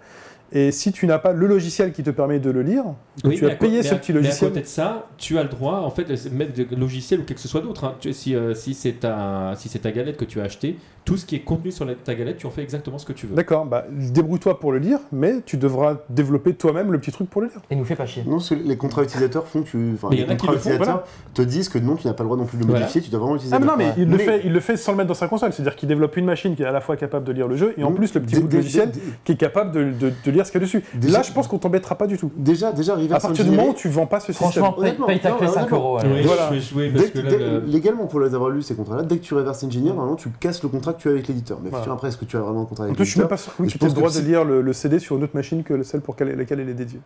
Et 0.57 0.71
si 0.71 0.93
tu 0.93 1.07
n'as 1.09 1.19
pas 1.19 1.33
le 1.33 1.47
logiciel 1.49 1.93
qui 1.93 2.03
te 2.05 2.11
permet 2.11 2.39
de 2.39 2.49
le 2.51 2.63
lire, 2.63 2.85
que 3.23 3.29
Oui, 3.29 3.37
tu 3.37 3.45
mais 3.45 3.51
as 3.53 3.57
payé 3.57 3.79
mais 3.79 3.83
ce 3.83 3.95
petit 3.97 4.13
mais 4.13 4.21
logiciel. 4.21 4.47
à 4.47 4.51
côté 4.51 4.61
de 4.63 4.67
ça, 4.69 5.09
tu 5.19 5.37
as 5.37 5.43
le 5.43 5.49
droit, 5.49 5.81
en 5.81 5.91
fait, 5.91 6.05
de 6.05 6.17
mettre 6.35 6.53
des 6.53 6.65
logiciels 6.77 7.21
ou 7.21 7.25
quelque 7.25 7.41
chose 7.41 7.51
soit 7.51 7.61
d'autre. 7.61 7.85
hein. 7.85 7.95
Si, 8.13 8.35
euh, 8.37 8.55
si 8.55 8.73
c'est 8.75 8.93
ta, 9.01 9.55
si 9.57 9.69
c'est 9.69 9.81
ta 9.81 9.91
galette 9.91 10.17
que 10.17 10.25
tu 10.25 10.41
as 10.41 10.45
acheté, 10.45 10.77
tout 11.05 11.17
ce 11.19 11.27
qui 11.27 11.35
est 11.37 11.41
contenu 11.41 11.71
sur 11.71 11.85
la- 11.85 11.95
ta 11.97 12.15
galette, 12.15 12.39
tu 12.39 12.47
en 12.47 12.51
fais 12.51 12.63
exactement 12.63 12.97
ce 12.99 13.05
que 13.05 13.13
tu 13.13 13.27
veux. 13.27 13.35
D'accord, 13.35 13.67
bah, 13.67 13.85
débrouille-toi 13.91 14.59
pour 14.59 14.73
le 14.73 14.79
lire, 14.79 15.01
mais 15.13 15.41
tu 15.45 15.57
devras 15.59 15.97
développer 16.09 16.55
toi-même 16.55 16.93
le 16.93 16.99
petit 16.99 17.11
truc 17.13 17.29
pour 17.29 17.43
le 17.43 17.49
lire. 17.49 17.61
Et 17.69 17.77
nous 17.77 17.85
fait 17.85 17.97
pas 17.97 18.07
chier. 18.07 18.23
Non, 18.25 18.37
parce 18.37 18.51
que 18.51 18.55
les 18.55 18.77
contrats 18.77 19.03
utilisateurs 19.03 19.47
font 19.47 19.63
que 19.63 19.69
tu. 19.69 19.91
Enfin, 19.95 20.09
Mais 20.11 20.17
il 20.17 20.21
y 20.21 20.23
les 20.23 20.29
en 20.29 20.33
a 20.33 20.37
qui 20.37 20.47
contrats 20.47 20.53
le 20.55 20.59
font, 20.61 20.71
utilisateurs 20.71 21.05
te 21.35 21.43
disent 21.43 21.69
que 21.69 21.79
non, 21.79 21.97
tu 21.97 22.07
n'as 22.07 22.15
pas 22.15 22.23
le 22.23 22.29
droit 22.29 22.39
non 22.39 22.47
plus 22.47 22.57
de 22.59 22.63
le 22.63 22.69
Voilà. 22.69 22.83
modifier, 22.87 23.03
tu 23.03 23.11
dois 23.11 23.19
vraiment 23.21 23.35
l'utiliser. 23.35 23.57
Ah 23.57 23.59
mais 23.59 23.67
non, 23.67 23.75
mais, 23.77 23.93
il, 23.99 24.09
le 24.09 24.17
Mais- 24.17 24.25
fait, 24.25 24.41
il 24.45 24.53
le 24.53 24.61
fait 24.61 24.77
sans 24.77 24.93
le 24.93 24.99
mettre 24.99 25.09
dans 25.09 25.15
sa 25.15 25.27
console. 25.29 25.53
C'est-à-dire 25.53 25.77
qu'il 25.77 25.89
développe 25.89 26.17
une 26.17 26.25
machine 26.25 26.55
qui 26.57 26.63
est 26.63 26.67
à 26.67 26.73
la 26.73 26.81
fois 26.81 26.97
capable 26.97 27.27
de 27.27 27.33
lire 27.33 27.49
le 27.49 27.57
jeu 27.57 27.75
et 27.77 27.83
en 27.85 27.91
Mmh. 27.91 27.95
plus 27.97 28.15
le 28.15 28.21
petit 28.23 28.41
bout 28.41 28.49
de 28.49 28.57
logiciel 28.57 28.93
qui 29.25 29.33
est 29.33 29.37
capable 29.37 29.73
de, 29.73 29.85
de- 30.07 30.13
ce 30.45 30.53
qu'il 30.53 30.61
y 30.61 30.65
a 30.65 30.67
dessus. 30.67 30.85
Déjà- 30.95 31.19
Là, 31.19 31.23
je 31.23 31.33
pense 31.33 31.49
qu'on 31.49 31.59
t'embêtera 31.59 31.97
pas 31.97 32.07
du 32.07 32.17
tout. 32.19 32.31
Déjà, 32.37 32.73
déjà, 32.73 32.93
À 32.95 32.97
reverse 32.97 33.23
partir 33.23 33.45
du 33.45 33.51
moment 33.51 33.69
où 33.71 33.75
tu 33.75 33.89
vends 33.89 34.07
pas 34.07 34.21
ce 34.21 34.33
système. 34.33 34.51
Franchement, 34.51 34.73
paye, 34.73 34.81
Honnêtement, 34.83 35.07
paye 35.07 35.21
ta 35.21 35.31
non, 35.31 35.37
clé 35.37 35.47
5 35.49 35.57
honnêtement. 35.59 35.79
euros. 35.79 35.99
Oui, 36.03 36.09
alors. 36.11 36.27
Voilà. 36.27 36.49
je 36.51 36.55
vais 36.55 36.61
jouer 36.61 36.91
parce 36.91 37.05
Dès 37.05 37.11
que 37.11 37.19
que- 37.19 37.25
là, 37.25 37.31
dès- 37.31 37.39
le- 37.39 37.61
Légalement, 37.67 38.07
pour 38.07 38.21
les 38.21 38.35
avoir 38.35 38.51
lus, 38.51 38.63
ces 38.63 38.75
contrats-là, 38.75 39.03
dès 39.03 39.17
que 39.19 39.23
tu 39.23 39.35
reverses 39.35 39.65
engineer, 39.65 39.91
normalement, 39.93 40.17
tu 40.17 40.29
casses 40.41 40.63
le 40.63 40.69
contrat 40.69 40.93
que 40.93 41.01
tu 41.01 41.09
as 41.09 41.13
avec 41.13 41.27
l'éditeur. 41.29 41.59
Mais 41.63 41.71
Voilà. 41.71 41.93
après, 41.93 42.09
est-ce 42.09 42.17
que 42.19 42.25
tu 42.25 42.37
as 42.37 42.41
vraiment 42.41 42.63
un 42.63 42.67
contrat 42.67 42.85
En 42.85 42.87
avec 42.87 42.97
plus, 42.97 43.05
je 43.05 43.11
suis 43.11 43.21
même 43.21 43.29
l'éditeur 43.29 43.29
pas 43.29 43.37
sûr 43.37 43.57
que 43.57 43.63
Et 43.63 43.67
tu 43.67 43.77
aies 43.77 43.79
le 43.81 43.87
pense 43.87 43.95
que 43.95 43.99
droit 44.01 44.11
de 44.11 44.15
si- 44.15 44.23
lire 44.23 44.45
le, 44.45 44.61
le 44.61 44.73
CD 44.73 44.99
sur 44.99 45.17
une 45.17 45.25
autre 45.25 45.35
machine 45.35 45.63
que 45.65 45.83
celle 45.83 46.01
pour 46.01 46.15
laquelle 46.15 46.37
laquelle 46.39 46.61
elle 46.61 46.69
est 46.69 46.75
dédiée. 46.75 47.01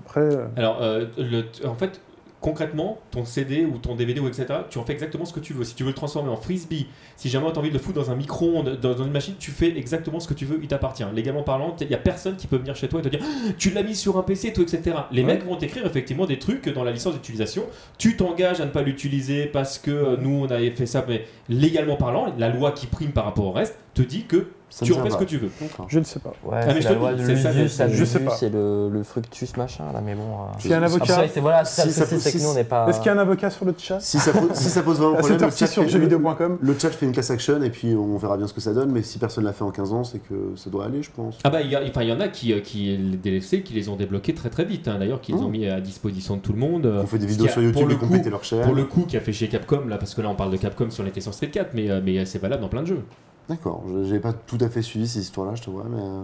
Après, 0.00 0.20
euh, 0.20 0.46
Alors, 0.56 0.78
euh, 0.80 1.06
le- 1.16 1.44
en 1.68 1.74
fait, 1.74 2.00
concrètement, 2.40 2.98
ton 3.10 3.24
CD 3.24 3.64
ou 3.64 3.78
ton 3.78 3.94
DVD 3.94 4.20
ou 4.20 4.28
etc., 4.28 4.46
tu 4.70 4.78
en 4.78 4.84
fais 4.84 4.92
exactement 4.92 5.24
ce 5.24 5.32
que 5.32 5.40
tu 5.40 5.52
veux. 5.52 5.64
Si 5.64 5.74
tu 5.74 5.82
veux 5.82 5.88
le 5.90 5.94
transformer 5.94 6.30
en 6.30 6.36
frisbee, 6.36 6.86
si 7.16 7.28
jamais 7.28 7.50
tu 7.50 7.56
as 7.56 7.58
envie 7.58 7.68
de 7.68 7.74
le 7.74 7.80
foutre 7.80 7.98
dans 8.00 8.10
un 8.10 8.16
micro-ondes, 8.16 8.78
dans, 8.80 8.94
dans 8.94 9.04
une 9.04 9.10
machine, 9.12 9.34
tu 9.38 9.50
fais 9.50 9.76
exactement 9.76 10.20
ce 10.20 10.28
que 10.28 10.34
tu 10.34 10.44
veux, 10.44 10.58
il 10.62 10.68
t'appartient. 10.68 11.04
Légalement 11.14 11.42
parlant, 11.42 11.74
il 11.80 11.88
n'y 11.88 11.94
a 11.94 11.98
personne 11.98 12.36
qui 12.36 12.46
peut 12.46 12.56
venir 12.58 12.76
chez 12.76 12.88
toi 12.88 13.00
et 13.00 13.02
te 13.02 13.08
dire 13.08 13.20
Ah, 13.22 13.50
tu 13.58 13.70
l'as 13.70 13.82
mis 13.82 13.96
sur 13.96 14.16
un 14.18 14.22
PC, 14.22 14.48
etc. 14.48 14.80
Les 15.10 15.22
Ouais. 15.22 15.34
mecs 15.34 15.44
vont 15.44 15.56
t'écrire 15.56 15.84
effectivement 15.86 16.26
des 16.26 16.38
trucs 16.38 16.68
dans 16.68 16.84
la 16.84 16.92
licence 16.92 17.14
d'utilisation. 17.14 17.64
Tu 17.98 18.16
t'engages 18.16 18.60
à 18.60 18.66
ne 18.66 18.70
pas 18.70 18.82
l'utiliser 18.82 19.46
parce 19.46 19.78
que 19.78 19.90
euh, 19.90 20.16
nous, 20.20 20.44
on 20.44 20.50
avait 20.50 20.70
fait 20.70 20.86
ça, 20.86 21.04
mais 21.08 21.24
légalement 21.48 21.96
parlant, 21.96 22.32
la 22.38 22.48
loi 22.50 22.72
qui 22.72 22.86
prime 22.86 23.12
par 23.12 23.24
rapport 23.24 23.46
au 23.46 23.52
reste 23.52 23.76
te 23.94 24.02
dit 24.02 24.24
que 24.24 24.46
Ça 24.70 24.84
tu 24.84 24.92
en 24.92 25.02
fais 25.02 25.10
ce 25.10 25.16
que 25.16 25.24
tu 25.24 25.38
veux. 25.38 25.50
Je 25.88 25.98
ne 25.98 26.04
sais 26.04 26.18
pas. 26.20 26.32
Ouais, 26.44 26.58
Ah, 26.60 26.66
mais 26.66 26.74
c'est 26.74 26.80
je 26.82 26.88
la 26.90 26.94
loi 26.94 27.12
de 27.14 27.22
l'usus, 27.22 27.42
c'est- 27.42 27.68
ça, 27.68 27.88
je 27.88 28.04
sais 28.04 28.20
pas. 28.20 28.32
c'est 28.36 28.50
le, 28.50 28.90
le 28.90 29.02
fructus 29.02 29.56
machin 29.56 29.84
là, 29.94 30.02
mais 30.04 30.14
bon. 30.14 30.22
euh, 30.22 30.74
a 30.74 30.78
un 30.78 30.82
avocat, 30.82 31.14
Après, 31.14 31.28
c'est 31.32 31.40
voilà, 31.40 31.64
Si 31.64 31.86
le 31.86 31.92
ça 31.92 32.04
c'est 32.06 32.16
que 32.32 32.38
si- 32.38 32.54
n'est 32.54 32.64
pas. 32.64 32.86
est-ce 32.88 32.98
qu'il 32.98 33.06
y 33.06 33.08
a 33.08 33.14
un 33.14 33.18
avocat 33.18 33.48
sur 33.50 33.64
le 33.64 33.74
chat 33.78 33.98
Si 34.00 34.18
ça, 34.18 34.32
pose, 34.32 34.50
si 34.52 34.68
ça 34.68 34.82
pose 34.82 34.98
vraiment 34.98 35.14
problème, 35.18 35.40
le 35.40 35.50
chat, 35.50 35.66
sur 35.66 35.82
fait, 35.84 35.88
jeuxvideo.com. 35.88 36.58
le 36.60 36.78
chat 36.78 36.90
fait 36.90 37.06
une 37.06 37.12
class 37.12 37.30
action 37.30 37.62
et 37.62 37.70
puis 37.70 37.94
on 37.96 38.18
verra 38.18 38.36
bien 38.36 38.46
ce 38.46 38.52
que 38.52 38.60
ça 38.60 38.74
donne. 38.74 38.92
Mais 38.92 39.02
si 39.02 39.18
personne 39.18 39.44
l'a 39.44 39.52
fait 39.54 39.64
en 39.64 39.70
15 39.70 39.92
ans, 39.92 40.04
c'est 40.04 40.18
que 40.18 40.52
ça 40.56 40.68
doit 40.70 40.84
aller, 40.84 41.02
je 41.02 41.10
pense. 41.10 41.38
Ah 41.44 41.50
bah 41.50 41.62
il 41.62 41.70
y, 41.70 41.74
a- 41.76 41.80
enfin, 41.88 42.02
il 42.02 42.08
y 42.10 42.12
en 42.12 42.20
a 42.20 42.28
qui, 42.28 42.52
euh, 42.52 42.60
qui 42.60 42.96
les 42.96 43.16
DLC 43.16 43.62
qui 43.62 43.72
les 43.72 43.88
ont 43.88 43.96
débloqués 43.96 44.34
très 44.34 44.50
très 44.50 44.64
vite. 44.66 44.86
hein. 44.88 44.96
D'ailleurs, 44.98 45.20
qu'ils 45.22 45.34
Oh. 45.36 45.44
ont 45.44 45.48
mis 45.48 45.66
à 45.66 45.80
disposition 45.80 46.36
de 46.36 46.40
tout 46.42 46.52
le 46.52 46.58
monde. 46.58 46.84
euh, 46.86 47.00
On 47.02 47.06
fait 47.06 47.18
des 47.18 47.26
vidéos 47.26 47.46
qui 47.46 47.52
sur 47.52 47.62
pour 47.62 47.64
YouTube 47.70 47.88
le 47.88 47.94
et 47.94 47.98
qu'on 47.98 48.06
coup- 48.06 48.12
pétait 48.12 48.30
leur 48.30 48.44
chaîne. 48.44 48.62
Pour 48.64 48.74
le 48.74 48.84
coup, 48.84 49.04
qui 49.08 49.16
a 49.16 49.20
fait 49.20 49.32
chez 49.32 49.48
Capcom, 49.48 49.86
là, 49.88 49.96
parce 49.96 50.14
que 50.14 50.20
là 50.20 50.28
on 50.28 50.34
parle 50.34 50.50
de 50.52 50.56
Capcom 50.58 50.88
si 50.90 51.00
on 51.00 51.06
était 51.06 51.20
sur 51.22 51.32
Street 51.32 51.48
4, 51.50 51.70
mais, 51.74 51.90
euh, 51.90 52.00
mais 52.04 52.24
c'est 52.26 52.38
valable 52.38 52.60
dans 52.62 52.68
plein 52.68 52.82
de 52.82 52.86
jeux. 52.88 53.02
D'accord, 53.48 53.82
je- 53.88 54.04
j'ai 54.04 54.18
pas 54.20 54.32
tout 54.32 54.58
à 54.60 54.68
fait 54.68 54.82
suivi 54.82 55.08
ces 55.08 55.20
histoires-là, 55.20 55.54
je 55.54 55.62
te 55.62 55.70
vois, 55.70 55.84
mais. 55.88 56.00
euh, 56.00 56.22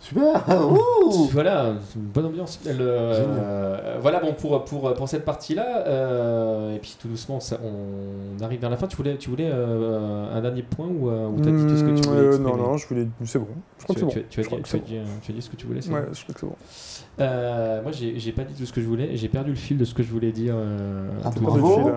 Super 0.00 0.42
Ouh 0.72 1.24
Voilà, 1.32 1.74
une 1.94 2.02
bonne 2.02 2.24
ambiance. 2.26 2.60
Le- 2.64 2.72
euh, 2.80 3.98
voilà, 4.00 4.20
bon, 4.20 4.32
pour, 4.32 4.64
pour, 4.64 4.94
pour 4.94 5.06
cette 5.08 5.26
partie-là, 5.26 5.86
euh, 5.86 6.74
et 6.74 6.78
puis 6.78 6.96
tout 6.98 7.08
doucement, 7.08 7.40
ça- 7.40 7.58
on 7.62 8.42
arrive 8.42 8.60
vers 8.60 8.70
la 8.70 8.78
fin. 8.78 8.86
Tu 8.86 8.96
voulais, 8.96 9.18
tu 9.18 9.28
voulais 9.28 9.50
euh, 9.52 10.34
un 10.34 10.40
dernier 10.40 10.62
point 10.62 10.86
ou, 10.86 11.10
ou 11.10 11.38
t'as 11.40 11.50
dit 11.50 11.66
tout 11.66 11.76
ce 11.76 11.84
que 11.84 11.90
tu 11.90 12.04
Hmm, 12.04 12.06
voulais 12.06 12.20
euh, 12.20 12.38
Non, 12.38 12.56
non, 12.56 12.76
je 12.78 12.86
voulais. 12.88 13.06
C'est 13.26 13.38
bon. 13.38 13.48
Je 13.78 13.84
crois 13.84 13.94
tu, 13.94 14.00
que 14.00 14.10
c'est 14.10 14.14
tu- 14.14 14.20
bon. 14.20 14.26
tu 14.30 14.40
as 14.40 14.42
dit, 14.44 14.48
que 14.48 14.54
tu 14.54 14.76
as 14.76 14.78
c'est 14.78 14.84
dit, 14.86 14.98
tu 15.20 15.32
as 15.32 15.34
dit 15.34 15.42
ce 15.42 15.50
que 15.50 15.56
tu 15.56 15.66
voulais, 15.66 15.82
c'est 15.82 15.90
Ouais, 15.92 16.00
bon. 16.00 16.14
je 16.14 16.22
crois 16.22 16.34
que 16.34 16.40
c'est 16.40 16.46
bon. 16.46 16.56
Euh, 17.20 17.82
moi, 17.82 17.92
j'ai 17.92 18.18
j'ai 18.18 18.32
pas 18.32 18.44
dit 18.44 18.54
tout 18.54 18.64
ce 18.64 18.72
que 18.72 18.80
je 18.80 18.86
voulais, 18.86 19.14
j'ai 19.14 19.28
perdu 19.28 19.50
le 19.50 19.56
fil 19.56 19.76
de 19.76 19.84
ce 19.84 19.92
que 19.92 20.02
je 20.02 20.10
voulais 20.10 20.32
dire. 20.32 20.54
euh, 20.56 21.10
Ah, 21.22 21.30
tout 21.36 21.42
bravo. 21.42 21.90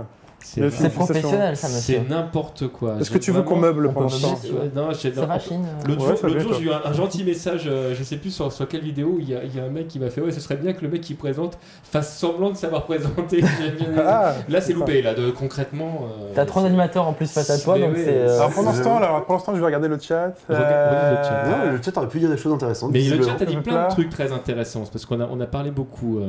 C'est. 0.43 0.69
C'est 0.71 0.89
professionnel, 0.89 1.55
ça, 1.55 1.67
C'est 1.67 1.99
monsieur. 1.99 2.09
n'importe 2.09 2.67
quoi. 2.69 2.95
Est-ce 2.99 3.11
que 3.11 3.17
tu 3.17 3.31
veux 3.31 3.43
qu'on 3.43 3.57
meuble 3.57 3.87
on 3.87 3.93
pendant 3.93 4.09
ce 4.09 4.21
temps 4.21 4.39
non, 4.75 4.93
Ça 4.93 5.25
va, 5.25 5.39
Chine 5.39 5.65
euh 5.65 5.87
L'autre 5.87 6.23
Ouais, 6.25 6.39
jour, 6.39 6.53
j'ai 6.55 6.65
eu 6.65 6.71
un, 6.71 6.81
un 6.83 6.93
gentil 6.93 7.23
message, 7.23 7.63
euh, 7.67 7.93
je 7.97 8.03
sais 8.03 8.17
plus 8.17 8.31
sur, 8.31 8.51
sur 8.51 8.67
quelle 8.67 8.81
vidéo, 8.81 9.17
il 9.19 9.29
y, 9.29 9.35
a, 9.35 9.43
il 9.43 9.55
y 9.55 9.59
a 9.59 9.63
un 9.63 9.69
mec 9.69 9.87
qui 9.87 9.99
m'a 9.99 10.09
fait 10.09 10.21
Ouais, 10.21 10.31
ce 10.31 10.39
serait 10.39 10.55
bien 10.57 10.73
que 10.73 10.81
le 10.81 10.89
mec 10.89 11.01
qui 11.01 11.13
présente 11.13 11.57
fasse 11.83 12.17
semblant 12.17 12.49
de 12.49 12.55
savoir 12.57 12.83
présenter. 12.85 13.43
Ah, 13.97 14.33
là, 14.49 14.61
c'est 14.61 14.73
loupé, 14.73 15.01
là, 15.01 15.13
de, 15.13 15.29
concrètement. 15.31 16.05
euh, 16.19 16.31
T'as 16.33 16.45
trois 16.45 16.61
c'est- 16.63 16.67
animateurs 16.69 17.07
en 17.07 17.13
plus 17.13 17.31
face 17.31 17.49
à 17.49 17.57
toi, 17.59 17.77
donc 17.77 17.91
c'est. 17.95 18.07
euh, 18.07 18.37
Alors 18.37 18.51
pendant 18.51 18.71
ce 18.71 18.77
c'est- 18.77 18.83
temps, 18.83 18.97
alors, 18.97 19.25
pendant 19.25 19.39
ce 19.39 19.45
temps, 19.45 19.53
je 19.53 19.59
vais 19.59 19.65
regarder 19.65 19.87
le 19.87 19.99
chat. 19.99 20.33
Le 20.49 20.55
chat. 20.55 21.43
Non, 21.65 21.71
le 21.71 21.81
chat 21.81 21.97
aurait 21.97 22.07
pu 22.07 22.19
dire 22.19 22.29
des 22.29 22.37
choses 22.37 22.53
intéressantes. 22.53 22.91
Mais 22.91 23.01
le 23.03 23.23
chat 23.23 23.39
a 23.41 23.45
dit 23.45 23.57
plein 23.57 23.85
de 23.87 23.91
trucs 23.91 24.09
très 24.09 24.31
intéressants, 24.31 24.81
c'est 24.85 24.91
parce 24.91 25.05
qu'on 25.05 25.19
a, 25.19 25.27
on 25.31 25.39
a 25.39 25.45
parlé 25.45 25.71
beaucoup, 25.71 26.19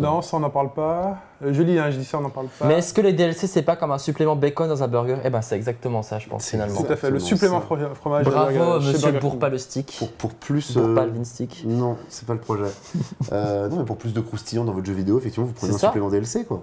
non, 0.00 0.22
ça 0.22 0.36
on 0.36 0.40
n'en 0.40 0.50
parle 0.50 0.72
pas. 0.72 1.18
Je 1.40 1.62
lis, 1.62 1.78
hein, 1.78 1.90
je 1.90 1.98
dis 1.98 2.04
ça, 2.04 2.18
on 2.18 2.22
n'en 2.22 2.30
parle 2.30 2.48
pas. 2.58 2.66
Mais 2.66 2.78
est-ce 2.78 2.92
que 2.92 3.00
les 3.00 3.12
DLC 3.18 3.46
c'est 3.46 3.62
pas 3.62 3.76
comme 3.76 3.90
un 3.90 3.98
supplément 3.98 4.34
bacon 4.36 4.68
dans 4.68 4.82
un 4.82 4.88
burger 4.88 5.18
Eh 5.24 5.30
ben 5.30 5.42
c'est 5.42 5.56
exactement 5.56 6.02
ça, 6.02 6.18
je 6.18 6.28
pense 6.28 6.46
finalement. 6.46 6.80
Tout 6.82 6.90
à 6.90 6.96
fait, 6.96 7.10
le 7.10 7.18
supplément 7.18 7.60
fromage. 7.60 8.24
Bravo 8.24 8.60
euh, 8.60 8.80
monsieur 8.80 9.12
pas 9.38 9.48
le 9.50 9.58
stick. 9.58 9.96
Pour, 9.98 10.10
pour 10.12 10.34
plus. 10.34 10.72
Pour 10.72 10.82
euh, 10.86 10.94
pas 10.94 11.04
le 11.04 11.12
Vin 11.12 11.24
stick. 11.24 11.64
Non, 11.66 11.96
c'est 12.08 12.26
pas 12.26 12.34
le 12.34 12.40
projet. 12.40 12.64
Euh, 13.32 13.68
non, 13.68 13.78
mais 13.78 13.84
pour 13.84 13.98
plus 13.98 14.14
de 14.14 14.20
croustillant 14.20 14.64
dans 14.64 14.72
votre 14.72 14.86
jeu 14.86 14.94
vidéo, 14.94 15.18
effectivement, 15.18 15.46
vous 15.46 15.52
prenez 15.52 15.74
un 15.74 15.78
ça. 15.78 15.88
supplément 15.88 16.08
DLC, 16.08 16.44
quoi. 16.44 16.62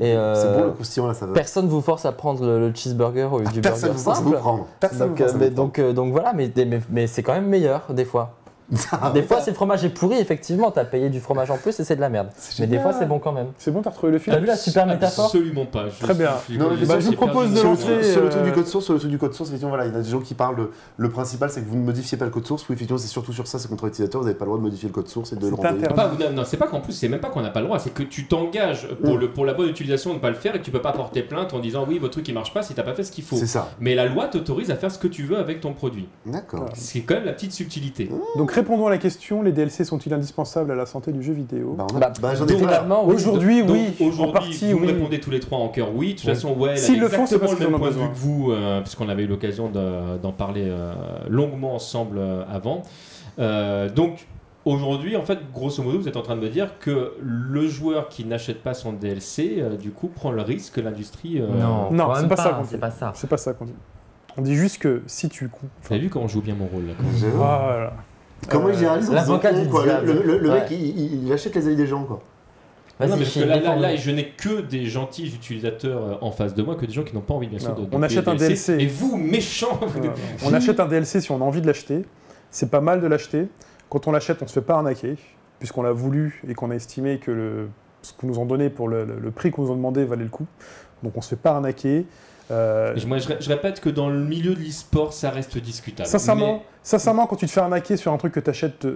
Et, 0.00 0.12
euh, 0.14 0.34
C'est 0.34 0.58
bon 0.58 0.66
le 0.66 0.72
croustillant, 0.72 1.06
là, 1.06 1.14
ça 1.14 1.26
va. 1.26 1.32
Personne 1.32 1.68
vous 1.68 1.80
force 1.80 2.04
à 2.06 2.12
prendre 2.12 2.44
le, 2.44 2.58
le 2.68 2.74
cheeseburger 2.74 3.28
au 3.32 3.38
lieu 3.40 3.46
du 3.46 3.60
Personne 3.60 3.90
burger 3.90 4.02
force 4.02 4.20
vous 4.20 4.30
simple. 4.30 4.40
prendre. 4.40 4.66
Personne 4.80 5.08
Donc, 5.10 5.18
ne 5.20 5.24
euh, 5.24 5.26
force 5.28 5.40
mais, 5.40 5.48
vous 5.48 5.54
donc, 5.54 5.78
euh, 5.78 5.92
donc 5.92 6.12
voilà, 6.12 6.32
mais, 6.32 6.50
mais, 6.56 6.80
mais 6.90 7.06
c'est 7.06 7.22
quand 7.22 7.34
même 7.34 7.46
meilleur 7.48 7.84
des 7.90 8.04
fois. 8.04 8.34
Prendre. 8.74 9.12
Des 9.12 9.22
fois, 9.22 9.40
si 9.40 9.50
le 9.50 9.54
fromage 9.54 9.84
est 9.84 9.90
pourri, 9.90 10.16
effectivement, 10.18 10.70
t'as 10.70 10.84
payé 10.84 11.08
du 11.10 11.20
fromage 11.20 11.50
en 11.50 11.56
plus 11.58 11.78
et 11.78 11.84
c'est 11.84 11.96
de 11.96 12.00
la 12.00 12.08
merde. 12.08 12.28
Mais 12.58 12.66
des 12.66 12.78
fois, 12.78 12.92
c'est 12.92 13.06
bon 13.06 13.18
quand 13.18 13.32
même. 13.32 13.48
C'est 13.58 13.70
bon, 13.70 13.82
t'as 13.82 13.90
retrouvé 13.90 14.12
le 14.12 14.18
film 14.18 14.34
T'as 14.34 14.40
vu 14.40 14.46
la 14.46 14.56
super 14.56 14.86
métaphore 14.86 15.26
Absolument 15.26 15.66
pas. 15.66 15.88
Je 15.88 16.02
Très 16.04 16.14
bien. 16.14 16.30
Non, 16.50 16.70
mais 16.78 16.86
bah, 16.86 16.98
je 17.00 17.06
vous 17.06 17.12
perdu 17.12 17.16
propose 17.16 17.50
de 17.50 17.56
fil. 17.56 17.64
le, 17.64 17.70
lancer, 17.70 18.02
sur 18.12 18.20
le 18.22 18.26
euh, 18.26 18.30
truc 18.30 18.42
du 18.44 18.52
code 18.52 18.66
source, 18.66 18.84
sur 18.84 18.94
le 18.94 18.98
truc 19.00 19.10
du 19.10 19.18
code 19.18 19.32
source, 19.34 19.48
effectivement, 19.50 19.70
voilà, 19.70 19.86
il 19.86 19.92
y 19.92 19.96
a 19.96 20.00
des 20.00 20.08
gens 20.10 20.20
qui 20.20 20.34
parlent. 20.34 20.56
Le, 20.56 20.72
le 20.96 21.08
principal, 21.10 21.50
c'est 21.50 21.60
que 21.62 21.68
vous 21.68 21.76
ne 21.76 21.84
modifiez 21.84 22.18
pas 22.18 22.24
le 22.24 22.30
code 22.30 22.46
source. 22.46 22.68
Oui, 22.68 22.74
effectivement, 22.74 22.98
c'est 22.98 23.06
surtout 23.08 23.32
sur 23.32 23.46
ça, 23.46 23.58
c'est 23.58 23.68
contre 23.68 23.84
l'utilisateur. 23.86 24.20
Vous 24.20 24.26
n'avez 24.26 24.38
pas 24.38 24.44
le 24.44 24.48
droit 24.50 24.58
de 24.58 24.62
modifier 24.64 24.88
le 24.88 24.94
code 24.94 25.08
source 25.08 25.32
et 25.32 25.36
de 25.36 25.46
le 25.48 25.54
renvoyer. 25.54 25.86
Pas- 25.88 26.12
non, 26.18 26.32
non, 26.34 26.42
c'est 26.44 26.56
pas 26.56 26.66
qu'en 26.66 26.80
plus, 26.80 26.92
c'est 26.92 27.08
même 27.08 27.20
pas 27.20 27.28
qu'on 27.28 27.42
n'a 27.42 27.50
pas 27.50 27.60
le 27.60 27.66
droit, 27.66 27.78
c'est 27.78 27.90
que 27.94 28.02
tu 28.02 28.26
t'engages 28.26 28.88
pour, 29.04 29.14
Mm. 29.16 29.18
le, 29.20 29.30
pour 29.30 29.44
la 29.44 29.54
bonne 29.54 29.68
utilisation 29.68 30.10
de 30.10 30.16
ne 30.16 30.20
pas 30.20 30.30
le 30.30 30.34
faire 30.36 30.54
et 30.54 30.58
que 30.60 30.64
tu 30.64 30.70
peux 30.70 30.82
pas 30.82 30.92
porter 30.92 31.22
plainte 31.22 31.54
en 31.54 31.58
disant 31.60 31.84
oui, 31.88 31.98
votre 31.98 32.12
truc 32.12 32.26
il 32.28 32.34
marche 32.34 32.52
pas 32.52 32.62
si 32.62 32.74
t'as 32.74 32.82
pas 32.82 32.94
fait 32.94 33.04
ce 33.04 33.12
qu'il 33.12 33.24
faut. 33.24 33.36
C'est 33.36 33.46
ça. 33.46 33.70
Mais 33.80 33.94
la 33.94 34.06
loi 34.06 34.26
t'autorise 34.28 34.70
à 34.70 34.76
faire 34.76 34.90
ce 34.90 34.98
que 34.98 35.06
tu 35.08 35.22
veux 35.24 35.38
avec 35.38 35.60
ton 35.60 35.72
produit. 35.72 36.08
D'accord. 36.24 36.70
C'est 36.74 37.00
quand 37.02 37.14
même 37.14 37.24
la 37.24 37.32
petite 37.32 37.52
subtilité. 37.52 38.10
Donc 38.36 38.52
répondons 38.56 38.86
à 38.88 38.90
la 38.90 38.98
question 38.98 39.42
les 39.42 39.52
DLC 39.52 39.84
sont-ils 39.84 40.12
indispensables 40.12 40.70
à 40.70 40.74
la 40.74 40.86
santé 40.86 41.12
du 41.12 41.22
jeu 41.22 41.32
vidéo 41.32 41.74
Bah, 41.78 41.86
on 41.92 41.96
a- 41.96 42.00
Bah, 42.00 42.12
bah, 42.20 42.34
j'en 42.34 42.46
ai 42.46 42.54
pas. 42.54 42.58
totalement, 42.60 43.06
oui. 43.06 43.14
Aujourd'hui, 43.14 43.62
Donc, 43.62 43.76
oui. 43.76 43.94
En 44.00 44.08
Aujourd'hui, 44.08 44.32
partie, 44.32 44.72
vous 44.72 44.78
me 44.80 44.86
oui. 44.86 44.92
répondez 44.92 45.20
tous 45.20 45.30
les 45.30 45.40
trois 45.40 45.58
en 45.58 45.68
cœur 45.68 45.94
oui. 45.94 46.14
De 46.14 46.18
toute 46.18 46.26
Ouais. 46.28 46.34
façon, 46.34 46.54
ouais, 46.56 46.70
elle 46.70 46.74
a 46.74 46.80
S'ils 46.80 47.00
le 47.00 47.08
font, 47.08 47.26
c'est 47.26 47.36
exactement 47.36 47.40
parce 47.40 47.52
le 47.52 47.56
qu'ils 47.58 47.66
en 47.66 47.70
même 47.70 47.74
ont 47.76 47.78
point 47.78 47.88
de 47.88 47.94
besoin. 47.94 48.06
vue 48.08 48.12
que 48.12 48.18
vous, 48.18 48.50
euh, 48.52 48.80
puisqu'on 48.80 49.08
avait 49.08 49.22
eu 49.22 49.26
l'occasion 49.28 49.68
de- 49.70 50.18
d'en 50.18 50.32
parler 50.32 50.64
euh, 50.66 50.92
longuement 51.28 51.74
ensemble 51.74 52.18
euh, 52.18 52.42
avant. 52.50 52.82
Euh, 53.38 53.88
donc, 53.90 54.26
aujourd'hui, 54.64 55.16
en 55.16 55.22
fait, 55.22 55.38
grosso 55.52 55.82
modo, 55.82 55.98
vous 56.00 56.08
êtes 56.08 56.16
en 56.16 56.22
train 56.22 56.36
de 56.36 56.40
me 56.40 56.48
dire 56.48 56.78
que 56.80 57.12
le 57.20 57.66
joueur 57.68 58.08
qui 58.08 58.24
n'achète 58.24 58.62
pas 58.62 58.74
son 58.74 58.92
DLC, 58.92 59.56
euh, 59.58 59.76
du 59.76 59.90
coup, 59.90 60.08
prend 60.08 60.30
le 60.32 60.42
risque 60.42 60.74
que 60.74 60.80
l'industrie. 60.80 61.40
euh, 61.40 61.46
Non, 61.46 61.90
Non, 61.92 62.06
quand 62.06 62.14
c'est 62.14 62.20
même 62.22 62.28
pas 62.30 62.36
ça 62.36 62.50
qu'on 62.50 62.64
C'est 62.64 62.74
dit. 62.76 62.80
pas 62.80 62.90
ça. 62.90 63.12
C'est 63.14 63.28
pas 63.28 63.36
ça 63.36 63.52
qu'on 63.52 63.66
dit. 63.66 63.74
On 64.38 64.42
dit 64.42 64.54
juste 64.54 64.78
que 64.78 65.02
si 65.06 65.28
tu. 65.30 65.46
Vous 65.46 65.68
avez 65.94 65.98
vu 66.00 66.10
comment 66.10 66.26
je 66.28 66.34
joue 66.34 66.42
bien 66.42 66.54
mon 66.54 66.66
rôle 66.66 66.86
là 66.86 66.92
quand 66.96 67.04
même 67.04 67.16
J'avoue. 67.16 67.36
Voilà. 67.38 67.92
Comment 68.48 68.66
Euh, 68.68 68.72
il 68.72 68.78
généralise 68.78 69.10
en 69.10 69.14
l'avocat 69.14 69.52
disant, 69.52 69.64
du 69.64 69.68
quoi, 69.70 69.82
diable. 69.84 70.06
Le, 70.06 70.22
le- 70.22 70.38
le 70.38 70.48
Ouais. 70.50 70.60
mec, 70.60 70.68
il, 70.70 70.98
il- 70.98 71.24
il 71.26 71.32
achète 71.32 71.54
les 71.54 71.66
avis 71.66 71.76
des 71.76 71.86
gens, 71.86 72.04
quoi. 72.04 72.22
Vas-y, 72.98 73.10
non, 73.10 73.16
mais 73.16 73.22
parce 73.24 73.34
que 73.34 73.40
Chine, 73.40 73.48
là, 73.48 73.54
là, 73.56 73.60
défends-le. 73.60 73.82
là, 73.82 73.96
je 73.96 74.10
n'ai 74.10 74.28
que 74.30 74.60
des 74.62 74.86
gentils 74.86 75.26
utilisateurs 75.26 76.02
euh, 76.02 76.14
en 76.22 76.30
face 76.30 76.54
de 76.54 76.62
moi, 76.62 76.76
que 76.76 76.86
des 76.86 76.92
gens 76.92 77.02
qui 77.02 77.14
n'ont 77.14 77.20
pas 77.20 77.34
envie, 77.34 77.46
bien 77.48 77.58
sûr, 77.58 77.70
Non, 77.70 77.74
de, 77.74 77.80
de 77.82 77.86
on 77.86 77.90
payer 78.00 78.04
achète 78.04 78.24
le 78.26 78.30
un 78.32 78.34
DLC. 78.36 78.72
Et 78.80 78.86
vous, 78.86 79.16
méchants 79.18 79.78
Voilà. 79.80 80.12
On 80.46 80.52
achète 80.54 80.80
un 80.80 80.86
DLC 80.86 81.20
si 81.20 81.30
on 81.30 81.36
a 81.36 81.44
envie 81.44 81.60
de 81.60 81.66
l'acheter. 81.66 82.04
C'est 82.50 82.70
pas 82.70 82.80
mal 82.80 83.00
de 83.02 83.06
l'acheter. 83.06 83.48
Quand 83.90 84.06
on 84.08 84.12
l'achète, 84.12 84.42
on 84.42 84.46
se 84.46 84.52
fait 84.54 84.62
pas 84.62 84.76
arnaquer, 84.76 85.16
puisqu'on 85.58 85.82
l'a 85.82 85.92
voulu 85.92 86.42
et 86.48 86.54
qu'on 86.54 86.70
a 86.70 86.74
estimé 86.74 87.18
que 87.18 87.30
le, 87.30 87.68
ce 88.02 88.12
qu'on 88.14 88.28
nous 88.28 88.38
ont 88.38 88.46
donné 88.46 88.70
pour 88.70 88.88
le, 88.88 89.04
le- 89.04 89.18
le 89.18 89.30
prix 89.30 89.50
qu'on 89.50 89.62
nous 89.62 89.72
a 89.72 89.76
demandé 89.76 90.04
valait 90.04 90.24
le 90.24 90.30
coup. 90.30 90.46
Donc 91.02 91.16
on 91.16 91.20
se 91.20 91.28
fait 91.28 91.36
pas 91.36 91.50
arnaquer. 91.52 92.06
Euh, 92.50 92.92
Je- 92.96 93.06
Moi, 93.06 93.18
je, 93.18 93.28
ré- 93.28 93.36
je 93.40 93.48
répète 93.48 93.80
que 93.80 93.88
dans 93.88 94.08
le 94.08 94.18
milieu 94.22 94.54
de 94.54 94.60
l'e-sport, 94.60 95.12
ça 95.12 95.30
reste 95.30 95.58
discutable. 95.58 96.08
sincèrement, 96.08 96.62
sincèrement, 96.82 97.26
quand 97.26 97.36
tu 97.36 97.46
te 97.46 97.50
fais 97.50 97.60
arnaquer 97.60 97.96
sur 97.96 98.12
un 98.12 98.16
truc 98.18 98.32
que 98.32 98.40
tu 98.40 98.50
achètes 98.50 98.86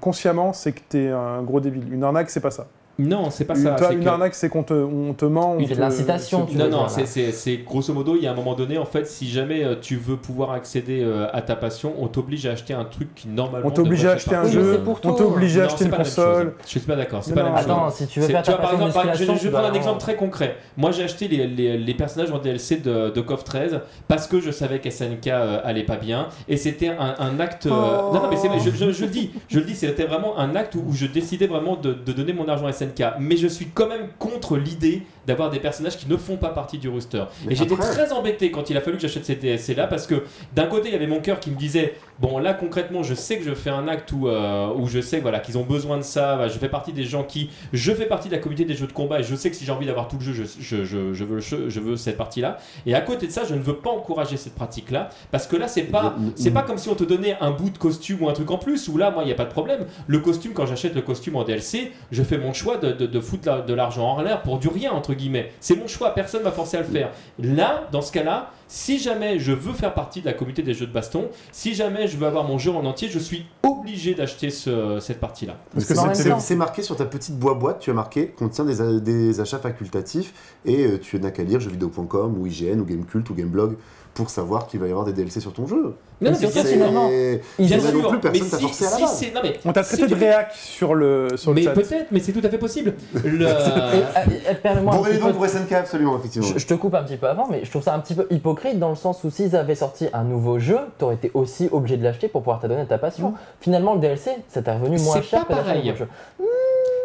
consciemment, 0.00 0.52
c'est 0.52 0.72
que 0.72 0.80
tu 0.90 1.04
es 1.04 1.10
un 1.10 1.42
gros 1.42 1.60
débile. 1.60 1.92
Une 1.92 2.04
arnaque, 2.04 2.30
c'est 2.30 2.40
pas 2.40 2.50
ça. 2.50 2.66
Non, 2.98 3.28
c'est 3.30 3.44
pas 3.44 3.54
une, 3.54 3.62
ça. 3.62 3.72
toi, 3.72 3.88
c'est 3.88 3.94
une 3.94 4.04
que- 4.04 4.08
arnaque, 4.08 4.34
c'est 4.34 4.48
qu'on 4.48 4.62
te, 4.62 4.72
on 4.72 5.12
te 5.12 5.26
ment. 5.26 5.56
C'est 5.60 5.66
de 5.66 5.74
te- 5.74 5.80
l'incitation, 5.80 6.46
Non, 6.54 6.68
non, 6.70 6.88
c'est- 6.88 7.00
là. 7.02 7.06
c'est 7.06 7.32
c'est 7.32 7.56
grosso 7.58 7.92
modo, 7.92 8.16
il 8.16 8.22
y 8.22 8.26
a 8.26 8.32
un 8.32 8.34
moment 8.34 8.54
donné, 8.54 8.78
en 8.78 8.86
fait, 8.86 9.06
si 9.06 9.28
jamais 9.28 9.62
euh, 9.64 9.74
tu 9.80 9.96
veux 9.96 10.16
pouvoir 10.16 10.52
accéder 10.52 11.02
euh, 11.02 11.26
à 11.34 11.42
ta 11.42 11.56
passion, 11.56 11.92
on 11.98 12.08
t'oblige 12.08 12.46
à 12.46 12.52
acheter 12.52 12.72
un 12.72 12.84
truc 12.86 13.14
qui 13.14 13.28
normalement. 13.28 13.68
On 13.68 13.70
t'oblige 13.70 14.06
à 14.06 14.12
acheter 14.12 14.34
un 14.34 14.48
jeu, 14.48 14.80
pour 14.82 14.98
on 15.04 15.12
t'oblige 15.12 15.58
à 15.58 15.64
acheter 15.66 15.84
une 15.84 15.90
console. 15.90 16.54
Je 16.64 16.68
suis 16.70 16.80
pas 16.80 16.96
d'accord, 16.96 17.22
c'est 17.22 17.30
Mais 17.34 17.42
pas 17.42 17.42
la 17.42 17.48
non, 17.50 17.54
même 17.56 17.64
chose. 17.64 17.72
Attends, 17.72 17.90
si 17.90 18.06
tu 18.06 18.20
veux 18.20 18.26
C'est- 18.26 18.32
faire 18.32 18.42
tu 18.42 18.50
vois, 18.50 18.60
par 18.60 18.70
passion 18.70 18.86
exemple, 18.86 19.06
par- 19.06 19.14
je, 19.16 19.24
vais 19.24 19.50
prendre 19.50 19.66
un 19.68 19.74
exemple 19.74 20.00
très 20.00 20.16
concret. 20.16 20.56
Moi, 20.78 20.90
j'ai 20.92 21.02
acheté 21.04 21.28
les, 21.28 21.46
les- 21.46 21.76
les 21.76 21.94
personnages 21.94 22.30
en 22.32 22.38
DLC 22.38 22.76
de, 22.76 23.10
de 23.10 23.20
KOF 23.20 23.44
13 23.44 23.80
parce 24.08 24.26
que 24.26 24.40
je 24.40 24.50
savais 24.50 24.78
qu'SNK 24.78 25.26
euh, 25.28 25.60
allait 25.64 25.84
pas 25.84 25.96
bien 25.96 26.28
et 26.48 26.56
c'était 26.56 26.88
un, 26.88 27.14
un 27.18 27.40
acte. 27.40 27.66
euh, 27.66 27.70
Oh. 27.76 28.14
Non, 28.14 28.22
non, 28.22 28.28
mais 28.30 28.36
je, 28.64 28.70
je, 28.70 28.90
je 28.92 29.04
le 29.04 29.10
dis, 29.10 29.32
je 29.48 29.58
le 29.58 29.64
dis, 29.66 29.74
c'était 29.74 30.04
vraiment 30.06 30.38
un 30.38 30.56
acte 30.56 30.74
où, 30.76 30.84
où 30.88 30.92
je 30.94 31.04
décidais 31.06 31.46
vraiment 31.46 31.76
de, 31.76 31.92
de 31.92 32.12
donner 32.12 32.32
mon 32.32 32.48
argent 32.48 32.66
à 32.66 32.72
SNK. 32.72 32.85
Mais 33.20 33.36
je 33.36 33.46
suis 33.46 33.66
quand 33.66 33.88
même 33.88 34.08
contre 34.18 34.56
l'idée 34.56 35.02
d'avoir 35.26 35.50
des 35.50 35.58
personnages 35.60 35.96
qui 35.96 36.08
ne 36.08 36.16
font 36.16 36.36
pas 36.36 36.50
partie 36.50 36.78
du 36.78 36.88
rooster. 36.88 37.24
Mais 37.46 37.52
et 37.52 37.56
j'étais 37.56 37.76
très 37.76 38.12
embêté 38.12 38.50
quand 38.50 38.70
il 38.70 38.76
a 38.76 38.80
fallu 38.80 38.96
que 38.96 39.02
j'achète 39.02 39.24
ces 39.24 39.34
DLC 39.36 39.74
là 39.74 39.86
parce 39.86 40.06
que 40.06 40.22
d'un 40.54 40.66
côté, 40.66 40.88
il 40.88 40.92
y 40.92 40.96
avait 40.96 41.06
mon 41.06 41.20
cœur 41.20 41.40
qui 41.40 41.50
me 41.50 41.56
disait 41.56 41.94
bon, 42.20 42.38
là 42.38 42.54
concrètement, 42.54 43.02
je 43.02 43.14
sais 43.14 43.38
que 43.38 43.44
je 43.44 43.54
fais 43.54 43.70
un 43.70 43.88
acte 43.88 44.12
où, 44.12 44.28
euh, 44.28 44.68
où 44.76 44.86
je 44.86 45.00
sais 45.00 45.20
voilà, 45.20 45.40
qu'ils 45.40 45.58
ont 45.58 45.64
besoin 45.64 45.96
de 45.98 46.02
ça. 46.02 46.36
Bah, 46.36 46.48
je 46.48 46.58
fais 46.58 46.68
partie 46.68 46.92
des 46.92 47.04
gens 47.04 47.24
qui. 47.24 47.50
Je 47.72 47.92
fais 47.92 48.06
partie 48.06 48.28
de 48.28 48.34
la 48.34 48.40
communauté 48.40 48.64
des 48.64 48.74
jeux 48.74 48.86
de 48.86 48.92
combat 48.92 49.20
et 49.20 49.22
je 49.22 49.34
sais 49.34 49.50
que 49.50 49.56
si 49.56 49.64
j'ai 49.64 49.72
envie 49.72 49.86
d'avoir 49.86 50.08
tout 50.08 50.16
le 50.18 50.22
jeu, 50.24 50.32
je, 50.32 50.44
je, 50.60 50.84
je, 50.84 51.12
je 51.14 51.24
veux, 51.24 51.40
je 51.40 51.80
veux 51.80 51.96
cette 51.96 52.16
partie-là. 52.16 52.58
Et 52.86 52.94
à 52.94 53.00
côté 53.00 53.26
de 53.26 53.32
ça, 53.32 53.42
je 53.48 53.54
ne 53.54 53.60
veux 53.60 53.76
pas 53.76 53.90
encourager 53.90 54.36
cette 54.36 54.54
pratique-là 54.54 55.10
parce 55.30 55.46
que 55.46 55.56
là, 55.56 55.68
c'est 55.68 55.82
pas, 55.82 56.14
Mm, 56.16 56.26
mm, 56.26 56.32
c'est 56.36 56.50
mm. 56.50 56.54
pas 56.54 56.62
comme 56.62 56.78
si 56.78 56.88
on 56.88 56.94
te 56.94 57.04
donnait 57.04 57.36
un 57.40 57.50
bout 57.50 57.70
de 57.70 57.78
costume 57.78 58.22
ou 58.22 58.28
un 58.28 58.32
truc 58.32 58.50
en 58.50 58.58
plus 58.58 58.88
où 58.88 58.96
là, 58.96 59.10
moi, 59.10 59.22
il 59.22 59.26
n'y 59.26 59.32
a 59.32 59.36
pas 59.36 59.44
de 59.44 59.50
problème. 59.50 59.86
Le 60.06 60.18
costume, 60.20 60.52
quand 60.52 60.66
j'achète 60.66 60.94
le 60.94 61.02
costume 61.02 61.36
en 61.36 61.42
DLC, 61.44 61.92
je 62.12 62.22
fais 62.22 62.38
mon 62.38 62.52
choix 62.52 62.76
de, 62.76 62.92
de, 62.92 63.06
de 63.06 63.20
foutre 63.20 63.48
la- 63.48 63.60
de 63.60 63.74
l'argent 63.74 64.06
en 64.08 64.22
l'air 64.22 64.42
pour 64.42 64.58
du 64.58 64.68
rien, 64.68 64.92
entre 64.92 65.14
guillemets. 65.16 65.52
C'est 65.60 65.74
mon 65.76 65.88
choix, 65.88 66.10
personne 66.14 66.42
m'a 66.44 66.52
forcé 66.52 66.76
à 66.76 66.80
le 66.82 66.86
faire. 66.86 67.10
Là, 67.40 67.88
dans 67.90 68.02
ce 68.02 68.12
cas-là, 68.12 68.52
si 68.68 68.98
jamais 68.98 69.38
je 69.38 69.52
veux 69.52 69.72
faire 69.72 69.94
partie 69.94 70.20
de 70.20 70.26
la 70.26 70.32
communauté 70.32 70.62
des 70.62 70.74
jeux 70.74 70.86
de 70.86 70.92
baston, 70.92 71.28
si 71.52 71.74
jamais 71.74 72.06
je 72.08 72.16
veux 72.16 72.26
avoir 72.26 72.44
mon 72.44 72.58
jeu 72.58 72.70
en 72.70 72.84
entier, 72.84 73.08
je 73.08 73.18
suis 73.18 73.46
obligé 73.62 74.14
d'acheter 74.14 74.50
ce- 74.50 74.98
cette 75.00 75.20
partie-là. 75.20 75.56
Parce 75.72 75.86
que 75.86 75.94
C'est- 76.40 76.54
marqué 76.56 76.82
sur 76.82 76.96
ta 76.96 77.04
petite 77.04 77.38
boîte, 77.38 77.78
tu 77.80 77.90
as 77.90 77.94
marqué 77.94 78.28
contient 78.28 78.64
des 78.64 79.40
achats 79.40 79.58
facultatifs 79.58 80.32
et 80.64 80.84
euh, 80.86 80.98
tu 80.98 81.18
n'as 81.20 81.30
qu'à 81.30 81.42
lire 81.44 81.60
jeuxvideo.com 81.60 82.36
ou 82.38 82.46
IGN 82.46 82.80
ou 82.80 82.84
Gamecult 82.84 83.28
ou 83.30 83.34
Gameblog 83.34 83.76
pour 84.14 84.30
savoir 84.30 84.66
qu'il 84.66 84.80
va 84.80 84.86
y 84.86 84.90
avoir 84.90 85.04
des 85.06 85.12
DLC 85.12 85.40
sur 85.40 85.52
ton 85.52 85.66
jeu. 85.66 85.94
Non, 86.18 86.30
Mais 86.30 86.30
mais 86.30 86.36
surtout, 86.38 86.54
bien 86.54 86.62
C'est- 86.62 86.68
sûr, 86.68 86.76
finalement, 86.78 87.08
bien 87.08 87.18
Mais 87.58 87.68
sûr, 87.68 88.08
plus, 88.08 88.20
personne 88.20 88.42
mais 88.44 88.50
t'a 88.50 88.56
si- 88.56 88.62
forcé 88.62 88.84
à 88.86 88.90
la 88.90 88.96
si 88.96 89.02
base. 89.02 89.16
c'est- 89.18 89.34
non, 89.34 89.40
mais 89.42 89.52
On 89.66 89.72
t'a 89.74 89.82
si 89.82 89.88
traité 89.90 90.02
de 90.04 90.14
tu- 90.14 90.20
réac 90.24 90.52
sur 90.54 90.94
le, 90.94 91.28
sur 91.36 91.50
le 91.50 91.56
Mais 91.56 91.62
chat. 91.64 91.70
peut-être, 91.72 92.06
mais 92.10 92.20
c'est 92.20 92.32
tout 92.32 92.40
à 92.42 92.48
fait 92.48 92.56
possible. 92.56 92.94
Le- 93.22 93.42
Et, 93.46 93.46
euh, 93.46 94.00
euh, 94.48 94.54
Permets-moi 94.62 94.92
Bon, 94.96 95.02
donc 95.02 95.08
peu- 95.20 95.32
pour 95.34 95.44
SNK, 95.46 95.72
absolument, 95.72 96.18
effectivement. 96.18 96.48
Je, 96.48 96.58
je 96.58 96.66
te 96.66 96.72
coupe 96.72 96.94
un 96.94 97.02
petit 97.02 97.18
peu 97.18 97.28
avant, 97.28 97.46
mais 97.50 97.60
je 97.64 97.68
trouve 97.70 97.82
ça 97.82 97.94
un 97.94 97.98
petit 97.98 98.14
peu 98.14 98.26
hypocrite 98.30 98.78
dans 98.78 98.88
le 98.88 98.96
sens 98.96 99.24
où 99.24 99.30
s'ils 99.30 99.54
avaient 99.56 99.74
sorti 99.74 100.08
un 100.14 100.24
nouveau 100.24 100.58
jeu, 100.58 100.78
t'aurais 100.96 101.16
été 101.16 101.30
aussi 101.34 101.68
obligé 101.70 101.98
de 101.98 102.04
l'acheter 102.04 102.28
pour 102.28 102.40
pouvoir 102.42 102.60
t'adonner 102.60 102.80
à 102.80 102.86
ta 102.86 102.96
passion. 102.96 103.34
Finalement, 103.60 103.92
le 103.92 104.00
DLC, 104.00 104.30
ça 104.48 104.62
t'est 104.62 104.72
revenu 104.72 104.98
moins 104.98 105.16
C'est 105.16 105.22
cher 105.22 105.44
pas 105.44 105.54
que 105.54 105.60
pareil. 105.60 105.92
jeu. 105.98 106.08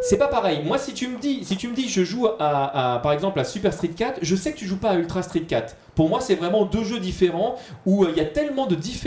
C'est 0.04 0.18
pas 0.18 0.28
pareil. 0.30 0.62
Moi, 0.66 0.80
si 0.80 0.94
tu 0.94 1.08
me 1.10 1.20
dis, 1.20 1.44
si 1.46 1.58
tu 1.58 1.68
me 1.68 1.76
dis, 1.76 1.88
je 1.88 2.04
joue 2.04 2.26
à, 2.40 2.96
à, 2.96 3.00
par 3.00 3.12
exemple 3.12 3.40
à 3.40 3.44
Super 3.44 3.72
Street 3.72 3.90
4, 3.96 4.18
je 4.24 4.36
sais 4.36 4.52
que 4.52 4.58
tu 4.58 4.66
joues 4.66 4.78
pas 4.80 4.90
à 4.92 4.96
Ultra 4.96 5.22
Street 5.22 5.42
4. 5.42 5.76
Pour 5.94 6.10
moi, 6.10 6.20
c'est 6.22 6.34
vraiment 6.34 6.66
deux 6.66 6.84
jeux 6.84 7.00
différents 7.00 7.56
où 7.86 8.04
euh, 8.04 8.08
il 8.12 8.18
y 8.18 8.22
a 8.22 8.26
tellement 8.26 8.66
de 8.66 8.74
différences, 8.74 9.01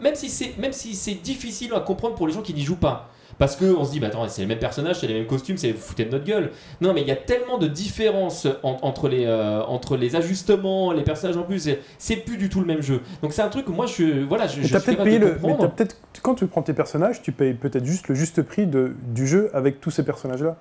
même 0.00 0.14
si 0.14 0.28
c'est, 0.28 0.56
même 0.58 0.72
si 0.72 0.94
c'est 0.94 1.14
difficile 1.14 1.72
à 1.74 1.80
comprendre 1.80 2.14
pour 2.14 2.26
les 2.26 2.32
gens 2.32 2.42
qui 2.42 2.54
n'y 2.54 2.62
jouent 2.62 2.76
pas. 2.76 3.10
Parce 3.38 3.56
que 3.56 3.64
on 3.74 3.84
se 3.86 3.90
dit, 3.90 4.00
bah 4.00 4.08
attends, 4.08 4.28
c'est 4.28 4.42
les 4.42 4.46
mêmes 4.46 4.58
personnages, 4.58 5.00
c'est 5.00 5.06
les 5.06 5.14
mêmes 5.14 5.26
costumes, 5.26 5.56
c'est 5.56 5.72
vous 5.72 5.80
foutez 5.80 6.04
de 6.04 6.10
notre 6.10 6.26
gueule. 6.26 6.50
Non, 6.82 6.92
mais 6.92 7.00
il 7.00 7.06
y 7.06 7.10
a 7.10 7.16
tellement 7.16 7.56
de 7.56 7.68
différences 7.68 8.46
en- 8.62 8.76
entre, 8.82 9.08
les, 9.08 9.24
euh, 9.24 9.62
entre 9.62 9.96
les 9.96 10.14
ajustements, 10.14 10.92
les 10.92 11.02
personnages 11.02 11.38
en 11.38 11.44
plus, 11.44 11.70
c'est, 11.96 12.16
plus 12.16 12.36
du 12.36 12.50
tout 12.50 12.60
le 12.60 12.66
même 12.66 12.82
jeu. 12.82 13.00
Donc 13.22 13.32
c'est 13.32 13.40
un 13.40 13.48
truc 13.48 13.64
que 13.64 13.70
moi, 13.70 13.86
je, 13.86 14.24
voilà, 14.24 14.46
je, 14.46 14.60
Mais 14.60 14.66
je 14.66 14.76
suis 14.76 14.96
payé 14.96 15.18
de 15.18 15.24
le. 15.24 15.38
Mais 15.42 15.54
peut-être 15.56 15.96
quand 16.20 16.34
tu 16.34 16.46
prends 16.48 16.60
tes 16.62 16.74
personnages, 16.74 17.22
tu 17.22 17.32
payes 17.32 17.54
peut-être 17.54 17.86
juste 17.86 18.08
le 18.08 18.14
juste 18.14 18.42
prix 18.42 18.66
de, 18.66 18.94
du 19.06 19.26
jeu 19.26 19.48
avec 19.54 19.80
tous 19.80 19.90
ces 19.90 20.04
personnages-là. 20.04 20.56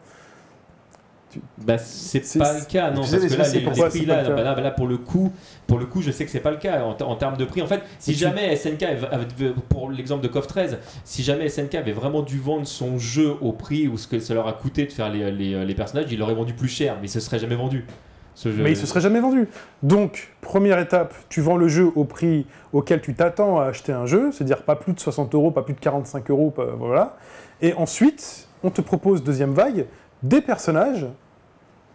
Bah, 1.59 1.77
c'est 1.77 2.21
pas 2.39 2.53
le 2.59 2.65
cas, 2.65 2.89
non, 2.89 3.01
parce 3.01 3.11
que 3.11 3.17
là, 3.37 3.47
les, 3.49 3.59
prix 3.89 4.05
là, 4.05 4.23
là, 4.23 4.59
là, 4.61 4.71
pour 4.71 4.87
le 4.87 4.97
coup, 4.97 5.31
pour 5.67 5.77
le 5.77 5.85
coup, 5.85 6.01
je 6.01 6.09
sais 6.11 6.25
que 6.25 6.31
c'est 6.31 6.39
pas 6.39 6.49
le 6.51 6.57
cas 6.57 6.83
en, 6.83 6.97
en 7.03 7.15
termes 7.15 7.37
de 7.37 7.45
prix. 7.45 7.61
En 7.61 7.67
fait, 7.67 7.81
si 7.99 8.13
jamais 8.15 8.55
SNK, 8.55 8.83
avait- 8.83 9.53
pour 9.69 9.91
l'exemple 9.91 10.23
de 10.23 10.27
KOF 10.27 10.47
13, 10.47 10.79
si 11.03 11.21
jamais 11.21 11.47
SNK 11.47 11.75
avait 11.75 11.91
vraiment 11.91 12.21
dû 12.23 12.39
vendre 12.39 12.65
son 12.65 12.97
jeu 12.97 13.33
au 13.41 13.51
prix 13.51 13.87
ou 13.87 13.97
ce 13.97 14.07
que 14.07 14.19
ça 14.19 14.33
leur 14.33 14.47
a 14.47 14.53
coûté 14.53 14.85
de 14.85 14.91
faire 14.91 15.09
les, 15.11 15.31
les, 15.31 15.63
les 15.65 15.75
personnages, 15.75 16.07
ils 16.11 16.17
l'auraient 16.17 16.33
vendu 16.33 16.53
plus 16.53 16.67
cher, 16.69 16.97
mais 17.01 17.07
ce 17.07 17.19
serait 17.19 17.37
jamais 17.39 17.55
vendu. 17.55 17.85
ce 18.33 18.51
jeu. 18.51 18.63
Mais 18.63 18.71
il 18.71 18.77
se 18.77 18.87
serait 18.87 19.01
jamais 19.01 19.19
vendu. 19.19 19.47
Donc, 19.83 20.31
première 20.41 20.79
étape, 20.79 21.13
tu 21.29 21.41
vends 21.41 21.57
le 21.57 21.67
jeu 21.67 21.91
au 21.95 22.05
prix 22.05 22.47
auquel 22.73 23.01
tu 23.01 23.13
t'attends 23.13 23.59
à 23.59 23.65
acheter 23.65 23.91
un 23.91 24.07
jeu, 24.07 24.31
c'est-à-dire 24.31 24.63
pas 24.63 24.75
plus 24.75 24.93
de 24.93 24.99
60 24.99 25.35
euros, 25.35 25.51
pas 25.51 25.61
plus 25.61 25.75
de 25.75 25.79
45 25.79 26.31
euros, 26.31 26.51
voilà. 26.79 27.17
Et 27.61 27.73
ensuite, 27.73 28.47
on 28.63 28.71
te 28.71 28.81
propose, 28.81 29.23
deuxième 29.23 29.53
vague, 29.53 29.85
des 30.21 30.41
personnages 30.41 31.05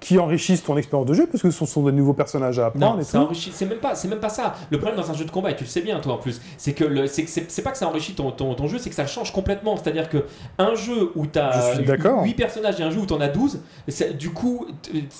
qui 0.05 0.19
enrichissent 0.19 0.63
ton 0.63 0.77
expérience 0.77 1.09
de 1.09 1.15
jeu, 1.15 1.27
parce 1.27 1.43
que 1.43 1.51
ce 1.51 1.65
sont 1.65 1.83
des 1.83 1.93
nouveaux 1.93 2.13
personnages 2.13 2.59
à 2.59 2.67
apprendre 2.67 2.97
Non, 2.97 3.01
et 3.01 3.05
ça 3.05 3.19
tout. 3.19 3.25
enrichit. 3.25 3.53
C'est 3.55 3.65
même 3.65 3.79
pas, 3.79 3.95
c'est 3.95 4.07
même 4.07 4.21
pas 4.21 4.29
ça. 4.29 4.55
Le 4.71 4.77
problème 4.79 5.01
dans 5.01 5.11
un 5.11 5.15
jeu 5.15 5.25
de 5.25 5.31
combat, 5.31 5.51
et 5.51 5.57
tu 5.57 5.65
le 5.65 5.69
sais 5.71 5.81
bien 5.81 5.99
toi 6.01 6.13
en 6.13 6.19
plus, 6.19 6.43
c'est 6.59 6.75
que 6.75 6.85
le, 6.85 7.07
c'est, 7.07 7.25
que 7.25 7.31
c'est, 7.31 7.51
c'est 7.51 7.63
pas 7.63 7.71
que 7.71 7.79
ça 7.79 7.89
enrichit 7.89 8.15
ton, 8.15 8.31
ton, 8.31 8.55
ton 8.55 8.67
jeu, 8.67 8.77
c'est 8.79 8.91
que 8.91 8.95
ça 8.97 9.07
change 9.07 9.33
complètement. 9.33 9.77
C'est-à-dire 9.79 10.11
que 10.11 10.25
un 10.59 10.75
jeu 10.75 11.11
où 11.15 11.25
tu 11.27 11.31
Je 11.37 11.41
as 11.41 11.75
suis 11.77 11.85
d'accord. 11.87 12.23
8 12.23 12.35
personnages 12.35 12.79
et 12.79 12.83
un 12.83 12.91
jeu 12.91 13.01
où 13.01 13.07
tu 13.07 13.15
en 13.15 13.21
as 13.23 13.29
12, 13.29 13.61
c'est- 13.89 14.13
du 14.13 14.29
coup, 14.31 14.67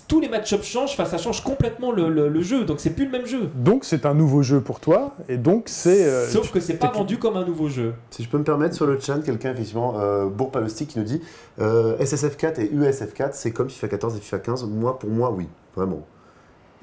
tous 0.07 0.21
les 0.21 0.29
match-ups 0.29 0.67
changent, 0.67 0.91
enfin, 0.93 1.07
ça 1.07 1.17
change 1.17 1.43
complètement 1.43 1.91
le, 1.91 2.11
le- 2.11 2.29
le 2.29 2.43
jeu, 2.43 2.65
donc 2.67 2.79
c'est 2.81 2.91
plus 2.91 3.07
le 3.07 3.11
même 3.11 3.27
jeu. 3.27 3.49
Donc, 3.55 3.85
c'est 3.87 4.05
un 4.05 4.13
nouveau 4.15 4.43
jeu 4.43 4.61
pour 4.61 4.81
toi, 4.81 5.15
et 5.31 5.39
donc 5.39 5.65
c'est... 5.67 6.05
euh, 6.05 6.29
Sauf 6.29 6.49
tu- 6.49 6.53
que 6.53 6.61
c'est 6.61 6.75
pas 6.75 6.91
vendu 6.93 7.17
comme 7.19 7.39
un 7.39 7.45
nouveau 7.47 7.71
jeu. 7.71 7.95
Si 8.11 8.23
je 8.23 8.29
peux 8.29 8.37
me 8.39 8.45
permettre, 8.45 8.75
sur 8.75 8.87
le 8.87 9.01
chat, 9.01 9.19
quelqu'un, 9.25 9.53
effectivement, 9.53 9.95
euh, 9.99 10.27
Bourg-Palostic, 10.27 10.89
qui 10.91 10.99
nous 10.99 11.05
dit 11.07 11.23
euh, 11.61 11.97
SSF4 11.99 12.61
et 12.61 12.67
USF4, 12.75 13.31
c'est 13.33 13.51
comme 13.53 13.71
FIFA 13.71 13.89
14 13.89 14.17
et 14.17 14.21
FIFA 14.21 14.39
15. 14.41 14.69
Moi, 14.75 14.99
pour 14.99 15.11
moi, 15.11 15.31
oui, 15.37 15.49
vraiment. 15.77 16.03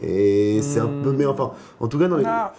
Et 0.03 0.61
c'est 0.63 0.79
un 0.79 0.87
peu. 1.03 1.11
Hmm. 1.11 1.15
Mais 1.17 1.25
enfin, 1.27 1.51
en 1.79 1.87
tout 1.87 1.99
cas, 1.99 2.07
non, 2.07 2.17
Ah. 2.25 2.53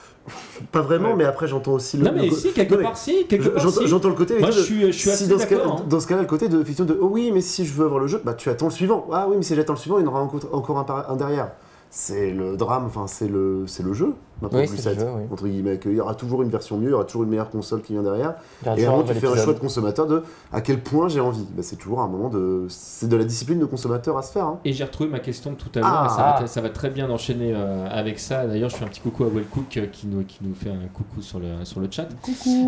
pas 0.70 0.80
vraiment, 0.82 1.08
Ouais. 1.10 1.16
mais 1.16 1.24
après, 1.24 1.48
j'entends 1.48 1.72
aussi 1.72 1.96
le. 1.96 2.04
non, 2.04 2.12
mais 2.14 2.26
le- 2.28 2.36
si, 2.36 2.52
quelque 2.52 2.72
non, 2.74 2.78
mais 2.78 2.84
part, 2.84 2.96
si, 2.96 3.26
quelque 3.26 3.42
je- 3.44 3.48
part, 3.50 3.62
J'entends 3.64 3.80
si. 4.02 4.08
le 4.10 4.14
côté. 4.14 4.38
Moi, 4.38 4.48
de- 4.50 4.52
je 4.54 4.60
suis, 4.60 4.80
je 4.86 4.90
suis 4.92 5.00
si 5.02 5.10
assez 5.10 5.26
dans 5.26 5.38
ce, 5.40 5.46
cas, 5.46 5.56
d'accord. 5.56 5.80
hein. 5.80 5.84
dans 5.88 5.98
ce 5.98 6.06
cas-là, 6.06 6.20
le 6.20 6.28
côté 6.28 6.48
de 6.48 6.62
fiction 6.62 6.84
de 6.84 6.96
oh 7.00 7.08
oui, 7.10 7.32
mais 7.34 7.40
si 7.40 7.64
je 7.66 7.72
veux 7.74 7.84
avoir 7.86 7.98
le 8.00 8.06
jeu, 8.06 8.20
bah 8.24 8.34
tu 8.34 8.48
attends 8.48 8.66
le 8.66 8.70
suivant. 8.70 9.08
Ah 9.12 9.26
oui, 9.28 9.34
mais 9.36 9.42
si 9.42 9.56
j'attends 9.56 9.72
le 9.72 9.78
suivant, 9.78 9.98
il 9.98 10.04
y 10.04 10.06
en 10.06 10.10
aura 10.10 10.20
encore, 10.22 10.40
encore 10.52 10.78
un, 10.78 10.84
par- 10.84 11.10
un 11.10 11.16
derrière. 11.16 11.50
C'est 11.90 12.30
le 12.30 12.56
drame, 12.56 12.84
enfin 12.86 13.06
c'est 13.08 13.26
le, 13.28 13.64
c'est 13.66 13.82
le 13.82 13.92
jeu. 13.92 14.14
Maintenant, 14.42 14.58
Oui, 14.58 14.66
plus 14.66 14.76
c'est 14.76 14.90
le 14.90 14.96
sept, 14.96 15.06
jeu, 15.06 15.12
oui. 15.16 15.22
entre 15.32 15.46
guillemets, 15.46 15.78
qu'il 15.78 15.92
y 15.94 16.00
aura 16.00 16.14
toujours 16.14 16.42
une 16.42 16.50
version 16.50 16.76
mieux, 16.76 16.88
il 16.88 16.90
y 16.90 16.94
aura 16.94 17.04
toujours 17.04 17.22
une 17.22 17.30
meilleure 17.30 17.48
console 17.50 17.80
qui 17.80 17.92
vient 17.94 18.02
derrière. 18.02 18.34
Et 18.76 18.84
un 18.84 19.02
tu 19.02 19.14
fais 19.14 19.26
un 19.28 19.36
choix 19.36 19.54
de 19.54 19.58
consommateur 19.58 20.06
de 20.06 20.22
à 20.52 20.60
quel 20.60 20.80
point 20.80 21.08
j'ai 21.08 21.20
envie. 21.20 21.46
Bah, 21.56 21.62
c'est 21.62 21.76
toujours 21.76 22.00
un 22.00 22.08
moment 22.08 22.28
de. 22.28 22.66
C'est 22.68 23.08
de 23.08 23.16
la 23.16 23.24
discipline 23.24 23.58
de 23.60 23.64
consommateur 23.66 24.18
à 24.18 24.22
se 24.22 24.32
faire. 24.32 24.44
hein. 24.46 24.58
Et 24.64 24.72
j'ai 24.72 24.84
retrouvé 24.84 25.08
ma 25.08 25.20
question 25.20 25.52
de 25.52 25.56
tout 25.56 25.70
à 25.76 25.78
l'heure, 25.80 25.88
Ah. 25.90 26.06
et 26.06 26.08
ça, 26.10 26.16
va, 26.16 26.36
Ah. 26.40 26.46
ça 26.46 26.60
va 26.60 26.68
très 26.70 26.90
bien 26.90 27.08
d'enchaîner 27.08 27.52
euh, 27.54 27.86
avec 27.90 28.18
ça. 28.18 28.46
D'ailleurs, 28.46 28.68
je 28.70 28.76
fais 28.76 28.84
un 28.84 28.88
petit 28.88 29.00
coucou 29.00 29.24
à 29.24 29.28
Wellcook 29.28 29.76
euh, 29.76 29.86
qui 29.86 30.06
nous, 30.08 30.24
qui 30.24 30.38
nous 30.42 30.54
fait 30.54 30.70
un 30.70 30.88
coucou 30.92 31.22
sur 31.22 31.38
le, 31.38 31.64
sur 31.64 31.80
le 31.80 31.88
chat. 31.90 32.08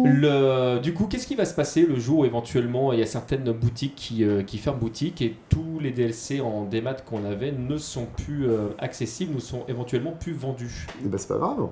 Le, 0.05 0.79
du 0.81 0.95
coup, 0.95 1.07
qu'est-ce 1.07 1.27
qui 1.27 1.35
va 1.35 1.45
se 1.45 1.55
passer 1.55 1.87
le 1.87 1.99
jour 1.99 2.21
où 2.21 2.25
éventuellement 2.25 2.93
il 2.93 2.99
y 2.99 3.03
a 3.03 3.07
certaines 3.07 3.51
boutiques 3.53 3.95
qui, 3.97 4.25
euh, 4.25 4.43
qui 4.43 4.59
ferment 4.59 4.79
boutique 4.79 5.23
et 5.23 5.37
tous 5.49 5.79
les 5.81 5.91
DLC 5.91 6.41
en 6.41 6.65
démat 6.65 6.95
qu'on 6.95 7.25
avait 7.25 7.53
ne 7.53 7.77
sont 7.77 8.07
plus 8.17 8.47
euh, 8.49 8.69
accessibles, 8.79 9.35
ne 9.35 9.41
sont 9.41 9.63
éventuellement 9.69 10.13
plus 10.13 10.33
vendus? 10.33 10.87
Et 11.05 11.09
bah, 11.09 11.19
c'est 11.19 11.29
pas 11.29 11.39
grave. 11.39 11.64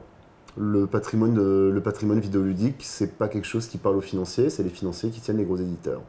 Le 0.59 0.87
patrimoine, 0.87 1.33
de- 1.35 1.71
le 1.75 1.81
patrimoine 1.81 2.21
vidéoludique, 2.21 2.77
c'est 2.81 3.17
pas 3.17 3.29
quelque 3.29 3.47
chose 3.47 3.67
qui 3.67 3.79
parle 3.79 3.97
aux 3.97 4.01
financiers, 4.03 4.51
c'est 4.51 4.63
les 4.63 4.69
financiers 4.71 5.11
qui 5.11 5.21
tiennent 5.21 5.39
les 5.39 5.45
gros 5.45 5.57
éditeurs. 5.57 6.03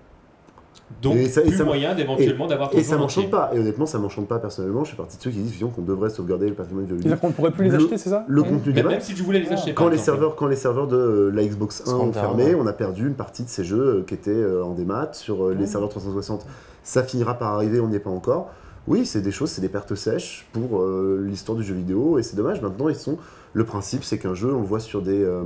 Donc, 1.02 1.16
Et 1.16 1.28
ça- 1.30 1.42
et 1.42 1.46
plus 1.46 1.58
ça- 1.58 1.64
moyen 1.64 1.96
d'éventuellement 1.96 2.46
d'avoir 2.46 2.70
Et 2.76 2.84
ça 2.84 2.98
en 2.98 3.00
m'enchante 3.00 3.32
pas. 3.32 3.52
Et 3.54 3.60
honnêtement, 3.60 3.86
ça 3.86 4.00
m'enchante 4.00 4.28
pas 4.28 4.40
personnellement. 4.40 4.84
Je 4.84 4.92
fais 4.92 4.98
partie 4.98 5.18
de 5.18 5.22
ceux 5.24 5.32
qui 5.32 5.38
disent 5.38 5.56
qu'on 5.74 5.82
devrait 5.82 6.10
sauvegarder 6.10 6.50
le 6.50 6.56
patrimoine 6.56 6.84
vidéoludique. 6.84 7.08
C'est-à-dire 7.08 7.22
qu'on 7.22 7.28
ne 7.30 7.34
pourrait 7.34 7.52
plus 7.52 7.64
les 7.66 7.70
Le- 7.72 7.78
acheter, 7.78 7.98
c'est 7.98 8.10
ça 8.10 8.26
Le 8.28 8.42
Mmh. 8.42 8.46
contenu 8.46 8.74
Mais 8.74 8.82
des 8.84 8.88
même 8.90 9.00
si 9.02 9.14
tu 9.14 9.24
voulais 9.24 9.40
les 9.40 9.50
acheter, 9.52 9.74
quand 9.74 9.88
les, 9.88 9.94
exemple. 9.96 10.06
serveurs, 10.18 10.36
quand 10.36 10.48
les 10.48 10.56
serveurs 10.58 10.88
de 10.88 10.98
euh, 10.98 11.32
la 11.32 11.46
Xbox 11.46 11.84
1 11.88 11.94
ont 11.96 12.12
fermé, 12.12 12.46
ouais. 12.48 12.56
on 12.56 12.68
a 12.68 12.74
perdu 12.74 13.08
une 13.08 13.16
partie 13.16 13.44
de 13.44 13.50
ces 13.50 13.64
jeux 13.64 13.80
euh, 14.00 14.04
qui 14.06 14.14
étaient 14.14 14.32
euh, 14.32 14.64
en 14.64 14.74
démat 14.74 15.10
sur 15.14 15.46
euh, 15.48 15.54
les 15.58 15.68
serveurs 15.68 15.90
360. 15.90 16.46
Ça 16.84 17.02
finira 17.04 17.36
par 17.36 17.54
arriver, 17.54 17.80
on 17.80 17.88
n'y 17.88 17.96
est 17.96 18.00
pas 18.00 18.10
encore. 18.10 18.50
Oui, 18.86 19.06
c'est 19.06 19.22
des 19.22 19.32
choses, 19.32 19.50
c'est 19.52 19.62
des 19.62 19.70
pertes 19.70 19.96
sèches 19.96 20.48
pour 20.52 20.82
euh, 20.82 21.24
l'histoire 21.26 21.58
du 21.58 21.64
jeu 21.64 21.74
vidéo 21.74 22.20
et 22.20 22.24
c'est 22.24 22.36
dommage. 22.36 22.62
Maintenant, 22.62 22.90
ils 22.90 22.96
sont. 22.96 23.18
Le 23.54 23.64
principe, 23.66 24.04
c'est 24.04 24.18
qu'un 24.18 24.34
jeu, 24.34 24.54
on 24.54 24.60
le 24.62 24.66
voit 24.68 24.80
sur 24.80 25.02
des. 25.02 25.22
euh, 25.24 25.44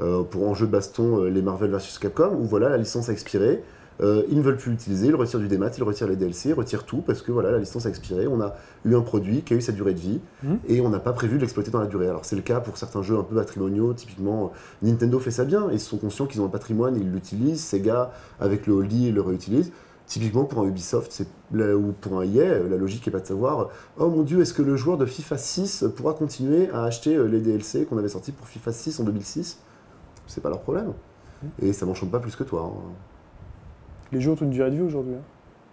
euh, 0.00 0.22
pour 0.24 0.46
en 0.48 0.54
jeu 0.54 0.66
de 0.66 0.72
baston, 0.72 1.22
euh, 1.22 1.28
les 1.30 1.40
Marvel 1.40 1.70
vs 1.70 1.98
Capcom, 2.00 2.34
où 2.38 2.44
voilà, 2.44 2.68
la 2.68 2.76
licence 2.76 3.08
a 3.08 3.12
expiré. 3.12 3.62
Euh, 4.02 4.24
ils 4.28 4.36
ne 4.36 4.42
veulent 4.42 4.58
plus 4.58 4.72
l'utiliser, 4.72 5.06
ils 5.06 5.14
retirent 5.14 5.40
du 5.40 5.48
démat, 5.48 5.70
ils 5.78 5.82
retirent 5.82 6.06
les 6.08 6.16
DLC, 6.16 6.50
ils 6.50 6.52
retirent 6.52 6.84
tout 6.84 6.98
parce 7.00 7.22
que 7.22 7.32
voilà, 7.32 7.50
la 7.50 7.56
licence 7.58 7.86
a 7.86 7.88
expiré. 7.88 8.26
On 8.26 8.42
a 8.42 8.54
eu 8.84 8.94
un 8.94 9.00
produit 9.00 9.40
qui 9.40 9.54
a 9.54 9.56
eu 9.56 9.62
sa 9.62 9.72
durée 9.72 9.94
de 9.94 9.98
vie 10.00 10.20
Mhm. 10.42 10.58
et 10.68 10.82
on 10.82 10.90
n'a 10.90 10.98
pas 10.98 11.14
prévu 11.14 11.36
de 11.36 11.40
l'exploiter 11.40 11.70
dans 11.70 11.80
la 11.80 11.86
durée. 11.86 12.06
Alors 12.06 12.26
c'est 12.26 12.36
le 12.36 12.42
cas 12.42 12.60
pour 12.60 12.76
certains 12.76 13.00
jeux 13.00 13.16
un 13.16 13.22
peu 13.22 13.34
patrimoniaux, 13.34 13.94
typiquement 13.94 14.52
Nintendo 14.82 15.18
fait 15.18 15.30
ça 15.30 15.46
bien, 15.46 15.68
ils 15.72 15.80
sont 15.80 15.96
conscients 15.96 16.26
qu'ils 16.26 16.42
ont 16.42 16.44
un 16.44 16.50
patrimoine, 16.50 16.94
ils 16.96 17.10
l'utilisent, 17.10 17.62
Sega 17.64 18.12
avec 18.38 18.66
le 18.66 18.74
Holdy 18.74 19.12
le 19.12 19.22
réutilise. 19.22 19.72
Typiquement 20.06 20.44
pour 20.44 20.62
un 20.62 20.66
Ubisoft 20.68 21.10
c'est 21.10 21.26
ou 21.52 21.92
pour 22.00 22.20
un 22.20 22.22
EA, 22.24 22.60
la 22.68 22.76
logique 22.76 23.04
n'est 23.06 23.12
pas 23.12 23.20
de 23.20 23.26
savoir 23.26 23.70
oh 23.98 24.08
mon 24.08 24.22
dieu, 24.22 24.40
est-ce 24.40 24.54
que 24.54 24.62
le 24.62 24.76
joueur 24.76 24.98
de 24.98 25.06
FIFA 25.06 25.36
6 25.36 25.84
pourra 25.96 26.14
continuer 26.14 26.70
à 26.70 26.84
acheter 26.84 27.16
euh, 27.16 27.24
les 27.26 27.40
DLC 27.40 27.86
qu'on 27.86 27.98
avait 27.98 28.08
sortis 28.08 28.32
pour 28.32 28.46
FIFA 28.46 28.72
6 28.72 29.00
en 29.00 29.04
2006 29.04 29.58
C'est 30.28 30.40
pas 30.40 30.48
leur 30.48 30.60
problème. 30.60 30.92
Et 31.60 31.72
ça 31.72 31.86
m'enchante 31.86 32.10
pas 32.10 32.20
plus 32.20 32.36
que 32.36 32.44
toi. 32.44 32.72
hein. 32.72 32.92
Les 34.12 34.20
jeux 34.20 34.30
ont 34.30 34.36
une 34.36 34.50
durée 34.50 34.70
de 34.70 34.76
vie 34.76 34.82
aujourd'hui. 34.82 35.14
hein. 35.14 35.22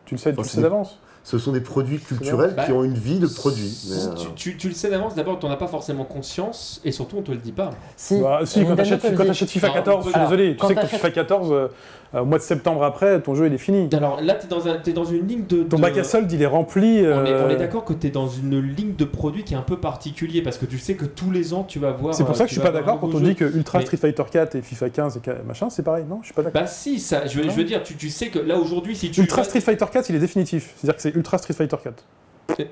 Tu 0.05 0.15
le 0.15 0.19
sais, 0.19 0.33
tu 0.33 0.39
Enfin, 0.39 0.61
d'avance. 0.61 0.99
Ce 1.25 1.37
sont 1.37 1.53
des 1.53 1.61
produits 1.61 1.99
culturels 1.99 2.53
Bah, 2.53 2.65
qui 2.65 2.73
ont 2.73 2.83
une 2.83 2.95
vie 2.95 3.17
de 3.17 3.27
produit. 3.27 3.73
mais, 3.89 3.95
euh, 3.95 4.15
Tu, 4.17 4.27
tu- 4.51 4.57
tu 4.57 4.67
le 4.67 4.73
sais 4.73 4.89
d'avance, 4.89 5.15
d'abord, 5.15 5.39
tu 5.39 5.45
n'en 5.45 5.53
as 5.53 5.57
pas 5.57 5.67
forcément 5.67 6.03
conscience, 6.03 6.81
et 6.83 6.91
surtout, 6.91 7.15
on 7.17 7.21
te 7.21 7.31
le 7.31 7.37
dit 7.37 7.53
pas. 7.53 7.69
Si, 7.95 8.19
Bah, 8.19 8.41
si, 8.43 8.61
quand 8.65 8.71
dit. 8.71 8.75
t'achètes 8.75 9.49
FIFA 9.49 9.67
Non, 9.69 9.73
14, 9.73 10.03
je 10.03 10.09
suis 10.09 10.15
alors, 10.19 10.29
désolé, 10.29 10.57
tu 10.57 10.67
sais 10.67 10.75
que 10.75 10.81
ton 10.81 10.87
FIFA 10.87 11.11
14, 11.11 11.51
euh, 11.53 11.67
euh, 12.13 12.19
au 12.19 12.25
mois 12.25 12.39
de 12.39 12.43
septembre 12.43 12.83
après, 12.83 13.21
ton 13.21 13.35
jeu 13.35 13.47
il 13.47 13.53
est 13.53 13.57
fini. 13.57 13.87
Alors 13.93 14.19
là, 14.21 14.33
tu 14.35 14.47
es 14.47 14.49
dans, 14.49 14.67
un- 14.67 14.75
t'es 14.75 14.91
dans 14.91 15.05
une 15.05 15.25
ligne 15.25 15.45
de. 15.47 15.63
Ton 15.63 15.77
de- 15.77 15.81
bac 15.81 15.97
à 15.97 16.03
solde 16.03 16.29
il 16.29 16.41
est 16.41 16.45
rempli. 16.45 16.99
On 16.99 17.05
est, 17.05 17.07
on 17.07 17.15
euh, 17.15 17.49
est 17.51 17.55
d'accord 17.55 17.85
que 17.85 17.93
tu 17.93 18.07
es 18.07 18.09
dans 18.11 18.27
une 18.27 18.59
ligne 18.59 18.93
de 18.95 19.05
produits 19.05 19.43
qui 19.45 19.53
est 19.53 19.57
un 19.57 19.61
peu 19.61 19.77
particulier 19.77 20.41
parce 20.43 20.57
que 20.57 20.65
tu 20.65 20.77
sais 20.77 20.95
que 20.95 21.05
tous 21.05 21.31
les 21.31 21.53
ans 21.53 21.63
tu 21.63 21.79
vas 21.79 21.91
voir. 21.91 22.13
C'est 22.13 22.25
pour 22.25 22.35
ça 22.35 22.43
euh, 22.43 22.45
que 22.47 22.49
je 22.51 22.55
tu 22.55 22.59
suis 22.61 22.67
pas 22.69 22.77
d'accord 22.77 22.99
quand 22.99 23.15
on 23.15 23.19
dit 23.21 23.33
que 23.35 23.45
Ultra 23.45 23.79
Mais- 23.79 23.85
Street 23.85 23.97
Fighter 23.97 24.23
4 24.29 24.55
et 24.55 24.61
FIFA 24.61 24.89
15 24.89 25.17
et 25.17 25.21
machin, 25.47 25.69
c'est 25.69 25.83
pareil. 25.83 26.03
Non, 26.07 26.19
je 26.21 26.25
suis 26.25 26.33
pas 26.35 26.43
d'accord. 26.43 26.61
Bah 26.61 26.67
si, 26.67 26.99
ça, 26.99 27.25
je 27.27 27.39
veux, 27.39 27.49
je 27.49 27.55
veux 27.55 27.63
dire, 27.63 27.81
tu, 27.81 27.95
tu 27.95 28.09
sais 28.09 28.27
que 28.27 28.39
là 28.39 28.57
aujourd'hui, 28.59 28.95
si 28.95 29.09
tu. 29.09 29.21
Ultra 29.21 29.43
Street 29.45 29.61
Fighter 29.61 29.85
4 29.93 30.09
il 30.09 30.15
est 30.15 30.19
définitif. 30.19 30.73
C'est-à-dire 30.75 30.95
que 30.95 31.01
c'est 31.01 31.15
Ultra 31.15 31.37
Street 31.37 31.53
Fighter 31.53 31.77
4. 31.81 32.03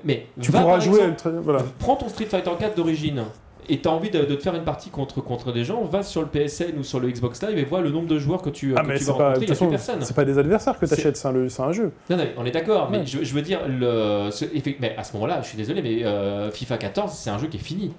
Mais 0.04 0.26
Tu 0.40 0.50
pourras 0.52 0.78
jouer 0.80 1.00
à 1.00 1.08
exemple, 1.08 1.10
Ultra. 1.10 1.30
Voilà. 1.42 1.60
Prends 1.78 1.96
ton 1.96 2.08
Street 2.08 2.26
Fighter 2.26 2.50
4 2.58 2.76
d'origine 2.76 3.24
et 3.68 3.80
tu 3.80 3.88
as 3.88 3.92
envie 3.92 4.10
de, 4.10 4.24
de 4.24 4.34
te 4.34 4.42
faire 4.42 4.54
une 4.56 4.64
partie 4.64 4.90
contre, 4.90 5.20
contre 5.20 5.52
des 5.52 5.62
gens, 5.64 5.84
va 5.84 6.02
sur 6.02 6.20
le 6.20 6.26
PSN 6.26 6.78
ou 6.78 6.82
sur 6.82 6.98
le 6.98 7.08
Xbox 7.10 7.40
Live 7.44 7.56
et 7.58 7.64
vois 7.64 7.80
le 7.80 7.90
nombre 7.90 8.08
de 8.08 8.18
joueurs 8.18 8.42
que 8.42 8.50
tu, 8.50 8.74
Ah, 8.76 8.82
que 8.82 8.86
mais 8.88 8.98
tu 8.98 9.04
c'est 9.04 9.12
vas 9.12 9.16
pas, 9.18 9.28
rencontrer, 9.28 9.46
façon, 9.46 9.70
personne. 9.70 10.02
c'est 10.02 10.16
pas 10.16 10.24
des 10.24 10.36
adversaires 10.36 10.76
que 10.78 10.84
C'est- 10.86 10.96
t'achètes, 10.96 11.16
c'est 11.16 11.28
un, 11.62 11.72
jeu. 11.72 11.92
Non, 12.10 12.16
non, 12.16 12.24
on 12.38 12.44
est 12.44 12.50
d'accord, 12.50 12.90
mais 12.90 13.06
je, 13.06 13.22
je 13.22 13.32
veux 13.34 13.40
dire, 13.42 13.60
le, 13.68 14.30
ce- 14.32 14.46
mais 14.80 14.96
à 14.96 15.04
ce 15.04 15.12
moment-là, 15.14 15.40
je 15.42 15.48
suis 15.48 15.56
désolé, 15.56 15.80
mais 15.80 16.04
euh, 16.04 16.50
FIFA 16.50 16.76
14, 16.76 17.12
c'est 17.12 17.30
un 17.30 17.38
jeu 17.38 17.46
qui 17.46 17.56
est 17.58 17.60
fini. 17.60 17.94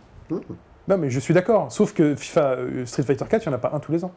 Non, 0.87 0.97
mais 0.97 1.09
je 1.09 1.19
suis 1.21 1.33
d'accord. 1.33 1.71
Sauf 1.71 1.93
que 1.93 2.13
FIFA 2.13 2.41
euh, 2.57 2.85
Street 2.85 3.03
Fighter 3.03 3.25
4, 3.29 3.45
il 3.45 3.49
n'y 3.49 3.53
en 3.55 3.57
a 3.57 3.61
pas 3.61 3.71
un 3.73 3.79
tous 3.79 3.93
les 3.93 4.03
ans. 4.03 4.11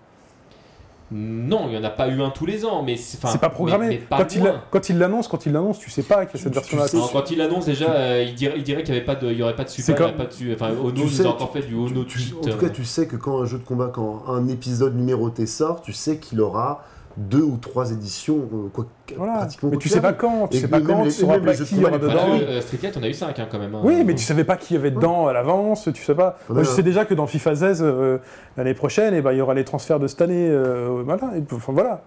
Non, 1.13 1.67
il 1.67 1.71
n'y 1.71 1.77
en 1.77 1.85
a 1.85 1.91
pas 1.91 2.09
eu 2.09 2.21
un 2.21 2.31
tous 2.31 2.47
les 2.47 2.65
ans, 2.65 2.83
mais 2.83 2.97
c'est 2.97 3.21
pas 3.21 3.49
programmé. 3.49 3.87
mais- 3.87 3.93
mais 3.95 3.99
pas 3.99 4.19
quand, 4.19 4.35
il 4.35 4.43
quand 4.73 4.89
l'annonce, 4.91 5.29
quand 5.29 5.47
il 5.47 5.53
l'annonce, 5.53 5.79
tu 5.79 5.89
sais 5.89 6.03
pas 6.03 6.27
qu'il 6.27 6.39
y 6.39 6.43
a 6.43 6.45
cette 6.45 6.55
version-là. 6.55 6.87
quand 7.13 7.31
il 7.31 7.41
annonce 7.41 7.67
déjà, 7.67 7.91
euh, 7.93 8.25
il 8.27 8.35
dirait, 8.35 8.55
il 8.57 8.65
dirait 8.65 8.83
qu'il 8.83 8.93
n'y 8.93 8.99
avait 8.99 9.07
pas 9.07 9.15
de, 9.15 9.31
il 9.31 9.39
y 9.39 9.43
aurait 9.43 9.55
pas 9.55 9.63
de 9.65 9.69
super, 9.69 10.09
il 10.09 10.15
y 10.15 10.17
pas 10.17 10.25
de 10.25 10.55
enfin 10.55 10.71
Ono 10.73 10.91
Tu 10.91 11.01
nous 11.03 11.27
a 11.27 11.31
encore 11.31 11.53
fait 11.53 11.63
du 11.63 11.75
Ono 11.77 12.03
Tu- 12.05 12.35
en 12.37 12.41
tout 12.41 12.49
euh. 12.49 12.57
cas, 12.57 12.69
tu 12.71 12.85
sais 12.85 13.07
que 13.07 13.15
quand 13.17 13.41
un 13.41 13.45
jeu 13.47 13.59
de 13.59 13.65
combat, 13.65 13.91
quand 13.95 14.25
un 14.29 14.49
épisode 14.49 14.97
numéroté 14.97 15.47
sort, 15.47 15.81
tu 15.81 15.93
sais 15.93 16.19
qu'il 16.19 16.41
aura 16.41 16.83
deux 17.17 17.43
ou 17.43 17.57
trois 17.57 17.93
éditions, 17.93 18.37
euh, 18.53 18.69
quoi, 18.73 18.87
Voilà. 19.17 19.35
pratiquement. 19.39 19.71
Mais 19.73 19.79
tu 19.79 19.89
sais 19.89 20.01
pas 20.01 20.13
quand, 20.13 20.49
tu 20.49 20.59
sais 20.59 20.69
pas 20.69 20.81
quand, 20.81 21.05
tu 21.05 21.11
sauras 21.11 21.35
même 21.37 21.45
pas 21.47 21.55
qui 21.55 21.75
il 21.77 21.81
y 21.81 21.85
aura 21.85 21.99
dedans. 21.99 22.39
euh, 22.41 22.61
Street 22.61 22.79
4, 22.79 22.99
on 22.99 23.03
a 23.03 23.09
eu 23.09 23.15
5 23.15 23.39
hein, 23.39 23.49
quand 23.51 23.59
même. 23.59 23.75
hein. 23.75 23.81
Oui, 23.83 24.03
mais 24.05 24.15
tu 24.15 24.25
savais 24.25 24.45
pas 24.45 24.57
qui 24.57 24.75
y 24.75 24.77
avait 24.77 24.91
dedans 24.91 25.27
à 25.27 25.33
l'avance, 25.33 25.89
tu 25.95 26.03
sais 26.05 26.15
pas. 26.15 26.39
Moi, 26.49 26.63
je 26.63 26.69
sais 26.71 26.83
déjà 26.83 27.05
que 27.05 27.15
dans 27.15 27.27
FIFA 27.27 27.57
16, 27.57 27.83
euh, 27.83 28.19
l'année 28.57 28.75
prochaine, 28.75 29.15
eh 29.15 29.23
ben, 29.23 29.33
il 29.33 29.39
y 29.39 29.41
aura 29.41 29.55
les 29.55 29.65
transferts 29.65 29.99
de 30.01 30.07
cette 30.07 30.21
année. 30.23 30.49
euh, 30.51 31.03
voilà. 31.05 31.37
Et, 31.37 31.43
enfin, 31.55 31.73
voilà. 31.73 32.03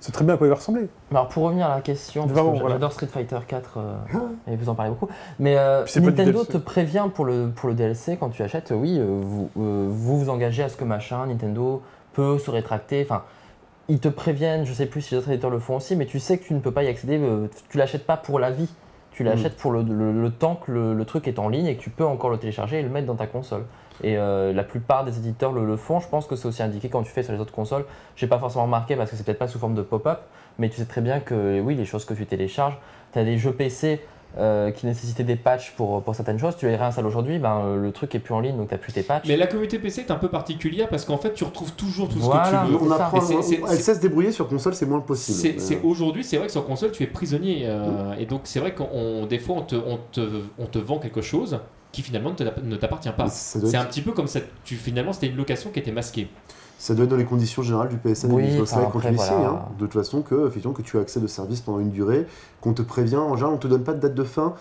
C'est 0.00 0.12
très 0.12 0.24
bien 0.24 0.34
à 0.34 0.36
quoi 0.38 0.46
il 0.46 0.50
va 0.50 0.56
ressembler. 0.56 0.88
Mais 1.10 1.16
Alors 1.18 1.28
pour 1.28 1.42
revenir 1.42 1.66
à 1.66 1.74
la 1.74 1.80
question, 1.82 2.26
parce 2.26 2.40
que 2.40 2.44
voilà. 2.58 2.76
j'adore 2.76 2.92
Street 2.92 3.08
Fighter 3.08 3.38
4 3.46 3.70
euh, 3.76 3.92
et 4.50 4.56
vous 4.56 4.68
en 4.70 4.74
parlez 4.74 4.90
beaucoup, 4.92 5.08
mais 5.38 5.56
euh, 5.58 5.84
Nintendo 6.00 6.44
te 6.44 6.56
prévient 6.56 7.06
pour 7.12 7.24
le, 7.26 7.50
pour 7.54 7.68
le 7.68 7.74
DLC 7.74 8.16
quand 8.18 8.30
tu 8.30 8.42
achètes, 8.42 8.70
euh, 8.70 8.76
oui, 8.76 8.96
euh, 8.98 9.18
vous, 9.20 9.50
euh, 9.58 9.86
vous 9.90 10.18
vous 10.20 10.30
engagez 10.30 10.62
à 10.62 10.68
ce 10.70 10.76
que 10.76 10.84
machin, 10.84 11.26
Nintendo 11.26 11.82
peut 12.14 12.38
se 12.38 12.50
rétracter, 12.50 13.02
enfin, 13.06 13.24
ils 13.88 14.00
te 14.00 14.08
préviennent, 14.08 14.64
je 14.64 14.72
sais 14.72 14.86
plus 14.86 15.02
si 15.02 15.14
les 15.14 15.18
autres 15.20 15.30
éditeurs 15.30 15.50
le 15.50 15.58
font 15.58 15.76
aussi, 15.76 15.94
mais 15.96 16.06
tu 16.06 16.18
sais 16.18 16.38
que 16.38 16.44
tu 16.44 16.54
ne 16.54 16.60
peux 16.60 16.72
pas 16.72 16.82
y 16.84 16.88
accéder, 16.88 17.18
euh, 17.18 17.48
tu 17.68 17.76
l'achètes 17.78 18.06
pas 18.06 18.16
pour 18.16 18.38
la 18.38 18.50
vie, 18.50 18.68
tu 19.12 19.22
l'achètes 19.24 19.56
pour 19.56 19.70
le, 19.72 19.82
le- 19.82 20.12
le 20.12 20.30
temps 20.30 20.56
que 20.56 20.72
le, 20.72 20.94
le 20.94 21.04
truc 21.04 21.28
est 21.28 21.38
en 21.38 21.48
ligne 21.48 21.66
et 21.66 21.76
que 21.76 21.82
tu 21.82 21.90
peux 21.90 22.04
encore 22.04 22.30
le 22.30 22.38
télécharger 22.38 22.78
et 22.80 22.82
le 22.82 22.88
mettre 22.88 23.06
dans 23.06 23.14
ta 23.14 23.26
console. 23.26 23.64
Et 24.02 24.16
euh, 24.18 24.52
la 24.52 24.64
plupart 24.64 25.04
des 25.04 25.18
éditeurs 25.18 25.52
le, 25.52 25.64
le 25.64 25.76
font. 25.76 26.00
Je 26.00 26.08
pense 26.08 26.26
que 26.26 26.34
c'est 26.34 26.48
aussi 26.48 26.62
indiqué 26.64 26.88
quand 26.88 27.02
tu 27.04 27.10
fais 27.12 27.22
sur 27.22 27.32
les 27.32 27.38
autres 27.38 27.52
consoles. 27.52 27.84
J'ai 28.16 28.26
pas 28.26 28.38
forcément 28.40 28.64
remarqué 28.64 28.96
parce 28.96 29.10
que 29.10 29.16
c'est 29.16 29.22
peut-être 29.24 29.38
pas 29.38 29.46
sous 29.46 29.60
forme 29.60 29.74
de 29.76 29.82
pop-up, 29.82 30.18
mais 30.58 30.68
tu 30.68 30.76
sais 30.78 30.84
très 30.86 31.00
bien 31.00 31.20
que 31.20 31.60
oui, 31.60 31.76
les 31.76 31.84
choses 31.84 32.04
que 32.04 32.14
tu 32.14 32.26
télécharges, 32.26 32.76
tu 33.12 33.18
as 33.20 33.24
des 33.24 33.38
jeux 33.38 33.52
PC 33.52 34.00
euh, 34.38 34.70
qui 34.72 34.86
nécessitaient 34.86 35.24
des 35.24 35.36
patchs 35.36 35.72
pour, 35.76 36.02
pour 36.02 36.14
certaines 36.14 36.38
choses. 36.38 36.56
Tu 36.56 36.66
les 36.66 36.76
réinstalles 36.76 37.06
aujourd'hui, 37.06 37.38
ben, 37.38 37.60
euh, 37.64 37.76
le 37.80 37.92
truc 37.92 38.14
est 38.14 38.18
plus 38.18 38.34
en 38.34 38.40
ligne 38.40 38.56
donc 38.56 38.68
tu 38.70 38.76
plus 38.78 38.92
tes 38.92 39.02
patchs. 39.02 39.26
Mais 39.28 39.36
la 39.36 39.46
communauté 39.46 39.78
PC 39.78 40.00
est 40.02 40.10
un 40.10 40.16
peu 40.16 40.28
particulière 40.28 40.88
parce 40.88 41.04
qu'en 41.04 41.18
fait, 41.18 41.34
tu 41.34 41.44
retrouves 41.44 41.72
toujours 41.72 42.08
tout 42.08 42.18
Voilà. 42.18 42.44
ce 42.44 42.50
que 42.50 42.66
tu 42.66 42.84
veux. 42.84 42.90
On 43.62 43.68
elle 43.70 43.78
sait 43.80 43.94
se 43.94 44.00
débrouiller 44.00 44.32
sur 44.32 44.48
console, 44.48 44.74
c'est 44.74 44.86
moins 44.86 45.00
possible. 45.00 45.56
C'est, 45.60 45.76
euh, 45.76 45.78
aujourd'hui, 45.84 46.24
c'est 46.24 46.36
vrai 46.36 46.46
que 46.46 46.52
sur 46.52 46.66
console, 46.66 46.90
tu 46.92 47.02
es 47.02 47.06
prisonnier. 47.06 47.62
euh, 47.66 48.14
Et 48.18 48.26
donc, 48.26 48.42
c'est 48.44 48.60
vrai 48.60 48.74
qu'on 48.74 49.26
des 49.26 49.38
fois, 49.38 49.56
on 49.58 49.62
te, 49.62 49.76
on, 49.76 49.98
te, 50.12 50.20
on 50.58 50.66
te 50.66 50.78
vend 50.78 50.98
quelque 50.98 51.22
chose. 51.22 51.58
qui 51.92 52.02
finalement 52.02 52.30
ne 52.30 52.34
t'a- 52.34 52.52
ne 52.60 52.74
t'appartient 52.74 53.08
pas. 53.16 53.28
C'est 53.28 53.76
un 53.76 53.84
petit 53.84 54.02
peu 54.02 54.10
comme 54.10 54.26
ça. 54.26 54.40
Tu, 54.64 54.74
finalement, 54.74 55.12
c'était 55.12 55.28
une 55.28 55.36
location 55.36 55.70
qui 55.70 55.78
était 55.78 55.92
masquée. 55.92 56.26
Ça 56.84 56.94
doit 56.94 57.04
être 57.04 57.10
dans 57.12 57.16
les 57.16 57.24
conditions 57.24 57.62
générales 57.62 57.88
du 57.88 57.96
PSN 57.96 58.30
Oui, 58.30 58.44
et 58.44 58.56
du 58.56 58.60
enfin, 58.60 58.90
quand 58.92 59.00
tu 59.00 59.16
signes. 59.16 59.36
hein. 59.42 59.60
De 59.78 59.86
toute 59.86 59.94
façon, 59.94 60.20
que, 60.20 60.48
effectivement, 60.48 60.74
que 60.74 60.82
tu 60.82 60.98
as 60.98 61.00
accès 61.00 61.18
de 61.18 61.26
service 61.26 61.62
pendant 61.62 61.78
une 61.78 61.88
durée, 61.88 62.26
qu'on 62.60 62.74
te 62.74 62.82
prévient. 62.82 63.16
En 63.16 63.36
général, 63.36 63.54
on 63.54 63.56
te 63.56 63.66
donne 63.66 63.84
pas 63.84 63.94
de 63.94 64.00
date 64.00 64.14
de 64.14 64.22
fin. 64.22 64.52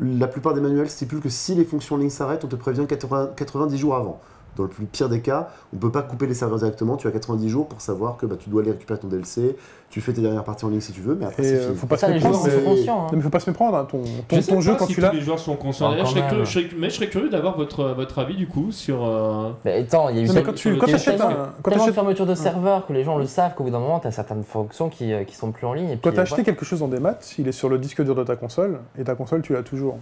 La 0.00 0.28
plupart 0.28 0.54
des 0.54 0.60
manuels 0.60 0.88
stipulent 0.88 1.20
que 1.20 1.28
si 1.28 1.56
les 1.56 1.64
fonctions 1.64 1.96
en 1.96 1.98
ligne 1.98 2.08
s'arrêtent, 2.08 2.44
on 2.44 2.46
te 2.46 2.54
prévient 2.54 2.86
80 2.86 3.30
90 3.34 3.76
jours 3.78 3.96
avant. 3.96 4.20
Dans 4.56 4.64
le 4.64 4.68
plus 4.68 4.84
pire 4.84 5.08
des 5.08 5.20
cas, 5.20 5.48
on 5.74 5.78
peut 5.78 5.90
pas 5.90 6.02
couper 6.02 6.26
les 6.26 6.34
serveurs 6.34 6.58
directement. 6.58 6.98
Tu 6.98 7.06
as 7.08 7.10
90 7.10 7.48
jours 7.48 7.66
pour 7.68 7.80
savoir 7.80 8.18
que 8.18 8.26
bah, 8.26 8.36
tu 8.38 8.50
dois 8.50 8.60
aller 8.60 8.70
récupérer 8.72 9.00
ton 9.00 9.08
DLC. 9.08 9.56
Tu 9.88 10.00
fais 10.02 10.12
tes 10.12 10.20
dernières 10.20 10.44
parties 10.44 10.64
en 10.66 10.68
ligne 10.68 10.80
si 10.82 10.92
tu 10.92 11.00
veux, 11.00 11.14
mais 11.14 11.24
après, 11.24 11.42
c'est 11.42 11.54
euh, 11.56 11.66
fini. 11.68 11.76
faut 11.76 11.86
pas 11.86 11.96
Ça, 11.96 12.06
se 12.08 12.12
les 12.12 12.18
méprendre. 12.18 12.36
joueurs 12.36 12.44
en 12.44 12.56
mais- 12.58 12.62
sont 12.64 12.70
conscients. 12.70 13.00
hein. 13.04 13.06
Non, 13.12 13.16
mais 13.16 13.22
faut 13.22 13.30
pas 13.30 13.40
se 13.40 13.50
méprendre. 13.50 13.76
hein. 13.78 13.86
Ton, 13.90 14.02
ton, 14.02 14.06
Je 14.36 14.40
sais 14.42 14.48
ton 14.50 14.54
pas 14.56 14.60
jeu, 14.60 14.74
quand 14.78 14.86
si 14.86 14.94
tu 14.94 15.00
l'as. 15.00 15.12
les 15.12 15.20
joueurs 15.22 15.38
sont 15.38 15.56
conscients. 15.56 15.90
Ah, 15.90 16.04
je, 16.04 16.12
curieux- 16.20 16.44
je 16.44 16.50
serais- 16.50 16.68
mais 16.78 16.90
je 16.90 16.94
serais 16.96 17.08
curieux 17.08 17.30
d'avoir 17.30 17.56
votre, 17.56 17.84
votre 17.94 18.18
avis 18.18 18.36
du 18.36 18.46
coup 18.46 18.72
sur. 18.72 19.02
euh, 19.06 19.50
Mais 19.64 19.80
attends, 19.80 20.08
il 20.10 20.16
y 20.16 20.18
a 20.20 20.22
eu 20.22 20.26
Non, 20.28 20.34
mais 20.34 20.42
quand 20.42 20.54
tu 20.54 20.76
quand 20.76 20.92
achètes 20.92 21.20
un. 21.20 21.28
Quand 21.28 21.32
tellement 21.34 21.52
de 21.70 21.78
t'achètes- 21.80 21.94
fermeture 21.94 22.26
de 22.26 22.34
serveurs 22.34 22.86
que 22.86 22.92
les 22.92 23.04
gens 23.04 23.16
le 23.18 23.26
savent 23.26 23.54
qu'au 23.54 23.64
bout 23.64 23.70
d'un 23.70 23.80
moment, 23.80 24.00
tu 24.00 24.06
as 24.06 24.12
certaines 24.12 24.44
fonctions 24.44 24.88
qui, 24.90 25.12
euh, 25.14 25.24
qui 25.24 25.34
sont 25.34 25.50
plus 25.52 25.66
en 25.66 25.72
ligne. 25.72 25.88
Et 25.90 25.96
Quand 25.98 26.10
tu 26.10 26.16
as 26.16 26.20
euh, 26.20 26.22
acheté 26.24 26.42
quelque 26.42 26.64
chose 26.66 26.82
en 26.82 26.88
démat, 26.88 27.16
il 27.38 27.48
est 27.48 27.52
sur 27.52 27.68
le 27.70 27.78
disque 27.78 28.02
dur 28.02 28.14
de 28.14 28.24
ta 28.24 28.36
console, 28.36 28.80
et 28.98 29.04
ta 29.04 29.14
console, 29.14 29.40
tu 29.42 29.52
l'as 29.54 29.62
toujours. 29.62 29.98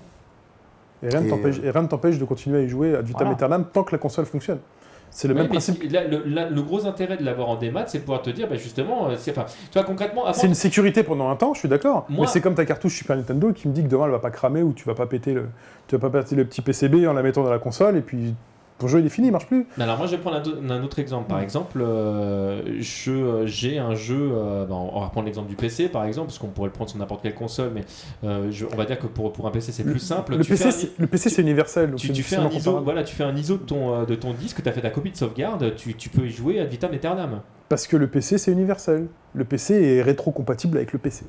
Et 1.03 1.09
rien 1.09 1.21
ne 1.23 1.31
t'empêche- 1.31 1.61
et 1.65 1.71
rien 1.71 1.83
ne 1.83 1.89
t'empêche 1.89 2.19
de 2.19 2.25
continuer 2.25 2.59
à 2.59 2.63
y 2.63 2.69
jouer 2.69 2.95
à 2.95 3.01
vitam 3.03 3.29
aeternam 3.31 3.65
tant 3.73 3.83
que 3.85 3.93
la 3.93 3.99
console 3.99 4.27
fonctionne. 4.27 4.59
C'est 5.13 5.27
le 5.27 5.35
même 5.35 5.49
principe. 5.49 5.83
là, 5.91 6.07
le, 6.07 6.23
là, 6.25 6.49
le 6.49 6.63
gros 6.63 6.87
intérêt 6.87 7.17
de 7.17 7.25
l'avoir 7.25 7.49
en 7.49 7.57
démat, 7.57 7.85
c'est 7.89 7.99
de 7.99 8.03
pouvoir 8.05 8.23
te 8.23 8.31
dire, 8.31 8.49
bah, 8.49 8.55
justement, 8.55 9.09
euh, 9.09 9.15
c'est- 9.19 9.33
enfin, 9.33 9.47
tu 9.73 9.77
vois 9.77 9.83
concrètement, 9.83 10.33
C'est 10.33 10.47
une 10.47 10.55
sécurité 10.55 11.03
pendant 11.03 11.29
un 11.31 11.35
temps, 11.35 11.53
je 11.53 11.59
suis 11.59 11.69
d'accord. 11.69 12.07
Moi- 12.09 12.21
Mais 12.21 12.27
c'est 12.29 12.41
comme 12.41 12.55
ta 12.55 12.65
cartouche 12.65 12.97
Super 12.97 13.17
Nintendo 13.17 13.53
qui 13.53 13.67
me 13.67 13.73
dit 13.73 13.83
que 13.83 13.89
demain 13.89 14.05
elle 14.05 14.13
va 14.13 14.21
pas 14.21 14.31
cramer 14.31 14.63
ou 14.63 14.73
tu 14.73 14.85
vas 14.85 14.95
pas 14.95 15.07
péter 15.07 15.33
le, 15.35 15.47
tu 15.89 15.97
vas 15.97 16.09
pas 16.11 16.21
péter 16.23 16.37
le 16.37 16.45
petit 16.45 16.63
PCB 16.63 17.09
en 17.09 17.13
la 17.13 17.23
mettant 17.23 17.43
dans 17.43 17.51
la 17.51 17.59
console 17.59 17.97
et 17.97 18.03
puis 18.03 18.35
ton 18.81 18.89
jeu 18.89 18.99
il 19.01 19.07
est 19.07 19.11
fini, 19.11 19.29
il 19.29 19.31
marche 19.31 19.47
plus. 19.47 19.67
Mais 19.77 19.85
Alors 19.85 19.97
moi 19.99 20.07
je 20.07 20.13
vais 20.17 20.19
prendre 20.19 20.37
un, 20.71 20.83
autre 20.83 20.99
exemple. 20.99 21.29
Par 21.29 21.39
Mm. 21.39 21.43
exemple, 21.43 21.81
euh, 21.83 22.63
je, 22.81 23.13
euh, 23.13 23.47
j'ai 23.47 23.79
un 23.79 23.95
jeu, 23.95 24.31
euh, 24.33 24.65
ben, 24.67 24.75
on 24.75 24.99
va 24.99 25.07
reprendre 25.07 25.27
l'exemple 25.27 25.49
du 25.49 25.55
PC 25.57 25.89
par 25.89 26.05
exemple, 26.05 26.29
parce 26.29 26.39
qu'on 26.39 26.49
pourrait 26.49 26.69
le 26.69 26.73
prendre 26.73 26.91
sur 26.91 26.99
n'importe 26.99 27.23
quelle 27.23 27.35
console, 27.35 27.71
mais 27.75 27.85
euh, 28.25 28.49
je- 28.51 28.67
on 28.73 28.77
va 28.77 28.85
dire 28.87 28.99
que 28.99 29.07
pour, 29.07 29.33
pour 29.33 29.47
un 29.47 29.51
PC 29.51 29.71
c'est 29.73 29.85
plus 29.85 29.99
simple. 30.01 30.37
Le 30.37 30.43
Tu 30.45 30.51
PC, 30.51 30.71
c'est- 30.73 30.91
le 30.99 31.07
PC 31.07 31.31
c'est 31.31 31.43
universel. 31.43 31.91
donc 31.91 32.01
tu, 32.01 32.23
fais 32.23 32.37
un 32.37 32.49
ISO, 32.49 32.57
comparable. 32.59 32.85
voilà, 32.85 33.05
tu 33.05 33.15
fais 33.15 33.25
un 33.25 33.37
ISO 33.37 33.55
de 33.59 33.63
ton, 33.63 34.05
de 34.05 34.15
ton 34.15 34.33
disque, 34.33 34.63
tu 34.63 34.69
as 34.69 34.73
fait 34.73 34.81
ta 34.81 34.91
copie 34.91 35.11
de 35.11 35.17
sauvegarde, 35.17 35.75
tu, 35.77 35.95
tu 35.95 36.09
peux 36.09 36.27
y 36.27 36.31
jouer 36.31 36.59
ad 36.61 36.69
vitam 36.69 36.93
aeternam. 36.93 37.41
Parce 37.69 37.87
que 37.87 37.97
le 37.97 38.09
PC 38.09 38.39
c'est 38.39 38.51
universel. 38.51 39.07
Le 39.35 39.45
PC 39.45 39.75
est 39.75 40.03
rétro-compatible 40.03 40.77
avec 40.79 40.93
le 40.93 40.99
PC. 40.99 41.25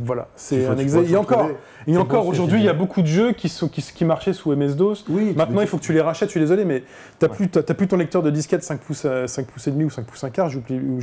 Voilà, 0.00 0.28
c'est 0.36 0.66
un 0.66 0.74
tu 0.74 0.82
exemple. 0.82 1.10
Et 1.10 1.16
encore, 1.16 1.48
et 1.86 1.96
encore 1.96 2.26
aujourd'hui, 2.26 2.58
tu 2.58 2.62
il 2.62 2.66
y 2.66 2.68
a 2.68 2.72
beaucoup 2.74 3.02
de 3.02 3.06
jeux 3.06 3.32
qui, 3.32 3.48
sont, 3.48 3.68
qui, 3.68 3.82
qui 3.82 4.04
marchaient 4.04 4.32
sous 4.32 4.54
MS-DOS. 4.54 5.04
Oui, 5.08 5.30
tu 5.32 5.36
Maintenant, 5.36 5.60
il 5.60 5.66
faut 5.66 5.78
que 5.78 5.82
tu 5.82 5.92
les 5.92 6.00
rachètes, 6.00 6.28
je 6.28 6.32
suis 6.32 6.40
désolé, 6.40 6.64
mais 6.64 6.84
t'as 7.18 7.28
Ouais. 7.28 7.34
plus, 7.36 7.48
plus 7.48 7.88
ton 7.88 7.96
lecteur 7.96 8.22
de 8.22 8.30
disquette 8.30 8.62
5 8.62 8.80
pouces, 8.80 9.04
à- 9.04 9.26
5 9.26 9.46
pouces 9.46 9.66
et 9.66 9.70
demi 9.72 9.84
ou 9.84 9.90
5 9.90 10.04
pouces 10.06 10.22
un 10.24 10.30
quart, 10.30 10.48
j'ai 10.48 10.58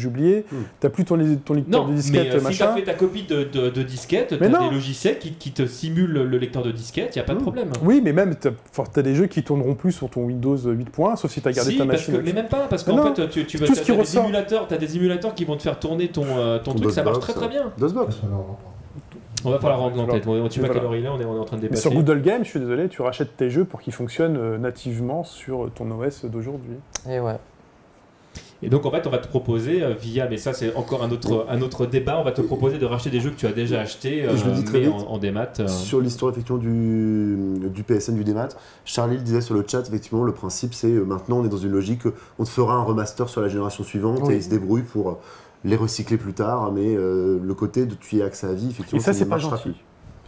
oublié-. 0.08 0.46
Hmm. 0.52 0.56
T'as 0.80 0.90
plus 0.90 1.06
ton, 1.06 1.16
lecteur 1.16 1.56
Non, 1.68 1.86
de 1.86 1.90
mais 1.91 1.96
disquette 1.98 2.28
euh, 2.28 2.32
si 2.32 2.38
tu 2.40 2.44
machin. 2.44 2.66
as 2.68 2.76
fait 2.76 2.84
ta 2.84 2.94
copie 2.94 3.24
de, 3.24 3.44
de, 3.44 3.70
de 3.70 3.84
disquette, 3.84 4.30
tu 4.30 4.38
Mais 4.40 4.48
as 4.48 4.50
non. 4.50 4.68
des 4.70 4.74
logiciels 4.76 5.20
qui, 5.20 5.34
qui 5.34 5.52
te 5.52 5.66
simulent 5.66 6.24
le 6.24 6.38
lecteur 6.38 6.64
de 6.64 6.72
disquette, 6.72 7.16
il 7.16 7.20
n'y 7.20 7.24
a 7.24 7.26
pas 7.26 7.34
de 7.34 7.40
Hmm. 7.40 7.44
problème. 7.44 7.70
Oui, 7.84 8.02
mais 8.04 8.14
même, 8.14 8.36
t'as, 8.36 8.52
enfin, 8.72 8.84
t'as 8.91 9.02
des 9.02 9.16
jeux 9.16 9.28
qui 9.28 9.44
tourneront 9.44 9.76
plus 9.76 9.91
sur 9.91 10.10
ton 10.10 10.24
Windows 10.26 10.58
8.1, 10.58 11.16
sauf 11.18 11.32
si 11.32 11.41
t'as 11.41 11.52
gardé 11.52 11.72
Si, 11.72 11.78
ta 11.78 11.86
machine. 11.86 12.14
que, 12.18 12.22
mais 12.22 12.34
même 12.34 12.48
pas, 12.48 12.68
parce 12.70 12.86
Mais 12.88 12.96
qu'en 12.96 13.14
fait, 13.16 13.30
tu, 13.30 13.46
tu 13.46 13.58
qui 13.58 13.96
des 13.96 14.18
émulateurs, 14.18 14.68
t'as 14.68 14.78
des 14.78 14.96
émulateurs 14.96 15.36
qui 15.36 15.46
vont 15.46 15.58
te 15.58 15.64
faire 15.64 15.80
tourner 15.80 16.08
ton, 16.10 16.24
euh, 16.38 16.60
ton 16.60 16.74
truc, 16.74 16.91
ça 16.91 17.04
marche 17.04 17.20
très 17.20 17.34
très 17.34 17.48
bien. 17.48 17.72
DOSBox. 17.78 18.16
On 19.45 19.52
va 19.52 19.60
falloir 19.60 19.80
rendre 19.80 20.02
en 20.02 20.07
tête. 20.07 20.26
Bon, 20.26 20.48
tu 20.49 20.60
pas 20.60 20.70
quelle 20.70 20.84
heure 20.84 20.95
il 20.95 21.06
est, 21.06 21.07
on 21.10 21.20
est, 21.20 21.26
on 21.26 21.40
en 21.40 21.45
train 21.45 21.57
de 21.57 21.61
Mais 21.61 21.68
dépasser. 21.70 21.84
sur 21.84 21.94
Google 21.94 22.22
Games, 22.22 22.44
je 22.44 22.49
suis 22.49 22.60
désolé, 22.60 22.90
tu 22.90 23.02
rachètes 23.02 23.38
tes 23.38 23.49
jeux 23.49 23.66
pour 23.66 23.82
qu'ils 23.82 23.94
fonctionnent 23.94 24.38
euh, 24.38 24.57
nativement 24.57 25.24
sur 25.24 25.70
ton 25.74 25.90
OS 25.91 26.26
d'aujourd'hui. 26.26 26.76
Et 27.10 27.20
ouais. 27.20 27.38
Et 28.61 28.68
donc 28.68 28.86
en 28.86 28.91
fait, 28.91 29.07
on 29.07 29.10
va 29.10 29.20
te 29.20 29.28
proposer 29.30 29.82
euh, 29.82 29.94
via, 29.94 30.28
mais 30.28 30.36
ça 30.36 30.52
c'est 30.52 30.76
encore 30.76 31.02
un 31.02 31.11
autre, 31.11 31.45
un 31.49 31.61
autre 31.61 31.86
débat, 31.86 32.20
on 32.20 32.26
va 32.26 32.34
te 32.34 32.41
proposer 32.41 32.78
de 32.78 32.86
racheter 32.86 33.10
des 33.10 33.22
jeux 33.22 33.30
que 33.30 33.38
tu 33.38 33.48
as 33.48 33.53
déjà 33.53 33.80
achetés, 33.80 34.26
euh, 34.26 34.36
Je 34.36 34.45
le 34.45 34.52
dis 34.52 34.66
très 34.66 34.80
mais 34.80 34.86
vite. 34.88 34.94
en, 35.07 35.14
en 35.14 35.18
démat. 35.18 35.48
euh. 35.61 35.68
Sur 35.70 36.02
l'histoire 36.02 36.34
effectivement 36.34 36.57
du, 36.60 37.38
du 37.74 37.84
PSN, 37.84 38.16
du 38.16 38.26
démat, 38.26 38.49
Charlie 38.84 39.16
le 39.16 39.24
disait 39.24 39.40
sur 39.40 39.56
le 39.56 39.64
chat, 39.66 39.88
effectivement, 39.88 40.24
le 40.26 40.34
principe 40.34 40.74
c'est 40.74 40.91
euh, 40.91 41.06
maintenant 41.06 41.38
on 41.40 41.45
est 41.45 41.49
dans 41.49 41.56
une 41.56 41.72
logique, 41.72 42.06
euh, 42.06 42.14
on 42.38 42.44
te 42.44 42.49
fera 42.49 42.74
un 42.74 42.84
remaster 42.84 43.30
sur 43.30 43.40
la 43.40 43.48
génération 43.48 43.86
suivante 43.86 44.20
Oui. 44.24 44.34
et 44.34 44.38
ils 44.38 44.44
se 44.44 44.49
débrouillent 44.49 44.82
pour 44.84 45.10
euh, 45.10 45.14
les 45.64 45.76
recycler 45.76 46.18
plus 46.18 46.34
tard, 46.34 46.72
mais 46.72 46.95
euh, 46.95 47.40
le 47.41 47.53
côté 47.53 47.86
de 47.86 47.95
tu 47.95 48.18
y 48.18 48.22
as 48.22 48.26
accès 48.26 48.48
à 48.48 48.53
vie, 48.53 48.69
effectivement, 48.69 48.99
Et 48.99 49.03
ça, 49.03 49.11
ne 49.11 49.18
c'est 49.18 49.26
pas 49.26 49.38
gentil. 49.38 49.76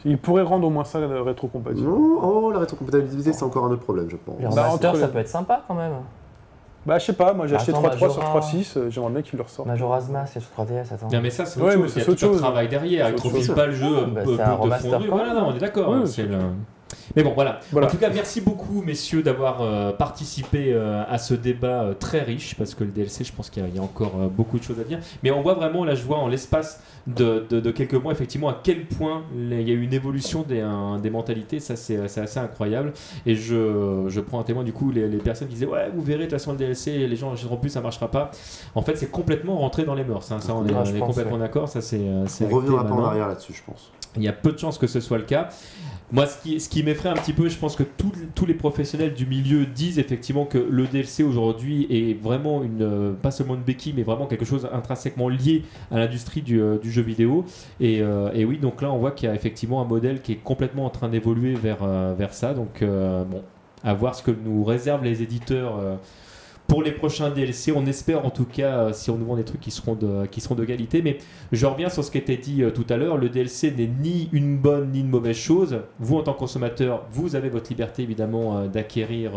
Ils 0.04 0.18
pourraient 0.18 0.42
rendre 0.42 0.66
au 0.68 0.70
moins 0.72 0.84
ça 0.84 0.98
euh, 0.98 1.22
rétrocompatible. 1.22 1.88
Non, 1.88 2.20
oh, 2.22 2.52
la 2.52 2.60
rétrocompatibilité, 2.60 3.34
c'est 3.34 3.44
encore 3.44 3.66
un 3.66 3.72
autre 3.72 3.84
problème, 3.84 4.10
je 4.10 4.18
pense. 4.18 4.56
Bah, 4.56 4.70
entre 4.72 4.96
ça 4.98 5.08
peut 5.08 5.20
être 5.20 5.28
sympa 5.30 5.64
quand 5.68 5.76
même. 5.76 5.94
Bah, 6.86 6.98
je 6.98 7.06
sais 7.06 7.14
pas, 7.14 7.34
moi 7.34 7.46
j'ai 7.46 7.56
acheté 7.56 7.72
Attends, 7.72 7.84
3.3 7.84 7.98
sur 7.98 8.08
Majora. 8.24 8.40
3.6, 8.40 8.78
euh, 8.78 8.90
j'aimerais 8.90 9.12
bien 9.12 9.22
qu'ils 9.22 9.38
le 9.38 9.44
ressortent. 9.44 9.68
Majora's 9.68 10.10
Mask, 10.10 10.32
c'est 10.34 10.40
sur 10.40 10.50
3DS, 10.50 10.92
attends. 10.92 11.10
Non 11.14 11.22
mais 11.22 11.30
ça 11.30 11.46
c'est 11.46 11.62
Ouais, 11.62 11.76
autre 11.76 11.84
chose, 11.84 11.92
c'est 11.94 12.00
il 12.00 12.00
y 12.00 12.02
a 12.02 12.06
tout 12.06 12.12
un 12.26 12.30
chose. 12.30 12.38
travail 12.42 12.68
derrière, 12.70 13.10
il 13.10 13.16
profile 13.16 13.44
chose. 13.46 13.56
pas 13.56 13.68
le 13.68 13.72
jeu 13.74 14.06
Bah, 14.08 14.22
peu- 14.24 14.32
c'est 14.36 14.44
peu 14.44 14.50
un 14.50 15.00
de 15.00 15.08
Voilà, 15.08 15.34
non, 15.36 15.48
on 15.50 15.56
est 15.56 15.60
d'accord. 15.60 15.90
Oui, 15.90 15.96
hein, 15.98 16.02
oui. 16.06 16.10
c'est 16.12 16.24
le- 16.24 16.40
Mais 17.16 17.24
bon, 17.24 17.34
voilà. 17.34 17.60
Voilà. 17.72 17.88
En 17.88 17.90
tout 17.90 17.98
cas, 17.98 18.10
merci 18.10 18.42
beaucoup, 18.42 18.82
messieurs, 18.82 19.22
d'avoir 19.24 19.62
euh, 19.62 19.92
participé 19.92 20.74
euh, 20.74 21.04
à 21.10 21.18
ce 21.18 21.34
débat 21.34 21.84
euh, 21.84 21.94
très 21.94 22.22
riche, 22.22 22.56
parce 22.56 22.76
que 22.76 22.84
le 22.84 22.92
DLC, 22.92 23.24
je 23.24 23.34
pense 23.34 23.50
qu'il 23.50 23.62
y 23.64 23.66
a- 23.66 23.70
il 23.70 23.76
y, 23.76 23.80
a 23.80 23.82
encore 23.84 24.14
euh, 24.20 24.28
beaucoup 24.28 24.58
de 24.60 24.64
choses 24.64 24.80
à 24.80 24.84
dire. 24.84 25.00
Mais 25.24 25.32
on 25.32 25.42
voit 25.42 25.54
vraiment, 25.56 25.84
là, 25.86 25.96
je 25.96 26.04
vois 26.04 26.18
en 26.18 26.28
l'espace 26.28 26.82
de, 27.08 27.46
de- 27.50 27.60
de 27.60 27.72
quelques 27.72 27.94
mois, 27.96 28.12
effectivement, 28.14 28.50
à 28.50 28.58
quel 28.64 28.86
point 28.86 29.24
il 29.36 29.62
y 29.68 29.72
a 29.72 29.74
eu 29.74 29.82
une 29.82 29.94
évolution 29.94 30.44
des, 30.44 30.66
des 31.02 31.10
mentalités. 31.10 31.60
Ça, 31.60 31.76
c'est 31.76 32.08
c'est 32.08 32.22
assez 32.22 32.40
incroyable. 32.40 32.94
Et 33.26 33.36
je, 33.36 34.06
je 34.08 34.20
prends 34.22 34.40
un 34.40 34.44
témoin, 34.44 34.64
du 34.64 34.74
coup, 34.74 34.92
les, 34.92 35.08
les 35.08 35.18
personnes 35.18 35.48
qui 35.48 35.56
disaient 35.56 35.66
Ouais, 35.66 35.90
vous 35.94 36.02
verrez, 36.02 36.20
de 36.20 36.30
toute 36.30 36.34
façon, 36.40 36.52
le 36.52 36.58
DLC, 36.58 37.08
les 37.08 37.16
gens 37.16 37.32
n'achèteront 37.32 37.58
plus, 37.58 37.70
ça 37.70 37.82
marchera 37.82 38.10
pas. 38.10 38.32
En 38.76 38.82
fait, 38.82 38.96
c'est 38.96 39.10
complètement 39.12 39.58
rentré 39.58 39.84
dans 39.84 39.96
les 39.96 40.04
mœurs. 40.04 40.32
hein. 40.32 40.40
Ça, 40.40 40.54
on 40.56 40.66
est, 40.66 40.72
Ah, 40.74 40.84
on 40.86 40.96
est 40.96 41.00
complètement 41.00 41.34
ouais. 41.34 41.40
d'accord. 41.40 41.68
Ça, 41.70 41.82
c'est 41.82 42.02
c'est 42.28 42.46
On 42.46 42.50
reviendra 42.56 42.86
pas 42.86 42.94
en 42.94 43.04
arrière 43.06 43.28
là-dessus, 43.28 43.54
je 43.54 43.64
pense. 43.64 43.92
Il 44.18 44.24
y 44.24 44.28
a 44.28 44.34
peu 44.34 44.52
de 44.52 44.60
chances 44.60 44.78
que 44.78 44.88
ce 44.88 45.00
soit 45.00 45.18
le 45.18 45.24
cas. 45.24 45.50
Moi, 46.12 46.26
ce 46.26 46.42
qui, 46.42 46.60
ce 46.60 46.68
qui 46.68 46.84
m'effraie 46.84 47.08
un 47.08 47.14
petit 47.14 47.32
peu, 47.32 47.48
je 47.48 47.58
pense 47.58 47.78
que 47.78 47.84
tous 47.84 48.46
les 48.46 48.54
professionnels 48.54 49.14
du 49.14 49.26
milieu 49.26 49.66
disent 49.66 49.98
effectivement 49.98 50.46
que 50.46 50.58
le 50.58 50.86
DLC 50.86 51.24
aujourd'hui 51.24 51.88
est 51.90 52.22
vraiment 52.22 52.64
une, 52.64 52.82
euh, 52.82 53.14
pas 53.14 53.32
seulement 53.32 53.56
une 53.56 53.62
béquille, 53.62 53.94
mais 53.96 54.04
vraiment 54.04 54.28
quelque 54.28 54.44
chose 54.44 54.68
intrinsèquement 54.74 55.30
lié 55.30 55.64
à 55.90 56.00
l'industrie 56.00 56.42
du, 56.42 56.60
euh, 56.60 56.82
jeu 56.84 57.02
vidéo. 57.02 57.46
Et, 57.80 58.02
euh, 58.02 58.30
et 58.34 58.44
oui, 58.44 58.58
donc 58.58 58.82
là, 58.82 58.92
on 58.92 58.98
voit 58.98 59.12
qu'il 59.12 59.30
y 59.30 59.32
a 59.32 59.36
effectivement 59.36 59.82
un 59.82 59.86
modèle 59.86 60.22
qui 60.22 60.34
est 60.34 60.44
complètement 60.44 60.86
en 60.86 60.90
train 60.90 61.08
d'évoluer 61.08 61.54
vers, 61.54 62.34
ça. 62.34 62.54
Donc, 62.54 62.84
bon, 62.84 63.44
à 63.84 63.94
voir 63.94 64.16
ce 64.16 64.24
que 64.24 64.32
nous 64.32 64.64
réservent 64.64 65.04
les 65.04 65.22
éditeurs. 65.22 65.80
Pour 66.72 66.84
les 66.84 66.94
prochains 66.94 67.30
DLC, 67.30 67.74
on 67.74 67.86
espère 67.86 68.26
en 68.26 68.30
tout 68.30 68.46
cas, 68.46 68.78
euh, 68.78 68.94
si 68.94 69.10
on 69.10 69.18
nous 69.18 69.26
vend 69.26 69.36
des 69.36 69.44
trucs 69.44 69.60
qui 69.60 69.72
seront 69.72 69.94
de, 69.94 70.64
qualité. 70.64 71.02
Mais 71.02 71.18
je 71.52 71.66
reviens 71.66 71.90
sur 71.90 72.02
ce 72.02 72.10
qui 72.10 72.18
était 72.18 72.38
dit 72.38 72.64
euh, 72.64 72.72
tout 72.72 72.86
à 72.88 72.96
l'heure. 72.96 73.18
Le 73.18 73.28
DLC 73.28 73.72
n'est 73.72 73.88
ni 73.88 74.30
une 74.32 74.58
bonne 74.58 74.92
ni 74.92 75.02
une 75.02 75.10
mauvaise 75.10 75.36
chose. 75.36 75.82
Vous, 76.00 76.16
en 76.16 76.24
tant 76.24 76.32
que 76.32 76.40
consommateur, 76.40 77.06
vous 77.12 77.36
avez 77.36 77.50
votre 77.50 77.70
liberté 77.70 78.04
évidemment 78.04 78.58
euh, 78.58 78.68
d'acquérir 78.68 79.32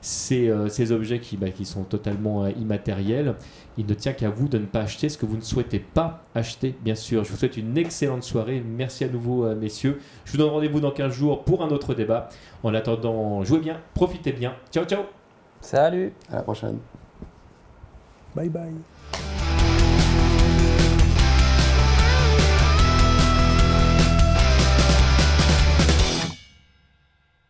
ces, 0.00 0.50
objets 0.92 1.20
qui, 1.20 1.36
bah, 1.36 1.48
sont 1.62 1.84
totalement 1.84 2.46
immatériels. 2.48 3.34
Il 3.76 3.84
ne 3.84 3.92
tient 3.92 4.14
qu'à 4.14 4.30
vous 4.30 4.48
de 4.48 4.56
ne 4.56 4.64
pas 4.64 4.80
acheter 4.80 5.10
ce 5.10 5.18
que 5.18 5.26
vous 5.26 5.36
ne 5.36 5.42
souhaitez 5.42 5.78
pas 5.78 6.24
acheter, 6.34 6.74
bien 6.82 6.94
sûr. 6.94 7.22
Je 7.22 7.32
vous 7.32 7.36
souhaite 7.36 7.58
une 7.58 7.76
excellente 7.76 8.22
soirée. 8.22 8.62
Merci 8.66 9.04
à 9.04 9.08
nouveau, 9.08 9.54
messieurs. 9.56 9.98
Je 10.24 10.32
vous 10.32 10.38
donne 10.38 10.48
rendez-vous 10.48 10.80
dans 10.80 10.90
15 10.90 11.12
jours 11.12 11.44
pour 11.44 11.62
un 11.62 11.68
autre 11.68 11.92
débat. 11.92 12.30
En 12.62 12.72
attendant, 12.72 13.44
jouez 13.44 13.58
bien, 13.58 13.78
profitez 13.92 14.32
bien. 14.32 14.54
Ciao, 14.72 14.86
ciao 14.86 15.02
Salut 15.60 16.12
À 16.30 16.36
la 16.36 16.42
prochaine. 16.42 16.78
Bye 18.34 18.48
bye. 18.48 18.72